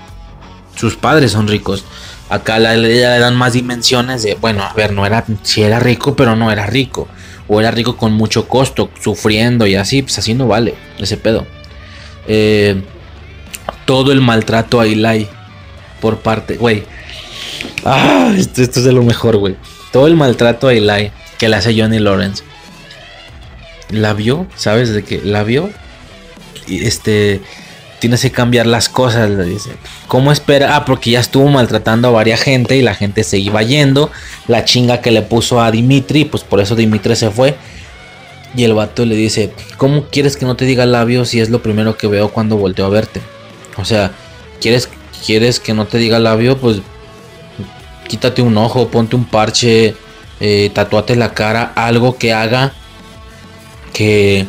Sus 0.76 0.96
padres 0.96 1.32
son 1.32 1.46
ricos. 1.46 1.84
Acá 2.30 2.58
la, 2.58 2.74
le, 2.74 3.00
dan 3.00 3.36
más 3.36 3.52
dimensiones 3.52 4.22
de, 4.22 4.34
bueno, 4.34 4.62
a 4.62 4.72
ver, 4.72 4.94
no 4.94 5.04
era, 5.04 5.26
si 5.42 5.62
era 5.62 5.78
rico, 5.78 6.16
pero 6.16 6.36
no 6.36 6.50
era 6.50 6.64
rico. 6.64 7.06
O 7.54 7.60
era 7.60 7.70
rico 7.70 7.98
con 7.98 8.14
mucho 8.14 8.48
costo, 8.48 8.88
sufriendo 8.98 9.66
y 9.66 9.74
así, 9.74 10.00
pues 10.00 10.18
así 10.18 10.32
no 10.32 10.46
vale 10.46 10.72
ese 10.98 11.18
pedo. 11.18 11.46
Eh, 12.26 12.80
todo 13.84 14.10
el 14.10 14.22
maltrato 14.22 14.80
a 14.80 14.86
Eli 14.86 15.28
por 16.00 16.20
parte, 16.20 16.56
güey. 16.56 16.84
Ah, 17.84 18.32
esto, 18.34 18.62
esto 18.62 18.78
es 18.78 18.86
de 18.86 18.92
lo 18.92 19.02
mejor, 19.02 19.36
güey. 19.36 19.56
Todo 19.92 20.06
el 20.06 20.16
maltrato 20.16 20.68
a 20.68 20.72
Eli 20.72 21.12
que 21.36 21.50
le 21.50 21.56
hace 21.56 21.78
Johnny 21.78 21.98
Lawrence. 21.98 22.42
La 23.90 24.14
vio, 24.14 24.46
¿sabes 24.56 24.94
de 24.94 25.02
qué? 25.02 25.20
La 25.22 25.42
vio. 25.42 25.68
Y 26.66 26.86
este. 26.86 27.42
Tienes 28.02 28.22
que 28.22 28.32
cambiar 28.32 28.66
las 28.66 28.88
cosas, 28.88 29.30
le 29.30 29.44
dice. 29.44 29.70
¿Cómo 30.08 30.32
espera? 30.32 30.74
Ah, 30.74 30.84
porque 30.84 31.12
ya 31.12 31.20
estuvo 31.20 31.46
maltratando 31.46 32.08
a 32.08 32.10
varias 32.10 32.40
gente 32.40 32.76
y 32.76 32.82
la 32.82 32.96
gente 32.96 33.22
se 33.22 33.38
iba 33.38 33.62
yendo. 33.62 34.10
La 34.48 34.64
chinga 34.64 35.00
que 35.00 35.12
le 35.12 35.22
puso 35.22 35.60
a 35.60 35.70
Dimitri, 35.70 36.24
pues 36.24 36.42
por 36.42 36.58
eso 36.58 36.74
Dimitri 36.74 37.14
se 37.14 37.30
fue. 37.30 37.54
Y 38.56 38.64
el 38.64 38.74
vato 38.74 39.06
le 39.06 39.14
dice, 39.14 39.52
¿cómo 39.76 40.06
quieres 40.06 40.36
que 40.36 40.44
no 40.46 40.56
te 40.56 40.64
diga 40.64 40.84
labio 40.84 41.24
si 41.24 41.38
es 41.38 41.48
lo 41.48 41.62
primero 41.62 41.96
que 41.96 42.08
veo 42.08 42.32
cuando 42.32 42.56
volteo 42.56 42.86
a 42.86 42.88
verte? 42.88 43.20
O 43.76 43.84
sea, 43.84 44.10
¿quieres, 44.60 44.88
quieres 45.24 45.60
que 45.60 45.72
no 45.72 45.86
te 45.86 45.98
diga 45.98 46.18
labio? 46.18 46.58
Pues 46.58 46.78
quítate 48.08 48.42
un 48.42 48.56
ojo, 48.58 48.88
ponte 48.88 49.14
un 49.14 49.26
parche, 49.26 49.94
eh, 50.40 50.72
tatuate 50.74 51.14
la 51.14 51.34
cara, 51.34 51.72
algo 51.76 52.18
que 52.18 52.32
haga 52.32 52.72
que, 53.92 54.48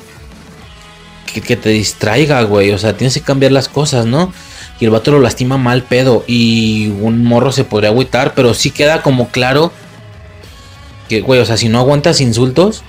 que, 1.42 1.56
te 1.56 1.70
distraiga, 1.70 2.42
güey. 2.44 2.72
O 2.72 2.78
sea, 2.78 2.96
tienes 2.96 3.14
que 3.14 3.22
cambiar 3.22 3.52
las 3.52 3.68
cosas, 3.68 4.06
¿no? 4.06 4.34
Y 4.80 4.86
el 4.86 4.92
vato 4.92 5.12
lo 5.12 5.20
lastima 5.20 5.58
mal 5.58 5.84
pedo. 5.84 6.24
Y 6.28 6.90
un 7.02 7.24
morro 7.24 7.52
se 7.52 7.64
podría 7.64 7.90
agüitar, 7.90 8.34
pero 8.34 8.54
sí 8.54 8.72
queda 8.72 9.02
como 9.02 9.30
claro 9.30 9.72
que, 11.10 11.22
güey, 11.22 11.40
o 11.40 11.46
sea, 11.46 11.58
si 11.58 11.70
no 11.70 11.80
aguantas 11.80 12.22
insultos 12.22 12.84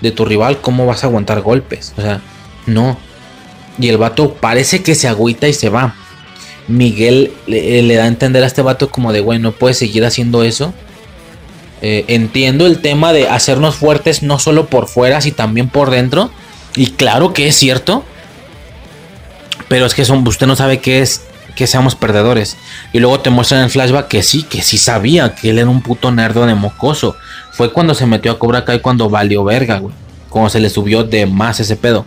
de 0.00 0.10
tu 0.10 0.24
rival, 0.24 0.60
¿cómo 0.60 0.86
vas 0.86 1.04
a 1.04 1.06
aguantar 1.06 1.40
golpes? 1.40 1.94
O 1.96 2.02
sea, 2.02 2.20
no. 2.66 2.98
Y 3.78 3.88
el 3.88 3.98
vato 3.98 4.34
parece 4.34 4.82
que 4.82 4.94
se 4.94 5.08
agüita 5.08 5.48
y 5.48 5.52
se 5.52 5.68
va. 5.68 5.94
Miguel 6.68 7.32
le, 7.46 7.82
le 7.82 7.94
da 7.94 8.04
a 8.04 8.08
entender 8.08 8.42
a 8.42 8.46
este 8.46 8.62
vato 8.62 8.90
como 8.90 9.12
de, 9.12 9.20
güey, 9.20 9.38
no 9.38 9.52
puedes 9.52 9.78
seguir 9.78 10.04
haciendo 10.04 10.42
eso. 10.42 10.74
Eh, 11.82 12.04
entiendo 12.08 12.66
el 12.66 12.80
tema 12.80 13.12
de 13.12 13.28
hacernos 13.28 13.76
fuertes 13.76 14.22
no 14.22 14.38
solo 14.38 14.66
por 14.66 14.86
fuera, 14.86 15.20
sino 15.20 15.36
también 15.36 15.68
por 15.68 15.90
dentro. 15.90 16.30
Y 16.76 16.86
claro 16.92 17.32
que 17.32 17.48
es 17.48 17.56
cierto. 17.56 18.04
Pero 19.68 19.86
es 19.86 19.94
que 19.94 20.04
son, 20.04 20.26
usted 20.26 20.46
no 20.46 20.56
sabe 20.56 20.80
qué 20.80 21.00
es 21.00 21.22
que 21.54 21.66
seamos 21.66 21.94
perdedores. 21.94 22.56
Y 22.92 22.98
luego 23.00 23.20
te 23.20 23.30
muestran 23.30 23.62
en 23.62 23.70
flashback 23.70 24.08
que 24.08 24.22
sí, 24.22 24.42
que 24.42 24.62
sí 24.62 24.78
sabía 24.78 25.34
que 25.34 25.50
él 25.50 25.58
era 25.58 25.68
un 25.68 25.82
puto 25.82 26.10
nerdo 26.10 26.46
de 26.46 26.54
mocoso. 26.54 27.16
Fue 27.52 27.72
cuando 27.72 27.94
se 27.94 28.06
metió 28.06 28.32
a 28.32 28.38
Cobra 28.38 28.64
Kai 28.64 28.80
cuando 28.80 29.10
valió 29.10 29.44
verga, 29.44 29.78
güey. 29.78 29.94
Cuando 30.28 30.50
se 30.50 30.60
le 30.60 30.70
subió 30.70 31.04
de 31.04 31.26
más 31.26 31.60
ese 31.60 31.76
pedo. 31.76 32.06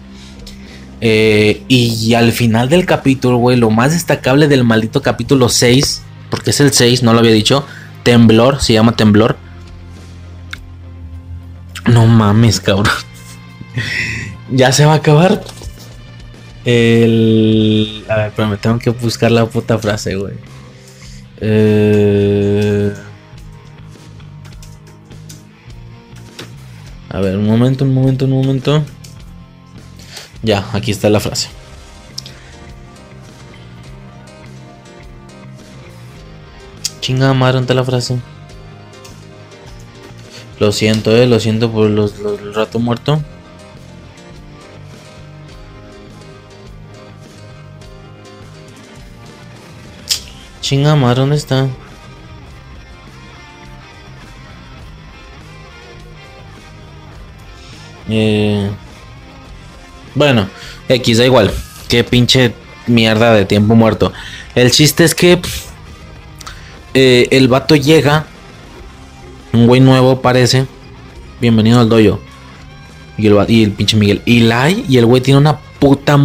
Eh, 1.02 1.64
y 1.68 2.14
al 2.14 2.31
final 2.31 2.69
del 2.69 2.85
capítulo, 2.85 3.38
güey, 3.38 3.57
lo 3.57 3.69
más 3.69 3.91
destacable 3.91 4.48
del 4.48 4.64
maldito 4.64 5.02
capítulo 5.02 5.49
6, 5.49 6.02
porque 6.30 6.52
es 6.52 6.60
el 6.61 6.72
6, 6.72 7.03
no 7.03 7.11
lo 7.11 7.19
había 7.19 7.34
dicho, 7.34 7.65
Temblor, 8.03 8.61
se 8.61 8.73
llama 8.73 8.95
Temblor. 8.95 9.38
No 11.85 12.07
mames, 12.07 12.61
cabrón. 12.61 12.88
Ya 14.52 14.72
se 14.72 14.86
va 14.86 14.94
a 14.94 14.98
acabar. 14.98 15.42
El... 16.66 18.06
A 18.10 18.16
ver, 18.16 18.32
pero 18.36 18.48
me 18.48 18.58
tengo 18.58 18.80
que 18.80 18.90
buscar 18.90 19.32
la 19.32 19.46
puta 19.46 19.78
frase, 19.78 20.16
güey. 20.16 20.36
Eh... 21.42 22.94
A 27.10 27.20
ver, 27.20 27.38
un 27.38 27.46
momento, 27.46 27.84
un 27.86 27.94
momento, 27.94 28.26
un 28.26 28.32
momento. 28.32 28.84
Ya, 30.42 30.66
aquí 30.74 30.92
está 30.92 31.10
la 31.10 31.20
frase. 31.20 31.50
Chinga 37.02 37.34
madre, 37.34 37.54
¿dónde 37.56 37.66
está 37.66 37.74
la 37.74 37.84
frase? 37.84 38.20
Lo 40.60 40.72
siento, 40.72 41.16
eh, 41.16 41.28
lo 41.28 41.40
siento 41.40 41.72
por 41.72 41.90
los, 41.90 42.20
los- 42.20 42.40
el 42.40 42.54
rato 42.54 42.80
muerto. 42.80 43.22
Chinga 50.74 50.95
madre, 50.95 51.19
¿dónde 51.19 51.35
está? 51.35 51.68
Eh, 58.10 58.72
bueno, 60.16 60.50
X 60.90 61.19
da 61.19 61.26
igual. 61.26 61.52
Qué 61.88 62.03
pinche 62.03 62.56
mierda 62.88 63.35
de 63.35 63.45
tiempo 63.45 63.76
muerto. 63.76 64.14
El 64.56 64.72
chiste 64.72 65.03
es 65.03 65.14
que 65.14 65.40
eh, 66.95 67.27
el 67.30 67.48
vato 67.50 67.76
llega. 67.76 68.26
Un 69.52 69.68
güey 69.68 69.80
nuevo 69.80 70.24
parece. 70.24 70.66
Bienvenido 71.40 71.82
al 71.82 71.90
doyo. 71.90 72.19
Y 73.16 73.27
el, 73.27 73.38
y 73.48 73.68
pinche 73.68 73.95
Miguel. 73.95 74.24
Eli 74.26 74.85
y 74.90 74.98
el 74.98 75.06
güey 75.06 75.22
tiene 75.22 75.38
una 75.38 75.60
puta 75.77 76.18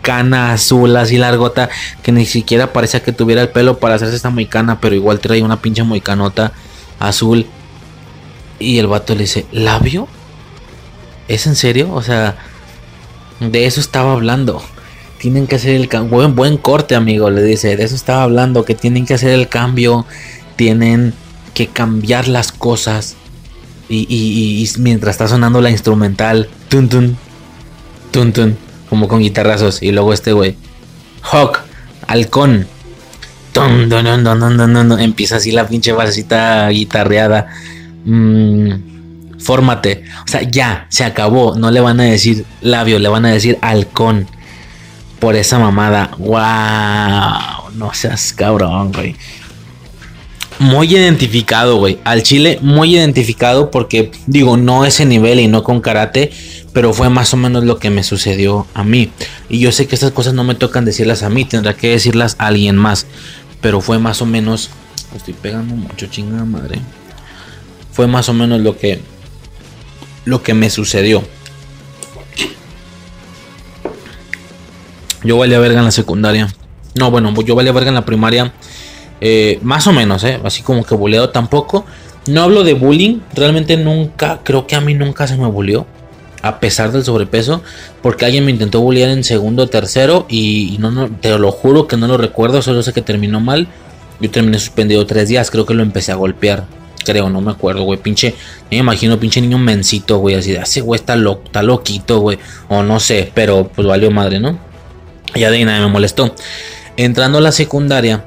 moicana 0.00 0.52
azul 0.52 0.96
así 0.96 1.18
largota. 1.18 1.68
Que 2.02 2.12
ni 2.12 2.24
siquiera 2.26 2.72
parecía 2.72 3.02
que 3.02 3.12
tuviera 3.12 3.42
el 3.42 3.48
pelo 3.50 3.78
para 3.78 3.94
hacerse 3.96 4.16
esta 4.16 4.30
moicana. 4.30 4.80
Pero 4.80 4.94
igual 4.94 5.20
trae 5.20 5.42
una 5.42 5.60
pinche 5.60 5.82
moicanota 5.82 6.52
azul. 6.98 7.46
Y 8.58 8.78
el 8.78 8.86
vato 8.86 9.14
le 9.14 9.22
dice, 9.22 9.46
¿labio? 9.52 10.08
¿Es 11.28 11.46
en 11.46 11.56
serio? 11.56 11.92
O 11.94 12.02
sea, 12.02 12.36
de 13.40 13.66
eso 13.66 13.80
estaba 13.80 14.12
hablando. 14.12 14.62
Tienen 15.18 15.46
que 15.46 15.56
hacer 15.56 15.74
el 15.76 15.88
cambio. 15.88 16.16
Buen, 16.16 16.34
buen 16.34 16.56
corte, 16.56 16.94
amigo, 16.94 17.30
le 17.30 17.42
dice. 17.42 17.76
De 17.76 17.84
eso 17.84 17.94
estaba 17.94 18.22
hablando. 18.22 18.64
Que 18.64 18.74
tienen 18.74 19.06
que 19.06 19.14
hacer 19.14 19.30
el 19.30 19.48
cambio. 19.48 20.06
Tienen 20.56 21.14
que 21.54 21.66
cambiar 21.68 22.26
las 22.28 22.52
cosas. 22.52 23.16
Y, 23.88 24.06
y- 24.08 24.60
y- 24.60 24.62
y 24.64 24.70
mientras 24.78 25.14
está 25.14 25.28
sonando 25.28 25.60
la 25.60 25.70
instrumental. 25.70 26.48
Tun 26.68 26.88
tun. 26.88 27.16
Tun 28.12 28.32
tun. 28.32 28.56
Como 28.90 29.08
con 29.08 29.20
guitarrazos. 29.20 29.82
Y 29.82 29.92
luego 29.92 30.12
este 30.12 30.32
güey. 30.32 30.56
Hawk. 31.22 31.60
Halcón. 32.06 32.66
Empieza 34.98 35.36
así 35.36 35.52
la 35.52 35.66
pinche 35.66 35.92
basecita 35.92 36.68
guitarreada. 36.68 37.48
Mm, 38.04 39.38
fórmate. 39.38 40.04
O 40.26 40.28
sea, 40.28 40.42
ya, 40.42 40.86
se 40.90 41.04
acabó. 41.04 41.56
No 41.56 41.70
le 41.70 41.80
van 41.80 42.00
a 42.00 42.04
decir 42.04 42.44
labio, 42.60 42.98
le 42.98 43.08
van 43.08 43.24
a 43.24 43.30
decir 43.30 43.58
halcón. 43.62 44.26
Por 45.18 45.36
esa 45.36 45.58
mamada. 45.58 46.10
¡Wow! 46.18 47.70
No 47.74 47.92
seas 47.94 48.32
cabrón, 48.32 48.92
güey. 48.92 49.16
Muy 50.58 50.94
identificado, 50.94 51.76
güey. 51.76 51.98
Al 52.04 52.22
chile, 52.22 52.58
muy 52.60 52.94
identificado 52.94 53.70
porque, 53.70 54.10
digo, 54.26 54.58
no 54.58 54.84
ese 54.84 55.06
nivel 55.06 55.40
y 55.40 55.48
no 55.48 55.62
con 55.62 55.80
karate, 55.80 56.32
pero 56.72 56.92
fue 56.92 57.10
más 57.10 57.32
o 57.34 57.36
menos 57.36 57.64
lo 57.64 57.78
que 57.78 57.90
me 57.90 58.02
sucedió 58.02 58.66
a 58.74 58.84
mí. 58.84 59.10
Y 59.48 59.58
yo 59.58 59.72
sé 59.72 59.86
que 59.86 59.94
estas 59.94 60.12
cosas 60.12 60.34
no 60.34 60.44
me 60.44 60.54
tocan 60.54 60.84
decirlas 60.84 61.22
a 61.22 61.30
mí, 61.30 61.44
tendrá 61.44 61.74
que 61.74 61.90
decirlas 61.90 62.36
a 62.38 62.46
alguien 62.46 62.76
más. 62.76 63.06
Pero 63.60 63.80
fue 63.80 63.98
más 63.98 64.22
o 64.22 64.26
menos 64.26 64.70
Estoy 65.16 65.34
pegando 65.34 65.74
mucho, 65.74 66.06
chingada 66.06 66.44
madre. 66.44 66.78
Fue 67.92 68.06
más 68.06 68.28
o 68.28 68.32
menos 68.32 68.60
lo 68.60 68.76
que. 68.76 69.00
Lo 70.24 70.42
que 70.42 70.54
me 70.54 70.70
sucedió. 70.70 71.22
Yo 75.24 75.36
valía 75.36 75.58
verga 75.58 75.80
en 75.80 75.86
la 75.86 75.90
secundaria. 75.90 76.54
No, 76.94 77.10
bueno, 77.10 77.34
yo 77.42 77.54
valía 77.54 77.72
verga 77.72 77.88
en 77.88 77.94
la 77.94 78.04
primaria. 78.04 78.52
Eh, 79.20 79.58
más 79.62 79.86
o 79.86 79.92
menos, 79.92 80.22
¿eh? 80.24 80.40
Así 80.44 80.62
como 80.62 80.84
que 80.84 80.94
buleado 80.94 81.30
tampoco. 81.30 81.84
No 82.26 82.42
hablo 82.42 82.62
de 82.62 82.74
bullying. 82.74 83.20
Realmente 83.34 83.76
nunca, 83.76 84.40
creo 84.44 84.66
que 84.66 84.76
a 84.76 84.80
mí 84.80 84.94
nunca 84.94 85.26
se 85.26 85.36
me 85.36 85.46
buleó. 85.48 85.86
A 86.42 86.60
pesar 86.60 86.92
del 86.92 87.04
sobrepeso. 87.04 87.62
Porque 88.02 88.24
alguien 88.24 88.44
me 88.44 88.50
intentó 88.50 88.80
bullear 88.80 89.10
en 89.10 89.24
segundo 89.24 89.64
o 89.64 89.66
tercero. 89.68 90.26
Y, 90.28 90.76
no, 90.80 90.90
no, 90.90 91.08
te 91.08 91.36
lo 91.38 91.52
juro 91.52 91.86
que 91.86 91.96
no 91.96 92.06
lo 92.06 92.16
recuerdo. 92.16 92.62
Solo 92.62 92.82
sé 92.82 92.92
que 92.92 93.02
terminó 93.02 93.40
mal. 93.40 93.68
Yo 94.20 94.30
terminé 94.30 94.58
suspendido 94.58 95.06
tres 95.06 95.28
días. 95.28 95.50
Creo 95.50 95.66
que 95.66 95.74
lo 95.74 95.82
empecé 95.82 96.12
a 96.12 96.16
golpear. 96.16 96.64
Creo, 97.04 97.30
no 97.30 97.40
me 97.40 97.50
acuerdo, 97.50 97.82
güey. 97.82 97.98
Pinche, 97.98 98.34
me 98.70 98.78
imagino, 98.78 99.18
pinche 99.18 99.40
niño 99.40 99.58
mencito, 99.58 100.18
güey. 100.18 100.34
Así 100.34 100.52
de, 100.52 100.58
ese 100.58 100.80
güey 100.80 101.00
está, 101.00 101.16
lo, 101.16 101.40
está 101.44 101.62
loquito, 101.62 102.20
güey. 102.20 102.38
O 102.68 102.82
no 102.82 103.00
sé, 103.00 103.30
pero 103.34 103.70
pues 103.74 103.86
valió 103.88 104.10
madre, 104.10 104.38
¿no? 104.38 104.58
Ya 105.34 105.50
de 105.50 105.58
ahí 105.58 105.64
me 105.64 105.86
molestó. 105.86 106.34
Entrando 106.96 107.38
a 107.38 107.40
la 107.40 107.52
secundaria, 107.52 108.24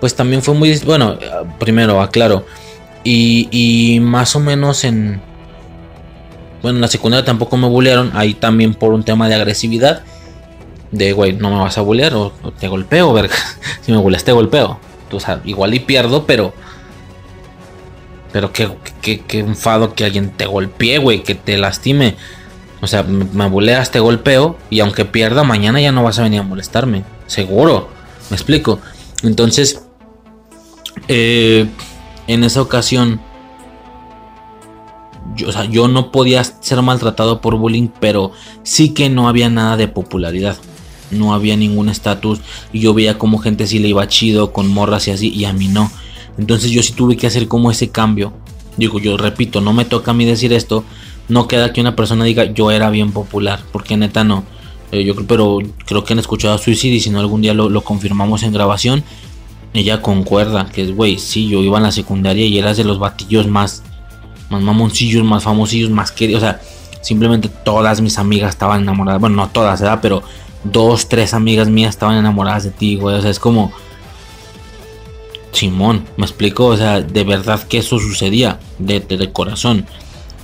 pues 0.00 0.14
también 0.14 0.42
fue 0.42 0.54
muy. 0.54 0.78
Bueno, 0.80 1.18
primero, 1.58 2.00
aclaro. 2.00 2.46
Y, 3.04 3.48
y 3.50 4.00
más 4.00 4.34
o 4.36 4.40
menos 4.40 4.84
en. 4.84 5.20
Bueno, 6.62 6.78
en 6.78 6.80
la 6.80 6.88
secundaria 6.88 7.24
tampoco 7.24 7.56
me 7.56 7.68
bullearon. 7.68 8.12
Ahí 8.14 8.34
también 8.34 8.74
por 8.74 8.92
un 8.92 9.04
tema 9.04 9.28
de 9.28 9.34
agresividad. 9.34 10.02
De, 10.90 11.12
güey, 11.12 11.32
no 11.32 11.50
me 11.50 11.58
vas 11.58 11.78
a 11.78 11.82
bullear 11.82 12.14
o, 12.14 12.32
te 12.58 12.68
golpeo, 12.68 13.12
verga. 13.12 13.36
si 13.82 13.92
me 13.92 13.98
bulleas, 13.98 14.24
te 14.24 14.32
golpeo. 14.32 14.78
O 15.10 15.20
sea, 15.20 15.40
igual 15.44 15.74
y 15.74 15.80
pierdo, 15.80 16.26
pero. 16.26 16.54
Pero 18.32 18.52
qué, 18.52 18.68
qué, 19.00 19.20
qué 19.20 19.38
enfado 19.38 19.94
que 19.94 20.04
alguien 20.04 20.30
te 20.30 20.46
golpee, 20.46 20.98
güey, 20.98 21.22
que 21.22 21.34
te 21.34 21.56
lastime. 21.56 22.16
O 22.82 22.86
sea, 22.86 23.02
me 23.02 23.48
buleas, 23.48 23.90
te 23.90 24.00
golpeo 24.00 24.56
y 24.68 24.80
aunque 24.80 25.04
pierda, 25.04 25.44
mañana 25.44 25.80
ya 25.80 25.92
no 25.92 26.02
vas 26.02 26.18
a 26.18 26.22
venir 26.22 26.40
a 26.40 26.42
molestarme. 26.42 27.04
Seguro. 27.26 27.88
Me 28.30 28.36
explico. 28.36 28.80
Entonces, 29.22 29.82
eh, 31.08 31.66
en 32.26 32.44
esa 32.44 32.60
ocasión, 32.60 33.20
yo, 35.36 35.48
o 35.48 35.52
sea, 35.52 35.64
yo 35.66 35.88
no 35.88 36.10
podía 36.10 36.42
ser 36.44 36.82
maltratado 36.82 37.40
por 37.40 37.56
bullying, 37.56 37.88
pero 38.00 38.32
sí 38.62 38.90
que 38.90 39.08
no 39.08 39.28
había 39.28 39.48
nada 39.50 39.76
de 39.76 39.88
popularidad. 39.88 40.56
No 41.10 41.34
había 41.34 41.56
ningún 41.56 41.88
estatus 41.88 42.40
y 42.72 42.80
yo 42.80 42.92
veía 42.92 43.16
como 43.16 43.38
gente 43.38 43.68
sí 43.68 43.78
le 43.78 43.88
iba 43.88 44.08
chido 44.08 44.52
con 44.52 44.68
morras 44.68 45.06
y 45.06 45.12
así 45.12 45.28
y 45.28 45.44
a 45.44 45.52
mí 45.52 45.68
no. 45.68 45.90
Entonces 46.38 46.70
yo 46.70 46.82
sí 46.82 46.92
tuve 46.92 47.16
que 47.16 47.26
hacer 47.26 47.46
como 47.46 47.70
ese 47.70 47.90
cambio. 47.90 48.32
Digo, 48.76 48.98
yo 48.98 49.16
repito, 49.16 49.60
no 49.60 49.72
me 49.72 49.84
toca 49.84 50.10
a 50.10 50.14
mí 50.14 50.24
decir 50.24 50.52
esto, 50.52 50.84
no 51.28 51.48
queda 51.48 51.72
que 51.72 51.80
una 51.80 51.96
persona 51.96 52.24
diga 52.24 52.44
yo 52.52 52.70
era 52.70 52.90
bien 52.90 53.12
popular, 53.12 53.60
porque 53.72 53.96
neta 53.96 54.24
no. 54.24 54.44
Eh, 54.92 55.04
yo 55.04 55.14
pero 55.26 55.58
creo 55.84 56.04
que 56.04 56.12
han 56.12 56.18
escuchado 56.18 56.54
a 56.54 56.60
y 56.70 57.00
si 57.00 57.10
no 57.10 57.18
algún 57.18 57.42
día 57.42 57.54
lo, 57.54 57.80
confirmamos 57.82 58.42
en 58.42 58.52
grabación, 58.52 59.02
ella 59.74 60.00
concuerda 60.00 60.70
que 60.70 60.82
es, 60.82 60.94
güey, 60.94 61.18
sí, 61.18 61.48
yo 61.48 61.62
iba 61.62 61.78
en 61.78 61.84
la 61.84 61.92
secundaria 61.92 62.46
y 62.46 62.58
eras 62.58 62.76
de 62.76 62.84
los 62.84 62.98
batillos 62.98 63.46
más, 63.48 63.82
más 64.50 64.62
mamoncillos, 64.62 65.24
más 65.24 65.42
famosillos, 65.42 65.90
más 65.90 66.12
queridos, 66.12 66.42
o 66.42 66.46
sea, 66.46 66.60
simplemente 67.02 67.48
todas 67.48 68.00
mis 68.00 68.18
amigas 68.18 68.50
estaban 68.50 68.82
enamoradas, 68.82 69.20
bueno, 69.20 69.36
no 69.36 69.48
todas, 69.48 69.80
¿verdad? 69.80 70.00
Pero 70.02 70.22
dos, 70.64 71.08
tres 71.08 71.34
amigas 71.34 71.68
mías 71.68 71.90
estaban 71.90 72.16
enamoradas 72.16 72.64
de 72.64 72.70
ti, 72.70 72.96
güey, 72.96 73.16
o 73.16 73.22
sea, 73.22 73.30
es 73.30 73.38
como... 73.38 73.72
Simón, 75.52 76.04
me 76.18 76.26
explico, 76.26 76.66
o 76.66 76.76
sea, 76.76 77.00
de 77.00 77.24
verdad 77.24 77.62
que 77.62 77.78
eso 77.78 77.98
sucedía, 77.98 78.60
de, 78.78 79.00
de 79.00 79.32
corazón. 79.32 79.86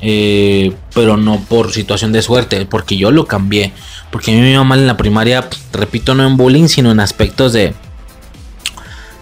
Eh, 0.04 0.72
pero 0.94 1.16
no 1.16 1.38
por 1.48 1.70
situación 1.70 2.12
de 2.12 2.22
suerte, 2.22 2.66
porque 2.66 2.96
yo 2.96 3.10
lo 3.12 3.26
cambié. 3.26 3.72
Porque 4.10 4.32
a 4.32 4.34
mí 4.34 4.40
me 4.40 4.50
iba 4.50 4.64
mal 4.64 4.80
en 4.80 4.88
la 4.88 4.96
primaria, 4.96 5.48
repito, 5.72 6.14
no 6.14 6.26
en 6.26 6.36
bullying, 6.36 6.66
sino 6.66 6.90
en 6.90 7.00
aspectos 7.00 7.52
de, 7.52 7.72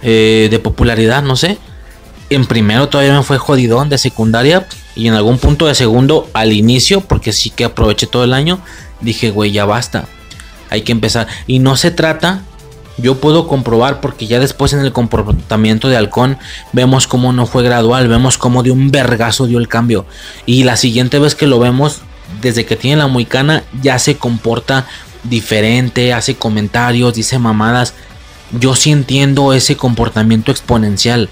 eh, 0.02 0.48
de 0.50 0.58
popularidad, 0.58 1.22
no 1.22 1.36
sé. 1.36 1.58
En 2.30 2.46
primero 2.46 2.88
todavía 2.88 3.16
me 3.16 3.22
fue 3.22 3.38
jodidón 3.38 3.88
de 3.88 3.98
secundaria 3.98 4.66
y 4.94 5.08
en 5.08 5.14
algún 5.14 5.38
punto 5.38 5.66
de 5.66 5.74
segundo 5.74 6.28
al 6.32 6.52
inicio, 6.52 7.00
porque 7.00 7.32
sí 7.32 7.50
que 7.50 7.64
aproveché 7.64 8.06
todo 8.06 8.24
el 8.24 8.32
año, 8.32 8.60
dije, 9.00 9.30
güey, 9.30 9.52
ya 9.52 9.64
basta. 9.64 10.06
Hay 10.70 10.82
que 10.82 10.92
empezar. 10.92 11.26
Y 11.46 11.58
no 11.58 11.76
se 11.76 11.90
trata 11.90 12.44
yo 13.00 13.16
puedo 13.16 13.46
comprobar 13.46 14.00
porque 14.00 14.26
ya 14.26 14.38
después 14.38 14.72
en 14.72 14.80
el 14.80 14.92
comportamiento 14.92 15.88
de 15.88 15.96
Halcón 15.96 16.38
vemos 16.72 17.06
cómo 17.06 17.32
no 17.32 17.46
fue 17.46 17.62
gradual, 17.62 18.08
vemos 18.08 18.38
cómo 18.38 18.62
de 18.62 18.70
un 18.70 18.90
vergazo 18.90 19.46
dio 19.46 19.58
el 19.58 19.68
cambio. 19.68 20.06
Y 20.46 20.64
la 20.64 20.76
siguiente 20.76 21.18
vez 21.18 21.34
que 21.34 21.46
lo 21.46 21.58
vemos, 21.58 22.00
desde 22.42 22.66
que 22.66 22.76
tiene 22.76 22.96
la 22.96 23.06
muicana, 23.06 23.64
ya 23.80 23.98
se 23.98 24.16
comporta 24.16 24.86
diferente, 25.24 26.12
hace 26.12 26.34
comentarios, 26.34 27.14
dice 27.14 27.38
mamadas. 27.38 27.94
Yo 28.58 28.74
sí 28.74 28.90
entiendo 28.90 29.52
ese 29.52 29.76
comportamiento 29.76 30.50
exponencial. 30.50 31.28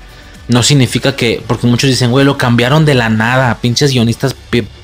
No 0.49 0.62
significa 0.62 1.15
que, 1.15 1.43
porque 1.47 1.67
muchos 1.67 1.91
dicen, 1.91 2.10
güey, 2.10 2.25
lo 2.25 2.39
cambiaron 2.39 2.85
de 2.85 2.94
la 2.94 3.10
nada, 3.10 3.59
pinches 3.60 3.93
guionistas 3.93 4.35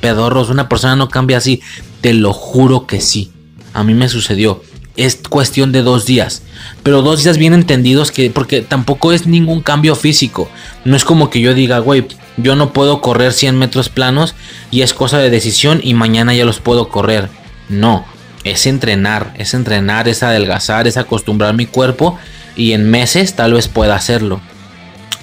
pedorros, 0.01 0.51
una 0.51 0.69
persona 0.69 0.95
no 0.95 1.09
cambia 1.09 1.39
así. 1.39 1.63
Te 2.01 2.13
lo 2.13 2.33
juro 2.33 2.87
que 2.87 3.01
sí. 3.01 3.33
A 3.73 3.83
mí 3.83 3.95
me 3.95 4.09
sucedió 4.09 4.61
es 4.97 5.17
cuestión 5.17 5.73
de 5.73 5.83
dos 5.83 6.07
días. 6.07 6.43
Pero 6.83 7.03
dos 7.03 7.23
días 7.23 7.39
bien 7.39 7.55
entendidos 7.55 8.13
que 8.13 8.31
porque 8.31 8.61
tampoco 8.63 9.13
es 9.13 9.27
ningún 9.27 9.61
cambio 9.61 9.97
físico. 9.97 10.49
No 10.85 10.97
es 10.97 11.05
como 11.05 11.31
que 11.31 11.41
yo 11.41 11.55
diga, 11.55 11.79
güey, 11.79 12.07
yo 12.37 12.57
no 12.57 12.73
puedo 12.73 13.01
correr 13.01 13.33
100 13.33 13.57
metros 13.57 13.89
planos 13.89 14.35
y 14.71 14.83
es 14.83 14.95
cosa 14.95 15.19
de 15.19 15.31
decisión 15.31 15.81
y 15.83 15.95
mañana 15.95 16.35
ya 16.35 16.45
los 16.45 16.61
puedo 16.61 16.89
correr. 16.89 17.29
No, 17.69 18.05
es 18.45 18.67
entrenar, 18.67 19.35
es 19.39 19.55
entrenar, 19.55 20.09
es 20.09 20.23
adelgazar, 20.23 20.87
es 20.87 20.97
acostumbrar 20.97 21.55
mi 21.55 21.67
cuerpo 21.67 22.19
y 22.57 22.73
en 22.73 22.91
meses 22.91 23.35
tal 23.35 23.55
vez 23.55 23.69
pueda 23.69 23.97
hacerlo. 23.97 24.41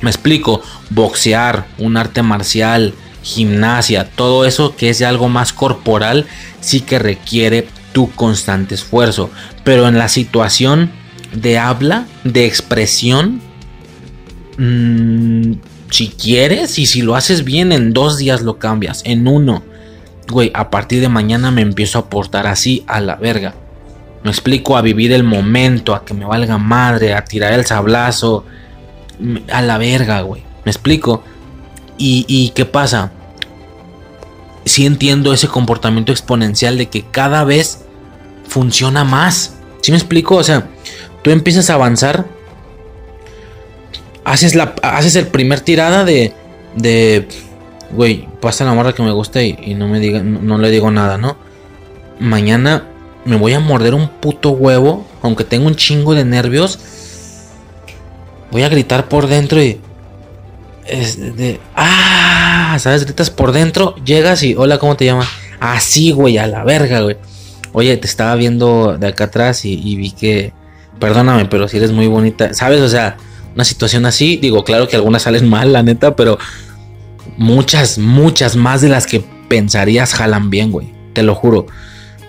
Me 0.02 0.10
explico, 0.10 0.62
boxear, 0.90 1.68
un 1.78 1.98
arte 1.98 2.24
marcial, 2.24 2.94
gimnasia, 3.24 4.10
todo 4.10 4.46
eso 4.46 4.76
que 4.76 4.90
es 4.90 5.02
algo 5.02 5.30
más 5.30 5.54
corporal, 5.54 6.26
sí 6.60 6.82
que 6.82 7.00
requiere 7.00 7.68
tu 7.94 8.10
constante 8.12 8.76
esfuerzo. 8.76 9.30
Pero 9.64 9.88
en 9.88 9.98
la 9.98 10.08
situación 10.08 10.92
de 11.34 11.60
habla, 11.60 12.08
de 12.24 12.46
expresión, 12.46 13.42
mm, 14.58 15.54
si 15.92 16.08
quieres 16.08 16.80
y 16.80 16.86
si 16.86 17.02
lo 17.02 17.16
haces 17.16 17.44
bien, 17.44 17.72
en 17.72 17.94
dos 17.94 18.18
días 18.18 18.42
lo 18.42 18.58
cambias, 18.58 19.02
en 19.06 19.28
uno. 19.28 19.64
Güey, 20.30 20.52
a 20.54 20.70
partir 20.70 21.02
de 21.02 21.10
mañana 21.10 21.52
me 21.52 21.62
empiezo 21.62 22.00
a 22.00 22.10
portar 22.10 22.48
así 22.48 22.84
a 22.88 23.02
la 23.02 23.16
verga. 23.16 23.54
Me 24.24 24.32
explico 24.32 24.78
a 24.78 24.82
vivir 24.82 25.12
el 25.12 25.24
momento, 25.24 25.94
a 25.94 26.06
que 26.06 26.14
me 26.14 26.26
valga 26.26 26.58
madre, 26.58 27.14
a 27.14 27.26
tirar 27.26 27.54
el 27.54 27.66
sablazo. 27.66 28.46
A 29.52 29.62
la 29.62 29.78
verga, 29.78 30.22
güey. 30.22 30.44
Me 30.66 30.72
explico. 30.72 31.24
¿Y, 31.98 32.26
y 32.28 32.50
qué 32.50 32.66
pasa? 32.66 33.12
sí 34.66 34.86
entiendo 34.86 35.34
ese 35.34 35.48
comportamiento 35.48 36.12
exponencial 36.12 36.78
de 36.78 36.88
que 36.88 37.04
cada 37.04 37.44
vez 37.44 37.80
funciona 38.48 39.04
más. 39.04 39.56
¿Sí 39.82 39.92
me 39.92 39.98
explico? 39.98 40.36
O 40.36 40.44
sea, 40.44 40.68
tú 41.24 41.32
empiezas 41.32 41.70
a 41.70 41.76
avanzar, 41.76 42.26
haces, 44.24 44.56
la, 44.56 44.76
haces 44.84 45.16
el 45.16 45.28
primer 45.28 45.62
tirada 45.62 46.06
de, 46.06 46.34
de, 46.76 47.28
güey, 47.92 48.28
pasa 48.40 48.66
la 48.66 48.74
morra 48.74 48.94
que 48.94 49.04
me 49.04 49.12
gusta 49.12 49.42
y, 49.42 49.74
no, 49.76 49.88
me 49.88 50.00
diga, 50.00 50.22
no, 50.22 50.58
le 50.58 50.70
digo 50.70 50.92
nada, 50.92 51.18
¿no? 51.18 51.38
Mañana 52.20 52.84
me 53.26 53.38
voy 53.38 53.54
a 53.54 53.60
morder 53.60 53.96
un 53.96 54.08
puto 54.08 54.52
huevo, 54.52 55.08
aunque 55.22 55.44
tengo 55.44 55.68
un 55.68 55.76
chingo 55.76 56.14
de 56.14 56.26
nervios. 56.26 56.80
Voy 58.52 58.64
a 58.64 58.70
gritar 58.70 59.08
por 59.08 59.28
dentro 59.28 59.62
y... 59.62 59.80
Es 60.86 61.18
de... 61.38 61.60
¡Ah! 61.76 62.42
¿sabes? 62.80 63.06
Gritas 63.06 63.30
por 63.30 63.52
dentro, 63.52 63.96
llegas 64.04 64.44
y, 64.44 64.56
hola, 64.56 64.78
¿cómo 64.78 64.96
te 64.96 65.06
llamas? 65.06 65.28
Así, 65.60 66.12
güey, 66.12 66.38
a 66.38 66.48
la 66.48 66.64
verga, 66.64 67.02
güey. 67.02 67.18
Oye, 67.74 67.96
te 67.98 68.08
estaba 68.08 68.36
viendo 68.36 68.98
de 68.98 69.08
acá 69.08 69.26
atrás 69.26 69.66
y, 69.66 69.96
vi 69.96 70.12
que, 70.12 70.54
perdóname, 71.00 71.46
pero 71.46 71.68
si 71.68 71.78
eres 71.78 71.92
muy 71.92 72.08
bonita, 72.08 72.54
¿sabes? 72.54 72.82
O 72.82 72.90
sea, 72.90 73.18
una 73.56 73.64
situación 73.64 74.06
así, 74.06 74.38
digo, 74.38 74.64
claro 74.64 74.88
que 74.88 74.96
algunas 74.96 75.24
salen 75.24 75.50
mal, 75.50 75.72
la 75.74 75.84
neta, 75.84 76.16
pero 76.16 76.38
muchas, 77.38 77.98
muchas 77.98 78.56
más 78.56 78.82
de 78.82 78.90
las 78.90 79.08
que 79.08 79.24
pensarías 79.48 80.14
jalan 80.14 80.50
bien, 80.50 80.72
güey, 80.72 80.94
te 81.14 81.24
lo 81.24 81.36
juro. 81.36 81.68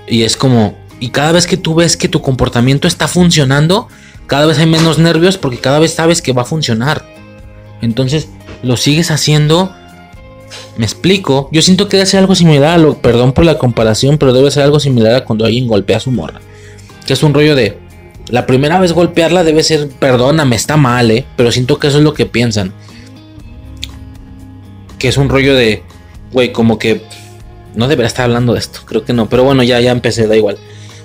Y 0.06 0.22
es 0.22 0.36
como, 0.36 0.76
y 1.02 1.08
cada 1.08 1.32
vez 1.32 1.48
que 1.48 1.56
tú 1.56 1.74
ves 1.74 1.96
que 1.96 2.06
tu 2.06 2.22
comportamiento 2.22 2.86
está 2.86 3.08
funcionando, 3.08 3.88
cada 4.28 4.46
vez 4.46 4.60
hay 4.60 4.66
menos 4.66 5.00
nervios 5.00 5.36
porque 5.36 5.58
cada 5.58 5.80
vez 5.80 5.92
sabes 5.92 6.22
que 6.22 6.32
va 6.32 6.42
a 6.42 6.44
funcionar. 6.44 7.04
Entonces, 7.80 8.28
lo 8.62 8.76
sigues 8.76 9.10
haciendo 9.10 9.74
me 10.76 10.84
explico. 10.84 11.48
Yo 11.50 11.60
siento 11.60 11.88
que 11.88 11.96
debe 11.96 12.06
ser 12.06 12.20
algo 12.20 12.36
similar 12.36 12.74
a 12.74 12.78
lo. 12.78 12.98
Perdón 12.98 13.32
por 13.32 13.44
la 13.44 13.58
comparación, 13.58 14.16
pero 14.16 14.32
debe 14.32 14.52
ser 14.52 14.62
algo 14.62 14.78
similar 14.78 15.16
a 15.16 15.24
cuando 15.24 15.44
alguien 15.44 15.66
golpea 15.66 15.96
a 15.96 16.00
su 16.00 16.12
morra. 16.12 16.40
Que 17.04 17.14
es 17.14 17.22
un 17.24 17.34
rollo 17.34 17.56
de. 17.56 17.78
La 18.28 18.46
primera 18.46 18.78
vez 18.78 18.92
golpearla 18.92 19.42
debe 19.42 19.64
ser, 19.64 19.88
perdóname, 19.88 20.54
está 20.54 20.76
mal, 20.76 21.10
¿eh? 21.10 21.24
Pero 21.36 21.50
siento 21.50 21.80
que 21.80 21.88
eso 21.88 21.98
es 21.98 22.04
lo 22.04 22.14
que 22.14 22.26
piensan. 22.26 22.72
Que 25.00 25.08
es 25.08 25.16
un 25.16 25.28
rollo 25.28 25.56
de, 25.56 25.82
güey, 26.30 26.52
como 26.52 26.78
que 26.78 27.02
no 27.74 27.88
debería 27.88 28.06
estar 28.06 28.26
hablando 28.26 28.52
de 28.52 28.60
esto, 28.60 28.80
creo 28.84 29.04
que 29.04 29.12
no, 29.12 29.28
pero 29.28 29.44
bueno, 29.44 29.62
ya, 29.62 29.80
ya 29.80 29.90
empecé, 29.90 30.26
da 30.26 30.36
igual. 30.36 30.58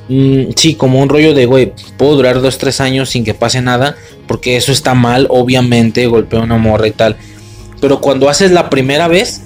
Mm, 0.10 0.52
sí, 0.56 0.76
como 0.76 1.02
un 1.02 1.10
rollo 1.10 1.34
de, 1.34 1.46
güey, 1.46 1.74
puedo 1.98 2.16
durar 2.16 2.42
dos, 2.42 2.58
tres 2.58 2.80
años 2.80 3.10
sin 3.10 3.24
que 3.24 3.34
pase 3.34 3.62
nada, 3.62 3.98
porque 4.28 4.56
eso 4.56 4.72
está 4.72 4.94
mal, 4.94 5.28
obviamente, 5.30 6.08
golpeo 6.08 6.42
una 6.42 6.58
morra 6.58 6.88
y 6.88 6.92
tal. 6.92 7.18
Pero 7.82 8.02
cuando 8.02 8.30
haces 8.30 8.52
la 8.52 8.70
primera 8.70 9.08
vez, 9.08 9.42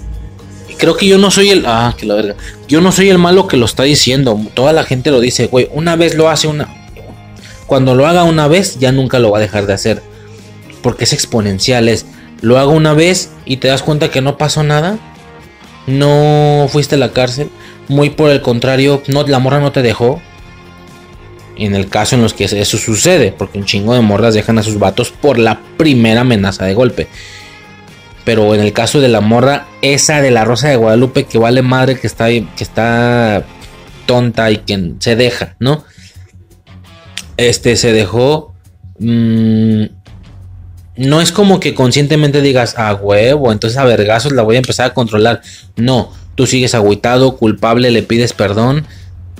creo 0.77 0.95
que 0.95 1.07
yo 1.07 1.17
no 1.17 1.31
soy 1.31 1.49
el. 1.49 1.65
Ah, 1.65 1.93
que 1.97 2.05
la 2.05 2.15
verga. 2.15 2.35
Yo 2.67 2.81
no 2.81 2.91
soy 2.91 3.09
el 3.09 3.17
malo 3.17 3.47
que 3.47 3.57
lo 3.57 3.65
está 3.65 3.83
diciendo. 3.83 4.39
Toda 4.53 4.73
la 4.73 4.83
gente 4.83 5.11
lo 5.11 5.19
dice, 5.19 5.47
güey. 5.47 5.69
Una 5.73 5.95
vez 5.95 6.15
lo 6.15 6.29
hace 6.29 6.47
una. 6.47 6.69
Cuando 7.67 7.95
lo 7.95 8.07
haga 8.07 8.23
una 8.23 8.47
vez, 8.47 8.79
ya 8.79 8.91
nunca 8.91 9.19
lo 9.19 9.31
va 9.31 9.37
a 9.37 9.41
dejar 9.41 9.65
de 9.65 9.73
hacer. 9.73 10.01
Porque 10.81 11.03
es 11.03 11.13
exponencial. 11.13 11.87
Es. 11.87 12.05
Lo 12.41 12.57
hago 12.57 12.71
una 12.71 12.93
vez 12.93 13.31
y 13.45 13.57
te 13.57 13.67
das 13.67 13.83
cuenta 13.83 14.09
que 14.09 14.21
no 14.21 14.37
pasó 14.37 14.63
nada. 14.63 14.97
No 15.87 16.67
fuiste 16.69 16.95
a 16.95 16.97
la 16.97 17.11
cárcel. 17.11 17.49
Muy 17.87 18.09
por 18.09 18.29
el 18.29 18.41
contrario, 18.41 19.03
no, 19.07 19.23
la 19.27 19.39
morra 19.39 19.59
no 19.59 19.71
te 19.71 19.81
dejó. 19.81 20.21
En 21.57 21.75
el 21.75 21.89
caso 21.89 22.15
en 22.15 22.21
los 22.21 22.33
que 22.33 22.45
eso 22.45 22.77
sucede, 22.77 23.33
porque 23.37 23.59
un 23.59 23.65
chingo 23.65 23.93
de 23.93 24.01
morras 24.01 24.33
dejan 24.33 24.57
a 24.57 24.63
sus 24.63 24.79
vatos 24.79 25.11
por 25.11 25.37
la 25.37 25.61
primera 25.77 26.21
amenaza 26.21 26.65
de 26.65 26.73
golpe. 26.73 27.07
Pero 28.23 28.53
en 28.55 28.61
el 28.61 28.73
caso 28.73 28.99
de 28.99 29.09
la 29.09 29.21
morra, 29.21 29.67
esa 29.81 30.21
de 30.21 30.31
la 30.31 30.45
Rosa 30.45 30.69
de 30.69 30.75
Guadalupe, 30.75 31.25
que 31.25 31.37
vale 31.37 31.61
madre, 31.61 31.99
que 31.99 32.07
está, 32.07 32.27
que 32.27 32.45
está 32.59 33.43
tonta 34.05 34.51
y 34.51 34.57
que 34.57 34.93
se 34.99 35.15
deja, 35.15 35.55
¿no? 35.59 35.83
Este 37.37 37.75
se 37.75 37.91
dejó. 37.91 38.53
Mm, 38.99 39.85
no 40.97 41.21
es 41.21 41.31
como 41.31 41.59
que 41.59 41.73
conscientemente 41.73 42.41
digas, 42.41 42.77
a 42.77 42.93
huevo, 42.93 43.51
entonces 43.51 43.77
a 43.77 43.85
vergazos 43.85 44.33
la 44.33 44.43
voy 44.43 44.55
a 44.55 44.59
empezar 44.59 44.87
a 44.87 44.93
controlar. 44.93 45.41
No, 45.75 46.11
tú 46.35 46.45
sigues 46.45 46.75
agüitado, 46.75 47.37
culpable, 47.37 47.89
le 47.91 48.03
pides 48.03 48.33
perdón, 48.33 48.85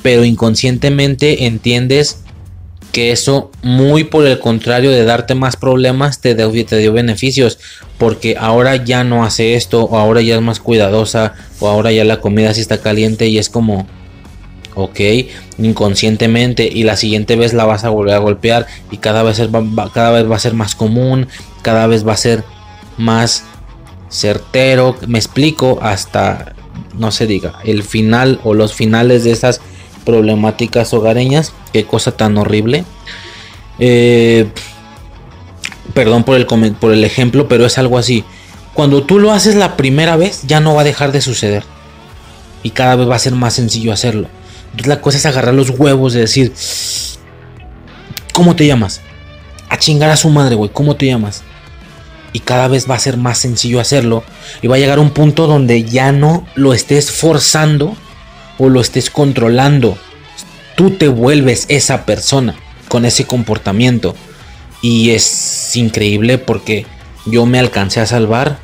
pero 0.01 0.23
inconscientemente 0.23 1.45
entiendes 1.45 2.23
que 2.91 3.11
eso 3.11 3.51
muy 3.63 4.03
por 4.03 4.25
el 4.25 4.39
contrario 4.39 4.91
de 4.91 5.05
darte 5.05 5.33
más 5.33 5.55
problemas 5.55 6.19
te 6.19 6.35
dio, 6.35 6.51
te 6.65 6.77
dio 6.77 6.91
beneficios 6.91 7.59
porque 7.97 8.35
ahora 8.37 8.75
ya 8.75 9.03
no 9.03 9.23
hace 9.23 9.55
esto 9.55 9.83
o 9.83 9.97
ahora 9.97 10.21
ya 10.21 10.35
es 10.35 10.41
más 10.41 10.59
cuidadosa 10.59 11.35
o 11.59 11.69
ahora 11.69 11.91
ya 11.91 12.03
la 12.03 12.19
comida 12.19 12.53
sí 12.53 12.59
está 12.59 12.79
caliente 12.79 13.27
y 13.27 13.37
es 13.37 13.49
como 13.49 13.87
ok 14.75 14.99
inconscientemente 15.57 16.67
y 16.67 16.83
la 16.83 16.97
siguiente 16.97 17.37
vez 17.37 17.53
la 17.53 17.65
vas 17.65 17.85
a 17.85 17.89
volver 17.89 18.15
a 18.15 18.19
golpear 18.19 18.67
y 18.89 18.97
cada 18.97 19.23
vez, 19.23 19.39
va, 19.39 19.91
cada 19.93 20.11
vez 20.11 20.29
va 20.29 20.35
a 20.35 20.39
ser 20.39 20.53
más 20.53 20.75
común 20.75 21.27
cada 21.61 21.87
vez 21.87 22.05
va 22.05 22.13
a 22.13 22.17
ser 22.17 22.43
más 22.97 23.43
certero. 24.11 24.97
Me 25.07 25.17
explico 25.17 25.79
hasta 25.81 26.53
no 26.97 27.11
se 27.11 27.25
diga 27.25 27.59
el 27.63 27.83
final 27.83 28.39
o 28.43 28.53
los 28.53 28.73
finales 28.73 29.23
de 29.23 29.31
esas 29.31 29.61
problemáticas 30.05 30.93
hogareñas. 30.93 31.53
Qué 31.73 31.85
cosa 31.85 32.11
tan 32.11 32.37
horrible. 32.37 32.85
Eh, 33.79 34.49
perdón 35.93 36.23
por 36.23 36.37
el, 36.37 36.45
por 36.45 36.91
el 36.91 37.03
ejemplo, 37.03 37.47
pero 37.47 37.65
es 37.65 37.77
algo 37.77 37.97
así. 37.97 38.23
Cuando 38.73 39.03
tú 39.03 39.19
lo 39.19 39.31
haces 39.31 39.55
la 39.55 39.75
primera 39.75 40.15
vez, 40.15 40.43
ya 40.47 40.59
no 40.59 40.75
va 40.75 40.81
a 40.81 40.85
dejar 40.85 41.11
de 41.11 41.21
suceder. 41.21 41.63
Y 42.63 42.71
cada 42.71 42.95
vez 42.95 43.09
va 43.09 43.15
a 43.15 43.19
ser 43.19 43.33
más 43.33 43.53
sencillo 43.53 43.91
hacerlo. 43.91 44.27
Entonces 44.65 44.87
la 44.87 45.01
cosa 45.01 45.17
es 45.17 45.25
agarrar 45.25 45.53
los 45.53 45.69
huevos 45.71 46.13
de 46.13 46.21
decir, 46.21 46.53
¿cómo 48.33 48.55
te 48.55 48.65
llamas? 48.65 49.01
A 49.69 49.77
chingar 49.77 50.09
a 50.09 50.17
su 50.17 50.29
madre, 50.29 50.55
güey, 50.55 50.69
¿cómo 50.71 50.95
te 50.95 51.07
llamas? 51.07 51.43
Y 52.33 52.39
cada 52.39 52.69
vez 52.69 52.89
va 52.89 52.95
a 52.95 52.99
ser 52.99 53.17
más 53.17 53.39
sencillo 53.39 53.81
hacerlo. 53.81 54.23
Y 54.61 54.67
va 54.67 54.77
a 54.77 54.79
llegar 54.79 54.99
un 54.99 55.09
punto 55.09 55.47
donde 55.47 55.83
ya 55.83 56.13
no 56.13 56.47
lo 56.55 56.73
estés 56.73 57.11
forzando 57.11 57.97
o 58.61 58.69
lo 58.69 58.79
estés 58.79 59.09
controlando. 59.09 59.97
Tú 60.75 60.91
te 60.91 61.07
vuelves 61.07 61.65
esa 61.67 62.05
persona 62.05 62.55
con 62.89 63.05
ese 63.05 63.25
comportamiento. 63.25 64.15
Y 64.83 65.09
es 65.09 65.75
increíble 65.75 66.37
porque 66.37 66.85
yo 67.25 67.47
me 67.47 67.57
alcancé 67.57 68.01
a 68.01 68.05
salvar 68.05 68.59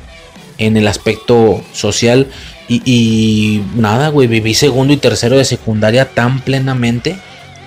en 0.56 0.76
el 0.76 0.86
aspecto 0.86 1.64
social. 1.72 2.28
Y, 2.68 3.62
nada, 3.74 4.10
güey, 4.10 4.28
viví 4.28 4.54
segundo 4.54 4.92
y 4.92 4.98
tercero 4.98 5.36
de 5.36 5.44
secundaria 5.44 6.04
tan 6.14 6.42
plenamente. 6.42 7.18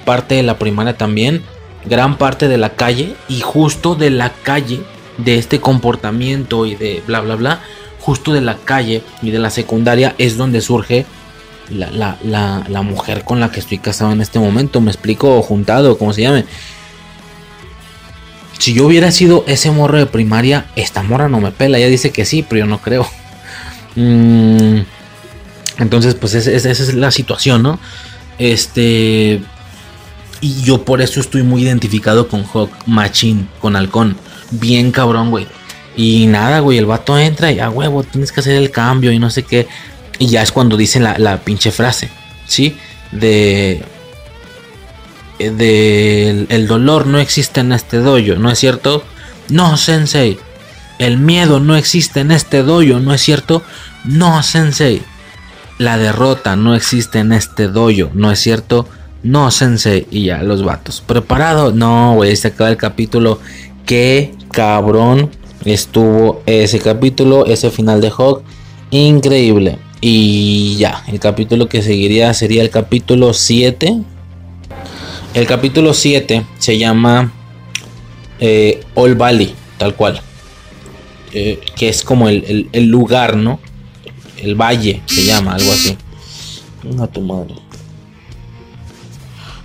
Parte 0.05 0.35
de 0.35 0.43
la 0.43 0.57
primaria 0.57 0.95
también. 0.95 1.43
Gran 1.83 2.17
parte 2.17 2.47
de 2.47 2.57
la 2.57 2.69
calle. 2.75 3.13
Y 3.27 3.41
justo 3.41 3.95
de 3.95 4.09
la 4.09 4.29
calle, 4.29 4.79
de 5.17 5.37
este 5.37 5.59
comportamiento 5.59 6.65
y 6.65 6.75
de 6.75 7.03
bla, 7.05 7.19
bla, 7.19 7.35
bla. 7.35 7.61
Justo 7.99 8.31
de 8.31 8.39
la 8.39 8.55
calle 8.55 9.03
y 9.21 9.31
de 9.31 9.39
la 9.39 9.49
secundaria 9.49 10.15
es 10.17 10.37
donde 10.37 10.61
surge 10.61 11.05
la, 11.71 12.81
mujer 12.83 13.23
con 13.23 13.39
la 13.39 13.51
que 13.51 13.59
estoy 13.59 13.77
casado 13.77 14.11
en 14.11 14.21
este 14.21 14.39
momento. 14.39 14.81
Me 14.81 14.91
explico, 14.91 15.41
juntado, 15.41 15.97
como 15.97 16.13
se 16.13 16.21
llame. 16.21 16.45
Si 18.57 18.73
yo 18.73 18.85
hubiera 18.85 19.11
sido 19.11 19.43
ese 19.47 19.71
morro 19.71 19.97
de 19.97 20.05
primaria, 20.05 20.67
esta 20.75 21.01
morra 21.03 21.29
no 21.29 21.39
me 21.39 21.51
pela. 21.51 21.77
Ella 21.77 21.87
dice 21.87 22.11
que 22.11 22.25
sí, 22.25 22.45
pero 22.47 22.59
yo 22.59 22.65
no 22.65 22.81
creo. 22.81 23.07
Mm, 23.93 24.83
entonces, 25.79 26.15
pues 26.15 26.33
esa 26.33 26.69
es 26.69 26.93
la 26.93 27.11
situación, 27.11 27.61
¿no? 27.61 27.77
Este. 28.39 29.41
Y 30.39 30.61
yo 30.61 30.85
por 30.85 31.01
eso 31.01 31.19
estoy 31.19 31.43
muy 31.43 31.63
identificado 31.63 32.29
con 32.29 32.45
Hawk 32.45 32.71
Machine, 32.85 33.47
con 33.59 33.75
Halcón. 33.75 34.15
Bien 34.51 34.93
cabrón, 34.93 35.29
güey. 35.29 35.45
Y 35.95 36.25
nada, 36.27 36.59
güey, 36.59 36.77
el 36.77 36.85
vato 36.85 37.17
entra 37.17 37.51
y 37.51 37.59
a 37.59 37.69
huevo, 37.69 38.03
tienes 38.03 38.31
que 38.31 38.39
hacer 38.39 38.55
el 38.55 38.71
cambio 38.71 39.11
y 39.11 39.19
no 39.19 39.29
sé 39.29 39.43
qué. 39.43 39.67
Y 40.21 40.27
ya 40.27 40.43
es 40.43 40.51
cuando 40.51 40.77
dicen 40.77 41.03
la, 41.03 41.37
pinche 41.39 41.71
frase, 41.71 42.11
¿sí? 42.45 42.77
De... 43.11 43.83
De... 45.39 46.45
El 46.47 46.67
dolor 46.67 47.07
no 47.07 47.17
existe 47.17 47.61
en 47.61 47.71
este 47.71 47.97
dojo, 47.97 48.35
¿no 48.37 48.51
es 48.51 48.59
cierto? 48.59 49.03
No, 49.49 49.77
sensei. 49.77 50.37
El 50.99 51.17
miedo 51.17 51.59
no 51.59 51.75
existe 51.75 52.19
en 52.19 52.29
este 52.29 52.61
dojo, 52.61 52.99
¿no 52.99 53.15
es 53.15 53.21
cierto? 53.21 53.63
No, 54.05 54.43
sensei. 54.43 55.01
La 55.79 55.97
derrota 55.97 56.55
no 56.55 56.75
existe 56.75 57.17
en 57.17 57.31
este 57.31 57.67
dojo, 57.67 58.11
¿no 58.13 58.31
es 58.31 58.37
cierto? 58.37 58.87
No, 59.23 59.49
sensei. 59.49 60.05
Y 60.11 60.25
ya, 60.25 60.43
los 60.43 60.63
vatos. 60.63 61.01
¿Preparado? 61.01 61.71
No, 61.71 62.13
güey, 62.13 62.35
se 62.35 62.49
acaba 62.49 62.69
el 62.69 62.77
capítulo. 62.77 63.39
Qué 63.87 64.35
cabrón 64.51 65.31
estuvo 65.65 66.43
ese 66.45 66.77
capítulo, 66.77 67.47
ese 67.47 67.71
final 67.71 68.01
de 68.01 68.11
Hawk. 68.15 68.43
Increíble. 68.91 69.79
Y 70.03 70.77
ya, 70.77 71.03
el 71.07 71.19
capítulo 71.19 71.69
que 71.69 71.83
seguiría 71.83 72.33
sería 72.33 72.63
el 72.63 72.71
capítulo 72.71 73.35
7. 73.35 74.01
El 75.35 75.45
capítulo 75.45 75.93
7 75.93 76.43
se 76.57 76.77
llama 76.79 77.31
eh, 78.39 78.83
All 78.95 79.13
Valley, 79.13 79.53
tal 79.77 79.95
cual. 79.95 80.19
Eh, 81.33 81.59
que 81.75 81.87
es 81.87 82.03
como 82.03 82.29
el, 82.29 82.67
lugar, 82.87 83.37
¿no? 83.37 83.59
El 84.37 84.55
valle 84.55 85.03
se 85.05 85.23
llama, 85.23 85.53
algo 85.53 85.71
así. 85.71 85.95
A 86.99 87.05
tu 87.05 87.21
madre. 87.21 87.53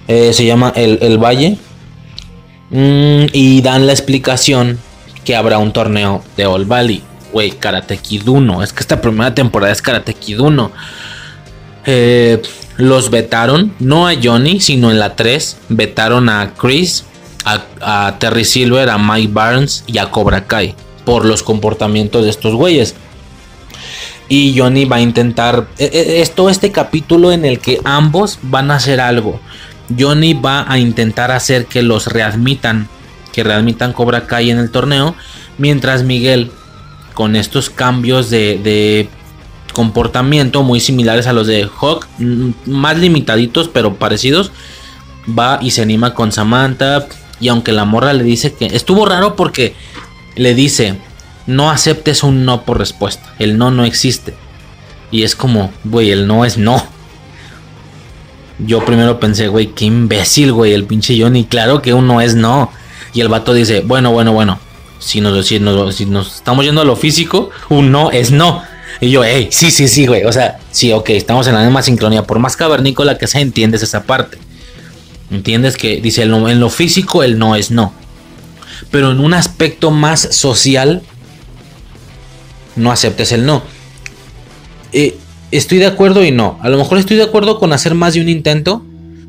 Eh, 0.06 0.34
se 0.34 0.44
llama 0.44 0.72
el, 0.76 1.18
Valle. 1.18 1.56
Mm, 2.70 3.26
y 3.32 3.62
dan 3.62 3.86
la 3.86 3.92
explicación 3.92 4.78
que 5.24 5.34
habrá 5.34 5.58
un 5.58 5.72
torneo 5.72 6.22
de 6.36 6.46
All 6.46 6.66
Valley 6.66 7.02
güey, 7.36 7.50
Karate 7.50 7.98
Kid 7.98 8.26
1. 8.26 8.62
Es 8.62 8.72
que 8.72 8.80
esta 8.80 9.02
primera 9.02 9.34
temporada 9.34 9.70
es 9.70 9.82
Karate 9.82 10.14
Kid 10.14 10.40
1. 10.40 10.72
Eh, 11.84 12.40
los 12.78 13.10
vetaron, 13.10 13.74
no 13.78 14.08
a 14.08 14.14
Johnny, 14.14 14.58
sino 14.58 14.90
en 14.90 14.98
la 14.98 15.16
3. 15.16 15.58
Vetaron 15.68 16.30
a 16.30 16.54
Chris, 16.54 17.04
a, 17.44 18.16
Terry 18.18 18.46
Silver, 18.46 18.88
a 18.88 18.96
Mike 18.96 19.34
Barnes 19.34 19.84
y 19.86 19.98
a 19.98 20.10
Cobra 20.10 20.46
Kai. 20.46 20.74
Por 21.04 21.26
los 21.26 21.42
comportamientos 21.42 22.24
de 22.24 22.30
estos 22.30 22.54
güeyes. 22.54 22.94
Y 24.30 24.58
Johnny 24.58 24.86
va 24.86 24.96
a 24.96 25.00
intentar. 25.02 25.66
E, 25.76 25.84
e, 25.84 26.22
esto, 26.22 26.48
este 26.48 26.72
capítulo 26.72 27.32
en 27.32 27.44
el 27.44 27.58
que 27.58 27.80
ambos 27.84 28.38
van 28.40 28.70
a 28.70 28.76
hacer 28.76 28.98
algo. 28.98 29.40
Johnny 29.96 30.32
va 30.32 30.64
a 30.66 30.78
intentar 30.78 31.30
hacer 31.32 31.66
que 31.66 31.82
los 31.82 32.06
readmitan. 32.06 32.88
Que 33.34 33.44
readmitan 33.44 33.92
Cobra 33.92 34.26
Kai 34.26 34.50
en 34.50 34.56
el 34.56 34.70
torneo. 34.70 35.14
Mientras 35.58 36.02
Miguel 36.02 36.50
con 37.16 37.34
estos 37.34 37.70
cambios 37.70 38.28
de, 38.28 39.08
comportamiento 39.72 40.62
muy 40.62 40.80
similares 40.80 41.26
a 41.26 41.32
los 41.32 41.46
de 41.46 41.68
Hawk, 41.80 42.06
mm, 42.18 42.50
más 42.66 42.98
limitaditos 42.98 43.68
pero 43.68 43.94
parecidos. 43.94 44.52
Va 45.26 45.58
y 45.62 45.70
se 45.70 45.82
anima 45.82 46.12
con 46.12 46.30
Samantha. 46.30 47.08
Y 47.40 47.48
aunque 47.48 47.72
la 47.72 47.86
morra 47.86 48.12
le 48.12 48.22
dice 48.22 48.52
que 48.52 48.66
estuvo 48.66 49.06
raro 49.06 49.34
porque 49.34 49.74
le 50.36 50.54
dice, 50.54 50.98
no 51.46 51.70
aceptes 51.70 52.22
un 52.22 52.44
no 52.44 52.62
por 52.64 52.78
respuesta. 52.78 53.34
El 53.38 53.56
no 53.56 53.70
no 53.70 53.84
existe. 53.84 54.34
Y 55.10 55.22
es 55.22 55.34
como, 55.34 55.72
güey, 55.84 56.10
el 56.10 56.26
no 56.26 56.44
es 56.44 56.58
no. 56.58 56.86
yo 58.58 58.84
primero 58.84 59.18
pensé, 59.18 59.48
güey, 59.48 59.68
qué 59.68 59.86
imbécil, 59.86 60.52
güey, 60.52 60.74
el 60.74 60.84
pinche 60.84 61.18
Johnny. 61.18 61.44
Claro 61.44 61.80
que 61.80 61.94
un 61.94 62.06
no 62.06 62.20
es 62.20 62.34
no. 62.34 62.70
Y 63.14 63.22
el 63.22 63.28
vato 63.28 63.54
dice, 63.54 63.80
bueno, 63.80 64.12
bueno, 64.12 64.34
bueno. 64.34 64.65
Si 65.06 65.20
nos, 65.20 65.50
estamos 66.34 66.64
yendo 66.64 66.80
a 66.80 66.84
lo 66.84 66.96
físico, 66.96 67.50
un 67.68 67.92
no 67.92 68.10
es 68.10 68.32
no. 68.32 68.64
Y 69.00 69.10
yo, 69.10 69.22
hey, 69.22 69.48
sí, 69.52 69.70
sí, 69.70 69.86
sí, 69.86 70.04
güey. 70.04 70.24
O 70.24 70.32
sea, 70.32 70.58
sí, 70.72 70.92
ok, 70.92 71.10
estamos 71.10 71.46
en 71.46 71.54
la 71.54 71.62
misma 71.62 71.80
sincronía. 71.82 72.24
Por 72.24 72.40
más 72.40 72.56
cavernícola 72.56 73.16
que 73.16 73.28
sea, 73.28 73.40
entiendes 73.40 73.84
esa 73.84 74.02
parte. 74.02 74.36
Entiendes 75.30 75.76
que 75.76 76.00
dice, 76.00 76.22
en 76.22 76.60
lo 76.60 76.70
físico 76.70 77.22
el 77.22 77.38
no 77.38 77.54
es 77.54 77.70
no. 77.70 77.92
Pero 78.90 79.12
en 79.12 79.20
un 79.20 79.32
aspecto 79.32 79.92
más 79.92 80.20
social, 80.34 81.02
no 82.74 82.90
aceptes 82.90 83.30
el 83.30 83.46
no. 83.46 83.62
Eh, 84.92 85.16
estoy 85.52 85.78
de 85.78 85.86
acuerdo 85.86 86.24
y 86.24 86.32
no. 86.32 86.58
A 86.62 86.68
lo 86.68 86.78
mejor 86.78 86.98
estoy 86.98 87.16
de 87.16 87.22
acuerdo 87.22 87.60
con 87.60 87.72
hacer 87.72 87.94
más 87.94 88.14
de 88.14 88.22
un 88.22 88.28
intento. 88.28 88.84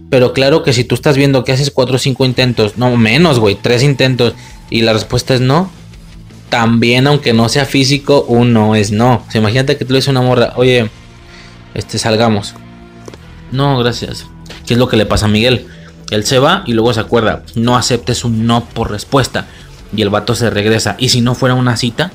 Pero 0.09 0.33
claro 0.33 0.63
que 0.63 0.73
si 0.73 0.85
tú 0.85 0.95
estás 0.95 1.17
viendo 1.17 1.43
que 1.43 1.51
haces 1.51 1.69
4 1.69 1.97
o 1.97 1.99
5 1.99 2.25
intentos, 2.25 2.77
no 2.77 2.95
menos, 2.95 3.39
güey, 3.39 3.55
3 3.61 3.83
intentos 3.83 4.33
y 4.69 4.81
la 4.81 4.93
respuesta 4.93 5.33
es 5.33 5.41
no, 5.41 5.71
también 6.49 7.07
aunque 7.07 7.33
no 7.33 7.49
sea 7.49 7.65
físico, 7.65 8.23
un 8.27 8.53
no 8.53 8.75
es 8.75 8.91
no. 8.91 9.23
O 9.27 9.31
sea, 9.31 9.41
imagínate 9.41 9.77
que 9.77 9.85
tú 9.85 9.93
le 9.93 9.97
dices 9.97 10.09
a 10.09 10.11
una 10.11 10.21
morra, 10.21 10.53
oye, 10.55 10.89
este, 11.73 11.97
salgamos. 11.97 12.55
No, 13.51 13.77
gracias. 13.77 14.25
¿Qué 14.65 14.73
es 14.73 14.79
lo 14.79 14.87
que 14.87 14.97
le 14.97 15.05
pasa 15.05 15.25
a 15.25 15.29
Miguel? 15.29 15.67
Él 16.09 16.25
se 16.25 16.39
va 16.39 16.63
y 16.65 16.73
luego 16.73 16.93
se 16.93 16.99
acuerda, 16.99 17.43
no 17.55 17.75
aceptes 17.75 18.23
un 18.23 18.45
no 18.45 18.65
por 18.65 18.91
respuesta. 18.91 19.47
Y 19.95 20.01
el 20.01 20.09
vato 20.09 20.35
se 20.35 20.49
regresa. 20.49 20.95
Y 20.99 21.09
si 21.09 21.21
no 21.21 21.35
fuera 21.35 21.55
una 21.55 21.77
cita, 21.77 22.11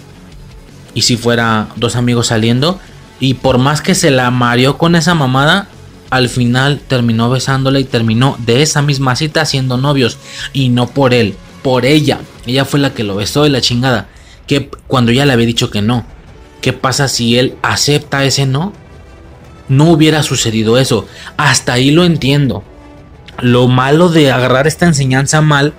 y 0.94 1.02
si 1.02 1.16
fuera 1.16 1.68
dos 1.76 1.96
amigos 1.96 2.28
saliendo, 2.28 2.78
y 3.20 3.34
por 3.34 3.58
más 3.58 3.80
que 3.80 3.94
se 3.94 4.10
la 4.10 4.30
mareó 4.30 4.78
con 4.78 4.94
esa 4.94 5.14
mamada, 5.14 5.68
al 6.10 6.28
final 6.28 6.80
terminó 6.86 7.30
besándola 7.30 7.80
y 7.80 7.84
terminó 7.84 8.36
de 8.40 8.62
esa 8.62 8.82
misma 8.82 9.16
cita 9.16 9.46
siendo 9.46 9.78
novios. 9.78 10.18
Y 10.52 10.68
no 10.68 10.88
por 10.88 11.14
él, 11.14 11.36
por 11.62 11.86
ella. 11.86 12.20
Ella 12.46 12.64
fue 12.64 12.80
la 12.80 12.94
que 12.94 13.04
lo 13.04 13.16
besó 13.16 13.44
de 13.44 13.50
la 13.50 13.60
chingada. 13.60 14.08
Que 14.46 14.68
cuando 14.86 15.12
ya 15.12 15.26
le 15.26 15.32
había 15.32 15.46
dicho 15.46 15.70
que 15.70 15.82
no. 15.82 16.04
¿Qué 16.60 16.72
pasa 16.72 17.08
si 17.08 17.38
él 17.38 17.56
acepta 17.62 18.24
ese 18.24 18.46
no? 18.46 18.72
No 19.68 19.90
hubiera 19.90 20.22
sucedido 20.22 20.78
eso. 20.78 21.06
Hasta 21.36 21.72
ahí 21.72 21.90
lo 21.90 22.04
entiendo. 22.04 22.62
Lo 23.40 23.68
malo 23.68 24.08
de 24.08 24.30
agarrar 24.30 24.66
esta 24.66 24.86
enseñanza 24.86 25.40
mal 25.40 25.72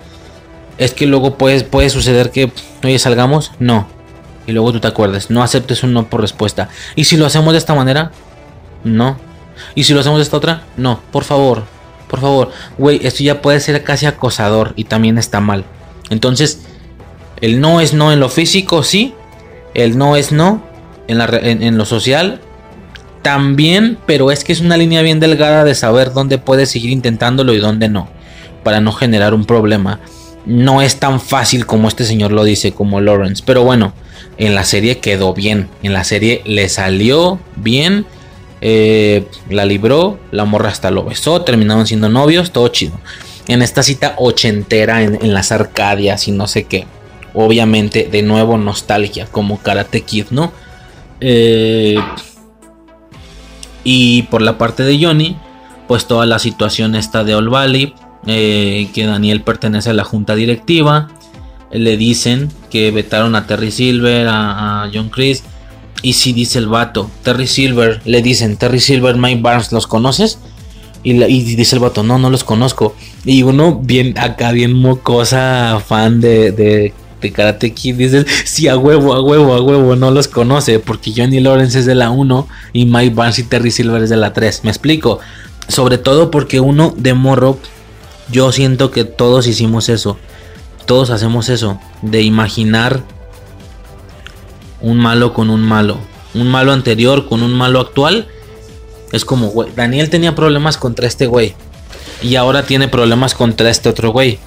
es 0.77 0.93
que 0.93 1.05
luego 1.05 1.37
puede, 1.37 1.63
puede 1.63 1.89
suceder 1.89 2.31
que, 2.31 2.51
oye, 2.83 2.99
salgamos, 2.99 3.51
no. 3.59 3.87
Y 4.45 4.51
luego 4.51 4.73
tú 4.73 4.79
te 4.79 4.87
acuerdes, 4.87 5.29
no 5.29 5.43
aceptes 5.43 5.83
un 5.83 5.93
no 5.93 6.09
por 6.09 6.21
respuesta. 6.21 6.69
Y 6.95 7.05
si 7.05 7.15
lo 7.15 7.25
hacemos 7.25 7.53
de 7.53 7.59
esta 7.59 7.75
manera, 7.75 8.11
no. 8.83 9.17
Y 9.75 9.83
si 9.83 9.93
lo 9.93 10.01
hacemos 10.01 10.19
de 10.19 10.23
esta 10.23 10.37
otra, 10.37 10.63
no. 10.75 10.99
Por 11.11 11.23
favor, 11.23 11.63
por 12.09 12.19
favor. 12.19 12.51
Güey, 12.77 12.99
esto 13.05 13.23
ya 13.23 13.41
puede 13.41 13.59
ser 13.59 13.83
casi 13.83 14.05
acosador 14.05 14.73
y 14.75 14.85
también 14.85 15.17
está 15.17 15.39
mal. 15.39 15.63
Entonces, 16.09 16.61
el 17.41 17.59
no 17.59 17.81
es 17.81 17.93
no 17.93 18.11
en 18.11 18.19
lo 18.19 18.29
físico, 18.29 18.83
sí. 18.83 19.13
El 19.73 19.97
no 19.97 20.15
es 20.15 20.31
no 20.31 20.63
en, 21.07 21.77
lo 21.77 21.85
social, 21.85 22.39
también, 23.21 23.97
pero 24.05 24.31
es 24.31 24.43
que 24.43 24.53
es 24.53 24.61
una 24.61 24.77
línea 24.77 25.01
bien 25.01 25.19
delgada 25.19 25.63
de 25.63 25.75
saber 25.75 26.13
dónde 26.13 26.37
puedes 26.37 26.69
seguir 26.69 26.91
intentándolo 26.91 27.53
y 27.53 27.57
dónde 27.57 27.89
no, 27.89 28.07
para 28.63 28.81
no 28.81 28.91
generar 28.91 29.33
un 29.33 29.45
problema. 29.45 29.99
No 30.45 30.81
es 30.81 30.99
tan 30.99 31.19
fácil 31.21 31.65
como 31.65 31.87
este 31.87 32.05
señor 32.05 32.31
lo 32.31 32.43
dice, 32.43 32.73
como 32.73 33.01
Lawrence, 33.01 33.43
pero 33.45 33.63
bueno, 33.63 33.93
en 34.37 34.55
la 34.55 34.63
serie 34.63 34.99
quedó 34.99 35.33
bien, 35.33 35.69
en 35.83 35.93
la 35.93 36.03
serie 36.03 36.41
le 36.45 36.69
salió 36.69 37.39
bien, 37.55 38.05
eh, 38.61 39.27
la 39.49 39.65
libró, 39.65 40.19
la 40.31 40.45
morra 40.45 40.69
hasta 40.69 40.91
lo 40.91 41.03
besó, 41.03 41.41
terminaron 41.41 41.87
siendo 41.87 42.09
novios, 42.09 42.51
todo 42.51 42.67
chido. 42.69 42.93
En 43.47 43.61
esta 43.61 43.83
cita 43.83 44.15
ochentera 44.17 45.03
en, 45.03 45.33
las 45.33 45.51
Arcadias 45.51 46.27
y 46.27 46.31
no 46.31 46.47
sé 46.47 46.63
qué, 46.63 46.87
obviamente 47.33 48.07
de 48.11 48.21
nuevo 48.21 48.57
nostalgia, 48.57 49.25
como 49.25 49.59
Karate 49.59 50.01
Kid, 50.01 50.27
¿no? 50.31 50.53
Eh 51.19 51.97
y 53.83 54.23
por 54.23 54.41
la 54.41 54.57
parte 54.57 54.83
de 54.83 55.03
Johnny, 55.03 55.35
pues 55.87 56.07
toda 56.07 56.25
la 56.25 56.39
situación 56.39 56.95
está 56.95 57.23
de 57.23 57.35
All 57.35 57.49
Valley, 57.49 57.93
eh, 58.25 58.89
que 58.93 59.05
Daniel 59.05 59.41
pertenece 59.41 59.89
a 59.89 59.93
la 59.93 60.03
junta 60.03 60.35
directiva. 60.35 61.09
Le 61.71 61.97
dicen 61.97 62.49
que 62.69 62.91
vetaron 62.91 63.35
a 63.35 63.47
Terry 63.47 63.71
Silver, 63.71 64.27
a, 64.29 64.89
John 64.93 65.09
Chris. 65.09 65.43
Y 66.01 66.13
si 66.13 66.33
dice 66.33 66.59
el 66.59 66.67
vato, 66.67 67.09
Terry 67.23 67.47
Silver, 67.47 68.01
le 68.05 68.21
dicen, 68.21 68.57
Terry 68.57 68.79
Silver, 68.79 69.15
Mike 69.15 69.41
Barnes, 69.41 69.71
¿los 69.71 69.87
conoces? 69.87 70.37
Y, 71.03 71.13
dice 71.55 71.75
el 71.75 71.81
vato, 71.81 72.01
no, 72.03 72.17
no 72.17 72.29
los 72.29 72.43
conozco. 72.43 72.95
Y 73.25 73.43
uno 73.43 73.75
bien 73.75 74.17
acá, 74.17 74.51
bien 74.51 74.73
mocosa, 74.73 75.81
fan 75.85 76.21
de 76.21 76.93
de 77.23 77.31
Karate 77.31 77.73
Kid 77.73 77.95
dices, 77.95 78.27
sí, 78.45 78.67
a 78.67 78.77
huevo, 78.77 79.13
a 79.13 79.21
huevo, 79.21 79.55
a 79.55 79.61
huevo, 79.61 79.95
no 79.95 80.11
los 80.11 80.27
conoce 80.27 80.79
porque 80.79 81.11
Johnny 81.15 81.39
Lawrence 81.39 81.79
es 81.79 81.85
de 81.87 81.95
la 81.95 82.11
1 82.11 82.47
y 82.73 82.85
Mike 82.85 83.15
Barnes 83.15 83.39
y 83.39 83.43
Terry 83.43 83.71
Silver 83.71 84.03
es 84.03 84.09
de 84.11 84.17
la 84.17 84.33
3. 84.33 84.63
Me 84.63 84.69
explico. 84.69 85.19
Sobre 85.67 85.97
todo 85.97 86.29
porque 86.29 86.59
uno 86.59 86.93
de 86.95 87.13
morro, 87.13 87.57
yo 88.29 88.51
siento 88.51 88.91
que 88.91 89.05
todos 89.05 89.47
hicimos 89.47 89.89
eso. 89.89 90.17
Todos 90.85 91.09
hacemos 91.09 91.47
eso, 91.47 91.79
de 92.01 92.21
imaginar 92.21 93.01
un 94.81 94.97
malo 94.97 95.33
con 95.33 95.49
un 95.49 95.61
malo. 95.61 95.97
Un 96.33 96.49
malo 96.49 96.73
anterior 96.73 97.29
con 97.29 97.41
un 97.41 97.53
malo 97.53 97.79
actual. 97.79 98.27
Es 99.13 99.23
como, 99.23 99.47
güey, 99.47 99.71
Daniel 99.73 100.09
tenía 100.09 100.35
problemas 100.35 100.75
contra 100.75 101.07
este 101.07 101.27
güey. 101.27 101.55
Y 102.21 102.35
ahora 102.35 102.65
tiene 102.65 102.89
problemas 102.89 103.33
contra 103.33 103.69
este 103.69 103.87
otro 103.87 104.11
güey 104.11 104.39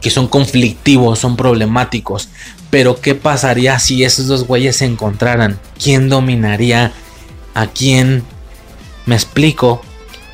que 0.00 0.10
son 0.10 0.26
conflictivos, 0.26 1.18
son 1.18 1.36
problemáticos. 1.36 2.28
Pero 2.70 3.00
¿qué 3.00 3.14
pasaría 3.14 3.78
si 3.78 4.02
esos 4.02 4.26
dos 4.26 4.46
güeyes 4.46 4.76
se 4.76 4.86
encontraran? 4.86 5.58
¿Quién 5.82 6.08
dominaría 6.08 6.92
a 7.54 7.66
quién? 7.66 8.24
Me 9.06 9.14
explico. 9.14 9.82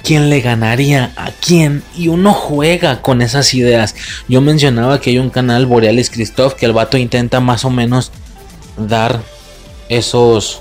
¿Quién 0.02 0.30
le 0.30 0.40
ganaría 0.40 1.12
a 1.16 1.32
quién? 1.32 1.82
Y 1.96 2.06
uno 2.08 2.32
juega 2.32 3.02
con 3.02 3.22
esas 3.22 3.52
ideas. 3.54 3.96
Yo 4.28 4.40
mencionaba 4.40 5.00
que 5.00 5.10
hay 5.10 5.18
un 5.18 5.30
canal, 5.30 5.66
Borealis 5.66 6.10
Christoph, 6.10 6.54
que 6.54 6.66
el 6.66 6.72
vato 6.72 6.96
intenta 6.96 7.40
más 7.40 7.64
o 7.64 7.70
menos 7.70 8.12
dar 8.76 9.20
esos... 9.88 10.60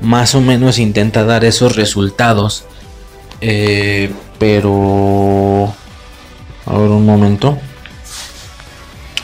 Más 0.00 0.34
o 0.34 0.40
menos 0.40 0.78
intenta 0.78 1.24
dar 1.24 1.44
esos 1.44 1.76
resultados. 1.76 2.64
Eh, 3.40 4.12
pero... 4.38 5.74
A 6.66 6.78
ver 6.78 6.90
un 6.90 7.04
momento. 7.04 7.58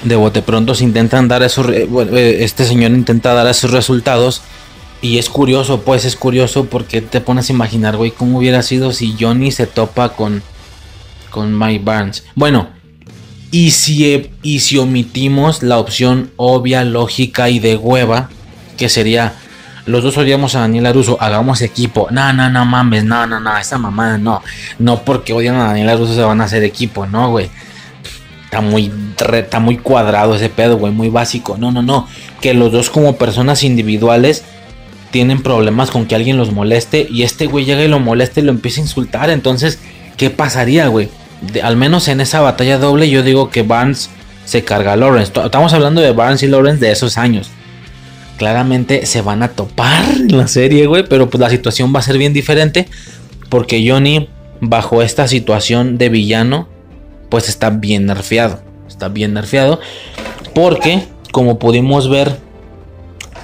De 0.02 0.16
bote 0.16 0.42
pronto 0.42 0.74
se 0.74 0.84
intentan 0.84 1.28
dar 1.28 1.42
esos. 1.42 1.66
Eh, 1.70 2.38
este 2.40 2.64
señor 2.64 2.90
intenta 2.92 3.34
dar 3.34 3.46
esos 3.46 3.70
resultados. 3.70 4.42
Y 5.02 5.18
es 5.18 5.30
curioso, 5.30 5.80
pues 5.80 6.04
es 6.04 6.16
curioso 6.16 6.66
porque 6.66 7.00
te 7.00 7.22
pones 7.22 7.48
a 7.48 7.52
imaginar, 7.54 7.96
güey, 7.96 8.10
cómo 8.10 8.38
hubiera 8.38 8.62
sido 8.62 8.92
si 8.92 9.16
Johnny 9.18 9.50
se 9.50 9.66
topa 9.66 10.10
con. 10.10 10.42
con 11.30 11.58
Mike 11.58 11.84
Barnes. 11.84 12.24
Bueno, 12.34 12.68
y 13.50 13.70
si, 13.70 14.30
y 14.42 14.60
si 14.60 14.78
omitimos 14.78 15.62
la 15.62 15.78
opción 15.78 16.30
obvia, 16.36 16.84
lógica 16.84 17.48
y 17.48 17.58
de 17.58 17.76
hueva, 17.76 18.30
que 18.76 18.88
sería. 18.88 19.34
Los 19.90 20.04
dos 20.04 20.16
odiamos 20.16 20.54
a 20.54 20.60
Daniel 20.60 20.86
Aruso, 20.86 21.16
hagamos 21.20 21.60
equipo. 21.62 22.08
No, 22.10 22.32
no, 22.32 22.48
no 22.48 22.64
mames, 22.64 23.04
no, 23.04 23.26
no, 23.26 23.40
no, 23.40 23.56
esa 23.56 23.78
mamada 23.78 24.18
no. 24.18 24.42
No 24.78 25.02
porque 25.02 25.32
odian 25.32 25.56
a 25.56 25.66
Daniel 25.66 25.90
Aruso 25.90 26.14
se 26.14 26.22
van 26.22 26.40
a 26.40 26.44
hacer 26.44 26.64
equipo, 26.64 27.06
no, 27.06 27.30
güey. 27.30 27.50
Está 28.44 28.60
muy, 28.60 28.92
está 29.34 29.60
muy 29.60 29.76
cuadrado 29.78 30.34
ese 30.34 30.48
pedo, 30.48 30.76
güey, 30.76 30.92
muy 30.92 31.08
básico. 31.08 31.56
No, 31.58 31.70
no, 31.70 31.82
no. 31.82 32.08
Que 32.40 32.54
los 32.54 32.72
dos 32.72 32.90
como 32.90 33.16
personas 33.16 33.62
individuales 33.62 34.44
tienen 35.10 35.42
problemas 35.42 35.90
con 35.90 36.06
que 36.06 36.14
alguien 36.14 36.36
los 36.36 36.52
moleste 36.52 37.06
y 37.10 37.22
este 37.22 37.46
güey 37.46 37.64
llega 37.64 37.82
y 37.82 37.88
lo 37.88 38.00
molesta 38.00 38.40
y 38.40 38.44
lo 38.44 38.50
empieza 38.50 38.80
a 38.80 38.84
insultar. 38.84 39.30
Entonces, 39.30 39.78
¿qué 40.16 40.30
pasaría, 40.30 40.86
güey? 40.86 41.08
al 41.62 41.76
menos 41.76 42.08
en 42.08 42.20
esa 42.20 42.40
batalla 42.40 42.78
doble 42.78 43.08
yo 43.08 43.22
digo 43.22 43.50
que 43.50 43.62
Barnes 43.62 44.10
se 44.44 44.64
carga 44.64 44.92
a 44.92 44.96
Lawrence. 44.96 45.32
Estamos 45.44 45.72
hablando 45.72 46.00
de 46.00 46.12
Barnes 46.12 46.42
y 46.42 46.48
Lawrence 46.48 46.84
de 46.84 46.92
esos 46.92 47.16
años. 47.18 47.50
Claramente 48.40 49.04
se 49.04 49.20
van 49.20 49.42
a 49.42 49.48
topar 49.48 50.02
en 50.14 50.34
la 50.34 50.48
serie, 50.48 50.86
güey, 50.86 51.04
pero 51.06 51.28
pues 51.28 51.42
la 51.42 51.50
situación 51.50 51.94
va 51.94 51.98
a 51.98 52.02
ser 52.02 52.16
bien 52.16 52.32
diferente 52.32 52.88
porque 53.50 53.86
Johnny 53.86 54.30
bajo 54.62 55.02
esta 55.02 55.28
situación 55.28 55.98
de 55.98 56.08
villano 56.08 56.66
pues 57.28 57.50
está 57.50 57.68
bien 57.68 58.06
nerfeado. 58.06 58.62
Está 58.88 59.08
bien 59.08 59.34
nerfeado. 59.34 59.78
Porque, 60.54 61.06
como 61.32 61.58
pudimos 61.58 62.08
ver, 62.08 62.38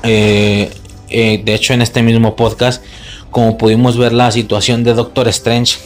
eh, 0.02 0.70
eh, 1.10 1.42
de 1.44 1.54
hecho 1.54 1.74
en 1.74 1.82
este 1.82 2.02
mismo 2.02 2.34
podcast, 2.34 2.82
como 3.30 3.58
pudimos 3.58 3.98
ver 3.98 4.14
la 4.14 4.30
situación 4.30 4.82
de 4.82 4.94
Doctor 4.94 5.28
Strange, 5.28 5.76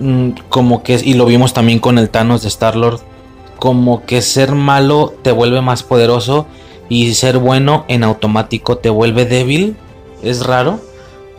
mm, 0.00 0.30
como 0.48 0.82
que, 0.82 1.00
y 1.04 1.14
lo 1.14 1.24
vimos 1.24 1.54
también 1.54 1.78
con 1.78 1.98
el 1.98 2.10
Thanos 2.10 2.42
de 2.42 2.48
Star-Lord, 2.48 2.98
como 3.60 4.04
que 4.06 4.22
ser 4.22 4.56
malo 4.56 5.14
te 5.22 5.30
vuelve 5.30 5.60
más 5.60 5.84
poderoso 5.84 6.48
y 6.90 7.14
ser 7.14 7.38
bueno 7.38 7.86
en 7.88 8.04
automático 8.04 8.76
te 8.76 8.90
vuelve 8.90 9.24
débil. 9.24 9.76
Es 10.22 10.44
raro. 10.44 10.80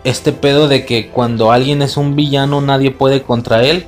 este 0.04 0.32
pedo 0.32 0.68
de 0.68 0.84
que 0.84 1.10
cuando 1.10 1.52
alguien 1.52 1.84
es 1.84 1.96
un 1.96 2.16
villano 2.16 2.60
nadie 2.62 2.90
puede 2.90 3.22
contra 3.22 3.64
él. 3.64 3.86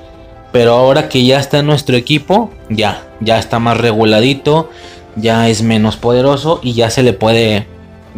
Pero 0.51 0.73
ahora 0.73 1.09
que 1.09 1.25
ya 1.25 1.39
está 1.39 1.59
en 1.59 1.65
nuestro 1.65 1.97
equipo, 1.97 2.51
ya, 2.69 3.07
ya 3.21 3.39
está 3.39 3.57
más 3.57 3.75
reguladito, 3.77 4.69
ya 5.15 5.49
es 5.49 5.63
menos 5.63 5.97
poderoso 5.97 6.59
y 6.61 6.73
ya 6.73 6.91
se 6.91 7.01
le 7.01 7.13
puede, 7.13 7.65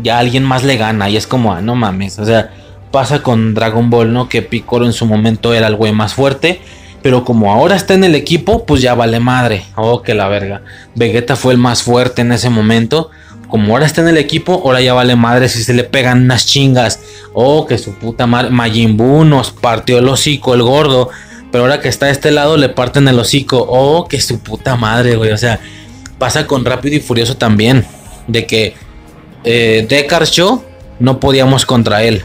ya 0.04 0.20
alguien 0.20 0.44
más 0.44 0.64
le 0.66 0.76
gana 0.76 1.10
y 1.10 1.16
es 1.16 1.28
como, 1.28 1.54
ah, 1.54 1.62
no 1.62 1.76
mames, 1.76 2.20
o 2.20 2.26
sea, 2.26 2.52
pasa 2.92 3.22
con 3.22 3.54
Dragon 3.54 3.90
Ball, 3.90 4.12
¿no? 4.12 4.28
Que 4.28 4.42
Piccolo 4.42 4.86
en 4.86 4.92
su 4.92 5.06
momento 5.06 5.54
era 5.54 5.68
el 5.68 5.78
güey 5.78 5.94
más 5.94 6.14
fuerte, 6.14 6.60
pero 7.02 7.24
como 7.24 7.54
ahora 7.54 7.76
está 7.76 7.94
en 7.94 8.04
el 8.04 8.16
equipo, 8.16 8.66
pues 8.66 8.82
ya 8.82 8.96
vale 8.96 9.20
madre, 9.20 9.64
oh, 9.76 10.02
que 10.02 10.14
la 10.14 10.28
verga. 10.28 10.62
Vegeta 10.96 11.36
fue 11.36 11.54
el 11.54 11.60
más 11.60 11.84
fuerte 11.84 12.22
en 12.22 12.32
ese 12.32 12.50
momento, 12.50 13.12
como 13.48 13.74
ahora 13.74 13.86
está 13.86 14.02
en 14.02 14.08
el 14.08 14.18
equipo, 14.18 14.62
ahora 14.66 14.82
ya 14.82 14.94
vale 14.94 15.16
madre 15.16 15.50
si 15.50 15.64
se 15.64 15.74
le 15.74 15.84
pegan 15.84 16.24
unas 16.24 16.46
chingas. 16.46 17.00
Oh, 17.34 17.66
que 17.66 17.78
su 17.78 17.94
puta 17.94 18.28
madre. 18.28 18.50
Majin 18.50 18.98
Buu 18.98 19.24
nos 19.24 19.52
partió 19.52 20.00
el 20.00 20.08
hocico, 20.08 20.54
el 20.54 20.64
gordo. 20.64 21.10
Pero 21.52 21.64
ahora 21.64 21.80
que 21.80 21.90
está 21.90 22.08
de 22.08 22.12
este 22.12 22.32
lado, 22.32 22.58
le 22.58 22.70
parten 22.70 23.08
el 23.08 23.20
hocico. 23.20 23.66
Oh, 23.70 24.08
que 24.08 24.20
su 24.20 24.40
puta 24.40 24.76
madre, 24.76 25.16
güey. 25.16 25.32
O 25.32 25.38
sea, 25.38 25.60
pasa 26.18 26.48
con 26.48 26.66
Rápido 26.66 26.96
y 26.96 27.00
Furioso 27.00 27.38
también. 27.38 27.86
De 28.28 28.46
que 28.48 28.74
eh, 29.44 29.88
Show 30.26 30.64
no 31.00 31.20
podíamos 31.20 31.66
contra 31.66 32.04
él. 32.04 32.24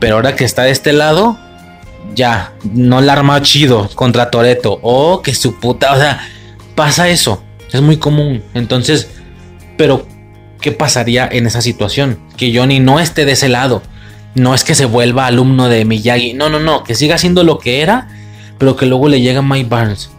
Pero 0.00 0.16
ahora 0.16 0.34
que 0.34 0.44
está 0.44 0.62
de 0.62 0.70
este 0.70 0.92
lado, 0.92 1.38
ya, 2.14 2.54
no 2.72 3.00
la 3.00 3.12
arma 3.12 3.42
chido 3.42 3.90
contra 3.94 4.30
Toreto. 4.30 4.78
Oh, 4.82 5.20
que 5.22 5.34
su 5.34 5.60
puta. 5.60 5.92
O 5.92 5.96
sea, 5.98 6.26
pasa 6.74 7.08
eso. 7.08 7.42
Es 7.70 7.82
muy 7.82 7.98
común. 7.98 8.42
Entonces, 8.54 9.08
pero 9.76 10.06
¿qué 10.60 10.72
pasaría 10.72 11.28
en 11.30 11.46
esa 11.46 11.62
situación? 11.62 12.18
Que 12.36 12.56
Johnny 12.56 12.80
no 12.80 13.00
esté 13.00 13.24
de 13.24 13.32
ese 13.32 13.48
lado. 13.48 13.82
No 14.34 14.54
es 14.54 14.64
que 14.64 14.74
se 14.74 14.84
vuelva 14.84 15.26
alumno 15.26 15.68
de 15.68 15.84
Miyagi. 15.84 16.34
No, 16.34 16.48
no, 16.48 16.60
no. 16.60 16.84
Que 16.84 16.94
siga 16.94 17.18
siendo 17.18 17.44
lo 17.44 17.58
que 17.58 17.80
era. 17.80 18.08
Pero 18.58 18.76
que 18.76 18.86
luego 18.86 19.08
le 19.08 19.20
llega 19.20 19.42
Mike 19.42 19.68
Barnes. 19.68 20.10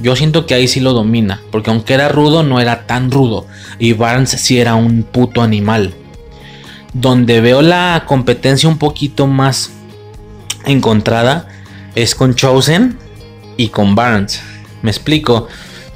Yo 0.00 0.16
siento 0.16 0.46
que 0.46 0.54
ahí 0.54 0.68
sí 0.68 0.80
lo 0.80 0.92
domina. 0.92 1.40
Porque 1.50 1.70
aunque 1.70 1.94
era 1.94 2.08
rudo, 2.08 2.42
no 2.42 2.60
era 2.60 2.86
tan 2.86 3.10
rudo. 3.10 3.46
Y 3.78 3.92
Barnes 3.92 4.30
sí 4.30 4.58
era 4.58 4.74
un 4.74 5.02
puto 5.02 5.42
animal. 5.42 5.94
Donde 6.92 7.40
veo 7.40 7.62
la 7.62 8.04
competencia 8.06 8.68
un 8.68 8.78
poquito 8.78 9.26
más 9.26 9.72
encontrada 10.64 11.48
es 11.94 12.14
con 12.14 12.34
Chosen 12.34 12.98
y 13.56 13.68
con 13.68 13.94
Barnes. 13.94 14.40
Me 14.82 14.90
explico. 14.90 15.48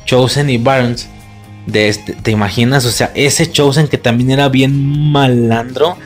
Chosen 0.05 0.48
y 0.48 0.58
Barnes 0.58 1.08
de 1.68 1.88
este, 1.88 2.14
¿te 2.14 2.30
imaginas? 2.30 2.84
O 2.86 2.90
sea, 2.90 3.12
ese 3.14 3.50
Chosen 3.50 3.88
que 3.88 3.98
también 3.98 4.30
era 4.30 4.48
bien 4.48 5.12
malandro. 5.12 5.97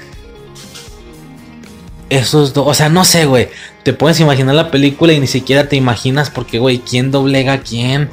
Esos 2.11 2.53
dos, 2.53 2.67
o 2.67 2.75
sea, 2.75 2.89
no 2.89 3.05
sé, 3.05 3.25
güey. 3.25 3.49
Te 3.85 3.93
puedes 3.93 4.21
imaginar 4.21 4.55
la 4.55 4.71
película 4.71 5.13
y 5.13 5.21
ni 5.21 5.27
siquiera 5.27 5.69
te 5.69 5.77
imaginas 5.77 6.31
porque, 6.31 6.59
güey, 6.59 6.79
¿quién 6.79 7.11
doblega 7.11 7.55
a 7.55 7.61
quién? 7.61 8.11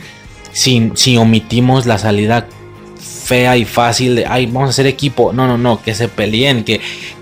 Si, 0.54 0.92
si 0.96 1.18
omitimos 1.18 1.86
la 1.86 1.98
salida 1.98 2.48
fea 3.00 3.58
y 3.58 3.66
fácil 3.66 4.16
de, 4.16 4.26
ay, 4.26 4.46
vamos 4.46 4.68
a 4.68 4.70
hacer 4.70 4.86
equipo. 4.86 5.34
No, 5.34 5.48
no, 5.48 5.58
no, 5.58 5.82
que 5.82 5.96
se 5.96 6.08
peleen, 6.08 6.64
que, 6.64 6.80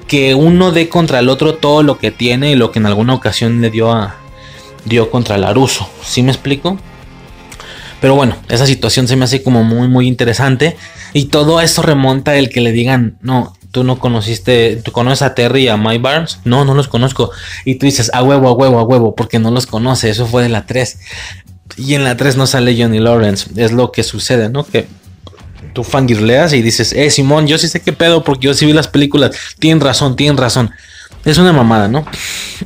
que 0.08 0.36
uno 0.36 0.72
dé 0.72 0.90
contra 0.90 1.20
el 1.20 1.30
otro 1.30 1.56
todo 1.56 1.84
lo 1.84 1.98
que 1.98 2.12
tiene 2.12 2.52
y 2.52 2.56
lo 2.56 2.72
que 2.72 2.80
en 2.80 2.86
alguna 2.86 3.14
ocasión 3.14 3.62
le 3.62 3.70
dio 3.70 3.92
a, 3.92 4.18
dio 4.86 5.10
contra 5.10 5.38
Laruso. 5.38 5.90
¿Sí 6.04 6.22
me 6.22 6.32
explico? 6.32 6.78
Pero 8.02 8.16
bueno, 8.16 8.36
esa 8.50 8.66
situación 8.66 9.08
se 9.08 9.16
me 9.16 9.26
hace 9.26 9.42
como 9.42 9.64
muy, 9.64 9.88
muy 9.88 10.08
interesante. 10.08 10.78
Y 11.14 11.26
todo 11.26 11.62
eso 11.62 11.82
remonta 11.82 12.36
el 12.36 12.50
que 12.50 12.62
le 12.62 12.72
digan, 12.72 13.18
no, 13.22 13.54
tú 13.72 13.84
no 13.84 14.00
conociste, 14.00 14.78
tú 14.84 14.92
conoces 14.92 15.22
a 15.22 15.36
Terry 15.36 15.64
y 15.64 15.68
a 15.68 15.78
Mike 15.78 16.00
Barnes. 16.00 16.40
No, 16.46 16.66
no 16.66 16.74
los 16.74 16.88
conozco. 16.88 17.32
Y 17.66 17.76
tú 17.76 17.86
dices, 17.86 18.12
a 18.14 18.24
huevo, 18.24 18.50
a 18.50 18.54
huevo, 18.54 18.80
a 18.80 18.84
huevo, 18.84 19.16
porque 19.16 19.40
no 19.40 19.52
los 19.52 19.66
conoce. 19.66 20.10
Eso 20.10 20.28
fue 20.28 20.44
de 20.44 20.50
la 20.50 20.66
3. 20.66 21.00
Y 21.78 21.96
en 21.96 22.04
la 22.04 22.18
3 22.18 22.38
no 22.38 22.48
sale 22.48 22.80
Johnny 22.80 23.00
Lawrence. 23.00 23.50
Es 23.56 23.72
lo 23.72 23.92
que 23.92 24.04
sucede, 24.04 24.50
¿no? 24.50 24.64
Que 24.64 24.88
tú 25.74 25.84
fangirleas 25.84 26.54
y 26.54 26.62
dices, 26.62 26.94
eh, 26.94 27.10
Simón, 27.10 27.48
yo 27.48 27.58
sí 27.58 27.68
sé 27.68 27.82
qué 27.82 27.94
pedo 27.94 28.24
porque 28.24 28.46
yo 28.48 28.54
sí 28.54 28.66
vi 28.66 28.74
las 28.74 28.88
películas. 28.88 29.32
Tienen 29.60 29.82
razón, 29.82 30.16
tienen 30.16 30.38
razón. 30.38 30.72
Es 31.26 31.38
una 31.38 31.54
mamada, 31.54 31.88
¿no? 31.88 32.06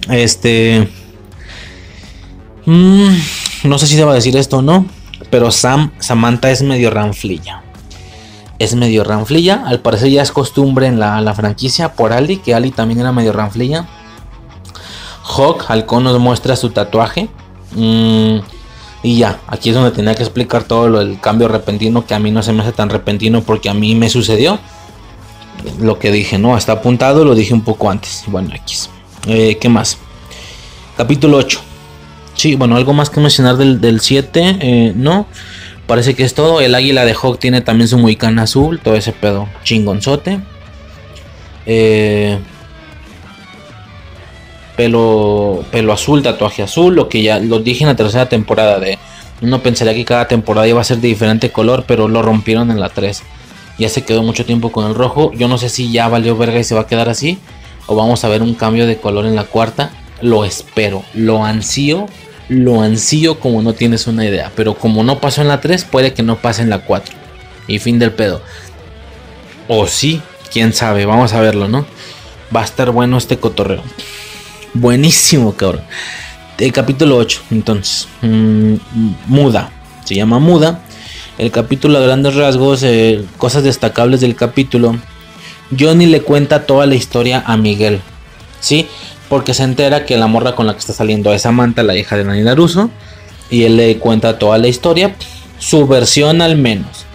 Este. 0.10 0.88
Mm, 2.66 3.16
no 3.64 3.80
sé 3.80 3.88
si 3.88 3.96
se 3.96 4.04
va 4.04 4.12
a 4.12 4.16
decir 4.16 4.38
esto 4.38 4.58
o 4.58 4.62
no. 4.62 4.88
Pero 5.32 5.50
Sam, 5.50 5.92
Samantha 5.98 6.52
es 6.52 6.62
medio 6.62 6.92
ranflilla. 6.92 7.64
Es 8.60 8.76
medio 8.76 9.04
ranflilla. 9.04 9.64
Al 9.66 9.80
parecer 9.80 10.10
ya 10.10 10.22
es 10.22 10.32
costumbre 10.32 10.86
en 10.86 11.00
la, 11.00 11.34
franquicia 11.34 11.94
por 11.94 12.14
Ali, 12.14 12.38
que 12.38 12.54
Ali 12.54 12.70
también 12.72 13.00
era 13.00 13.12
medio 13.12 13.32
ranflilla. 13.32 13.88
Hawk, 15.24 15.66
Halcón 15.70 16.04
nos 16.04 16.20
muestra 16.20 16.56
su 16.58 16.70
tatuaje. 16.70 17.30
Mm, 17.74 18.40
y 19.04 19.18
ya, 19.18 19.40
aquí 19.48 19.70
es 19.70 19.76
donde 19.76 19.92
tenía 19.92 20.14
que 20.14 20.22
explicar 20.22 20.64
todo 20.64 20.90
lo 20.90 21.00
del 21.00 21.20
cambio 21.20 21.48
repentino, 21.48 22.06
que 22.06 22.14
a 22.14 22.20
mí 22.20 22.30
no 22.30 22.44
se 22.44 22.52
me 22.52 22.62
hace 22.62 22.74
tan 22.74 22.90
repentino 22.90 23.42
porque 23.42 23.70
a 23.70 23.74
mí 23.74 23.96
me 23.96 24.10
sucedió. 24.10 24.60
Lo 25.80 25.98
que 25.98 26.12
dije, 26.12 26.38
no, 26.38 26.58
está 26.58 26.74
apuntado, 26.74 27.24
lo 27.24 27.36
dije 27.36 27.54
un 27.54 27.62
poco 27.62 27.90
antes. 27.90 28.24
Bueno, 28.28 28.54
X. 28.54 28.90
Eh, 29.28 29.58
¿Qué 29.60 29.70
más? 29.70 29.98
Capítulo 30.98 31.38
8. 31.38 31.71
Sí, 32.42 32.56
bueno, 32.56 32.76
algo 32.76 32.92
más 32.94 33.12
que 33.12 33.20
mencionar 33.20 33.56
del, 33.56 34.00
7, 34.00 34.58
eh, 34.62 34.94
no. 34.96 35.28
Parece 35.86 36.16
que 36.16 36.24
es 36.24 36.34
todo. 36.34 36.60
El 36.60 36.74
águila 36.74 37.06
de 37.06 37.14
Hawk 37.14 37.38
tiene 37.38 37.62
también 37.62 37.88
su 37.88 38.00
muicana 38.00 38.42
azul, 38.42 38.80
todo 38.80 38.96
ese 38.96 39.12
pedo 39.12 39.48
chingonzote. 39.64 40.40
Eh, 41.68 42.40
pelo, 44.76 45.64
pelo 45.70 45.94
azul, 45.94 46.24
tatuaje 46.24 46.64
azul, 46.64 46.96
lo 46.96 47.10
que 47.10 47.22
ya 47.22 47.38
lo 47.38 47.60
dije 47.60 47.84
en 47.84 47.90
la 47.90 47.96
tercera 47.96 48.28
temporada 48.28 48.80
de... 48.80 48.98
Uno 49.44 49.62
pensaría 49.62 49.94
que 49.94 50.04
cada 50.04 50.28
temporada 50.28 50.68
iba 50.68 50.82
a 50.82 50.84
ser 50.84 50.98
de 50.98 51.10
diferente 51.10 51.52
color, 51.52 51.84
pero 51.88 52.08
lo 52.08 52.24
rompieron 52.24 52.72
en 52.72 52.80
la 52.80 52.90
3. 52.90 53.22
Ya 53.78 53.90
se 53.90 54.04
quedó 54.04 54.24
mucho 54.24 54.48
tiempo 54.48 54.72
con 54.72 54.88
el 54.88 54.96
rojo. 54.96 55.32
Yo 55.34 55.48
no 55.48 55.60
sé 55.60 55.70
si 55.70 55.92
ya 55.92 56.08
valió 56.08 56.36
verga 56.36 56.60
y 56.60 56.64
se 56.64 56.74
va 56.74 56.82
a 56.82 56.88
quedar 56.88 57.08
así. 57.08 57.38
O 57.86 57.96
vamos 57.96 58.24
a 58.24 58.30
ver 58.30 58.42
un 58.42 58.56
cambio 58.56 58.88
de 58.88 58.98
color 58.98 59.28
en 59.28 59.36
la 59.36 59.44
cuarta. 59.44 59.92
Lo 60.24 60.44
espero, 60.44 61.04
lo 61.14 61.46
ansío, 61.46 62.08
lo 62.52 62.82
ansío 62.82 63.40
como 63.40 63.62
no 63.62 63.74
tienes 63.74 64.08
una 64.08 64.26
idea. 64.26 64.52
Pero 64.56 64.76
como 64.76 65.04
no 65.04 65.20
pasó 65.20 65.42
en 65.42 65.48
la 65.48 65.62
3, 65.62 65.86
puede 65.86 66.14
que 66.14 66.22
no 66.22 66.36
pase 66.36 66.62
en 66.62 66.70
la 66.70 66.80
4. 66.80 67.16
Y 67.68 67.80
fin 67.80 67.98
del 67.98 68.12
pedo. 68.12 68.42
O 69.70 69.88
sí, 69.88 70.22
quién 70.52 70.74
sabe, 70.74 71.06
vamos 71.06 71.32
a 71.32 71.40
verlo, 71.40 71.70
¿no? 71.70 71.86
Va 72.54 72.62
a 72.62 72.66
estar 72.66 72.92
bueno 72.92 73.18
este 73.18 73.38
cotorreo. 73.38 73.82
Buenísimo, 74.74 75.54
cabrón. 75.54 75.84
El 76.58 76.74
capítulo 76.74 77.16
8, 77.16 77.42
entonces. 77.52 78.10
Mm, 78.22 78.76
muda. 79.28 79.72
Se 80.04 80.16
llama 80.16 80.40
Muda. 80.40 80.82
El 81.38 81.52
capítulo 81.52 82.00
a 82.00 82.02
grandes 82.02 82.36
rasgos, 82.36 82.84
eh, 82.84 83.24
cosas 83.38 83.64
destacables 83.64 84.20
del 84.20 84.36
capítulo. 84.36 85.00
Johnny 85.80 86.06
le 86.06 86.22
cuenta 86.22 86.66
toda 86.66 86.86
la 86.86 86.96
historia 86.96 87.44
a 87.48 87.56
Miguel. 87.56 88.02
¿Sí? 88.60 88.90
Porque 89.32 89.54
se 89.54 89.64
entera 89.64 90.06
que 90.06 90.18
la 90.18 90.28
morra 90.28 90.56
con 90.58 90.68
la 90.68 90.74
que 90.74 90.80
está 90.80 90.92
saliendo 90.92 91.32
es 91.32 91.44
Samantha, 91.44 91.84
la 91.84 91.96
hija 91.96 92.18
de 92.18 92.26
Nani 92.26 92.42
Laruso, 92.42 92.92
y 93.50 93.64
él 93.64 93.78
le 93.78 93.98
cuenta 93.98 94.38
toda 94.38 94.58
la 94.58 94.68
historia, 94.68 95.16
su 95.58 95.88
versión 95.88 96.42
al 96.42 96.58
menos, 96.58 97.06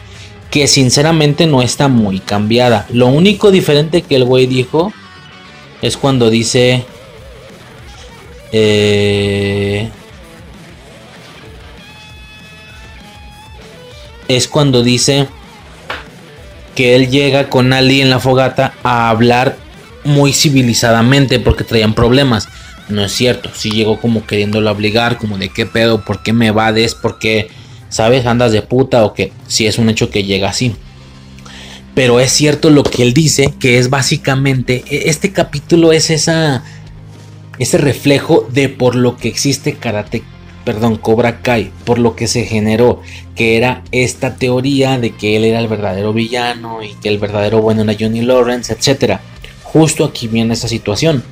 que 0.50 0.66
sinceramente 0.66 1.46
no 1.46 1.60
está 1.60 1.88
muy 1.88 2.20
cambiada. 2.20 2.86
Lo 2.88 3.08
único 3.08 3.50
diferente 3.50 4.00
que 4.00 4.16
el 4.16 4.24
güey 4.24 4.46
dijo 4.46 4.94
es 5.82 5.98
cuando 5.98 6.30
dice... 6.30 6.86
Eh, 8.50 9.90
es 14.26 14.48
cuando 14.48 14.82
dice 14.82 15.28
que 16.74 16.96
él 16.96 17.10
llega 17.10 17.50
con 17.50 17.74
Ali 17.74 18.00
en 18.00 18.08
la 18.08 18.20
fogata 18.20 18.72
a 18.82 19.10
hablar 19.10 19.65
muy 20.06 20.32
civilizadamente 20.32 21.40
porque 21.40 21.64
traían 21.64 21.94
problemas. 21.94 22.48
No 22.88 23.04
es 23.04 23.12
cierto, 23.12 23.50
si 23.54 23.70
llegó 23.70 24.00
como 24.00 24.24
queriéndolo 24.26 24.70
obligar, 24.70 25.18
como 25.18 25.38
de 25.38 25.48
qué 25.48 25.66
pedo, 25.66 26.04
por 26.04 26.22
qué 26.22 26.32
me 26.32 26.52
vades, 26.52 26.94
por 26.94 27.18
qué, 27.18 27.48
¿sabes? 27.88 28.26
Andas 28.26 28.52
de 28.52 28.62
puta 28.62 29.04
o 29.04 29.12
que 29.12 29.32
si 29.48 29.66
es 29.66 29.78
un 29.78 29.88
hecho 29.88 30.10
que 30.10 30.24
llega 30.24 30.48
así. 30.48 30.74
Pero 31.94 32.20
es 32.20 32.30
cierto 32.30 32.70
lo 32.70 32.84
que 32.84 33.02
él 33.02 33.12
dice, 33.12 33.54
que 33.58 33.78
es 33.78 33.90
básicamente, 33.90 34.84
e, 34.88 35.08
este 35.10 35.32
capítulo 35.32 35.92
es 35.92 36.10
esa, 36.10 36.62
ese 37.58 37.78
reflejo 37.78 38.46
de 38.52 38.68
por 38.68 38.94
lo 38.94 39.16
que 39.16 39.28
existe 39.28 39.74
Karate, 39.74 40.22
perdón, 40.64 40.96
Cobra 40.96 41.40
Kai, 41.40 41.72
por 41.84 41.98
lo 41.98 42.14
que 42.14 42.28
se 42.28 42.44
generó, 42.44 43.00
que 43.34 43.56
era 43.56 43.82
esta 43.90 44.36
teoría 44.36 44.98
de 44.98 45.10
que 45.10 45.36
él 45.36 45.44
era 45.44 45.58
el 45.58 45.68
verdadero 45.68 46.12
villano 46.12 46.82
y 46.82 46.94
que 46.94 47.08
el 47.08 47.18
verdadero 47.18 47.62
bueno 47.62 47.82
era 47.82 47.96
Johnny 47.98 48.22
Lawrence, 48.22 48.72
etcétera 48.72 49.20
justo 49.72 50.04
aquí 50.04 50.28
viene 50.28 50.54
esa 50.54 50.68
situación. 50.68 51.22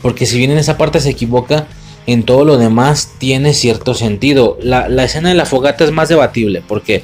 Porque 0.00 0.26
si 0.26 0.38
bien 0.38 0.50
en 0.50 0.58
esa 0.58 0.78
parte 0.78 1.00
se 1.00 1.10
equivoca, 1.10 1.66
en 2.06 2.24
todo 2.24 2.44
lo 2.44 2.58
demás 2.58 3.12
tiene 3.18 3.54
cierto 3.54 3.94
sentido. 3.94 4.58
La, 4.62 4.86
escena 5.04 5.28
de 5.28 5.34
la 5.34 5.46
fogata 5.46 5.84
es 5.84 5.92
más 5.92 6.08
debatible, 6.08 6.62
porque 6.66 7.02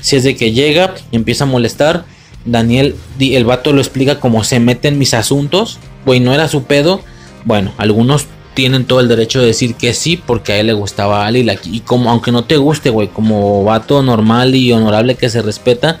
si 0.00 0.16
es 0.16 0.24
de 0.24 0.36
que 0.36 0.52
llega 0.52 0.94
y 1.10 1.16
empieza 1.16 1.44
a 1.44 1.48
molestar, 1.48 2.04
Daniel, 2.44 2.96
el 3.18 3.44
vato 3.44 3.72
lo 3.72 3.80
explica 3.80 4.18
como 4.18 4.44
se 4.44 4.60
mete 4.60 4.88
en 4.88 4.98
mis 4.98 5.14
asuntos, 5.14 5.78
güey, 6.04 6.20
no 6.20 6.32
era 6.34 6.48
su 6.48 6.64
pedo. 6.64 7.00
Bueno, 7.44 7.72
algunos 7.78 8.26
tienen 8.54 8.84
todo 8.84 9.00
el 9.00 9.08
derecho 9.08 9.40
de 9.40 9.46
decir 9.46 9.74
que 9.74 9.94
sí, 9.94 10.16
porque 10.16 10.52
a 10.52 10.60
él 10.60 10.66
le 10.66 10.72
gustaba 10.72 11.24
a 11.24 11.26
Ali. 11.26 11.44
la- 11.44 11.56
Y 11.64 11.80
como, 11.80 12.10
aunque 12.10 12.32
no 12.32 12.44
te 12.44 12.56
guste, 12.56 12.90
güey, 12.90 13.08
como 13.08 13.62
vato 13.64 14.02
normal 14.02 14.54
y 14.54 14.72
honorable 14.72 15.14
que 15.14 15.30
se 15.30 15.42
respeta, 15.42 15.98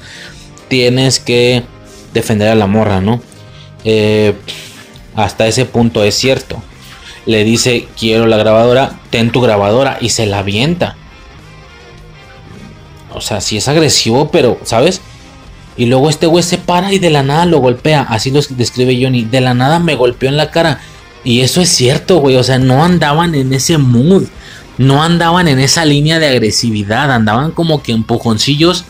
tienes 0.68 1.20
que 1.20 1.62
defender 2.12 2.48
a 2.48 2.54
la 2.54 2.66
morra, 2.66 3.00
¿no? 3.00 3.20
Eh, 3.84 4.34
hasta 5.14 5.46
ese 5.46 5.64
punto 5.64 6.04
es 6.04 6.14
cierto. 6.14 6.62
Le 7.26 7.44
dice, 7.44 7.88
quiero 7.98 8.26
la 8.26 8.36
grabadora, 8.36 8.98
ten 9.10 9.30
tu 9.30 9.40
grabadora 9.40 9.98
y 10.00 10.10
se 10.10 10.26
la 10.26 10.38
avienta. 10.38 10.96
O 13.12 13.20
sea, 13.20 13.40
sí 13.40 13.56
es 13.56 13.68
agresivo, 13.68 14.30
pero, 14.30 14.58
¿sabes? 14.64 15.00
Y 15.76 15.86
luego 15.86 16.10
este 16.10 16.26
güey 16.26 16.42
se 16.42 16.58
para 16.58 16.92
y 16.92 16.98
de 16.98 17.10
la 17.10 17.22
nada 17.22 17.46
lo 17.46 17.58
golpea. 17.58 18.02
Así 18.02 18.30
lo 18.30 18.40
describe 18.50 18.98
Johnny. 19.02 19.24
De 19.24 19.40
la 19.40 19.54
nada 19.54 19.78
me 19.78 19.94
golpeó 19.94 20.28
en 20.28 20.36
la 20.36 20.50
cara. 20.50 20.80
Y 21.24 21.40
eso 21.40 21.60
es 21.60 21.68
cierto, 21.70 22.18
güey. 22.18 22.36
O 22.36 22.42
sea, 22.42 22.58
no 22.58 22.84
andaban 22.84 23.34
en 23.34 23.52
ese 23.52 23.78
mood. 23.78 24.24
No 24.78 25.02
andaban 25.02 25.48
en 25.48 25.58
esa 25.58 25.84
línea 25.84 26.18
de 26.18 26.28
agresividad. 26.28 27.10
Andaban 27.10 27.52
como 27.52 27.82
que 27.82 27.92
empujoncillos. 27.92 28.84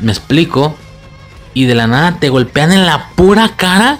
Me 0.00 0.12
explico. 0.12 0.76
Y 1.58 1.64
de 1.64 1.74
la 1.74 1.88
nada 1.88 2.18
te 2.20 2.28
golpean 2.28 2.70
en 2.70 2.86
la 2.86 3.08
pura 3.16 3.50
cara. 3.56 3.98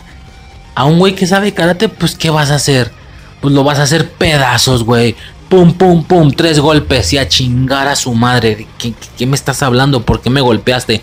A 0.76 0.84
un 0.84 1.00
güey 1.00 1.16
que 1.16 1.26
sabe 1.26 1.52
karate, 1.52 1.88
pues 1.88 2.14
¿qué 2.14 2.30
vas 2.30 2.52
a 2.52 2.54
hacer? 2.54 2.92
Pues 3.40 3.52
lo 3.52 3.64
vas 3.64 3.80
a 3.80 3.82
hacer 3.82 4.12
pedazos, 4.12 4.84
güey. 4.84 5.16
Pum, 5.48 5.72
pum, 5.72 6.04
pum, 6.04 6.30
tres 6.30 6.60
golpes 6.60 7.12
y 7.14 7.18
a 7.18 7.26
chingar 7.28 7.88
a 7.88 7.96
su 7.96 8.14
madre. 8.14 8.54
¿De 8.54 8.64
¿Qué, 8.78 8.92
qué- 8.92 9.08
qué 9.18 9.26
me 9.26 9.34
estás 9.34 9.64
hablando? 9.64 10.02
¿Por 10.04 10.20
qué 10.22 10.30
me 10.30 10.40
golpeaste? 10.40 11.00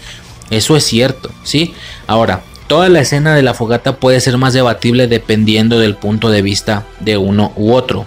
Eso 0.50 0.78
es 0.78 0.86
cierto, 0.86 1.30
¿sí? 1.44 1.74
Ahora, 2.08 2.42
toda 2.68 2.88
la 2.88 3.02
escena 3.02 3.36
de 3.36 3.42
la 3.44 3.54
fogata 3.54 3.98
puede 3.98 4.22
ser 4.22 4.38
más 4.38 4.54
debatible 4.54 5.08
dependiendo 5.08 5.78
del 5.78 5.96
punto 5.96 6.30
de 6.30 6.42
vista 6.42 6.86
de 7.02 7.18
uno 7.18 7.52
u 7.58 7.74
otro. 7.74 8.06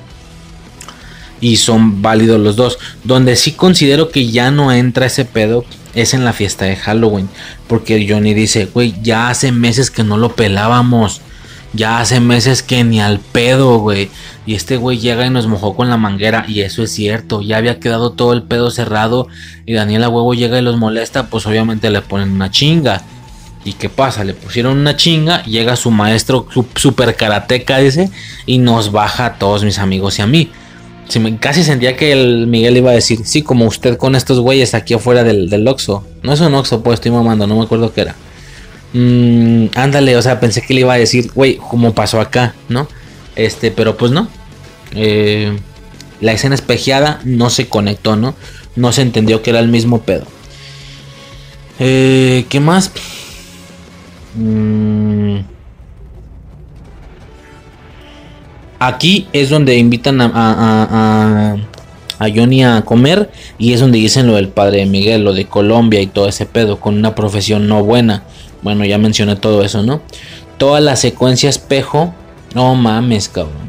Y 1.43 1.57
son 1.59 2.01
válidos 2.01 2.41
los 2.41 2.57
dos. 2.57 2.79
Donde 3.05 3.37
sí 3.37 3.53
considero 3.53 4.09
que 4.11 4.29
ya 4.31 4.51
no 4.51 4.73
entra 4.73 5.05
ese 5.05 5.27
pedo 5.27 5.67
es 5.95 6.15
en 6.15 6.25
la 6.25 6.33
fiesta 6.33 6.65
de 6.65 6.77
Halloween. 6.77 7.29
Porque 7.67 8.07
Johnny 8.09 8.35
dice, 8.35 8.67
güey, 8.67 8.95
ya 9.03 9.29
hace 9.29 9.53
meses 9.53 9.91
que 9.91 10.05
no 10.05 10.17
lo 10.17 10.35
pelábamos. 10.35 11.21
Ya 11.75 12.01
hace 12.01 12.19
meses 12.21 12.63
que 12.63 12.83
ni 12.83 13.01
al 13.01 13.19
pedo, 13.21 13.79
güey. 13.79 14.09
Y 14.47 14.55
este 14.55 14.79
güey 14.79 14.99
llega 14.99 15.27
y 15.27 15.31
nos 15.31 15.47
mojó 15.47 15.77
con 15.77 15.91
la 15.91 15.99
manguera. 15.99 16.45
Y 16.49 16.63
eso 16.63 16.83
es 16.83 16.91
cierto. 16.93 17.43
Ya 17.43 17.59
había 17.59 17.79
quedado 17.79 18.13
todo 18.13 18.33
el 18.33 18.43
pedo 18.43 18.71
cerrado. 18.71 19.29
Y 19.67 19.75
Daniela 19.75 20.09
Huevo 20.09 20.33
llega 20.33 20.59
y 20.59 20.63
los 20.63 20.79
molesta. 20.79 21.27
Pues 21.29 21.47
obviamente 21.47 21.91
le 21.91 22.01
ponen 22.01 22.31
una 22.33 22.51
chinga. 22.51 23.03
¿Y 23.65 23.75
qué 23.75 23.91
pasa? 23.91 24.25
Le 24.25 24.33
pusieron 24.33 24.79
una 24.79 24.97
chinga. 24.97 25.43
Llega 25.45 25.77
su 25.77 25.91
maestro 25.91 26.47
su- 26.55 26.65
super 26.75 27.15
karateca, 27.17 27.77
dice. 27.79 28.11
Y 28.47 28.57
nos 28.59 28.91
baja 28.91 29.27
a 29.27 29.35
todos 29.39 29.63
mis 29.63 29.79
amigos 29.79 30.19
y 30.19 30.23
a 30.23 30.27
mí. 30.27 30.51
Casi 31.41 31.65
sentía 31.65 31.97
que 31.97 32.13
el 32.13 32.47
Miguel 32.47 32.77
iba 32.77 32.91
a 32.91 32.95
decir, 32.95 33.21
sí, 33.25 33.43
como 33.43 33.67
usted 33.67 33.97
con 33.97 34.15
estos 34.15 34.41
güeyes 34.41 34.75
aquí 34.75 34.95
afuera 34.95 35.25
del, 35.25 35.49
del 35.49 35.67
Oxxo. 35.67 36.05
No 36.23 36.33
es 36.33 36.41
un 36.41 36.55
Oxxo, 36.55 36.83
pues 36.83 36.95
estoy 36.95 37.13
mamando, 37.13 37.47
no 37.47 37.57
me 37.57 37.63
acuerdo 37.63 37.93
qué 37.93 38.03
era. 38.03 38.17
Mm, 38.93 39.67
ándale, 39.75 40.17
o 40.17 40.23
sea, 40.23 40.41
pensé 40.41 40.63
que 40.63 40.75
le 40.75 40.81
iba 40.81 40.93
a 40.93 40.99
decir, 40.99 41.31
güey, 41.35 41.57
como 41.57 41.95
pasó 41.95 42.21
acá, 42.21 42.55
¿no? 42.69 42.89
Este, 43.37 43.71
pero 43.71 43.97
pues 43.97 44.13
no. 44.13 44.29
Eh, 44.93 45.59
la 46.21 46.33
escena 46.33 46.55
espejeada 46.55 47.21
no 47.25 47.51
se 47.51 47.69
conectó, 47.69 48.17
¿no? 48.17 48.35
No 48.77 48.93
se 48.93 49.03
entendió 49.03 49.43
que 49.43 49.51
era 49.51 49.61
el 49.61 49.69
mismo 49.69 50.03
pedo. 50.03 50.27
Eh, 51.79 52.45
¿Qué 52.49 52.61
más? 52.61 52.91
Mm, 54.35 55.39
Aquí 58.79 59.27
es 59.33 59.51
donde 59.51 59.77
invitan 59.77 60.21
a, 60.21 60.27
a- 60.27 60.87
a- 60.91 61.57
a- 62.25 62.29
Johnny 62.35 62.63
a 62.65 62.83
comer 62.83 63.31
y 63.59 63.73
es 63.73 63.81
donde 63.81 63.99
dicen 63.99 64.27
lo 64.27 64.35
del 64.35 64.49
padre 64.49 64.79
de 64.79 64.87
Miguel, 64.87 65.25
lo 65.25 65.33
de 65.33 65.47
Colombia 65.47 66.01
y 66.01 66.07
todo 66.07 66.29
ese 66.29 66.47
pedo, 66.47 66.79
con 66.81 66.97
una 66.97 67.15
profesión 67.15 67.67
no 67.69 67.83
buena. 67.85 68.25
Bueno, 68.63 68.85
ya 68.85 68.99
mencioné 68.99 69.37
todo 69.37 69.63
eso, 69.63 69.83
¿no? 69.83 70.01
Toda 70.59 70.81
la 70.81 70.97
secuencia 70.97 71.49
espejo, 71.49 72.13
no 72.55 72.75
mames, 72.75 73.29
cabrón. 73.29 73.69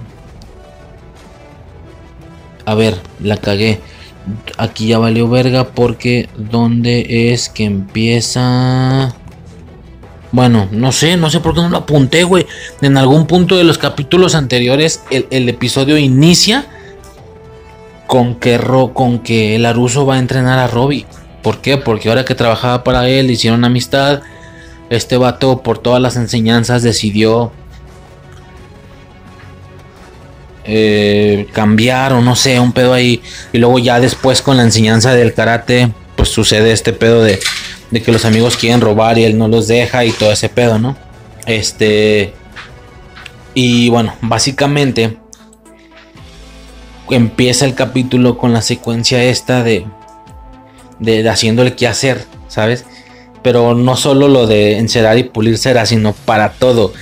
A 2.65 2.73
ver, 2.75 2.95
la 3.19 3.37
cagué. 3.37 3.79
Aquí 4.57 4.87
ya 4.87 4.99
valió 4.99 5.27
verga 5.27 5.65
porque 5.69 6.29
¿dónde 6.37 7.31
es 7.33 7.49
que 7.49 7.63
empieza? 7.65 9.15
Bueno, 10.31 10.67
no 10.71 10.91
sé, 10.91 11.17
no 11.17 11.29
sé 11.29 11.39
por 11.39 11.55
qué 11.55 11.61
no 11.61 11.69
lo 11.69 11.77
apunté, 11.77 12.23
güey. 12.23 12.45
En 12.81 12.97
algún 12.97 13.25
punto 13.25 13.57
de 13.57 13.63
los 13.63 13.77
capítulos 13.77 14.35
anteriores, 14.35 15.01
el, 15.09 15.49
episodio 15.49 15.97
inicia 15.97 16.65
con 18.05 18.35
que, 18.35 18.57
Ro- 18.57 18.93
con 18.93 19.19
que 19.19 19.55
el 19.55 19.65
Aruso 19.65 20.05
va 20.05 20.15
a 20.15 20.19
entrenar 20.19 20.59
a 20.59 20.67
Robbie. 20.67 21.05
¿Por 21.41 21.61
qué? 21.61 21.77
Porque 21.77 22.09
ahora 22.09 22.25
que 22.25 22.35
trabajaba 22.35 22.83
para 22.83 23.09
él, 23.09 23.31
hicieron 23.31 23.65
amistad. 23.65 24.21
Este 24.91 25.17
vato, 25.17 25.61
por 25.63 25.79
todas 25.79 26.01
las 26.01 26.15
enseñanzas, 26.15 26.83
decidió 26.83 27.51
eh, 30.65 31.47
cambiar 31.53 32.13
o 32.13 32.21
no 32.21 32.35
sé, 32.35 32.59
un 32.59 32.71
pedo 32.71 32.93
ahí. 32.93 33.21
Y 33.51 33.57
luego 33.57 33.79
ya 33.79 33.99
después 33.99 34.41
con 34.41 34.57
la 34.57 34.63
enseñanza 34.63 35.13
del 35.13 35.33
karate, 35.33 35.91
pues 36.15 36.29
sucede 36.29 36.71
este 36.71 36.93
pedo 36.93 37.23
de, 37.23 37.39
de 37.91 38.01
que 38.01 38.11
los 38.11 38.25
amigos 38.25 38.57
quieren 38.57 38.81
robar 38.81 39.17
y 39.17 39.23
él 39.23 39.37
no 39.37 39.47
los 39.47 39.67
deja 39.67 40.05
y 40.05 40.11
todo 40.11 40.31
ese 40.31 40.49
pedo, 40.49 40.79
¿no? 40.79 40.95
Este... 41.45 42.33
Y 43.53 43.89
bueno, 43.89 44.13
básicamente 44.21 45.17
empieza 47.09 47.65
el 47.65 47.73
capítulo 47.75 48.37
con 48.37 48.53
la 48.53 48.61
secuencia 48.61 49.23
esta 49.23 49.63
de, 49.63 49.85
de, 50.99 51.23
de 51.23 51.29
haciéndole 51.29 51.75
qué 51.75 51.87
hacer, 51.87 52.25
¿sabes? 52.47 52.85
Pero 53.41 53.73
no 53.73 53.95
solo 53.95 54.27
lo 54.27 54.47
de 54.47 54.77
encerar 54.77 55.17
y 55.17 55.23
pulir 55.23 55.57
cera, 55.57 55.85
sino 55.85 56.13
para 56.13 56.51
todo. 56.51 56.93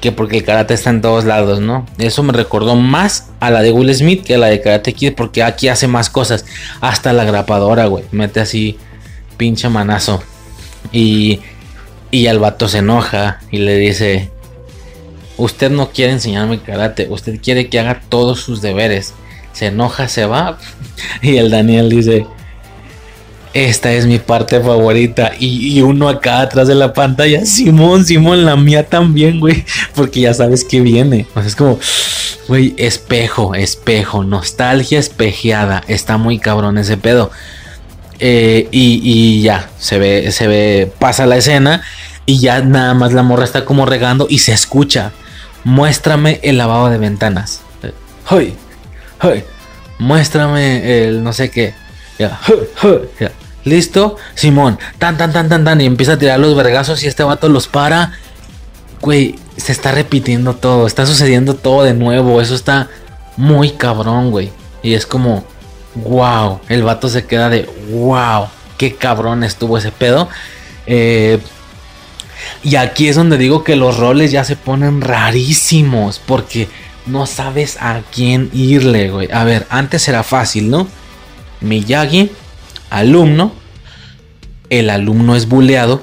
Que 0.00 0.12
porque 0.12 0.38
el 0.38 0.44
karate 0.44 0.74
está 0.74 0.90
en 0.90 1.00
todos 1.00 1.24
lados, 1.24 1.60
¿no? 1.60 1.86
Eso 1.98 2.22
me 2.22 2.32
recordó 2.32 2.76
más 2.76 3.30
a 3.40 3.50
la 3.50 3.62
de 3.62 3.72
Will 3.72 3.94
Smith 3.94 4.24
que 4.24 4.34
a 4.34 4.38
la 4.38 4.48
de 4.48 4.60
Karate 4.60 4.92
Kid, 4.92 5.14
porque 5.14 5.42
aquí 5.42 5.68
hace 5.68 5.86
más 5.86 6.10
cosas. 6.10 6.44
Hasta 6.80 7.12
la 7.12 7.24
grapadora, 7.24 7.86
güey. 7.86 8.04
Mete 8.10 8.40
así, 8.40 8.78
pinche 9.36 9.68
manazo. 9.68 10.22
Y, 10.92 11.40
y 12.10 12.26
el 12.26 12.38
vato 12.38 12.68
se 12.68 12.78
enoja 12.78 13.40
y 13.50 13.58
le 13.58 13.76
dice: 13.76 14.30
Usted 15.36 15.70
no 15.70 15.90
quiere 15.90 16.12
enseñarme 16.12 16.60
karate, 16.60 17.08
usted 17.10 17.40
quiere 17.42 17.68
que 17.68 17.78
haga 17.78 18.02
todos 18.08 18.40
sus 18.40 18.62
deberes. 18.62 19.14
Se 19.52 19.66
enoja, 19.66 20.08
se 20.08 20.26
va. 20.26 20.58
Y 21.22 21.36
el 21.36 21.50
Daniel 21.50 21.90
dice: 21.90 22.26
Esta 23.52 23.92
es 23.92 24.06
mi 24.06 24.18
parte 24.18 24.60
favorita. 24.60 25.32
Y, 25.38 25.76
y 25.76 25.82
uno 25.82 26.08
acá 26.08 26.40
atrás 26.40 26.68
de 26.68 26.74
la 26.74 26.92
pantalla: 26.92 27.44
Simón, 27.44 28.04
Simón, 28.04 28.44
la 28.44 28.56
mía 28.56 28.86
también, 28.86 29.40
güey. 29.40 29.64
Porque 29.94 30.20
ya 30.20 30.34
sabes 30.34 30.64
que 30.64 30.80
viene. 30.80 31.26
Es 31.44 31.56
como, 31.56 31.78
güey, 32.48 32.74
espejo, 32.78 33.54
espejo, 33.54 34.24
nostalgia 34.24 34.98
espejeada. 34.98 35.82
Está 35.88 36.16
muy 36.16 36.38
cabrón 36.38 36.78
ese 36.78 36.96
pedo. 36.96 37.30
Eh, 38.18 38.68
y, 38.70 39.42
ya, 39.42 39.68
se 39.78 39.98
ve, 39.98 40.32
se 40.32 40.46
ve, 40.46 40.92
pasa 40.98 41.26
la 41.26 41.36
escena 41.36 41.82
y 42.24 42.38
ya 42.40 42.60
nada 42.60 42.94
más 42.94 43.12
la 43.12 43.22
morra 43.22 43.44
está 43.44 43.64
como 43.64 43.86
regando 43.86 44.26
y 44.28 44.38
se 44.38 44.52
escucha. 44.52 45.12
Muéstrame 45.64 46.40
el 46.42 46.58
lavado 46.58 46.90
de 46.90 46.98
ventanas. 46.98 47.60
¡Hoy! 48.30 48.54
¡Hoy! 49.22 49.44
Muéstrame 49.98 51.06
el 51.06 51.22
no 51.22 51.32
sé 51.32 51.50
qué. 51.50 51.74
Ya. 52.18 52.40
¿Listo? 53.64 54.16
Simón, 54.34 54.78
tan, 54.98 55.16
tan, 55.16 55.32
tan, 55.32 55.48
tan, 55.48 55.64
tan. 55.64 55.80
Y 55.80 55.86
empieza 55.86 56.12
a 56.14 56.18
tirar 56.18 56.38
los 56.38 56.54
vergazos 56.54 57.02
y 57.02 57.08
este 57.08 57.24
vato 57.24 57.48
los 57.48 57.66
para. 57.68 58.12
Güey, 59.00 59.34
se 59.56 59.72
está 59.72 59.92
repitiendo 59.92 60.54
todo. 60.54 60.86
Está 60.86 61.04
sucediendo 61.04 61.54
todo 61.54 61.82
de 61.82 61.94
nuevo. 61.94 62.40
Eso 62.40 62.54
está 62.54 62.88
muy 63.36 63.70
cabrón, 63.70 64.30
güey. 64.30 64.52
Y 64.82 64.94
es 64.94 65.04
como, 65.04 65.44
wow. 65.96 66.60
El 66.68 66.82
vato 66.82 67.08
se 67.08 67.26
queda 67.26 67.48
de, 67.48 67.68
wow. 67.90 68.48
Qué 68.78 68.94
cabrón 68.94 69.42
estuvo 69.44 69.78
ese 69.78 69.90
pedo. 69.90 70.28
Eh, 70.86 71.38
y 72.62 72.76
aquí 72.76 73.08
es 73.08 73.16
donde 73.16 73.38
digo 73.38 73.64
que 73.64 73.76
los 73.76 73.96
roles 73.96 74.30
ya 74.30 74.44
se 74.44 74.56
ponen 74.56 75.00
rarísimos. 75.00 76.20
Porque 76.24 76.68
no 77.06 77.26
sabes 77.26 77.78
a 77.80 78.02
quién 78.12 78.50
irle, 78.52 79.10
güey. 79.10 79.28
A 79.32 79.44
ver, 79.44 79.66
antes 79.70 80.06
era 80.08 80.22
fácil, 80.22 80.70
¿no? 80.70 80.86
Miyagi, 81.60 82.30
alumno. 82.90 83.52
El 84.68 84.90
alumno 84.90 85.36
es 85.36 85.48
buleado. 85.48 86.02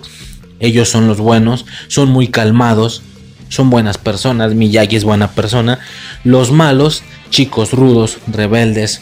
Ellos 0.60 0.90
son 0.90 1.08
los 1.08 1.20
buenos. 1.20 1.66
Son 1.88 2.10
muy 2.10 2.28
calmados. 2.30 3.04
Son 3.50 3.70
buenas 3.70 4.00
personas. 4.00 4.56
Miyagi 4.56 4.96
es 4.96 5.04
buena 5.04 5.32
persona. 5.32 5.80
Los 6.24 6.52
malos, 6.52 7.04
chicos 7.30 7.72
rudos, 7.72 8.18
rebeldes, 8.26 9.02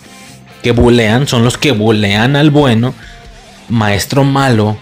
que 0.61 0.71
bulean, 0.71 1.27
son 1.27 1.43
los 1.43 1.57
que 1.57 1.71
bulean 1.71 2.35
al 2.35 2.51
bueno. 2.51 2.93
Maestro 3.69 4.23
malo, 4.23 4.77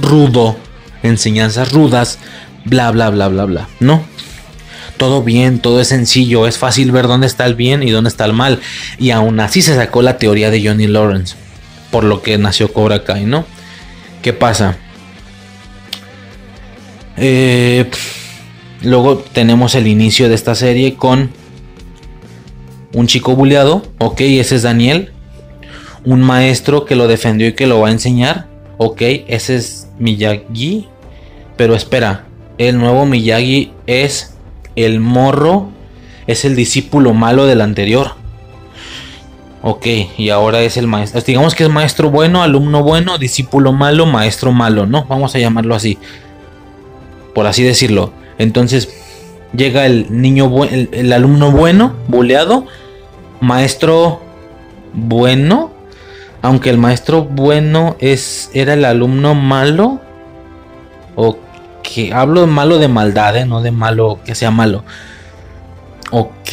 rudo, 0.00 0.56
enseñanzas 1.02 1.72
rudas, 1.72 2.18
bla, 2.64 2.90
bla, 2.90 3.10
bla, 3.10 3.28
bla, 3.28 3.44
bla. 3.44 3.68
No. 3.78 4.04
Todo 4.96 5.22
bien, 5.22 5.60
todo 5.60 5.80
es 5.80 5.88
sencillo, 5.88 6.46
es 6.46 6.58
fácil 6.58 6.92
ver 6.92 7.06
dónde 7.06 7.26
está 7.26 7.46
el 7.46 7.54
bien 7.54 7.82
y 7.82 7.90
dónde 7.90 8.08
está 8.08 8.26
el 8.26 8.34
mal. 8.34 8.60
Y 8.98 9.10
aún 9.12 9.40
así 9.40 9.62
se 9.62 9.74
sacó 9.74 10.02
la 10.02 10.18
teoría 10.18 10.50
de 10.50 10.66
Johnny 10.66 10.86
Lawrence, 10.86 11.36
por 11.90 12.04
lo 12.04 12.20
que 12.20 12.36
nació 12.36 12.72
Cobra 12.72 13.02
Kai, 13.02 13.24
¿no? 13.24 13.46
¿Qué 14.20 14.34
pasa? 14.34 14.76
Eh, 17.16 17.90
luego 18.82 19.18
tenemos 19.18 19.74
el 19.74 19.86
inicio 19.86 20.28
de 20.28 20.34
esta 20.34 20.54
serie 20.54 20.96
con 20.96 21.30
un 22.92 23.06
chico 23.06 23.36
buleado, 23.36 23.82
ok, 23.98 24.20
ese 24.20 24.56
es 24.56 24.62
Daniel. 24.62 25.12
Un 26.04 26.22
maestro 26.22 26.86
que 26.86 26.96
lo 26.96 27.08
defendió 27.08 27.48
y 27.48 27.52
que 27.52 27.66
lo 27.66 27.80
va 27.80 27.88
a 27.88 27.92
enseñar, 27.92 28.46
ok, 28.78 29.02
ese 29.28 29.56
es 29.56 29.88
Miyagi. 29.98 30.88
Pero 31.56 31.74
espera, 31.74 32.24
el 32.58 32.78
nuevo 32.78 33.06
Miyagi 33.06 33.72
es 33.86 34.34
el 34.76 35.00
morro, 35.00 35.68
es 36.26 36.44
el 36.44 36.56
discípulo 36.56 37.12
malo 37.12 37.46
del 37.46 37.60
anterior. 37.60 38.12
Ok, 39.62 39.86
y 40.16 40.30
ahora 40.30 40.62
es 40.62 40.78
el 40.78 40.86
maestro. 40.86 41.20
Digamos 41.20 41.54
que 41.54 41.64
es 41.64 41.70
maestro 41.70 42.10
bueno, 42.10 42.42
alumno 42.42 42.82
bueno, 42.82 43.18
discípulo 43.18 43.72
malo, 43.72 44.06
maestro 44.06 44.52
malo, 44.52 44.86
¿no? 44.86 45.04
Vamos 45.04 45.34
a 45.34 45.38
llamarlo 45.38 45.74
así. 45.74 45.98
Por 47.34 47.46
así 47.46 47.62
decirlo. 47.62 48.12
Entonces 48.38 48.88
llega 49.52 49.86
el 49.86 50.06
niño 50.20 50.64
el, 50.64 51.12
alumno 51.12 51.50
bueno, 51.50 51.94
buleado, 52.08 52.66
maestro 53.40 54.20
bueno, 54.92 55.70
aunque 56.42 56.70
el 56.70 56.78
maestro 56.78 57.24
bueno 57.24 57.96
es 57.98 58.50
era 58.54 58.74
el 58.74 58.84
alumno 58.84 59.34
malo 59.34 60.00
o 61.16 61.36
que 61.82 62.12
hablo 62.12 62.42
de 62.42 62.46
malo 62.46 62.78
de 62.78 62.88
maldad, 62.88 63.36
¿eh? 63.36 63.46
no 63.46 63.62
de 63.62 63.70
malo 63.70 64.20
que 64.24 64.34
sea 64.34 64.50
malo. 64.50 64.84
Ok, 66.12 66.52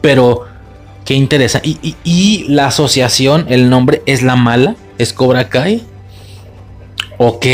pero 0.00 0.46
qué 1.04 1.14
interesa. 1.14 1.60
Y, 1.62 1.78
y, 1.82 1.96
y, 2.04 2.44
la 2.48 2.66
asociación, 2.66 3.46
el 3.48 3.70
nombre 3.70 4.02
es 4.06 4.22
la 4.22 4.36
mala, 4.36 4.76
es 4.98 5.12
Cobra 5.12 5.48
Kai. 5.48 5.82
Ok, 7.18 7.46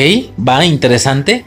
va, 0.47 0.65
interesante. 0.65 1.45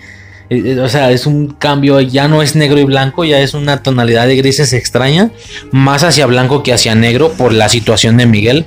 O 0.52 0.90
sea, 0.90 1.12
es 1.12 1.26
un 1.28 1.48
cambio, 1.48 2.02
ya 2.02 2.28
no 2.28 2.42
es 2.42 2.58
negro 2.58 2.78
y 2.78 2.84
blanco, 2.84 3.24
ya 3.24 3.40
es 3.40 3.54
una 3.54 3.84
tonalidad 3.84 4.28
de 4.28 4.36
grises 4.36 4.74
extraña, 4.74 5.32
más 5.72 6.04
hacia 6.04 6.26
blanco 6.26 6.62
que 6.62 6.74
hacia 6.74 6.94
negro 6.94 7.32
por 7.32 7.54
la 7.54 7.70
situación 7.70 8.18
de 8.18 8.26
Miguel. 8.26 8.66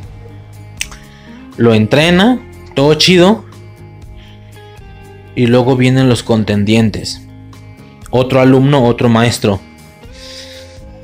Lo 1.59 1.75
entrena, 1.75 2.41
todo 2.75 2.95
chido. 2.95 3.45
Y 5.37 5.47
luego 5.47 5.77
vienen 5.77 6.09
los 6.09 6.23
contendientes. 6.23 7.21
Otro 8.11 8.41
alumno, 8.41 8.85
otro 8.85 9.11
maestro. 9.11 9.61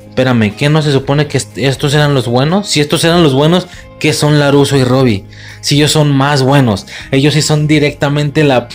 Espérame, 0.09 0.55
¿qué 0.55 0.69
no 0.69 0.81
se 0.81 0.91
supone 0.91 1.27
que 1.27 1.39
estos 1.57 1.93
eran 1.93 2.15
los 2.15 2.27
buenos? 2.27 2.67
Si 2.67 2.79
estos 2.79 3.03
eran 3.03 3.21
los 3.21 3.33
buenos, 3.33 3.67
¿qué 3.99 4.13
son 4.13 4.39
Laruso 4.39 4.77
y 4.77 4.83
Robbie? 4.83 5.25
Si 5.61 5.75
ellos 5.75 5.91
son 5.91 6.11
más 6.11 6.41
buenos. 6.41 6.87
Ellos 7.11 7.35
sí 7.35 7.43
son 7.43 7.67
directamente 7.67 8.43
la 8.43 8.67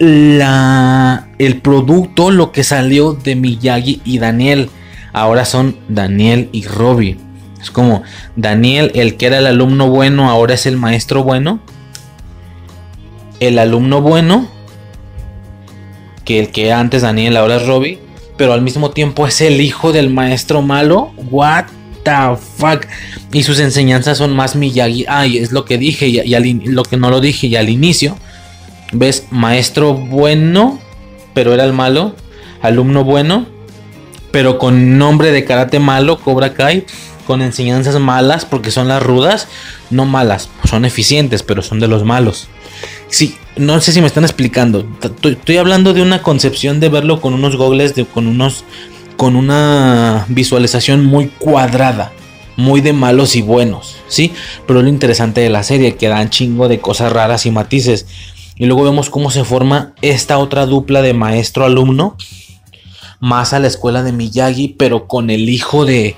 la, 0.00 1.28
el 1.38 1.60
producto, 1.60 2.30
lo 2.30 2.52
que 2.52 2.64
salió 2.64 3.12
de 3.12 3.36
Miyagi 3.36 4.00
y 4.04 4.18
Daniel. 4.18 4.70
Ahora 5.12 5.44
son 5.44 5.76
Daniel 5.88 6.48
y 6.52 6.64
Robbie. 6.64 7.18
Es 7.60 7.70
como 7.70 8.02
Daniel, 8.34 8.90
el 8.94 9.18
que 9.18 9.26
era 9.26 9.38
el 9.38 9.46
alumno 9.46 9.90
bueno, 9.90 10.30
ahora 10.30 10.54
es 10.54 10.64
el 10.64 10.78
maestro 10.78 11.22
bueno. 11.22 11.60
El 13.40 13.58
alumno 13.58 14.00
bueno, 14.00 14.48
que 16.24 16.40
el 16.40 16.48
que 16.48 16.72
antes 16.72 17.02
Daniel, 17.02 17.36
ahora 17.36 17.56
es 17.56 17.66
Robbie. 17.66 17.98
Pero 18.38 18.54
al 18.54 18.62
mismo 18.62 18.92
tiempo 18.92 19.26
es 19.26 19.42
el 19.42 19.60
hijo 19.60 19.92
del 19.92 20.08
maestro 20.08 20.62
malo. 20.62 21.12
What 21.30 21.66
the 22.04 22.38
fuck. 22.56 22.86
Y 23.34 23.42
sus 23.42 23.60
enseñanzas 23.60 24.16
son 24.16 24.34
más 24.34 24.56
Miyagi. 24.56 25.04
Ay, 25.08 25.36
es 25.36 25.52
lo 25.52 25.66
que 25.66 25.76
dije 25.76 26.08
y, 26.08 26.20
y 26.20 26.34
al, 26.34 26.48
lo 26.64 26.84
que 26.84 26.96
no 26.96 27.10
lo 27.10 27.20
dije 27.20 27.48
y 27.48 27.56
al 27.56 27.68
inicio 27.68 28.16
ves 28.92 29.26
maestro 29.30 29.94
bueno, 29.94 30.80
pero 31.34 31.52
era 31.52 31.64
el 31.64 31.72
malo, 31.72 32.14
alumno 32.62 33.04
bueno, 33.04 33.46
pero 34.30 34.58
con 34.58 34.98
nombre 34.98 35.32
de 35.32 35.44
karate 35.44 35.78
malo, 35.80 36.20
Cobra 36.20 36.54
Kai, 36.54 36.86
con 37.26 37.42
enseñanzas 37.42 37.98
malas, 38.00 38.44
porque 38.44 38.70
son 38.70 38.88
las 38.88 39.02
rudas, 39.02 39.48
no 39.90 40.04
malas, 40.04 40.48
son 40.68 40.84
eficientes, 40.84 41.42
pero 41.42 41.62
son 41.62 41.80
de 41.80 41.88
los 41.88 42.04
malos. 42.04 42.48
Sí, 43.08 43.36
no 43.56 43.80
sé 43.80 43.92
si 43.92 44.00
me 44.00 44.06
están 44.06 44.24
explicando. 44.24 44.86
Estoy 45.22 45.56
hablando 45.56 45.92
de 45.92 46.02
una 46.02 46.22
concepción 46.22 46.80
de 46.80 46.88
verlo 46.88 47.20
con 47.20 47.34
unos 47.34 47.56
gogles, 47.56 47.94
de, 47.94 48.04
con 48.04 48.26
unos, 48.26 48.64
con 49.16 49.36
una 49.36 50.24
visualización 50.28 51.04
muy 51.04 51.26
cuadrada, 51.26 52.12
muy 52.56 52.80
de 52.80 52.92
malos 52.92 53.36
y 53.36 53.42
buenos, 53.42 53.96
sí. 54.08 54.32
Pero 54.66 54.82
lo 54.82 54.88
interesante 54.88 55.40
de 55.40 55.50
la 55.50 55.62
serie 55.62 55.96
que 55.96 56.08
dan 56.08 56.30
chingo 56.30 56.68
de 56.68 56.80
cosas 56.80 57.12
raras 57.12 57.46
y 57.46 57.50
matices. 57.50 58.06
Y 58.60 58.66
luego 58.66 58.84
vemos 58.84 59.08
cómo 59.08 59.30
se 59.30 59.42
forma 59.42 59.94
esta 60.02 60.36
otra 60.36 60.66
dupla 60.66 61.00
de 61.00 61.14
maestro-alumno. 61.14 62.18
Más 63.18 63.54
a 63.54 63.58
la 63.58 63.68
escuela 63.68 64.02
de 64.02 64.12
Miyagi, 64.12 64.68
pero 64.68 65.08
con 65.08 65.30
el 65.30 65.48
hijo 65.48 65.86
de. 65.86 66.14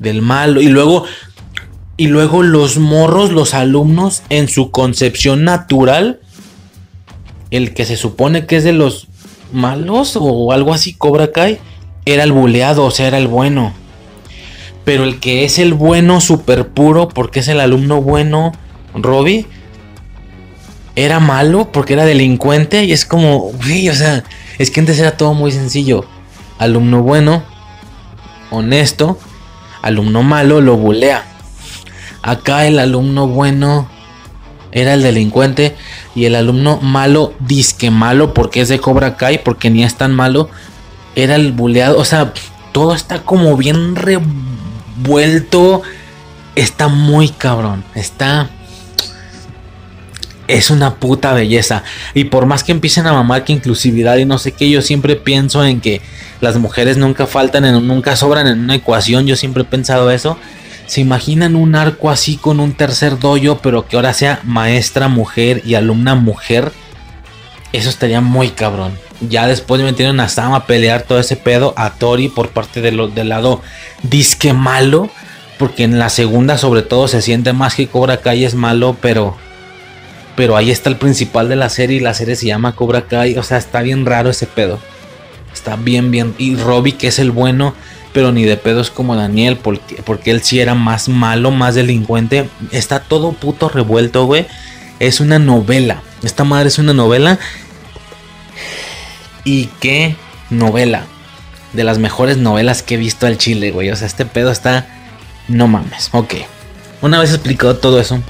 del 0.00 0.20
malo. 0.20 0.60
Y 0.60 0.66
luego. 0.66 1.04
Y 1.96 2.08
luego 2.08 2.42
los 2.42 2.78
morros, 2.78 3.30
los 3.30 3.54
alumnos, 3.54 4.24
en 4.30 4.48
su 4.48 4.72
concepción 4.72 5.44
natural. 5.44 6.18
El 7.52 7.72
que 7.72 7.84
se 7.84 7.96
supone 7.96 8.46
que 8.46 8.56
es 8.56 8.64
de 8.64 8.72
los 8.72 9.06
malos 9.52 10.18
o 10.20 10.50
algo 10.50 10.74
así, 10.74 10.94
Cobra 10.94 11.30
Kai. 11.30 11.60
Era 12.04 12.24
el 12.24 12.32
buleado, 12.32 12.84
o 12.84 12.90
sea, 12.90 13.06
era 13.06 13.18
el 13.18 13.28
bueno. 13.28 13.74
Pero 14.84 15.04
el 15.04 15.20
que 15.20 15.44
es 15.44 15.60
el 15.60 15.72
bueno 15.72 16.20
super 16.20 16.66
puro, 16.70 17.08
porque 17.08 17.40
es 17.40 17.48
el 17.48 17.60
alumno 17.60 18.02
bueno, 18.02 18.50
Robbie 18.92 19.46
era 21.04 21.18
malo 21.18 21.72
porque 21.72 21.94
era 21.94 22.04
delincuente 22.04 22.84
y 22.84 22.92
es 22.92 23.06
como, 23.06 23.38
güey, 23.38 23.88
o 23.88 23.94
sea, 23.94 24.22
es 24.58 24.70
que 24.70 24.80
antes 24.80 24.98
era 24.98 25.16
todo 25.16 25.32
muy 25.32 25.50
sencillo. 25.50 26.04
Alumno 26.58 27.02
bueno, 27.02 27.42
honesto, 28.50 29.18
alumno 29.80 30.22
malo 30.22 30.60
lo 30.60 30.76
bulea. 30.76 31.24
Acá 32.22 32.66
el 32.66 32.78
alumno 32.78 33.26
bueno 33.28 33.88
era 34.72 34.92
el 34.92 35.02
delincuente 35.02 35.74
y 36.14 36.26
el 36.26 36.34
alumno 36.34 36.78
malo, 36.82 37.32
disque 37.40 37.90
malo 37.90 38.34
porque 38.34 38.60
es 38.60 38.68
de 38.68 38.78
Cobra 38.78 39.16
Kai, 39.16 39.42
porque 39.42 39.70
ni 39.70 39.82
es 39.84 39.94
tan 39.94 40.14
malo, 40.14 40.50
era 41.16 41.36
el 41.36 41.52
buleado. 41.52 41.98
O 41.98 42.04
sea, 42.04 42.34
todo 42.72 42.94
está 42.94 43.22
como 43.22 43.56
bien 43.56 43.96
revuelto. 43.96 45.80
Está 46.56 46.88
muy 46.88 47.30
cabrón. 47.30 47.84
Está 47.94 48.50
es 50.56 50.70
una 50.70 50.96
puta 50.96 51.32
belleza. 51.32 51.84
Y 52.14 52.24
por 52.24 52.46
más 52.46 52.64
que 52.64 52.72
empiecen 52.72 53.06
a 53.06 53.12
mamar 53.12 53.44
que 53.44 53.52
inclusividad 53.52 54.16
y 54.16 54.24
no 54.24 54.38
sé 54.38 54.52
qué, 54.52 54.68
yo 54.70 54.82
siempre 54.82 55.16
pienso 55.16 55.64
en 55.64 55.80
que 55.80 56.00
las 56.40 56.56
mujeres 56.56 56.96
nunca 56.96 57.26
faltan, 57.26 57.64
en, 57.64 57.86
nunca 57.86 58.16
sobran 58.16 58.46
en 58.46 58.60
una 58.60 58.74
ecuación. 58.74 59.26
Yo 59.26 59.36
siempre 59.36 59.62
he 59.62 59.66
pensado 59.66 60.10
eso. 60.10 60.36
¿Se 60.86 61.00
imaginan 61.00 61.54
un 61.54 61.76
arco 61.76 62.10
así 62.10 62.36
con 62.36 62.58
un 62.58 62.72
tercer 62.72 63.18
doyo, 63.18 63.58
pero 63.62 63.86
que 63.86 63.96
ahora 63.96 64.12
sea 64.12 64.40
maestra 64.44 65.08
mujer 65.08 65.62
y 65.64 65.74
alumna 65.74 66.16
mujer? 66.16 66.72
Eso 67.72 67.88
estaría 67.88 68.20
muy 68.20 68.48
cabrón. 68.48 68.98
Ya 69.20 69.46
después 69.46 69.80
me 69.80 69.86
metieron 69.86 70.18
a 70.18 70.28
Sam 70.28 70.54
a 70.54 70.66
pelear 70.66 71.02
todo 71.02 71.20
ese 71.20 71.36
pedo 71.36 71.74
a 71.76 71.90
Tori 71.90 72.28
por 72.28 72.48
parte 72.48 72.80
de 72.80 72.90
del 72.90 73.28
lado 73.28 73.62
disque 74.02 74.52
malo. 74.52 75.10
Porque 75.58 75.84
en 75.84 75.98
la 75.98 76.08
segunda, 76.08 76.56
sobre 76.56 76.80
todo, 76.82 77.06
se 77.06 77.20
siente 77.20 77.52
más 77.52 77.74
que 77.74 77.86
Cobra 77.86 78.16
Kai 78.16 78.44
es 78.44 78.54
malo, 78.54 78.96
pero 79.00 79.36
pero 80.36 80.56
ahí 80.56 80.70
está 80.70 80.88
el 80.88 80.96
principal 80.96 81.48
de 81.48 81.56
la 81.56 81.68
serie 81.68 81.96
y 81.96 82.00
la 82.00 82.14
serie 82.14 82.36
se 82.36 82.46
llama 82.46 82.74
Cobra 82.74 83.02
Kai. 83.02 83.36
O 83.36 83.42
sea, 83.42 83.58
está 83.58 83.82
bien 83.82 84.06
raro 84.06 84.30
ese 84.30 84.46
pedo. 84.46 84.78
Está 85.52 85.76
bien, 85.76 86.10
bien. 86.10 86.34
Y 86.38 86.56
Robbie, 86.56 86.96
que 86.96 87.08
es 87.08 87.18
el 87.18 87.30
bueno, 87.30 87.74
pero 88.12 88.32
ni 88.32 88.44
de 88.44 88.56
pedo 88.56 88.80
es 88.80 88.90
como 88.90 89.16
Daniel, 89.16 89.56
porque, 89.56 90.02
porque 90.02 90.30
él 90.30 90.42
sí 90.42 90.60
era 90.60 90.74
más 90.74 91.08
malo, 91.08 91.50
más 91.50 91.74
delincuente. 91.74 92.48
Está 92.72 93.00
todo 93.00 93.32
puto 93.32 93.68
revuelto, 93.68 94.24
güey. 94.24 94.46
Es 94.98 95.20
una 95.20 95.38
novela. 95.38 96.02
Esta 96.22 96.44
madre 96.44 96.68
es 96.68 96.78
una 96.78 96.92
novela. 96.92 97.38
Y 99.44 99.66
qué 99.80 100.16
novela. 100.50 101.04
De 101.72 101.84
las 101.84 101.98
mejores 101.98 102.36
novelas 102.36 102.82
que 102.82 102.94
he 102.94 102.98
visto 102.98 103.26
al 103.26 103.38
Chile, 103.38 103.70
güey. 103.70 103.90
O 103.90 103.96
sea, 103.96 104.06
este 104.06 104.26
pedo 104.26 104.50
está. 104.50 104.86
No 105.48 105.68
mames. 105.68 106.08
Ok. 106.12 106.34
Una 107.02 107.18
vez 107.18 107.30
explicado 107.30 107.76
todo 107.76 108.00
eso. 108.00 108.20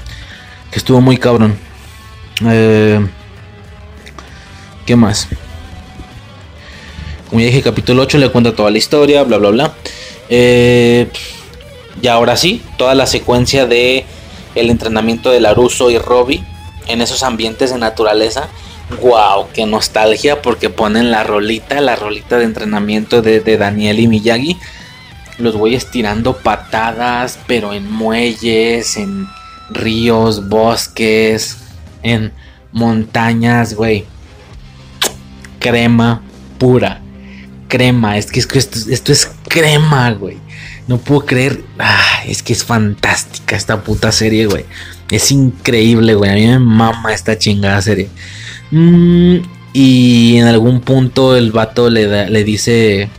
Que 0.71 0.79
estuvo 0.79 1.01
muy 1.01 1.17
cabrón. 1.17 1.57
Eh, 2.45 3.05
¿Qué 4.85 4.95
más? 4.95 5.27
Como 7.29 7.39
ya 7.39 7.47
dije, 7.47 7.61
capítulo 7.61 8.01
8 8.01 8.17
le 8.17 8.29
cuenta 8.29 8.53
toda 8.53 8.71
la 8.71 8.77
historia, 8.77 9.23
bla, 9.23 9.37
bla, 9.37 9.49
bla. 9.49 9.73
Eh, 10.29 11.07
y 12.01 12.07
ahora 12.07 12.35
sí, 12.35 12.61
toda 12.77 12.95
la 12.95 13.05
secuencia 13.05 13.65
de 13.65 14.05
el 14.55 14.69
entrenamiento 14.69 15.31
de 15.31 15.39
Laruso 15.39 15.91
y 15.91 15.97
Robbie 15.97 16.43
en 16.87 17.01
esos 17.01 17.23
ambientes 17.23 17.71
de 17.71 17.77
naturaleza. 17.77 18.49
Wow, 19.01 19.47
qué 19.53 19.65
nostalgia 19.65 20.41
porque 20.41 20.69
ponen 20.69 21.11
la 21.11 21.23
rolita, 21.23 21.79
la 21.79 21.95
rolita 21.95 22.37
de 22.37 22.45
entrenamiento 22.45 23.21
de, 23.21 23.39
de 23.39 23.57
Daniel 23.57 23.99
y 23.99 24.07
Miyagi. 24.07 24.57
Los 25.37 25.55
güeyes 25.55 25.89
tirando 25.89 26.35
patadas, 26.35 27.39
pero 27.47 27.73
en 27.73 27.89
muelles, 27.89 28.97
en 28.97 29.27
ríos, 29.69 30.49
bosques, 30.49 31.60
en 32.03 32.31
montañas, 32.71 33.73
güey. 33.73 34.05
Crema 35.59 36.21
pura. 36.57 37.01
Crema, 37.67 38.17
es 38.17 38.25
que, 38.27 38.39
es 38.39 38.47
esto, 38.89 39.11
es 39.11 39.31
crema, 39.47 40.11
güey. 40.11 40.37
No 40.87 40.97
puedo 40.97 41.25
creer. 41.25 41.63
Es 42.27 42.43
que 42.43 42.53
es 42.53 42.63
fantástica 42.65 43.55
esta 43.55 43.81
puta 43.83 44.11
serie, 44.11 44.45
güey. 44.47 44.65
Es 45.09 45.31
increíble, 45.31 46.15
güey. 46.15 46.31
A 46.31 46.33
mí 46.35 46.47
me 46.47 46.59
mama 46.59 47.13
esta 47.13 47.37
chingada 47.37 47.81
serie. 47.81 48.09
Mm, 48.71 49.37
y 49.73 50.37
en 50.37 50.47
algún 50.47 50.81
punto 50.81 51.35
el 51.37 51.51
vato 51.51 51.89
le, 51.89 52.07
da- 52.07 52.29
le 52.29 52.43
dice. 52.43 53.09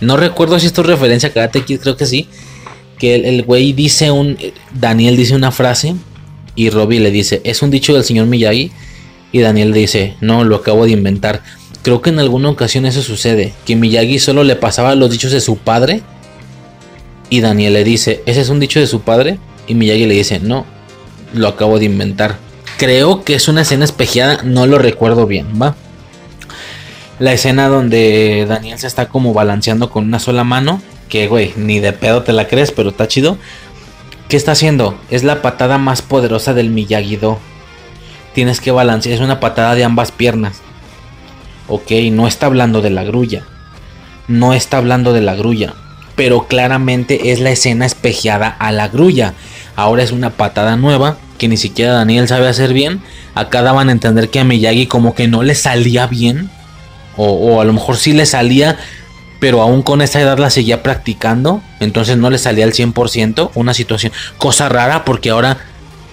No 0.00 0.16
recuerdo 0.16 0.58
si 0.60 0.66
esto 0.66 0.82
es 0.82 0.88
referencia 0.88 1.30
a 1.30 1.32
Karate 1.32 1.62
Kid, 1.62 1.80
creo 1.80 1.96
que 1.96 2.04
sí. 2.06 2.28
Que 2.98 3.14
el 3.14 3.42
güey 3.44 3.72
dice 3.72 4.10
un. 4.10 4.36
Daniel 4.72 5.16
dice 5.16 5.34
una 5.34 5.50
frase. 5.50 5.94
Y 6.54 6.70
Robbie 6.70 7.00
le 7.00 7.10
dice: 7.10 7.40
¿Es 7.44 7.62
un 7.62 7.70
dicho 7.70 7.94
del 7.94 8.04
señor 8.04 8.26
Miyagi? 8.26 8.70
Y 9.32 9.40
Daniel 9.40 9.72
dice: 9.72 10.16
No, 10.20 10.44
lo 10.44 10.56
acabo 10.56 10.84
de 10.84 10.92
inventar. 10.92 11.42
Creo 11.82 12.00
que 12.00 12.10
en 12.10 12.18
alguna 12.18 12.48
ocasión 12.48 12.86
eso 12.86 13.02
sucede. 13.02 13.52
Que 13.66 13.76
Miyagi 13.76 14.18
solo 14.18 14.44
le 14.44 14.56
pasaba 14.56 14.94
los 14.94 15.10
dichos 15.10 15.32
de 15.32 15.40
su 15.40 15.56
padre. 15.56 16.02
Y 17.30 17.40
Daniel 17.40 17.72
le 17.72 17.84
dice: 17.84 18.22
¿Ese 18.26 18.40
es 18.40 18.48
un 18.48 18.60
dicho 18.60 18.80
de 18.80 18.86
su 18.86 19.00
padre? 19.00 19.38
Y 19.66 19.74
Miyagi 19.74 20.06
le 20.06 20.14
dice: 20.14 20.40
No, 20.40 20.64
lo 21.32 21.48
acabo 21.48 21.78
de 21.78 21.86
inventar. 21.86 22.36
Creo 22.78 23.24
que 23.24 23.34
es 23.34 23.48
una 23.48 23.62
escena 23.62 23.84
espejeada, 23.84 24.42
no 24.42 24.66
lo 24.66 24.78
recuerdo 24.78 25.26
bien, 25.26 25.46
¿va? 25.60 25.76
La 27.18 27.32
escena 27.32 27.68
donde 27.68 28.44
Daniel 28.48 28.78
se 28.78 28.88
está 28.88 29.08
como 29.08 29.32
balanceando 29.32 29.90
con 29.90 30.04
una 30.04 30.18
sola 30.18 30.44
mano. 30.44 30.82
Que, 31.08 31.28
güey, 31.28 31.52
ni 31.56 31.78
de 31.78 31.92
pedo 31.92 32.22
te 32.22 32.32
la 32.32 32.48
crees, 32.48 32.72
pero 32.72 32.90
está 32.90 33.06
chido. 33.06 33.38
¿Qué 34.34 34.38
está 34.38 34.50
haciendo? 34.50 34.98
Es 35.10 35.22
la 35.22 35.42
patada 35.42 35.78
más 35.78 36.02
poderosa 36.02 36.54
del 36.54 36.68
Miyagi-Do. 36.68 37.38
Tienes 38.34 38.60
que 38.60 38.72
balancear, 38.72 39.14
es 39.14 39.20
una 39.20 39.38
patada 39.38 39.76
de 39.76 39.84
ambas 39.84 40.10
piernas. 40.10 40.60
Ok, 41.68 41.92
no 42.10 42.26
está 42.26 42.46
hablando 42.46 42.82
de 42.82 42.90
la 42.90 43.04
grulla. 43.04 43.44
No 44.26 44.52
está 44.52 44.78
hablando 44.78 45.12
de 45.12 45.20
la 45.20 45.36
grulla. 45.36 45.74
Pero 46.16 46.48
claramente 46.48 47.30
es 47.30 47.38
la 47.38 47.52
escena 47.52 47.86
espejeada 47.86 48.48
a 48.48 48.72
la 48.72 48.88
grulla. 48.88 49.34
Ahora 49.76 50.02
es 50.02 50.10
una 50.10 50.30
patada 50.30 50.76
nueva 50.76 51.16
que 51.38 51.46
ni 51.46 51.56
siquiera 51.56 51.92
Daniel 51.92 52.26
sabe 52.26 52.48
hacer 52.48 52.72
bien. 52.72 53.02
Acá 53.36 53.62
daban 53.62 53.88
a 53.88 53.92
entender 53.92 54.30
que 54.30 54.40
a 54.40 54.44
Miyagi 54.44 54.88
como 54.88 55.14
que 55.14 55.28
no 55.28 55.44
le 55.44 55.54
salía 55.54 56.08
bien. 56.08 56.50
O, 57.16 57.28
o 57.28 57.60
a 57.60 57.64
lo 57.64 57.72
mejor 57.72 57.96
sí 57.98 58.12
le 58.12 58.26
salía, 58.26 58.78
pero 59.44 59.60
aún 59.60 59.82
con 59.82 60.00
esa 60.00 60.22
edad 60.22 60.38
la 60.38 60.48
seguía 60.48 60.82
practicando. 60.82 61.60
Entonces 61.78 62.16
no 62.16 62.30
le 62.30 62.38
salía 62.38 62.64
al 62.64 62.72
100%. 62.72 63.50
Una 63.52 63.74
situación, 63.74 64.10
cosa 64.38 64.70
rara 64.70 65.04
porque 65.04 65.28
ahora 65.28 65.58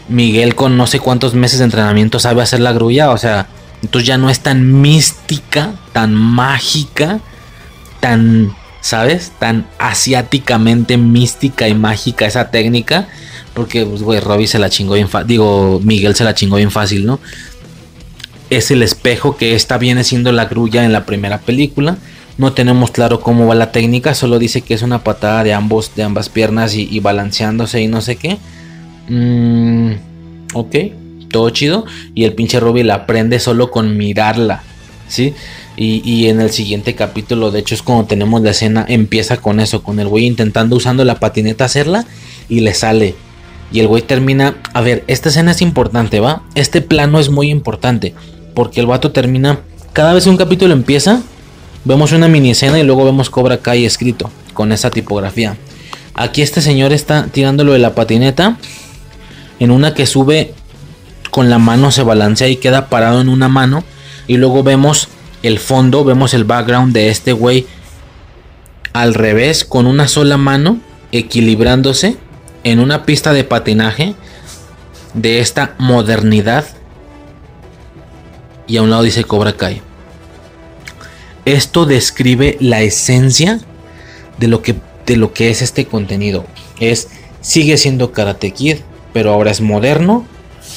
Miguel 0.09 0.53
con 0.53 0.75
no 0.75 0.85
sé 0.85 0.99
cuántos 0.99 1.33
meses 1.33 1.59
de 1.59 1.63
entrenamiento 1.63 2.19
sabe 2.19 2.41
hacer 2.41 2.59
la 2.59 2.73
grulla. 2.73 3.09
O 3.09 3.17
sea, 3.17 3.47
entonces 3.81 4.05
ya 4.05 4.17
no 4.17 4.29
es 4.29 4.41
tan 4.41 4.81
mística, 4.81 5.75
tan 5.93 6.13
mágica, 6.13 7.21
tan, 8.01 8.53
¿sabes? 8.81 9.31
Tan 9.39 9.65
asiáticamente 9.79 10.97
mística 10.97 11.69
y 11.69 11.73
mágica 11.73 12.25
esa 12.25 12.51
técnica. 12.51 13.07
Porque, 13.53 13.85
pues, 13.85 14.01
güey, 14.03 14.19
Robbie 14.19 14.47
se 14.47 14.59
la 14.59 14.69
chingó 14.69 14.95
bien 14.95 15.07
fácil. 15.07 15.27
Digo, 15.29 15.79
Miguel 15.81 16.15
se 16.17 16.25
la 16.25 16.35
chingó 16.35 16.57
bien 16.57 16.71
fácil, 16.71 17.05
¿no? 17.05 17.21
Es 18.49 18.71
el 18.71 18.83
espejo 18.83 19.37
que 19.37 19.55
esta 19.55 19.77
viene 19.77 20.03
siendo 20.03 20.33
la 20.33 20.47
grulla 20.47 20.83
en 20.83 20.91
la 20.91 21.05
primera 21.05 21.37
película. 21.37 21.95
No 22.41 22.53
tenemos 22.53 22.89
claro 22.89 23.21
cómo 23.21 23.45
va 23.45 23.53
la 23.53 23.71
técnica, 23.71 24.15
solo 24.15 24.39
dice 24.39 24.61
que 24.61 24.73
es 24.73 24.81
una 24.81 25.03
patada 25.03 25.43
de 25.43 25.53
ambos, 25.53 25.93
de 25.95 26.01
ambas 26.01 26.27
piernas 26.27 26.73
y, 26.73 26.99
balanceándose 26.99 27.79
y 27.83 27.87
no 27.87 28.01
sé 28.01 28.15
qué. 28.15 28.39
Mm, 29.09 29.91
ok, 30.55 30.75
todo 31.29 31.51
chido. 31.51 31.85
Y 32.15 32.23
el 32.23 32.33
pinche 32.33 32.59
Robbie 32.59 32.83
la 32.83 32.95
aprende 32.95 33.39
solo 33.39 33.69
con 33.69 33.95
mirarla, 33.95 34.63
¿sí? 35.07 35.35
Y, 35.77 36.01
y 36.03 36.29
en 36.29 36.41
el 36.41 36.49
siguiente 36.49 36.95
capítulo, 36.95 37.51
de 37.51 37.59
hecho, 37.59 37.75
es 37.75 37.83
cuando 37.83 38.05
tenemos 38.05 38.41
la 38.41 38.49
escena, 38.49 38.87
empieza 38.89 39.37
con 39.37 39.59
eso, 39.59 39.83
con 39.83 39.99
el 39.99 40.07
güey 40.07 40.25
intentando 40.25 40.75
usando 40.75 41.05
la 41.05 41.19
patineta 41.19 41.65
hacerla 41.65 42.07
y 42.49 42.61
le 42.61 42.73
sale. 42.73 43.13
Y 43.71 43.81
el 43.81 43.87
güey 43.87 44.01
termina, 44.01 44.55
a 44.73 44.81
ver, 44.81 45.03
esta 45.05 45.29
escena 45.29 45.51
es 45.51 45.61
importante, 45.61 46.19
¿va? 46.19 46.41
Este 46.55 46.81
plano 46.81 47.19
es 47.19 47.29
muy 47.29 47.51
importante, 47.51 48.15
porque 48.55 48.79
el 48.79 48.87
vato 48.87 49.11
termina, 49.11 49.59
cada 49.93 50.15
vez 50.15 50.25
un 50.25 50.37
capítulo 50.37 50.73
empieza, 50.73 51.21
vemos 51.85 52.11
una 52.11 52.27
mini 52.27 52.51
escena 52.51 52.79
y 52.79 52.83
luego 52.83 53.05
vemos 53.05 53.29
Cobra 53.29 53.57
Kai 53.57 53.85
escrito, 53.85 54.29
con 54.53 54.71
esa 54.71 54.89
tipografía. 54.89 55.57
Aquí 56.13 56.41
este 56.41 56.61
señor 56.61 56.93
está 56.93 57.27
tirándolo 57.27 57.73
de 57.73 57.79
la 57.79 57.95
patineta, 57.95 58.57
en 59.59 59.71
una 59.71 59.93
que 59.93 60.05
sube 60.05 60.53
con 61.29 61.49
la 61.49 61.59
mano, 61.59 61.91
se 61.91 62.03
balancea 62.03 62.47
y 62.49 62.57
queda 62.57 62.89
parado 62.89 63.21
en 63.21 63.29
una 63.29 63.47
mano, 63.47 63.83
y 64.27 64.37
luego 64.37 64.63
vemos 64.63 65.07
el 65.43 65.59
fondo, 65.59 66.03
vemos 66.03 66.33
el 66.33 66.43
background 66.43 66.93
de 66.93 67.09
este 67.09 67.33
güey 67.33 67.65
al 68.93 69.13
revés, 69.13 69.63
con 69.63 69.87
una 69.87 70.07
sola 70.07 70.37
mano, 70.37 70.79
equilibrándose 71.11 72.17
en 72.63 72.79
una 72.79 73.05
pista 73.05 73.33
de 73.33 73.43
patinaje 73.43 74.15
de 75.13 75.39
esta 75.39 75.75
modernidad. 75.77 76.65
Y 78.67 78.77
a 78.77 78.81
un 78.81 78.89
lado 78.89 79.03
dice 79.03 79.23
Cobra 79.23 79.53
Kai. 79.53 79.81
Esto 81.45 81.85
describe 81.85 82.57
la 82.59 82.81
esencia 82.81 83.59
de 84.37 84.47
lo 84.47 84.61
que, 84.61 84.75
de 85.05 85.17
lo 85.17 85.33
que 85.33 85.49
es 85.49 85.61
este 85.61 85.85
contenido. 85.85 86.45
Es, 86.79 87.09
sigue 87.41 87.77
siendo 87.77 88.11
Karate 88.11 88.51
Kid, 88.51 88.77
pero 89.13 89.31
ahora 89.31 89.51
es 89.51 89.61
moderno, 89.61 90.25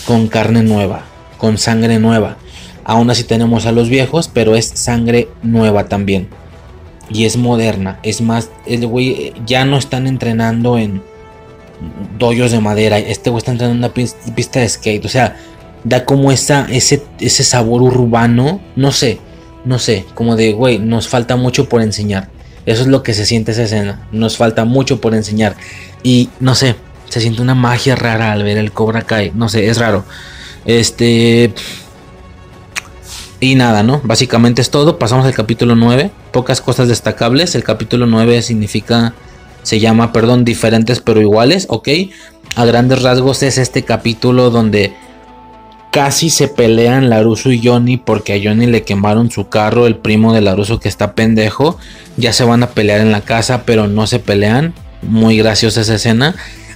con 0.07 0.29
carne 0.29 0.63
nueva, 0.63 1.05
con 1.39 1.59
sangre 1.59 1.99
nueva. 1.99 2.37
Aún 2.85 3.11
así 3.11 3.25
tenemos 3.25 3.67
a 3.67 3.73
los 3.73 3.89
viejos, 3.89 4.31
pero 4.33 4.57
es 4.57 4.67
sangre 4.67 5.29
nueva 5.43 5.89
también. 5.89 6.29
Y 7.11 7.25
es 7.27 7.37
moderna. 7.37 7.99
Es 8.03 8.21
más, 8.21 8.51
el 8.67 8.87
güey 8.87 9.33
ya 9.47 9.65
no 9.65 9.77
están 9.79 10.07
entrenando 10.07 10.79
en 10.79 11.03
doyos 12.19 12.51
de 12.53 12.61
madera. 12.61 12.99
Este 12.99 13.31
güey 13.31 13.39
está 13.39 13.53
entrenando 13.53 13.75
en 13.77 13.85
una 13.91 13.95
pis- 13.95 14.17
pista 14.35 14.61
de 14.61 14.69
skate. 14.69 15.05
O 15.05 15.09
sea, 15.09 15.37
da 15.85 16.05
como 16.05 16.33
esa, 16.33 16.67
ese, 16.71 17.03
ese 17.21 17.45
sabor 17.45 17.83
urbano. 17.83 18.61
No 18.77 18.91
sé, 18.93 19.19
no 19.65 19.79
sé. 19.79 20.05
Como 20.15 20.37
de, 20.37 20.53
güey, 20.53 20.79
nos 20.79 21.09
falta 21.09 21.37
mucho 21.37 21.69
por 21.69 21.83
enseñar. 21.83 22.29
Eso 22.67 22.83
es 22.83 22.89
lo 22.89 23.03
que 23.03 23.15
se 23.15 23.27
siente 23.27 23.53
esa 23.53 23.65
escena. 23.65 24.07
Nos 24.13 24.37
falta 24.37 24.65
mucho 24.65 25.01
por 25.01 25.15
enseñar. 25.15 25.57
Y 26.03 26.31
no 26.41 26.55
sé, 26.55 26.77
se 27.09 27.21
siente 27.21 27.43
una 27.43 27.55
magia 27.55 27.95
rara 27.97 28.33
al 28.33 28.43
ver 28.43 28.59
el 28.59 28.73
Cobra 28.73 29.03
Kai. 29.03 29.33
No 29.35 29.49
sé, 29.49 29.69
es 29.69 29.79
raro. 29.79 30.05
Este. 30.65 31.53
Y 33.41 33.55
nada, 33.57 33.83
¿no? 33.83 34.01
Básicamente 34.05 34.63
es 34.63 34.71
todo. 34.71 34.99
Pasamos 34.99 35.27
al 35.27 35.35
capítulo 35.35 35.75
9. 35.75 36.11
Pocas 36.33 36.61
cosas 36.61 36.89
destacables. 36.89 37.55
El 37.55 37.65
capítulo 37.65 38.07
9 38.07 38.43
significa. 38.43 39.15
Se 39.63 39.81
llama, 39.81 40.13
perdón, 40.13 40.45
diferentes 40.45 41.01
pero 41.01 41.23
iguales, 41.23 41.67
¿ok? 41.71 41.89
A 42.55 42.67
grandes 42.67 43.01
rasgos 43.03 43.43
es 43.43 43.57
este 43.57 43.83
capítulo 43.83 44.51
donde 44.51 44.95
casi 45.95 46.29
se 46.29 46.49
pelean 46.49 47.09
Laruso 47.09 47.53
y 47.53 47.65
Johnny 47.65 47.99
porque 47.99 48.35
a 48.35 48.41
Johnny 48.43 48.67
le 48.67 48.83
quemaron 48.83 49.31
su 49.31 49.49
carro, 49.49 49.87
el 49.87 49.95
primo 49.95 50.35
de 50.35 50.41
Laruso 50.41 50.81
que 50.81 50.89
está 50.89 51.15
pendejo. 51.15 51.79
Ya 52.17 52.33
se 52.33 52.43
van 52.43 52.65
a 52.65 52.71
pelear 52.71 53.01
en 53.01 53.13
la 53.13 53.21
casa, 53.21 53.63
pero 53.65 53.87
no 53.87 54.09
se 54.09 54.19
pelean. 54.19 54.75
Muy 55.03 55.37
graciosa 55.37 55.83
esa 55.83 55.95
escena. 55.95 56.35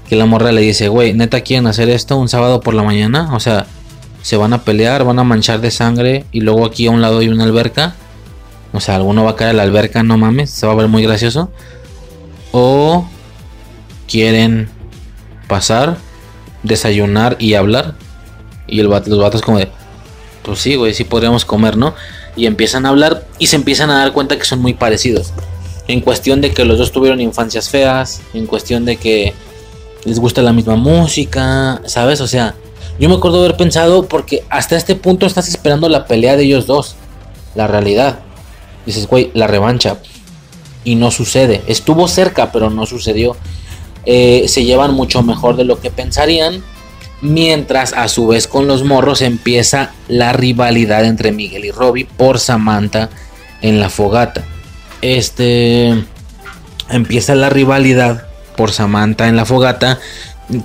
Que 0.09 0.15
la 0.15 0.25
morra 0.25 0.53
le 0.53 0.61
dice, 0.61 0.87
güey, 0.87 1.15
neta 1.15 1.41
quieren 1.41 1.67
hacer 1.67 1.89
esto 1.89 2.17
un 2.17 2.29
sábado 2.29 2.61
por 2.61 2.75
la 2.75 2.85
mañana. 2.85 3.35
O 3.35 3.41
sea, 3.41 3.67
se 4.23 4.37
van 4.37 4.53
a 4.53 4.63
pelear, 4.63 5.03
van 5.03 5.19
a 5.19 5.25
manchar 5.25 5.61
de 5.61 5.73
sangre 5.73 6.25
y 6.31 6.43
luego 6.43 6.65
aquí 6.65 6.87
a 6.87 6.93
un 6.93 7.01
lado 7.01 7.19
hay 7.19 7.29
una 7.29 7.43
alberca. 7.43 7.97
O 8.73 8.79
sea, 8.79 8.95
alguno 8.95 9.25
va 9.25 9.33
a 9.33 9.37
caer 9.37 9.51
a 9.51 9.55
la 9.55 9.65
alberca, 9.65 10.05
no 10.05 10.17
mames, 10.17 10.51
se 10.51 10.65
va 10.65 10.75
a 10.75 10.77
ver 10.77 10.87
muy 10.87 11.03
gracioso. 11.03 11.51
O 12.53 13.09
quieren 14.07 14.69
pasar, 15.49 15.97
desayunar 16.63 17.35
y 17.41 17.55
hablar. 17.55 17.97
Y 18.69 18.81
el 18.81 18.87
los 18.87 19.19
vatos 19.19 19.43
como 19.43 19.59
de, 19.59 19.69
pues 20.43 20.61
sí, 20.61 20.77
güey, 20.77 20.95
sí 20.95 21.05
podríamos 21.05 21.45
comer, 21.45 21.77
¿no? 21.77 21.95
Y 22.37 22.47
empiezan 22.47 22.87
a 22.87 22.91
hablar 22.91 23.27
y 23.39 23.49
se 23.49 23.57
empiezan 23.57 23.91
a 23.91 23.99
dar 23.99 24.13
cuenta 24.13 24.39
que 24.39 24.45
son 24.45 24.61
muy 24.61 24.75
parecidos. 24.75 25.33
En 25.89 26.01
cuestión 26.01 26.41
de 26.41 26.53
que 26.53 26.65
los 26.65 26.79
dos 26.79 26.93
tuvieron 26.93 27.21
infancias 27.21 27.71
feas, 27.71 28.21
en 28.35 28.47
cuestión 28.47 28.85
de 28.85 28.97
que 28.97 29.35
les 30.05 30.21
gusta 30.21 30.43
la 30.43 30.53
misma 30.53 30.77
música, 30.77 31.81
¿sabes? 31.87 32.21
O 32.21 32.29
sea, 32.29 32.55
yo 32.99 33.09
me 33.09 33.15
acuerdo 33.15 33.41
haber 33.41 33.57
pensado 33.57 34.07
porque 34.07 34.45
hasta 34.51 34.77
este 34.77 34.95
punto 34.95 35.27
estás 35.27 35.49
esperando 35.49 35.89
la 35.89 36.07
pelea 36.07 36.37
de 36.37 36.45
ellos 36.45 36.67
dos, 36.67 36.97
la 37.55 37.67
realidad. 37.67 38.21
Dices, 38.87 39.07
güey, 39.07 39.31
la 39.35 39.47
revancha. 39.47 39.99
Y 40.85 40.95
no 40.95 41.11
sucede. 41.11 41.63
Estuvo 41.67 42.09
cerca, 42.09 42.53
pero 42.53 42.71
no 42.71 42.87
sucedió. 42.87 43.37
Eh, 44.05 44.47
se 44.49 44.65
llevan 44.65 44.95
mucho 44.95 45.23
mejor 45.23 45.57
de 45.57 45.65
lo 45.65 45.79
que 45.81 45.91
pensarían. 45.91 46.63
Mientras 47.21 47.95
a 47.95 48.07
su 48.09 48.29
vez 48.29 48.47
con 48.47 48.69
los 48.69 48.85
morros 48.85 49.23
empieza 49.23 49.93
la 50.07 50.33
rivalidad 50.33 51.05
entre 51.05 51.33
Miguel 51.33 51.65
y 51.65 51.73
Robbie 51.73 52.07
por 52.17 52.39
Samantha 52.39 53.11
en 53.61 53.81
la 53.81 53.91
fogata. 53.91 54.45
Este 55.03 55.95
empieza 56.91 57.35
la 57.35 57.51
rivalidad 57.51 58.27
por 58.57 58.71
Samantha 58.71 59.29
en 59.29 59.37
la 59.37 59.45
fogata. 59.45 59.99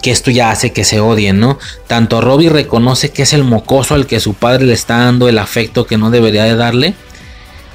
Que 0.01 0.11
esto 0.11 0.31
ya 0.31 0.49
hace 0.49 0.71
que 0.71 0.85
se 0.85 1.01
odien, 1.01 1.41
¿no? 1.41 1.59
Tanto 1.87 2.21
Robbie 2.21 2.47
reconoce 2.49 3.11
que 3.11 3.23
es 3.23 3.33
el 3.33 3.43
mocoso 3.43 3.95
al 3.95 4.07
que 4.07 4.21
su 4.21 4.33
padre 4.33 4.65
le 4.65 4.73
está 4.73 4.99
dando 4.99 5.27
el 5.27 5.37
afecto 5.37 5.85
que 5.85 5.97
no 5.97 6.09
debería 6.09 6.45
de 6.45 6.55
darle. 6.55 6.93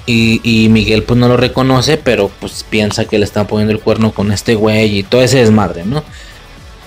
Y, 0.07 0.41
y 0.43 0.71
Miguel 0.71 1.03
pues 1.03 1.21
no 1.21 1.29
lo 1.29 1.37
reconoce, 1.37 1.99
pero 1.99 2.31
pues 2.41 2.65
piensa 2.71 3.05
que 3.05 3.19
le 3.19 3.25
está 3.25 3.47
poniendo 3.47 3.75
el 3.75 3.81
cuerno 3.81 4.13
con 4.13 4.33
este 4.33 4.55
güey 4.55 5.01
y 5.01 5.03
todo 5.03 5.21
ese 5.21 5.41
desmadre, 5.41 5.85
¿no? 5.85 6.03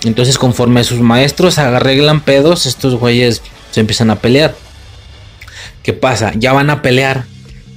Entonces 0.04 0.38
conforme 0.38 0.84
sus 0.84 1.00
maestros 1.00 1.58
arreglan 1.58 2.20
pedos, 2.22 2.66
estos 2.66 2.96
güeyes 2.96 3.42
se 3.70 3.80
empiezan 3.80 4.10
a 4.10 4.16
pelear. 4.16 4.54
¿Qué 5.82 5.92
pasa? 5.92 6.32
Ya 6.36 6.52
van 6.52 6.70
a 6.70 6.82
pelear. 6.82 7.24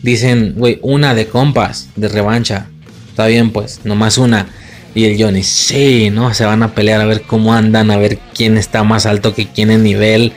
Dicen, 0.01 0.53
güey, 0.55 0.79
una 0.83 1.15
de 1.15 1.27
compas, 1.27 1.89
de 1.95 2.07
revancha. 2.07 2.67
Está 3.09 3.25
bien, 3.25 3.51
pues, 3.51 3.81
nomás 3.85 4.17
una. 4.17 4.47
Y 4.93 5.05
el 5.05 5.21
Johnny, 5.21 5.43
sí, 5.43 6.09
¿no? 6.11 6.33
Se 6.33 6.45
van 6.45 6.61
a 6.63 6.75
pelear 6.75 7.01
a 7.01 7.05
ver 7.05 7.23
cómo 7.23 7.53
andan, 7.53 7.89
a 7.89 7.97
ver 7.97 8.19
quién 8.33 8.57
está 8.57 8.83
más 8.83 9.05
alto 9.05 9.33
que 9.33 9.47
quién 9.47 9.71
en 9.71 9.83
nivel. 9.83 10.33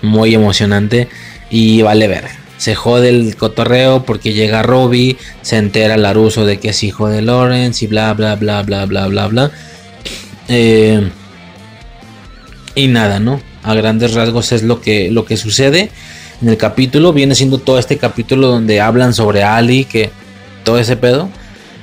Muy 0.00 0.34
emocionante. 0.34 1.08
Y 1.50 1.82
vale 1.82 2.08
ver. 2.08 2.24
Se 2.56 2.74
jode 2.74 3.10
el 3.10 3.36
cotorreo 3.36 4.04
porque 4.04 4.32
llega 4.32 4.62
Robbie, 4.62 5.16
se 5.42 5.56
entera 5.56 5.96
Laruso 5.96 6.44
de 6.44 6.58
que 6.58 6.70
es 6.70 6.82
hijo 6.82 7.08
de 7.08 7.22
Lawrence 7.22 7.84
y 7.84 7.88
bla, 7.88 8.12
bla, 8.14 8.36
bla, 8.36 8.62
bla, 8.62 8.86
bla, 8.86 9.06
bla, 9.06 9.26
bla. 9.26 9.50
Eh, 10.48 11.10
y 12.74 12.88
nada, 12.88 13.20
¿no? 13.20 13.40
A 13.62 13.74
grandes 13.74 14.14
rasgos 14.14 14.52
es 14.52 14.62
lo 14.62 14.80
que, 14.80 15.10
lo 15.10 15.24
que 15.24 15.36
sucede 15.36 15.90
en 16.40 16.48
el 16.48 16.56
capítulo. 16.56 17.12
Viene 17.12 17.34
siendo 17.34 17.58
todo 17.58 17.78
este 17.78 17.98
capítulo 17.98 18.48
donde 18.48 18.80
hablan 18.80 19.14
sobre 19.14 19.42
Ali, 19.42 19.84
que 19.84 20.10
todo 20.64 20.78
ese 20.78 20.96
pedo. 20.96 21.28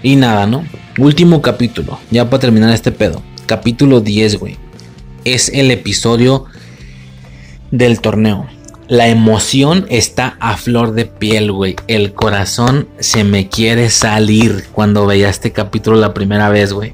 Y 0.03 0.16
nada, 0.16 0.45
¿no? 0.45 0.64
Último 0.98 1.41
capítulo, 1.41 1.99
ya 2.11 2.30
para 2.30 2.41
terminar 2.41 2.74
este 2.74 2.91
pedo. 2.91 3.22
Capítulo 3.45 4.01
10, 4.01 4.40
güey. 4.40 4.57
Es 5.24 5.49
el 5.49 5.72
episodio 5.72 6.45
del 7.72 7.99
torneo. 7.99 8.48
La 8.88 9.09
emoción 9.09 9.85
está 9.90 10.38
a 10.40 10.56
flor 10.56 10.93
de 10.93 11.06
piel, 11.06 11.51
güey. 11.51 11.75
El 11.88 12.14
corazón 12.14 12.88
se 12.99 13.25
me 13.25 13.49
quiere 13.49 13.90
salir 13.90 14.66
cuando 14.72 15.06
veía 15.06 15.30
este 15.30 15.51
capítulo 15.51 15.98
la 15.98 16.14
primera 16.14 16.49
vez, 16.49 16.72
güey. 16.72 16.93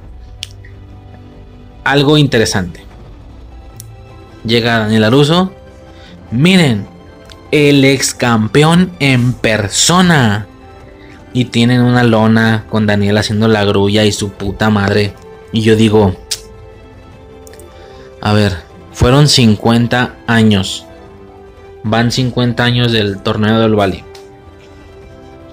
Algo 1.83 2.17
interesante. 2.17 2.83
Llega 4.45 4.79
Daniel 4.79 5.05
Aruso. 5.05 5.53
Miren, 6.31 6.87
el 7.51 7.85
ex 7.85 8.13
campeón 8.13 8.91
en 8.99 9.33
persona. 9.33 10.47
Y 11.33 11.45
tienen 11.45 11.81
una 11.81 12.03
lona 12.03 12.65
con 12.69 12.85
Daniel 12.85 13.17
haciendo 13.17 13.47
la 13.47 13.65
grulla 13.65 14.05
y 14.05 14.11
su 14.11 14.31
puta 14.31 14.69
madre. 14.69 15.13
Y 15.51 15.61
yo 15.61 15.75
digo, 15.75 16.15
a 18.21 18.33
ver, 18.33 18.53
fueron 18.91 19.27
50 19.27 20.15
años. 20.27 20.85
Van 21.83 22.11
50 22.11 22.63
años 22.63 22.91
del 22.91 23.17
torneo 23.21 23.59
del 23.59 23.75
Valle. 23.75 24.03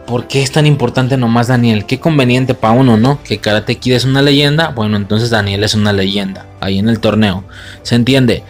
¿Por 0.07 0.27
qué 0.27 0.43
es 0.43 0.51
tan 0.51 0.67
importante 0.67 1.17
nomás 1.17 1.49
Daniel? 1.49 1.87
Qué 1.87 2.01
conveniente 2.01 2.55
para 2.55 2.75
uno, 2.75 2.97
¿no? 2.97 3.23
Que 3.23 3.39
Karate 3.39 3.77
Kid 3.77 3.93
es 3.93 4.05
una 4.05 4.23
leyenda. 4.23 4.69
Bueno, 4.69 4.97
entonces 4.97 5.31
Daniel 5.31 5.63
es 5.65 5.75
una 5.75 5.93
leyenda. 5.93 6.47
Ahí 6.61 6.79
en 6.79 6.89
el 6.89 7.01
torneo. 7.01 7.45
¿Se 7.83 7.95
entiende? 7.95 8.43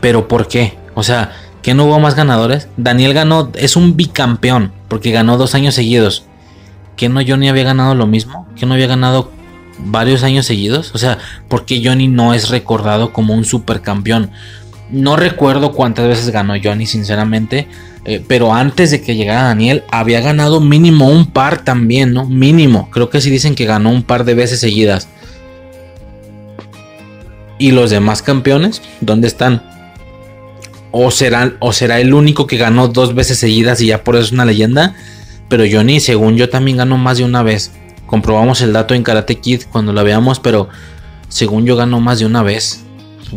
Pero 0.00 0.28
¿por 0.28 0.48
qué? 0.48 0.78
O 0.94 1.02
sea, 1.02 1.32
que 1.62 1.74
no 1.74 1.84
hubo 1.84 2.00
más 2.00 2.14
ganadores. 2.14 2.68
Daniel 2.76 3.14
ganó, 3.14 3.50
es 3.54 3.76
un 3.76 3.96
bicampeón, 3.96 4.72
porque 4.88 5.10
ganó 5.10 5.36
dos 5.36 5.54
años 5.54 5.74
seguidos. 5.74 6.24
¿Que 6.96 7.08
no 7.08 7.20
Johnny 7.26 7.48
había 7.48 7.64
ganado 7.64 7.94
lo 7.94 8.06
mismo? 8.06 8.46
¿Que 8.56 8.66
no 8.66 8.74
había 8.74 8.86
ganado 8.86 9.30
varios 9.78 10.22
años 10.22 10.46
seguidos? 10.46 10.94
O 10.94 10.98
sea, 10.98 11.18
¿por 11.48 11.64
qué 11.64 11.82
Johnny 11.84 12.08
no 12.08 12.34
es 12.34 12.48
recordado 12.50 13.12
como 13.12 13.34
un 13.34 13.44
supercampeón? 13.44 14.30
No 14.90 15.16
recuerdo 15.16 15.72
cuántas 15.72 16.08
veces 16.08 16.30
ganó 16.30 16.54
Johnny, 16.62 16.86
sinceramente. 16.86 17.68
eh, 18.06 18.24
pero 18.26 18.54
antes 18.54 18.90
de 18.90 19.02
que 19.02 19.14
llegara 19.14 19.42
Daniel, 19.44 19.84
había 19.90 20.20
ganado 20.20 20.60
mínimo 20.60 21.08
un 21.08 21.26
par 21.26 21.64
también, 21.64 22.12
¿no? 22.14 22.26
Mínimo. 22.26 22.90
Creo 22.90 23.10
que 23.10 23.20
sí 23.20 23.30
dicen 23.30 23.54
que 23.54 23.66
ganó 23.66 23.90
un 23.90 24.02
par 24.02 24.24
de 24.24 24.34
veces 24.34 24.60
seguidas. 24.60 25.08
¿Y 27.58 27.72
los 27.72 27.90
demás 27.90 28.22
campeones? 28.22 28.80
¿Dónde 29.02 29.28
están? 29.28 29.62
O 30.92 31.10
será, 31.10 31.54
o 31.60 31.72
será 31.72 32.00
el 32.00 32.14
único 32.14 32.46
que 32.46 32.56
ganó 32.56 32.88
dos 32.88 33.14
veces 33.14 33.38
seguidas 33.38 33.80
y 33.80 33.86
ya 33.86 34.04
por 34.04 34.16
eso 34.16 34.24
es 34.26 34.32
una 34.32 34.44
leyenda. 34.44 34.94
Pero 35.48 35.64
Johnny, 35.70 36.00
según 36.00 36.36
yo, 36.36 36.48
también 36.48 36.76
ganó 36.76 36.96
más 36.96 37.18
de 37.18 37.24
una 37.24 37.42
vez. 37.42 37.72
Comprobamos 38.06 38.60
el 38.60 38.72
dato 38.72 38.94
en 38.94 39.02
Karate 39.02 39.36
Kid 39.36 39.62
cuando 39.70 39.92
la 39.92 40.02
veamos, 40.02 40.40
pero 40.40 40.68
según 41.28 41.66
yo 41.66 41.76
ganó 41.76 42.00
más 42.00 42.18
de 42.18 42.26
una 42.26 42.42
vez. 42.42 42.84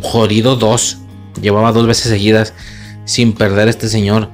Jodido 0.02 0.56
dos. 0.56 0.98
Llevaba 1.42 1.72
dos 1.72 1.88
veces 1.88 2.10
seguidas 2.10 2.54
sin 3.06 3.34
perder 3.34 3.68
este 3.68 3.90
señor. 3.90 4.30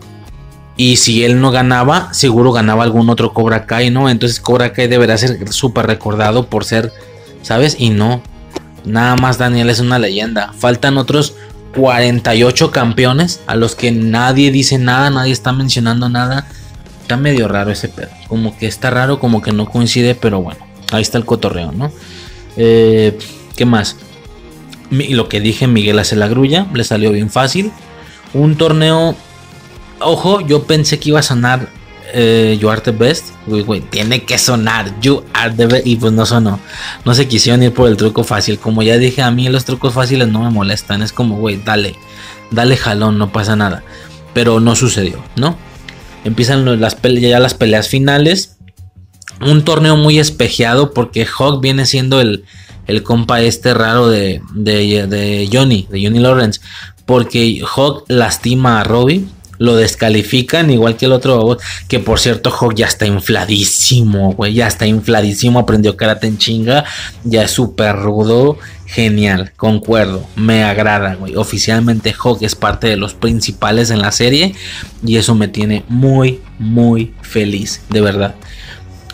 Y 0.78 0.96
si 0.96 1.26
él 1.26 1.42
no 1.42 1.52
ganaba, 1.52 2.14
seguro 2.14 2.54
ganaba 2.54 2.84
algún 2.84 3.10
otro 3.10 3.34
Cobra 3.34 3.66
Kai, 3.66 3.90
¿no? 3.90 4.10
Entonces 4.10 4.40
Cobra 4.40 4.72
Kai 4.72 4.88
deberá 4.88 5.18
ser 5.18 5.52
súper 5.52 5.88
recordado 5.88 6.48
por 6.48 6.64
ser, 6.64 6.94
¿sabes? 7.42 7.76
Y 7.78 7.90
no. 7.90 8.22
Nada 8.86 9.18
más 9.18 9.38
Daniel 9.38 9.70
es 9.70 9.82
una 9.82 10.00
leyenda. 10.00 10.54
Faltan 10.58 10.98
otros 10.98 11.36
48 11.76 12.72
campeones 12.72 13.42
a 13.48 13.56
los 13.56 13.76
que 13.76 13.92
nadie 13.92 14.52
dice 14.52 14.78
nada, 14.78 15.10
nadie 15.10 15.34
está 15.34 15.52
mencionando 15.52 16.10
nada. 16.10 16.48
Está 17.02 17.18
medio 17.18 17.48
raro 17.48 17.72
ese 17.72 17.90
pedo. 17.90 18.10
Como 18.28 18.58
que 18.58 18.68
está 18.68 18.90
raro, 18.90 19.20
como 19.20 19.42
que 19.42 19.52
no 19.52 19.66
coincide, 19.66 20.16
pero 20.16 20.42
bueno, 20.42 20.60
ahí 20.92 21.02
está 21.02 21.18
el 21.18 21.26
cotorreo, 21.26 21.72
¿no? 21.72 21.92
Eh, 22.58 23.18
¿Qué 23.56 23.66
más? 23.66 23.98
Lo 24.92 25.30
que 25.30 25.40
dije, 25.40 25.68
Miguel 25.68 26.00
hace 26.00 26.16
la 26.16 26.28
grulla, 26.28 26.68
le 26.74 26.84
salió 26.84 27.12
bien 27.12 27.30
fácil. 27.30 27.72
Un 28.34 28.56
torneo, 28.58 29.16
ojo, 30.00 30.42
yo 30.42 30.64
pensé 30.64 31.00
que 31.00 31.10
iba 31.10 31.20
a 31.20 31.24
sonar 31.24 31.70
eh, 32.14 32.58
You 32.60 32.70
Are 32.70 32.82
the 32.82 32.92
Best. 32.92 33.30
Güey, 33.46 33.82
tiene 33.82 34.24
que 34.24 34.38
sonar 34.38 35.00
You 35.02 35.24
Are 35.34 35.54
the 35.54 35.66
Best. 35.66 35.88
Y 35.88 35.96
pues 35.96 36.14
no 36.14 36.26
sonó. 36.26 36.60
No 37.06 37.14
se 37.14 37.28
quisieron 37.28 37.64
ir 37.64 37.74
por 37.74 37.90
el 37.90 37.98
truco 37.98 38.24
fácil. 38.24 38.60
Como 38.60 38.84
ya 38.84 38.98
dije, 38.98 39.22
a 39.22 39.32
mí 39.32 39.48
los 39.50 39.66
trucos 39.66 39.94
fáciles 39.94 40.28
no 40.28 40.44
me 40.44 40.50
molestan. 40.50 41.02
Es 41.02 41.14
como, 41.14 41.38
güey, 41.38 41.62
dale, 41.64 41.96
dale 42.52 42.78
jalón, 42.78 43.18
no 43.18 43.32
pasa 43.32 43.56
nada. 43.56 43.84
Pero 44.34 44.60
no 44.60 44.76
sucedió, 44.76 45.24
¿no? 45.36 45.58
Empiezan 46.24 46.80
las 46.80 46.98
ya 47.02 47.40
las 47.40 47.54
peleas 47.54 47.88
finales. 47.88 48.58
Un 49.42 49.64
torneo 49.64 49.96
muy 49.96 50.20
espejeado 50.20 50.94
porque 50.94 51.26
Hawk 51.26 51.62
viene 51.62 51.86
siendo 51.86 52.20
el, 52.20 52.44
compa 53.04 53.42
este 53.42 53.74
raro 53.74 54.10
de, 54.10 54.42
de, 54.54 55.08
de 55.08 55.50
Johnny, 55.52 55.88
de 55.90 56.04
Johnny 56.04 56.20
Lawrence. 56.20 56.60
Porque 57.06 57.62
Hawk 57.76 58.06
lastima 58.08 58.82
a 58.82 58.84
Robbie. 58.84 59.26
Lo 59.60 59.76
descalifican 59.76 60.72
igual 60.72 60.98
que 60.98 61.06
el 61.06 61.12
otro. 61.12 61.58
Que 61.88 62.00
por 62.00 62.20
cierto, 62.20 62.50
Hawk 62.50 62.74
ya 62.76 62.88
está 62.88 63.06
infladísimo, 63.06 64.34
güey. 64.34 64.56
Ya 64.56 64.68
está 64.68 64.88
infladísimo. 64.88 65.60
Aprendió 65.60 65.96
karate 65.96 66.28
en 66.28 66.38
chinga. 66.40 66.86
Ya 67.24 67.44
es 67.44 67.52
súper 67.52 67.96
rudo. 67.98 68.58
Genial, 68.88 69.52
concuerdo. 69.56 70.26
Me 70.36 70.64
agrada, 70.64 71.14
güey. 71.16 71.36
Oficialmente 71.36 72.16
Hawk 72.18 72.42
es 72.42 72.56
parte 72.56 72.88
de 72.88 72.98
los 72.98 73.14
principales 73.14 73.92
en 73.92 74.00
la 74.00 74.12
serie. 74.12 74.56
Y 75.06 75.18
eso 75.18 75.36
me 75.36 75.48
tiene 75.48 75.84
muy, 75.90 76.40
muy 76.58 77.14
feliz. 77.22 77.82
De 77.90 78.02
verdad. 78.02 78.36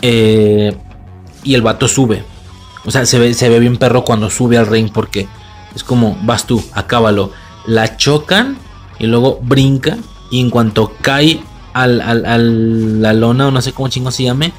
Eh, 0.01 0.73
y 1.43 1.55
el 1.55 1.61
vato 1.63 1.87
sube. 1.87 2.23
O 2.85 2.91
sea, 2.91 3.05
se 3.05 3.17
ve, 3.17 3.33
se 3.33 3.49
ve 3.49 3.59
bien 3.59 3.77
perro 3.77 4.03
cuando 4.03 4.29
sube 4.29 4.57
al 4.57 4.67
ring 4.67 4.91
porque 4.93 5.27
es 5.75 5.83
como, 5.83 6.17
vas 6.23 6.45
tú, 6.45 6.63
acábalo. 6.73 7.31
La 7.65 7.97
chocan 7.97 8.57
y 8.99 9.07
luego 9.07 9.39
brinca. 9.41 9.97
Y 10.35 10.41
en 10.41 10.49
cuanto 10.49 10.91
cae 11.01 11.39
al, 11.71 12.01
al- 12.01 13.01
la 13.01 13.13
lona 13.13 13.47
o 13.47 13.51
no 13.51 13.61
sé 13.61 13.71
cómo 13.71 13.87
chingo 13.87 14.11
se 14.11 14.23
llame, 14.23 14.51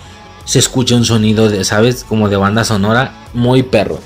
se 0.47 0.59
escucha 0.59 0.95
un 0.95 1.05
sonido 1.05 1.51
de, 1.51 1.65
¿sabes? 1.65 2.03
Como 2.03 2.31
de 2.31 2.37
banda 2.37 2.65
sonora 2.65 3.13
muy 3.35 3.63
perro. 3.63 4.01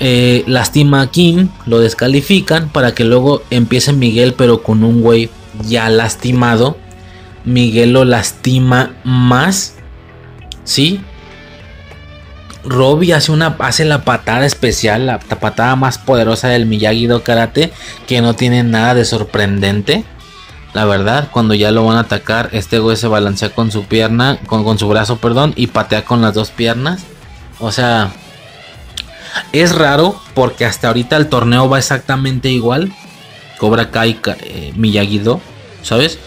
Eh, 0.00 0.44
lastima 0.46 1.00
a 1.00 1.10
Kim, 1.10 1.48
lo 1.64 1.78
descalifican 1.80 2.68
para 2.68 2.94
que 2.94 3.04
luego 3.04 3.42
empiece 3.48 3.94
Miguel, 3.94 4.34
pero 4.34 4.62
con 4.62 4.84
un 4.84 5.00
güey 5.00 5.30
ya 5.66 5.88
lastimado. 5.88 6.76
Miguel 7.46 7.92
lo 7.94 8.04
lastima 8.04 8.96
más. 9.04 9.76
¿Sí? 10.64 11.00
Robbie 12.64 13.14
hace, 13.14 13.32
una, 13.32 13.56
hace 13.60 13.86
la 13.86 14.04
patada 14.04 14.44
especial, 14.44 15.06
la 15.06 15.18
patada 15.20 15.74
más 15.76 15.96
poderosa 15.96 16.48
del 16.48 16.66
Miyagi-Do 16.66 17.22
Karate, 17.22 17.72
que 18.06 18.20
no 18.20 18.34
tiene 18.34 18.62
nada 18.62 18.92
de 18.94 19.06
sorprendente. 19.06 20.04
La 20.78 20.84
verdad, 20.84 21.30
cuando 21.32 21.54
ya 21.54 21.72
lo 21.72 21.84
van 21.84 21.96
a 21.96 22.02
atacar, 22.02 22.50
este 22.52 22.78
güey 22.78 22.96
se 22.96 23.08
balancea 23.08 23.50
con 23.50 23.72
su 23.72 23.86
pierna, 23.86 24.38
con, 24.46 24.62
con 24.62 24.78
su 24.78 24.86
brazo, 24.86 25.16
perdón, 25.16 25.52
y 25.56 25.66
patea 25.66 26.04
con 26.04 26.22
las 26.22 26.34
dos 26.34 26.50
piernas. 26.52 27.02
O 27.58 27.72
sea, 27.72 28.12
Es 29.50 29.74
raro 29.74 30.14
porque 30.34 30.64
hasta 30.64 30.86
ahorita 30.86 31.16
el 31.16 31.28
torneo 31.28 31.68
va 31.68 31.78
exactamente 31.78 32.48
igual. 32.50 32.92
Cobra 33.58 33.90
Kai 33.90 34.20
eh, 34.44 34.72
Miyagi-Do, 34.76 35.40
¿sabes? 35.82 36.20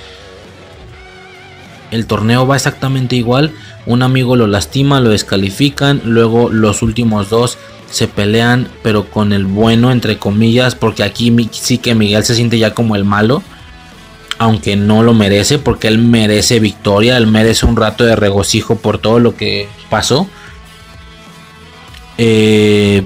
El 1.89 2.05
torneo 2.05 2.45
va 2.45 2.57
exactamente 2.57 3.15
igual. 3.15 3.53
Un 3.85 4.03
amigo 4.03 4.35
lo 4.35 4.47
lastima, 4.47 4.99
lo 4.99 5.11
descalifican. 5.11 6.01
Luego 6.03 6.49
los 6.49 6.81
últimos 6.81 7.29
dos 7.29 7.57
se 7.89 8.09
pelean, 8.09 8.67
pero 8.83 9.09
con 9.09 9.31
el 9.31 9.45
bueno, 9.45 9.93
entre 9.93 10.17
comillas, 10.17 10.75
porque 10.75 11.03
aquí 11.03 11.33
sí 11.51 11.77
que 11.77 11.95
Miguel 11.95 12.25
se 12.25 12.35
siente 12.35 12.59
ya 12.59 12.73
como 12.73 12.97
el 12.97 13.05
malo. 13.05 13.43
Aunque 14.41 14.75
no 14.75 15.03
lo 15.03 15.13
merece, 15.13 15.59
porque 15.59 15.87
él 15.87 15.99
merece 15.99 16.59
victoria, 16.59 17.15
él 17.15 17.27
merece 17.27 17.67
un 17.67 17.75
rato 17.75 18.05
de 18.05 18.15
regocijo 18.15 18.75
por 18.77 18.97
todo 18.97 19.19
lo 19.19 19.35
que 19.35 19.69
pasó. 19.91 20.27
Eh, 22.17 23.05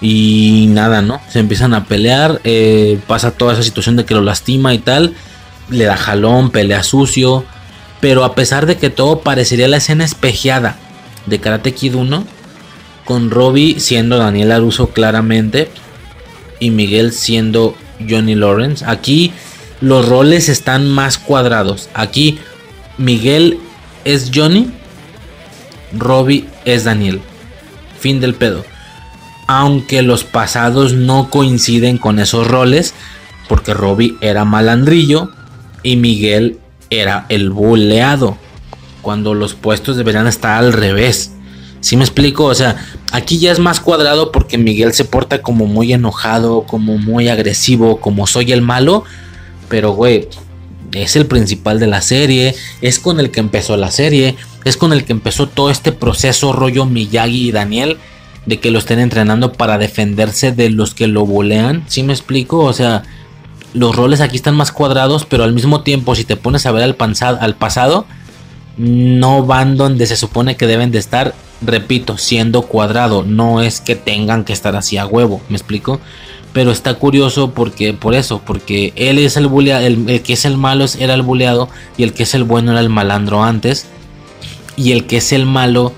y 0.00 0.68
nada, 0.70 1.02
¿no? 1.02 1.20
Se 1.28 1.38
empiezan 1.38 1.74
a 1.74 1.84
pelear, 1.84 2.40
eh, 2.44 2.98
pasa 3.06 3.32
toda 3.32 3.52
esa 3.52 3.62
situación 3.62 3.96
de 3.96 4.06
que 4.06 4.14
lo 4.14 4.22
lastima 4.22 4.72
y 4.72 4.78
tal, 4.78 5.14
le 5.68 5.84
da 5.84 5.98
jalón, 5.98 6.48
pelea 6.48 6.82
sucio, 6.82 7.44
pero 8.00 8.24
a 8.24 8.34
pesar 8.34 8.64
de 8.64 8.78
que 8.78 8.88
todo 8.88 9.20
parecería 9.20 9.68
la 9.68 9.76
escena 9.76 10.06
espejeada 10.06 10.78
de 11.26 11.40
Karate 11.40 11.74
Kid 11.74 11.94
1, 11.94 12.24
con 13.04 13.30
Robbie 13.30 13.80
siendo 13.80 14.16
Daniel 14.16 14.52
Aruso 14.52 14.88
claramente 14.94 15.68
y 16.58 16.70
Miguel 16.70 17.12
siendo 17.12 17.76
Johnny 18.08 18.34
Lawrence. 18.34 18.84
Aquí 18.86 19.32
los 19.80 20.08
roles 20.08 20.48
están 20.48 20.88
más 20.88 21.18
cuadrados. 21.18 21.88
Aquí 21.94 22.38
Miguel 22.98 23.58
es 24.04 24.30
Johnny, 24.34 24.70
Robbie 25.92 26.46
es 26.64 26.84
Daniel. 26.84 27.20
Fin 27.98 28.20
del 28.20 28.34
pedo. 28.34 28.64
Aunque 29.48 30.02
los 30.02 30.24
pasados 30.24 30.92
no 30.92 31.30
coinciden 31.30 31.98
con 31.98 32.18
esos 32.18 32.46
roles, 32.46 32.94
porque 33.48 33.74
Robbie 33.74 34.16
era 34.20 34.44
malandrillo 34.44 35.30
y 35.82 35.96
Miguel 35.96 36.58
era 36.90 37.26
el 37.28 37.50
buleado. 37.50 38.38
Cuando 39.02 39.34
los 39.34 39.54
puestos 39.54 39.96
deberían 39.96 40.26
estar 40.26 40.58
al 40.58 40.72
revés. 40.72 41.32
Si 41.82 41.96
me 41.96 42.04
explico? 42.04 42.44
O 42.44 42.54
sea, 42.54 42.76
aquí 43.10 43.38
ya 43.38 43.50
es 43.50 43.58
más 43.58 43.80
cuadrado 43.80 44.32
porque 44.32 44.56
Miguel 44.56 44.94
se 44.94 45.04
porta 45.04 45.42
como 45.42 45.66
muy 45.66 45.92
enojado, 45.92 46.62
como 46.62 46.96
muy 46.96 47.28
agresivo, 47.28 48.00
como 48.00 48.26
soy 48.26 48.52
el 48.52 48.62
malo. 48.62 49.04
Pero, 49.68 49.90
güey, 49.90 50.28
es 50.92 51.16
el 51.16 51.26
principal 51.26 51.80
de 51.80 51.88
la 51.88 52.00
serie, 52.00 52.54
es 52.80 53.00
con 53.00 53.18
el 53.18 53.30
que 53.30 53.40
empezó 53.40 53.76
la 53.76 53.90
serie, 53.90 54.36
es 54.64 54.76
con 54.76 54.92
el 54.92 55.04
que 55.04 55.12
empezó 55.12 55.48
todo 55.48 55.70
este 55.70 55.90
proceso 55.90 56.52
rollo 56.52 56.86
Miyagi 56.86 57.48
y 57.48 57.52
Daniel 57.52 57.98
de 58.46 58.60
que 58.60 58.70
lo 58.70 58.78
estén 58.78 58.98
entrenando 58.98 59.52
para 59.52 59.78
defenderse 59.78 60.52
de 60.52 60.70
los 60.70 60.94
que 60.94 61.08
lo 61.08 61.26
bulean. 61.26 61.84
¿Sí 61.88 62.02
me 62.02 62.12
explico? 62.12 62.58
O 62.60 62.72
sea, 62.72 63.02
los 63.74 63.94
roles 63.96 64.20
aquí 64.20 64.36
están 64.36 64.56
más 64.56 64.72
cuadrados, 64.72 65.26
pero 65.26 65.44
al 65.44 65.52
mismo 65.52 65.82
tiempo, 65.82 66.14
si 66.14 66.24
te 66.24 66.36
pones 66.36 66.64
a 66.66 66.72
ver 66.72 66.82
al, 66.82 66.96
al 67.40 67.56
pasado, 67.56 68.06
no 68.76 69.44
van 69.44 69.76
donde 69.76 70.06
se 70.06 70.16
supone 70.16 70.56
que 70.56 70.66
deben 70.66 70.90
de 70.90 70.98
estar 70.98 71.34
repito, 71.64 72.18
siendo 72.18 72.62
cuadrado, 72.62 73.22
no 73.22 73.62
es 73.62 73.80
que 73.80 73.94
tengan 73.94 74.44
que 74.44 74.52
estar 74.52 74.76
así 74.76 74.96
a 74.98 75.06
huevo, 75.06 75.40
¿me 75.48 75.56
explico? 75.56 76.00
Pero 76.52 76.70
está 76.70 76.94
curioso 76.94 77.52
porque, 77.52 77.94
por 77.94 78.14
eso, 78.14 78.42
porque 78.44 78.92
él 78.96 79.18
es 79.18 79.36
el 79.36 79.46
buleado, 79.46 79.86
el, 79.86 80.22
que 80.22 80.34
es 80.34 80.44
el 80.44 80.58
malo 80.58 80.84
era 80.98 81.14
el 81.14 81.22
buleado 81.22 81.68
y 81.96 82.02
el 82.02 82.12
que 82.12 82.24
es 82.24 82.34
el 82.34 82.44
bueno 82.44 82.72
era 82.72 82.80
el 82.80 82.90
malandro 82.90 83.42
antes. 83.42 83.86
Y 84.76 84.92
el 84.92 85.06
que 85.06 85.18
es 85.18 85.32
el 85.32 85.46
malo 85.46 85.92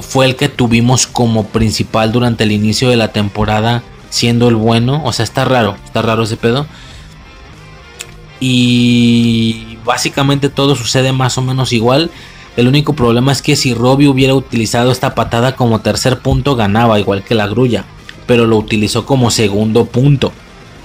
fue 0.00 0.26
el 0.26 0.36
que 0.36 0.48
tuvimos 0.48 1.06
como 1.06 1.46
principal 1.46 2.10
durante 2.10 2.44
el 2.44 2.52
inicio 2.52 2.88
de 2.88 2.96
la 2.96 3.12
temporada 3.12 3.82
siendo 4.10 4.48
el 4.48 4.56
bueno. 4.56 5.02
O 5.04 5.12
sea, 5.12 5.24
está 5.24 5.44
raro, 5.44 5.76
está 5.84 6.02
raro 6.02 6.24
ese 6.24 6.36
pedo. 6.36 6.66
Y 8.40 9.78
básicamente 9.84 10.48
todo 10.48 10.76
sucede 10.76 11.12
más 11.12 11.38
o 11.38 11.42
menos 11.42 11.72
igual. 11.72 12.10
El 12.56 12.66
único 12.66 12.92
problema 12.94 13.32
es 13.32 13.40
que 13.40 13.56
si 13.56 13.72
Robbie 13.72 14.08
hubiera 14.08 14.34
utilizado 14.34 14.90
esta 14.90 15.14
patada 15.14 15.54
como 15.54 15.80
tercer 15.80 16.18
punto 16.18 16.56
ganaba, 16.56 16.98
igual 16.98 17.22
que 17.22 17.34
la 17.34 17.46
grulla. 17.46 17.84
Pero 18.26 18.46
lo 18.46 18.56
utilizó 18.56 19.06
como 19.06 19.30
segundo 19.30 19.86
punto. 19.86 20.32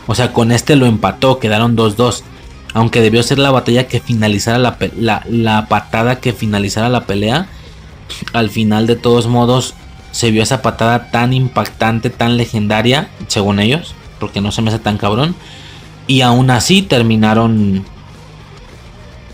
O 0.08 0.16
sea, 0.16 0.34
con 0.34 0.52
este 0.52 0.76
lo 0.76 0.86
empató, 0.86 1.40
quedaron 1.40 1.76
2-2. 1.76 2.22
Aunque 2.74 3.02
debió 3.02 3.24
ser 3.24 3.40
la 3.40 3.52
batalla 3.52 3.88
que 3.88 4.00
finalizara 4.00 4.58
la, 4.58 5.26
la, 5.28 5.68
patada 5.68 6.20
que 6.20 6.34
finalizara 6.34 6.90
la 6.90 7.06
pelea. 7.06 7.48
Al 8.34 8.50
final 8.50 8.88
de 8.88 8.96
todos 8.96 9.28
modos 9.28 9.74
se 10.12 10.32
vio 10.32 10.44
esa 10.44 10.62
patada 10.62 11.10
tan 11.12 11.34
impactante, 11.34 12.10
tan 12.10 12.38
legendaria, 12.38 13.10
según 13.28 13.60
ellos. 13.60 13.96
Porque 14.20 14.42
no 14.42 14.52
se 14.52 14.62
me 14.62 14.70
hace 14.70 14.80
tan 14.80 14.98
cabrón. 14.98 15.36
Y 16.08 16.22
aún 16.22 16.50
así 16.50 16.82
terminaron... 16.82 17.86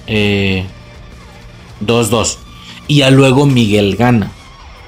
Eh, 0.08 0.66
2-2. 1.86 2.38
Y 2.88 2.98
ya 2.98 3.12
luego 3.12 3.46
Miguel 3.46 3.96
gana. 3.96 4.32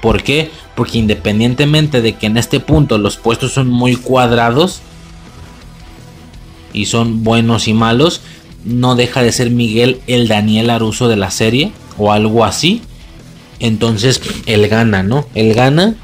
¿Por 0.00 0.22
qué? 0.22 0.50
Porque 0.74 0.98
independientemente 0.98 2.00
de 2.02 2.14
que 2.14 2.26
en 2.26 2.36
este 2.36 2.60
punto 2.60 2.98
los 2.98 3.16
puestos 3.16 3.52
son 3.52 3.68
muy 3.68 3.96
cuadrados 3.96 4.80
y 6.72 6.86
son 6.86 7.22
buenos 7.22 7.68
y 7.68 7.74
malos, 7.74 8.22
no 8.64 8.94
deja 8.96 9.22
de 9.22 9.32
ser 9.32 9.50
Miguel 9.50 10.00
el 10.06 10.28
Daniel 10.28 10.70
Aruso 10.70 11.08
de 11.08 11.16
la 11.16 11.30
serie 11.30 11.72
o 11.98 12.12
algo 12.12 12.44
así. 12.44 12.82
Entonces 13.60 14.20
él 14.46 14.66
gana, 14.68 15.02
¿no? 15.02 15.26
Él 15.34 15.54
gana, 15.54 15.94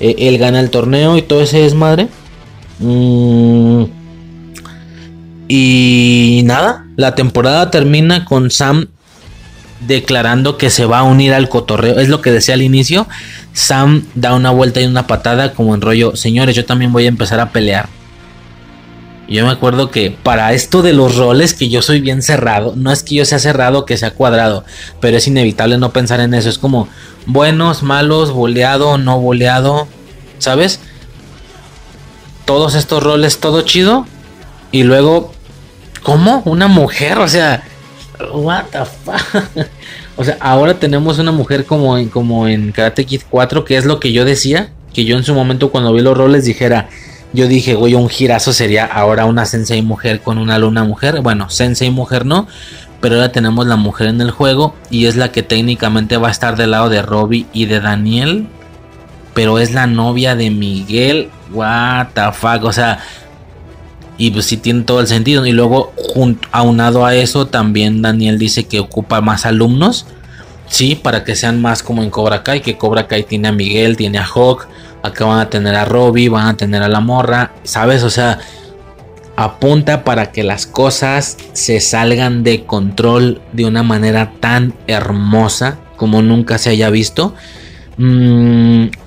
eh, 0.00 0.16
él 0.18 0.38
gana 0.38 0.58
el 0.58 0.70
torneo 0.70 1.16
y 1.16 1.22
todo 1.22 1.42
ese 1.42 1.58
desmadre. 1.58 2.08
Mm. 2.80 3.84
Y 5.48 6.42
nada, 6.44 6.86
la 6.96 7.14
temporada 7.14 7.70
termina 7.70 8.24
con 8.24 8.50
Sam 8.50 8.88
declarando 9.86 10.56
que 10.56 10.70
se 10.70 10.86
va 10.86 11.00
a 11.00 11.02
unir 11.02 11.34
al 11.34 11.48
cotorreo. 11.48 11.98
Es 11.98 12.08
lo 12.08 12.20
que 12.20 12.32
decía 12.32 12.54
al 12.54 12.62
inicio. 12.62 13.06
Sam 13.52 14.06
da 14.14 14.34
una 14.34 14.50
vuelta 14.50 14.80
y 14.80 14.86
una 14.86 15.06
patada 15.06 15.52
como 15.52 15.74
en 15.74 15.80
rollo, 15.80 16.16
señores, 16.16 16.56
yo 16.56 16.64
también 16.64 16.92
voy 16.92 17.04
a 17.04 17.08
empezar 17.08 17.40
a 17.40 17.50
pelear. 17.50 17.88
Yo 19.28 19.46
me 19.46 19.52
acuerdo 19.52 19.90
que 19.90 20.10
para 20.10 20.52
esto 20.52 20.82
de 20.82 20.92
los 20.92 21.16
roles, 21.16 21.54
que 21.54 21.70
yo 21.70 21.80
soy 21.80 22.00
bien 22.00 22.20
cerrado, 22.20 22.74
no 22.76 22.92
es 22.92 23.02
que 23.02 23.14
yo 23.14 23.24
sea 23.24 23.38
cerrado, 23.38 23.86
que 23.86 23.96
sea 23.96 24.12
cuadrado, 24.12 24.64
pero 25.00 25.16
es 25.16 25.26
inevitable 25.26 25.78
no 25.78 25.92
pensar 25.92 26.20
en 26.20 26.34
eso. 26.34 26.50
Es 26.50 26.58
como 26.58 26.88
buenos, 27.26 27.82
malos, 27.82 28.32
boleado, 28.32 28.98
no 28.98 29.18
boleado, 29.20 29.88
¿sabes? 30.38 30.80
Todos 32.44 32.74
estos 32.74 33.02
roles, 33.02 33.40
todo 33.40 33.62
chido. 33.62 34.06
Y 34.72 34.82
luego, 34.82 35.32
¿cómo? 36.04 36.42
Una 36.44 36.68
mujer, 36.68 37.18
o 37.18 37.26
sea, 37.26 37.64
What 38.32 38.66
the 38.70 38.84
fuck? 38.84 39.66
o 40.16 40.24
sea, 40.24 40.36
ahora 40.40 40.74
tenemos 40.74 41.18
una 41.18 41.32
mujer 41.32 41.64
como 41.64 41.98
en, 41.98 42.08
como 42.08 42.46
en 42.46 42.72
Karate 42.72 43.04
Kid 43.04 43.22
4, 43.28 43.64
que 43.64 43.76
es 43.76 43.84
lo 43.84 44.00
que 44.00 44.12
yo 44.12 44.24
decía. 44.24 44.70
Que 44.92 45.04
yo 45.04 45.16
en 45.16 45.24
su 45.24 45.34
momento 45.34 45.72
cuando 45.72 45.92
vi 45.92 46.02
los 46.02 46.16
roles 46.16 46.44
dijera, 46.44 46.88
yo 47.32 47.48
dije, 47.48 47.74
güey, 47.74 47.94
un 47.94 48.08
girazo 48.08 48.52
sería 48.52 48.84
ahora 48.84 49.24
una 49.24 49.44
sensei 49.44 49.82
mujer 49.82 50.20
con 50.20 50.38
una 50.38 50.58
luna 50.58 50.84
mujer. 50.84 51.20
Bueno, 51.20 51.50
sensei 51.50 51.90
mujer 51.90 52.24
no, 52.24 52.46
pero 53.00 53.16
ahora 53.16 53.32
tenemos 53.32 53.66
la 53.66 53.74
mujer 53.74 54.06
en 54.06 54.20
el 54.20 54.30
juego 54.30 54.76
y 54.90 55.06
es 55.06 55.16
la 55.16 55.32
que 55.32 55.42
técnicamente 55.42 56.16
va 56.16 56.28
a 56.28 56.30
estar 56.30 56.56
del 56.56 56.70
lado 56.70 56.88
de 56.88 57.02
Robbie 57.02 57.46
y 57.52 57.66
de 57.66 57.80
Daniel. 57.80 58.46
Pero 59.34 59.58
es 59.58 59.72
la 59.72 59.88
novia 59.88 60.36
de 60.36 60.50
Miguel. 60.50 61.30
What 61.52 62.08
the 62.14 62.32
fuck, 62.32 62.62
o 62.62 62.72
sea, 62.72 63.00
y 64.16 64.30
pues 64.30 64.46
sí 64.46 64.56
tiene 64.56 64.82
todo 64.82 65.00
el 65.00 65.06
sentido. 65.06 65.44
Y 65.46 65.52
luego, 65.52 65.92
aunado 66.52 67.04
a 67.04 67.14
eso, 67.14 67.46
también 67.46 68.02
Daniel 68.02 68.38
dice 68.38 68.64
que 68.64 68.80
ocupa 68.80 69.20
más 69.20 69.46
alumnos. 69.46 70.06
Sí, 70.68 70.94
para 70.94 71.24
que 71.24 71.34
sean 71.34 71.60
más 71.60 71.82
como 71.82 72.02
en 72.02 72.10
Cobra 72.10 72.42
Kai. 72.42 72.60
Que 72.60 72.76
Cobra 72.76 73.06
Kai 73.06 73.24
tiene 73.24 73.48
a 73.48 73.52
Miguel, 73.52 73.96
tiene 73.96 74.18
a 74.18 74.26
Hawk. 74.26 74.68
Acá 75.02 75.24
van 75.26 75.40
a 75.40 75.50
tener 75.50 75.74
a 75.74 75.84
Robbie, 75.84 76.28
van 76.28 76.46
a 76.46 76.56
tener 76.56 76.82
a 76.82 76.88
la 76.88 77.00
morra. 77.00 77.52
¿Sabes? 77.64 78.02
O 78.04 78.10
sea, 78.10 78.38
apunta 79.36 80.04
para 80.04 80.30
que 80.30 80.44
las 80.44 80.66
cosas 80.66 81.36
se 81.52 81.80
salgan 81.80 82.44
de 82.44 82.64
control 82.64 83.42
de 83.52 83.66
una 83.66 83.82
manera 83.82 84.32
tan 84.40 84.74
hermosa 84.86 85.78
como 85.96 86.22
nunca 86.22 86.58
se 86.58 86.70
haya 86.70 86.88
visto. 86.90 87.34
Mmm 87.96 89.03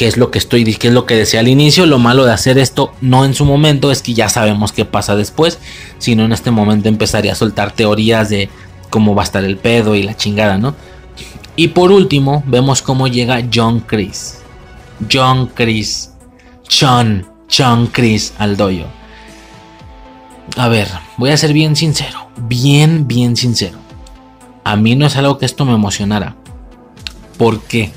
que 0.00 0.06
es 0.06 0.16
lo 0.16 0.30
que 0.30 0.38
estoy 0.38 0.64
que 0.64 0.88
es 0.88 0.94
lo 0.94 1.04
que 1.04 1.14
decía 1.14 1.40
al 1.40 1.48
inicio, 1.48 1.84
lo 1.84 1.98
malo 1.98 2.24
de 2.24 2.32
hacer 2.32 2.56
esto 2.56 2.94
no 3.02 3.26
en 3.26 3.34
su 3.34 3.44
momento 3.44 3.90
es 3.90 4.00
que 4.00 4.14
ya 4.14 4.30
sabemos 4.30 4.72
qué 4.72 4.86
pasa 4.86 5.14
después, 5.14 5.58
sino 5.98 6.24
en 6.24 6.32
este 6.32 6.50
momento 6.50 6.88
empezaría 6.88 7.32
a 7.32 7.34
soltar 7.34 7.72
teorías 7.72 8.30
de 8.30 8.48
cómo 8.88 9.14
va 9.14 9.20
a 9.20 9.24
estar 9.24 9.44
el 9.44 9.58
pedo 9.58 9.94
y 9.94 10.02
la 10.02 10.16
chingada, 10.16 10.56
¿no? 10.56 10.74
Y 11.54 11.68
por 11.68 11.92
último, 11.92 12.42
vemos 12.46 12.80
cómo 12.80 13.08
llega 13.08 13.46
John 13.52 13.80
Chris. 13.80 14.38
John 15.12 15.50
Chris. 15.52 16.12
John, 16.66 17.26
John 17.54 17.88
Chris 17.88 18.32
al 18.38 18.56
doyo. 18.56 18.86
A 20.56 20.68
ver, 20.68 20.88
voy 21.18 21.28
a 21.28 21.36
ser 21.36 21.52
bien 21.52 21.76
sincero, 21.76 22.30
bien, 22.48 23.06
bien 23.06 23.36
sincero. 23.36 23.76
A 24.64 24.76
mí 24.76 24.96
no 24.96 25.04
es 25.04 25.16
algo 25.16 25.36
que 25.36 25.44
esto 25.44 25.66
me 25.66 25.74
emocionara. 25.74 26.36
¿Por 27.36 27.60
qué? 27.60 27.92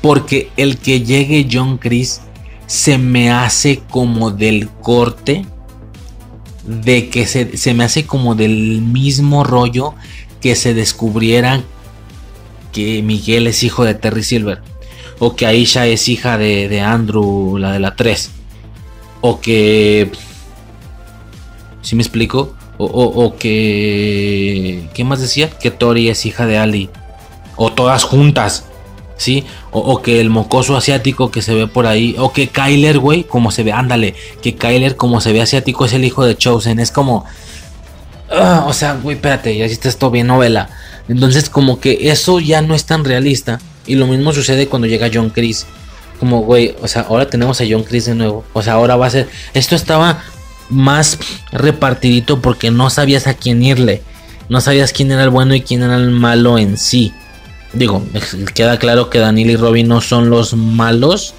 Porque 0.00 0.50
el 0.56 0.78
que 0.78 1.02
llegue 1.02 1.48
John 1.50 1.78
Chris 1.78 2.20
se 2.66 2.98
me 2.98 3.30
hace 3.30 3.82
como 3.90 4.30
del 4.30 4.68
corte. 4.68 5.44
De 6.64 7.08
que 7.08 7.26
se, 7.26 7.56
se 7.56 7.72
me 7.72 7.84
hace 7.84 8.06
como 8.06 8.34
del 8.34 8.82
mismo 8.82 9.42
rollo 9.42 9.94
que 10.40 10.54
se 10.54 10.74
descubriera 10.74 11.62
que 12.72 13.02
Miguel 13.02 13.46
es 13.46 13.62
hijo 13.62 13.84
de 13.84 13.94
Terry 13.94 14.22
Silver. 14.22 14.60
O 15.18 15.34
que 15.34 15.46
Aisha 15.46 15.86
es 15.86 16.08
hija 16.08 16.38
de, 16.38 16.80
Andrew, 16.80 17.58
la 17.58 17.72
de 17.72 17.80
la 17.80 17.96
3. 17.96 18.30
O 19.20 19.40
que... 19.40 20.12
¿Sí 21.82 21.96
me 21.96 22.02
explico? 22.02 22.54
O, 22.76 22.84
o, 22.84 23.24
o, 23.24 23.36
que... 23.36 24.88
¿Qué 24.94 25.04
más 25.04 25.20
decía? 25.20 25.50
Que 25.50 25.70
Tori 25.70 26.08
es 26.08 26.24
hija 26.24 26.46
de 26.46 26.58
Ali. 26.58 26.90
O 27.56 27.72
todas 27.72 28.04
juntas. 28.04 28.66
¿Sí? 29.18 29.44
O, 29.72 30.00
que 30.00 30.20
el 30.20 30.30
mocoso 30.30 30.76
asiático 30.76 31.30
que 31.30 31.42
se 31.42 31.52
ve 31.52 31.66
por 31.66 31.86
ahí. 31.86 32.14
O 32.18 32.32
que 32.32 32.48
Kyler, 32.48 32.98
güey, 32.98 33.24
como 33.24 33.50
se 33.50 33.64
ve. 33.64 33.72
Ándale. 33.72 34.14
Que 34.40 34.54
Kyler, 34.54 34.96
como 34.96 35.20
se 35.20 35.32
ve 35.32 35.42
asiático, 35.42 35.84
es 35.84 35.92
el 35.92 36.04
hijo 36.04 36.24
de 36.24 36.36
Chosen. 36.36 36.78
Es 36.78 36.90
como... 36.90 37.26
Uh, 38.30 38.68
o 38.68 38.72
sea, 38.72 38.94
güey, 38.94 39.16
espérate, 39.16 39.56
ya 39.56 39.66
hiciste 39.66 39.88
esto 39.88 40.10
bien 40.10 40.28
novela. 40.28 40.70
Entonces, 41.08 41.50
como 41.50 41.80
que 41.80 42.10
eso 42.10 42.40
ya 42.40 42.62
no 42.62 42.74
es 42.74 42.84
tan 42.84 43.04
realista. 43.04 43.60
Y 43.86 43.96
lo 43.96 44.06
mismo 44.06 44.32
sucede 44.32 44.68
cuando 44.68 44.86
llega 44.86 45.10
John 45.12 45.30
Chris. 45.30 45.66
Como, 46.20 46.42
güey, 46.42 46.76
o 46.80 46.88
sea, 46.88 47.02
ahora 47.02 47.28
tenemos 47.28 47.60
a 47.60 47.64
John 47.68 47.82
Chris 47.82 48.06
de 48.06 48.14
nuevo. 48.14 48.44
O 48.52 48.62
sea, 48.62 48.74
ahora 48.74 48.96
va 48.96 49.06
a 49.06 49.10
ser. 49.10 49.28
Esto 49.54 49.74
estaba 49.74 50.22
más 50.68 51.18
repartidito 51.50 52.40
porque 52.40 52.70
no 52.70 52.90
sabías 52.90 53.26
a 53.26 53.34
quién 53.34 53.62
irle. 53.62 54.02
No 54.48 54.60
sabías 54.60 54.92
quién 54.92 55.10
era 55.10 55.24
el 55.24 55.30
bueno 55.30 55.54
y 55.54 55.62
quién 55.62 55.82
era 55.82 55.96
el 55.96 56.10
malo 56.10 56.58
en 56.58 56.78
sí. 56.78 57.12
Digo, 57.72 58.02
queda 58.54 58.78
claro 58.78 59.10
que 59.10 59.18
Daniel 59.18 59.50
y 59.50 59.56
Robbie 59.56 59.84
no 59.84 60.00
son 60.00 60.30
los 60.30 60.54
malos. 60.54 61.34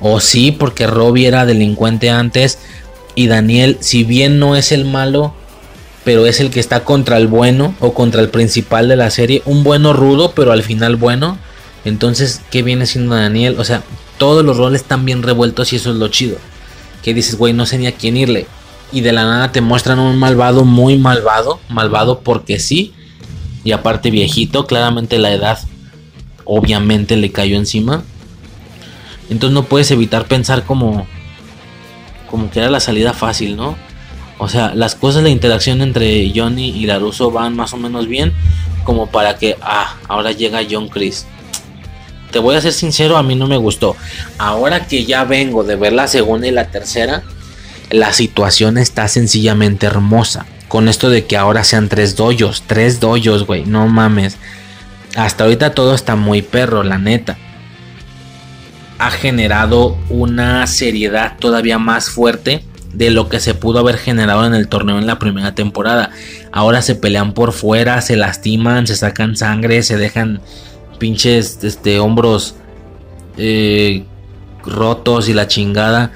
O 0.00 0.20
sí, 0.20 0.50
porque 0.52 0.86
Robbie 0.86 1.26
era 1.26 1.46
delincuente 1.46 2.10
antes. 2.10 2.58
Y 3.14 3.26
Daniel, 3.26 3.78
si 3.80 4.04
bien 4.04 4.38
no 4.38 4.56
es 4.56 4.72
el 4.72 4.84
malo, 4.84 5.34
pero 6.04 6.26
es 6.26 6.40
el 6.40 6.50
que 6.50 6.60
está 6.60 6.84
contra 6.84 7.16
el 7.18 7.26
bueno 7.26 7.74
o 7.80 7.92
contra 7.92 8.20
el 8.20 8.30
principal 8.30 8.88
de 8.88 8.96
la 8.96 9.10
serie. 9.10 9.42
Un 9.44 9.62
bueno 9.62 9.92
rudo, 9.92 10.32
pero 10.34 10.52
al 10.52 10.62
final 10.62 10.96
bueno. 10.96 11.38
Entonces, 11.84 12.40
¿qué 12.50 12.62
viene 12.62 12.86
siendo 12.86 13.14
Daniel? 13.14 13.56
O 13.58 13.64
sea, 13.64 13.82
todos 14.18 14.44
los 14.44 14.56
roles 14.56 14.82
están 14.82 15.04
bien 15.04 15.22
revueltos 15.22 15.72
y 15.72 15.76
eso 15.76 15.90
es 15.90 15.96
lo 15.96 16.08
chido. 16.08 16.36
Que 17.02 17.14
dices, 17.14 17.36
güey, 17.36 17.52
no 17.52 17.66
sé 17.66 17.78
ni 17.78 17.86
a 17.86 17.94
quién 17.94 18.16
irle. 18.16 18.46
Y 18.92 19.02
de 19.02 19.12
la 19.12 19.24
nada 19.24 19.52
te 19.52 19.60
muestran 19.60 19.98
un 19.98 20.18
malvado 20.18 20.64
muy 20.64 20.98
malvado. 20.98 21.60
Malvado 21.68 22.20
porque 22.20 22.58
sí. 22.58 22.94
Y 23.64 23.72
aparte 23.72 24.10
viejito, 24.10 24.66
claramente 24.66 25.18
la 25.18 25.32
edad 25.32 25.58
obviamente 26.44 27.16
le 27.16 27.30
cayó 27.30 27.56
encima. 27.56 28.02
Entonces 29.28 29.54
no 29.54 29.64
puedes 29.64 29.90
evitar 29.90 30.26
pensar 30.26 30.64
como 30.64 31.06
como 32.30 32.50
que 32.50 32.60
era 32.60 32.70
la 32.70 32.80
salida 32.80 33.12
fácil, 33.12 33.56
¿no? 33.56 33.76
O 34.38 34.48
sea, 34.48 34.74
las 34.74 34.94
cosas, 34.94 35.22
la 35.22 35.28
interacción 35.28 35.82
entre 35.82 36.32
Johnny 36.34 36.70
y 36.70 36.86
Laruso 36.86 37.30
van 37.30 37.54
más 37.54 37.74
o 37.74 37.76
menos 37.76 38.06
bien. 38.06 38.32
Como 38.84 39.08
para 39.08 39.36
que, 39.36 39.56
ah, 39.60 39.96
ahora 40.08 40.32
llega 40.32 40.60
John 40.68 40.88
Chris. 40.88 41.26
Te 42.30 42.38
voy 42.38 42.56
a 42.56 42.60
ser 42.60 42.72
sincero, 42.72 43.16
a 43.18 43.22
mí 43.22 43.34
no 43.34 43.48
me 43.48 43.58
gustó. 43.58 43.96
Ahora 44.38 44.86
que 44.86 45.04
ya 45.04 45.24
vengo 45.24 45.64
de 45.64 45.76
ver 45.76 45.92
la 45.92 46.06
segunda 46.06 46.46
y 46.46 46.52
la 46.52 46.68
tercera, 46.68 47.22
la 47.90 48.12
situación 48.12 48.78
está 48.78 49.08
sencillamente 49.08 49.86
hermosa. 49.86 50.46
Con 50.70 50.88
esto 50.88 51.10
de 51.10 51.26
que 51.26 51.36
ahora 51.36 51.64
sean 51.64 51.88
tres 51.88 52.14
doyos, 52.14 52.62
tres 52.64 53.00
doyos, 53.00 53.44
güey, 53.44 53.64
no 53.66 53.88
mames. 53.88 54.36
Hasta 55.16 55.42
ahorita 55.42 55.74
todo 55.74 55.96
está 55.96 56.14
muy 56.14 56.42
perro, 56.42 56.84
la 56.84 56.96
neta. 56.96 57.36
Ha 59.00 59.10
generado 59.10 59.98
una 60.10 60.64
seriedad 60.68 61.38
todavía 61.40 61.80
más 61.80 62.10
fuerte 62.10 62.62
de 62.92 63.10
lo 63.10 63.28
que 63.28 63.40
se 63.40 63.54
pudo 63.54 63.80
haber 63.80 63.96
generado 63.98 64.46
en 64.46 64.54
el 64.54 64.68
torneo 64.68 65.00
en 65.00 65.08
la 65.08 65.18
primera 65.18 65.56
temporada. 65.56 66.10
Ahora 66.52 66.82
se 66.82 66.94
pelean 66.94 67.32
por 67.32 67.50
fuera, 67.50 68.00
se 68.00 68.14
lastiman, 68.14 68.86
se 68.86 68.94
sacan 68.94 69.36
sangre, 69.36 69.82
se 69.82 69.96
dejan 69.96 70.40
pinches 71.00 71.64
este, 71.64 71.98
hombros 71.98 72.54
eh, 73.38 74.04
rotos 74.64 75.28
y 75.28 75.34
la 75.34 75.48
chingada. 75.48 76.12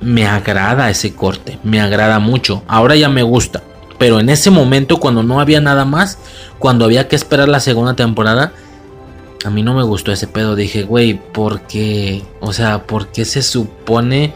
Me 0.00 0.26
agrada 0.26 0.88
ese 0.90 1.14
corte, 1.14 1.58
me 1.62 1.80
agrada 1.80 2.18
mucho. 2.18 2.62
Ahora 2.66 2.96
ya 2.96 3.08
me 3.08 3.22
gusta. 3.22 3.62
Pero 3.98 4.18
en 4.18 4.30
ese 4.30 4.50
momento, 4.50 4.98
cuando 4.98 5.22
no 5.22 5.40
había 5.40 5.60
nada 5.60 5.84
más, 5.84 6.18
cuando 6.58 6.86
había 6.86 7.06
que 7.06 7.16
esperar 7.16 7.48
la 7.48 7.60
segunda 7.60 7.94
temporada, 7.94 8.52
a 9.44 9.50
mí 9.50 9.62
no 9.62 9.74
me 9.74 9.82
gustó 9.82 10.10
ese 10.10 10.26
pedo. 10.26 10.56
Dije, 10.56 10.84
güey, 10.84 11.14
¿por 11.14 11.62
qué? 11.62 12.22
O 12.40 12.54
sea, 12.54 12.86
¿por 12.86 13.08
qué 13.08 13.26
se 13.26 13.42
supone 13.42 14.32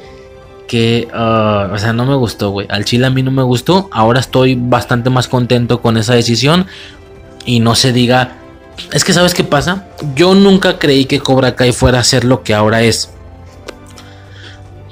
que, 0.67 1.09
uh, 1.13 1.73
o 1.75 1.79
sea, 1.79 1.93
no 1.93 2.05
me 2.05 2.15
gustó, 2.15 2.51
güey. 2.51 2.67
Al 2.71 2.85
chile 2.85 3.07
a 3.07 3.11
mí 3.11 3.23
no 3.23 3.31
me 3.31 3.43
gustó. 3.43 3.89
Ahora 3.93 4.21
estoy 4.21 4.55
bastante 4.55 5.11
más 5.11 5.29
contento 5.29 5.81
con 5.81 5.97
esa 5.97 6.15
decisión. 6.15 6.67
Y 7.47 7.61
no 7.61 7.75
se 7.75 7.93
diga. 7.93 8.37
Es 8.93 9.05
que, 9.05 9.13
¿sabes 9.13 9.35
qué 9.35 9.45
pasa? 9.45 9.87
Yo 10.15 10.35
nunca 10.35 10.79
creí 10.79 11.05
que 11.05 11.21
Cobra 11.21 11.55
Kai 11.55 11.73
fuera 11.73 12.01
a 12.01 12.05
ser 12.05 12.25
lo 12.25 12.43
que 12.43 12.55
ahora 12.55 12.83
es. 12.83 13.14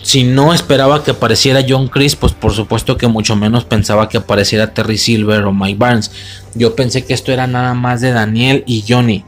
Si 0.02 0.24
no 0.24 0.52
esperaba 0.52 1.04
que 1.04 1.12
apareciera 1.12 1.64
John 1.66 1.88
Chris, 1.88 2.16
pues 2.16 2.32
por 2.32 2.52
supuesto 2.52 2.96
que 2.96 3.06
mucho 3.06 3.36
menos 3.36 3.64
pensaba 3.64 4.08
que 4.08 4.18
apareciera 4.18 4.74
Terry 4.74 4.98
Silver 4.98 5.44
o 5.44 5.52
Mike 5.52 5.78
Barnes. 5.78 6.10
Yo 6.54 6.74
pensé 6.74 7.04
que 7.04 7.14
esto 7.14 7.32
era 7.32 7.46
nada 7.46 7.74
más 7.74 8.00
de 8.00 8.12
Daniel 8.12 8.64
y 8.66 8.84
Johnny. 8.86 9.24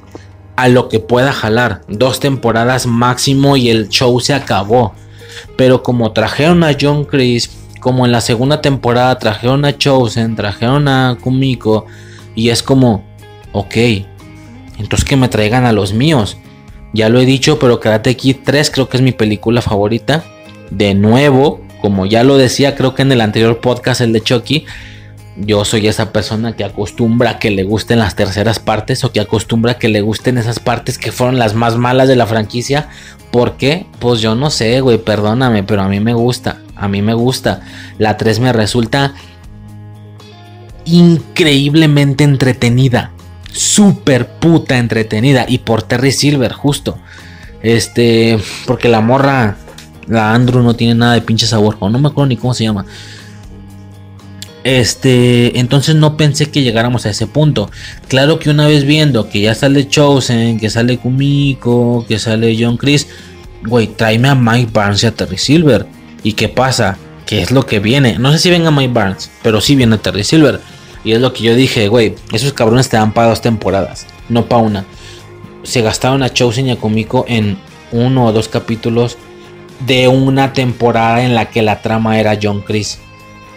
A 0.57 0.69
lo 0.69 0.89
que 0.89 1.01
pueda 1.01 1.33
jalar. 1.33 1.83
Dos 1.89 2.21
temporadas 2.21 2.87
máximo 2.87 3.57
y 3.57 3.71
el 3.71 3.89
show 3.89 4.19
se 4.21 4.35
acabó. 4.35 4.95
Pero 5.57 5.83
como 5.83 6.13
trajeron 6.13 6.65
a 6.65 6.77
John 6.79 7.05
Chris, 7.05 7.51
como 7.81 8.05
en 8.05 8.13
la 8.13 8.21
segunda 8.21 8.61
temporada 8.61 9.19
trajeron 9.19 9.65
a 9.65 9.77
Chosen, 9.77 10.37
trajeron 10.37 10.89
a 10.89 11.19
Kumiko, 11.21 11.87
y 12.35 12.49
es 12.49 12.63
como, 12.63 13.05
ok, 13.53 13.77
entonces 14.79 15.05
que 15.05 15.17
me 15.17 15.29
traigan 15.29 15.67
a 15.67 15.73
los 15.73 15.93
míos. 15.93 16.37
Ya 16.93 17.09
lo 17.09 17.21
he 17.21 17.27
dicho, 17.27 17.59
pero 17.59 17.81
Karate 17.81 18.17
Kid 18.17 18.39
3 18.45 18.71
creo 18.71 18.89
que 18.89 18.97
es 18.97 19.03
mi 19.03 19.13
película 19.13 19.61
favorita. 19.61 20.25
De 20.77 20.95
nuevo, 20.95 21.61
como 21.81 22.07
ya 22.07 22.25
lo 22.25 22.37
decía, 22.37 22.75
creo 22.75 22.95
que 22.95 23.03
en 23.03 23.13
el 23.13 23.21
anterior 23.21 23.61
podcast, 23.61 24.01
el 24.01 24.13
de 24.13 24.23
Chucky, 24.23 24.67
yo 25.37 25.65
soy 25.65 25.89
esa 25.89 26.13
persona 26.13 26.55
que 26.55 26.65
acostumbra 26.65 27.39
que 27.39 27.51
le 27.51 27.65
gusten 27.65 27.99
las 27.99 28.15
terceras 28.15 28.61
partes 28.61 29.03
o 29.05 29.13
que 29.13 29.21
acostumbra 29.21 29.79
que 29.79 29.89
le 29.89 30.01
gusten 30.01 30.39
esas 30.39 30.61
partes 30.61 30.97
que 30.97 31.13
fueron 31.13 31.39
las 31.39 31.55
más 31.55 31.77
malas 31.77 32.09
de 32.09 32.17
la 32.17 32.27
franquicia. 32.27 32.89
¿Por 33.31 33.57
qué? 33.57 33.87
Pues 33.99 34.21
yo 34.21 34.35
no 34.35 34.51
sé, 34.51 34.81
güey, 34.81 34.99
perdóname, 34.99 35.65
pero 35.65 35.83
a 35.83 35.89
mí 35.89 35.99
me 35.99 36.15
gusta. 36.15 36.59
A 36.77 36.89
mí 36.89 37.03
me 37.03 37.15
gusta. 37.15 37.63
La 37.99 38.17
3 38.17 38.41
me 38.41 38.53
resulta 38.53 39.15
increíblemente 40.85 42.25
entretenida. 42.25 43.11
Super 43.51 44.29
puta 44.39 44.79
entretenida. 44.79 45.47
Y 45.49 45.59
por 45.59 45.83
Terry 45.83 46.13
Silver, 46.13 46.53
justo. 46.53 46.99
Este, 47.63 48.39
porque 48.67 48.89
la 48.89 49.01
morra, 49.01 49.57
la 50.07 50.35
Andrew 50.35 50.63
no 50.63 50.75
tiene 50.75 50.95
nada 50.95 51.15
de 51.15 51.23
pinche 51.23 51.47
sabor. 51.47 51.77
O 51.81 51.89
no 51.89 51.99
me 51.99 52.09
acuerdo 52.09 52.29
ni 52.29 52.37
cómo 52.37 52.55
se 52.55 52.65
llama. 52.65 52.87
Este, 54.65 55.59
entonces 55.59 55.95
no 55.95 56.17
pensé 56.17 56.51
que 56.51 56.63
llegáramos 56.63 57.05
a 57.05 57.11
ese 57.11 57.27
punto. 57.27 57.71
Claro 58.09 58.39
que 58.39 58.49
una 58.49 58.67
vez 58.67 58.85
viendo 58.85 59.29
que 59.29 59.43
ya 59.43 59.55
sale 59.55 59.87
Chosen, 59.89 60.59
que 60.59 60.71
sale 60.71 60.97
Kumiko, 60.97 62.07
que 62.09 62.19
sale 62.19 62.57
John 62.59 62.79
Chris, 62.79 63.07
güey, 63.63 63.89
tráeme 63.89 64.29
a 64.29 64.35
Mike 64.35 64.71
Barnes 64.73 65.03
y 65.03 65.07
a 65.07 65.15
Terry 65.15 65.37
Silver. 65.37 65.87
¿Y 66.23 66.33
qué 66.33 66.49
pasa? 66.49 66.97
¿Qué 67.27 67.43
es 67.43 67.51
lo 67.51 67.67
que 67.67 67.79
viene? 67.79 68.19
No 68.19 68.33
sé 68.33 68.39
si 68.39 68.51
venga 68.51 68.71
Mike 68.71 68.95
Barnes, 68.95 69.31
pero 69.43 69.61
sí 69.61 69.77
viene 69.77 69.99
Terry 69.99 70.25
Silver. 70.25 70.61
Y 71.05 71.13
es 71.13 71.21
lo 71.21 71.35
que 71.35 71.43
yo 71.43 71.55
dije, 71.55 71.89
güey, 71.89 72.15
esos 72.33 72.55
cabrones 72.55 72.89
te 72.89 72.97
dan 72.97 73.13
para 73.13 73.29
dos 73.29 73.43
temporadas, 73.43 74.07
no 74.31 74.47
para 74.47 74.63
una. 74.63 74.85
Se 75.63 75.83
gastaron 75.83 76.23
a 76.23 76.33
Chosen 76.33 76.69
y 76.69 76.71
a 76.71 76.77
Kumiko 76.77 77.27
en 77.29 77.59
uno 77.93 78.25
o 78.25 78.33
dos 78.33 78.49
capítulos 78.49 79.19
de 79.81 80.09
una 80.09 80.53
temporada 80.53 81.25
en 81.25 81.35
la 81.35 81.51
que 81.51 81.63
la 81.63 81.83
trama 81.83 82.19
era 82.19 82.39
John 82.41 82.63
Chris 82.63 82.99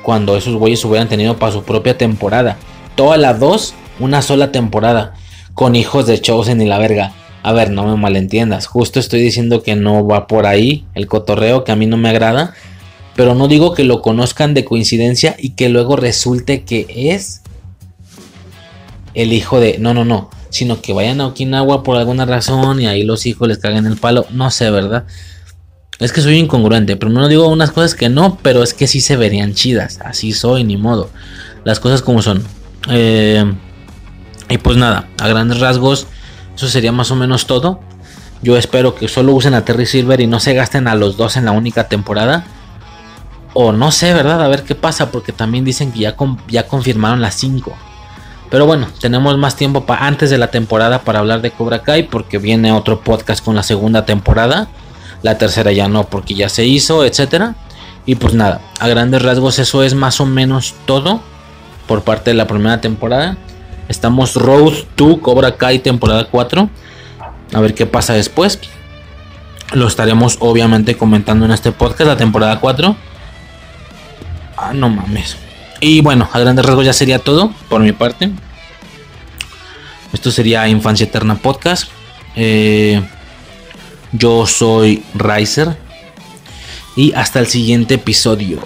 cuando 0.08 0.38
esos 0.38 0.56
güeyes 0.56 0.86
hubieran 0.86 1.10
tenido 1.10 1.38
para 1.38 1.52
su 1.52 1.64
propia 1.64 1.98
temporada. 1.98 2.56
Todas 2.96 3.20
las 3.20 3.42
dos, 3.42 3.74
una 4.00 4.22
sola 4.22 4.54
temporada. 4.54 5.16
Con 5.54 5.76
hijos 5.76 6.08
de 6.08 6.22
Chosen 6.22 6.62
y 6.62 6.66
la 6.66 6.78
verga. 6.78 7.12
A 7.44 7.52
ver, 7.52 7.72
no 7.72 7.84
me 7.84 7.98
malentiendas. 7.98 8.68
Justo 8.68 9.02
estoy 9.02 9.20
diciendo 9.20 9.64
que 9.64 9.76
no 9.76 10.08
va 10.08 10.28
por 10.28 10.46
ahí 10.46 10.86
el 10.96 11.08
cotorreo 11.08 11.66
que 11.66 11.74
a 11.74 11.76
mí 11.76 11.88
no 11.88 11.98
me 11.98 12.08
agrada. 12.08 12.54
Pero 13.18 13.36
no 13.36 13.50
digo 13.50 13.74
que 13.74 13.84
lo 13.84 14.02
conozcan 14.02 14.54
de 14.54 14.64
coincidencia 14.64 15.36
y 15.38 15.56
que 15.56 15.68
luego 15.68 15.98
resulte 15.98 16.64
que 16.64 16.88
es 17.12 17.42
el 19.14 19.34
hijo 19.34 19.60
de... 19.60 19.78
No, 19.78 19.94
no, 19.94 20.06
no. 20.06 20.30
Sino 20.52 20.82
que 20.82 20.94
vayan 20.94 21.20
a 21.20 21.28
Okinawa 21.28 21.84
por 21.84 21.98
alguna 21.98 22.26
razón 22.26 22.80
y 22.80 22.88
ahí 22.88 23.04
los 23.04 23.26
hijos 23.26 23.50
les 23.50 23.58
caguen 23.58 23.86
el 23.88 23.98
palo. 23.98 24.26
No 24.30 24.52
sé, 24.52 24.72
¿verdad? 24.72 25.04
Es 26.00 26.12
que 26.12 26.22
soy 26.22 26.38
incongruente, 26.38 26.96
pero 26.96 27.12
no 27.12 27.28
digo 27.28 27.48
unas 27.48 27.72
cosas 27.72 27.96
que 27.96 28.10
no, 28.10 28.38
pero 28.42 28.62
es 28.62 28.74
que 28.74 28.88
sí 28.88 29.02
se 29.02 29.18
verían 29.18 29.54
chidas. 29.54 30.00
Así 30.04 30.32
soy, 30.32 30.64
ni 30.64 30.78
modo. 30.78 31.10
Las 31.64 31.80
cosas 31.80 32.02
como 32.02 32.22
son. 32.22 32.44
Eh, 32.90 33.44
y 34.50 34.58
pues 34.60 34.78
nada, 34.78 35.08
a 35.20 35.28
grandes 35.28 35.60
rasgos, 35.60 36.08
eso 36.56 36.68
sería 36.68 36.92
más 36.92 37.12
o 37.12 37.16
menos 37.16 37.48
todo. 37.48 37.80
Yo 38.44 38.58
espero 38.58 38.96
que 38.96 39.08
solo 39.08 39.34
usen 39.34 39.56
a 39.56 39.66
Terry 39.66 39.88
Silver 39.88 40.22
y 40.22 40.28
no 40.28 40.40
se 40.40 40.54
gasten 40.54 40.88
a 40.88 40.96
los 40.96 41.18
dos 41.18 41.36
en 41.36 41.46
la 41.46 41.52
única 41.52 41.88
temporada. 41.88 42.46
O 43.54 43.72
no 43.72 43.92
sé, 43.92 44.14
¿verdad? 44.14 44.44
A 44.44 44.48
ver 44.48 44.64
qué 44.64 44.76
pasa, 44.76 45.12
porque 45.12 45.32
también 45.32 45.66
dicen 45.66 45.92
que 45.92 46.00
ya, 46.00 46.16
ya 46.48 46.68
confirmaron 46.68 47.22
las 47.22 47.34
5. 47.36 47.76
Pero 48.52 48.68
bueno, 48.68 48.88
tenemos 49.02 49.38
más 49.38 49.56
tiempo 49.56 49.84
antes 49.88 50.30
de 50.30 50.38
la 50.38 50.52
temporada 50.52 51.02
para 51.02 51.20
hablar 51.20 51.42
de 51.42 51.52
Cobra 51.52 51.82
Kai, 51.82 52.04
porque 52.04 52.38
viene 52.38 52.72
otro 52.72 53.02
podcast 53.02 53.44
con 53.44 53.56
la 53.56 53.64
segunda 53.64 54.06
temporada. 54.06 54.70
La 55.24 55.38
tercera 55.38 55.72
ya 55.72 55.88
no, 55.88 56.06
porque 56.06 56.36
ya 56.36 56.50
se 56.50 56.66
hizo, 56.66 57.04
etcétera. 57.06 57.56
Y 58.06 58.16
pues 58.16 58.34
nada, 58.34 58.62
a 58.80 58.88
grandes 58.88 59.22
rasgos 59.22 59.60
eso 59.60 59.84
es 59.84 59.94
más 59.94 60.22
o 60.22 60.26
menos 60.26 60.76
todo 60.86 61.22
por 61.88 62.04
parte 62.04 62.32
de 62.32 62.36
la 62.36 62.48
primera 62.48 62.80
temporada. 62.80 63.38
Estamos 63.90 64.36
Road 64.36 64.74
to 64.96 65.22
Cobra 65.22 65.56
Kai 65.56 65.80
temporada 65.80 66.28
4. 66.30 66.70
A 67.54 67.60
ver 67.60 67.74
qué 67.74 67.86
pasa 67.86 68.14
después. 68.14 68.60
Lo 69.74 69.88
estaremos 69.88 70.38
obviamente 70.40 70.96
comentando 70.96 71.46
en 71.46 71.52
este 71.52 71.72
podcast, 71.72 72.08
la 72.08 72.18
temporada 72.18 72.60
4. 72.60 72.96
Ah, 74.58 74.72
no 74.74 74.90
mames. 74.90 75.38
Y 75.80 76.02
bueno, 76.02 76.30
a 76.32 76.40
grandes 76.40 76.66
rasgos 76.66 76.86
ya 76.86 76.94
sería 76.94 77.20
todo 77.20 77.52
por 77.70 77.82
mi 77.82 77.92
parte. 77.92 78.32
Esto 80.14 80.32
sería 80.32 80.68
Infancia 80.68 81.06
Eterna 81.06 81.36
Podcast. 81.36 81.90
Eh, 82.36 83.02
yo 84.12 84.46
soy 84.46 85.04
Riser. 85.14 85.78
Y 86.96 87.14
hasta 87.14 87.40
el 87.40 87.48
siguiente 87.48 87.96
episodio. 87.96 88.60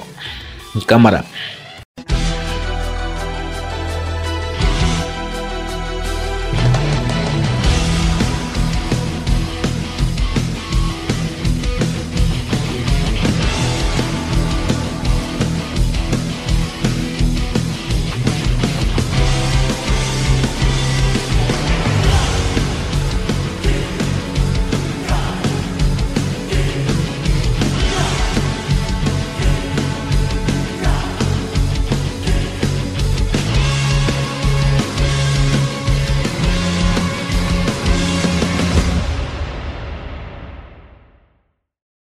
Cámara. 0.86 1.26